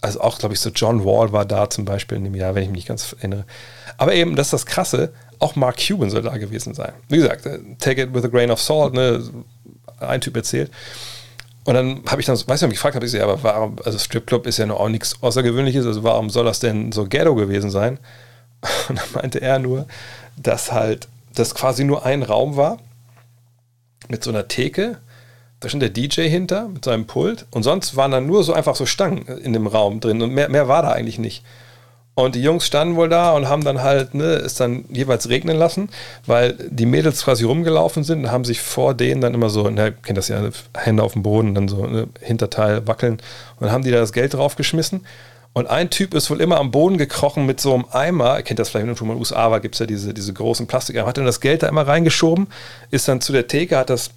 Also 0.00 0.20
auch, 0.20 0.38
glaube 0.38 0.54
ich, 0.54 0.60
so 0.60 0.70
John 0.70 1.04
Wall 1.04 1.32
war 1.32 1.44
da 1.44 1.70
zum 1.70 1.84
Beispiel 1.84 2.18
in 2.18 2.24
dem 2.24 2.34
Jahr, 2.34 2.54
wenn 2.54 2.64
ich 2.64 2.68
mich 2.68 2.78
nicht 2.78 2.88
ganz 2.88 3.12
erinnere. 3.12 3.44
Aber 3.98 4.14
eben, 4.14 4.34
das 4.34 4.48
ist 4.48 4.52
das 4.52 4.66
Krasse, 4.66 5.12
auch 5.38 5.54
Mark 5.54 5.76
Cuban 5.76 6.10
soll 6.10 6.22
da 6.22 6.36
gewesen 6.36 6.74
sein. 6.74 6.92
Wie 7.08 7.16
gesagt, 7.16 7.46
äh, 7.46 7.58
take 7.78 8.02
it 8.02 8.14
with 8.14 8.24
a 8.24 8.28
grain 8.28 8.50
of 8.50 8.60
salt, 8.60 8.94
ne? 8.94 9.22
ein 10.00 10.20
Typ 10.20 10.36
erzählt. 10.36 10.70
Und 11.64 11.74
dann 11.74 12.02
habe 12.08 12.20
ich 12.20 12.26
dann, 12.26 12.36
weiß 12.36 12.60
nicht, 12.60 12.70
mich 12.70 12.78
gefragt, 12.78 12.96
habe 12.96 13.06
ich 13.06 13.12
gesagt, 13.12 13.30
aber 13.30 13.42
warum, 13.42 13.76
also 13.84 13.98
Stripclub 13.98 14.46
ist 14.46 14.58
ja 14.58 14.66
noch 14.66 14.80
auch 14.80 14.88
nichts 14.88 15.22
Außergewöhnliches, 15.22 15.86
also 15.86 16.02
warum 16.02 16.28
soll 16.28 16.44
das 16.44 16.58
denn 16.58 16.90
so 16.92 17.06
Ghetto 17.06 17.34
gewesen 17.34 17.70
sein? 17.70 17.98
Und 18.88 18.98
dann 18.98 19.06
meinte 19.14 19.40
er 19.40 19.58
nur, 19.58 19.86
dass 20.36 20.72
halt 20.72 21.08
das 21.34 21.54
quasi 21.54 21.84
nur 21.84 22.04
ein 22.04 22.22
Raum 22.22 22.56
war 22.56 22.78
mit 24.08 24.24
so 24.24 24.30
einer 24.30 24.48
Theke, 24.48 24.98
da 25.60 25.68
stand 25.68 25.82
der 25.82 25.90
DJ 25.90 26.22
hinter 26.22 26.68
mit 26.68 26.84
seinem 26.84 27.06
Pult 27.06 27.46
und 27.52 27.62
sonst 27.62 27.94
waren 27.94 28.10
dann 28.10 28.26
nur 28.26 28.42
so 28.42 28.52
einfach 28.52 28.74
so 28.74 28.84
Stangen 28.84 29.26
in 29.26 29.52
dem 29.52 29.68
Raum 29.68 30.00
drin 30.00 30.20
und 30.20 30.32
mehr, 30.32 30.48
mehr 30.48 30.66
war 30.66 30.82
da 30.82 30.90
eigentlich 30.90 31.20
nicht. 31.20 31.44
Und 32.14 32.34
die 32.34 32.42
Jungs 32.42 32.66
standen 32.66 32.96
wohl 32.96 33.08
da 33.08 33.32
und 33.32 33.48
haben 33.48 33.64
dann 33.64 33.82
halt, 33.82 34.14
ne, 34.14 34.24
es 34.24 34.54
dann 34.54 34.84
jeweils 34.90 35.30
regnen 35.30 35.56
lassen, 35.56 35.88
weil 36.26 36.54
die 36.68 36.84
Mädels 36.84 37.24
quasi 37.24 37.44
rumgelaufen 37.44 38.04
sind 38.04 38.24
und 38.24 38.30
haben 38.30 38.44
sich 38.44 38.60
vor 38.60 38.92
denen 38.92 39.22
dann 39.22 39.32
immer 39.32 39.48
so, 39.48 39.70
ne, 39.70 39.92
kennt 39.92 40.18
das 40.18 40.28
ja, 40.28 40.42
Hände 40.76 41.02
auf 41.02 41.14
dem 41.14 41.22
Boden, 41.22 41.54
dann 41.54 41.68
so 41.68 41.86
ne, 41.86 42.08
Hinterteil 42.20 42.86
wackeln 42.86 43.18
und 43.60 43.72
haben 43.72 43.82
die 43.82 43.90
da 43.90 43.98
das 43.98 44.12
Geld 44.12 44.34
draufgeschmissen. 44.34 45.06
Und 45.54 45.68
ein 45.68 45.88
Typ 45.88 46.12
ist 46.12 46.30
wohl 46.30 46.40
immer 46.42 46.58
am 46.58 46.70
Boden 46.70 46.98
gekrochen 46.98 47.46
mit 47.46 47.60
so 47.60 47.74
einem 47.74 47.86
Eimer, 47.90 48.42
kennt 48.42 48.58
das 48.58 48.68
vielleicht, 48.68 48.86
in 48.86 48.94
den 48.94 49.16
USA 49.16 49.50
war, 49.50 49.60
gibt 49.60 49.74
es 49.74 49.78
ja 49.78 49.86
diese, 49.86 50.12
diese 50.12 50.34
großen 50.34 50.66
Plastikeimer, 50.66 51.08
hat 51.08 51.16
dann 51.16 51.26
das 51.26 51.40
Geld 51.40 51.62
da 51.62 51.68
immer 51.68 51.86
reingeschoben, 51.86 52.46
ist 52.90 53.08
dann 53.08 53.22
zu 53.22 53.32
der 53.32 53.48
Theke, 53.48 53.78
hat 53.78 53.90
das 53.90 54.10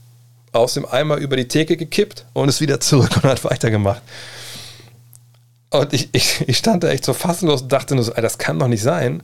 aus 0.52 0.74
dem 0.74 0.86
Eimer 0.86 1.18
über 1.18 1.36
die 1.38 1.48
Theke 1.48 1.78
gekippt 1.78 2.26
und 2.34 2.50
ist 2.50 2.62
wieder 2.62 2.80
zurück 2.80 3.12
und 3.16 3.24
hat 3.24 3.44
weitergemacht. 3.46 4.02
Und 5.80 5.94
ich, 5.94 6.10
ich, 6.12 6.44
ich 6.48 6.58
stand 6.58 6.84
da 6.84 6.90
echt 6.90 7.06
so 7.06 7.14
fassungslos 7.14 7.64
und 7.64 7.72
dachte 7.72 7.96
nur 7.96 8.04
so, 8.04 8.12
das 8.14 8.38
kann 8.38 8.60
doch 8.60 8.68
nicht 8.68 8.84
sein, 8.84 9.24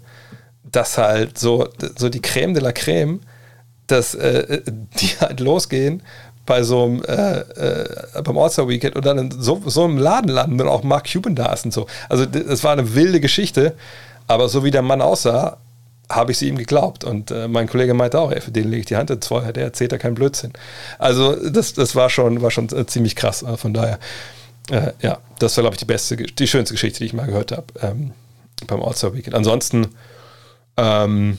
dass 0.63 0.97
halt 0.97 1.37
so, 1.37 1.67
so 1.97 2.09
die 2.09 2.21
Creme 2.21 2.53
de 2.53 2.63
la 2.63 2.71
Creme, 2.71 3.19
dass 3.87 4.15
äh, 4.15 4.61
die 4.99 5.07
halt 5.19 5.39
losgehen 5.39 6.01
bei 6.45 6.63
so 6.63 6.83
einem 6.83 7.03
äh, 7.03 7.39
äh, 7.39 8.21
beim 8.23 8.37
All-Star 8.37 8.67
Weekend 8.67 8.95
und 8.95 9.05
dann 9.05 9.17
in 9.17 9.31
so, 9.31 9.61
so 9.65 9.83
einem 9.83 9.97
Laden 9.97 10.29
landen 10.29 10.59
und 10.59 10.67
auch 10.67 10.83
Mark 10.83 11.11
Cuban 11.11 11.35
da 11.35 11.53
ist 11.53 11.65
und 11.65 11.73
so. 11.73 11.87
Also 12.09 12.25
das 12.25 12.63
war 12.63 12.73
eine 12.73 12.95
wilde 12.95 13.19
Geschichte, 13.19 13.75
aber 14.27 14.49
so 14.49 14.63
wie 14.63 14.71
der 14.71 14.81
Mann 14.81 15.01
aussah, 15.01 15.57
habe 16.09 16.31
ich 16.31 16.37
sie 16.37 16.47
ihm 16.47 16.57
geglaubt. 16.57 17.03
Und 17.03 17.31
äh, 17.31 17.47
mein 17.47 17.67
Kollege 17.67 17.93
meinte 17.93 18.19
auch, 18.19 18.31
ey, 18.31 18.41
für 18.41 18.51
den 18.51 18.69
lege 18.69 18.81
ich 18.81 18.85
die 18.85 18.97
Hand 18.97 19.09
ins 19.09 19.27
Feuer, 19.27 19.53
der 19.53 19.63
erzählt 19.63 19.91
ja 19.91 19.97
keinen 19.97 20.15
Blödsinn. 20.15 20.51
Also 20.99 21.35
das, 21.49 21.73
das 21.73 21.95
war 21.95 22.09
schon, 22.09 22.41
war 22.41 22.51
schon 22.51 22.67
äh, 22.69 22.85
ziemlich 22.85 23.15
krass. 23.15 23.43
Äh, 23.43 23.57
von 23.57 23.73
daher 23.73 23.99
äh, 24.71 24.93
ja, 25.01 25.19
das 25.39 25.55
war, 25.57 25.63
glaube 25.63 25.75
ich, 25.75 25.79
die 25.79 25.85
beste, 25.85 26.15
die 26.15 26.47
schönste 26.47 26.73
Geschichte, 26.73 26.99
die 26.99 27.05
ich 27.05 27.13
mal 27.13 27.25
gehört 27.25 27.51
habe 27.51 27.67
ähm, 27.81 28.13
beim 28.67 28.81
All-Star 28.81 29.13
Weekend. 29.13 29.35
Ansonsten, 29.35 29.87
ähm, 30.77 31.37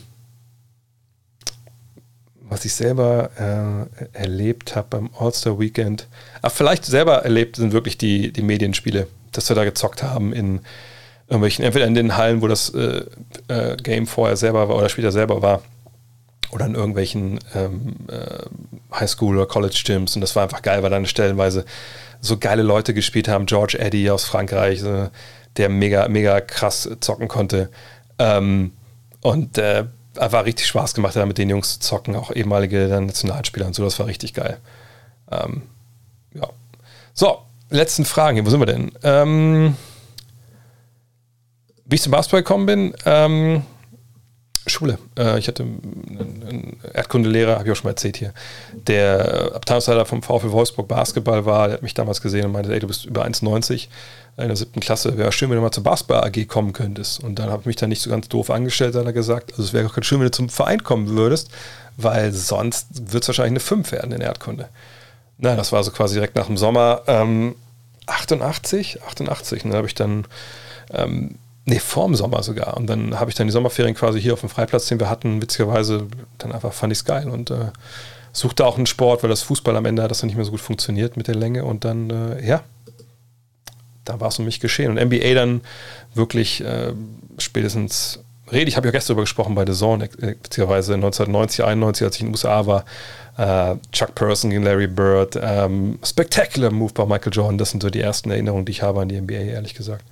was 2.42 2.64
ich 2.64 2.74
selber 2.74 3.30
äh, 4.14 4.18
erlebt 4.18 4.76
habe 4.76 4.86
beim 4.90 5.10
All-Star 5.18 5.58
Weekend, 5.58 6.08
ach, 6.42 6.52
vielleicht 6.52 6.84
selber 6.84 7.24
erlebt 7.24 7.56
sind 7.56 7.72
wirklich 7.72 7.96
die, 7.96 8.32
die 8.32 8.42
Medienspiele, 8.42 9.06
dass 9.32 9.48
wir 9.48 9.56
da 9.56 9.64
gezockt 9.64 10.02
haben 10.02 10.32
in 10.34 10.60
irgendwelchen, 11.28 11.64
entweder 11.64 11.86
in 11.86 11.94
den 11.94 12.16
Hallen, 12.18 12.42
wo 12.42 12.48
das 12.48 12.68
äh, 12.74 13.06
äh, 13.48 13.76
Game 13.76 14.06
vorher 14.06 14.36
selber 14.36 14.68
war 14.68 14.76
oder 14.76 14.90
später 14.90 15.10
selber 15.10 15.40
war, 15.40 15.62
oder 16.50 16.66
in 16.66 16.74
irgendwelchen 16.74 17.38
ähm, 17.54 17.96
äh, 18.08 18.94
Highschool- 18.94 19.36
oder 19.36 19.46
College-Gyms. 19.46 20.14
Und 20.14 20.20
das 20.20 20.36
war 20.36 20.42
einfach 20.42 20.60
geil, 20.60 20.82
weil 20.82 20.90
dann 20.90 21.06
stellenweise 21.06 21.64
so 22.22 22.38
geile 22.38 22.62
Leute 22.62 22.94
gespielt 22.94 23.28
haben. 23.28 23.44
George 23.46 23.78
Eddy 23.78 24.08
aus 24.08 24.24
Frankreich, 24.24 24.82
der 25.56 25.68
mega, 25.68 26.08
mega 26.08 26.40
krass 26.40 26.88
zocken 27.00 27.28
konnte. 27.28 27.68
Ähm, 28.18 28.72
und 29.20 29.58
äh, 29.58 29.84
einfach 30.16 30.44
richtig 30.44 30.66
Spaß 30.66 30.94
gemacht 30.94 31.16
hat, 31.16 31.26
mit 31.26 31.36
den 31.38 31.50
Jungs 31.50 31.74
zu 31.74 31.80
zocken, 31.80 32.16
auch 32.16 32.30
ehemalige 32.30 32.88
Nationalspieler 32.88 33.66
und 33.66 33.74
so. 33.74 33.84
Das 33.84 33.98
war 33.98 34.06
richtig 34.06 34.34
geil. 34.34 34.58
Ähm, 35.30 35.62
ja. 36.34 36.48
So, 37.12 37.38
letzten 37.70 38.04
Fragen. 38.04 38.44
Wo 38.46 38.50
sind 38.50 38.60
wir 38.60 38.66
denn? 38.66 38.92
Ähm, 39.02 39.76
wie 41.84 41.96
ich 41.96 42.02
zum 42.02 42.12
Basketball 42.12 42.42
gekommen 42.42 42.66
bin, 42.66 42.94
ähm, 43.04 43.64
Schule. 44.72 44.98
Äh, 45.18 45.38
ich 45.38 45.48
hatte 45.48 45.62
einen 45.62 46.80
Erdkundelehrer, 46.92 47.54
habe 47.54 47.64
ich 47.66 47.72
auch 47.72 47.76
schon 47.76 47.88
mal 47.88 47.92
erzählt 47.92 48.16
hier, 48.16 48.32
der 48.72 49.52
Abteilungsleiter 49.54 50.04
vom 50.04 50.22
VfL 50.22 50.52
Wolfsburg 50.52 50.88
Basketball 50.88 51.44
war. 51.46 51.68
Der 51.68 51.74
hat 51.74 51.82
mich 51.82 51.94
damals 51.94 52.20
gesehen 52.20 52.46
und 52.46 52.52
meinte, 52.52 52.72
ey, 52.72 52.80
du 52.80 52.86
bist 52.86 53.04
über 53.04 53.24
1,90 53.24 53.88
in 54.38 54.48
der 54.48 54.56
siebten 54.56 54.80
Klasse. 54.80 55.16
Wäre 55.18 55.30
schön, 55.32 55.50
wenn 55.50 55.56
du 55.56 55.62
mal 55.62 55.72
zur 55.72 55.84
Basketball 55.84 56.24
AG 56.24 56.46
kommen 56.48 56.72
könntest. 56.72 57.22
Und 57.22 57.38
dann 57.38 57.50
habe 57.50 57.60
ich 57.60 57.66
mich 57.66 57.76
da 57.76 57.86
nicht 57.86 58.00
so 58.00 58.10
ganz 58.10 58.28
doof 58.28 58.50
angestellt, 58.50 58.94
hat 58.94 59.04
er 59.04 59.12
gesagt. 59.12 59.52
Also 59.52 59.62
es 59.62 59.72
wäre 59.72 59.86
auch 59.86 59.94
ganz 59.94 60.06
schön, 60.06 60.20
wenn 60.20 60.26
du 60.26 60.32
zum 60.32 60.48
Verein 60.48 60.82
kommen 60.82 61.08
würdest, 61.10 61.50
weil 61.96 62.32
sonst 62.32 63.12
wird 63.12 63.22
es 63.22 63.28
wahrscheinlich 63.28 63.52
eine 63.52 63.60
5 63.60 63.92
werden 63.92 64.12
in 64.12 64.20
Erdkunde. 64.20 64.68
Na, 65.38 65.56
das 65.56 65.72
war 65.72 65.82
so 65.84 65.90
quasi 65.90 66.14
direkt 66.14 66.36
nach 66.36 66.46
dem 66.46 66.56
Sommer 66.56 67.02
ähm, 67.06 67.56
88, 68.06 69.02
88. 69.02 69.64
Und 69.64 69.70
dann 69.70 69.76
habe 69.76 69.86
ich 69.86 69.94
dann 69.94 70.26
ähm, 70.92 71.36
Nee, 71.64 71.78
vorm 71.78 72.14
Sommer 72.14 72.42
sogar. 72.42 72.76
Und 72.76 72.88
dann 72.88 73.20
habe 73.20 73.30
ich 73.30 73.36
dann 73.36 73.46
die 73.46 73.52
Sommerferien 73.52 73.94
quasi 73.94 74.20
hier 74.20 74.32
auf 74.32 74.40
dem 74.40 74.48
Freiplatz, 74.48 74.86
den 74.86 74.98
wir 74.98 75.08
hatten, 75.08 75.40
witzigerweise, 75.40 76.08
dann 76.38 76.52
einfach 76.52 76.72
fand 76.72 76.92
ich 76.92 76.98
es 76.98 77.04
geil 77.04 77.28
und 77.28 77.50
äh, 77.50 77.70
suchte 78.32 78.66
auch 78.66 78.76
einen 78.76 78.86
Sport, 78.86 79.22
weil 79.22 79.30
das 79.30 79.42
Fußball 79.42 79.76
am 79.76 79.84
Ende 79.84 80.02
hat 80.02 80.10
das 80.10 80.20
dann 80.20 80.26
nicht 80.26 80.36
mehr 80.36 80.44
so 80.44 80.50
gut 80.50 80.60
funktioniert 80.60 81.16
mit 81.16 81.28
der 81.28 81.36
Länge. 81.36 81.64
Und 81.64 81.84
dann, 81.84 82.10
äh, 82.10 82.44
ja, 82.44 82.62
da 84.04 84.18
war 84.20 84.28
es 84.28 84.38
um 84.40 84.44
mich 84.44 84.58
geschehen. 84.58 84.90
Und 84.90 85.04
NBA 85.04 85.34
dann 85.34 85.60
wirklich 86.14 86.64
äh, 86.64 86.94
spätestens, 87.38 88.18
rede 88.50 88.68
ich, 88.68 88.76
habe 88.76 88.88
ja 88.88 88.92
gestern 88.92 89.14
darüber 89.14 89.22
gesprochen 89.22 89.54
bei 89.54 89.64
The 89.64 89.72
Zone, 89.72 90.08
beziehungsweise 90.08 90.94
1990, 90.94 91.64
91, 91.64 92.04
als 92.04 92.16
ich 92.16 92.22
in 92.22 92.28
den 92.28 92.32
USA 92.32 92.66
war, 92.66 92.84
äh, 93.36 93.76
Chuck 93.92 94.16
Person 94.16 94.50
gegen 94.50 94.64
Larry 94.64 94.88
Bird, 94.88 95.38
ähm, 95.40 96.00
Spectacular 96.04 96.72
Move 96.72 96.92
bei 96.92 97.06
Michael 97.06 97.32
Jordan, 97.32 97.58
das 97.58 97.70
sind 97.70 97.84
so 97.84 97.90
die 97.90 98.00
ersten 98.00 98.32
Erinnerungen, 98.32 98.64
die 98.64 98.72
ich 98.72 98.82
habe 98.82 99.00
an 99.00 99.08
die 99.08 99.20
NBA, 99.20 99.34
ehrlich 99.34 99.74
gesagt. 99.74 100.04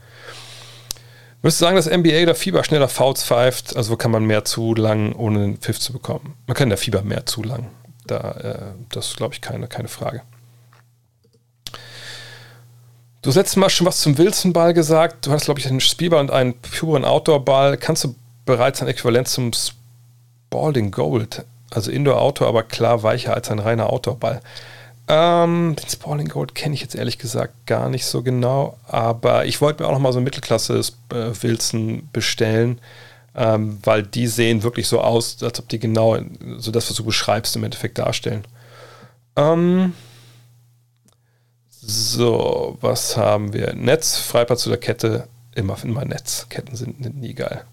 Würdest 1.43 1.61
du 1.61 1.65
sagen, 1.65 1.77
dass 1.77 1.87
NBA 1.87 2.23
oder 2.23 2.35
Fieber 2.35 2.63
schneller 2.65 2.89
Fouls 2.89 3.25
pfeift? 3.25 3.75
Also 3.75 3.97
kann 3.97 4.11
man 4.11 4.25
mehr 4.25 4.45
zulangen, 4.45 5.15
ohne 5.15 5.45
einen 5.45 5.57
Pfiff 5.57 5.81
zu 5.81 5.93
bekommen? 5.93 6.35
Man 6.47 6.55
kann 6.55 6.69
der 6.69 6.77
Fieber 6.77 7.03
mehr 7.03 7.25
zulangen. 7.25 7.69
Da, 8.07 8.33
äh, 8.33 8.59
das 8.91 9.09
ist, 9.09 9.17
glaube 9.17 9.35
ich, 9.35 9.41
keine, 9.41 9.67
keine 9.67 9.89
Frage. 9.89 10.23
Du 13.23 13.29
hast 13.29 13.37
letztes 13.37 13.57
Mal 13.57 13.71
schon 13.71 13.87
was 13.87 14.01
zum 14.01 14.19
Wilson-Ball 14.19 14.75
gesagt. 14.75 15.27
Du 15.27 15.31
hast, 15.31 15.45
glaube 15.45 15.61
ich, 15.61 15.67
einen 15.67 15.81
Spielball 15.81 16.21
und 16.21 16.31
einen 16.31 16.55
puren 16.55 17.05
Outdoor-Ball. 17.05 17.77
Kannst 17.79 18.05
du 18.05 18.15
bereits 18.45 18.83
ein 18.83 18.89
Äquivalent 18.89 19.29
zum 19.29 19.53
Spalding 19.53 20.91
Gold, 20.91 21.45
also 21.71 21.91
Indoor-Outdoor, 21.91 22.49
aber 22.49 22.63
klar 22.63 23.03
weicher 23.03 23.35
als 23.35 23.51
ein 23.51 23.59
reiner 23.59 23.91
Outdoor-Ball? 23.91 24.41
Ähm, 25.13 25.75
den 25.75 25.89
Spalling 25.89 26.29
Gold 26.29 26.55
kenne 26.55 26.73
ich 26.73 26.83
jetzt 26.83 26.95
ehrlich 26.95 27.19
gesagt 27.19 27.67
gar 27.67 27.89
nicht 27.89 28.07
so 28.07 28.23
genau, 28.23 28.79
aber 28.87 29.45
ich 29.45 29.61
wollte 29.61 29.83
mir 29.83 29.89
auch 29.89 29.93
noch 29.93 29.99
mal 29.99 30.13
so 30.13 30.21
ein 30.21 30.25
Mittelklasse 30.25 30.81
äh, 31.13 31.33
bestellen, 32.13 32.81
ähm, 33.35 33.81
weil 33.83 34.05
die 34.05 34.29
sehen 34.29 34.63
wirklich 34.63 34.87
so 34.87 35.01
aus, 35.01 35.43
als 35.43 35.59
ob 35.59 35.69
die 35.69 35.81
genau 35.81 36.17
so 36.59 36.71
das, 36.71 36.89
was 36.89 36.97
du 36.97 37.03
beschreibst, 37.03 37.57
im 37.57 37.65
Endeffekt 37.65 37.99
darstellen. 37.99 38.45
Ähm, 39.35 39.95
so, 41.71 42.79
was 42.81 43.17
haben 43.17 43.53
wir? 43.53 43.75
Netz, 43.75 44.17
Freiplatz 44.17 44.65
oder 44.69 44.77
Kette? 44.77 45.27
Immer, 45.57 45.77
immer 45.83 46.05
Netz. 46.05 46.47
Ketten 46.49 46.77
sind 46.77 47.01
nie 47.01 47.35
geil. 47.35 47.65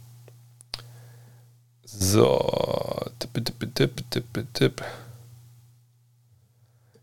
So. 1.84 3.12
Dip, 3.22 3.46
dip, 3.46 3.76
dip, 3.76 4.10
dip, 4.10 4.54
dip. 4.56 4.84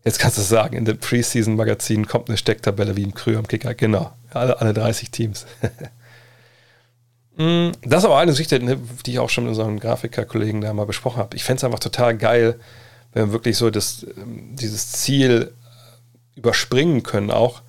Jetzt 0.05 0.19
kannst 0.19 0.37
du 0.37 0.43
sagen, 0.43 0.77
in 0.77 0.85
dem 0.85 0.99
Preseason-Magazin 0.99 2.05
kommt 2.05 2.29
eine 2.29 2.37
Stecktabelle 2.37 2.95
wie 2.95 3.01
im 3.01 3.15
Krü 3.15 3.35
am 3.37 3.47
Kicker. 3.47 3.73
Genau, 3.73 4.11
alle, 4.31 4.61
alle 4.61 4.73
30 4.73 5.11
Teams. 5.11 5.45
Mm, 7.37 7.71
das 7.81 8.03
ist 8.03 8.05
aber 8.05 8.17
eine 8.17 8.31
Geschichte, 8.31 8.61
ne, 8.61 8.79
die 9.05 9.11
ich 9.11 9.19
auch 9.19 9.29
schon 9.29 9.43
mit 9.43 9.49
unserem 9.49 9.77
Grafiker-Kollegen 9.77 10.61
da 10.61 10.73
mal 10.73 10.85
besprochen 10.85 11.17
habe. 11.17 11.35
Ich 11.35 11.43
fände 11.43 11.57
es 11.57 11.63
einfach 11.65 11.79
total 11.79 12.15
geil, 12.15 12.57
wenn 13.11 13.27
wir 13.27 13.33
wirklich 13.33 13.57
so 13.57 13.69
das, 13.69 14.07
ähm, 14.15 14.55
dieses 14.55 14.93
Ziel 14.93 15.51
überspringen 16.37 17.03
können 17.03 17.31
auch 17.31 17.61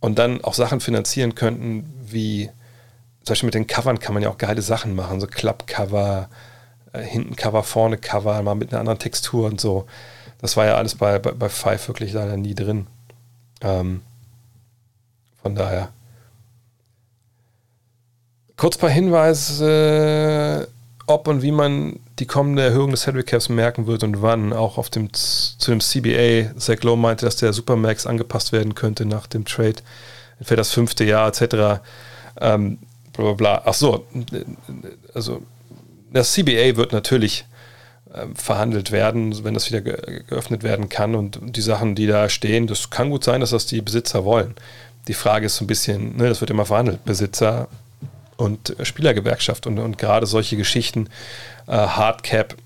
und 0.00 0.18
dann 0.18 0.42
auch 0.42 0.54
Sachen 0.54 0.80
finanzieren 0.80 1.36
könnten, 1.36 1.84
wie 2.04 2.50
zum 3.22 3.34
Beispiel 3.34 3.46
mit 3.46 3.54
den 3.54 3.68
Covern 3.68 4.00
kann 4.00 4.12
man 4.12 4.24
ja 4.24 4.28
auch 4.28 4.38
geile 4.38 4.60
Sachen 4.60 4.96
machen, 4.96 5.20
so 5.20 5.28
Klappcover, 5.28 6.28
äh, 6.92 7.02
hinten 7.02 7.36
Cover, 7.36 7.62
vorne 7.62 7.98
Cover, 7.98 8.42
mal 8.42 8.56
mit 8.56 8.72
einer 8.72 8.80
anderen 8.80 8.98
Textur 8.98 9.46
und 9.46 9.60
so. 9.60 9.86
Das 10.40 10.56
war 10.56 10.66
ja 10.66 10.76
alles 10.76 10.94
bei, 10.94 11.18
bei, 11.18 11.32
bei 11.32 11.48
Five 11.48 11.88
wirklich 11.88 12.12
leider 12.12 12.36
nie 12.36 12.54
drin. 12.54 12.86
Ähm, 13.60 14.02
von 15.42 15.54
daher. 15.54 15.90
Kurz 18.56 18.76
ein 18.76 18.80
paar 18.80 18.90
Hinweise, 18.90 20.68
ob 21.06 21.28
und 21.28 21.42
wie 21.42 21.52
man 21.52 22.00
die 22.18 22.26
kommende 22.26 22.62
Erhöhung 22.62 22.90
des 22.90 23.02
Salary 23.02 23.24
Caps 23.24 23.48
merken 23.48 23.86
wird 23.86 24.02
und 24.02 24.22
wann. 24.22 24.52
Auch 24.52 24.78
auf 24.78 24.90
dem, 24.90 25.12
zu 25.12 25.70
dem 25.70 25.80
CBA. 25.80 26.58
Zach 26.58 26.82
Lowe 26.82 26.96
meinte, 26.96 27.26
dass 27.26 27.36
der 27.36 27.52
Supermax 27.52 28.06
angepasst 28.06 28.52
werden 28.52 28.74
könnte 28.74 29.04
nach 29.04 29.26
dem 29.26 29.44
Trade 29.44 29.76
für 30.40 30.56
das 30.56 30.70
fünfte 30.70 31.04
Jahr 31.04 31.28
etc. 31.28 31.82
Ähm, 32.40 32.78
bla 33.12 33.24
bla 33.24 33.32
bla. 33.32 33.62
Ach 33.64 33.74
so, 33.74 34.06
also 35.14 35.42
das 36.12 36.32
CBA 36.32 36.76
wird 36.76 36.92
natürlich 36.92 37.44
verhandelt 38.34 38.92
werden, 38.92 39.44
wenn 39.44 39.54
das 39.54 39.70
wieder 39.70 39.80
geöffnet 39.80 40.62
werden 40.62 40.88
kann. 40.88 41.14
Und 41.14 41.38
die 41.42 41.60
Sachen, 41.60 41.94
die 41.94 42.06
da 42.06 42.28
stehen, 42.28 42.66
das 42.66 42.90
kann 42.90 43.10
gut 43.10 43.24
sein, 43.24 43.40
dass 43.40 43.50
das 43.50 43.66
die 43.66 43.80
Besitzer 43.80 44.24
wollen. 44.24 44.54
Die 45.08 45.14
Frage 45.14 45.46
ist 45.46 45.56
so 45.56 45.64
ein 45.64 45.68
bisschen, 45.68 46.16
ne, 46.16 46.28
das 46.28 46.40
wird 46.40 46.50
immer 46.50 46.66
verhandelt, 46.66 47.04
Besitzer 47.04 47.68
und 48.36 48.76
Spielergewerkschaft 48.82 49.66
und, 49.66 49.78
und 49.78 49.98
gerade 49.98 50.26
solche 50.26 50.56
Geschichten, 50.56 51.08
äh, 51.66 51.72
Hardcap, 51.72 52.56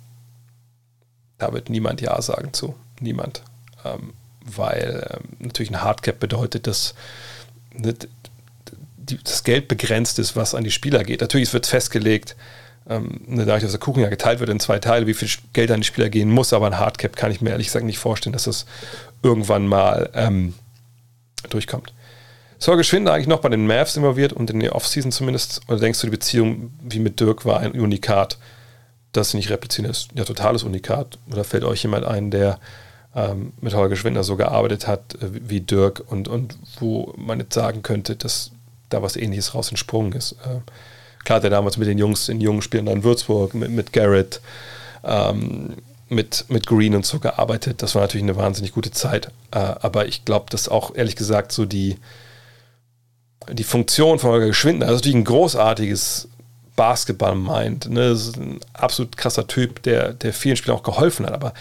da 1.39 1.53
wird 1.53 1.71
niemand 1.71 2.01
Ja 2.01 2.21
sagen 2.23 2.53
zu. 2.53 2.75
Niemand. 3.01 3.43
Ähm, 3.85 4.13
weil 4.45 5.07
ähm, 5.11 5.37
natürlich 5.39 5.71
ein 5.71 5.83
Hardcap 5.83 6.19
bedeutet, 6.19 6.67
dass 6.67 6.95
ne, 7.73 7.95
die, 8.97 9.19
das 9.23 9.45
Geld 9.45 9.69
begrenzt 9.69 10.19
ist, 10.19 10.37
was 10.37 10.55
an 10.55 10.65
die 10.65 10.71
Spieler 10.71 11.05
geht. 11.05 11.21
Natürlich 11.21 11.53
wird 11.53 11.67
festgelegt, 11.67 12.37
ähm, 12.91 13.21
ne, 13.27 13.47
dadurch, 13.47 13.63
dass 13.63 13.71
der 13.71 13.81
Kuchen 13.81 14.03
ja 14.03 14.09
geteilt 14.09 14.41
wird 14.41 14.51
in 14.51 14.61
zwei 14.61 14.81
Teile, 14.81 15.07
wie 15.07 15.15
viel 15.15 15.29
Geld 15.53 15.71
an 15.71 15.81
die 15.81 15.87
Spieler 15.87 16.11
gehen 16.11 16.29
muss, 16.29 16.53
aber 16.53 16.67
ein 16.67 16.79
Hardcap 16.79 17.17
kann 17.17 17.31
ich 17.31 17.41
mir 17.41 17.51
ehrlich 17.51 17.69
gesagt 17.69 17.87
nicht 17.87 17.99
vorstellen, 17.99 18.33
dass 18.33 18.45
das 18.45 18.67
irgendwann 19.23 19.67
mal 19.67 20.11
ähm, 20.15 20.55
durchkommt. 21.49 21.95
Sorge 22.59 22.85
Schwinder 22.85 23.15
eigentlich 23.15 23.29
noch 23.29 23.41
bei 23.41 23.49
den 23.49 23.67
Mavs 23.67 23.97
involviert 23.97 24.33
und 24.35 24.51
in 24.51 24.61
der 24.61 24.75
Offseason 24.75 25.13
zumindest? 25.13 25.63
Oder 25.69 25.79
denkst 25.79 26.01
du, 26.01 26.09
die 26.09 26.11
Beziehung 26.11 26.73
wie 26.83 26.99
mit 26.99 27.19
Dirk 27.21 27.47
war 27.47 27.61
ein 27.61 27.73
Unikat, 27.73 28.39
das 29.13 29.33
nicht 29.33 29.49
replizieren 29.49 29.89
ist? 29.89 30.09
Ja, 30.15 30.25
totales 30.25 30.63
Unikat. 30.63 31.19
Oder 31.31 31.45
fällt 31.45 31.65
euch 31.65 31.83
jemand 31.83 32.05
ein, 32.05 32.31
der 32.31 32.59
ähm, 33.15 33.55
mit 33.61 33.73
Holger 33.75 33.97
Schwindner 33.97 34.25
so 34.25 34.37
gearbeitet 34.37 34.87
hat 34.87 35.15
äh, 35.23 35.31
wie 35.49 35.61
Dirk 35.61 36.03
und, 36.07 36.29
und 36.29 36.59
wo 36.81 37.15
man 37.17 37.41
jetzt 37.41 37.55
sagen 37.55 37.83
könnte, 37.83 38.17
dass 38.17 38.51
da 38.91 39.01
was 39.01 39.17
ähnliches 39.17 39.55
raus 39.55 39.71
entsprungen 39.71 40.13
ist? 40.13 40.33
Äh, 40.33 40.61
Klar 41.25 41.37
hat 41.37 41.45
er 41.45 41.51
damals 41.51 41.77
mit 41.77 41.89
den 41.89 41.99
Jungs, 41.99 42.27
den 42.27 42.41
jungen 42.41 42.63
Spielern 42.63 42.87
in 42.87 43.05
Würzburg, 43.05 43.55
mit, 43.55 43.71
mit 43.71 43.93
Garrett, 43.93 44.41
ähm, 45.05 45.77
mit, 46.09 46.47
mit 46.49 46.67
Green 46.67 46.95
und 46.95 47.07
so 47.07 47.19
gearbeitet. 47.21 47.83
Das 47.83 47.95
war 47.95 48.03
natürlich 48.03 48.25
eine 48.25 48.37
wahnsinnig 48.37 48.73
gute 48.73 48.91
Zeit. 48.91 49.31
Äh, 49.53 49.59
aber 49.59 50.07
ich 50.07 50.25
glaube, 50.25 50.47
dass 50.51 50.69
auch 50.69 50.95
ehrlich 50.95 51.17
gesagt 51.17 51.53
so 51.53 51.67
die, 51.67 51.97
die 53.53 53.65
Funktion 53.65 54.19
von 54.19 54.31
Holger 54.31 54.47
Geschwindner, 54.47 54.87
also 54.87 54.97
natürlich 54.97 55.17
ein 55.17 55.25
großartiges 55.25 56.29
Basketball-Mind. 56.77 57.91
Ne? 57.91 58.09
Das 58.09 58.29
ist 58.29 58.37
ein 58.37 58.61
absolut 58.73 59.17
krasser 59.17 59.47
Typ, 59.47 59.83
der, 59.83 60.15
der 60.15 60.33
vielen 60.33 60.57
Spielern 60.57 60.79
auch 60.79 60.83
geholfen 60.83 61.27
hat. 61.27 61.35
Aber 61.35 61.53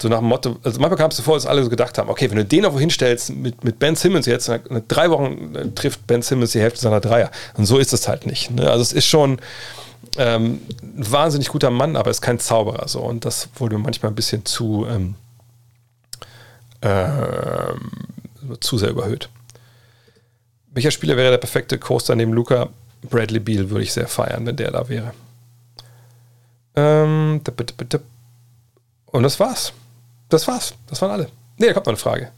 so 0.00 0.08
nach 0.08 0.18
dem 0.18 0.28
Motto, 0.28 0.56
also 0.62 0.80
manchmal 0.80 0.98
kam 0.98 1.10
es 1.10 1.16
so 1.16 1.22
vor, 1.22 1.34
dass 1.34 1.46
alle 1.46 1.62
so 1.62 1.70
gedacht 1.70 1.98
haben, 1.98 2.08
okay, 2.08 2.28
wenn 2.30 2.36
du 2.36 2.44
den 2.44 2.64
auf 2.64 2.78
hinstellst 2.78 3.30
mit, 3.30 3.62
mit 3.64 3.78
Ben 3.78 3.94
Simmons 3.94 4.26
jetzt, 4.26 4.48
in 4.48 4.82
drei 4.88 5.10
Wochen 5.10 5.54
äh, 5.54 5.70
trifft 5.70 6.06
Ben 6.06 6.22
Simmons 6.22 6.52
die 6.52 6.60
Hälfte 6.60 6.80
seiner 6.80 7.00
Dreier. 7.00 7.30
Und 7.54 7.66
so 7.66 7.78
ist 7.78 7.92
es 7.92 8.08
halt 8.08 8.26
nicht. 8.26 8.50
Ne? 8.50 8.68
Also 8.68 8.82
es 8.82 8.92
ist 8.92 9.06
schon 9.06 9.38
ähm, 10.16 10.60
ein 10.82 11.10
wahnsinnig 11.12 11.48
guter 11.48 11.70
Mann, 11.70 11.96
aber 11.96 12.10
ist 12.10 12.22
kein 12.22 12.40
Zauberer. 12.40 12.88
So. 12.88 13.00
Und 13.00 13.24
das 13.24 13.48
wurde 13.56 13.78
manchmal 13.78 14.10
ein 14.10 14.16
bisschen 14.16 14.44
zu, 14.44 14.86
ähm, 14.88 15.14
ähm, 16.82 17.90
zu 18.60 18.78
sehr 18.78 18.90
überhöht. 18.90 19.28
Welcher 20.72 20.90
Spieler 20.90 21.16
wäre 21.16 21.30
der 21.30 21.38
perfekte 21.38 21.78
Coaster 21.78 22.16
neben 22.16 22.32
Luca? 22.32 22.68
Bradley 23.08 23.38
Beal 23.38 23.70
würde 23.70 23.84
ich 23.84 23.92
sehr 23.92 24.08
feiern, 24.08 24.44
wenn 24.46 24.56
der 24.56 24.72
da 24.72 24.88
wäre. 24.88 25.12
Ähm, 26.74 27.40
und 29.06 29.22
das 29.22 29.38
war's. 29.38 29.72
Das 30.34 30.48
war's. 30.48 30.74
Das 30.88 31.00
waren 31.00 31.12
alle. 31.12 31.28
Ne, 31.58 31.68
da 31.68 31.72
kommt 31.74 31.86
noch 31.86 31.92
eine 31.92 31.96
Frage. 31.96 32.28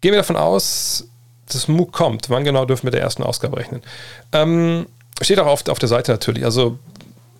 Gehen 0.00 0.10
wir 0.10 0.18
davon 0.18 0.36
aus, 0.36 1.04
dass 1.48 1.68
MOOC 1.68 1.92
kommt. 1.92 2.30
Wann 2.30 2.42
genau 2.42 2.64
dürfen 2.64 2.84
wir 2.84 2.90
der 2.90 3.00
ersten 3.00 3.22
Ausgabe 3.22 3.58
rechnen? 3.58 3.80
Ähm, 4.32 4.86
steht 5.20 5.38
auch 5.38 5.46
auf, 5.46 5.68
auf 5.68 5.78
der 5.78 5.88
Seite 5.88 6.10
natürlich. 6.10 6.44
Also 6.44 6.80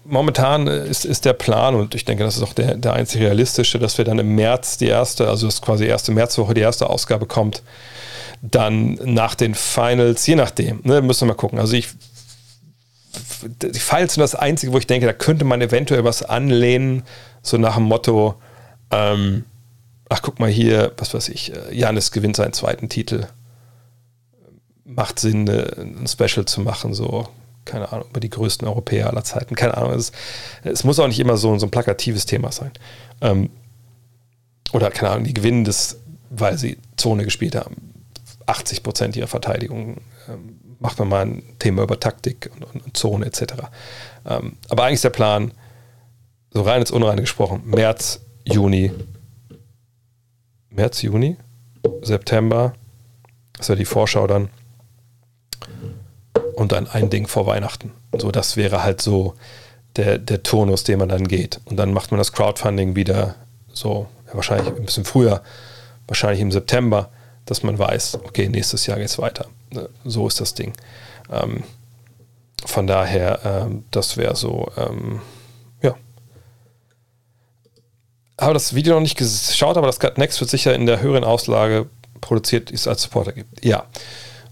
momentan 0.05 0.68
ist, 0.68 1.05
ist 1.05 1.24
der 1.24 1.32
Plan, 1.32 1.74
und 1.74 1.97
ich 1.97 2.05
denke, 2.05 2.22
das 2.22 2.36
ist 2.36 2.44
auch 2.44 2.52
der, 2.52 2.76
der 2.76 2.93
einzig 2.93 3.22
realistische, 3.22 3.80
dass 3.80 3.98
wir 3.98 4.05
dann 4.05 4.20
im 4.20 4.36
März 4.36 4.78
die 4.78 4.86
erste, 4.86 5.26
also 5.28 5.47
das 5.47 5.60
quasi 5.60 5.84
erste 5.84 6.12
Märzwoche 6.12 6.55
die 6.55 6.60
erste 6.60 6.88
Ausgabe 6.88 7.26
kommt. 7.26 7.64
Dann 8.43 9.01
nach 9.02 9.34
den 9.34 9.56
Finals, 9.56 10.24
je 10.28 10.36
nachdem, 10.36 10.80
ne, 10.84 11.02
müssen 11.02 11.22
wir 11.22 11.34
mal 11.34 11.38
gucken. 11.38 11.59
Also 11.59 11.74
ich 11.74 11.88
die 13.62 13.80
Finals 13.80 14.14
sind 14.14 14.20
das 14.20 14.36
Einzige, 14.36 14.72
wo 14.72 14.78
ich 14.78 14.86
denke, 14.86 15.06
da 15.06 15.12
könnte 15.12 15.44
man 15.44 15.60
eventuell 15.60 16.05
was 16.05 16.22
anlehnen, 16.22 17.02
so 17.43 17.56
nach 17.56 17.74
dem 17.74 17.84
Motto, 17.84 18.36
ähm, 18.93 19.44
ach 20.08 20.22
guck 20.22 20.38
mal 20.40 20.50
hier, 20.50 20.92
was 20.96 21.14
weiß 21.14 21.28
ich, 21.28 21.54
äh, 21.54 21.74
Janis 21.74 22.12
gewinnt 22.12 22.36
seinen 22.36 22.52
zweiten 22.52 22.88
Titel. 22.88 23.26
Macht 24.84 25.18
Sinn, 25.18 25.48
ein 25.48 26.06
Special 26.06 26.44
zu 26.46 26.60
machen, 26.60 26.94
so, 26.94 27.28
keine 27.64 27.92
Ahnung, 27.92 28.08
über 28.10 28.20
die 28.20 28.30
größten 28.30 28.68
Europäer 28.68 29.08
aller 29.08 29.24
Zeiten. 29.24 29.56
Keine 29.56 29.76
Ahnung, 29.76 29.92
es, 29.92 30.12
es 30.62 30.84
muss 30.84 31.00
auch 31.00 31.08
nicht 31.08 31.18
immer 31.18 31.36
so, 31.36 31.58
so 31.58 31.66
ein 31.66 31.70
plakatives 31.70 32.24
Thema 32.24 32.52
sein. 32.52 32.70
Ähm, 33.20 33.50
oder, 34.72 34.90
keine 34.90 35.10
Ahnung, 35.10 35.24
die 35.24 35.34
gewinnen 35.34 35.64
das, 35.64 35.98
weil 36.30 36.56
sie 36.56 36.78
Zone 36.96 37.24
gespielt 37.24 37.56
haben. 37.56 37.94
80 38.46 38.82
Prozent 38.84 39.16
ihrer 39.16 39.26
Verteidigung. 39.26 39.98
Ähm, 40.28 40.60
macht 40.78 40.98
man 40.98 41.08
mal 41.08 41.26
ein 41.26 41.42
Thema 41.58 41.82
über 41.82 41.98
Taktik 41.98 42.50
und, 42.54 42.64
und, 42.64 42.84
und 42.84 42.96
Zone 42.96 43.26
etc. 43.26 43.54
Ähm, 44.26 44.56
aber 44.68 44.84
eigentlich 44.84 44.94
ist 44.96 45.04
der 45.04 45.10
Plan, 45.10 45.52
so 46.52 46.62
rein 46.62 46.80
ins 46.80 46.90
Unreine 46.90 47.22
gesprochen, 47.22 47.62
März 47.64 48.20
Juni, 48.44 48.92
März, 50.77 51.03
Juni, 51.03 51.36
September, 52.03 52.74
das 53.53 53.62
ist 53.62 53.69
ja 53.69 53.74
die 53.74 53.85
Vorschau 53.85 54.27
dann. 54.27 54.48
Und 56.55 56.73
dann 56.73 56.86
ein 56.86 57.11
Ding 57.11 57.27
vor 57.27 57.47
Weihnachten. 57.47 57.93
So, 58.16 58.31
das 58.31 58.57
wäre 58.57 58.82
halt 58.82 59.03
so 59.03 59.35
der, 59.97 60.19
der 60.19 60.43
Turnus, 60.43 60.85
den 60.85 60.98
man 60.98 61.09
dann 61.09 61.28
geht. 61.28 61.61
Und 61.65 61.77
dann 61.77 61.93
macht 61.93 62.11
man 62.11 62.19
das 62.19 62.32
Crowdfunding 62.32 62.97
wieder 62.97 63.35
so, 63.73 64.07
ja, 64.27 64.35
wahrscheinlich 64.35 64.74
ein 64.74 64.85
bisschen 64.85 65.05
früher, 65.05 65.43
wahrscheinlich 66.07 66.40
im 66.40 66.53
September, 66.53 67.11
dass 67.44 67.62
man 67.62 67.78
weiß, 67.78 68.20
okay, 68.24 68.48
nächstes 68.48 68.86
Jahr 68.86 68.98
geht 68.98 69.09
es 69.09 69.19
weiter. 69.19 69.47
Ne, 69.70 69.89
so 70.05 70.27
ist 70.27 70.40
das 70.40 70.55
Ding. 70.55 70.73
Ähm, 71.31 71.62
von 72.65 72.86
daher, 72.86 73.40
ähm, 73.44 73.85
das 73.90 74.16
wäre 74.16 74.35
so, 74.36 74.70
ähm, 74.77 75.20
habe 78.47 78.55
das 78.55 78.74
Video 78.74 78.94
noch 78.94 79.02
nicht 79.02 79.18
geschaut, 79.18 79.77
aber 79.77 79.86
das 79.86 80.01
Cut 80.01 80.18
Next 80.18 80.40
wird 80.40 80.48
sicher 80.51 80.74
in 80.74 80.86
der 80.86 81.01
höheren 81.01 81.24
Auslage 81.24 81.86
produziert, 82.20 82.70
die 82.70 82.74
es 82.74 82.89
als 82.89 83.02
Supporter 83.02 83.32
gibt. 83.32 83.64
Ja, 83.64 83.85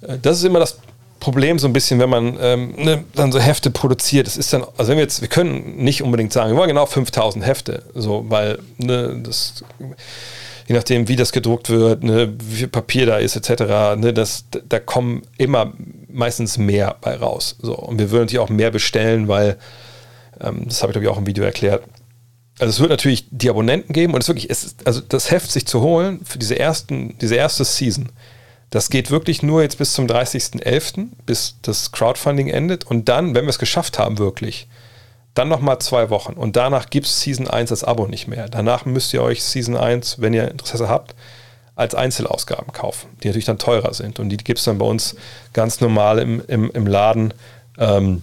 äh, 0.02 0.18
das 0.20 0.38
ist 0.38 0.44
immer 0.44 0.58
das 0.58 0.78
Problem 1.20 1.58
so 1.58 1.66
ein 1.66 1.72
bisschen, 1.72 1.98
wenn 2.00 2.10
man 2.10 2.36
ähm, 2.38 2.74
ne, 2.76 3.04
dann 3.14 3.32
so 3.32 3.40
Hefte 3.40 3.70
produziert. 3.70 4.26
Das 4.26 4.36
ist 4.36 4.52
dann, 4.52 4.64
also 4.76 4.90
wenn 4.90 4.98
wir 4.98 5.04
jetzt, 5.04 5.22
wir 5.22 5.28
können 5.28 5.76
nicht 5.76 6.02
unbedingt 6.02 6.32
sagen, 6.32 6.50
wir 6.50 6.58
wollen 6.58 6.68
genau 6.68 6.84
5000 6.84 7.46
Hefte, 7.46 7.82
so, 7.94 8.26
weil 8.28 8.58
ne, 8.76 9.20
das 9.22 9.64
je 10.66 10.74
nachdem, 10.74 11.08
wie 11.08 11.16
das 11.16 11.32
gedruckt 11.32 11.70
wird, 11.70 12.02
ne, 12.02 12.32
wie 12.38 12.56
viel 12.56 12.68
Papier 12.68 13.06
da 13.06 13.18
ist, 13.18 13.36
etc., 13.36 13.96
ne, 13.96 14.12
das, 14.12 14.44
da 14.68 14.78
kommen 14.78 15.22
immer 15.38 15.72
meistens 16.08 16.58
mehr 16.58 16.96
bei 17.00 17.16
raus. 17.16 17.56
So. 17.60 17.74
Und 17.74 17.98
wir 17.98 18.10
würden 18.10 18.24
natürlich 18.24 18.40
auch 18.40 18.50
mehr 18.50 18.70
bestellen, 18.70 19.28
weil, 19.28 19.56
ähm, 20.40 20.64
das 20.66 20.82
habe 20.82 20.90
ich 20.90 20.94
glaube 20.94 21.04
ich 21.04 21.10
auch 21.10 21.18
im 21.18 21.26
Video 21.26 21.44
erklärt, 21.44 21.82
also 22.58 22.70
es 22.70 22.80
wird 22.80 22.90
natürlich 22.90 23.26
die 23.30 23.50
Abonnenten 23.50 23.92
geben 23.92 24.14
und 24.14 24.22
es 24.22 24.28
wirklich, 24.28 24.50
es 24.50 24.64
ist, 24.64 24.86
also 24.86 25.00
das 25.00 25.30
Heft 25.30 25.50
sich 25.50 25.66
zu 25.66 25.80
holen 25.80 26.20
für 26.24 26.38
diese 26.38 26.58
ersten, 26.58 27.18
diese 27.18 27.34
erste 27.34 27.64
Season, 27.64 28.10
das 28.70 28.90
geht 28.90 29.10
wirklich 29.10 29.42
nur 29.42 29.62
jetzt 29.62 29.78
bis 29.78 29.92
zum 29.92 30.06
30.11., 30.06 31.08
bis 31.26 31.56
das 31.62 31.92
Crowdfunding 31.92 32.48
endet 32.48 32.84
und 32.84 33.08
dann, 33.08 33.34
wenn 33.34 33.44
wir 33.44 33.50
es 33.50 33.58
geschafft 33.58 33.98
haben, 33.98 34.18
wirklich, 34.18 34.68
dann 35.34 35.48
nochmal 35.48 35.80
zwei 35.80 36.10
Wochen 36.10 36.34
und 36.34 36.56
danach 36.56 36.90
gibt 36.90 37.06
es 37.06 37.20
Season 37.20 37.48
1 37.48 37.72
als 37.72 37.82
Abo 37.82 38.06
nicht 38.06 38.28
mehr. 38.28 38.48
Danach 38.48 38.84
müsst 38.84 39.12
ihr 39.12 39.22
euch 39.22 39.42
Season 39.42 39.76
1, 39.76 40.20
wenn 40.20 40.32
ihr 40.32 40.48
Interesse 40.48 40.88
habt, 40.88 41.16
als 41.76 41.94
Einzelausgaben 41.94 42.72
kaufen, 42.72 43.08
die 43.22 43.28
natürlich 43.28 43.46
dann 43.46 43.58
teurer 43.58 43.94
sind. 43.94 44.20
Und 44.20 44.28
die 44.28 44.36
gibt 44.36 44.60
es 44.60 44.64
dann 44.64 44.78
bei 44.78 44.86
uns 44.86 45.16
ganz 45.52 45.80
normal 45.80 46.20
im, 46.20 46.40
im, 46.46 46.70
im 46.70 46.86
Laden, 46.86 47.34
ähm, 47.78 48.22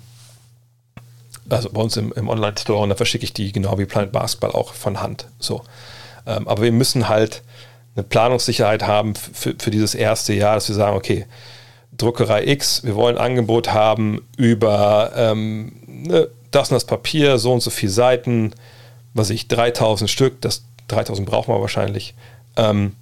also 1.52 1.69
bei 1.69 1.82
uns 1.82 1.98
im, 1.98 2.11
im 2.14 2.30
Online-Store 2.30 2.82
und 2.82 2.90
dann 2.90 2.98
verschicke 2.98 3.23
ich 3.23 3.34
die 3.34 3.52
genau 3.52 3.78
wie 3.78 3.86
Planet 3.86 4.11
Basketball 4.11 4.52
auch 4.52 4.73
von 4.73 5.02
Hand. 5.02 5.28
So. 5.40 5.64
Ähm, 6.26 6.48
aber 6.48 6.64
wir 6.64 6.72
müssen 6.72 7.10
halt 7.10 7.44
eine 7.95 8.03
Planungssicherheit 8.03 8.84
haben 8.84 9.15
für, 9.15 9.53
dieses 9.53 9.95
erste 9.95 10.34
Jahr, 10.34 10.56
dass 10.56 10.69
wir 10.69 10.76
sagen, 10.76 10.95
okay, 10.95 11.26
Druckerei 11.98 12.48
X, 12.48 12.84
wir 12.84 12.95
wollen 12.95 13.18
ein 13.18 13.23
Angebot 13.23 13.73
haben 13.73 14.26
über 14.38 15.11
ähm, 15.15 15.73
ne, 15.88 16.30
das 16.52 16.69
und 16.69 16.76
das 16.76 16.86
Papier, 16.86 17.38
so 17.38 17.52
und 17.52 17.61
so 17.61 17.69
viele 17.69 17.91
Seiten, 17.91 18.53
was 19.14 19.30
ich, 19.30 19.48
3000 19.49 20.10
Stück, 20.10 20.41
das 20.41 20.64
3000 20.88 21.28
brauchen 21.28 21.53
wir 21.53 21.60
wahrscheinlich. 21.60 22.14
Ähm, 22.56 22.94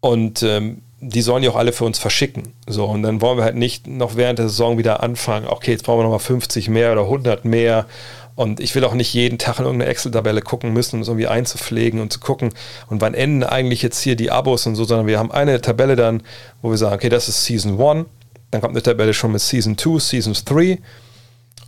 und 0.00 0.42
ähm, 0.42 0.82
die 1.00 1.22
sollen 1.22 1.42
ja 1.42 1.50
auch 1.50 1.56
alle 1.56 1.72
für 1.72 1.84
uns 1.84 1.98
verschicken. 1.98 2.54
So, 2.66 2.86
und 2.86 3.02
dann 3.02 3.20
wollen 3.20 3.38
wir 3.38 3.44
halt 3.44 3.56
nicht 3.56 3.86
noch 3.86 4.16
während 4.16 4.38
der 4.38 4.48
Saison 4.48 4.78
wieder 4.78 5.02
anfangen, 5.02 5.46
okay, 5.46 5.72
jetzt 5.72 5.84
brauchen 5.84 6.00
wir 6.00 6.04
nochmal 6.04 6.18
50 6.18 6.68
mehr 6.68 6.92
oder 6.92 7.02
100 7.02 7.44
mehr. 7.44 7.86
Und 8.34 8.60
ich 8.60 8.74
will 8.74 8.84
auch 8.84 8.92
nicht 8.92 9.14
jeden 9.14 9.38
Tag 9.38 9.58
in 9.58 9.64
irgendeine 9.64 9.90
Excel-Tabelle 9.90 10.42
gucken 10.42 10.72
müssen, 10.72 10.96
um 10.96 11.02
es 11.02 11.08
irgendwie 11.08 11.26
einzupflegen 11.26 12.00
und 12.00 12.12
zu 12.12 12.20
gucken, 12.20 12.50
und 12.88 13.00
wann 13.00 13.14
enden 13.14 13.42
eigentlich 13.42 13.80
jetzt 13.80 14.00
hier 14.02 14.14
die 14.14 14.30
Abos 14.30 14.66
und 14.66 14.74
so, 14.74 14.84
sondern 14.84 15.06
wir 15.06 15.18
haben 15.18 15.32
eine 15.32 15.60
Tabelle 15.62 15.96
dann, 15.96 16.22
wo 16.60 16.70
wir 16.70 16.76
sagen, 16.76 16.94
okay, 16.94 17.08
das 17.08 17.28
ist 17.28 17.44
Season 17.44 17.80
1, 17.80 18.06
dann 18.50 18.60
kommt 18.60 18.74
eine 18.74 18.82
Tabelle 18.82 19.14
schon 19.14 19.32
mit 19.32 19.40
Season 19.40 19.78
2, 19.78 19.98
Season 19.98 20.34
3 20.44 20.78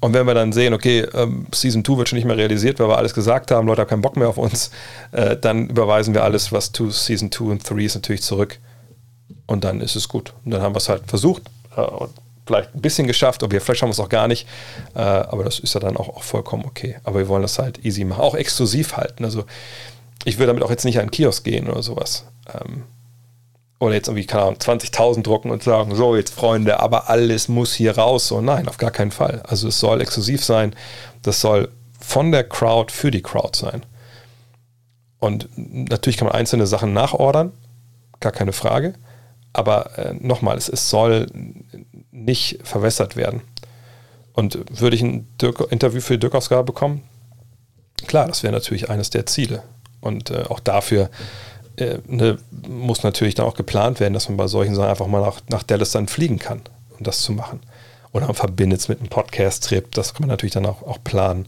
und 0.00 0.12
wenn 0.12 0.26
wir 0.26 0.34
dann 0.34 0.52
sehen, 0.52 0.74
okay, 0.74 1.06
ähm, 1.14 1.46
Season 1.52 1.84
2 1.84 1.98
wird 1.98 2.08
schon 2.08 2.18
nicht 2.18 2.26
mehr 2.26 2.36
realisiert, 2.36 2.78
weil 2.78 2.88
wir 2.88 2.98
alles 2.98 3.14
gesagt 3.14 3.50
haben, 3.50 3.66
Leute 3.66 3.80
haben 3.80 3.88
keinen 3.88 4.02
Bock 4.02 4.16
mehr 4.16 4.28
auf 4.28 4.38
uns, 4.38 4.70
äh, 5.12 5.36
dann 5.36 5.68
überweisen 5.68 6.14
wir 6.14 6.22
alles, 6.22 6.52
was 6.52 6.70
to 6.72 6.90
Season 6.90 7.32
2 7.32 7.44
und 7.44 7.68
3 7.68 7.76
ist, 7.82 7.94
natürlich 7.96 8.22
zurück. 8.22 8.58
Und 9.46 9.64
dann 9.64 9.80
ist 9.80 9.96
es 9.96 10.08
gut. 10.08 10.34
Und 10.44 10.52
dann 10.52 10.62
haben 10.62 10.74
wir 10.74 10.78
es 10.78 10.88
halt 10.88 11.02
versucht 11.06 11.42
äh, 11.76 11.80
und 11.80 12.10
vielleicht 12.46 12.74
ein 12.74 12.80
bisschen 12.80 13.06
geschafft, 13.06 13.42
oder 13.42 13.60
vielleicht 13.60 13.80
schaffen 13.80 13.90
wir 13.90 13.92
es 13.92 14.00
auch 14.00 14.08
gar 14.08 14.26
nicht. 14.28 14.46
Äh, 14.94 15.00
aber 15.00 15.44
das 15.44 15.58
ist 15.58 15.74
ja 15.74 15.80
dann 15.80 15.96
auch, 15.96 16.08
auch, 16.08 16.22
vollkommen 16.22 16.64
okay. 16.64 16.96
Aber 17.04 17.18
wir 17.18 17.28
wollen 17.28 17.42
das 17.42 17.58
halt 17.58 17.84
easy 17.84 18.04
machen, 18.04 18.20
auch 18.20 18.34
exklusiv 18.34 18.96
halten. 18.96 19.24
Also 19.24 19.44
ich 20.24 20.38
will 20.38 20.46
damit 20.46 20.62
auch 20.62 20.70
jetzt 20.70 20.84
nicht 20.84 20.98
an 20.98 21.06
den 21.06 21.10
Kiosk 21.10 21.44
gehen 21.44 21.68
oder 21.68 21.82
sowas. 21.82 22.24
Ähm, 22.52 22.84
oder 23.78 23.94
jetzt 23.94 24.08
irgendwie, 24.08 24.26
keine 24.26 24.42
Ahnung, 24.44 24.56
20.000 24.56 25.22
drucken 25.22 25.50
und 25.50 25.62
sagen, 25.62 25.94
so 25.94 26.16
jetzt 26.16 26.34
Freunde, 26.34 26.80
aber 26.80 27.08
alles 27.08 27.48
muss 27.48 27.74
hier 27.74 27.96
raus. 27.96 28.26
So, 28.26 28.40
nein, 28.40 28.66
auf 28.66 28.76
gar 28.76 28.90
keinen 28.90 29.12
Fall. 29.12 29.42
Also 29.46 29.68
es 29.68 29.78
soll 29.78 30.00
exklusiv 30.00 30.44
sein. 30.44 30.74
Das 31.22 31.40
soll 31.40 31.70
von 32.00 32.32
der 32.32 32.44
Crowd 32.44 32.92
für 32.92 33.10
die 33.10 33.22
Crowd 33.22 33.56
sein. 33.56 33.84
Und 35.20 35.48
natürlich 35.56 36.16
kann 36.16 36.26
man 36.26 36.34
einzelne 36.36 36.66
Sachen 36.66 36.92
nachordern, 36.92 37.52
gar 38.20 38.32
keine 38.32 38.52
Frage. 38.52 38.94
Aber 39.52 39.98
äh, 39.98 40.14
nochmal, 40.14 40.56
es, 40.56 40.68
es, 40.68 40.90
soll 40.90 41.26
nicht 42.10 42.60
verwässert 42.62 43.16
werden. 43.16 43.42
Und 44.32 44.58
würde 44.80 44.94
ich 44.94 45.02
ein 45.02 45.26
Dirk 45.40 45.72
Interview 45.72 46.00
für 46.00 46.14
die 46.14 46.20
Dirk-Ausgabe 46.20 46.64
bekommen? 46.64 47.02
Klar, 48.06 48.28
das 48.28 48.42
wäre 48.42 48.52
natürlich 48.52 48.88
eines 48.88 49.10
der 49.10 49.26
Ziele. 49.26 49.62
Und 50.00 50.30
äh, 50.30 50.44
auch 50.48 50.60
dafür 50.60 51.10
äh, 51.76 51.98
ne, 52.06 52.38
muss 52.68 53.02
natürlich 53.02 53.34
dann 53.34 53.46
auch 53.46 53.54
geplant 53.54 54.00
werden, 54.00 54.14
dass 54.14 54.28
man 54.28 54.36
bei 54.36 54.46
solchen 54.46 54.74
Sachen 54.74 54.90
einfach 54.90 55.06
mal 55.06 55.20
nach, 55.20 55.40
nach 55.48 55.62
Dallas 55.62 55.90
dann 55.90 56.08
fliegen 56.08 56.38
kann, 56.38 56.62
um 56.96 57.04
das 57.04 57.22
zu 57.22 57.32
machen. 57.32 57.60
Oder 58.12 58.26
man 58.26 58.34
verbindet 58.34 58.80
es 58.80 58.88
mit 58.88 59.00
einem 59.00 59.08
Podcast-Trip, 59.08 59.92
das 59.92 60.14
kann 60.14 60.22
man 60.22 60.30
natürlich 60.30 60.54
dann 60.54 60.66
auch, 60.66 60.82
auch 60.82 60.98
planen. 61.04 61.46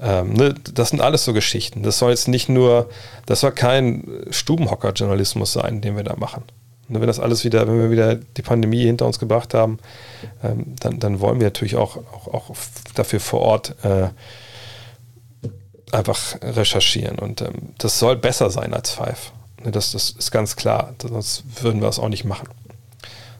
Ähm, 0.00 0.32
ne, 0.32 0.54
das 0.74 0.90
sind 0.90 1.00
alles 1.00 1.24
so 1.24 1.32
Geschichten. 1.32 1.82
Das 1.82 1.98
soll 1.98 2.10
jetzt 2.10 2.28
nicht 2.28 2.48
nur, 2.48 2.88
das 3.26 3.40
soll 3.40 3.52
kein 3.52 4.04
Stubenhocker-Journalismus 4.30 5.52
sein, 5.52 5.80
den 5.80 5.96
wir 5.96 6.04
da 6.04 6.16
machen. 6.16 6.42
Wenn 6.98 7.06
das 7.06 7.20
alles 7.20 7.44
wieder, 7.44 7.66
wenn 7.68 7.78
wir 7.78 7.90
wieder 7.90 8.14
die 8.16 8.42
Pandemie 8.42 8.84
hinter 8.84 9.06
uns 9.06 9.18
gebracht 9.18 9.54
haben, 9.54 9.78
ähm, 10.42 10.74
dann, 10.80 10.98
dann 10.98 11.20
wollen 11.20 11.40
wir 11.40 11.46
natürlich 11.46 11.76
auch, 11.76 11.96
auch, 11.96 12.28
auch 12.28 12.56
dafür 12.94 13.20
vor 13.20 13.40
Ort 13.40 13.74
äh, 13.84 14.08
einfach 15.92 16.36
recherchieren. 16.42 17.18
Und 17.18 17.42
ähm, 17.42 17.74
das 17.78 17.98
soll 17.98 18.16
besser 18.16 18.50
sein 18.50 18.74
als 18.74 18.90
Five. 18.90 19.32
Ne, 19.62 19.70
das, 19.70 19.92
das 19.92 20.10
ist 20.10 20.30
ganz 20.30 20.56
klar, 20.56 20.94
sonst 21.00 21.44
würden 21.62 21.80
wir 21.80 21.88
es 21.88 21.98
auch 21.98 22.08
nicht 22.08 22.24
machen. 22.24 22.48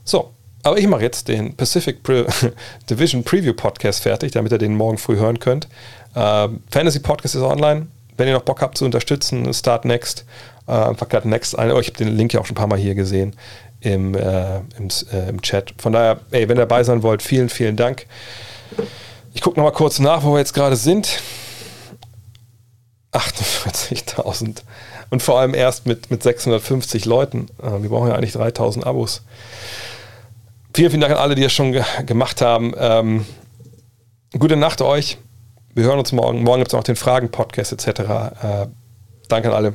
So, 0.05 0.31
aber 0.63 0.79
ich 0.79 0.87
mache 0.87 1.03
jetzt 1.03 1.29
den 1.29 1.57
Pacific 1.57 2.03
Pre 2.03 2.27
Division 2.91 3.25
Preview 3.25 3.55
Podcast 3.55 4.03
fertig, 4.03 4.33
damit 4.33 4.53
ihr 4.53 4.59
den 4.59 4.77
morgen 4.77 4.99
früh 4.99 5.17
hören 5.17 5.39
könnt. 5.39 5.69
Äh, 6.15 6.49
Fantasy 6.71 7.01
Podcast 7.01 7.35
ist 7.35 7.43
online. 7.43 7.87
Wenn 8.17 8.29
ihr 8.29 8.35
noch 8.35 8.43
Bock 8.43 8.61
habt 8.61 8.77
zu 8.77 8.85
unterstützen, 8.85 9.53
Start 9.55 9.87
Next. 9.87 10.27
Äh, 10.67 10.95
gerade 10.95 11.29
Next 11.29 11.59
ein. 11.59 11.71
Oh, 11.73 11.81
ich 11.81 11.89
habe 11.89 11.99
den 11.99 12.17
Link 12.17 12.33
ja 12.33 12.41
auch 12.41 12.47
schon 12.47 12.55
ein 12.55 12.59
paar 12.59 12.67
Mal 12.67 12.79
hier 12.79 12.95
gesehen 12.95 13.35
im, 13.81 14.15
äh, 14.15 14.59
im, 14.79 14.89
äh, 15.13 15.29
im 15.29 15.43
Chat. 15.43 15.75
Von 15.79 15.93
daher, 15.93 16.21
ey, 16.31 16.49
wenn 16.49 16.57
ihr 16.57 16.67
dabei 16.67 16.85
sein 16.85 17.03
wollt, 17.03 17.23
vielen, 17.23 17.49
vielen 17.49 17.77
Dank. 17.77 18.07
Ich 19.33 19.41
gucke 19.41 19.59
nochmal 19.59 19.73
kurz 19.73 19.99
nach, 19.99 20.23
wo 20.23 20.33
wir 20.33 20.39
jetzt 20.39 20.55
gerade 20.55 20.77
sind. 20.77 21.21
48.000 23.13 24.63
und 25.11 25.23
vor 25.23 25.41
allem 25.41 25.55
erst 25.55 25.87
mit, 25.87 26.11
mit 26.11 26.23
650 26.23 27.05
Leuten. 27.05 27.49
Äh, 27.61 27.83
wir 27.83 27.91
brauchen 27.91 28.09
ja 28.09 28.15
eigentlich 28.15 28.33
3000 28.33 28.87
Abos. 28.87 29.23
Vielen, 30.75 30.91
vielen 30.91 31.01
Dank 31.01 31.15
an 31.15 31.19
alle, 31.19 31.35
die 31.35 31.43
das 31.43 31.53
schon 31.53 31.73
ge 31.73 31.83
gemacht 32.07 32.41
haben. 32.41 32.73
Ähm, 32.79 33.27
gute 34.39 34.57
Nacht 34.57 34.81
euch. 34.81 35.19
Wir 35.75 35.85
hören 35.85 35.99
uns 35.99 36.13
morgen. 36.13 36.43
Morgen 36.43 36.61
gibt 36.61 36.73
es 36.73 36.79
auch 36.79 36.85
den 36.85 36.97
Fragen-Podcast 36.97 37.73
etc. 37.73 37.89
Äh, 37.89 38.67
danke 39.29 39.49
an 39.49 39.55
alle. 39.55 39.75